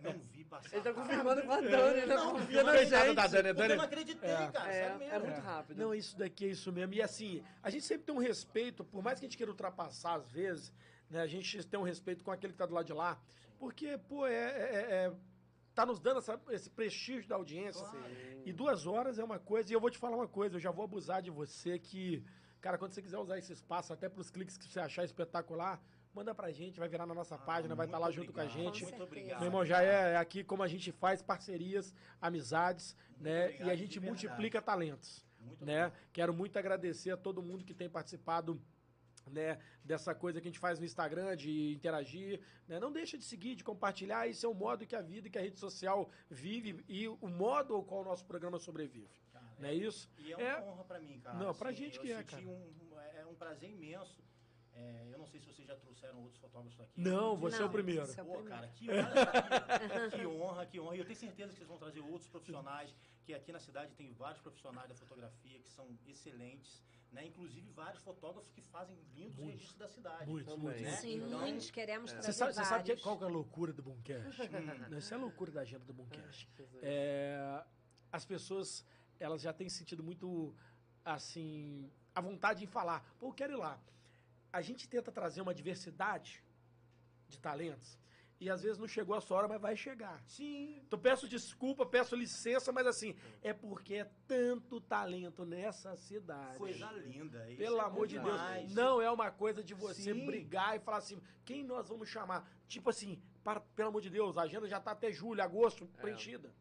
Não 0.02 0.18
vi 0.18 0.37
passar. 0.48 0.74
Ele 0.76 0.82
tá 0.82 0.92
confirmando 0.94 1.42
com 1.42 1.52
a 1.52 1.60
Dani, 1.60 2.00
né? 2.00 2.06
Não, 2.14 2.32
Confia 2.32 2.62
na 2.64 2.76
gente. 2.76 2.90
da 3.14 3.26
Dani, 3.26 3.48
Porque 3.48 3.52
Dani. 3.54 3.70
eu 3.72 3.76
não 3.76 3.84
acreditei, 3.84 4.30
É. 4.30 4.50
cara. 4.50 4.68
É, 4.68 4.72
sério 4.72 4.98
mesmo. 4.98 5.14
é 5.14 5.18
muito 5.18 5.40
rápido. 5.40 5.78
Não, 5.78 5.94
isso 5.94 6.16
daqui 6.18 6.44
é 6.46 6.48
isso 6.48 6.72
mesmo. 6.72 6.94
E 6.94 7.02
assim, 7.02 7.42
a 7.62 7.70
gente 7.70 7.84
sempre 7.84 8.04
tem 8.04 8.14
um 8.14 8.18
respeito, 8.18 8.84
por 8.84 9.02
mais 9.02 9.18
que 9.20 9.26
a 9.26 9.28
gente 9.28 9.36
queira 9.36 9.50
ultrapassar 9.52 10.14
às 10.14 10.30
vezes, 10.30 10.72
né? 11.10 11.20
A 11.20 11.26
gente 11.26 11.64
tem 11.66 11.78
um 11.78 11.84
respeito 11.84 12.24
com 12.24 12.30
aquele 12.30 12.52
que 12.52 12.58
tá 12.58 12.66
do 12.66 12.74
lado 12.74 12.86
de 12.86 12.92
lá. 12.92 13.20
Porque, 13.58 13.98
pô, 14.08 14.26
é. 14.26 14.32
é- 14.32 15.06
é- 15.06 15.12
tá 15.74 15.86
nos 15.86 16.00
dando 16.00 16.18
essa- 16.18 16.40
esse 16.50 16.68
prestígio 16.68 17.28
da 17.28 17.36
audiência. 17.36 17.84
Sim. 17.86 18.42
E 18.46 18.52
duas 18.52 18.84
horas 18.84 19.16
é 19.18 19.22
uma 19.22 19.38
coisa, 19.38 19.70
e 19.70 19.74
eu 19.74 19.80
vou 19.80 19.88
te 19.90 19.96
falar 19.98 20.16
uma 20.16 20.26
coisa, 20.26 20.56
eu 20.56 20.60
já 20.60 20.72
vou 20.72 20.84
abusar 20.84 21.22
de 21.22 21.30
você 21.30 21.78
que, 21.78 22.24
cara, 22.60 22.76
quando 22.76 22.92
você 22.92 23.00
quiser 23.00 23.18
usar 23.18 23.38
esse 23.38 23.52
espaço, 23.52 23.92
até 23.92 24.08
pros 24.08 24.28
cliques 24.28 24.56
que 24.56 24.66
você 24.66 24.80
achar 24.80 25.04
espetacular, 25.04 25.80
manda 26.18 26.34
pra 26.34 26.50
gente, 26.50 26.80
vai 26.80 26.88
virar 26.88 27.06
na 27.06 27.14
nossa 27.14 27.38
página, 27.38 27.74
vai 27.74 27.86
estar 27.86 27.98
lá 27.98 28.06
Ah, 28.06 28.10
Muito 28.10 28.16
junto 28.20 28.32
com 28.32 28.40
a 28.40 28.44
obrigado, 28.44 28.64
gente. 28.74 28.82
Com 28.84 28.90
Muito 28.90 29.02
obrigado. 29.04 29.38
Meu 29.40 29.46
irmão, 29.48 29.64
já 29.64 29.82
é 29.82 30.16
aqui 30.16 30.42
como 30.42 30.62
a 30.64 30.68
gente 30.68 30.90
faz 30.90 31.22
parcerias, 31.22 31.94
amizades, 32.20 32.96
né? 33.20 33.44
obrigado, 33.44 33.68
e 33.68 33.70
a 33.70 33.76
gente 33.76 34.00
multiplica 34.00 34.60
talentos, 34.60 35.24
Muito 35.40 35.64
né? 35.64 35.86
obrigado. 35.86 36.08
Quero 36.12 36.34
muito 36.34 36.58
agradecer 36.58 37.10
a 37.12 37.16
todo 37.16 37.40
mundo 37.42 37.64
que 37.64 37.72
tem 37.74 37.88
participado 37.88 38.60
né, 39.30 39.58
dessa 39.84 40.14
coisa 40.14 40.40
que 40.40 40.48
a 40.48 40.50
gente 40.50 40.58
faz 40.58 40.78
no 40.78 40.86
Instagram, 40.86 41.36
de 41.36 41.72
interagir, 41.74 42.40
né? 42.66 42.80
Não 42.80 42.90
deixa 42.90 43.18
de 43.18 43.24
seguir, 43.24 43.54
de 43.54 43.62
compartilhar, 43.62 44.26
isso 44.26 44.46
é 44.46 44.48
o 44.48 44.54
modo 44.54 44.86
que 44.86 44.96
a 44.96 45.02
vida 45.02 45.28
e 45.28 45.30
que 45.30 45.38
a 45.38 45.42
rede 45.42 45.58
social 45.58 46.08
vive 46.30 46.82
e 46.88 47.06
o 47.08 47.28
modo 47.28 47.74
ao 47.74 47.82
qual 47.84 48.00
o 48.00 48.04
nosso 48.04 48.24
programa 48.24 48.58
sobrevive. 48.58 49.20
Cara, 49.30 49.44
Não 49.58 49.68
é 49.68 49.74
isso? 49.74 50.08
E 50.18 50.32
é 50.32 50.36
uma 50.36 50.44
É. 50.48 50.62
honra 50.62 50.84
pra 50.84 50.98
mim, 50.98 51.20
cara. 51.20 51.36
Não, 51.38 51.52
pra 51.54 51.70
gente 51.72 51.96
eu 51.98 52.02
que 52.02 52.10
é, 52.10 52.22
cara. 52.24 52.42
Um, 52.42 52.50
um- 52.50 52.98
é 53.20 53.26
um 53.26 53.34
prazer 53.34 53.68
imenso. 53.70 54.18
É, 54.80 55.08
eu 55.12 55.18
não 55.18 55.26
sei 55.26 55.40
se 55.40 55.46
vocês 55.46 55.66
já 55.66 55.74
trouxeram 55.76 56.20
outros 56.22 56.40
fotógrafos 56.40 56.78
aqui. 56.80 57.00
Não, 57.00 57.36
você 57.36 57.56
é 57.56 57.60
o 57.60 57.62
Não, 57.64 57.72
primeiro. 57.72 58.00
é 58.02 58.22
o 58.22 58.24
Pô, 58.26 58.32
primeiro. 58.34 58.48
cara, 58.48 58.68
que 58.68 58.88
honra, 58.88 60.10
que 60.10 60.26
honra, 60.26 60.66
que 60.66 60.80
honra. 60.80 60.96
E 60.96 60.98
eu 61.00 61.04
tenho 61.04 61.18
certeza 61.18 61.50
que 61.52 61.56
vocês 61.58 61.68
vão 61.68 61.78
trazer 61.78 62.00
outros 62.00 62.28
profissionais, 62.28 62.94
que 63.24 63.34
aqui 63.34 63.50
na 63.50 63.58
cidade 63.58 63.92
tem 63.96 64.12
vários 64.12 64.40
profissionais 64.40 64.88
da 64.88 64.94
fotografia 64.94 65.58
que 65.58 65.68
são 65.70 65.86
excelentes, 66.06 66.80
né? 67.10 67.26
Inclusive 67.26 67.68
vários 67.72 68.00
fotógrafos 68.04 68.50
que 68.52 68.62
fazem 68.62 68.96
lindos 69.16 69.34
Muitos. 69.36 69.54
registros 69.54 69.78
da 69.78 69.88
cidade. 69.88 70.30
Muitos, 70.30 70.54
Também. 70.54 70.64
muitos. 70.68 70.82
né? 70.82 70.96
Sim, 70.98 71.14
Então, 71.16 71.40
muitos 71.40 71.70
queremos 71.72 72.12
trazer 72.12 72.26
Você 72.26 72.38
sabe, 72.38 72.52
você 72.54 72.64
sabe 72.64 72.82
que- 72.84 72.88
vários. 72.90 73.02
qual 73.02 73.18
que 73.18 73.24
é 73.24 73.26
a 73.26 73.30
loucura 73.30 73.72
do 73.72 73.82
Boomcast? 73.82 74.38
Hum. 74.54 74.88
Não, 74.90 74.98
Isso 74.98 75.12
é 75.12 75.16
a 75.16 75.20
loucura 75.20 75.50
da 75.50 75.60
agenda 75.62 75.84
do 75.84 75.92
Boomcast. 75.92 76.48
Jesus. 76.56 76.80
É, 76.84 77.64
as 78.12 78.24
pessoas, 78.24 78.84
elas 79.18 79.42
já 79.42 79.52
têm 79.52 79.68
sentido 79.68 80.04
muito, 80.04 80.54
assim, 81.04 81.90
a 82.14 82.20
vontade 82.20 82.62
em 82.62 82.66
falar. 82.66 83.04
Pô, 83.18 83.26
eu 83.28 83.32
quero 83.32 83.54
ir 83.54 83.56
lá. 83.56 83.80
A 84.52 84.60
gente 84.62 84.88
tenta 84.88 85.12
trazer 85.12 85.40
uma 85.40 85.54
diversidade 85.54 86.42
de 87.28 87.38
talentos 87.38 87.98
e 88.40 88.48
às 88.48 88.62
vezes 88.62 88.78
não 88.78 88.86
chegou 88.86 89.16
a 89.16 89.20
sua 89.20 89.38
hora, 89.38 89.48
mas 89.48 89.60
vai 89.60 89.76
chegar. 89.76 90.22
Sim. 90.26 90.80
Então 90.86 90.98
peço 90.98 91.28
desculpa, 91.28 91.84
peço 91.84 92.14
licença, 92.14 92.70
mas 92.70 92.86
assim, 92.86 93.16
é 93.42 93.52
porque 93.52 93.94
é 93.94 94.10
tanto 94.26 94.80
talento 94.80 95.44
nessa 95.44 95.96
cidade. 95.96 96.56
Coisa 96.56 96.90
linda. 96.92 97.48
isso 97.48 97.58
Pelo 97.58 97.78
é 97.78 97.84
amor 97.84 98.06
de 98.06 98.14
demais. 98.14 98.62
Deus, 98.62 98.74
não 98.74 99.02
é 99.02 99.10
uma 99.10 99.30
coisa 99.30 99.62
de 99.62 99.74
você 99.74 100.14
Sim. 100.14 100.24
brigar 100.26 100.76
e 100.76 100.80
falar 100.80 100.98
assim, 100.98 101.20
quem 101.44 101.64
nós 101.64 101.88
vamos 101.88 102.08
chamar? 102.08 102.48
Tipo 102.68 102.90
assim, 102.90 103.20
para, 103.42 103.60
pelo 103.60 103.88
amor 103.88 104.00
de 104.00 104.10
Deus, 104.10 104.38
a 104.38 104.42
agenda 104.42 104.68
já 104.68 104.80
tá 104.80 104.92
até 104.92 105.10
julho, 105.10 105.42
agosto, 105.42 105.86
preenchida. 106.00 106.54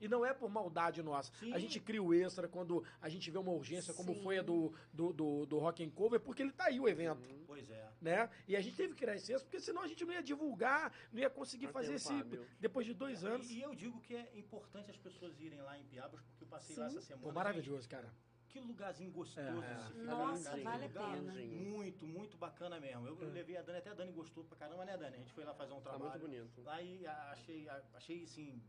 E 0.00 0.08
não 0.08 0.24
é 0.26 0.34
por 0.34 0.50
maldade 0.50 1.02
nossa. 1.02 1.32
Sim. 1.38 1.52
A 1.52 1.58
gente 1.58 1.80
cria 1.80 2.02
o 2.02 2.12
extra 2.12 2.46
quando 2.46 2.84
a 3.00 3.08
gente 3.08 3.30
vê 3.30 3.38
uma 3.38 3.52
urgência, 3.52 3.94
como 3.94 4.14
Sim. 4.14 4.22
foi 4.22 4.38
a 4.38 4.42
do, 4.42 4.72
do, 4.92 5.12
do, 5.12 5.46
do 5.46 5.58
Rock 5.58 5.82
and 5.84 5.90
Cover, 5.90 6.20
porque 6.20 6.42
ele 6.42 6.52
tá 6.52 6.64
aí 6.66 6.78
o 6.78 6.88
evento, 6.88 7.28
Pois 7.46 7.70
é. 7.70 7.90
né? 8.00 8.28
E 8.46 8.54
a 8.54 8.60
gente 8.60 8.76
teve 8.76 8.92
que 8.92 8.98
criar 9.00 9.14
esse 9.16 9.32
extra, 9.32 9.46
porque 9.48 9.60
senão 9.60 9.82
a 9.82 9.86
gente 9.88 10.04
não 10.04 10.12
ia 10.12 10.22
divulgar, 10.22 10.92
não 11.12 11.20
ia 11.20 11.30
conseguir 11.30 11.66
Tá 11.68 11.72
fazer 11.72 11.94
esse... 11.94 12.12
Depois 12.60 12.84
de 12.86 12.92
dois 12.92 13.24
anos. 13.24 13.50
E 13.50 13.60
eu 13.60 13.74
digo 13.74 14.00
que 14.02 14.14
é 14.14 14.30
importante 14.38 14.90
as 14.90 14.96
pessoas 14.98 15.40
irem 15.40 15.60
lá 15.62 15.78
em 15.78 15.84
Piabas, 15.84 16.20
porque 16.20 16.44
eu 16.44 16.48
passei 16.48 16.76
lá 16.76 16.86
essa 16.86 17.00
semana. 17.00 17.26
Pô, 17.26 17.32
maravilhoso, 17.32 17.88
cara. 17.88 18.12
Que 18.48 18.60
lugarzinho 18.60 19.10
gostoso 19.10 19.40
É. 19.62 19.74
de 19.74 19.82
se 19.82 19.92
ficar, 19.92 20.04
Nossa, 20.04 20.44
cara, 20.44 20.56
que 20.58 20.64
vale 20.64 20.84
a 20.84 20.86
lugar 20.86 21.12
pena. 21.16 21.32
Muito, 21.34 22.06
muito 22.06 22.36
bacana 22.38 22.78
mesmo. 22.80 23.06
Eu, 23.06 23.20
eu 23.20 23.30
levei 23.30 23.56
a 23.56 23.62
Dani, 23.62 23.78
até 23.78 23.90
a 23.90 23.94
Dani 23.94 24.12
gostou 24.12 24.44
pra 24.44 24.56
caramba, 24.56 24.84
né, 24.84 24.96
Dani? 24.96 25.16
A 25.16 25.18
gente 25.18 25.32
foi 25.32 25.44
lá 25.44 25.52
fazer 25.54 25.72
um 25.74 25.80
Tá 25.80 25.90
trabalho. 25.90 26.10
muito 26.10 26.22
bonito. 26.22 26.62
Lá 26.62 26.80
e 26.80 27.06
a- 27.06 27.30
achei, 27.32 27.68
a- 27.68 27.82
achei 27.94 28.22
assim. 28.24 28.62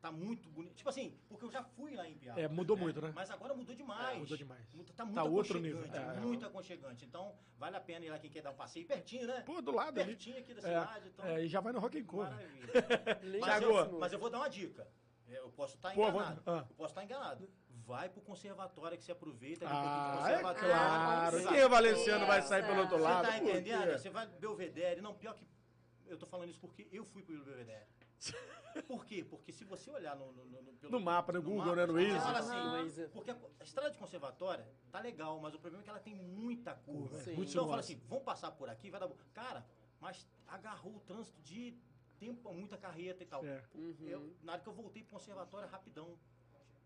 Tá 0.00 0.12
muito 0.12 0.48
bonito. 0.48 0.74
Tipo 0.76 0.88
assim, 0.90 1.18
porque 1.28 1.44
eu 1.44 1.50
já 1.50 1.62
fui 1.62 1.94
lá 1.96 2.08
em 2.08 2.14
Piabas. 2.16 2.44
É, 2.44 2.46
mudou 2.46 2.76
muito, 2.76 3.00
né? 3.02 3.10
Mas 3.14 3.30
agora 3.30 3.52
mudou 3.52 3.74
demais. 3.74 4.16
É, 4.16 4.20
mudou 4.20 4.36
demais. 4.36 4.72
Muito- 4.72 4.92
Tá 4.92 5.04
muito 5.04 5.16
Tá 5.16 5.24
outro 5.24 5.58
aconchegante, 5.58 5.88
nível, 5.90 6.00
é. 6.12 6.20
muito 6.20 6.46
aconchegante. 6.46 7.04
Então, 7.04 7.34
vale 7.58 7.76
a 7.76 7.80
pena 7.80 8.04
ir 8.04 8.10
lá 8.10 8.18
quem 8.18 8.30
quer 8.30 8.42
dar 8.42 8.50
um 8.52 8.54
passeio 8.56 8.86
pertinho, 8.86 9.26
né? 9.26 9.42
Pô, 9.44 9.60
do 9.60 9.72
lado 9.72 9.98
ali. 9.98 10.10
pertinho 10.10 10.38
aqui 10.38 10.54
da 10.54 10.60
É, 10.60 10.62
cidade. 10.62 11.08
Então, 11.08 11.24
é, 11.26 11.44
e 11.44 11.48
já 11.48 11.60
vai 11.60 11.72
no 11.72 11.80
Rock 11.80 11.98
and 11.98 12.04
Cover. 12.04 12.30
maravilha. 12.30 12.68
Mas 13.40 13.62
eu, 13.62 13.98
mas 13.98 14.12
eu 14.12 14.18
vou 14.20 14.30
dar 14.30 14.38
uma 14.38 14.48
dica. 14.48 14.86
Eu 15.26 15.50
posso 15.50 15.74
estar 15.76 15.92
Pô, 15.94 16.02
vou- 16.10 16.20
enganado. 16.20 16.42
ah. 16.46 16.64
Eu 16.70 16.74
posso 16.76 16.92
estar 16.92 17.04
enganado. 17.04 17.50
Vai 17.84 18.08
pro 18.08 18.20
conservatório 18.22 18.96
que 18.96 19.04
você 19.04 19.12
aproveita. 19.12 19.66
Ah, 19.68 20.30
é 20.30 20.38
claro. 20.40 21.48
Quem 21.48 21.58
é 21.58 21.68
Valenciano 21.68 22.26
vai 22.26 22.40
sair 22.42 22.64
pelo 22.66 22.80
outro 22.80 22.96
Você 22.98 23.02
lado? 23.02 23.26
tá 23.26 23.32
Por 23.32 23.42
quê? 23.42 23.50
entendendo? 23.50 23.92
Você 23.98 24.10
vai 24.10 24.26
Belvedere. 24.26 25.00
Não, 25.00 25.14
pior 25.14 25.34
que. 25.34 25.46
Eu 26.06 26.16
tô 26.16 26.26
falando 26.26 26.48
isso 26.50 26.60
porque 26.60 26.86
eu 26.92 27.04
fui 27.04 27.22
pro 27.22 27.34
Belvedere. 27.44 27.84
Por 28.86 29.04
quê? 29.04 29.24
Porque 29.24 29.52
se 29.52 29.64
você 29.64 29.90
olhar 29.90 30.14
no, 30.16 30.30
no, 30.32 30.44
no, 30.44 30.72
pelo- 30.74 30.92
No 30.92 31.00
mapa, 31.00 31.32
no 31.32 31.42
Google, 31.42 31.74
né, 31.74 31.84
no 31.86 31.94
Waze. 31.94 32.18
fala 32.20 32.38
assim, 32.38 33.08
porque 33.12 33.30
a 33.30 33.36
estrada 33.64 33.90
de 33.90 33.98
conservatória 33.98 34.66
tá 34.90 35.00
legal, 35.00 35.40
mas 35.40 35.54
o 35.54 35.58
problema 35.58 35.82
é 35.82 35.84
que 35.84 35.90
ela 35.90 35.98
tem 36.00 36.14
muita 36.14 36.74
curva. 36.74 37.18
Sim. 37.18 37.34
Muito 37.34 37.50
Então 37.50 37.64
eu 37.64 37.68
falo 37.68 37.82
sinuosa. 37.82 37.92
assim, 38.02 38.08
vamos 38.08 38.24
passar 38.24 38.50
por 38.52 38.68
aqui, 38.68 38.90
vai 38.90 39.00
dar 39.00 39.08
bom. 39.08 39.16
Cara, 39.34 39.66
mas 40.00 40.28
agarrou 40.46 40.96
o 40.96 41.00
trânsito 41.00 41.40
de 41.42 41.76
tempo, 42.18 42.52
muita 42.52 42.76
carreta 42.76 43.22
e 43.22 43.26
tal. 43.26 43.44
É. 43.44 43.62
Uhum. 43.74 43.96
Eu, 44.00 44.36
na 44.42 44.52
hora 44.52 44.60
que 44.60 44.68
eu 44.68 44.72
voltei 44.72 45.02
pro 45.02 45.12
conservatório, 45.12 45.68
rapidão, 45.68 46.16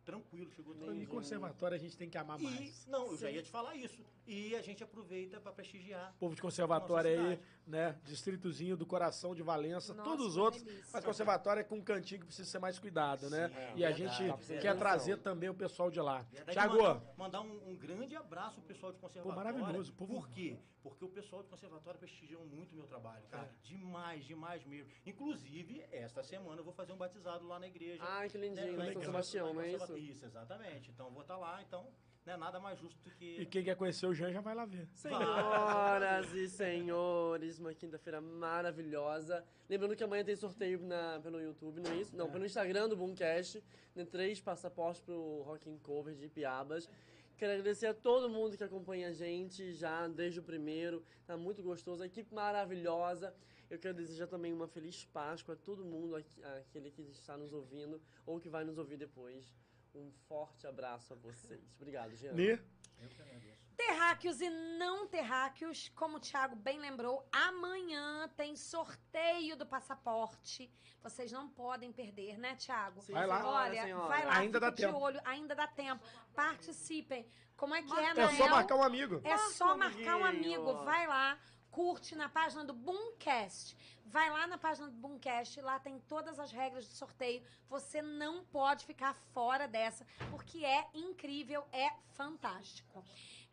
tranquilo, 0.04 0.50
chegou 0.52 0.74
Em 0.74 0.78
tranquilo. 0.78 1.06
conservatório 1.06 1.74
a 1.76 1.78
gente 1.78 1.96
tem 1.96 2.08
que 2.08 2.18
amar 2.18 2.38
E, 2.40 2.44
mais. 2.44 2.86
não, 2.86 3.06
eu 3.06 3.16
já 3.16 3.28
Sim. 3.28 3.34
ia 3.34 3.42
te 3.42 3.50
falar 3.50 3.74
isso. 3.76 4.04
E 4.26 4.54
a 4.54 4.62
gente 4.62 4.82
aproveita 4.84 5.40
para 5.40 5.52
prestigiar. 5.52 6.14
Povo 6.18 6.34
de 6.34 6.40
conservatório 6.42 7.10
aí, 7.10 7.40
né? 7.66 7.98
Distritozinho 8.04 8.76
do 8.76 8.86
coração 8.86 9.34
de 9.34 9.42
Valença, 9.42 9.92
Nossa, 9.94 10.08
todos 10.08 10.26
os 10.26 10.36
outros. 10.36 10.62
delícia. 10.62 10.90
Mas 10.92 11.04
conservatório 11.04 11.60
é 11.60 11.64
com 11.64 11.76
um 11.76 11.82
cantinho 11.82 12.20
que 12.20 12.26
precisa 12.26 12.48
ser 12.48 12.58
mais 12.60 12.78
cuidado, 12.78 13.28
né? 13.30 13.48
Sim, 13.48 13.54
é, 13.56 13.72
e 13.76 13.84
a 13.84 13.90
verdade. 13.90 14.16
gente 14.18 14.32
precisando 14.34 14.60
quer 14.62 14.78
trazer 14.78 15.18
também 15.18 15.48
o 15.48 15.54
pessoal 15.54 15.90
de 15.90 16.00
lá. 16.00 16.22
Verdade, 16.30 16.52
Tiago, 16.52 16.76
mandar, 16.82 17.02
mandar 17.16 17.40
um, 17.40 17.70
um 17.70 17.74
grande 17.76 18.14
abraço 18.14 18.60
pro 18.60 18.68
pessoal 18.74 18.92
de 18.92 18.98
conservatório. 18.98 19.36
maravilhoso, 19.58 19.92
povo- 19.92 20.14
Por 20.14 20.28
quê? 20.28 20.56
Porque 20.82 21.04
o 21.04 21.08
pessoal 21.08 21.42
de 21.44 21.48
conservatório 21.48 21.98
prestigiam 21.98 22.44
muito 22.44 22.72
o 22.72 22.74
meu 22.76 22.86
trabalho, 22.86 23.22
cara. 23.30 23.44
É. 23.44 23.66
Demais, 23.68 24.24
demais 24.24 24.64
mesmo. 24.64 24.90
Inclusive, 25.06 25.84
esta 25.92 26.24
semana 26.24 26.60
eu 26.60 26.64
vou 26.64 26.72
fazer 26.72 26.92
um 26.92 26.96
batizado 26.96 27.46
lá 27.46 27.58
na 27.60 27.68
igreja. 27.68 28.02
Ai, 28.04 28.28
que 28.28 28.36
né, 28.36 28.46
lindinho, 28.48 28.82
em 28.82 28.88
em 28.90 28.92
São 28.94 29.02
Sebastião, 29.02 29.54
não 29.54 29.60
é 29.62 29.72
isso? 29.72 29.91
Isso, 29.96 30.24
exatamente. 30.24 30.90
Então 30.90 31.06
eu 31.06 31.12
vou 31.12 31.22
estar 31.22 31.36
lá, 31.36 31.62
então 31.62 31.86
não 32.24 32.32
é 32.34 32.36
nada 32.36 32.60
mais 32.60 32.78
justo 32.78 32.98
do 33.02 33.10
que. 33.16 33.40
e 33.40 33.46
quem 33.46 33.64
quer 33.64 33.74
conhecer 33.76 34.06
o 34.06 34.14
Jean 34.14 34.32
já 34.32 34.40
vai 34.40 34.54
lá 34.54 34.64
ver. 34.64 34.86
Senhoras 34.94 36.32
e 36.34 36.48
senhores, 36.48 37.58
uma 37.58 37.74
quinta-feira 37.74 38.20
maravilhosa. 38.20 39.44
Lembrando 39.68 39.96
que 39.96 40.04
amanhã 40.04 40.24
tem 40.24 40.36
sorteio 40.36 40.80
na, 40.80 41.18
pelo 41.22 41.40
YouTube, 41.40 41.80
não 41.80 41.90
é 41.92 41.96
isso? 41.96 42.14
Não, 42.16 42.30
pelo 42.30 42.44
Instagram 42.44 42.88
do 42.88 42.96
Boomcast. 42.96 43.62
Tem 43.94 44.06
três 44.06 44.40
passaportes 44.40 45.00
pro 45.02 45.42
Rock 45.42 45.68
and 45.68 45.78
Cover 45.78 46.14
de 46.14 46.28
Piabas. 46.28 46.88
Quero 47.36 47.52
agradecer 47.52 47.86
a 47.86 47.94
todo 47.94 48.28
mundo 48.28 48.56
que 48.56 48.62
acompanha 48.62 49.08
a 49.08 49.12
gente 49.12 49.72
já 49.72 50.06
desde 50.06 50.38
o 50.38 50.42
primeiro. 50.42 51.02
Tá 51.26 51.36
muito 51.36 51.62
gostoso, 51.62 52.02
a 52.02 52.06
equipe 52.06 52.32
maravilhosa. 52.32 53.34
Eu 53.68 53.78
quero 53.78 53.94
desejar 53.94 54.26
também 54.28 54.52
uma 54.52 54.68
feliz 54.68 55.04
Páscoa 55.06 55.54
a 55.54 55.56
todo 55.56 55.84
mundo, 55.84 56.14
aqui- 56.14 56.42
aquele 56.44 56.90
que 56.90 57.02
está 57.02 57.36
nos 57.36 57.52
ouvindo 57.52 58.00
ou 58.26 58.38
que 58.38 58.48
vai 58.48 58.64
nos 58.64 58.78
ouvir 58.78 58.96
depois. 58.98 59.52
Um 59.94 60.10
forte 60.28 60.66
abraço 60.66 61.12
a 61.12 61.16
vocês. 61.16 61.60
Obrigado, 61.76 62.14
Jean. 62.16 62.32
Né? 62.32 62.58
Eu 63.00 63.08
que 63.08 63.20
agradeço. 63.20 63.62
Terráqueos 63.76 64.40
e 64.40 64.48
não 64.78 65.06
terráqueos, 65.08 65.88
como 65.94 66.18
o 66.18 66.20
Thiago 66.20 66.54
bem 66.54 66.78
lembrou, 66.78 67.26
amanhã 67.32 68.28
tem 68.36 68.54
sorteio 68.54 69.56
do 69.56 69.66
passaporte. 69.66 70.70
Vocês 71.02 71.32
não 71.32 71.48
podem 71.48 71.92
perder, 71.92 72.38
né, 72.38 72.54
Thiago? 72.54 73.00
Sim, 73.02 73.12
Vai 73.12 73.26
lá. 73.26 73.44
Olha, 73.44 73.82
senhora. 73.82 74.08
vai 74.08 74.24
lá, 74.24 74.32
Ainda 74.36 74.46
fica 74.46 74.60
dá 74.60 74.70
de 74.70 74.76
tempo. 74.76 74.98
olho, 74.98 75.20
ainda 75.24 75.54
dá 75.54 75.66
tempo. 75.66 76.04
Participem. 76.34 77.26
Como 77.56 77.74
é 77.74 77.82
que 77.82 77.92
é, 77.92 78.04
É 78.10 78.14
Nael? 78.14 78.36
só 78.36 78.48
marcar 78.48 78.76
um 78.76 78.82
amigo. 78.82 79.20
É 79.24 79.36
só 79.38 79.76
Marca 79.76 79.96
um 79.96 79.98
marcar 80.04 80.16
um 80.16 80.24
amigo. 80.24 80.74
Vai 80.84 81.06
lá, 81.06 81.38
curte 81.72 82.14
na 82.14 82.28
página 82.28 82.64
do 82.64 82.74
Boomcast. 82.74 83.76
Vai 84.04 84.30
lá 84.30 84.46
na 84.46 84.58
página 84.58 84.88
do 84.88 84.96
Boomcast, 84.96 85.60
lá 85.62 85.78
tem 85.80 85.98
todas 86.00 86.38
as 86.38 86.52
regras 86.52 86.86
do 86.86 86.92
sorteio. 86.92 87.42
Você 87.68 88.02
não 88.02 88.44
pode 88.44 88.84
ficar 88.84 89.14
fora 89.32 89.66
dessa, 89.66 90.06
porque 90.30 90.64
é 90.64 90.86
incrível, 90.94 91.64
é 91.72 91.90
fantástico. 92.12 93.02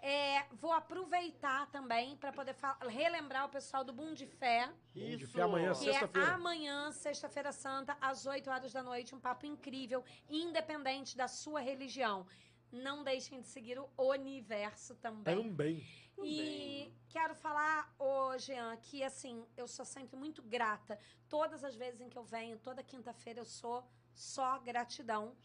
É, 0.02 0.46
vou 0.54 0.72
aproveitar 0.72 1.68
também 1.72 2.16
para 2.18 2.32
poder 2.32 2.56
relembrar 2.88 3.46
o 3.46 3.50
pessoal 3.50 3.84
do 3.84 3.92
Boom 3.92 4.14
de 4.14 4.26
Fé. 4.26 4.70
Bom 4.96 5.16
de 5.18 5.26
fé 5.26 5.42
amanhã, 5.42 5.74
Que 5.74 5.90
é 5.90 5.94
Sexta-feira. 5.94 6.34
amanhã, 6.34 6.92
sexta-feira 6.92 7.52
santa, 7.52 7.98
às 8.00 8.26
8 8.26 8.50
horas 8.50 8.72
da 8.72 8.82
noite, 8.84 9.14
um 9.16 9.20
papo 9.20 9.46
incrível, 9.46 10.04
independente 10.30 11.18
da 11.18 11.28
sua 11.28 11.60
religião. 11.60 12.26
Não 12.72 13.04
deixem 13.04 13.42
de 13.42 13.48
seguir 13.48 13.78
o 13.80 13.90
universo 13.98 14.96
também. 14.96 15.36
Também. 15.36 15.88
E 16.26 16.94
quero 17.10 17.34
falar, 17.36 17.94
ô 17.98 18.38
Jean, 18.38 18.76
que 18.78 19.04
assim, 19.04 19.46
eu 19.58 19.68
sou 19.68 19.86
sempre 19.86 20.16
muito 20.16 20.42
grata. 20.42 21.00
Todas 21.28 21.64
as 21.64 21.76
vezes 21.76 22.02
em 22.02 22.10
que 22.10 22.18
eu 22.18 22.24
venho, 22.24 22.60
toda 22.60 22.84
quinta-feira, 22.84 23.40
eu 23.40 23.46
sou 23.46 23.88
só 24.14 24.60
gratidão. 24.60 25.36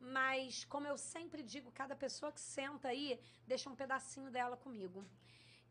Mas, 0.00 0.64
como 0.64 0.86
eu 0.86 0.98
sempre 0.98 1.42
digo, 1.42 1.72
cada 1.72 1.96
pessoa 1.96 2.30
que 2.30 2.40
senta 2.40 2.88
aí 2.88 3.20
deixa 3.46 3.70
um 3.70 3.76
pedacinho 3.76 4.30
dela 4.30 4.56
comigo. 4.56 5.04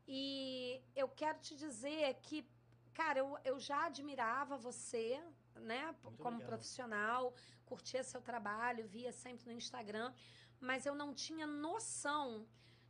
E 0.07 0.81
eu 0.95 1.07
quero 1.07 1.39
te 1.39 1.55
dizer 1.55 2.15
que, 2.21 2.45
cara, 2.93 3.19
eu, 3.19 3.37
eu 3.43 3.59
já 3.59 3.85
admirava 3.85 4.57
você, 4.57 5.21
né, 5.55 5.95
Muito 6.03 6.21
como 6.21 6.41
profissional, 6.41 7.33
curtia 7.65 8.03
seu 8.03 8.21
trabalho, 8.21 8.87
via 8.87 9.11
sempre 9.11 9.45
no 9.45 9.53
Instagram, 9.53 10.13
mas 10.59 10.85
eu 10.85 10.95
não 10.95 11.13
tinha 11.13 11.45
noção 11.45 12.45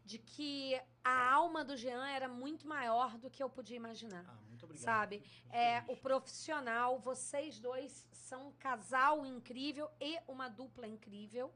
de 0.06 0.18
que 0.18 0.80
a 1.04 1.32
alma 1.32 1.64
do 1.64 1.76
Jean 1.78 2.06
era 2.08 2.28
muito 2.28 2.68
maior 2.68 3.18
do 3.18 3.30
que 3.30 3.42
eu 3.42 3.50
podia 3.50 3.78
imaginar. 3.78 4.26
Ah, 4.28 4.40
muito 4.48 4.64
obrigado. 4.66 4.84
Sabe? 4.84 5.24
É, 5.50 5.82
feliz. 5.82 5.98
o 5.98 6.02
profissional, 6.02 7.00
vocês 7.00 7.60
dois 7.60 8.08
são 8.12 8.50
um 8.50 8.52
casal 8.54 9.26
incrível 9.26 9.90
e 10.00 10.20
uma 10.28 10.50
dupla 10.50 10.88
incrível. 10.88 11.54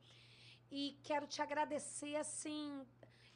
E 0.72 1.00
quero 1.04 1.28
te 1.28 1.42
agradecer 1.42 2.16
assim. 2.16 2.86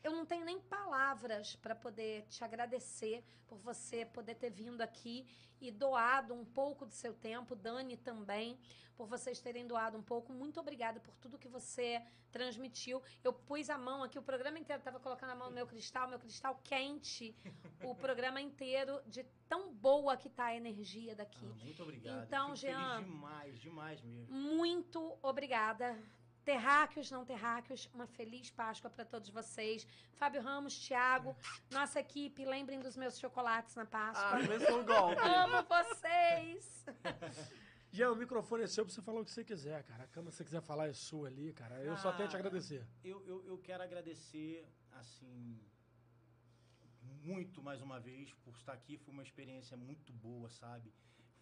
Eu 0.03 0.11
não 0.11 0.25
tenho 0.25 0.43
nem 0.45 0.59
palavras 0.59 1.55
para 1.55 1.75
poder 1.75 2.23
te 2.27 2.43
agradecer 2.43 3.23
por 3.47 3.57
você 3.57 4.05
poder 4.05 4.35
ter 4.35 4.49
vindo 4.49 4.81
aqui 4.81 5.27
e 5.59 5.69
doado 5.71 6.33
um 6.33 6.43
pouco 6.43 6.85
do 6.85 6.93
seu 6.93 7.13
tempo, 7.13 7.55
Dani 7.55 7.95
também, 7.97 8.57
por 8.95 9.05
vocês 9.07 9.39
terem 9.39 9.67
doado 9.67 9.97
um 9.97 10.01
pouco. 10.01 10.33
Muito 10.33 10.59
obrigada 10.59 10.99
por 10.99 11.13
tudo 11.17 11.37
que 11.37 11.47
você 11.47 12.01
transmitiu. 12.31 13.01
Eu 13.23 13.31
pus 13.33 13.69
a 13.69 13.77
mão 13.77 14.01
aqui, 14.03 14.17
o 14.17 14.23
programa 14.23 14.57
inteiro 14.57 14.79
estava 14.79 14.99
colocando 14.99 15.31
a 15.31 15.35
mão 15.35 15.49
no 15.49 15.55
meu 15.55 15.67
cristal, 15.67 16.07
meu 16.07 16.17
cristal 16.17 16.59
quente, 16.63 17.35
o 17.83 17.93
programa 17.93 18.41
inteiro, 18.41 19.01
de 19.05 19.23
tão 19.47 19.71
boa 19.73 20.17
que 20.17 20.29
tá 20.29 20.45
a 20.45 20.55
energia 20.55 21.15
daqui. 21.15 21.45
Ah, 21.45 21.63
muito 21.63 21.83
obrigado. 21.83 22.23
Então, 22.23 22.45
Fico 22.55 22.57
Jean- 22.67 23.03
demais, 23.03 23.59
demais 23.59 24.01
mesmo. 24.01 24.33
Muito 24.35 25.17
obrigada. 25.21 25.95
Terráqueos, 26.43 27.11
não 27.11 27.23
terráqueos, 27.23 27.87
uma 27.93 28.07
feliz 28.07 28.49
Páscoa 28.49 28.89
para 28.89 29.05
todos 29.05 29.29
vocês. 29.29 29.85
Fábio 30.13 30.41
Ramos, 30.41 30.75
Thiago, 30.87 31.35
nossa 31.71 31.99
equipe, 31.99 32.43
lembrem 32.45 32.79
dos 32.79 32.97
meus 32.97 33.19
chocolates 33.19 33.75
na 33.75 33.83
Ah, 33.83 33.85
Páscoa. 33.85 34.41
começou 34.41 34.79
o 34.81 34.83
golpe. 34.83 35.21
Amo 35.21 35.63
vocês! 35.67 36.85
Jean, 37.93 38.11
o 38.11 38.15
microfone 38.15 38.63
é 38.63 38.67
seu 38.67 38.85
pra 38.85 38.93
você 38.93 39.01
falar 39.01 39.19
o 39.19 39.25
que 39.25 39.31
você 39.31 39.43
quiser, 39.43 39.83
cara. 39.83 40.05
A 40.05 40.07
câmera, 40.07 40.31
se 40.31 40.37
você 40.37 40.43
quiser 40.45 40.61
falar, 40.61 40.87
é 40.87 40.93
sua 40.93 41.27
ali, 41.27 41.51
cara. 41.53 41.75
Eu 41.83 41.97
só 41.97 42.11
tenho 42.13 42.23
a 42.25 42.27
te 42.27 42.31
Cara, 42.37 42.47
agradecer. 42.47 42.87
Eu, 43.03 43.21
eu, 43.27 43.43
eu 43.45 43.57
quero 43.57 43.83
agradecer, 43.83 44.65
assim, 44.93 45.59
muito 47.23 47.61
mais 47.61 47.81
uma 47.81 47.99
vez 47.99 48.33
por 48.45 48.55
estar 48.55 48.71
aqui. 48.73 48.97
Foi 48.97 49.13
uma 49.13 49.23
experiência 49.23 49.75
muito 49.75 50.13
boa, 50.13 50.49
sabe? 50.49 50.93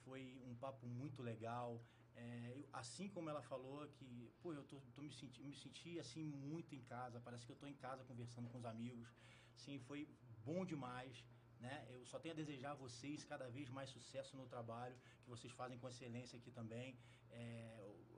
Foi 0.03 0.41
um 0.45 0.55
papo 0.55 0.87
muito 0.87 1.21
legal. 1.21 1.79
É, 2.21 2.29
assim 2.81 3.07
como 3.15 3.29
ela 3.29 3.41
falou 3.41 3.79
que, 3.97 4.09
pô, 4.41 4.53
eu 4.53 4.63
tô, 4.71 4.77
tô 4.95 5.01
me, 5.07 5.11
senti, 5.19 5.41
me 5.51 5.55
senti 5.63 5.91
assim 6.03 6.23
muito 6.51 6.75
em 6.75 6.83
casa. 6.93 7.21
Parece 7.27 7.45
que 7.45 7.51
eu 7.55 7.61
tô 7.63 7.67
em 7.73 7.79
casa 7.85 8.03
conversando 8.11 8.49
com 8.49 8.57
os 8.61 8.65
amigos. 8.73 9.09
Sim, 9.63 9.77
foi 9.89 10.01
bom 10.49 10.65
demais. 10.73 11.23
Né? 11.65 11.75
Eu 11.95 12.05
só 12.05 12.17
tenho 12.19 12.33
a 12.33 12.41
desejar 12.41 12.71
a 12.71 12.81
vocês 12.85 13.23
cada 13.31 13.47
vez 13.55 13.69
mais 13.77 13.89
sucesso 13.89 14.35
no 14.37 14.47
trabalho 14.47 14.97
que 15.23 15.29
vocês 15.29 15.53
fazem 15.61 15.77
com 15.77 15.89
excelência 15.89 16.37
aqui 16.39 16.51
também. 16.59 16.97
É, 17.31 17.41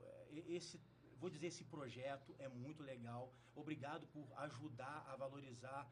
é, 0.00 0.44
esse, 0.58 0.80
vou 1.22 1.30
dizer, 1.34 1.48
esse 1.52 1.64
projeto 1.76 2.34
é 2.38 2.48
muito 2.48 2.82
legal. 2.92 3.24
Obrigado 3.62 4.06
por 4.14 4.26
ajudar 4.46 4.98
a 5.12 5.16
valorizar 5.16 5.82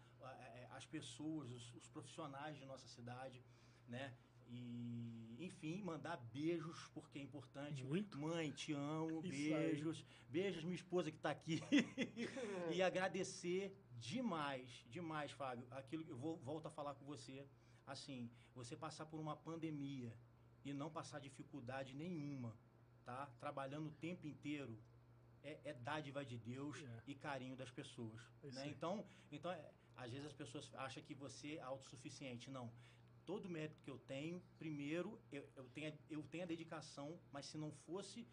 as 0.78 0.86
pessoas, 0.86 1.50
os, 1.56 1.64
os 1.74 1.88
profissionais 1.88 2.56
de 2.56 2.64
nossa 2.64 2.86
cidade, 2.88 3.44
né? 3.86 4.06
E, 4.50 5.36
enfim, 5.38 5.80
mandar 5.82 6.16
beijos, 6.32 6.88
porque 6.92 7.18
é 7.18 7.22
importante. 7.22 7.84
Muito. 7.84 8.18
Mãe, 8.18 8.50
te 8.50 8.72
amo, 8.72 9.20
Isso 9.24 9.54
aí. 9.54 9.68
beijos. 9.68 10.04
Beijos, 10.28 10.64
minha 10.64 10.74
esposa 10.74 11.10
que 11.10 11.16
está 11.16 11.30
aqui. 11.30 11.60
e 12.74 12.82
agradecer 12.82 13.74
demais, 13.98 14.84
demais, 14.88 15.30
Fábio. 15.32 15.66
Aquilo 15.70 16.04
que 16.04 16.10
eu 16.10 16.18
vou, 16.18 16.36
volto 16.38 16.66
a 16.66 16.70
falar 16.70 16.94
com 16.94 17.04
você. 17.04 17.46
Assim, 17.86 18.30
você 18.54 18.76
passar 18.76 19.06
por 19.06 19.18
uma 19.20 19.36
pandemia 19.36 20.12
e 20.64 20.72
não 20.72 20.90
passar 20.90 21.18
dificuldade 21.20 21.94
nenhuma, 21.94 22.56
tá? 23.04 23.26
Trabalhando 23.38 23.88
o 23.88 23.92
tempo 23.92 24.26
inteiro 24.26 24.78
é, 25.42 25.58
é 25.64 25.72
dádiva 25.74 26.24
de 26.24 26.36
Deus 26.38 26.76
É. 26.76 27.02
e 27.06 27.14
carinho 27.14 27.56
das 27.56 27.70
pessoas. 27.70 28.20
É 28.42 28.48
né? 28.48 28.68
Então, 28.68 29.04
então 29.32 29.50
é, 29.50 29.70
às 29.96 30.10
vezes 30.10 30.26
as 30.26 30.32
pessoas 30.32 30.70
acham 30.74 31.02
que 31.02 31.14
você 31.14 31.54
é 31.56 31.62
autossuficiente. 31.62 32.50
Não. 32.50 32.70
Todo 33.30 33.48
mérito 33.48 33.80
que 33.84 33.88
eu 33.88 33.96
tenho, 33.96 34.42
primeiro, 34.58 35.16
eu, 35.30 35.48
eu, 35.54 35.64
tenho, 35.68 35.96
eu 36.10 36.20
tenho 36.24 36.42
a 36.42 36.46
dedicação, 36.46 37.16
mas 37.30 37.46
se 37.46 37.56
não 37.56 37.70
fosse 37.86 38.26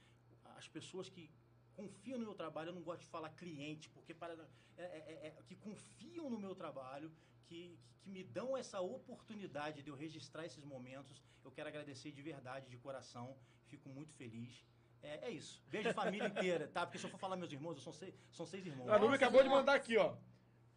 as 0.56 0.68
pessoas 0.68 1.07
que 1.07 1.30
confiam 1.76 2.18
no 2.18 2.26
meu 2.26 2.34
trabalho, 2.34 2.69
eu 2.69 2.74
não 2.74 2.82
gosto 2.82 3.02
de 3.02 3.06
falar 3.06 3.30
cliente, 3.30 3.91
porque 3.91 4.11
para, 4.11 4.34
é, 4.76 4.82
é- 4.84 5.28
é- 5.28 5.44
que 5.45 5.56
confiam 5.56 6.32
no 6.32 6.40
meu 6.40 6.56
trabalho, 6.56 7.11
que, 7.45 7.78
que 8.02 8.10
me 8.10 8.24
dão 8.24 8.57
essa 8.57 8.82
oportunidade 8.82 9.84
de 9.84 9.90
eu 9.91 9.95
registrar 9.95 10.48
esses 10.48 10.64
momentos. 10.64 11.22
Eu 11.45 11.52
quero 11.52 11.69
agradecer 11.69 12.11
de 12.11 12.24
verdade, 12.24 12.68
de 12.68 12.78
coração. 12.78 13.38
Fico 13.68 13.88
muito 13.90 14.11
feliz. 14.15 14.65
É, 15.03 15.28
é 15.28 15.30
isso. 15.30 15.64
Beijo 15.68 15.94
família 15.94 16.28
inteira, 16.28 16.68
tá? 16.69 16.88
Porque 16.88 16.98
se 16.98 17.06
eu 17.06 17.11
for 17.11 17.19
falar 17.19 17.36
meus 17.36 17.52
irmãos, 17.52 17.76
eu 17.76 17.84
são 17.84 17.94
seis, 17.94 18.15
são 18.32 18.48
seis 18.48 18.65
irmãos. 18.65 18.90
A 18.90 18.98
Nubia 18.98 19.15
acabou 19.18 19.44
de 19.44 19.49
mandar 19.49 19.76
aqui, 19.76 19.95
ó. 19.95 20.18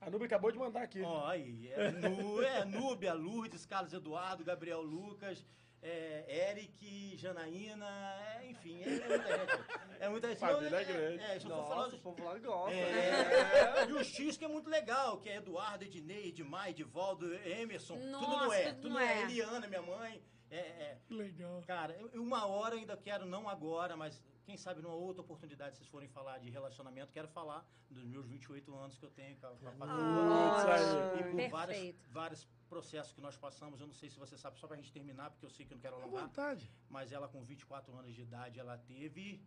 A 0.01 0.09
Nubia 0.09 0.27
acabou 0.27 0.51
de 0.51 0.59
mandar 0.59 0.83
aqui. 0.83 1.03
Ó, 1.03 1.27
aí. 1.27 1.71
É, 1.73 1.91
Nu, 1.91 2.43
é 2.43 2.65
Núbia, 2.65 3.13
Lourdes, 3.13 3.67
Carlos 3.67 3.93
Eduardo, 3.93 4.43
Gabriel 4.43 4.81
Lucas, 4.81 5.45
é, 5.83 6.51
Eric, 6.51 7.17
Janaína, 7.19 7.87
é, 7.87 8.47
enfim, 8.51 8.83
é, 8.83 8.89
é 8.89 9.09
muita 9.09 9.37
gente. 9.37 9.65
É 10.01 10.09
muita 10.09 10.29
gente. 10.29 10.39
Família 10.39 10.81
é, 10.81 10.85
grande. 10.85 11.23
É, 11.23 11.39
se 11.39 11.45
eu 11.47 11.51
for 11.51 11.57
Nossa, 11.57 11.69
falar 11.69 11.89
o 11.89 11.99
povo 11.99 12.25
lá 12.25 12.39
gosta. 12.39 12.75
é, 12.75 13.87
e 13.89 13.93
o 13.93 14.03
X 14.03 14.37
que 14.39 14.45
é 14.45 14.49
muito 14.49 14.71
legal, 14.71 15.19
que 15.19 15.29
é 15.29 15.37
Eduardo, 15.37 15.85
Ednei, 15.85 16.29
Edmar, 16.29 16.71
Edivaldo, 16.71 17.35
Emerson, 17.35 17.95
tudo 17.97 18.07
não 18.11 18.21
Nossa, 18.21 18.55
é. 18.57 18.65
tudo 18.73 18.77
Tudo 18.77 18.89
não 18.89 19.01
não 19.01 19.01
é. 19.01 19.19
é. 19.19 19.23
Eliana, 19.23 19.67
minha 19.67 19.83
mãe. 19.83 20.23
É, 20.51 20.57
é. 20.59 21.01
Que 21.07 21.15
legal. 21.15 21.63
Cara, 21.67 21.97
uma 22.15 22.47
hora 22.47 22.75
ainda 22.75 22.97
quero, 22.97 23.25
não 23.27 23.49
agora, 23.49 23.97
mas 23.97 24.21
quem 24.45 24.57
sabe 24.57 24.83
numa 24.83 24.95
outra 24.95 25.23
oportunidade, 25.23 25.77
se 25.77 25.79
vocês 25.79 25.89
forem 25.91 26.09
falar 26.09 26.39
de 26.39 26.51
relacionamento, 26.51 27.13
quero 27.13 27.29
falar 27.29 27.65
dos 27.89 28.05
meus 28.05 28.27
28 28.27 28.75
anos 28.75 28.99
que 28.99 29.05
eu 29.05 29.11
tenho 29.11 29.37
com 29.39 29.47
a, 29.47 29.51
com 29.57 29.69
a 29.69 29.73
patroa. 29.73 31.21
E 31.21 31.23
por 31.31 31.49
vários, 31.51 31.77
Perfeito. 31.77 32.11
vários 32.11 32.49
processos 32.69 33.13
que 33.13 33.21
nós 33.21 33.37
passamos, 33.37 33.81
eu 33.81 33.87
não 33.87 33.95
sei 33.95 34.09
se 34.11 34.19
você 34.19 34.37
sabe, 34.37 34.59
só 34.59 34.67
pra 34.67 34.77
gente 34.77 34.93
terminar, 34.93 35.31
porque 35.31 35.47
eu 35.47 35.51
sei 35.51 35.65
que 35.67 35.73
eu 35.73 35.77
não 35.77 35.83
quero 35.83 35.97
À 35.97 36.03
alongar, 36.03 36.27
vontade. 36.27 36.71
mas 36.89 37.13
ela 37.13 37.29
com 37.29 37.43
24 37.45 37.97
anos 37.97 38.15
de 38.15 38.23
idade, 38.23 38.59
ela 38.59 38.77
teve 38.79 39.41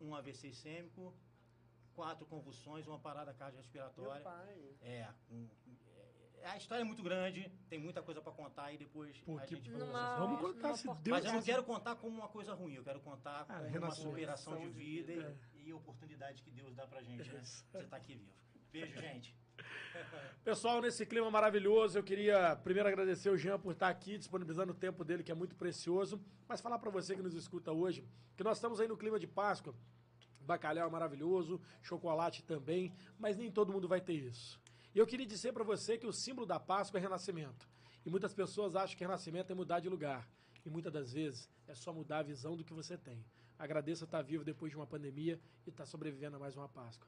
um 0.00 0.14
AVC 0.14 0.48
isquêmico, 0.48 1.14
quatro 1.94 2.26
convulsões, 2.26 2.86
uma 2.86 2.98
parada 2.98 3.32
Meu 3.32 3.38
cardiorrespiratória. 3.38 4.22
pai. 4.22 4.76
É, 4.82 5.08
um- 5.30 5.48
é, 5.65 5.65
a 6.50 6.56
história 6.56 6.82
é 6.82 6.84
muito 6.84 7.02
grande, 7.02 7.50
tem 7.68 7.78
muita 7.78 8.02
coisa 8.02 8.20
pra 8.20 8.32
contar 8.32 8.72
e 8.72 8.78
depois 8.78 9.16
Pô, 9.18 9.38
a 9.38 9.46
gente 9.46 9.70
Numa- 9.70 10.16
Vamos 10.16 10.40
contar, 10.40 10.74
se. 10.76 10.86
Deus 10.86 10.98
mas 11.08 11.24
eu 11.24 11.32
não 11.32 11.42
quero 11.42 11.62
contar 11.64 11.96
como 11.96 12.16
uma 12.16 12.28
coisa 12.28 12.54
ruim, 12.54 12.74
eu 12.74 12.84
quero 12.84 13.00
contar 13.00 13.46
Ah, 13.48 13.60
como 13.64 13.78
uma 13.78 13.90
superação 13.90 14.56
de 14.58 14.64
de 14.64 14.68
vida 14.70 15.12
vida. 15.12 15.36
e, 15.54 15.68
e 15.68 15.72
oportunidade 15.72 16.42
que 16.42 16.50
Deus 16.50 16.74
dá 16.74 16.86
pra 16.86 17.02
gente, 17.02 17.30
né? 17.32 17.40
Você 17.42 17.84
tá 17.86 17.96
aqui 17.96 18.14
vivo. 18.14 18.32
Beijo, 18.72 18.98
gente. 19.00 19.34
Pessoal, 20.44 20.80
nesse 20.82 21.06
clima 21.06 21.30
maravilhoso, 21.30 21.98
eu 21.98 22.02
queria 22.02 22.54
primeiro 22.56 22.88
agradecer 22.88 23.30
o 23.30 23.36
Jean 23.36 23.58
por 23.58 23.72
estar 23.72 23.88
aqui, 23.88 24.18
disponibilizando 24.18 24.72
o 24.72 24.74
tempo 24.76 25.02
dele, 25.04 25.22
que 25.24 25.32
é 25.32 25.34
muito 25.34 25.56
precioso. 25.56 26.20
Mas 26.46 26.60
falar 26.60 26.78
para 26.78 26.90
você 26.90 27.16
que 27.16 27.22
nos 27.22 27.34
escuta 27.34 27.72
hoje, 27.72 28.04
que 28.36 28.44
nós 28.44 28.58
estamos 28.58 28.78
aí 28.80 28.86
no 28.86 28.96
clima 28.96 29.18
de 29.18 29.26
Páscoa. 29.26 29.74
Bacalhau 30.40 30.86
é 30.86 30.90
maravilhoso, 30.90 31.60
chocolate 31.82 32.42
também, 32.44 32.92
mas 33.18 33.36
nem 33.36 33.50
todo 33.50 33.72
mundo 33.72 33.88
vai 33.88 34.00
ter 34.00 34.12
isso. 34.12 34.60
E 34.96 34.98
eu 34.98 35.06
queria 35.06 35.26
dizer 35.26 35.52
para 35.52 35.62
você 35.62 35.98
que 35.98 36.06
o 36.06 36.12
símbolo 36.12 36.46
da 36.46 36.58
Páscoa 36.58 36.96
é 36.98 37.02
renascimento. 37.02 37.68
E 38.02 38.08
muitas 38.08 38.32
pessoas 38.32 38.74
acham 38.74 38.96
que 38.96 39.04
renascimento 39.04 39.52
é 39.52 39.54
mudar 39.54 39.78
de 39.78 39.90
lugar. 39.90 40.26
E 40.64 40.70
muitas 40.70 40.90
das 40.90 41.12
vezes 41.12 41.50
é 41.68 41.74
só 41.74 41.92
mudar 41.92 42.20
a 42.20 42.22
visão 42.22 42.56
do 42.56 42.64
que 42.64 42.72
você 42.72 42.96
tem. 42.96 43.22
Agradeça 43.58 44.04
estar 44.04 44.22
vivo 44.22 44.42
depois 44.42 44.70
de 44.70 44.76
uma 44.76 44.86
pandemia 44.86 45.38
e 45.66 45.68
estar 45.68 45.84
sobrevivendo 45.84 46.36
a 46.36 46.38
mais 46.38 46.56
uma 46.56 46.66
Páscoa. 46.66 47.06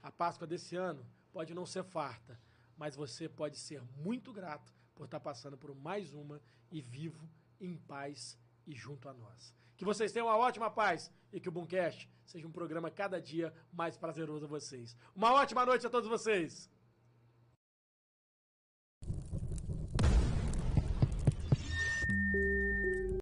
A 0.00 0.12
Páscoa 0.12 0.46
desse 0.46 0.76
ano 0.76 1.04
pode 1.32 1.52
não 1.52 1.66
ser 1.66 1.82
farta, 1.82 2.38
mas 2.76 2.94
você 2.94 3.28
pode 3.28 3.58
ser 3.58 3.82
muito 3.96 4.32
grato 4.32 4.72
por 4.94 5.06
estar 5.06 5.18
passando 5.18 5.58
por 5.58 5.74
mais 5.74 6.14
uma 6.14 6.40
e 6.70 6.80
vivo, 6.80 7.28
em 7.60 7.76
paz 7.76 8.38
e 8.64 8.76
junto 8.76 9.08
a 9.08 9.12
nós. 9.12 9.52
Que 9.76 9.84
vocês 9.84 10.12
tenham 10.12 10.28
uma 10.28 10.36
ótima 10.36 10.70
paz 10.70 11.10
e 11.32 11.40
que 11.40 11.48
o 11.48 11.52
Boomcast 11.52 12.08
seja 12.24 12.46
um 12.46 12.52
programa 12.52 12.92
cada 12.92 13.20
dia 13.20 13.52
mais 13.72 13.96
prazeroso 13.96 14.44
a 14.44 14.48
vocês. 14.48 14.96
Uma 15.16 15.32
ótima 15.32 15.66
noite 15.66 15.84
a 15.84 15.90
todos 15.90 16.08
vocês! 16.08 16.72